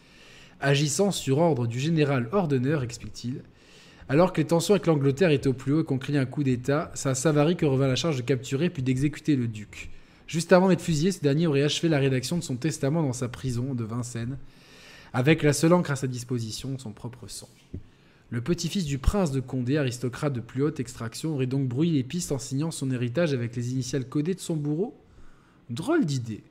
agissant 0.61 1.11
sur 1.11 1.39
ordre 1.39 1.67
du 1.67 1.81
général 1.81 2.29
Ordener, 2.31 2.79
explique-t-il. 2.81 3.41
Alors 4.07 4.31
que 4.31 4.39
les 4.39 4.47
tensions 4.47 4.73
avec 4.73 4.87
l'Angleterre 4.87 5.31
étaient 5.31 5.49
au 5.49 5.53
plus 5.53 5.73
haut 5.73 5.81
et 5.81 5.83
qu'on 5.83 5.97
craignait 5.97 6.19
un 6.19 6.25
coup 6.25 6.43
d'État, 6.43 6.93
c'est 6.93 7.09
à 7.09 7.15
Savary 7.15 7.57
que 7.57 7.65
revint 7.65 7.87
la 7.87 7.97
charge 7.97 8.15
de 8.15 8.21
capturer 8.21 8.69
puis 8.69 8.83
d'exécuter 8.83 9.35
le 9.35 9.49
duc. 9.49 9.89
Juste 10.27 10.53
avant 10.53 10.69
d'être 10.69 10.81
fusillé, 10.81 11.11
ce 11.11 11.21
dernier 11.21 11.47
aurait 11.47 11.63
achevé 11.63 11.89
la 11.89 11.99
rédaction 11.99 12.37
de 12.37 12.43
son 12.43 12.55
testament 12.55 13.03
dans 13.03 13.13
sa 13.13 13.27
prison 13.27 13.73
de 13.73 13.83
Vincennes, 13.83 14.37
avec 15.13 15.43
la 15.43 15.53
seule 15.53 15.73
encre 15.73 15.91
à 15.91 15.95
sa 15.95 16.07
disposition, 16.07 16.77
son 16.79 16.91
propre 16.91 17.27
sang. 17.27 17.49
Le 18.29 18.41
petit-fils 18.41 18.85
du 18.85 18.97
prince 18.97 19.31
de 19.31 19.39
Condé, 19.39 19.77
aristocrate 19.77 20.33
de 20.33 20.39
plus 20.39 20.63
haute 20.63 20.79
extraction, 20.79 21.35
aurait 21.35 21.45
donc 21.45 21.67
brouillé 21.67 21.91
les 21.91 22.03
pistes 22.03 22.31
en 22.31 22.39
signant 22.39 22.71
son 22.71 22.89
héritage 22.89 23.33
avec 23.33 23.55
les 23.55 23.73
initiales 23.73 24.09
codées 24.09 24.33
de 24.33 24.39
son 24.39 24.55
bourreau 24.55 24.97
Drôle 25.69 26.05
d'idée. 26.05 26.43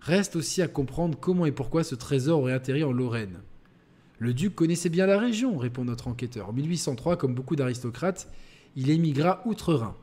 Reste 0.00 0.36
aussi 0.36 0.60
à 0.62 0.68
comprendre 0.68 1.18
comment 1.18 1.46
et 1.46 1.52
pourquoi 1.52 1.84
ce 1.84 1.94
trésor 1.94 2.40
aurait 2.40 2.52
atterri 2.52 2.84
en 2.84 2.92
Lorraine. 2.92 3.38
Le 4.18 4.34
duc 4.34 4.54
connaissait 4.54 4.88
bien 4.88 5.06
la 5.06 5.18
région, 5.18 5.56
répond 5.56 5.84
notre 5.84 6.08
enquêteur. 6.08 6.48
En 6.48 6.52
1803, 6.52 7.16
comme 7.16 7.34
beaucoup 7.34 7.56
d'aristocrates, 7.56 8.28
il 8.76 8.90
émigra 8.90 9.42
outre-Rhin. 9.46 9.94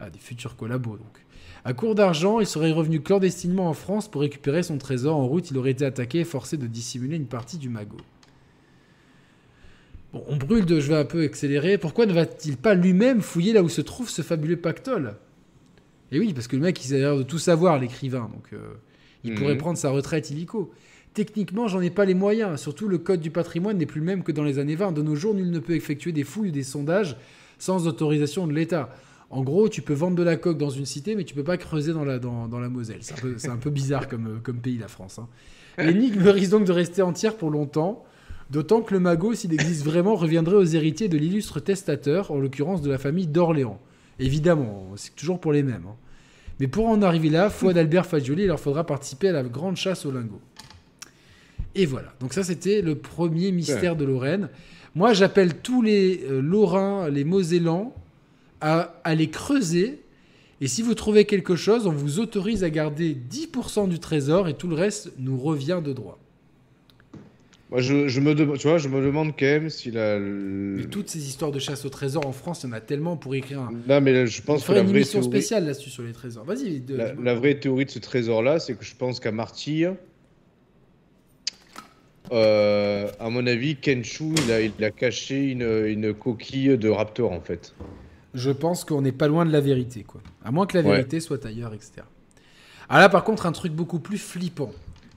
Ah, 0.00 0.10
des 0.10 0.18
futurs 0.18 0.56
collabos 0.56 0.96
donc. 0.96 1.24
À 1.64 1.72
court 1.74 1.94
d'argent, 1.94 2.40
il 2.40 2.46
serait 2.46 2.70
revenu 2.72 3.00
clandestinement 3.00 3.68
en 3.68 3.74
France 3.74 4.08
pour 4.10 4.20
récupérer 4.22 4.62
son 4.62 4.78
trésor. 4.78 5.16
En 5.16 5.26
route, 5.26 5.50
il 5.50 5.58
aurait 5.58 5.72
été 5.72 5.84
attaqué 5.84 6.20
et 6.20 6.24
forcé 6.24 6.56
de 6.56 6.66
dissimuler 6.66 7.16
une 7.16 7.26
partie 7.26 7.58
du 7.58 7.68
magot. 7.68 7.96
Bon, 10.12 10.24
on 10.28 10.36
brûle 10.36 10.64
de. 10.64 10.80
Je 10.80 10.88
vais 10.88 10.98
un 10.98 11.04
peu 11.04 11.22
accélérer. 11.22 11.76
Pourquoi 11.78 12.06
ne 12.06 12.12
va-t-il 12.12 12.56
pas 12.56 12.74
lui-même 12.74 13.20
fouiller 13.20 13.52
là 13.52 13.62
où 13.62 13.68
se 13.68 13.80
trouve 13.80 14.08
ce 14.08 14.22
fabuleux 14.22 14.56
pactole? 14.56 15.16
Et 16.10 16.18
oui, 16.18 16.32
parce 16.32 16.48
que 16.48 16.56
le 16.56 16.62
mec, 16.62 16.82
il 16.86 16.94
a 16.94 16.98
l'air 16.98 17.16
de 17.16 17.22
tout 17.22 17.38
savoir, 17.38 17.78
l'écrivain. 17.78 18.30
Donc, 18.32 18.46
euh, 18.54 18.74
il 19.24 19.32
Mhm. 19.32 19.38
pourrait 19.38 19.56
prendre 19.58 19.76
sa 19.76 19.90
retraite 19.90 20.30
illico. 20.30 20.70
Techniquement, 21.12 21.68
j'en 21.68 21.80
ai 21.80 21.90
pas 21.90 22.04
les 22.06 22.14
moyens. 22.14 22.58
Surtout, 22.60 22.88
le 22.88 22.96
code 22.98 23.20
du 23.20 23.30
patrimoine 23.30 23.76
n'est 23.76 23.86
plus 23.86 24.00
le 24.00 24.06
même 24.06 24.22
que 24.22 24.32
dans 24.32 24.44
les 24.44 24.58
années 24.58 24.76
20. 24.76 24.92
De 24.92 25.02
nos 25.02 25.16
jours, 25.16 25.34
nul 25.34 25.50
ne 25.50 25.58
peut 25.58 25.74
effectuer 25.74 26.12
des 26.12 26.24
fouilles 26.24 26.48
ou 26.48 26.52
des 26.52 26.62
sondages 26.62 27.16
sans 27.58 27.86
autorisation 27.86 28.46
de 28.46 28.52
l'État. 28.54 28.88
En 29.30 29.42
gros, 29.42 29.68
tu 29.68 29.82
peux 29.82 29.92
vendre 29.92 30.16
de 30.16 30.22
la 30.22 30.36
coque 30.36 30.56
dans 30.58 30.70
une 30.70 30.86
cité, 30.86 31.14
mais 31.14 31.24
tu 31.24 31.34
peux 31.34 31.44
pas 31.44 31.58
creuser 31.58 31.92
dans 31.92 32.04
la, 32.04 32.18
dans, 32.18 32.48
dans 32.48 32.60
la 32.60 32.68
Moselle. 32.70 32.98
C'est 33.02 33.12
un 33.12 33.20
peu, 33.20 33.34
c'est 33.36 33.50
un 33.50 33.56
peu 33.58 33.68
bizarre 33.70 34.08
comme, 34.08 34.26
euh, 34.26 34.38
comme 34.42 34.58
pays, 34.60 34.78
la 34.78 34.88
France. 34.88 35.18
hein. 35.18 35.28
L'énigme 35.76 36.22
risque 36.28 36.50
donc 36.52 36.64
de 36.64 36.72
rester 36.72 37.02
entière 37.02 37.36
pour 37.36 37.50
longtemps. 37.50 38.04
D'autant 38.50 38.80
que 38.80 38.94
le 38.94 39.00
magot, 39.00 39.34
s'il 39.34 39.52
existe 39.52 39.84
vraiment, 39.84 40.14
reviendrait 40.16 40.56
aux 40.56 40.64
héritiers 40.64 41.08
de 41.08 41.18
l'illustre 41.18 41.60
testateur, 41.60 42.30
en 42.30 42.38
l'occurrence 42.38 42.80
de 42.80 42.90
la 42.90 42.96
famille 42.96 43.26
d'Orléans. 43.26 43.78
Évidemment, 44.18 44.86
c'est 44.96 45.14
toujours 45.14 45.38
pour 45.40 45.52
les 45.52 45.62
mêmes. 45.62 45.84
hein. 45.86 45.94
Mais 46.58 46.66
pour 46.66 46.86
en 46.88 47.02
arriver 47.02 47.28
là, 47.28 47.50
foi 47.50 47.74
d'Albert 47.74 48.06
Fagioli, 48.06 48.42
il 48.44 48.48
leur 48.48 48.58
faudra 48.58 48.84
participer 48.84 49.28
à 49.28 49.32
la 49.32 49.42
grande 49.42 49.76
chasse 49.76 50.06
au 50.06 50.10
lingot. 50.10 50.40
Et 51.74 51.84
voilà. 51.86 52.12
Donc 52.20 52.32
ça, 52.32 52.42
c'était 52.42 52.80
le 52.80 52.94
premier 52.96 53.52
mystère 53.52 53.94
de 53.94 54.04
Lorraine. 54.06 54.48
Moi, 54.94 55.12
j'appelle 55.12 55.56
tous 55.58 55.82
les 55.82 56.24
euh, 56.24 56.40
Lorrains, 56.40 57.10
les 57.10 57.22
Mosellans, 57.24 57.94
à 58.60 59.00
aller 59.04 59.28
creuser. 59.30 60.00
Et 60.60 60.66
si 60.66 60.82
vous 60.82 60.94
trouvez 60.94 61.24
quelque 61.24 61.54
chose, 61.56 61.86
on 61.86 61.92
vous 61.92 62.18
autorise 62.18 62.64
à 62.64 62.70
garder 62.70 63.14
10% 63.30 63.88
du 63.88 63.98
trésor 64.00 64.48
et 64.48 64.54
tout 64.54 64.66
le 64.68 64.74
reste 64.74 65.12
nous 65.18 65.38
revient 65.38 65.80
de 65.84 65.92
droit. 65.92 66.18
Moi, 67.70 67.80
je, 67.82 68.08
je 68.08 68.20
me 68.20 68.34
demande, 68.34 68.56
tu 68.58 68.66
vois, 68.66 68.78
je 68.78 68.88
me 68.88 69.00
demande 69.04 69.32
quand 69.38 69.44
même 69.44 69.68
s'il 69.68 69.98
a. 69.98 70.18
le- 70.18 70.76
Mais 70.78 70.84
toutes 70.86 71.10
ces 71.10 71.28
histoires 71.28 71.52
de 71.52 71.58
chasse 71.58 71.84
au 71.84 71.90
trésor 71.90 72.26
en 72.26 72.32
France, 72.32 72.62
il 72.64 72.68
y 72.68 72.70
en 72.70 72.72
a 72.72 72.80
tellement 72.80 73.16
pour 73.18 73.34
écrire 73.34 73.60
un. 73.60 73.70
Non, 73.86 74.00
mais 74.00 74.26
je 74.26 74.40
pense 74.42 74.64
que 74.64 74.72
la 74.72 74.80
une 74.80 74.86
vraie, 74.86 74.96
émission 74.96 75.20
théorie, 75.20 75.36
spéciale 75.36 75.66
là-dessus 75.66 75.90
sur 75.90 76.02
les 76.02 76.12
trésors. 76.12 76.44
Vas-y. 76.44 76.80
de- 76.80 76.96
la, 76.96 77.12
la 77.12 77.34
vraie 77.34 77.56
théorie 77.60 77.84
de 77.84 77.90
ce 77.90 77.98
trésor-là, 77.98 78.58
c'est 78.58 78.74
que 78.74 78.84
je 78.84 78.96
pense 78.96 79.20
qu'à 79.20 79.32
Martyr, 79.32 79.94
euh, 82.32 83.08
à 83.20 83.30
mon 83.30 83.46
avis, 83.46 83.76
Kenshu, 83.76 84.32
il 84.46 84.52
a, 84.52 84.60
il 84.60 84.84
a 84.84 84.90
caché 84.90 85.50
une, 85.50 85.62
une 85.86 86.12
coquille 86.14 86.76
de 86.76 86.88
raptor 86.88 87.32
en 87.32 87.40
fait. 87.40 87.74
Je 88.34 88.50
pense 88.50 88.84
qu'on 88.84 89.00
n'est 89.02 89.12
pas 89.12 89.26
loin 89.28 89.44
de 89.46 89.50
la 89.52 89.60
vérité, 89.60 90.04
quoi. 90.04 90.20
À 90.44 90.50
moins 90.50 90.66
que 90.66 90.76
la 90.78 90.84
Ouais. 90.84 90.96
vérité 90.96 91.20
soit 91.20 91.44
ailleurs, 91.46 91.72
etc. 91.74 92.02
Ah 92.88 93.00
là, 93.00 93.08
par 93.08 93.24
contre, 93.24 93.46
un 93.46 93.52
truc 93.52 93.72
beaucoup 93.72 93.98
plus 94.00 94.18
flippant. 94.18 94.72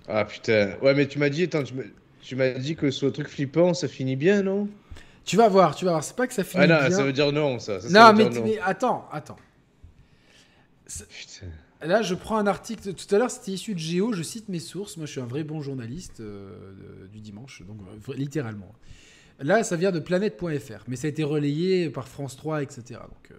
Ah 0.07 0.25
putain. 0.25 0.75
Ouais, 0.81 0.93
mais 0.93 1.07
tu 1.07 1.19
m'as 1.19 1.29
dit, 1.29 1.43
attends, 1.43 1.63
tu 1.63 2.35
m'as- 2.35 2.49
dit 2.51 2.75
que 2.75 2.89
ce 2.91 3.05
truc 3.05 3.27
flippant, 3.27 3.73
ça 3.73 3.87
finit 3.87 4.15
bien, 4.15 4.43
non? 4.43 4.67
Tu 5.25 5.37
vas 5.37 5.47
voir, 5.49 5.75
tu 5.75 5.85
vas 5.85 5.91
voir. 5.91 6.03
C'est 6.03 6.15
pas 6.15 6.25
que 6.27 6.33
ça 6.33 6.43
finit 6.43 6.63
Ah 6.63 6.67
non, 6.67 6.79
bien. 6.87 6.91
ça 6.97 7.03
veut 7.03 7.13
dire 7.13 7.31
non, 7.31 7.59
ça. 7.59 7.79
ça, 7.79 7.89
ça 7.89 8.11
non, 8.11 8.17
veut 8.17 8.23
mais, 8.23 8.29
dire 8.29 8.41
non. 8.41 8.47
mais 8.47 8.59
attends, 8.59 9.07
attends. 9.11 9.37
Putain. 10.87 11.47
Là, 11.83 12.01
je 12.01 12.13
prends 12.15 12.37
un 12.37 12.47
article. 12.47 12.93
Tout 12.93 13.15
à 13.15 13.17
l'heure, 13.17 13.31
c'était 13.31 13.51
issu 13.51 13.73
de 13.73 13.79
Géo. 13.79 14.13
Je 14.13 14.21
cite 14.23 14.49
mes 14.49 14.59
sources. 14.59 14.97
Moi, 14.97 15.05
je 15.05 15.11
suis 15.13 15.21
un 15.21 15.25
vrai 15.25 15.43
bon 15.43 15.61
journaliste 15.61 16.19
euh, 16.19 17.07
du 17.11 17.19
dimanche, 17.21 17.63
donc 17.67 17.77
euh, 18.09 18.13
littéralement. 18.15 18.71
Là, 19.41 19.63
ça 19.63 19.75
vient 19.75 19.91
de 19.91 19.99
planète.fr, 19.99 20.83
mais 20.87 20.95
ça 20.95 21.07
a 21.07 21.09
été 21.09 21.23
relayé 21.23 21.89
par 21.89 22.07
France 22.07 22.35
3, 22.37 22.61
etc. 22.63 22.81
Donc, 22.89 23.31
euh, 23.31 23.35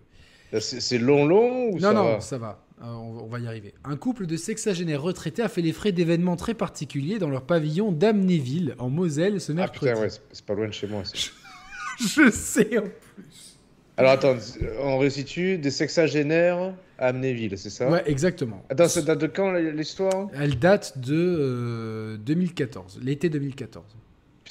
Là, 0.53 0.61
C'est 0.61 0.99
long, 0.99 1.25
long 1.27 1.69
ou 1.71 1.75
non, 1.75 1.81
ça 1.81 1.93
non, 1.95 2.05
va 2.05 2.21
ça 2.21 2.39
va. 2.39 2.65
Euh, 2.83 2.87
on, 2.87 3.25
on 3.25 3.27
va 3.27 3.39
y 3.39 3.47
arriver. 3.47 3.73
Un 3.85 3.97
couple 3.97 4.27
de 4.27 4.37
sexagénaires 4.37 5.01
retraités 5.01 5.41
a 5.43 5.49
fait 5.49 5.63
les 5.63 5.73
frais 5.73 5.93
d'événements 5.93 6.37
très 6.37 6.53
particuliers 6.55 7.19
dans 7.19 7.31
leur 7.31 7.43
pavillon 7.43 7.91
d'Amnéville, 7.93 8.75
en 8.79 8.91
Moselle, 8.91 9.41
ce 9.41 9.53
Ah 9.53 9.55
mercredi. 9.55 9.93
putain, 9.93 10.03
ouais, 10.03 10.09
c'est- 10.33 10.45
pas 10.45 10.55
loin 10.55 10.67
de 10.69 10.73
chez 10.73 10.87
moi. 10.89 11.05
ça. 11.05 11.13
Je 11.99 12.31
sais. 12.33 12.77
hein. 12.77 12.85
Alors 13.97 14.13
attends, 14.13 14.37
on 14.81 14.99
resitue 14.99 15.59
des 15.59 15.71
sexagénaires 15.71 16.75
à 16.99 17.09
Amnéville, 17.09 17.57
c'est 17.57 17.71
ça? 17.71 17.89
Ouais, 17.91 18.03
exactement. 18.07 18.63
Attends, 18.71 18.89
ça 18.89 19.03
date 19.03 19.21
de 19.21 19.27
quand 19.27 19.53
l'histoire? 19.53 20.29
Elle 20.35 20.59
date 20.59 20.99
de 20.99 21.15
euh, 21.15 22.17
2014, 22.19 23.01
l'été 23.03 23.29
2014. 23.31 23.85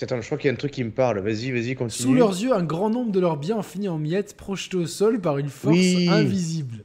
Attends, 0.01 0.19
je 0.21 0.25
crois 0.25 0.37
qu'il 0.37 0.47
y 0.47 0.49
a 0.49 0.53
un 0.53 0.57
truc 0.57 0.71
qui 0.71 0.83
me 0.83 0.91
parle. 0.91 1.19
Vas-y, 1.19 1.51
vas-y, 1.51 1.75
continue. 1.75 2.07
Sous 2.09 2.13
leurs 2.13 2.31
yeux, 2.31 2.53
un 2.53 2.63
grand 2.63 2.89
nombre 2.89 3.11
de 3.11 3.19
leurs 3.19 3.37
biens 3.37 3.57
ont 3.57 3.61
fini 3.63 3.87
en 3.87 3.97
miettes, 3.97 4.35
projetés 4.35 4.77
au 4.77 4.85
sol 4.87 5.19
par 5.21 5.37
une 5.37 5.49
force 5.49 5.75
Oui. 5.77 6.07
invisible. 6.09 6.83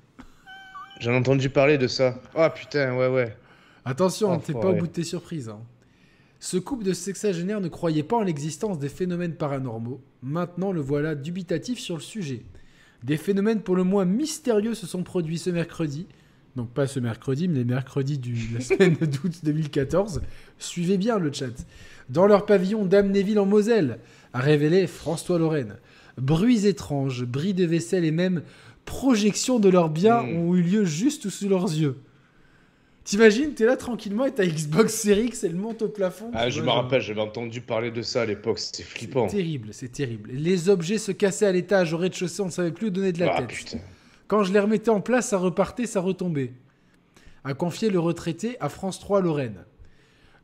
J'en 1.00 1.12
ai 1.12 1.16
entendu 1.16 1.50
parler 1.50 1.78
de 1.78 1.86
ça. 1.86 2.20
Ah 2.34 2.50
putain, 2.50 2.96
ouais, 2.96 3.08
ouais. 3.08 3.36
Attention, 3.84 4.32
Ah, 4.32 4.40
t'es 4.44 4.52
pas 4.52 4.70
au 4.70 4.74
bout 4.74 4.86
de 4.86 4.92
tes 4.92 5.04
surprises. 5.04 5.48
hein. 5.48 5.60
Ce 6.40 6.56
couple 6.56 6.84
de 6.84 6.92
sexagénaires 6.92 7.60
ne 7.60 7.68
croyait 7.68 8.02
pas 8.02 8.16
en 8.16 8.22
l'existence 8.22 8.78
des 8.78 8.88
phénomènes 8.88 9.34
paranormaux. 9.34 10.00
Maintenant, 10.22 10.72
le 10.72 10.80
voilà 10.80 11.14
dubitatif 11.14 11.78
sur 11.78 11.96
le 11.96 12.02
sujet. 12.02 12.42
Des 13.02 13.16
phénomènes 13.16 13.60
pour 13.60 13.76
le 13.76 13.84
moins 13.84 14.04
mystérieux 14.04 14.74
se 14.74 14.86
sont 14.86 15.02
produits 15.02 15.38
ce 15.38 15.50
mercredi. 15.50 16.06
Donc 16.56 16.70
pas 16.70 16.86
ce 16.86 16.98
mercredi, 17.00 17.48
mais 17.48 17.58
les 17.58 17.64
mercredis 17.64 18.18
de 18.18 18.30
la 18.54 18.60
semaine 18.62 18.94
d'août 18.94 19.32
2014. 19.44 20.22
Suivez 20.58 20.96
bien 20.98 21.18
le 21.18 21.30
chat. 21.32 21.46
Dans 22.08 22.26
leur 22.26 22.46
pavillon 22.46 22.84
d'Amnéville 22.84 23.38
en 23.38 23.46
Moselle, 23.46 23.98
a 24.32 24.40
révélé 24.40 24.86
François 24.86 25.38
Lorraine. 25.38 25.76
Bruits 26.18 26.66
étranges, 26.66 27.24
bris 27.24 27.52
de 27.54 27.64
vaisselle 27.66 28.04
et 28.04 28.10
même 28.10 28.42
projections 28.84 29.58
de 29.58 29.68
leurs 29.68 29.88
biens 29.90 30.22
Mm. 30.22 30.36
ont 30.38 30.54
eu 30.54 30.62
lieu 30.62 30.84
juste 30.84 31.28
sous 31.28 31.48
leurs 31.48 31.64
yeux. 31.72 31.96
T'imagines, 33.04 33.54
t'es 33.54 33.66
là 33.66 33.76
tranquillement 33.76 34.24
et 34.26 34.32
ta 34.32 34.44
Xbox 34.44 34.92
Series 34.94 35.26
X, 35.26 35.44
elle 35.44 35.54
monte 35.54 35.82
au 35.82 35.88
plafond. 35.88 36.30
Ah, 36.34 36.50
je 36.50 36.60
me 36.60 36.70
rappelle, 36.70 37.00
j'avais 37.00 37.20
entendu 37.20 37.60
parler 37.60 37.92
de 37.92 38.02
ça 38.02 38.22
à 38.22 38.26
l'époque. 38.26 38.58
C'était 38.58 38.82
flippant. 38.82 39.28
C'est 39.28 39.36
terrible, 39.36 39.68
c'est 39.72 39.92
terrible. 39.92 40.30
Les 40.32 40.68
objets 40.68 40.98
se 40.98 41.12
cassaient 41.12 41.46
à 41.46 41.52
l'étage, 41.52 41.92
au 41.92 41.98
rez-de-chaussée, 41.98 42.42
on 42.42 42.46
ne 42.46 42.50
savait 42.50 42.72
plus 42.72 42.88
où 42.88 42.90
donner 42.90 43.12
de 43.12 43.20
la 43.20 43.32
Ah 43.34 43.38
tête. 43.42 43.48
putain. 43.48 43.78
Quand 44.26 44.42
je 44.42 44.52
les 44.52 44.58
remettais 44.58 44.90
en 44.90 45.00
place, 45.00 45.28
ça 45.28 45.38
repartait, 45.38 45.86
ça 45.86 46.00
retombait. 46.00 46.52
A 47.44 47.54
confié 47.54 47.90
le 47.90 48.00
retraité 48.00 48.56
à 48.58 48.68
France 48.68 48.98
3 48.98 49.20
Lorraine. 49.20 49.58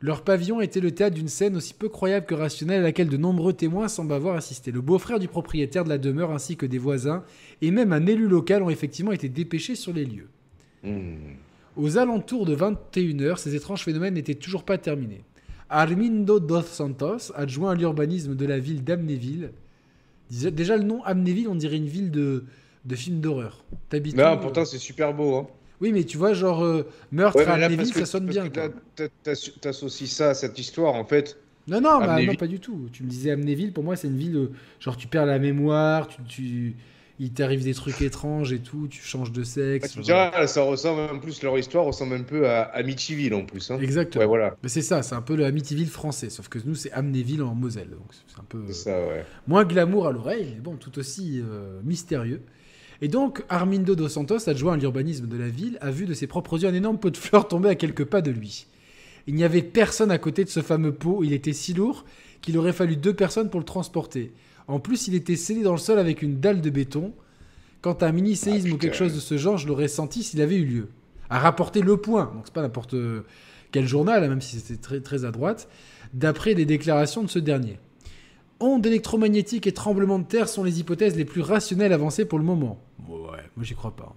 Leur 0.03 0.25
pavillon 0.25 0.59
était 0.59 0.81
le 0.81 0.91
théâtre 0.91 1.15
d'une 1.15 1.29
scène 1.29 1.55
aussi 1.55 1.73
peu 1.73 1.87
croyable 1.87 2.25
que 2.25 2.35
rationnelle 2.35 2.81
à 2.81 2.83
laquelle 2.83 3.07
de 3.07 3.15
nombreux 3.15 3.53
témoins 3.53 3.87
semblent 3.87 4.13
avoir 4.13 4.35
assisté. 4.35 4.69
Le 4.69 4.81
beau-frère 4.81 5.17
du 5.17 5.29
propriétaire 5.29 5.85
de 5.85 5.89
la 5.89 5.97
demeure 5.97 6.31
ainsi 6.31 6.57
que 6.57 6.65
des 6.65 6.77
voisins 6.77 7.23
et 7.61 7.71
même 7.71 7.93
un 7.93 8.05
élu 8.05 8.27
local 8.27 8.63
ont 8.63 8.69
effectivement 8.69 9.13
été 9.13 9.29
dépêchés 9.29 9.75
sur 9.75 9.93
les 9.93 10.03
lieux. 10.03 10.27
Hmm. 10.83 11.37
Aux 11.77 11.97
alentours 11.97 12.45
de 12.45 12.53
21h, 12.53 13.37
ces 13.37 13.55
étranges 13.55 13.85
phénomènes 13.85 14.15
n'étaient 14.15 14.35
toujours 14.35 14.65
pas 14.65 14.77
terminés. 14.77 15.23
Armindo 15.69 16.41
dos 16.41 16.63
Santos, 16.63 17.31
adjoint 17.33 17.71
à 17.71 17.75
l'urbanisme 17.75 18.35
de 18.35 18.45
la 18.45 18.59
ville 18.59 18.83
d'Amnéville, 18.83 19.53
disait 20.29 20.51
déjà 20.51 20.75
le 20.75 20.83
nom 20.83 21.01
Amnéville, 21.05 21.47
on 21.47 21.55
dirait 21.55 21.77
une 21.77 21.87
ville 21.87 22.11
de, 22.11 22.43
de 22.83 22.95
film 22.97 23.21
d'horreur. 23.21 23.63
Non, 23.93 24.37
pourtant 24.37 24.65
c'est 24.65 24.79
super 24.79 25.13
beau. 25.13 25.37
Hein. 25.37 25.47
Oui, 25.83 25.91
mais 25.91 26.05
tu 26.05 26.17
vois, 26.17 26.33
genre 26.33 26.63
euh, 26.63 26.87
meurtre 27.11 27.37
Ouais, 27.37 27.45
à 27.45 27.57
là, 27.57 27.65
Amnéville, 27.65 27.93
ça 27.93 28.05
sonne 28.05 28.25
bien. 28.25 28.45
T'associes 29.61 30.07
ça 30.07 30.29
à 30.29 30.33
cette 30.33 30.57
histoire 30.57 30.93
en 30.95 31.05
fait. 31.05 31.37
Non, 31.67 31.79
non, 31.81 31.99
bah, 31.99 32.21
non, 32.21 32.35
pas 32.35 32.47
du 32.47 32.59
tout. 32.59 32.89
Tu 32.91 33.03
me 33.03 33.09
disais 33.09 33.31
Amnéville, 33.31 33.71
pour 33.73 33.83
moi, 33.83 33.95
c'est 33.95 34.07
une 34.07 34.17
ville, 34.17 34.35
euh, 34.35 34.51
genre 34.79 34.97
tu 34.97 35.07
perds 35.07 35.25
la 35.25 35.39
mémoire, 35.39 36.07
tu, 36.07 36.21
tu- 36.23 36.75
il 37.19 37.31
t'arrive 37.31 37.63
des 37.63 37.73
trucs 37.73 38.01
étranges 38.01 38.51
et 38.51 38.59
tout, 38.59 38.87
tu 38.89 39.01
changes 39.01 39.31
de 39.31 39.43
sexe. 39.43 39.91
tu 39.93 39.99
me 39.99 40.03
genre- 40.03 40.31
diras, 40.31 40.47
ça 40.47 40.61
ressemble 40.63 41.01
en 41.13 41.19
plus, 41.19 41.41
leur 41.43 41.57
histoire 41.57 41.85
ressemble 41.85 42.15
un 42.15 42.23
peu 42.23 42.47
à 42.49 42.63
Amityville 42.63 43.33
en 43.33 43.45
plus. 43.45 43.71
Hein. 43.71 43.79
Exactement. 43.81 44.21
Ouais, 44.23 44.27
voilà, 44.27 44.57
Mais 44.63 44.69
c'est 44.69 44.81
ça, 44.81 45.03
c'est 45.03 45.15
un 45.15 45.21
peu 45.21 45.35
le 45.35 45.45
Amityville 45.45 45.89
français, 45.89 46.29
sauf 46.29 46.49
que 46.49 46.59
nous, 46.65 46.75
c'est 46.75 46.91
Amnéville 46.91 47.43
en 47.43 47.55
Moselle. 47.55 47.89
Donc 47.91 48.07
c'est 48.27 48.39
un 48.39 48.45
peu 48.47 48.71
ça, 48.73 48.91
ouais. 49.07 49.25
moins 49.47 49.63
glamour 49.63 50.07
à 50.07 50.11
l'oreille, 50.11 50.53
mais 50.55 50.61
bon, 50.61 50.75
tout 50.75 50.97
aussi 50.99 51.41
euh, 51.41 51.79
mystérieux. 51.83 52.41
Et 53.03 53.09
donc, 53.09 53.43
Armindo 53.49 53.95
dos 53.95 54.07
Santos, 54.07 54.47
adjoint 54.47 54.75
à 54.75 54.77
l'urbanisme 54.77 55.27
de 55.27 55.35
la 55.35 55.49
ville, 55.49 55.77
a 55.81 55.91
vu 55.91 56.05
de 56.05 56.13
ses 56.13 56.25
propres 56.25 56.63
yeux 56.63 56.69
un 56.69 56.73
énorme 56.73 56.97
pot 56.97 57.09
de 57.09 57.17
fleurs 57.17 57.49
tomber 57.49 57.67
à 57.67 57.75
quelques 57.75 58.05
pas 58.05 58.21
de 58.21 58.31
lui. 58.31 58.65
Il 59.27 59.35
n'y 59.35 59.43
avait 59.43 59.61
personne 59.61 60.09
à 60.09 60.17
côté 60.17 60.45
de 60.45 60.49
ce 60.49 60.61
fameux 60.61 60.93
pot, 60.93 61.21
il 61.21 61.33
était 61.33 61.51
si 61.51 61.73
lourd 61.73 62.05
qu'il 62.41 62.57
aurait 62.57 62.71
fallu 62.71 62.95
deux 62.95 63.13
personnes 63.13 63.49
pour 63.49 63.59
le 63.59 63.65
transporter. 63.65 64.31
En 64.69 64.79
plus, 64.79 65.09
il 65.09 65.15
était 65.15 65.35
scellé 65.35 65.63
dans 65.63 65.73
le 65.73 65.79
sol 65.79 65.99
avec 65.99 66.21
une 66.21 66.39
dalle 66.39 66.61
de 66.61 66.69
béton. 66.69 67.11
Quant 67.81 67.91
à 67.91 68.05
un 68.05 68.13
mini-séisme 68.13 68.69
Ah, 68.71 68.73
ou 68.75 68.77
quelque 68.77 68.95
chose 68.95 69.13
de 69.13 69.19
ce 69.19 69.35
genre, 69.37 69.57
je 69.57 69.67
l'aurais 69.67 69.89
senti 69.89 70.23
s'il 70.23 70.41
avait 70.41 70.55
eu 70.55 70.63
lieu. 70.63 70.87
A 71.29 71.39
rapporté 71.39 71.81
Le 71.81 71.97
Point, 71.97 72.31
donc 72.33 72.43
c'est 72.45 72.53
pas 72.53 72.61
n'importe 72.61 72.95
quel 73.73 73.85
journal, 73.85 74.23
hein, 74.23 74.29
même 74.29 74.39
si 74.39 74.61
c'était 74.61 74.81
très, 74.81 75.01
très 75.01 75.25
à 75.25 75.31
droite, 75.31 75.67
d'après 76.13 76.53
les 76.53 76.63
déclarations 76.63 77.21
de 77.21 77.29
ce 77.29 77.39
dernier. 77.39 77.79
Ondes 78.63 78.85
électromagnétiques 78.85 79.67
et 79.67 79.73
tremblements 79.73 80.19
de 80.19 80.25
terre 80.25 80.47
sont 80.47 80.63
les 80.63 80.79
hypothèses 80.79 81.17
les 81.17 81.25
plus 81.25 81.41
rationnelles 81.41 81.91
avancées 81.91 82.25
pour 82.25 82.39
le 82.39 82.45
moment. 82.45 82.79
Ouais, 83.09 83.39
moi 83.55 83.63
j'y 83.63 83.75
crois 83.75 83.95
pas. 83.95 84.15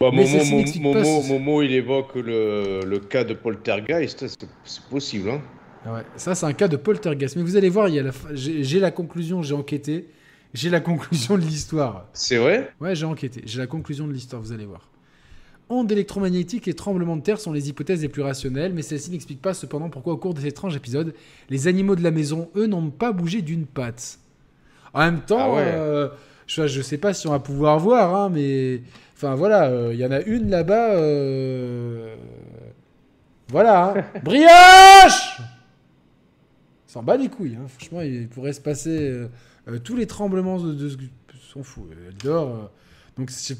Bah, 0.00 0.10
Mais 0.12 0.24
Momo, 0.24 0.64
Momo, 0.80 0.92
pas 0.94 1.28
Momo, 1.28 1.62
il 1.62 1.72
évoque 1.72 2.14
le, 2.16 2.80
le 2.84 2.98
cas 2.98 3.24
de 3.24 3.34
Poltergeist, 3.34 4.26
c'est 4.64 4.82
possible. 4.88 5.30
Hein. 5.30 5.40
Ouais, 5.84 6.02
ça 6.16 6.34
c'est 6.34 6.46
un 6.46 6.52
cas 6.52 6.68
de 6.68 6.76
poltergeist. 6.76 7.36
Mais 7.36 7.42
vous 7.42 7.56
allez 7.56 7.68
voir, 7.68 7.88
j'ai 8.34 8.80
la 8.80 8.90
conclusion, 8.90 9.42
j'ai 9.42 9.54
enquêté, 9.54 10.08
j'ai 10.54 10.70
la 10.70 10.80
conclusion 10.80 11.36
de 11.36 11.42
l'histoire. 11.42 12.06
C'est 12.12 12.36
vrai? 12.38 12.72
Ouais, 12.80 12.94
j'ai 12.94 13.06
enquêté, 13.06 13.42
j'ai 13.44 13.58
la 13.58 13.66
conclusion 13.66 14.06
de 14.06 14.12
l'histoire, 14.12 14.40
vous 14.40 14.52
allez 14.52 14.66
voir. 14.66 14.88
Ondes 15.68 15.90
électromagnétiques 15.90 16.68
et 16.68 16.74
tremblements 16.74 17.16
de 17.16 17.22
terre 17.22 17.40
sont 17.40 17.52
les 17.52 17.68
hypothèses 17.70 18.02
les 18.02 18.08
plus 18.08 18.22
rationnelles, 18.22 18.72
mais 18.74 18.82
celles-ci 18.82 19.10
n'expliquent 19.10 19.40
pas 19.40 19.54
cependant 19.54 19.88
pourquoi 19.88 20.12
au 20.12 20.16
cours 20.18 20.34
de 20.34 20.40
cet 20.40 20.48
étrange 20.50 20.76
épisode, 20.76 21.14
les 21.48 21.66
animaux 21.68 21.96
de 21.96 22.02
la 22.02 22.10
maison, 22.10 22.50
eux, 22.56 22.66
n'ont 22.66 22.90
pas 22.90 23.12
bougé 23.12 23.40
d'une 23.40 23.64
patte. 23.66 24.18
En 24.92 25.00
même 25.00 25.20
temps, 25.22 25.38
Ah 25.40 25.54
ouais. 25.54 25.62
euh, 25.74 26.08
je, 26.46 26.66
je 26.66 26.82
sais 26.82 26.98
pas 26.98 27.14
si 27.14 27.26
on 27.26 27.30
va 27.30 27.38
pouvoir 27.38 27.78
voir, 27.78 28.14
hein, 28.14 28.28
mais... 28.28 28.82
Enfin 29.16 29.34
voilà, 29.34 29.68
euh, 29.68 29.94
il 29.94 30.00
y 30.00 30.04
en 30.04 30.10
a 30.10 30.20
une 30.20 30.50
là-bas... 30.50 30.94
euh, 30.96 32.16
Voilà. 33.48 33.94
hein. 33.96 34.04
Brioche 34.24 35.40
S'en 36.86 37.02
bat 37.02 37.16
les 37.16 37.28
couilles, 37.28 37.56
hein. 37.56 37.66
franchement, 37.68 38.02
il 38.02 38.28
pourrait 38.28 38.52
se 38.52 38.60
passer... 38.60 39.26
tous 39.84 39.96
les 39.96 40.06
tremblements 40.06 40.58
de... 40.60 40.72
de... 40.74 40.90
s'en 41.52 41.62
fout, 41.62 41.84
elle 42.08 42.14
dort... 42.22 42.70
donc 43.16 43.30
c'est... 43.30 43.56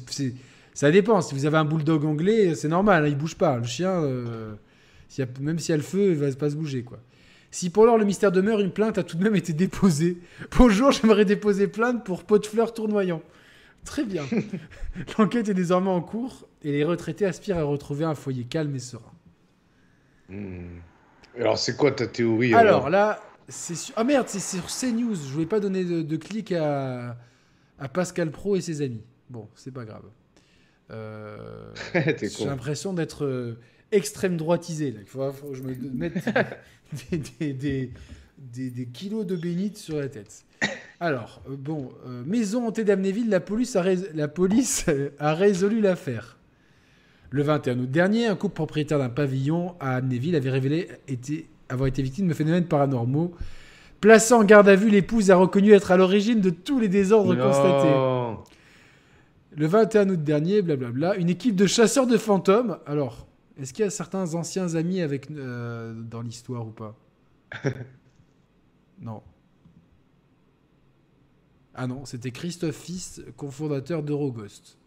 ça 0.73 0.91
dépend. 0.91 1.21
Si 1.21 1.33
vous 1.35 1.45
avez 1.45 1.57
un 1.57 1.65
bulldog 1.65 2.05
anglais, 2.05 2.55
c'est 2.55 2.67
normal, 2.67 3.05
hein, 3.05 3.07
il 3.07 3.17
bouge 3.17 3.35
pas. 3.35 3.57
Le 3.57 3.63
chien, 3.65 3.91
euh, 4.03 4.53
y 5.17 5.21
a- 5.21 5.27
même 5.39 5.59
s'il 5.59 5.71
y 5.71 5.73
a 5.73 5.77
le 5.77 5.83
feu, 5.83 6.11
il 6.11 6.15
va 6.17 6.31
pas 6.31 6.49
se 6.49 6.55
bouger. 6.55 6.83
quoi. 6.83 6.99
Si 7.51 7.69
pour 7.69 7.85
l'heure 7.85 7.97
le 7.99 8.05
mystère 8.05 8.31
demeure, 8.31 8.59
une 8.59 8.71
plainte 8.71 8.97
a 8.97 9.03
tout 9.03 9.15
de 9.17 9.23
même 9.23 9.35
été 9.35 9.53
déposée. 9.53 10.17
Bonjour, 10.57 10.91
j'aimerais 10.91 11.25
déposer 11.25 11.67
plainte 11.67 12.03
pour 12.03 12.23
pot 12.23 12.39
de 12.39 12.45
fleurs 12.47 12.73
tournoyant. 12.73 13.21
Très 13.85 14.05
bien. 14.05 14.23
L'enquête 15.19 15.49
est 15.49 15.53
désormais 15.53 15.89
en 15.89 16.01
cours 16.01 16.47
et 16.63 16.71
les 16.71 16.83
retraités 16.83 17.25
aspirent 17.25 17.57
à 17.59 17.63
retrouver 17.63 18.05
un 18.05 18.15
foyer 18.15 18.45
calme 18.45 18.73
et 18.75 18.79
serein. 18.79 19.11
Hmm. 20.29 20.79
Alors, 21.37 21.57
c'est 21.57 21.75
quoi 21.75 21.91
ta 21.91 22.07
théorie 22.07 22.53
Alors 22.53 22.89
là, 22.89 23.19
c'est 23.47 23.75
sur... 23.75 23.93
Ah 23.97 24.03
merde, 24.03 24.27
c'est 24.29 24.39
sur 24.39 24.65
CNews. 24.67 25.15
Je 25.15 25.31
voulais 25.33 25.45
pas 25.45 25.59
donner 25.59 25.83
de, 25.83 26.01
de 26.01 26.15
clic 26.15 26.51
à... 26.53 27.17
à 27.77 27.87
Pascal 27.89 28.31
Pro 28.31 28.55
et 28.55 28.61
ses 28.61 28.81
amis. 28.81 29.03
Bon, 29.29 29.47
c'est 29.55 29.73
pas 29.73 29.83
grave. 29.85 30.03
Euh, 30.91 31.37
J'ai 31.93 32.45
l'impression 32.45 32.93
d'être 32.93 33.25
euh, 33.25 33.57
extrême 33.91 34.37
droitisé. 34.37 34.91
Là. 34.91 34.99
Il 35.01 35.07
faut, 35.07 35.31
faut 35.31 35.47
que 35.47 35.55
je 35.55 35.63
me 35.63 35.73
mette 35.93 36.13
des, 37.11 37.17
des, 37.17 37.53
des, 37.53 37.91
des- 38.37 38.69
des 38.69 38.85
kilos 38.87 39.25
de 39.25 39.35
bénite 39.35 39.77
sur 39.77 39.97
la 39.97 40.07
tête. 40.09 40.43
Alors, 40.99 41.41
euh, 41.49 41.55
bon, 41.57 41.89
euh, 42.07 42.23
maison 42.25 42.67
hantée 42.67 42.83
d'Amnéville, 42.83 43.29
la 43.29 43.39
police, 43.39 43.75
a, 43.75 43.83
la 44.13 44.27
police 44.27 44.85
a 45.19 45.33
résolu 45.33 45.81
l'affaire. 45.81 46.37
Le 47.29 47.41
21 47.43 47.79
août 47.79 47.89
dernier, 47.91 48.27
un 48.27 48.35
couple 48.35 48.55
propriétaire 48.55 48.99
d'un 48.99 49.09
pavillon 49.09 49.75
à 49.79 49.95
Amnéville 49.95 50.35
avait 50.35 50.51
révélé 50.51 50.89
été- 51.07 51.47
avoir 51.69 51.87
été 51.87 52.01
victime 52.03 52.27
de 52.27 52.33
phénomènes 52.33 52.65
paranormaux. 52.67 53.33
Plaçant 54.01 54.41
en 54.41 54.43
garde 54.43 54.67
à 54.69 54.75
vue, 54.75 54.89
l'épouse 54.89 55.31
a 55.31 55.35
reconnu 55.37 55.71
être 55.71 55.91
à 55.91 55.97
l'origine 55.97 56.41
de 56.41 56.49
tous 56.49 56.79
les 56.79 56.89
désordres 56.89 57.35
constatés. 57.41 57.87
Le 59.55 59.67
21 59.67 60.09
août 60.09 60.23
dernier, 60.23 60.61
blablabla, 60.61 61.15
une 61.15 61.29
équipe 61.29 61.55
de 61.55 61.67
chasseurs 61.67 62.07
de 62.07 62.17
fantômes. 62.17 62.79
Alors, 62.85 63.27
est-ce 63.57 63.73
qu'il 63.73 63.85
y 63.85 63.87
a 63.87 63.91
certains 63.91 64.33
anciens 64.33 64.75
amis 64.75 65.01
avec 65.01 65.29
euh, 65.29 65.93
dans 65.93 66.21
l'histoire 66.21 66.67
ou 66.67 66.71
pas? 66.71 66.95
Non. 69.01 69.21
Ah 71.73 71.87
non, 71.87 72.05
c'était 72.05 72.31
Christophe 72.31 72.77
Fils, 72.77 73.21
cofondateur 73.35 74.01
d'Euroghost. 74.01 74.77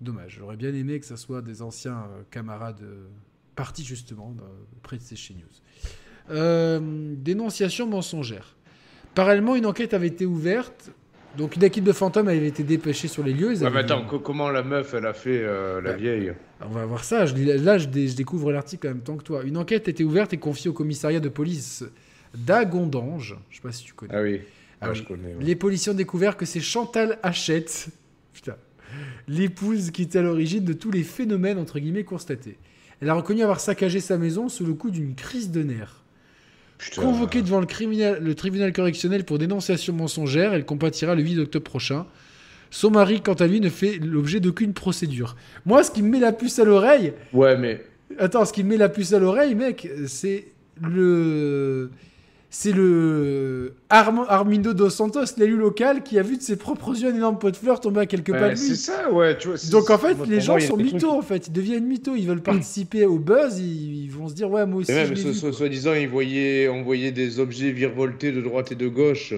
Dommage, 0.00 0.36
j'aurais 0.38 0.56
bien 0.56 0.72
aimé 0.72 0.98
que 0.98 1.04
ça 1.04 1.18
soit 1.18 1.42
des 1.42 1.60
anciens 1.60 2.06
euh, 2.08 2.22
camarades 2.30 2.80
euh, 2.82 3.08
partis 3.54 3.84
justement 3.84 4.34
euh, 4.40 4.44
près 4.82 4.96
de 4.96 5.02
ces 5.02 5.16
chez 5.16 5.34
News. 5.34 5.42
Euh, 6.30 7.14
dénonciation 7.16 7.86
mensongère. 7.86 8.56
Parallèlement, 9.14 9.54
une 9.54 9.66
enquête 9.66 9.92
avait 9.92 10.06
été 10.06 10.24
ouverte. 10.24 10.90
Donc 11.38 11.56
une 11.56 11.64
équipe 11.64 11.84
de 11.84 11.92
fantômes 11.92 12.28
avait 12.28 12.46
été 12.46 12.62
dépêchée 12.62 13.08
sur 13.08 13.22
les 13.24 13.32
lieux. 13.32 13.52
Ils 13.54 13.62
Ouais, 13.64 13.70
mais 13.70 13.80
attends, 13.80 14.04
co- 14.04 14.18
comment 14.18 14.50
la 14.50 14.62
meuf, 14.62 14.92
elle 14.94 15.06
a 15.06 15.14
fait 15.14 15.40
euh, 15.42 15.80
la 15.80 15.90
Ouais. 15.92 15.96
vieille 15.96 16.32
on 16.64 16.68
va 16.68 16.84
voir 16.86 17.02
ça. 17.02 17.26
Je 17.26 17.34
là, 17.34 17.78
je, 17.78 17.88
dé- 17.88 18.06
je 18.06 18.14
découvre 18.14 18.52
l'article 18.52 18.86
en 18.86 18.90
même 18.90 19.00
temps 19.02 19.16
que 19.16 19.24
toi. 19.24 19.42
Une 19.44 19.56
enquête 19.56 19.88
a 19.88 19.90
été 19.90 20.04
ouverte 20.04 20.32
et 20.32 20.36
confiée 20.36 20.70
au 20.70 20.72
commissariat 20.72 21.18
de 21.20 21.28
police 21.28 21.84
d'Agondange. 22.36 23.36
Je 23.50 23.56
sais 23.56 23.62
pas 23.62 23.72
si 23.72 23.84
tu 23.84 23.94
connais. 23.94 24.14
Ah 24.14 24.22
oui, 24.22 24.40
Ah 24.80 24.86
Ah, 24.86 24.90
oui. 24.90 24.96
je 24.96 25.02
connais. 25.02 25.34
ouais. 25.34 25.42
Les 25.42 25.56
policiers 25.56 25.90
ont 25.92 25.96
découvert 25.96 26.36
que 26.36 26.44
c'est 26.46 26.60
Chantal 26.60 27.18
Hachette, 27.22 27.88
putain, 28.32 28.56
l'épouse 29.26 29.90
qui 29.90 30.02
était 30.02 30.18
à 30.18 30.22
l'origine 30.22 30.64
de 30.64 30.72
tous 30.72 30.90
les 30.90 31.02
phénomènes 31.02 31.58
entre 31.58 31.78
guillemets 31.78 32.04
constatés. 32.04 32.58
Elle 33.00 33.08
a 33.10 33.14
reconnu 33.14 33.42
avoir 33.42 33.58
saccagé 33.58 33.98
sa 34.00 34.16
maison 34.18 34.48
sous 34.48 34.64
le 34.64 34.74
coup 34.74 34.90
d'une 34.90 35.14
crise 35.14 35.50
de 35.50 35.62
nerfs. 35.62 36.01
Putain. 36.82 37.02
Convoquée 37.02 37.42
devant 37.42 37.60
le, 37.60 38.18
le 38.18 38.34
tribunal 38.34 38.72
correctionnel 38.72 39.24
pour 39.24 39.38
dénonciation 39.38 39.92
mensongère, 39.92 40.52
elle 40.52 40.64
compatira 40.64 41.14
le 41.14 41.22
8 41.22 41.38
octobre 41.38 41.64
prochain. 41.64 42.06
Son 42.70 42.90
mari, 42.90 43.20
quant 43.20 43.34
à 43.34 43.46
lui, 43.46 43.60
ne 43.60 43.68
fait 43.68 43.98
l'objet 43.98 44.40
d'aucune 44.40 44.72
procédure. 44.72 45.36
Moi, 45.66 45.84
ce 45.84 45.90
qui 45.90 46.02
me 46.02 46.08
met 46.08 46.20
la 46.20 46.32
puce 46.32 46.58
à 46.58 46.64
l'oreille, 46.64 47.12
Ouais, 47.32 47.56
mais 47.56 47.84
Attends, 48.18 48.44
ce 48.44 48.52
qui 48.52 48.64
me 48.64 48.70
met 48.70 48.76
la 48.76 48.88
puce 48.88 49.12
à 49.12 49.18
l'oreille, 49.18 49.54
mec, 49.54 49.88
c'est 50.06 50.46
le. 50.82 51.90
C'est 52.54 52.72
le. 52.72 53.72
Arm- 53.88 54.26
Armindo 54.28 54.74
dos 54.74 54.90
Santos, 54.90 55.24
l'élu 55.38 55.56
local, 55.56 56.02
qui 56.02 56.18
a 56.18 56.22
vu 56.22 56.36
de 56.36 56.42
ses 56.42 56.56
propres 56.56 56.94
yeux 57.00 57.08
un 57.10 57.14
énorme 57.14 57.38
pot 57.38 57.50
de 57.50 57.56
fleurs 57.56 57.80
tomber 57.80 58.00
à 58.00 58.06
quelques 58.06 58.30
pas 58.30 58.50
de 58.50 58.56
c'est 58.56 58.68
lui. 58.68 58.76
ça, 58.76 59.10
ouais, 59.10 59.38
tu 59.38 59.48
vois. 59.48 59.56
c'est- 59.56 59.70
Donc 59.72 59.88
en 59.88 59.96
fait, 59.96 60.18
les 60.28 60.42
gens 60.42 60.60
sont 60.60 60.76
trucs- 60.76 60.92
mythos, 60.92 61.10
en 61.12 61.22
fait. 61.22 61.46
Ils 61.46 61.52
deviennent 61.54 61.86
mythos. 61.86 62.14
Ils 62.14 62.26
veulent 62.28 62.42
participer 62.42 63.06
au 63.06 63.18
buzz. 63.18 63.58
Ils, 63.58 64.04
ils 64.04 64.10
vont 64.10 64.28
se 64.28 64.34
dire, 64.34 64.50
ouais, 64.50 64.66
moi 64.66 64.80
aussi. 64.82 64.92
Même, 64.92 65.16
so- 65.16 65.32
so- 65.32 65.50
soi-disant, 65.50 65.94
ils 65.94 66.10
voyaient, 66.10 66.68
on 66.68 66.82
voyait 66.82 67.10
des 67.10 67.40
objets 67.40 67.70
virevoltés 67.72 68.32
de 68.32 68.42
droite 68.42 68.70
et 68.70 68.74
de 68.74 68.86
gauche. 68.86 69.32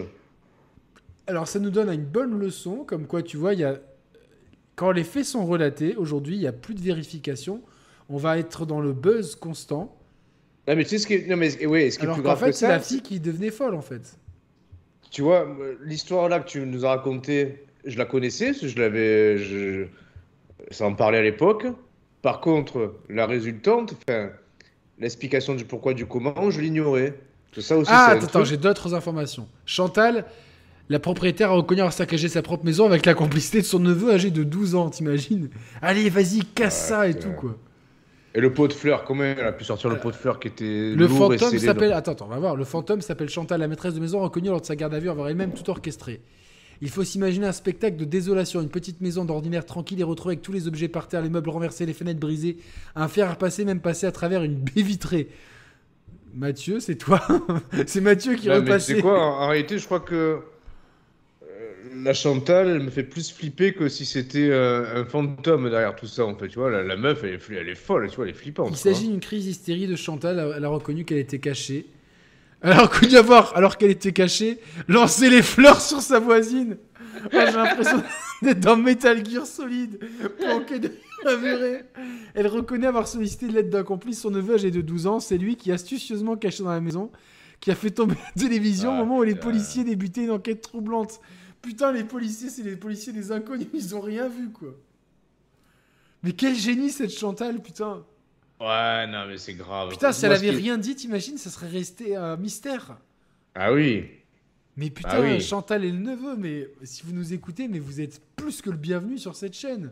Alors 1.29 1.47
ça 1.47 1.61
nous 1.61 1.71
donne 1.71 1.93
une 1.93 2.05
bonne 2.05 2.37
leçon, 2.37 2.79
comme 2.85 3.07
quoi, 3.07 3.23
tu 3.23 3.37
vois, 3.37 3.55
il 3.55 3.61
y 3.61 3.65
a. 3.65 3.79
Quand 4.75 4.91
les 4.91 5.05
faits 5.05 5.25
sont 5.25 5.47
relatés, 5.47 5.95
aujourd'hui, 5.95 6.35
il 6.35 6.41
n'y 6.41 6.49
a 6.49 6.53
plus 6.53 6.75
de 6.75 6.81
vérification. 6.81 7.61
On 8.09 8.17
va 8.17 8.39
être 8.39 8.67
dans 8.67 8.81
le 8.81 8.93
buzz 8.93 9.37
constant. 9.37 9.97
Non, 10.67 10.77
mais 10.77 10.85
tu 10.85 10.91
sais 10.91 10.99
ce 10.99 11.07
qui 11.07 11.15
est, 11.15 11.27
non, 11.29 11.37
mais, 11.37 11.67
ouais, 11.67 11.91
ce 11.91 11.99
qui 11.99 12.05
est 12.05 12.07
Alors 12.07 12.17
plus 12.17 12.23
qu'en 12.23 12.29
grave 12.31 12.39
fait, 12.41 12.47
que 12.47 12.53
c'est 12.53 12.67
ça, 12.67 12.73
la 12.73 12.81
fille 12.81 13.03
qui 13.03 13.21
devenait 13.21 13.51
folle, 13.51 13.75
en 13.75 13.83
fait. 13.83 14.17
Tu 15.11 15.23
vois, 15.23 15.47
l'histoire 15.85 16.29
là 16.29 16.41
que 16.41 16.49
tu 16.49 16.61
nous 16.61 16.85
as 16.85 16.91
racontée, 16.91 17.65
je 17.85 17.99
la 17.99 18.05
connaissais, 18.05 18.53
je 18.55 18.79
l'avais. 18.79 19.39
Je... 19.39 19.85
Ça 20.71 20.87
en 20.87 20.95
parlait 20.95 21.19
à 21.19 21.23
l'époque. 21.23 21.67
Par 22.23 22.41
contre, 22.41 22.95
la 23.11 23.27
résultante, 23.27 23.95
l'explication 24.99 25.55
du 25.55 25.65
pourquoi 25.67 25.93
du 25.93 26.07
comment, 26.07 26.51
je 26.51 26.61
l'ignorais. 26.61 27.15
Tout 27.53 27.61
ça 27.61 27.77
aussi, 27.77 27.91
Ah, 27.93 28.07
c'est 28.09 28.17
attends, 28.17 28.25
attends, 28.27 28.39
truc. 28.41 28.47
j'ai 28.47 28.57
d'autres 28.57 28.95
informations. 28.95 29.47
Chantal, 29.67 30.25
la 30.89 30.99
propriétaire 30.99 31.51
a 31.51 31.55
reconnu 31.55 31.83
avoir 31.83 31.93
saccagé 31.93 32.29
sa 32.29 32.43
propre 32.43 32.65
maison 32.65 32.87
avec 32.87 33.05
la 33.07 33.15
complicité 33.15 33.61
de 33.61 33.67
son 33.67 33.79
neveu 33.79 34.13
âgé 34.13 34.31
de 34.31 34.43
12 34.43 34.75
ans, 34.75 34.89
t'imagines? 34.91 35.51
Allez, 35.83 36.09
vas-y, 36.09 36.41
casse 36.41 36.89
ça 36.89 37.07
et 37.07 37.15
tout, 37.15 37.33
quoi. 37.33 37.57
Et 38.37 38.41
le 38.41 38.53
pot 38.53 38.67
de 38.67 38.73
fleurs, 38.73 39.05
comment 39.05 39.23
elle 39.23 39.47
a 39.47 39.53
pu 39.53 39.65
sortir 39.65 39.89
le 39.91 39.97
pot 39.97 40.11
de 40.11 40.17
fleurs 40.17 40.41
qui 40.41 40.49
était 40.49 40.65
Le 40.65 41.07
lourd 41.07 41.33
fantôme 41.33 41.59
s'appelle. 41.59 41.93
Attends, 41.93 42.13
attends, 42.13 42.27
on 42.27 42.31
va 42.31 42.39
voir. 42.39 42.57
Le 42.57 42.65
fantôme 42.65 43.01
s'appelle 43.01 43.29
Chantal, 43.29 43.61
la 43.61 43.69
maîtresse 43.69 43.95
de 43.95 44.01
maison 44.01 44.21
reconnue 44.21 44.49
lors 44.49 44.61
de 44.61 44.67
sa 44.67 44.75
garde 44.75 44.93
à 44.93 44.99
vue, 44.99 45.09
avoir 45.09 45.29
elle-même 45.29 45.53
tout 45.53 45.69
orchestré. 45.71 46.21
Il 46.81 46.91
faut 46.91 47.05
s'imaginer 47.05 47.47
un 47.47 47.53
spectacle 47.53 47.97
de 47.97 48.05
désolation, 48.05 48.61
une 48.61 48.69
petite 48.69 49.01
maison 49.01 49.25
d'ordinaire 49.25 49.65
tranquille 49.65 50.01
et 50.01 50.05
retrouvée 50.05 50.33
avec 50.33 50.43
tous 50.43 50.53
les 50.53 50.67
objets 50.67 50.89
par 50.89 51.07
terre, 51.07 51.23
les 51.23 51.31
meubles 51.31 51.51
renversés, 51.51 51.87
les 51.87 51.93
fenêtres 51.93 52.19
brisées, 52.19 52.57
un 52.97 53.07
fer 53.07 53.29
à 53.29 53.33
repasser, 53.35 53.65
même 53.65 53.81
passé 53.81 54.07
à 54.07 54.13
travers 54.13 54.43
une 54.43 54.57
baie 54.57 54.83
vitrée. 54.83 55.29
Mathieu, 56.35 56.81
c'est 56.81 56.97
toi 56.97 57.23
C'est 57.87 58.01
Mathieu 58.01 58.35
qui 58.35 58.49
est 58.49 58.51
Non, 58.51 58.57
mais 58.57 58.65
tu 58.65 58.71
repassé. 58.73 58.95
sais 58.97 59.01
quoi, 59.01 59.21
en, 59.21 59.49
réalité, 59.49 59.79
je 59.79 59.85
crois 59.85 60.01
que 60.01 60.41
la 61.97 62.15
Chantal, 62.15 62.69
elle 62.69 62.83
me 62.83 62.91
fait 62.91 63.03
plus 63.03 63.31
flipper 63.33 63.75
que 63.75 63.89
si 63.89 64.05
c'était 64.07 64.49
euh, 64.51 65.03
un 65.03 65.05
fantôme 65.05 65.69
derrière 65.71 65.95
tout 65.97 66.07
ça, 66.07 66.25
en 66.25 66.35
fait. 66.37 66.49
Tu 66.49 66.59
vois, 66.59 66.71
la, 66.71 66.83
la 66.83 66.97
meuf, 66.97 67.23
elle 67.25 67.35
est, 67.35 67.37
fli- 67.39 67.57
elle 67.59 67.69
est 67.69 67.75
folle, 67.75 68.09
tu 68.11 68.17
vois, 68.17 68.25
elle 68.25 68.31
est 68.31 68.35
flippante. 68.35 68.69
Il 68.71 68.77
s'agit 68.77 69.09
d'une 69.09 69.21
crise 69.21 69.45
d'hystérie 69.45 69.87
de 69.87 69.97
Chantal. 69.97 70.55
Elle 70.57 70.65
a 70.65 70.69
reconnu 70.69 71.05
qu'elle 71.05 71.19
était 71.19 71.39
cachée. 71.41 71.87
Elle 72.63 72.73
a 72.73 72.83
reconnu 72.83 73.17
avoir, 73.17 73.57
alors 73.57 73.77
qu'elle 73.77 73.91
était 73.91 74.13
cachée, 74.13 74.59
lancé 74.89 75.29
les 75.29 75.43
fleurs 75.43 75.81
sur 75.81 76.01
sa 76.01 76.19
voisine. 76.19 76.79
Oh, 77.27 77.29
J'ai 77.33 77.53
l'impression 77.53 78.03
d'être 78.43 78.61
dans 78.61 78.77
Metal 78.77 79.25
Gear 79.25 79.47
Solid. 79.47 79.99
Planqué 80.39 80.79
de. 80.79 80.91
Elle 82.35 82.47
reconnaît 82.47 82.87
avoir 82.87 83.07
sollicité 83.09 83.49
l'aide 83.49 83.71
d'un 83.71 83.83
complice. 83.83 84.21
Son 84.21 84.31
neveu 84.31 84.55
âgé 84.55 84.71
de 84.71 84.81
12 84.81 85.07
ans. 85.07 85.21
C'est 85.21 85.39
lui 85.39 85.57
qui, 85.57 85.73
astucieusement 85.73 86.37
caché 86.37 86.63
dans 86.63 86.71
la 86.71 86.81
maison, 86.81 87.11
qui 87.61 87.71
a 87.71 87.75
fait 87.75 87.91
tomber 87.91 88.15
la 88.15 88.43
télévision 88.43 88.91
au 88.91 88.95
Ah, 88.95 88.99
moment 88.99 89.19
où 89.19 89.23
les 89.23 89.35
policiers 89.35 89.85
débutaient 89.85 90.25
une 90.25 90.31
enquête 90.33 90.61
troublante. 90.61 91.21
Putain, 91.65 91.93
les 91.93 92.05
policiers, 92.05 92.51
c'est 92.51 92.63
les 92.63 92.77
policiers 92.77 93.15
des 93.15 93.33
inconnus. 93.33 93.69
Ils 93.73 93.97
ont 93.97 94.01
rien 94.03 94.29
vu, 94.29 94.51
quoi. 94.51 94.75
Mais 96.23 96.33
quel 96.33 96.55
génie 96.55 96.91
cette 96.91 97.11
Chantal, 97.11 97.63
putain. 97.63 98.05
Ouais, 98.61 99.07
non, 99.07 99.27
mais 99.27 99.39
c'est 99.39 99.55
grave. 99.55 99.89
Putain, 99.89 100.13
si 100.13 100.27
elle 100.27 100.33
avait 100.33 100.51
rien 100.51 100.77
dit, 100.77 100.95
t'imagines, 100.95 101.39
ça 101.39 101.49
serait 101.49 101.69
resté 101.69 102.17
un 102.17 102.37
mystère. 102.37 102.99
Ah 103.55 103.73
oui. 103.73 104.05
Mais 104.77 104.91
putain, 104.91 105.09
Ah 105.13 105.21
oui. 105.23 105.41
Chantal 105.41 105.87
et 105.87 105.91
le 105.91 105.99
neveu, 105.99 106.37
mais 106.37 106.69
si 106.83 107.03
vous 107.03 107.15
nous 107.15 107.33
écoutez, 107.33 107.67
mais 107.67 107.79
vous 107.79 107.99
êtes 108.03 108.21
plus 108.37 108.61
que 108.61 108.69
le 108.69 108.77
bienvenu 108.77 109.17
sur 109.17 109.35
cette 109.35 109.55
chaîne. 109.55 109.91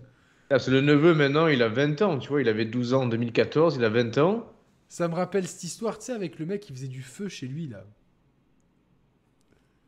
Ah, 0.50 0.58
c'est 0.58 0.72
le 0.72 0.82
neveu, 0.82 1.14
maintenant, 1.14 1.46
il 1.46 1.62
a 1.62 1.68
20 1.68 2.02
ans, 2.02 2.18
tu 2.18 2.28
vois, 2.28 2.42
il 2.42 2.48
avait 2.50 2.66
12 2.66 2.92
ans 2.92 3.04
en 3.04 3.06
2014, 3.06 3.76
il 3.76 3.84
a 3.84 3.88
20 3.88 4.18
ans. 4.18 4.52
Ça 4.90 5.08
me 5.08 5.14
rappelle 5.14 5.48
cette 5.48 5.64
histoire, 5.64 5.98
tu 5.98 6.04
sais, 6.04 6.12
avec 6.12 6.38
le 6.38 6.44
mec 6.44 6.60
qui 6.60 6.74
faisait 6.74 6.88
du 6.88 7.00
feu 7.00 7.28
chez 7.28 7.46
lui, 7.46 7.66
là. 7.68 7.82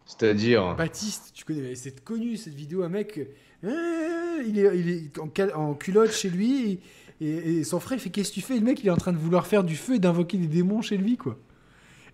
C'est-à-dire. 0.07 0.75
Baptiste, 0.77 1.31
tu 1.35 1.45
connais, 1.45 1.75
c'est 1.75 2.03
connu 2.03 2.37
cette 2.37 2.55
vidéo, 2.55 2.83
un 2.83 2.89
mec, 2.89 3.21
euh, 3.65 4.43
il 4.47 4.59
est, 4.59 5.19
en, 5.55 5.75
culotte 5.75 6.13
chez 6.13 6.29
lui, 6.29 6.81
et, 7.21 7.65
son 7.65 7.81
frère 7.81 7.99
fait 8.01 8.11
Qu'est-ce 8.11 8.31
que 8.31 8.35
tu 8.35 8.41
fais? 8.43 8.55
Le 8.55 8.61
mec, 8.61 8.81
il 8.83 8.89
est 8.89 8.91
en 8.91 8.97
train 8.97 9.13
de 9.13 9.19
vouloir 9.19 9.47
faire 9.47 9.65
du 9.65 9.77
feu 9.77 9.95
et 9.95 9.99
d'invoquer 9.99 10.37
des 10.37 10.47
démons 10.47 10.83
chez 10.83 10.97
lui, 10.97 11.17
quoi. 11.17 11.39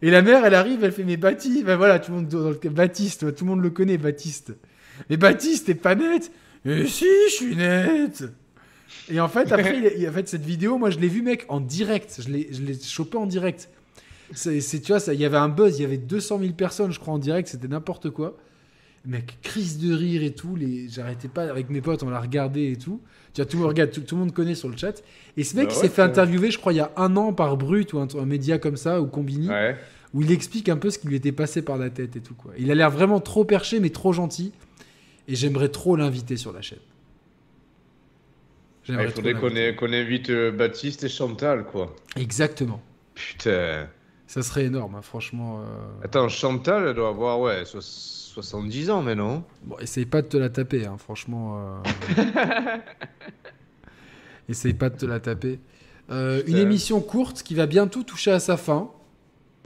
Et 0.02 0.10
la 0.10 0.22
mère, 0.22 0.44
elle 0.44 0.54
arrive, 0.54 0.82
elle 0.84 0.92
fait 0.92 1.04
Mais 1.04 1.16
Baptiste, 1.16 1.64
ben 1.64 1.76
voilà, 1.76 1.98
tout 1.98 2.12
le 2.12 2.18
monde, 2.18 2.28
dans 2.28 2.50
le- 2.50 2.70
Baptiste, 2.70 3.34
tout 3.34 3.44
le 3.44 3.50
monde 3.50 3.60
le 3.60 3.70
connaît, 3.70 3.98
Baptiste. 3.98 4.54
Mais 5.08 5.16
Baptiste, 5.16 5.66
t'es 5.66 5.74
pas 5.74 5.94
net 5.94 6.30
Eh 6.64 6.86
si, 6.86 7.06
je 7.28 7.34
suis 7.34 7.56
net 7.56 8.24
Et 9.10 9.20
en 9.20 9.28
fait, 9.28 9.52
après, 9.52 9.94
il, 9.98 10.08
en 10.08 10.12
fait, 10.12 10.28
cette 10.28 10.44
vidéo, 10.44 10.78
moi, 10.78 10.90
je 10.90 10.98
l'ai 10.98 11.08
vue, 11.08 11.22
mec, 11.22 11.44
en 11.48 11.60
direct. 11.60 12.20
Je 12.24 12.30
l'ai 12.30 12.78
chopé 12.80 13.18
en 13.18 13.26
direct. 13.26 13.68
C'est, 14.32 14.60
c'est- 14.60 14.80
tu 14.80 14.92
vois, 14.92 15.00
il 15.12 15.20
y 15.20 15.24
avait 15.24 15.36
un 15.36 15.48
buzz, 15.48 15.78
il 15.78 15.82
y 15.82 15.84
avait 15.84 15.96
200 15.98 16.38
000 16.40 16.52
personnes, 16.52 16.92
je 16.92 17.00
crois, 17.00 17.14
en 17.14 17.18
direct, 17.18 17.48
c'était 17.48 17.68
n'importe 17.68 18.10
quoi. 18.10 18.36
Mec, 19.06 19.38
crise 19.42 19.78
de 19.78 19.94
rire 19.94 20.22
et 20.22 20.32
tout, 20.32 20.56
les... 20.56 20.88
j'arrêtais 20.88 21.28
pas, 21.28 21.44
avec 21.44 21.70
mes 21.70 21.80
potes, 21.80 22.02
on 22.02 22.10
l'a 22.10 22.20
regardé 22.20 22.70
et 22.72 22.76
tout. 22.76 23.00
Tu 23.32 23.40
vois, 23.40 23.48
tout, 23.50 23.56
le 23.56 23.62
monde 23.62 23.70
regarde, 23.70 23.90
tout, 23.90 24.02
tout 24.02 24.14
le 24.14 24.20
monde 24.20 24.32
connaît 24.32 24.54
sur 24.54 24.68
le 24.68 24.76
chat. 24.76 25.02
Et 25.36 25.44
ce 25.44 25.56
mec, 25.56 25.68
Bah 25.68 25.74
il 25.74 25.80
s'est 25.80 25.88
fait 25.88 26.02
interviewer, 26.02 26.50
je 26.50 26.58
crois, 26.58 26.72
il 26.72 26.76
y 26.76 26.80
a 26.80 26.92
un 26.96 27.16
an 27.16 27.32
par 27.32 27.56
Brut 27.56 27.92
ou 27.94 27.98
un, 27.98 28.06
un 28.18 28.26
média 28.26 28.58
comme 28.58 28.76
ça, 28.76 29.00
ou 29.00 29.06
Combini, 29.06 29.48
Ouais. 29.48 29.76
où 30.12 30.22
il 30.22 30.30
explique 30.32 30.68
un 30.68 30.76
peu 30.76 30.90
ce 30.90 30.98
qui 30.98 31.08
lui 31.08 31.16
était 31.16 31.32
passé 31.32 31.62
par 31.62 31.78
la 31.78 31.88
tête 31.90 32.14
et 32.16 32.20
tout, 32.20 32.34
quoi. 32.34 32.52
Il 32.58 32.70
a 32.70 32.74
l'air 32.74 32.90
vraiment 32.90 33.20
trop 33.20 33.44
perché, 33.44 33.80
mais 33.80 33.90
trop 33.90 34.12
gentil. 34.12 34.52
Et 35.28 35.34
j'aimerais 35.34 35.68
trop 35.70 35.96
l'inviter 35.96 36.36
sur 36.36 36.52
la 36.52 36.60
chaîne. 36.60 36.78
Ah, 36.82 38.80
J'aimerais 38.84 39.04
il 39.06 39.10
faudrait 39.12 39.74
qu'on 39.74 39.92
invite 39.92 40.30
euh, 40.30 40.50
Baptiste 40.50 41.04
et 41.04 41.08
Chantal, 41.08 41.64
quoi. 41.64 41.94
Exactement. 42.16 42.82
Putain. 43.14 43.88
Ça 44.30 44.42
serait 44.42 44.66
énorme, 44.66 44.94
hein, 44.94 45.02
franchement. 45.02 45.60
euh. 45.60 46.04
Attends, 46.04 46.28
Chantal, 46.28 46.86
elle 46.86 46.94
doit 46.94 47.08
avoir, 47.08 47.40
ouais, 47.40 47.64
so- 47.64 47.80
70 47.80 48.88
ans 48.90 49.02
maintenant. 49.02 49.44
Bon, 49.64 49.76
essaye 49.80 50.06
pas 50.06 50.22
de 50.22 50.28
te 50.28 50.36
la 50.36 50.48
taper, 50.50 50.86
hein, 50.86 50.96
franchement. 50.98 51.80
euh. 52.16 52.76
essaye 54.48 54.74
pas 54.74 54.88
de 54.88 54.96
te 54.96 55.04
la 55.04 55.18
taper. 55.18 55.58
Euh, 56.12 56.44
une 56.46 56.58
émission 56.58 57.00
courte 57.00 57.42
qui 57.42 57.56
va 57.56 57.66
bientôt 57.66 58.04
toucher 58.04 58.30
à 58.30 58.38
sa 58.38 58.56
fin. 58.56 58.90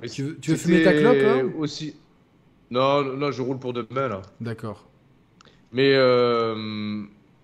Mais 0.01 0.09
Tu 0.09 0.23
veux- 0.23 0.39
tu 0.41 0.53
veux 0.53 0.57
fumer 0.57 0.82
ta 0.82 0.95
clope, 0.95 1.16
là 1.16 1.43
aussi... 1.59 1.97
Non, 2.70 3.03
non, 3.05 3.31
je 3.32 3.43
roule 3.43 3.59
pour 3.59 3.74
demain, 3.74 4.09
là. 4.09 4.23
D'accord. 4.41 4.89
Mais 5.73 5.93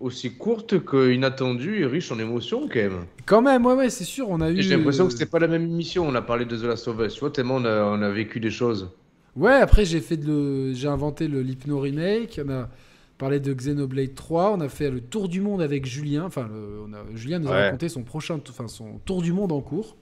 aussi 0.01 0.33
courte 0.33 0.83
qu'inattendue 0.85 1.81
et 1.81 1.85
riche 1.85 2.11
en 2.11 2.19
émotions, 2.19 2.67
quand 2.67 2.79
même. 2.79 3.05
Quand 3.25 3.41
même, 3.41 3.65
ouais, 3.65 3.73
ouais, 3.75 3.89
c'est 3.89 4.03
sûr, 4.03 4.29
on 4.29 4.41
a 4.41 4.49
eu. 4.51 4.61
J'ai 4.61 4.75
l'impression 4.75 5.03
euh, 5.05 5.07
que 5.07 5.13
c'était 5.13 5.25
pas 5.25 5.39
la 5.39 5.47
même 5.47 5.63
émission. 5.63 6.07
On 6.07 6.15
a 6.15 6.21
parlé 6.21 6.45
de 6.45 6.57
The 6.57 6.63
Last 6.63 6.87
of 6.87 6.99
Us, 6.99 7.13
tu 7.13 7.19
vois, 7.21 7.31
tellement 7.31 7.55
on 7.55 7.65
a, 7.65 7.83
on 7.83 8.01
a 8.01 8.09
vécu 8.09 8.39
des 8.39 8.51
choses. 8.51 8.89
Ouais, 9.35 9.53
après 9.53 9.85
j'ai 9.85 10.01
fait 10.01 10.17
de 10.17 10.27
le... 10.27 10.73
j'ai 10.73 10.87
inventé 10.89 11.27
le 11.29 11.41
l'hypno 11.41 11.79
remake, 11.79 12.41
on 12.45 12.49
a 12.49 12.69
parlé 13.17 13.39
de 13.39 13.53
Xenoblade 13.53 14.13
3, 14.13 14.51
on 14.51 14.59
a 14.59 14.67
fait 14.67 14.89
le 14.91 14.99
tour 14.99 15.29
du 15.29 15.39
monde 15.39 15.61
avec 15.61 15.85
Julien, 15.85 16.25
enfin 16.25 16.49
le- 16.51 16.81
on 16.85 16.91
a... 16.93 16.97
Julien 17.15 17.39
nous 17.39 17.47
a 17.47 17.51
raconté 17.55 17.87
son 17.87 18.03
prochain 18.03 18.39
enfin 18.49 18.67
son 18.67 18.99
tour 19.05 19.21
du 19.21 19.31
monde 19.31 19.53
en 19.53 19.61
cours. 19.61 19.95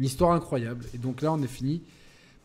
Une 0.00 0.06
histoire 0.06 0.32
incroyable 0.32 0.84
et 0.94 0.98
donc 0.98 1.22
là 1.22 1.32
on 1.32 1.40
est 1.42 1.46
fini 1.46 1.82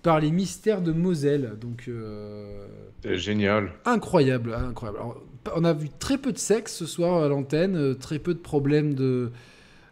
par 0.03 0.19
les 0.19 0.30
mystères 0.30 0.81
de 0.84 0.91
Moselle. 0.91 1.53
Donc 1.59 1.85
euh, 1.88 2.68
C'est 3.03 3.18
génial. 3.18 3.72
incroyable, 3.85 4.53
incroyable. 4.53 4.99
Alors, 4.99 5.23
on 5.55 5.63
a 5.63 5.73
vu 5.73 5.89
très 5.99 6.18
peu 6.18 6.31
de 6.31 6.38
sexe 6.38 6.73
ce 6.76 6.85
soir 6.85 7.23
à 7.23 7.27
l'antenne, 7.27 7.76
euh, 7.76 7.93
très 7.93 8.19
peu 8.19 8.34
de 8.34 8.39
problèmes 8.39 8.93
de 8.93 9.31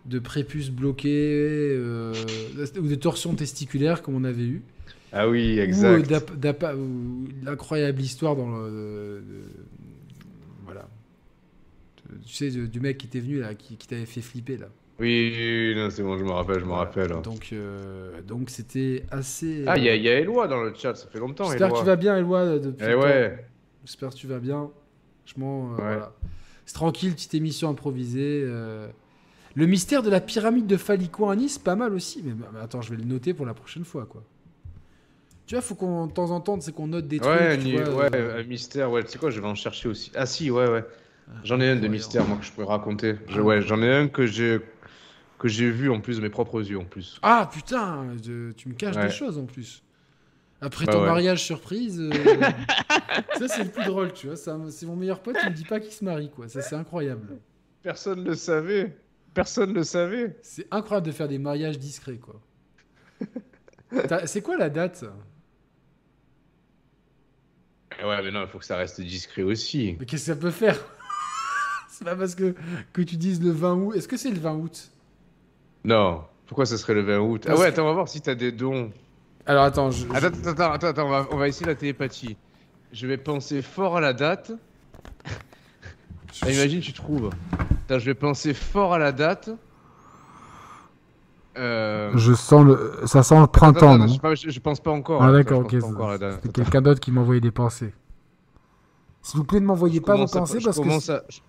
de 0.05 0.17
prépuce 0.17 0.69
bloqués 0.71 1.09
euh, 1.71 2.13
ou 2.79 2.87
de 2.87 2.95
torsion 2.95 3.35
testiculaire 3.35 4.01
comme 4.01 4.15
on 4.15 4.23
avait 4.23 4.43
eu. 4.45 4.63
Ah 5.11 5.27
oui, 5.29 5.55
Ou, 5.55 5.59
euh, 5.59 5.63
exact. 5.99 6.31
ou 6.75 7.27
l'incroyable 7.43 8.01
histoire 8.01 8.35
dans 8.35 8.47
le. 8.49 8.69
de- 8.69 9.19
de- 9.19 9.43
voilà. 10.65 10.87
Tu 12.25 12.33
sais, 12.33 12.49
du 12.49 12.79
mec 12.79 12.97
qui 12.97 13.07
était 13.07 13.19
venu 13.19 13.39
là, 13.39 13.53
qui, 13.53 13.75
qui 13.75 13.87
t'avait 13.87 14.05
fait 14.05 14.21
flipper 14.21 14.57
là. 14.57 14.67
Oui, 14.99 15.75
c'est 15.91 16.01
bon, 16.03 16.17
je 16.17 16.23
me 16.23 16.31
rappelle, 16.31 16.59
je 16.59 16.65
me 16.65 16.71
rappelle. 16.73 17.11
Donc, 17.21 17.49
euh, 17.53 18.21
donc 18.21 18.49
c'était 18.49 19.03
assez. 19.11 19.63
Ah, 19.67 19.77
il 19.77 19.83
y, 19.83 19.89
a- 19.89 19.95
il 19.95 20.03
y 20.03 20.09
a 20.09 20.19
Eloi 20.19 20.47
dans 20.47 20.61
le 20.63 20.73
chat, 20.73 20.95
ça 20.95 21.07
fait 21.07 21.19
longtemps, 21.19 21.45
J'espère 21.45 21.71
que 21.73 21.79
tu 21.79 21.85
vas 21.85 21.95
bien, 21.95 22.17
Eloi. 22.17 22.59
Depuis 22.59 22.85
Eh 22.89 22.95
ouais. 22.95 23.45
J'espère 23.85 24.09
que 24.09 24.15
tu 24.15 24.27
vas 24.27 24.39
bien. 24.39 24.69
Franchement, 25.29 25.65
euh, 25.73 25.75
Ouais. 25.75 25.77
voilà. 25.83 26.11
C'est 26.65 26.73
tranquille, 26.73 27.13
petite 27.13 27.33
émission 27.35 27.69
improvisée. 27.69 28.41
euh. 28.45 28.87
Le 29.55 29.65
mystère 29.65 30.03
de 30.03 30.09
la 30.09 30.21
pyramide 30.21 30.67
de 30.67 30.77
Falico 30.77 31.29
à 31.29 31.35
Nice, 31.35 31.57
pas 31.57 31.75
mal 31.75 31.93
aussi. 31.93 32.21
Mais, 32.23 32.33
mais 32.53 32.59
attends, 32.59 32.81
je 32.81 32.91
vais 32.91 32.97
le 32.97 33.03
noter 33.03 33.33
pour 33.33 33.45
la 33.45 33.53
prochaine 33.53 33.83
fois, 33.83 34.05
quoi. 34.05 34.23
Tu 35.47 35.55
vois, 35.55 35.61
faut 35.61 35.73
qu'on, 35.75 36.05
de 36.07 36.11
temps 36.11 36.29
en 36.31 36.39
temps, 36.39 36.59
c'est 36.61 36.71
qu'on 36.71 36.87
note 36.87 37.07
des 37.07 37.19
Ouais, 37.19 37.57
trucs. 37.57 37.67
tu 37.71 37.75
vois, 37.83 37.95
ouais, 38.03 38.09
euh, 38.15 38.39
un 38.39 38.43
mystère, 38.43 38.91
ouais, 38.91 39.03
tu 39.03 39.09
sais 39.11 39.17
quoi, 39.17 39.31
je 39.31 39.41
vais 39.41 39.47
en 39.47 39.55
chercher 39.55 39.89
aussi. 39.89 40.11
Ah 40.15 40.25
si, 40.27 40.51
ouais, 40.51 40.69
ouais. 40.69 40.85
J'en 41.43 41.59
ai 41.59 41.69
un 41.69 41.75
de 41.75 41.87
mystère, 41.87 42.27
moi, 42.27 42.37
que 42.37 42.45
je 42.45 42.51
pourrais 42.51 42.67
raconter. 42.67 43.15
Je- 43.27 43.39
Ah. 43.39 43.43
ouais, 43.43 43.61
j'en 43.61 43.81
ai 43.81 43.91
un 43.93 44.07
que 44.07 44.25
j'ai 44.25 44.59
que 45.39 45.47
j'ai 45.47 45.69
vu 45.71 45.89
en 45.89 46.01
plus 46.01 46.17
de 46.17 46.21
mes 46.21 46.29
propres 46.29 46.61
yeux, 46.61 46.77
en 46.77 46.83
plus. 46.83 47.17
Ah 47.23 47.49
putain, 47.51 48.07
tu 48.57 48.67
me 48.67 48.73
caches 48.73 48.95
Ouais. 48.97 49.05
des 49.05 49.11
choses 49.11 49.37
en 49.37 49.45
plus. 49.45 49.81
Après 50.61 50.85
Bah 50.85 50.91
ton 50.93 50.99
ouais. 51.01 51.05
mariage 51.07 51.43
surprise, 51.43 51.99
euh, 52.01 52.11
ça 53.37 53.47
c'est 53.47 53.63
le 53.63 53.69
plus 53.69 53.85
drôle, 53.85 54.11
tu 54.13 54.27
vois. 54.27 54.35
ça- 54.35 54.57
C'est 54.69 54.85
mon 54.85 54.95
meilleur 54.97 55.21
pote, 55.21 55.37
il 55.43 55.49
me 55.51 55.55
dit 55.55 55.63
pas 55.63 55.79
qu'il 55.79 55.91
se 55.93 56.03
marie, 56.03 56.29
quoi. 56.29 56.49
Ça 56.49 56.61
c'est 56.61 56.75
incroyable. 56.75 57.37
Personne 57.81 58.23
le 58.25 58.35
savait. 58.35 58.97
Personne 59.33 59.73
le 59.73 59.83
savait. 59.83 60.37
C'est 60.41 60.67
incroyable 60.71 61.07
de 61.07 61.11
faire 61.13 61.27
des 61.29 61.37
mariages 61.37 61.79
discrets, 61.79 62.17
quoi. 62.17 62.41
C'est 64.25 64.41
quoi 64.41 64.57
la 64.57 64.69
date? 64.69 65.05
Eh 68.01 68.05
Ouais, 68.05 68.21
mais 68.21 68.31
non, 68.31 68.41
il 68.43 68.47
faut 68.47 68.59
que 68.59 68.65
ça 68.65 68.77
reste 68.77 69.01
discret 69.01 69.41
aussi. 69.43 69.95
Mais 69.99 70.05
qu'est-ce 70.05 70.25
que 70.27 70.33
ça 70.33 70.39
peut 70.39 70.51
faire? 70.51 70.77
C'est 71.89 72.05
pas 72.05 72.15
parce 72.15 72.35
que, 72.35 72.55
que 72.93 73.01
tu 73.01 73.17
dises 73.17 73.41
le 73.43 73.51
20 73.51 73.73
août. 73.75 73.93
Est-ce 73.95 74.07
que 74.07 74.15
c'est 74.15 74.31
le 74.31 74.39
20 74.39 74.53
août? 74.55 74.89
Non. 75.83 76.23
Pourquoi 76.47 76.65
ça 76.65 76.77
serait 76.77 76.93
le 76.93 77.01
20 77.01 77.19
août? 77.19 77.45
Ah 77.47 77.55
ouais, 77.55 77.57
que- 77.57 77.63
attends, 77.69 77.83
on 77.83 77.87
va 77.87 77.93
voir 77.93 78.07
si 78.07 78.21
t'as 78.21 78.35
des 78.35 78.51
dons. 78.53 78.91
Alors 79.49 79.63
attends, 79.63 79.89
je, 79.89 80.05
Attends, 80.13 80.27
attends, 80.27 80.49
attends, 80.51 80.71
attends, 80.73 80.87
attends, 80.89 81.05
on, 81.07 81.09
va, 81.09 81.27
on 81.31 81.37
va 81.37 81.47
essayer 81.47 81.65
la 81.65 81.73
télépathie. 81.73 82.37
Je 82.93 83.07
vais 83.07 83.17
penser 83.17 83.61
fort 83.63 83.97
à 83.97 84.01
la 84.01 84.13
date. 84.13 84.51
Ah, 86.43 86.51
imagine, 86.51 86.79
tu 86.79 86.93
trouves. 86.93 87.31
Attends, 87.85 87.97
je 87.99 88.05
vais 88.05 88.13
penser 88.13 88.53
fort 88.53 88.93
à 88.93 88.99
la 88.99 89.11
date. 89.11 89.49
Euh, 91.57 92.11
Je 92.15 92.33
sens 92.33 92.63
le. 92.63 93.01
Ça 93.07 93.23
sent 93.23 93.39
le 93.39 93.47
printemps, 93.47 93.93
attends, 93.93 93.97
non 93.97 94.15
attends, 94.15 94.35
je, 94.35 94.49
je 94.51 94.59
pense 94.59 94.79
pas 94.79 94.91
encore. 94.91 95.21
Ah 95.23 95.31
là, 95.31 95.39
d'accord, 95.39 95.61
je 95.61 95.77
ok. 95.77 95.81
pense 95.81 95.89
pas 95.89 95.95
encore 95.95 96.09
à 96.09 96.11
la 96.13 96.17
date. 96.19 96.39
C'était 96.43 96.61
quelqu'un 96.61 96.81
d'autre 96.83 96.99
qui 96.99 97.11
m'envoyait 97.11 97.41
des 97.41 97.51
pensées. 97.51 97.93
S'il 99.23 99.39
vous 99.39 99.43
plaît, 99.43 99.59
ne 99.59 99.65
m'envoyez 99.65 99.95
Je 99.99 100.01
pas 100.01 100.13
vos 100.13 100.17
commence 100.27 100.35
à- 100.35 100.39
pensées 100.39 100.59
je 100.59 100.65
parce 100.65 100.77
que 100.77 100.81
commence 100.83 101.09
à- 101.09 101.23
je- 101.29 101.39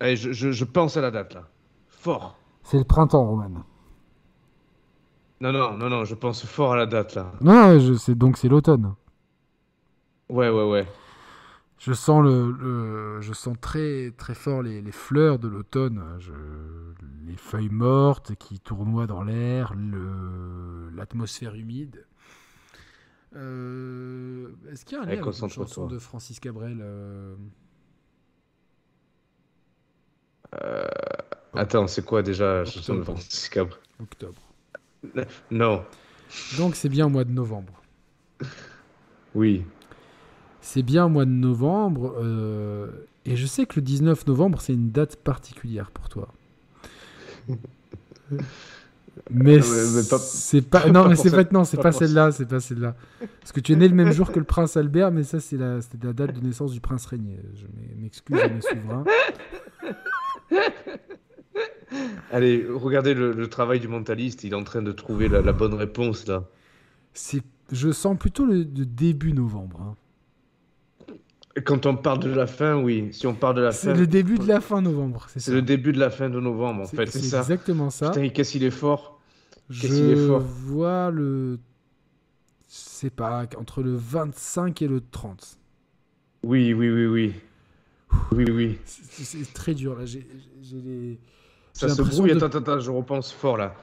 Allez, 0.00 0.16
je, 0.16 0.32
je- 0.32 0.52
je 0.52 0.64
pense 0.64 0.96
à 0.96 1.00
la 1.00 1.10
date 1.10 1.34
là. 1.34 1.42
Fort. 1.88 2.38
c'est 2.62 2.78
le 2.78 2.84
printemps, 2.84 3.26
Roman. 3.26 3.50
Non, 5.42 5.52
non, 5.52 5.76
non, 5.76 5.90
non, 5.90 6.04
je 6.04 6.14
pense 6.14 6.46
fort 6.46 6.72
à 6.72 6.76
la 6.76 6.86
date 6.86 7.14
là. 7.16 7.32
Non, 7.40 7.78
je- 7.78 7.94
c'est 7.94 8.14
donc 8.14 8.38
c'est 8.38 8.48
l'automne. 8.48 8.94
Ouais, 10.28 10.48
ouais, 10.48 10.64
ouais. 10.70 10.86
Je 11.78 11.92
sens 11.92 12.22
le, 12.22 12.52
le- 12.52 13.20
je 13.20 13.32
sens 13.32 13.56
très 13.60 14.12
très 14.16 14.34
fort 14.34 14.62
les, 14.62 14.80
les 14.80 14.92
fleurs 14.92 15.40
de 15.40 15.48
l'automne, 15.48 16.00
je- 16.20 16.32
les 17.26 17.36
feuilles 17.36 17.70
mortes 17.70 18.36
qui 18.36 18.60
tournoient 18.60 19.08
dans 19.08 19.22
l'air, 19.24 19.74
l'atmosphère 20.94 21.54
humide. 21.56 22.06
Euh, 23.34 24.48
Est-ce 24.70 24.84
qu'il 24.84 24.96
y 24.96 25.00
a 25.00 25.02
un 25.02 25.06
lien 25.06 25.12
Allez, 25.12 25.22
avec 25.22 25.38
une 25.42 25.48
chanson 25.48 25.86
de 25.88 25.98
Francis 25.98 26.38
Cabrel 26.38 26.78
euh, 26.80 27.34
Attends, 31.54 31.86
c'est 31.86 32.04
quoi 32.04 32.22
déjà 32.22 32.58
la 32.58 32.64
chanson 32.64 32.94
de 32.94 33.02
Francis 33.02 33.48
Cabrel? 33.48 33.78
Octobre. 34.00 34.42
Non. 35.50 35.82
Donc 36.58 36.76
c'est 36.76 36.88
bien 36.88 37.06
au 37.06 37.10
mois 37.10 37.24
de 37.24 37.32
novembre. 37.32 37.82
Oui. 39.34 39.64
C'est 40.60 40.82
bien 40.82 41.06
au 41.06 41.08
mois 41.08 41.24
de 41.24 41.30
novembre. 41.30 42.14
euh, 42.20 42.88
et 43.24 43.36
je 43.36 43.46
sais 43.46 43.66
que 43.66 43.74
le 43.76 43.82
19 43.82 44.26
novembre, 44.26 44.60
c'est 44.60 44.74
une 44.74 44.90
date 44.90 45.16
particulière 45.16 45.90
pour 45.90 46.08
toi. 46.08 46.28
Mais, 49.30 49.56
ouais, 49.60 49.92
mais 49.94 50.02
c'est 50.02 50.62
pas. 50.68 50.80
pas 50.80 50.90
Non, 50.90 51.06
mais 51.08 51.16
c'est 51.16 51.30
pas. 51.30 51.44
Non, 51.52 51.64
c'est 51.64 51.76
pas 51.76 51.92
celle-là. 51.92 52.32
C'est 52.32 52.46
pas 52.46 52.60
celle-là. 52.60 52.94
Parce 53.40 53.52
que 53.52 53.60
tu 53.60 53.72
es 53.72 53.76
né 53.76 53.86
le 53.88 53.94
même 53.94 54.10
jour 54.12 54.32
que 54.32 54.38
le 54.38 54.44
prince 54.44 54.76
Albert, 54.76 55.10
mais 55.12 55.22
ça, 55.22 55.38
c'est 55.38 55.58
la, 55.58 55.80
c'était 55.82 56.06
la 56.06 56.12
date 56.14 56.32
de 56.34 56.40
naissance 56.40 56.72
du 56.72 56.80
prince 56.80 57.04
régné. 57.06 57.38
Je 57.54 57.64
m'e- 57.66 58.02
m'excuse 58.02 58.36
mes 58.36 58.60
souverains. 58.80 59.04
Allez, 62.30 62.66
regardez 62.68 63.14
le, 63.14 63.32
le 63.32 63.48
travail 63.48 63.80
du 63.80 63.88
mentaliste, 63.88 64.44
il 64.44 64.52
est 64.52 64.56
en 64.56 64.64
train 64.64 64.82
de 64.82 64.92
trouver 64.92 65.28
la, 65.28 65.42
la 65.42 65.52
bonne 65.52 65.74
réponse 65.74 66.26
là. 66.26 66.44
C'est, 67.14 67.42
je 67.70 67.90
sens 67.92 68.18
plutôt 68.18 68.44
le, 68.46 68.58
le 68.58 68.86
début 68.86 69.32
novembre. 69.32 69.80
hein. 69.80 69.94
Quand 71.64 71.84
on 71.86 71.96
parle 71.96 72.20
de 72.20 72.30
la 72.30 72.46
fin, 72.46 72.80
oui. 72.80 73.08
Si 73.12 73.26
on 73.26 73.34
parle 73.34 73.56
de 73.56 73.60
la 73.60 73.72
C'est 73.72 73.92
fin, 73.92 73.94
le 73.94 74.06
début 74.06 74.38
de 74.38 74.46
la 74.46 74.60
fin 74.60 74.80
novembre. 74.80 75.26
C'est 75.28 75.40
c'est 75.40 75.52
le 75.52 75.62
début 75.62 75.92
de 75.92 75.98
la 75.98 76.10
fin 76.10 76.30
de 76.30 76.40
novembre 76.40 76.82
en 76.82 76.86
C'est- 76.86 76.96
fait, 76.96 77.10
c'est 77.10 77.20
c'est 77.20 77.26
ça. 77.28 77.40
exactement 77.40 77.90
ça. 77.90 78.10
Putain, 78.10 78.28
qu'est-ce 78.30 78.52
qu'il 78.52 78.64
est 78.64 78.70
fort? 78.70 79.20
Je 79.68 79.80
Qu'est-ce 79.80 79.98
qu'il 79.98 80.10
est 80.10 80.16
fort? 80.16 80.42
vois 80.42 81.10
le. 81.10 81.58
Je 82.68 82.74
sais 82.74 83.10
pas, 83.10 83.46
entre 83.58 83.82
le 83.82 83.94
25 83.94 84.82
et 84.82 84.88
le 84.88 85.00
30. 85.00 85.58
Oui, 86.44 86.72
oui, 86.74 86.90
oui, 86.90 87.06
oui. 87.06 87.34
Oui, 88.32 88.44
oui. 88.50 88.78
C'est 88.84 89.24
c'est 89.24 89.52
très 89.52 89.74
dur 89.74 89.96
là. 89.96 90.06
J'ai 90.06 90.26
j'ai 90.62 90.80
les. 90.80 91.18
Ça 91.72 91.88
se 91.88 92.02
brouille. 92.02 92.32
de- 92.34 92.44
Attends, 92.44 92.58
attends, 92.58 92.80
je 92.80 92.90
repense 92.90 93.32
fort 93.32 93.56
là. 93.56 93.74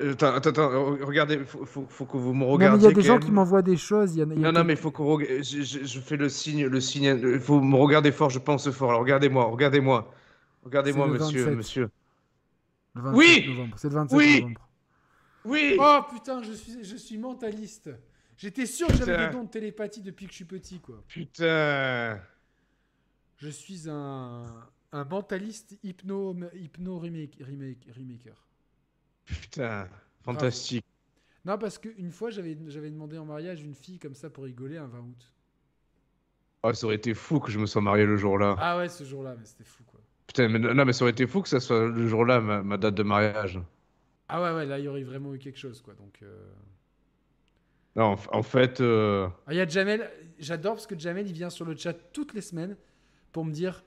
Euh, 0.00 0.12
Attends, 0.12 0.34
attends, 0.34 0.50
attends, 0.50 0.70
re- 0.70 1.02
regardez, 1.02 1.38
faut, 1.44 1.66
faut, 1.66 1.84
faut 1.88 2.04
que 2.06 2.16
vous 2.16 2.32
me 2.32 2.44
regardiez. 2.44 2.86
il 2.86 2.90
y 2.90 2.92
a 2.92 2.94
des 2.94 3.02
gens 3.02 3.14
même. 3.14 3.24
qui 3.24 3.30
m'envoient 3.32 3.60
des 3.62 3.76
choses. 3.76 4.14
Il 4.14 4.20
y 4.20 4.22
en 4.22 4.30
a, 4.30 4.34
il 4.34 4.40
y 4.40 4.44
a 4.44 4.52
Non, 4.52 4.58
non, 4.60 4.64
mais 4.64 4.74
il 4.74 4.78
faut 4.78 4.90
qu'on 4.90 5.16
reg- 5.18 5.42
je, 5.42 5.62
je- 5.62 5.84
je 5.84 6.00
fais 6.00 6.16
le 6.16 6.28
signe, 6.28 6.64
le 6.66 6.80
signe. 6.80 7.18
Il 7.22 7.40
faut 7.40 7.60
me 7.60 7.76
regarder 7.76 8.12
fort, 8.12 8.30
je 8.30 8.38
pense 8.38 8.70
fort. 8.70 8.90
Alors, 8.90 9.00
regardez-moi, 9.02 9.44
regardez-moi. 9.46 10.12
Regardez-moi, 10.64 11.06
monsieur, 11.08 11.40
27. 11.44 11.56
monsieur. 11.56 11.90
le 12.94 13.02
27 13.02 13.18
Oui 13.18 13.48
novembre. 13.48 13.76
C'est 13.78 13.88
le 13.88 13.94
27 13.94 14.18
Oui 14.18 14.40
novembre. 14.42 14.60
Oui 15.44 15.76
Oh 15.80 16.00
putain, 16.12 16.42
je 16.42 16.52
suis, 16.52 16.84
je 16.84 16.96
suis 16.96 17.18
mentaliste. 17.18 17.90
J'étais 18.36 18.66
sûr 18.66 18.86
que 18.88 18.94
j'avais 18.94 19.12
Putain. 19.16 19.26
des 19.28 19.32
dons 19.34 19.44
de 19.44 19.48
télépathie 19.50 20.00
depuis 20.02 20.24
que 20.26 20.30
je 20.32 20.36
suis 20.36 20.44
petit, 20.46 20.80
quoi. 20.80 21.02
Putain 21.08 22.18
Je 23.38 23.48
suis 23.48 23.88
un, 23.88 24.44
un 24.92 25.04
mentaliste 25.04 25.78
hypno, 25.82 26.34
hypno 26.54 26.98
remake, 26.98 27.36
remake, 27.40 27.86
remaker. 27.96 28.46
Putain 29.24 29.88
Fantastique. 30.22 30.84
Non, 31.44 31.56
parce 31.56 31.78
qu'une 31.78 32.10
fois, 32.10 32.30
j'avais 32.30 32.54
demandé 32.54 33.16
en 33.16 33.24
mariage 33.24 33.62
une 33.62 33.74
fille 33.74 33.98
comme 33.98 34.14
ça 34.14 34.28
pour 34.28 34.44
rigoler 34.44 34.76
un 34.76 34.86
20 34.86 34.98
août. 34.98 35.32
Oh, 36.62 36.72
ça 36.74 36.86
aurait 36.86 36.96
été 36.96 37.14
fou 37.14 37.40
que 37.40 37.50
je 37.50 37.58
me 37.58 37.64
sois 37.64 37.80
marié 37.80 38.04
le 38.04 38.16
jour-là. 38.16 38.54
Ah 38.58 38.76
ouais, 38.76 38.88
ce 38.90 39.04
jour-là, 39.04 39.34
mais 39.38 39.46
c'était 39.46 39.64
fou, 39.64 39.82
quoi. 39.84 40.00
Putain, 40.26 40.48
mais 40.48 40.58
non, 40.58 40.84
mais 40.84 40.92
ça 40.92 41.04
aurait 41.04 41.12
été 41.12 41.26
fou 41.26 41.40
que 41.40 41.48
ça 41.48 41.58
soit 41.58 41.88
le 41.88 42.06
jour-là, 42.06 42.40
ma, 42.40 42.62
ma 42.62 42.76
date 42.76 42.94
de 42.94 43.02
mariage. 43.02 43.58
Ah 44.28 44.42
ouais, 44.42 44.54
ouais, 44.54 44.66
là, 44.66 44.78
il 44.78 44.84
y 44.84 44.88
aurait 44.88 45.02
vraiment 45.02 45.34
eu 45.34 45.38
quelque 45.38 45.58
chose, 45.58 45.80
quoi. 45.80 45.94
Donc, 45.94 46.18
euh, 46.22 46.52
Non, 47.96 48.16
en, 48.30 48.42
fait, 48.42 48.80
euh, 48.82 49.26
Ah, 49.46 49.54
il 49.54 49.56
y 49.56 49.60
a 49.60 49.66
Jamel, 49.66 50.10
j'adore 50.38 50.74
parce 50.74 50.86
que 50.86 50.98
Jamel, 50.98 51.26
il 51.26 51.32
vient 51.32 51.50
sur 51.50 51.64
le 51.64 51.74
chat 51.74 51.94
toutes 51.94 52.34
les 52.34 52.42
semaines 52.42 52.76
pour 53.32 53.46
me 53.46 53.52
dire 53.52 53.82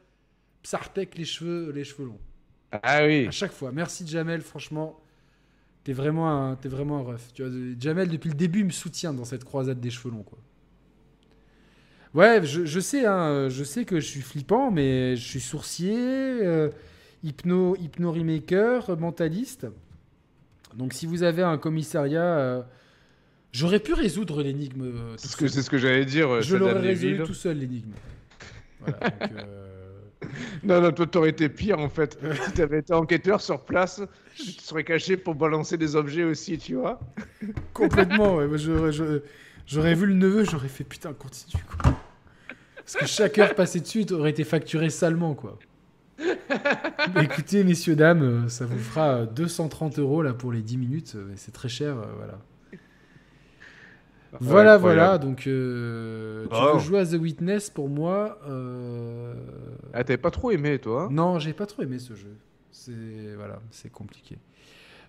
Psartek 0.64 1.18
les 1.18 1.26
cheveux, 1.26 1.72
les 1.72 1.84
cheveux 1.84 2.06
longs. 2.06 2.20
ah 2.72 3.06
oui. 3.06 3.28
À 3.28 3.32
chaque 3.32 3.52
fois. 3.52 3.72
Merci 3.72 4.08
Jamel, 4.08 4.42
franchement. 4.42 5.00
T'es 5.84 5.94
vraiment 5.94 6.30
un, 6.32 6.56
vraiment 6.64 7.00
un 7.00 7.04
ref. 7.04 7.34
Tu 7.34 7.44
vois, 7.44 7.52
Jamel, 7.80 8.08
depuis 8.08 8.30
le 8.30 8.36
début, 8.36 8.60
il 8.60 8.66
me 8.66 8.72
soutient 8.72 9.14
dans 9.14 9.26
cette 9.26 9.44
croisade 9.44 9.80
des 9.82 9.90
cheveux 9.92 10.12
longs, 10.12 10.24
quoi. 10.24 10.40
Ouais, 12.14 12.46
je, 12.46 12.64
je 12.66 12.80
sais, 12.80 13.06
hein, 13.06 13.50
je 13.50 13.64
sais 13.64 13.86
que 13.86 14.00
je 14.00 14.06
suis 14.06 14.22
flippant, 14.22 14.70
mais 14.72 15.16
je 15.16 15.28
suis 15.28 15.40
sourcier, 15.42 15.98
euh, 15.98 16.70
hypno, 17.24 17.76
hypno 17.76 18.12
remaker, 18.12 18.98
mentaliste. 18.98 19.68
Donc, 20.76 20.94
si 20.94 21.06
vous 21.06 21.24
avez 21.24 21.42
un 21.42 21.58
commissariat, 21.58 22.24
euh, 22.38 22.62
j'aurais 23.52 23.80
pu 23.80 23.94
résoudre 23.94 24.42
l'énigme. 24.44 24.84
euh, 24.84 25.16
C'est 25.18 25.28
ce 25.28 25.36
que, 25.36 25.48
ce 25.48 25.78
j'allais 25.78 26.06
dire. 26.06 26.42
Je 26.42 26.56
l'aurais 26.56 26.80
résolu 26.80 27.24
tout 27.24 27.34
seul, 27.34 27.58
l'énigme. 27.58 27.92
Voilà, 28.80 29.00
donc, 29.10 29.32
Non, 30.64 30.82
non, 30.82 30.92
toi, 30.92 31.06
t'aurais 31.08 31.30
été 31.30 31.50
pire 31.50 31.80
en 31.80 31.90
fait. 31.90 32.18
si 32.46 32.52
t'avais 32.54 32.80
été 32.80 32.94
enquêteur 32.94 33.42
sur 33.42 33.60
place, 33.66 34.02
tu 34.36 34.54
te 34.54 34.62
serais 34.62 34.84
caché 34.84 35.18
pour 35.18 35.36
balancer 35.36 35.78
des 35.78 35.96
objets 35.96 36.24
aussi, 36.24 36.58
tu 36.58 36.76
vois. 36.76 37.00
Complètement, 37.74 38.36
ouais. 38.36 38.48
Moi, 38.48 38.58
j'aurais, 38.58 39.96
vu 39.96 40.06
le 40.06 40.14
neveu, 40.16 40.46
j'aurais 40.46 40.68
fait 40.70 40.84
putain, 40.84 41.14
continue, 41.14 41.64
quoi. 41.64 41.94
Parce 42.78 42.96
que 42.96 43.06
chaque 43.06 43.38
heure 43.38 43.56
passée 43.56 43.80
dessus 43.80 44.06
aurait 44.12 44.32
été 44.32 44.44
facturée 44.44 44.90
salement, 44.90 45.36
quoi. 45.36 45.58
Mais 47.16 47.24
écoutez, 47.24 47.64
messieurs, 47.64 47.96
dames, 47.96 48.50
ça 48.50 48.66
vous 48.66 48.78
fera 48.80 49.10
euh, 49.22 49.26
230 49.26 50.00
euros 50.00 50.22
là 50.22 50.34
pour 50.34 50.52
les 50.52 50.62
10 50.62 50.78
minutes. 50.78 51.14
euh, 51.16 51.34
C'est 51.36 51.52
très 51.54 51.70
cher, 51.70 51.98
euh, 51.98 52.06
voilà. 52.18 52.40
Voilà, 54.40 54.78
voilà. 54.78 55.18
Donc, 55.18 55.48
euh, 55.48 56.46
tu 56.46 56.50
Bon. 56.50 56.74
veux 56.74 56.80
jouer 56.80 57.00
à 57.00 57.06
The 57.06 57.14
Witness 57.14 57.70
pour 57.70 57.90
moi 57.90 58.40
euh, 58.48 59.34
Ah, 59.94 60.04
t'avais 60.04 60.18
pas 60.18 60.32
trop 60.32 60.52
aimé, 60.52 60.80
toi 60.80 61.04
hein? 61.04 61.08
Non, 61.12 61.40
j'ai 61.40 61.54
pas 61.54 61.66
trop 61.66 61.84
aimé 61.84 62.00
ce 62.00 62.14
jeu. 62.16 62.36
C'est 62.72 63.36
voilà, 63.38 63.60
c'est 63.72 63.92
compliqué. 63.92 64.38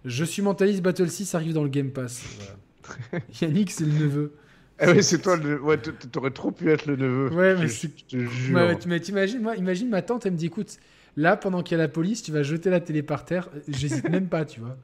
Je 0.05 0.25
suis 0.25 0.43
mentaliste 0.43 0.83
Battle 0.83 1.09
6 1.09 1.35
arrive 1.35 1.55
dans 1.55 1.63
le 1.63 1.71
Game 1.71 1.91
Pass. 1.91 2.23
Voilà. 2.39 3.25
Yannick, 3.41 3.71
c'est 3.71 3.85
le 3.85 3.93
neveu. 3.93 4.33
Ah 4.79 4.87
oui, 4.91 5.03
c'est 5.03 5.23
toi 5.23 5.37
le. 5.37 5.61
Ouais, 5.61 5.79
t'aurais 5.79 6.31
trop 6.31 6.51
pu 6.51 6.71
être 6.71 6.87
le 6.87 6.97
neveu. 6.97 7.31
Ouais, 7.31 7.55
mais 7.55 7.69
Je- 7.69 7.87
je 7.89 8.05
te 8.05 8.19
jure. 8.27 8.57
Ouais, 8.57 8.77
mais 8.87 9.01
t'imagines, 9.01 9.41
moi, 9.41 9.57
imagine 9.57 9.89
ma 9.89 10.03
tante, 10.03 10.27
elle 10.27 10.33
me 10.33 10.37
dit 10.37 10.47
écoute, 10.47 10.79
là, 11.17 11.37
pendant 11.37 11.63
qu'il 11.63 11.79
y 11.79 11.81
a 11.81 11.83
la 11.83 11.89
police, 11.89 12.23
tu 12.23 12.33
vas 12.33 12.43
jeter 12.43 12.71
la 12.71 12.81
télé 12.81 13.03
par 13.03 13.25
terre. 13.25 13.49
J'hésite 13.69 14.09
même 14.09 14.29
pas, 14.29 14.45
tu 14.45 14.61
vois. 14.61 14.77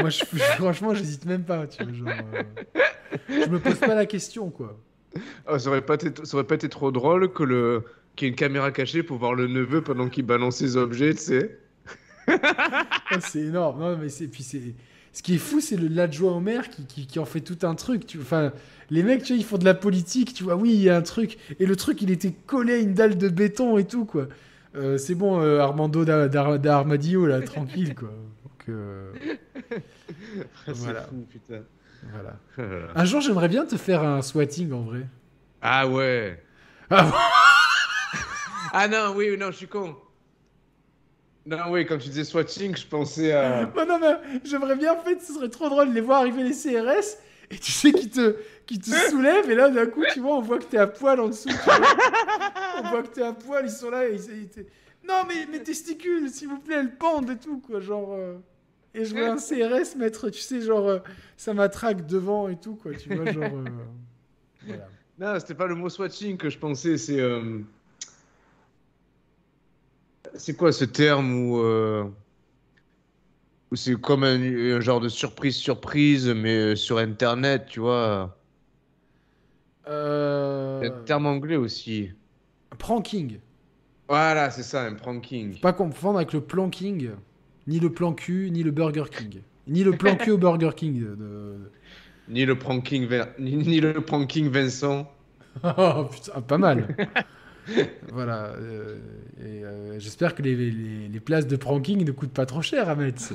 Moi, 0.00 0.10
je, 0.10 0.24
franchement, 0.58 0.94
j'hésite 0.94 1.24
même 1.26 1.44
pas, 1.44 1.66
tu 1.66 1.82
vois. 1.84 1.92
Genre, 1.92 2.08
euh, 2.34 2.42
je 3.28 3.48
me 3.48 3.58
pose 3.58 3.78
pas 3.78 3.94
la 3.94 4.06
question, 4.06 4.50
quoi. 4.50 4.78
Ah, 5.46 5.58
ça, 5.58 5.68
aurait 5.70 5.82
pas 5.82 5.94
été, 5.94 6.10
ça 6.24 6.36
aurait 6.36 6.46
pas 6.46 6.54
été 6.54 6.68
trop 6.68 6.90
drôle 6.92 7.32
que 7.32 7.42
le 7.42 7.84
qu'il 8.16 8.26
y 8.26 8.28
ait 8.28 8.32
une 8.32 8.36
caméra 8.36 8.70
cachée 8.72 9.02
pour 9.02 9.18
voir 9.18 9.34
le 9.34 9.46
neveu 9.46 9.82
pendant 9.82 10.08
qu'il 10.08 10.24
balance 10.26 10.56
ses 10.56 10.76
objets, 10.76 11.14
tu 11.14 11.20
sais. 11.22 11.58
Ah, 12.28 13.20
c'est 13.20 13.40
énorme. 13.40 13.80
Non, 13.80 13.96
mais 13.96 14.08
c'est 14.08 14.28
puis 14.28 14.42
c'est 14.42 14.60
ce 15.12 15.22
qui 15.22 15.34
est 15.34 15.38
fou, 15.38 15.60
c'est 15.60 15.76
le- 15.76 15.88
l'adjoint 15.88 16.32
au 16.36 16.40
maire 16.40 16.68
qui, 16.70 16.84
qui, 16.86 17.06
qui 17.06 17.18
en 17.18 17.24
fait 17.24 17.40
tout 17.40 17.58
un 17.66 17.74
truc. 17.74 18.06
Tu... 18.06 18.18
Enfin, 18.20 18.52
les 18.90 19.02
mecs, 19.02 19.22
tu 19.24 19.32
vois, 19.32 19.40
ils 19.40 19.44
font 19.44 19.58
de 19.58 19.64
la 19.64 19.74
politique. 19.74 20.32
Tu 20.34 20.44
vois, 20.44 20.54
oui, 20.54 20.70
il 20.72 20.80
y 20.82 20.88
a 20.90 20.96
un 20.96 21.02
truc. 21.02 21.38
Et 21.58 21.66
le 21.66 21.74
truc, 21.74 22.02
il 22.02 22.10
était 22.10 22.32
collé 22.46 22.74
à 22.74 22.78
une 22.78 22.94
dalle 22.94 23.18
de 23.18 23.28
béton 23.28 23.78
et 23.78 23.84
tout, 23.84 24.04
quoi. 24.04 24.28
Euh, 24.76 24.96
c'est 24.98 25.16
bon, 25.16 25.40
euh, 25.42 25.58
Armando 25.58 26.04
d'Ar- 26.04 26.28
d'Ar- 26.28 26.58
d'Armadillo, 26.60 27.26
là, 27.26 27.40
tranquille, 27.40 27.96
quoi. 27.96 28.12
Euh, 28.68 29.12
Voilà. 30.66 31.02
C'est 31.02 31.08
fou, 31.08 31.26
putain. 31.30 31.62
voilà. 32.12 32.36
Ah. 32.58 32.62
Un 33.00 33.04
jour, 33.04 33.20
j'aimerais 33.20 33.48
bien 33.48 33.64
te 33.66 33.76
faire 33.76 34.02
un 34.02 34.22
swatting 34.22 34.72
en 34.72 34.82
vrai. 34.82 35.06
Ah 35.62 35.86
ouais. 35.86 36.42
Ah 36.90 37.10
Ah 38.72 38.88
non, 38.88 39.14
oui, 39.16 39.36
non, 39.36 39.50
je 39.50 39.56
suis 39.56 39.66
con. 39.68 39.96
Non, 41.46 41.70
oui, 41.70 41.84
quand 41.86 41.98
tu 41.98 42.08
disais 42.08 42.24
swatching, 42.24 42.76
je 42.76 42.86
pensais 42.86 43.32
à. 43.32 43.64
Bah 43.66 43.84
non, 43.84 43.98
mais 43.98 44.40
j'aimerais 44.44 44.76
bien, 44.76 44.92
en 44.94 45.02
fait, 45.02 45.20
ce 45.20 45.32
serait 45.32 45.48
trop 45.48 45.68
drôle 45.68 45.88
de 45.90 45.94
les 45.94 46.00
voir 46.00 46.20
arriver 46.20 46.44
les 46.44 46.52
CRS 46.52 47.16
et 47.50 47.58
tu 47.58 47.72
sais 47.72 47.90
qui 47.92 48.08
te, 48.08 48.36
qui 48.66 48.78
te 48.78 48.90
soulèvent 49.10 49.50
et 49.50 49.54
là, 49.56 49.70
d'un 49.70 49.86
coup, 49.86 50.04
tu 50.12 50.20
vois, 50.20 50.36
on 50.36 50.40
voit 50.42 50.58
que 50.58 50.64
t'es 50.64 50.78
à 50.78 50.86
poil 50.86 51.18
en 51.18 51.28
dessous. 51.28 51.48
tu 51.48 51.54
vois. 51.64 51.80
on 52.84 52.90
voit 52.90 53.02
que 53.02 53.08
t'es 53.08 53.22
à 53.22 53.32
poil, 53.32 53.64
ils 53.64 53.70
sont 53.70 53.90
là 53.90 54.06
et 54.08 54.14
ils, 54.14 54.66
Non, 55.08 55.24
mais 55.26 55.46
mes 55.50 55.62
testicules, 55.62 56.28
s'il 56.30 56.48
vous 56.48 56.60
plaît, 56.60 56.76
elles 56.78 56.96
pendent 56.96 57.30
et 57.30 57.36
tout, 57.38 57.58
quoi, 57.58 57.80
genre... 57.80 58.12
euh. 58.12 58.36
Et 58.94 59.04
je 59.04 59.14
vois 59.14 59.30
un 59.30 59.38
CRS 59.38 59.96
mettre, 59.96 60.30
tu 60.30 60.40
sais, 60.40 60.60
genre, 60.60 60.88
euh, 60.88 60.98
ça 61.36 61.54
matraque 61.54 62.06
devant 62.06 62.48
et 62.48 62.56
tout, 62.58 62.74
quoi. 62.76 62.94
Tu 62.94 63.08
vois, 63.10 63.26
genre. 63.26 63.56
euh, 63.56 63.64
voilà. 64.66 64.88
Non, 65.18 65.38
c'était 65.38 65.54
pas 65.54 65.66
le 65.66 65.74
mot 65.74 65.88
swatching 65.88 66.36
que 66.36 66.50
je 66.50 66.58
pensais, 66.58 66.96
c'est. 66.98 67.20
euh, 67.20 67.60
C'est 70.34 70.56
quoi 70.56 70.72
ce 70.72 70.84
terme 70.84 71.32
où. 71.34 71.58
euh, 71.60 72.04
où 73.70 73.76
c'est 73.76 73.94
comme 74.00 74.24
un, 74.24 74.40
un 74.76 74.80
genre 74.80 75.00
de 75.00 75.08
surprise-surprise, 75.08 76.28
mais 76.28 76.74
sur 76.74 76.98
Internet, 76.98 77.66
tu 77.68 77.80
vois? 77.80 78.36
Un 79.86 80.90
terme 81.04 81.26
anglais 81.26 81.56
aussi. 81.56 82.10
Pranking. 82.78 83.38
Voilà, 84.08 84.50
c'est 84.50 84.62
ça, 84.64 84.82
un 84.86 84.94
pranking. 84.94 85.58
Pas 85.60 85.72
confondre 85.72 86.18
avec 86.18 86.32
le 86.32 86.40
planking, 86.40 87.10
ni 87.70 87.78
le 87.78 87.90
plan 87.90 88.12
cul, 88.12 88.50
ni 88.50 88.62
le 88.64 88.72
Burger 88.72 89.04
King. 89.10 89.40
Ni 89.68 89.84
le 89.84 89.92
plan 89.92 90.16
cul 90.16 90.32
au 90.32 90.38
Burger 90.38 90.70
King. 90.76 91.00
de- 91.00 91.14
de- 91.14 91.70
Ni 92.28 92.44
le 92.44 92.58
pranking, 92.58 93.08
ni, 93.38 93.56
ni 93.56 93.80
le 93.80 93.94
pranking 94.00 94.48
Vincent. 94.48 95.10
Oh 95.64 96.04
putain, 96.10 96.40
pas 96.42 96.58
mal. 96.58 96.96
voilà. 98.12 98.54
euh, 98.56 98.96
et 99.40 99.64
euh, 99.64 99.98
j'espère 100.00 100.34
que 100.34 100.42
les, 100.42 100.54
les- 100.56 101.08
les 101.08 101.20
places 101.20 101.46
de 101.46 101.56
pranking 101.56 102.04
ne 102.04 102.10
coûtent 102.12 102.32
pas 102.32 102.46
trop 102.46 102.62
cher 102.62 102.88
à 102.88 102.94
mettre. 102.96 103.22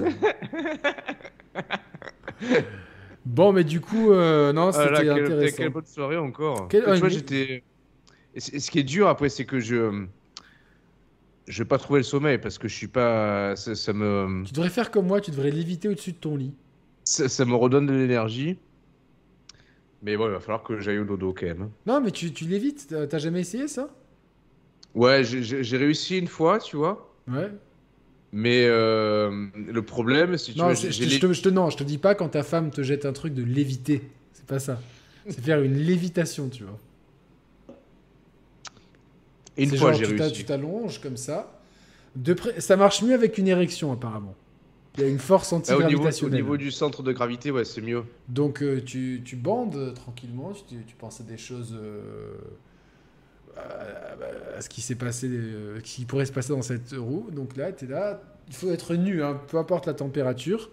bon, 3.25 3.53
mais 3.53 3.63
du 3.63 3.79
coup, 3.81 4.11
euh, 4.11 4.51
non, 4.53 4.69
Ah 4.69 4.71
c'était 4.73 5.09
intéressant. 5.09 5.57
quelle 5.57 5.69
bonne 5.69 5.85
soirée 5.85 6.17
encore. 6.17 6.67
Quelle- 6.67 7.09
j'étais. 7.09 7.63
Ce 8.37 8.69
qui 8.69 8.79
est 8.79 8.83
dur 8.83 9.07
après, 9.07 9.29
c'est 9.29 9.45
que 9.45 9.59
je. 9.59 10.05
Je 11.47 11.61
vais 11.63 11.67
pas 11.67 11.77
trouver 11.77 11.99
le 11.99 12.03
sommeil 12.03 12.37
parce 12.39 12.57
que 12.57 12.67
je 12.67 12.73
suis 12.75 12.87
pas. 12.87 13.55
Ça, 13.55 13.75
ça 13.75 13.93
me. 13.93 14.43
Tu 14.45 14.53
devrais 14.53 14.69
faire 14.69 14.89
comme 14.91 15.05
moi, 15.07 15.21
tu 15.21 15.31
devrais 15.31 15.51
léviter 15.51 15.87
au-dessus 15.87 16.11
de 16.13 16.17
ton 16.17 16.35
lit. 16.37 16.53
Ça, 17.03 17.29
ça 17.29 17.45
me 17.45 17.53
redonne 17.55 17.85
de 17.85 17.93
l'énergie. 17.93 18.57
Mais 20.01 20.17
bon, 20.17 20.25
il 20.27 20.31
va 20.31 20.39
falloir 20.39 20.63
que 20.63 20.79
j'aille 20.79 20.99
au 20.99 21.05
dodo 21.05 21.33
quand 21.37 21.45
même. 21.45 21.69
Non, 21.85 22.01
mais 22.01 22.11
tu, 22.11 22.31
tu 22.33 22.45
lévites, 22.45 22.93
t'as 23.09 23.17
jamais 23.17 23.41
essayé 23.41 23.67
ça? 23.67 23.89
Ouais, 24.93 25.23
j'ai- 25.23 25.77
réussi 25.77 26.17
une 26.17 26.27
fois, 26.27 26.59
tu 26.59 26.77
vois. 26.77 27.13
Ouais. 27.27 27.51
Mais 28.31 28.65
euh, 28.65 29.47
le 29.55 29.81
problème, 29.81 30.37
si 30.37 30.53
tu 30.53 30.59
Non, 30.59 30.69
veux, 30.69 30.75
je, 30.75 30.89
j'ai 30.89 31.19
te, 31.19 31.31
je 31.33 31.41
te- 31.41 31.49
non, 31.49 31.69
je 31.69 31.77
te 31.77 31.83
dis 31.83 31.97
pas 31.97 32.15
quand 32.15 32.29
ta 32.29 32.43
femme 32.43 32.69
te 32.71 32.81
jette 32.83 33.05
un 33.05 33.13
truc 33.13 33.33
de 33.33 33.43
léviter. 33.43 34.01
C'est 34.33 34.45
pas 34.45 34.59
ça. 34.59 34.79
C'est 35.27 35.41
faire 35.41 35.61
une 35.61 35.75
lévitation, 35.77 36.49
tu 36.49 36.63
vois. 36.63 36.77
Une 39.63 39.69
C'est 39.69 39.77
fois 39.77 39.93
j'ai 39.93 40.05
réussi. 40.05 40.31
Tu 40.33 40.45
t'allonges 40.45 40.99
comme 41.01 41.17
ça. 41.17 41.59
De 42.15 42.33
près, 42.33 42.59
ça 42.61 42.77
marche 42.77 43.01
mieux 43.01 43.13
avec 43.13 43.37
une 43.37 43.47
érection 43.47 43.91
apparemment. 43.91 44.35
Il 44.97 45.03
y 45.03 45.05
a 45.05 45.09
une 45.09 45.19
force 45.19 45.51
Ah, 45.51 45.55
au, 45.55 45.59
niveau, 45.59 45.73
au 45.73 45.83
antigravitationnelle. 45.83 46.41
niveau 46.41 46.55
du 46.57 46.71
centre 46.71 47.03
de 47.03 47.11
gravité, 47.11 47.51
ouais, 47.51 47.65
c'est 47.65 47.81
mieux. 47.81 48.03
Donc 48.29 48.61
euh, 48.63 48.81
tu, 48.81 49.21
tu 49.25 49.35
bandes 49.35 49.75
euh, 49.75 49.91
tranquillement, 49.91 50.53
tu, 50.53 50.75
tu 50.87 50.95
penses 50.95 51.19
à 51.19 51.23
des 51.25 51.37
choses, 51.37 51.75
euh, 51.77 52.33
à, 53.57 54.57
à 54.57 54.61
ce 54.61 54.69
qui 54.69 54.79
s'est 54.81 54.95
passé, 54.95 55.27
euh, 55.29 55.79
qui 55.81 56.05
pourrait 56.05 56.25
se 56.25 56.31
passer 56.31 56.53
dans 56.53 56.61
cette 56.61 56.93
roue. 56.97 57.27
Donc 57.31 57.57
là, 57.57 57.73
tu 57.73 57.85
es 57.85 57.87
là, 57.89 58.21
il 58.47 58.53
faut 58.55 58.71
être 58.71 58.95
nu, 58.95 59.21
hein, 59.23 59.39
peu 59.49 59.57
importe 59.57 59.85
la 59.85 59.93
température. 59.93 60.69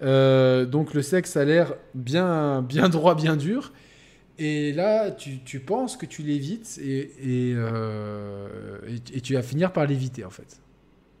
Donc 0.00 0.92
le 0.92 1.02
sexe 1.02 1.36
a 1.36 1.44
l'air 1.44 1.74
bien, 1.94 2.62
bien 2.62 2.88
droit, 2.88 3.14
bien 3.14 3.36
dur. 3.36 3.72
Et 4.38 4.72
là, 4.72 5.10
tu, 5.10 5.38
tu 5.44 5.60
penses 5.60 5.96
que 5.96 6.04
tu 6.06 6.22
l'évites 6.22 6.78
et, 6.82 7.10
et, 7.22 7.54
euh, 7.56 8.78
et- 8.86 9.16
et 9.18 9.20
tu 9.20 9.34
vas 9.34 9.42
finir 9.42 9.72
par 9.72 9.86
l'éviter 9.86 10.24
en 10.24 10.30
fait. 10.30 10.60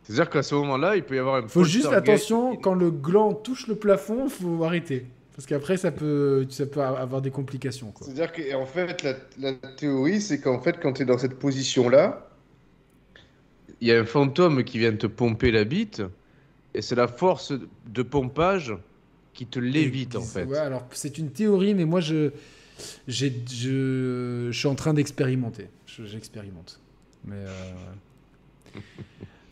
C'est-à-dire 0.02 0.30
qu'à 0.30 0.42
ce 0.42 0.54
moment-là, 0.54 0.96
il 0.96 1.02
peut 1.02 1.16
y 1.16 1.18
avoir 1.18 1.36
un 1.36 1.48
Faut 1.48 1.64
juste 1.64 1.86
attention, 1.92 2.56
quand 2.56 2.74
le 2.74 2.90
gland 2.90 3.32
touche 3.34 3.66
le 3.66 3.74
plafond, 3.74 4.28
faut 4.28 4.62
arrêter. 4.64 5.06
Parce 5.34 5.46
qu'après, 5.46 5.76
ça 5.76 5.90
peut, 5.90 6.46
ça 6.48 6.64
peut 6.66 6.80
avoir 6.80 7.20
des 7.20 7.30
complications. 7.30 7.92
C'est-à-dire 8.00 8.32
qu'en 8.32 8.66
fait, 8.66 9.02
la, 9.02 9.14
la 9.38 9.52
théorie, 9.76 10.20
c'est 10.20 10.40
qu'en 10.40 10.60
fait, 10.60 10.78
quand 10.80 10.94
tu 10.94 11.02
es 11.02 11.04
dans 11.04 11.18
cette 11.18 11.38
position-là, 11.38 12.28
il 13.80 13.88
y 13.88 13.92
a 13.92 14.00
un 14.00 14.04
fantôme 14.04 14.64
qui 14.64 14.78
vient 14.78 14.92
te 14.94 15.06
pomper 15.06 15.50
la 15.50 15.64
bite, 15.64 16.02
et 16.74 16.82
c'est 16.82 16.94
la 16.94 17.08
force 17.08 17.52
de 17.86 18.02
pompage 18.02 18.74
qui 19.34 19.46
te 19.46 19.58
l'évite, 19.58 20.16
en 20.16 20.22
fait. 20.22 20.44
Ouais, 20.44 20.58
alors 20.58 20.86
c'est 20.92 21.18
une 21.18 21.30
théorie, 21.30 21.74
mais 21.74 21.84
moi, 21.84 22.00
je, 22.00 22.30
je, 23.08 23.28
je 24.50 24.50
suis 24.52 24.68
en 24.68 24.74
train 24.74 24.94
d'expérimenter. 24.94 25.68
Je- 25.86 26.04
J'expérimente. 26.04 26.80
Mais 27.24 27.36
euh, 27.36 28.80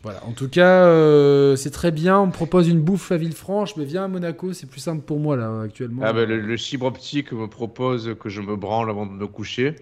voilà. 0.03 0.23
En 0.25 0.31
tout 0.31 0.47
cas, 0.49 0.85
euh, 0.85 1.55
c'est 1.55 1.71
très 1.71 1.91
bien. 1.91 2.19
On 2.19 2.27
me 2.27 2.31
propose 2.31 2.67
une 2.67 2.81
bouffe 2.81 3.11
à 3.11 3.17
Villefranche, 3.17 3.75
mais 3.77 3.85
viens 3.85 4.05
à 4.05 4.07
Monaco, 4.07 4.53
c'est 4.53 4.69
plus 4.69 4.79
simple 4.81 5.01
pour 5.03 5.19
moi 5.19 5.35
là 5.35 5.61
actuellement. 5.61 6.01
Ah 6.05 6.13
ben, 6.13 6.27
le, 6.27 6.39
le 6.39 6.57
fibre 6.57 6.85
optique 6.85 7.31
me 7.31 7.47
propose 7.47 8.15
que 8.19 8.29
je 8.29 8.41
me 8.41 8.55
branle 8.55 8.89
avant 8.89 9.05
de 9.05 9.11
me 9.11 9.27
coucher. 9.27 9.75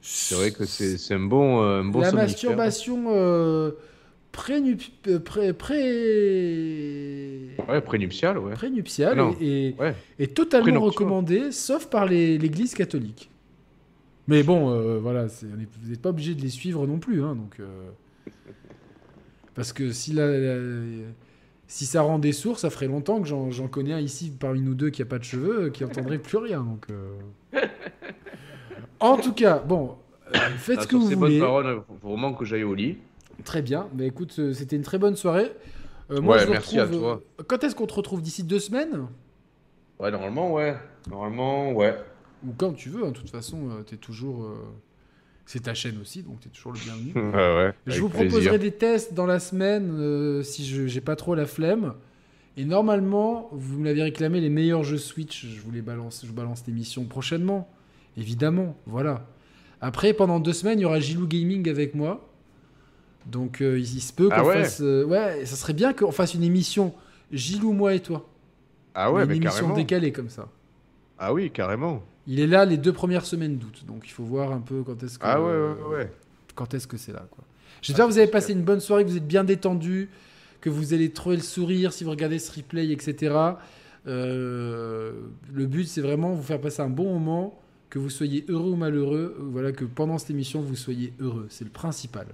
C'est 0.00 0.36
vrai 0.36 0.52
que 0.52 0.64
c'est 0.64 1.14
un 1.14 1.18
bon, 1.20 1.62
euh, 1.62 1.80
un 1.80 1.84
bon 1.84 2.00
La 2.00 2.12
masturbation 2.12 3.10
prénup- 4.36 4.90
euh, 5.08 5.18
pré, 5.18 5.52
pré... 5.52 5.80
Ouais, 7.68 7.80
prénuptial, 7.80 8.38
ouais. 8.38 8.52
prénuptiale 8.54 9.18
Ah 9.18 9.30
Ouais. 9.30 9.94
est 10.18 10.34
totalement 10.34 10.80
recommandée, 10.80 11.52
sauf 11.52 11.86
par 11.86 12.06
l'Église 12.06 12.74
catholique. 12.74 13.30
Mais 14.28 14.42
bon, 14.42 14.70
euh, 14.70 14.98
voilà, 14.98 15.28
c'est- 15.28 15.46
est- 15.46 15.68
vous 15.82 15.90
n'êtes 15.90 16.02
pas 16.02 16.10
obligé 16.10 16.34
de 16.34 16.42
les 16.42 16.48
suivre 16.50 16.86
non 16.86 16.98
plus, 16.98 17.22
hein, 17.22 17.34
donc. 17.34 17.56
euh, 17.60 17.66
Parce 19.54 19.72
que 19.72 19.90
si 19.92 20.12
la, 20.12 20.26
la- 20.38 20.60
si 21.68 21.86
ça 21.86 22.02
rend 22.02 22.18
des 22.18 22.32
sourds, 22.32 22.58
ça 22.58 22.68
ferait 22.70 22.88
longtemps 22.88 23.20
que 23.22 23.26
j'en 23.28 23.68
connais 23.68 23.92
un 23.94 24.00
ici 24.00 24.30
parmi 24.38 24.60
nous 24.60 24.74
deux 24.74 24.90
qui 24.90 25.00
a 25.02 25.06
pas 25.06 25.18
de 25.18 25.24
cheveux, 25.24 25.70
qui 25.70 25.84
entendrait 25.84 26.18
plus 26.18 26.36
rien. 26.38 26.60
Donc. 26.62 26.86
euh. 26.90 27.16
En 29.00 29.16
tout 29.16 29.32
cas, 29.32 29.58
bon, 29.58 29.94
faites 30.58 30.78
Ah, 30.80 30.82
ce 30.82 30.86
que 30.88 30.96
vous 30.96 31.08
ces 31.08 31.14
voulez. 31.14 31.38
bonnes 31.38 31.46
paroles, 31.48 31.82
faut 32.00 32.08
vraiment 32.08 32.34
que 32.34 32.44
j'aille 32.44 32.64
au 32.64 32.74
lit. 32.74 32.98
Très 33.44 33.62
bien. 33.62 33.88
Mais 33.94 34.06
écoute, 34.06 34.34
euh, 34.38 34.52
c'était 34.52 34.76
une 34.76 34.82
très 34.82 34.98
bonne 34.98 35.16
soirée. 35.16 35.52
Euh, 36.10 36.20
moi, 36.20 36.36
Ouais, 36.36 36.44
je 36.46 36.50
merci 36.50 36.78
à 36.78 36.84
retrouve, 36.84 37.00
toi. 37.00 37.22
euh, 37.40 37.44
Quand 37.46 37.64
est-ce 37.64 37.74
qu'on 37.74 37.86
te 37.86 37.94
retrouve? 37.94 38.22
D'ici 38.22 38.42
deux 38.44 38.58
semaines? 38.60 39.06
Ouais, 39.98 40.10
normalement, 40.10 40.52
ouais. 40.52 40.76
Normalement, 41.10 41.72
ouais. 41.72 41.96
Ou 42.46 42.52
quand 42.56 42.72
tu 42.72 42.88
veux, 42.90 43.04
hein, 43.04 43.08
de 43.08 43.12
toute 43.16 43.30
façon, 43.30 43.70
euh, 43.70 43.82
t'es 43.82 43.96
toujours. 43.96 44.44
euh, 44.44 44.54
C'est 45.46 45.60
ta 45.64 45.74
chaîne 45.74 45.98
aussi, 46.00 46.22
donc 46.22 46.40
t'es 46.40 46.48
toujours 46.48 46.72
le 46.72 46.78
bienvenu. 46.80 47.12
Ouais, 47.14 47.56
ouais. 47.56 47.74
je 47.86 48.00
vous 48.00 48.08
plaisir. 48.08 48.28
proposerai 48.28 48.58
des 48.58 48.72
tests 48.72 49.14
dans 49.14 49.26
la 49.26 49.38
semaine 49.38 50.42
si 50.42 50.64
je 50.66 50.86
j'ai 50.86 51.00
pas 51.00 51.14
trop 51.16 51.34
la 51.34 51.46
flemme. 51.46 51.94
Et 52.58 52.64
normalement, 52.64 53.48
vous 53.52 53.78
me 53.78 53.84
l'avez 53.84 54.02
réclamé, 54.02 54.40
les 54.40 54.48
meilleurs 54.48 54.82
jeux 54.82 54.96
Switch, 54.98 55.44
je 55.46 55.60
vous 55.60 55.70
les 55.70 55.82
balance, 55.82 56.24
je 56.26 56.32
balance 56.32 56.64
l'émission 56.66 57.04
prochainement. 57.04 57.68
Évidemment, 58.16 58.74
voilà. 58.86 59.26
Après, 59.82 60.14
pendant 60.14 60.40
deux 60.40 60.54
semaines, 60.54 60.78
il 60.78 60.82
y 60.82 60.84
aura 60.86 60.98
Gilou 60.98 61.26
Gaming 61.26 61.68
avec 61.68 61.94
moi. 61.94 62.25
Donc, 63.26 63.60
euh, 63.60 63.78
il, 63.78 63.84
il 63.96 64.00
se 64.00 64.12
peut 64.12 64.28
qu'on 64.28 64.34
Ah 64.36 64.44
ouais 64.44 64.62
fasse. 64.62 64.80
euh, 64.80 65.04
ouais, 65.04 65.44
ça 65.46 65.56
serait 65.56 65.72
bien 65.72 65.92
qu'on 65.92 66.12
fasse 66.12 66.34
une 66.34 66.44
émission 66.44 66.94
Gilou, 67.32 67.72
moi 67.72 67.94
et 67.94 68.00
toi. 68.00 68.28
Ah 68.94 69.10
ouais, 69.12 69.22
une 69.24 69.28
mais 69.28 69.36
émission 69.36 69.52
carrément. 69.60 69.74
décalée 69.74 70.12
comme 70.12 70.28
ça. 70.30 70.48
Ah 71.18 71.32
oui, 71.34 71.50
carrément. 71.50 72.02
Il 72.28 72.40
est 72.40 72.46
là 72.46 72.64
les 72.64 72.76
deux 72.76 72.92
premières 72.92 73.24
semaines 73.26 73.56
d'août, 73.56 73.84
donc 73.86 74.02
il 74.06 74.10
faut 74.10 74.24
voir 74.24 74.52
un 74.52 74.60
peu 74.60 74.82
quand 74.82 75.00
est-ce 75.02 75.18
que 75.18 75.24
Ah 75.26 75.40
ouais, 75.40 75.46
ouais, 75.48 75.96
ouais. 75.96 76.12
quand 76.54 76.72
est-ce 76.74 76.86
que 76.86 76.96
c'est 76.96 77.12
là 77.12 77.24
quoi. 77.30 77.44
J'espère 77.82 78.06
que 78.06 78.12
vous 78.12 78.18
avez 78.18 78.26
passé 78.26 78.52
une 78.52 78.62
bonne 78.62 78.80
soirée, 78.80 79.04
que 79.04 79.10
vous 79.10 79.16
êtes 79.16 79.26
bien 79.26 79.44
détendu, 79.44 80.08
que 80.60 80.70
vous 80.70 80.92
allez 80.94 81.10
trouver 81.10 81.36
le 81.36 81.42
sourire 81.42 81.92
si 81.92 82.02
vous 82.04 82.10
regardez 82.10 82.38
ce 82.38 82.50
replay, 82.52 82.90
etc. 82.90 83.34
Euh, 84.06 85.12
le 85.52 85.66
but 85.66 85.84
c'est 85.86 86.00
vraiment 86.00 86.32
vous 86.32 86.42
faire 86.42 86.60
passer 86.60 86.82
un 86.82 86.88
bon 86.90 87.12
moment, 87.14 87.60
que 87.90 87.98
vous 87.98 88.10
soyez 88.10 88.44
heureux 88.48 88.70
ou 88.70 88.76
malheureux, 88.76 89.36
voilà 89.40 89.72
que 89.72 89.84
pendant 89.84 90.18
cette 90.18 90.30
émission 90.30 90.60
vous 90.60 90.76
soyez 90.76 91.12
heureux, 91.20 91.46
c'est 91.50 91.64
le 91.64 91.70
principal. 91.70 92.26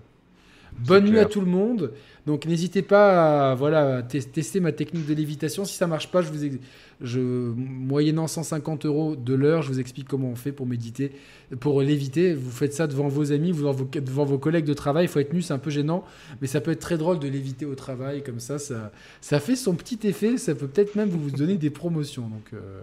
Bonne 0.78 1.04
nuit 1.04 1.10
clair. 1.12 1.26
à 1.26 1.28
tout 1.28 1.40
le 1.40 1.46
monde. 1.46 1.92
Donc 2.26 2.46
n'hésitez 2.46 2.82
pas 2.82 3.50
à 3.50 3.54
voilà, 3.56 4.02
tester 4.02 4.60
ma 4.60 4.70
technique 4.72 5.06
de 5.06 5.14
lévitation. 5.14 5.64
Si 5.64 5.74
ça 5.74 5.86
marche 5.88 6.08
pas, 6.10 6.22
je 6.22 6.28
vous 6.30 6.44
ex- 6.44 6.58
je, 7.00 7.18
moyennant 7.20 8.28
150 8.28 8.86
euros 8.86 9.16
de 9.16 9.34
l'heure, 9.34 9.62
je 9.62 9.68
vous 9.68 9.80
explique 9.80 10.06
comment 10.06 10.28
on 10.28 10.36
fait 10.36 10.52
pour 10.52 10.66
méditer, 10.66 11.10
pour 11.58 11.82
léviter. 11.82 12.32
Vous 12.34 12.50
faites 12.52 12.74
ça 12.74 12.86
devant 12.86 13.08
vos 13.08 13.32
amis, 13.32 13.50
devant 13.50 13.72
vos, 13.72 13.84
devant 13.92 14.24
vos 14.24 14.38
collègues 14.38 14.64
de 14.66 14.74
travail. 14.74 15.06
Il 15.06 15.08
faut 15.08 15.18
être 15.18 15.32
nu, 15.32 15.42
c'est 15.42 15.52
un 15.52 15.58
peu 15.58 15.70
gênant, 15.70 16.04
mais 16.40 16.46
ça 16.46 16.60
peut 16.60 16.70
être 16.70 16.80
très 16.80 16.96
drôle 16.96 17.18
de 17.18 17.26
léviter 17.26 17.66
au 17.66 17.74
travail 17.74 18.22
comme 18.22 18.38
ça. 18.38 18.60
Ça, 18.60 18.92
ça 19.20 19.40
fait 19.40 19.56
son 19.56 19.74
petit 19.74 19.98
effet. 20.06 20.36
Ça 20.38 20.54
peut 20.54 20.68
peut-être 20.68 20.94
même 20.94 21.08
vous 21.08 21.30
donner 21.32 21.56
des 21.56 21.70
promotions. 21.70 22.28
Donc 22.28 22.50
euh, 22.54 22.82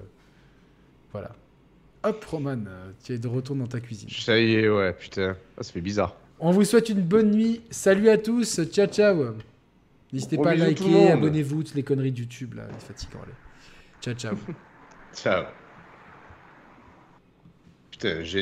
voilà. 1.14 1.32
Hop, 2.04 2.24
Roman, 2.26 2.58
tu 3.04 3.14
es 3.14 3.18
de 3.18 3.28
retour 3.28 3.56
dans 3.56 3.68
ta 3.68 3.80
cuisine. 3.80 4.10
Ça 4.10 4.38
y 4.40 4.54
est, 4.56 4.70
ouais, 4.70 4.92
putain. 4.94 5.36
Ah, 5.58 5.64
ça 5.64 5.72
fait 5.72 5.82
bizarre. 5.82 6.16
On 6.40 6.52
vous 6.52 6.64
souhaite 6.64 6.90
une 6.90 7.02
bonne 7.02 7.32
nuit. 7.32 7.62
Salut 7.70 8.10
à 8.10 8.18
tous. 8.18 8.62
Ciao, 8.72 8.88
ciao. 8.88 9.36
N'hésitez 10.14 10.38
pas 10.38 10.52
à 10.52 10.56
liker, 10.56 11.12
abonnez-vous, 11.12 11.64
toutes 11.64 11.76
les 11.76 11.84
conneries 11.84 12.12
de 12.12 12.20
YouTube, 12.20 12.56
là, 12.56 12.64
les 12.68 12.80
fatigants. 12.80 13.20
allez. 13.24 13.34
Ciao, 14.02 14.14
ciao. 14.14 14.36
Ciao. 15.14 15.44
Putain, 17.92 18.24
j'ai 18.24 18.38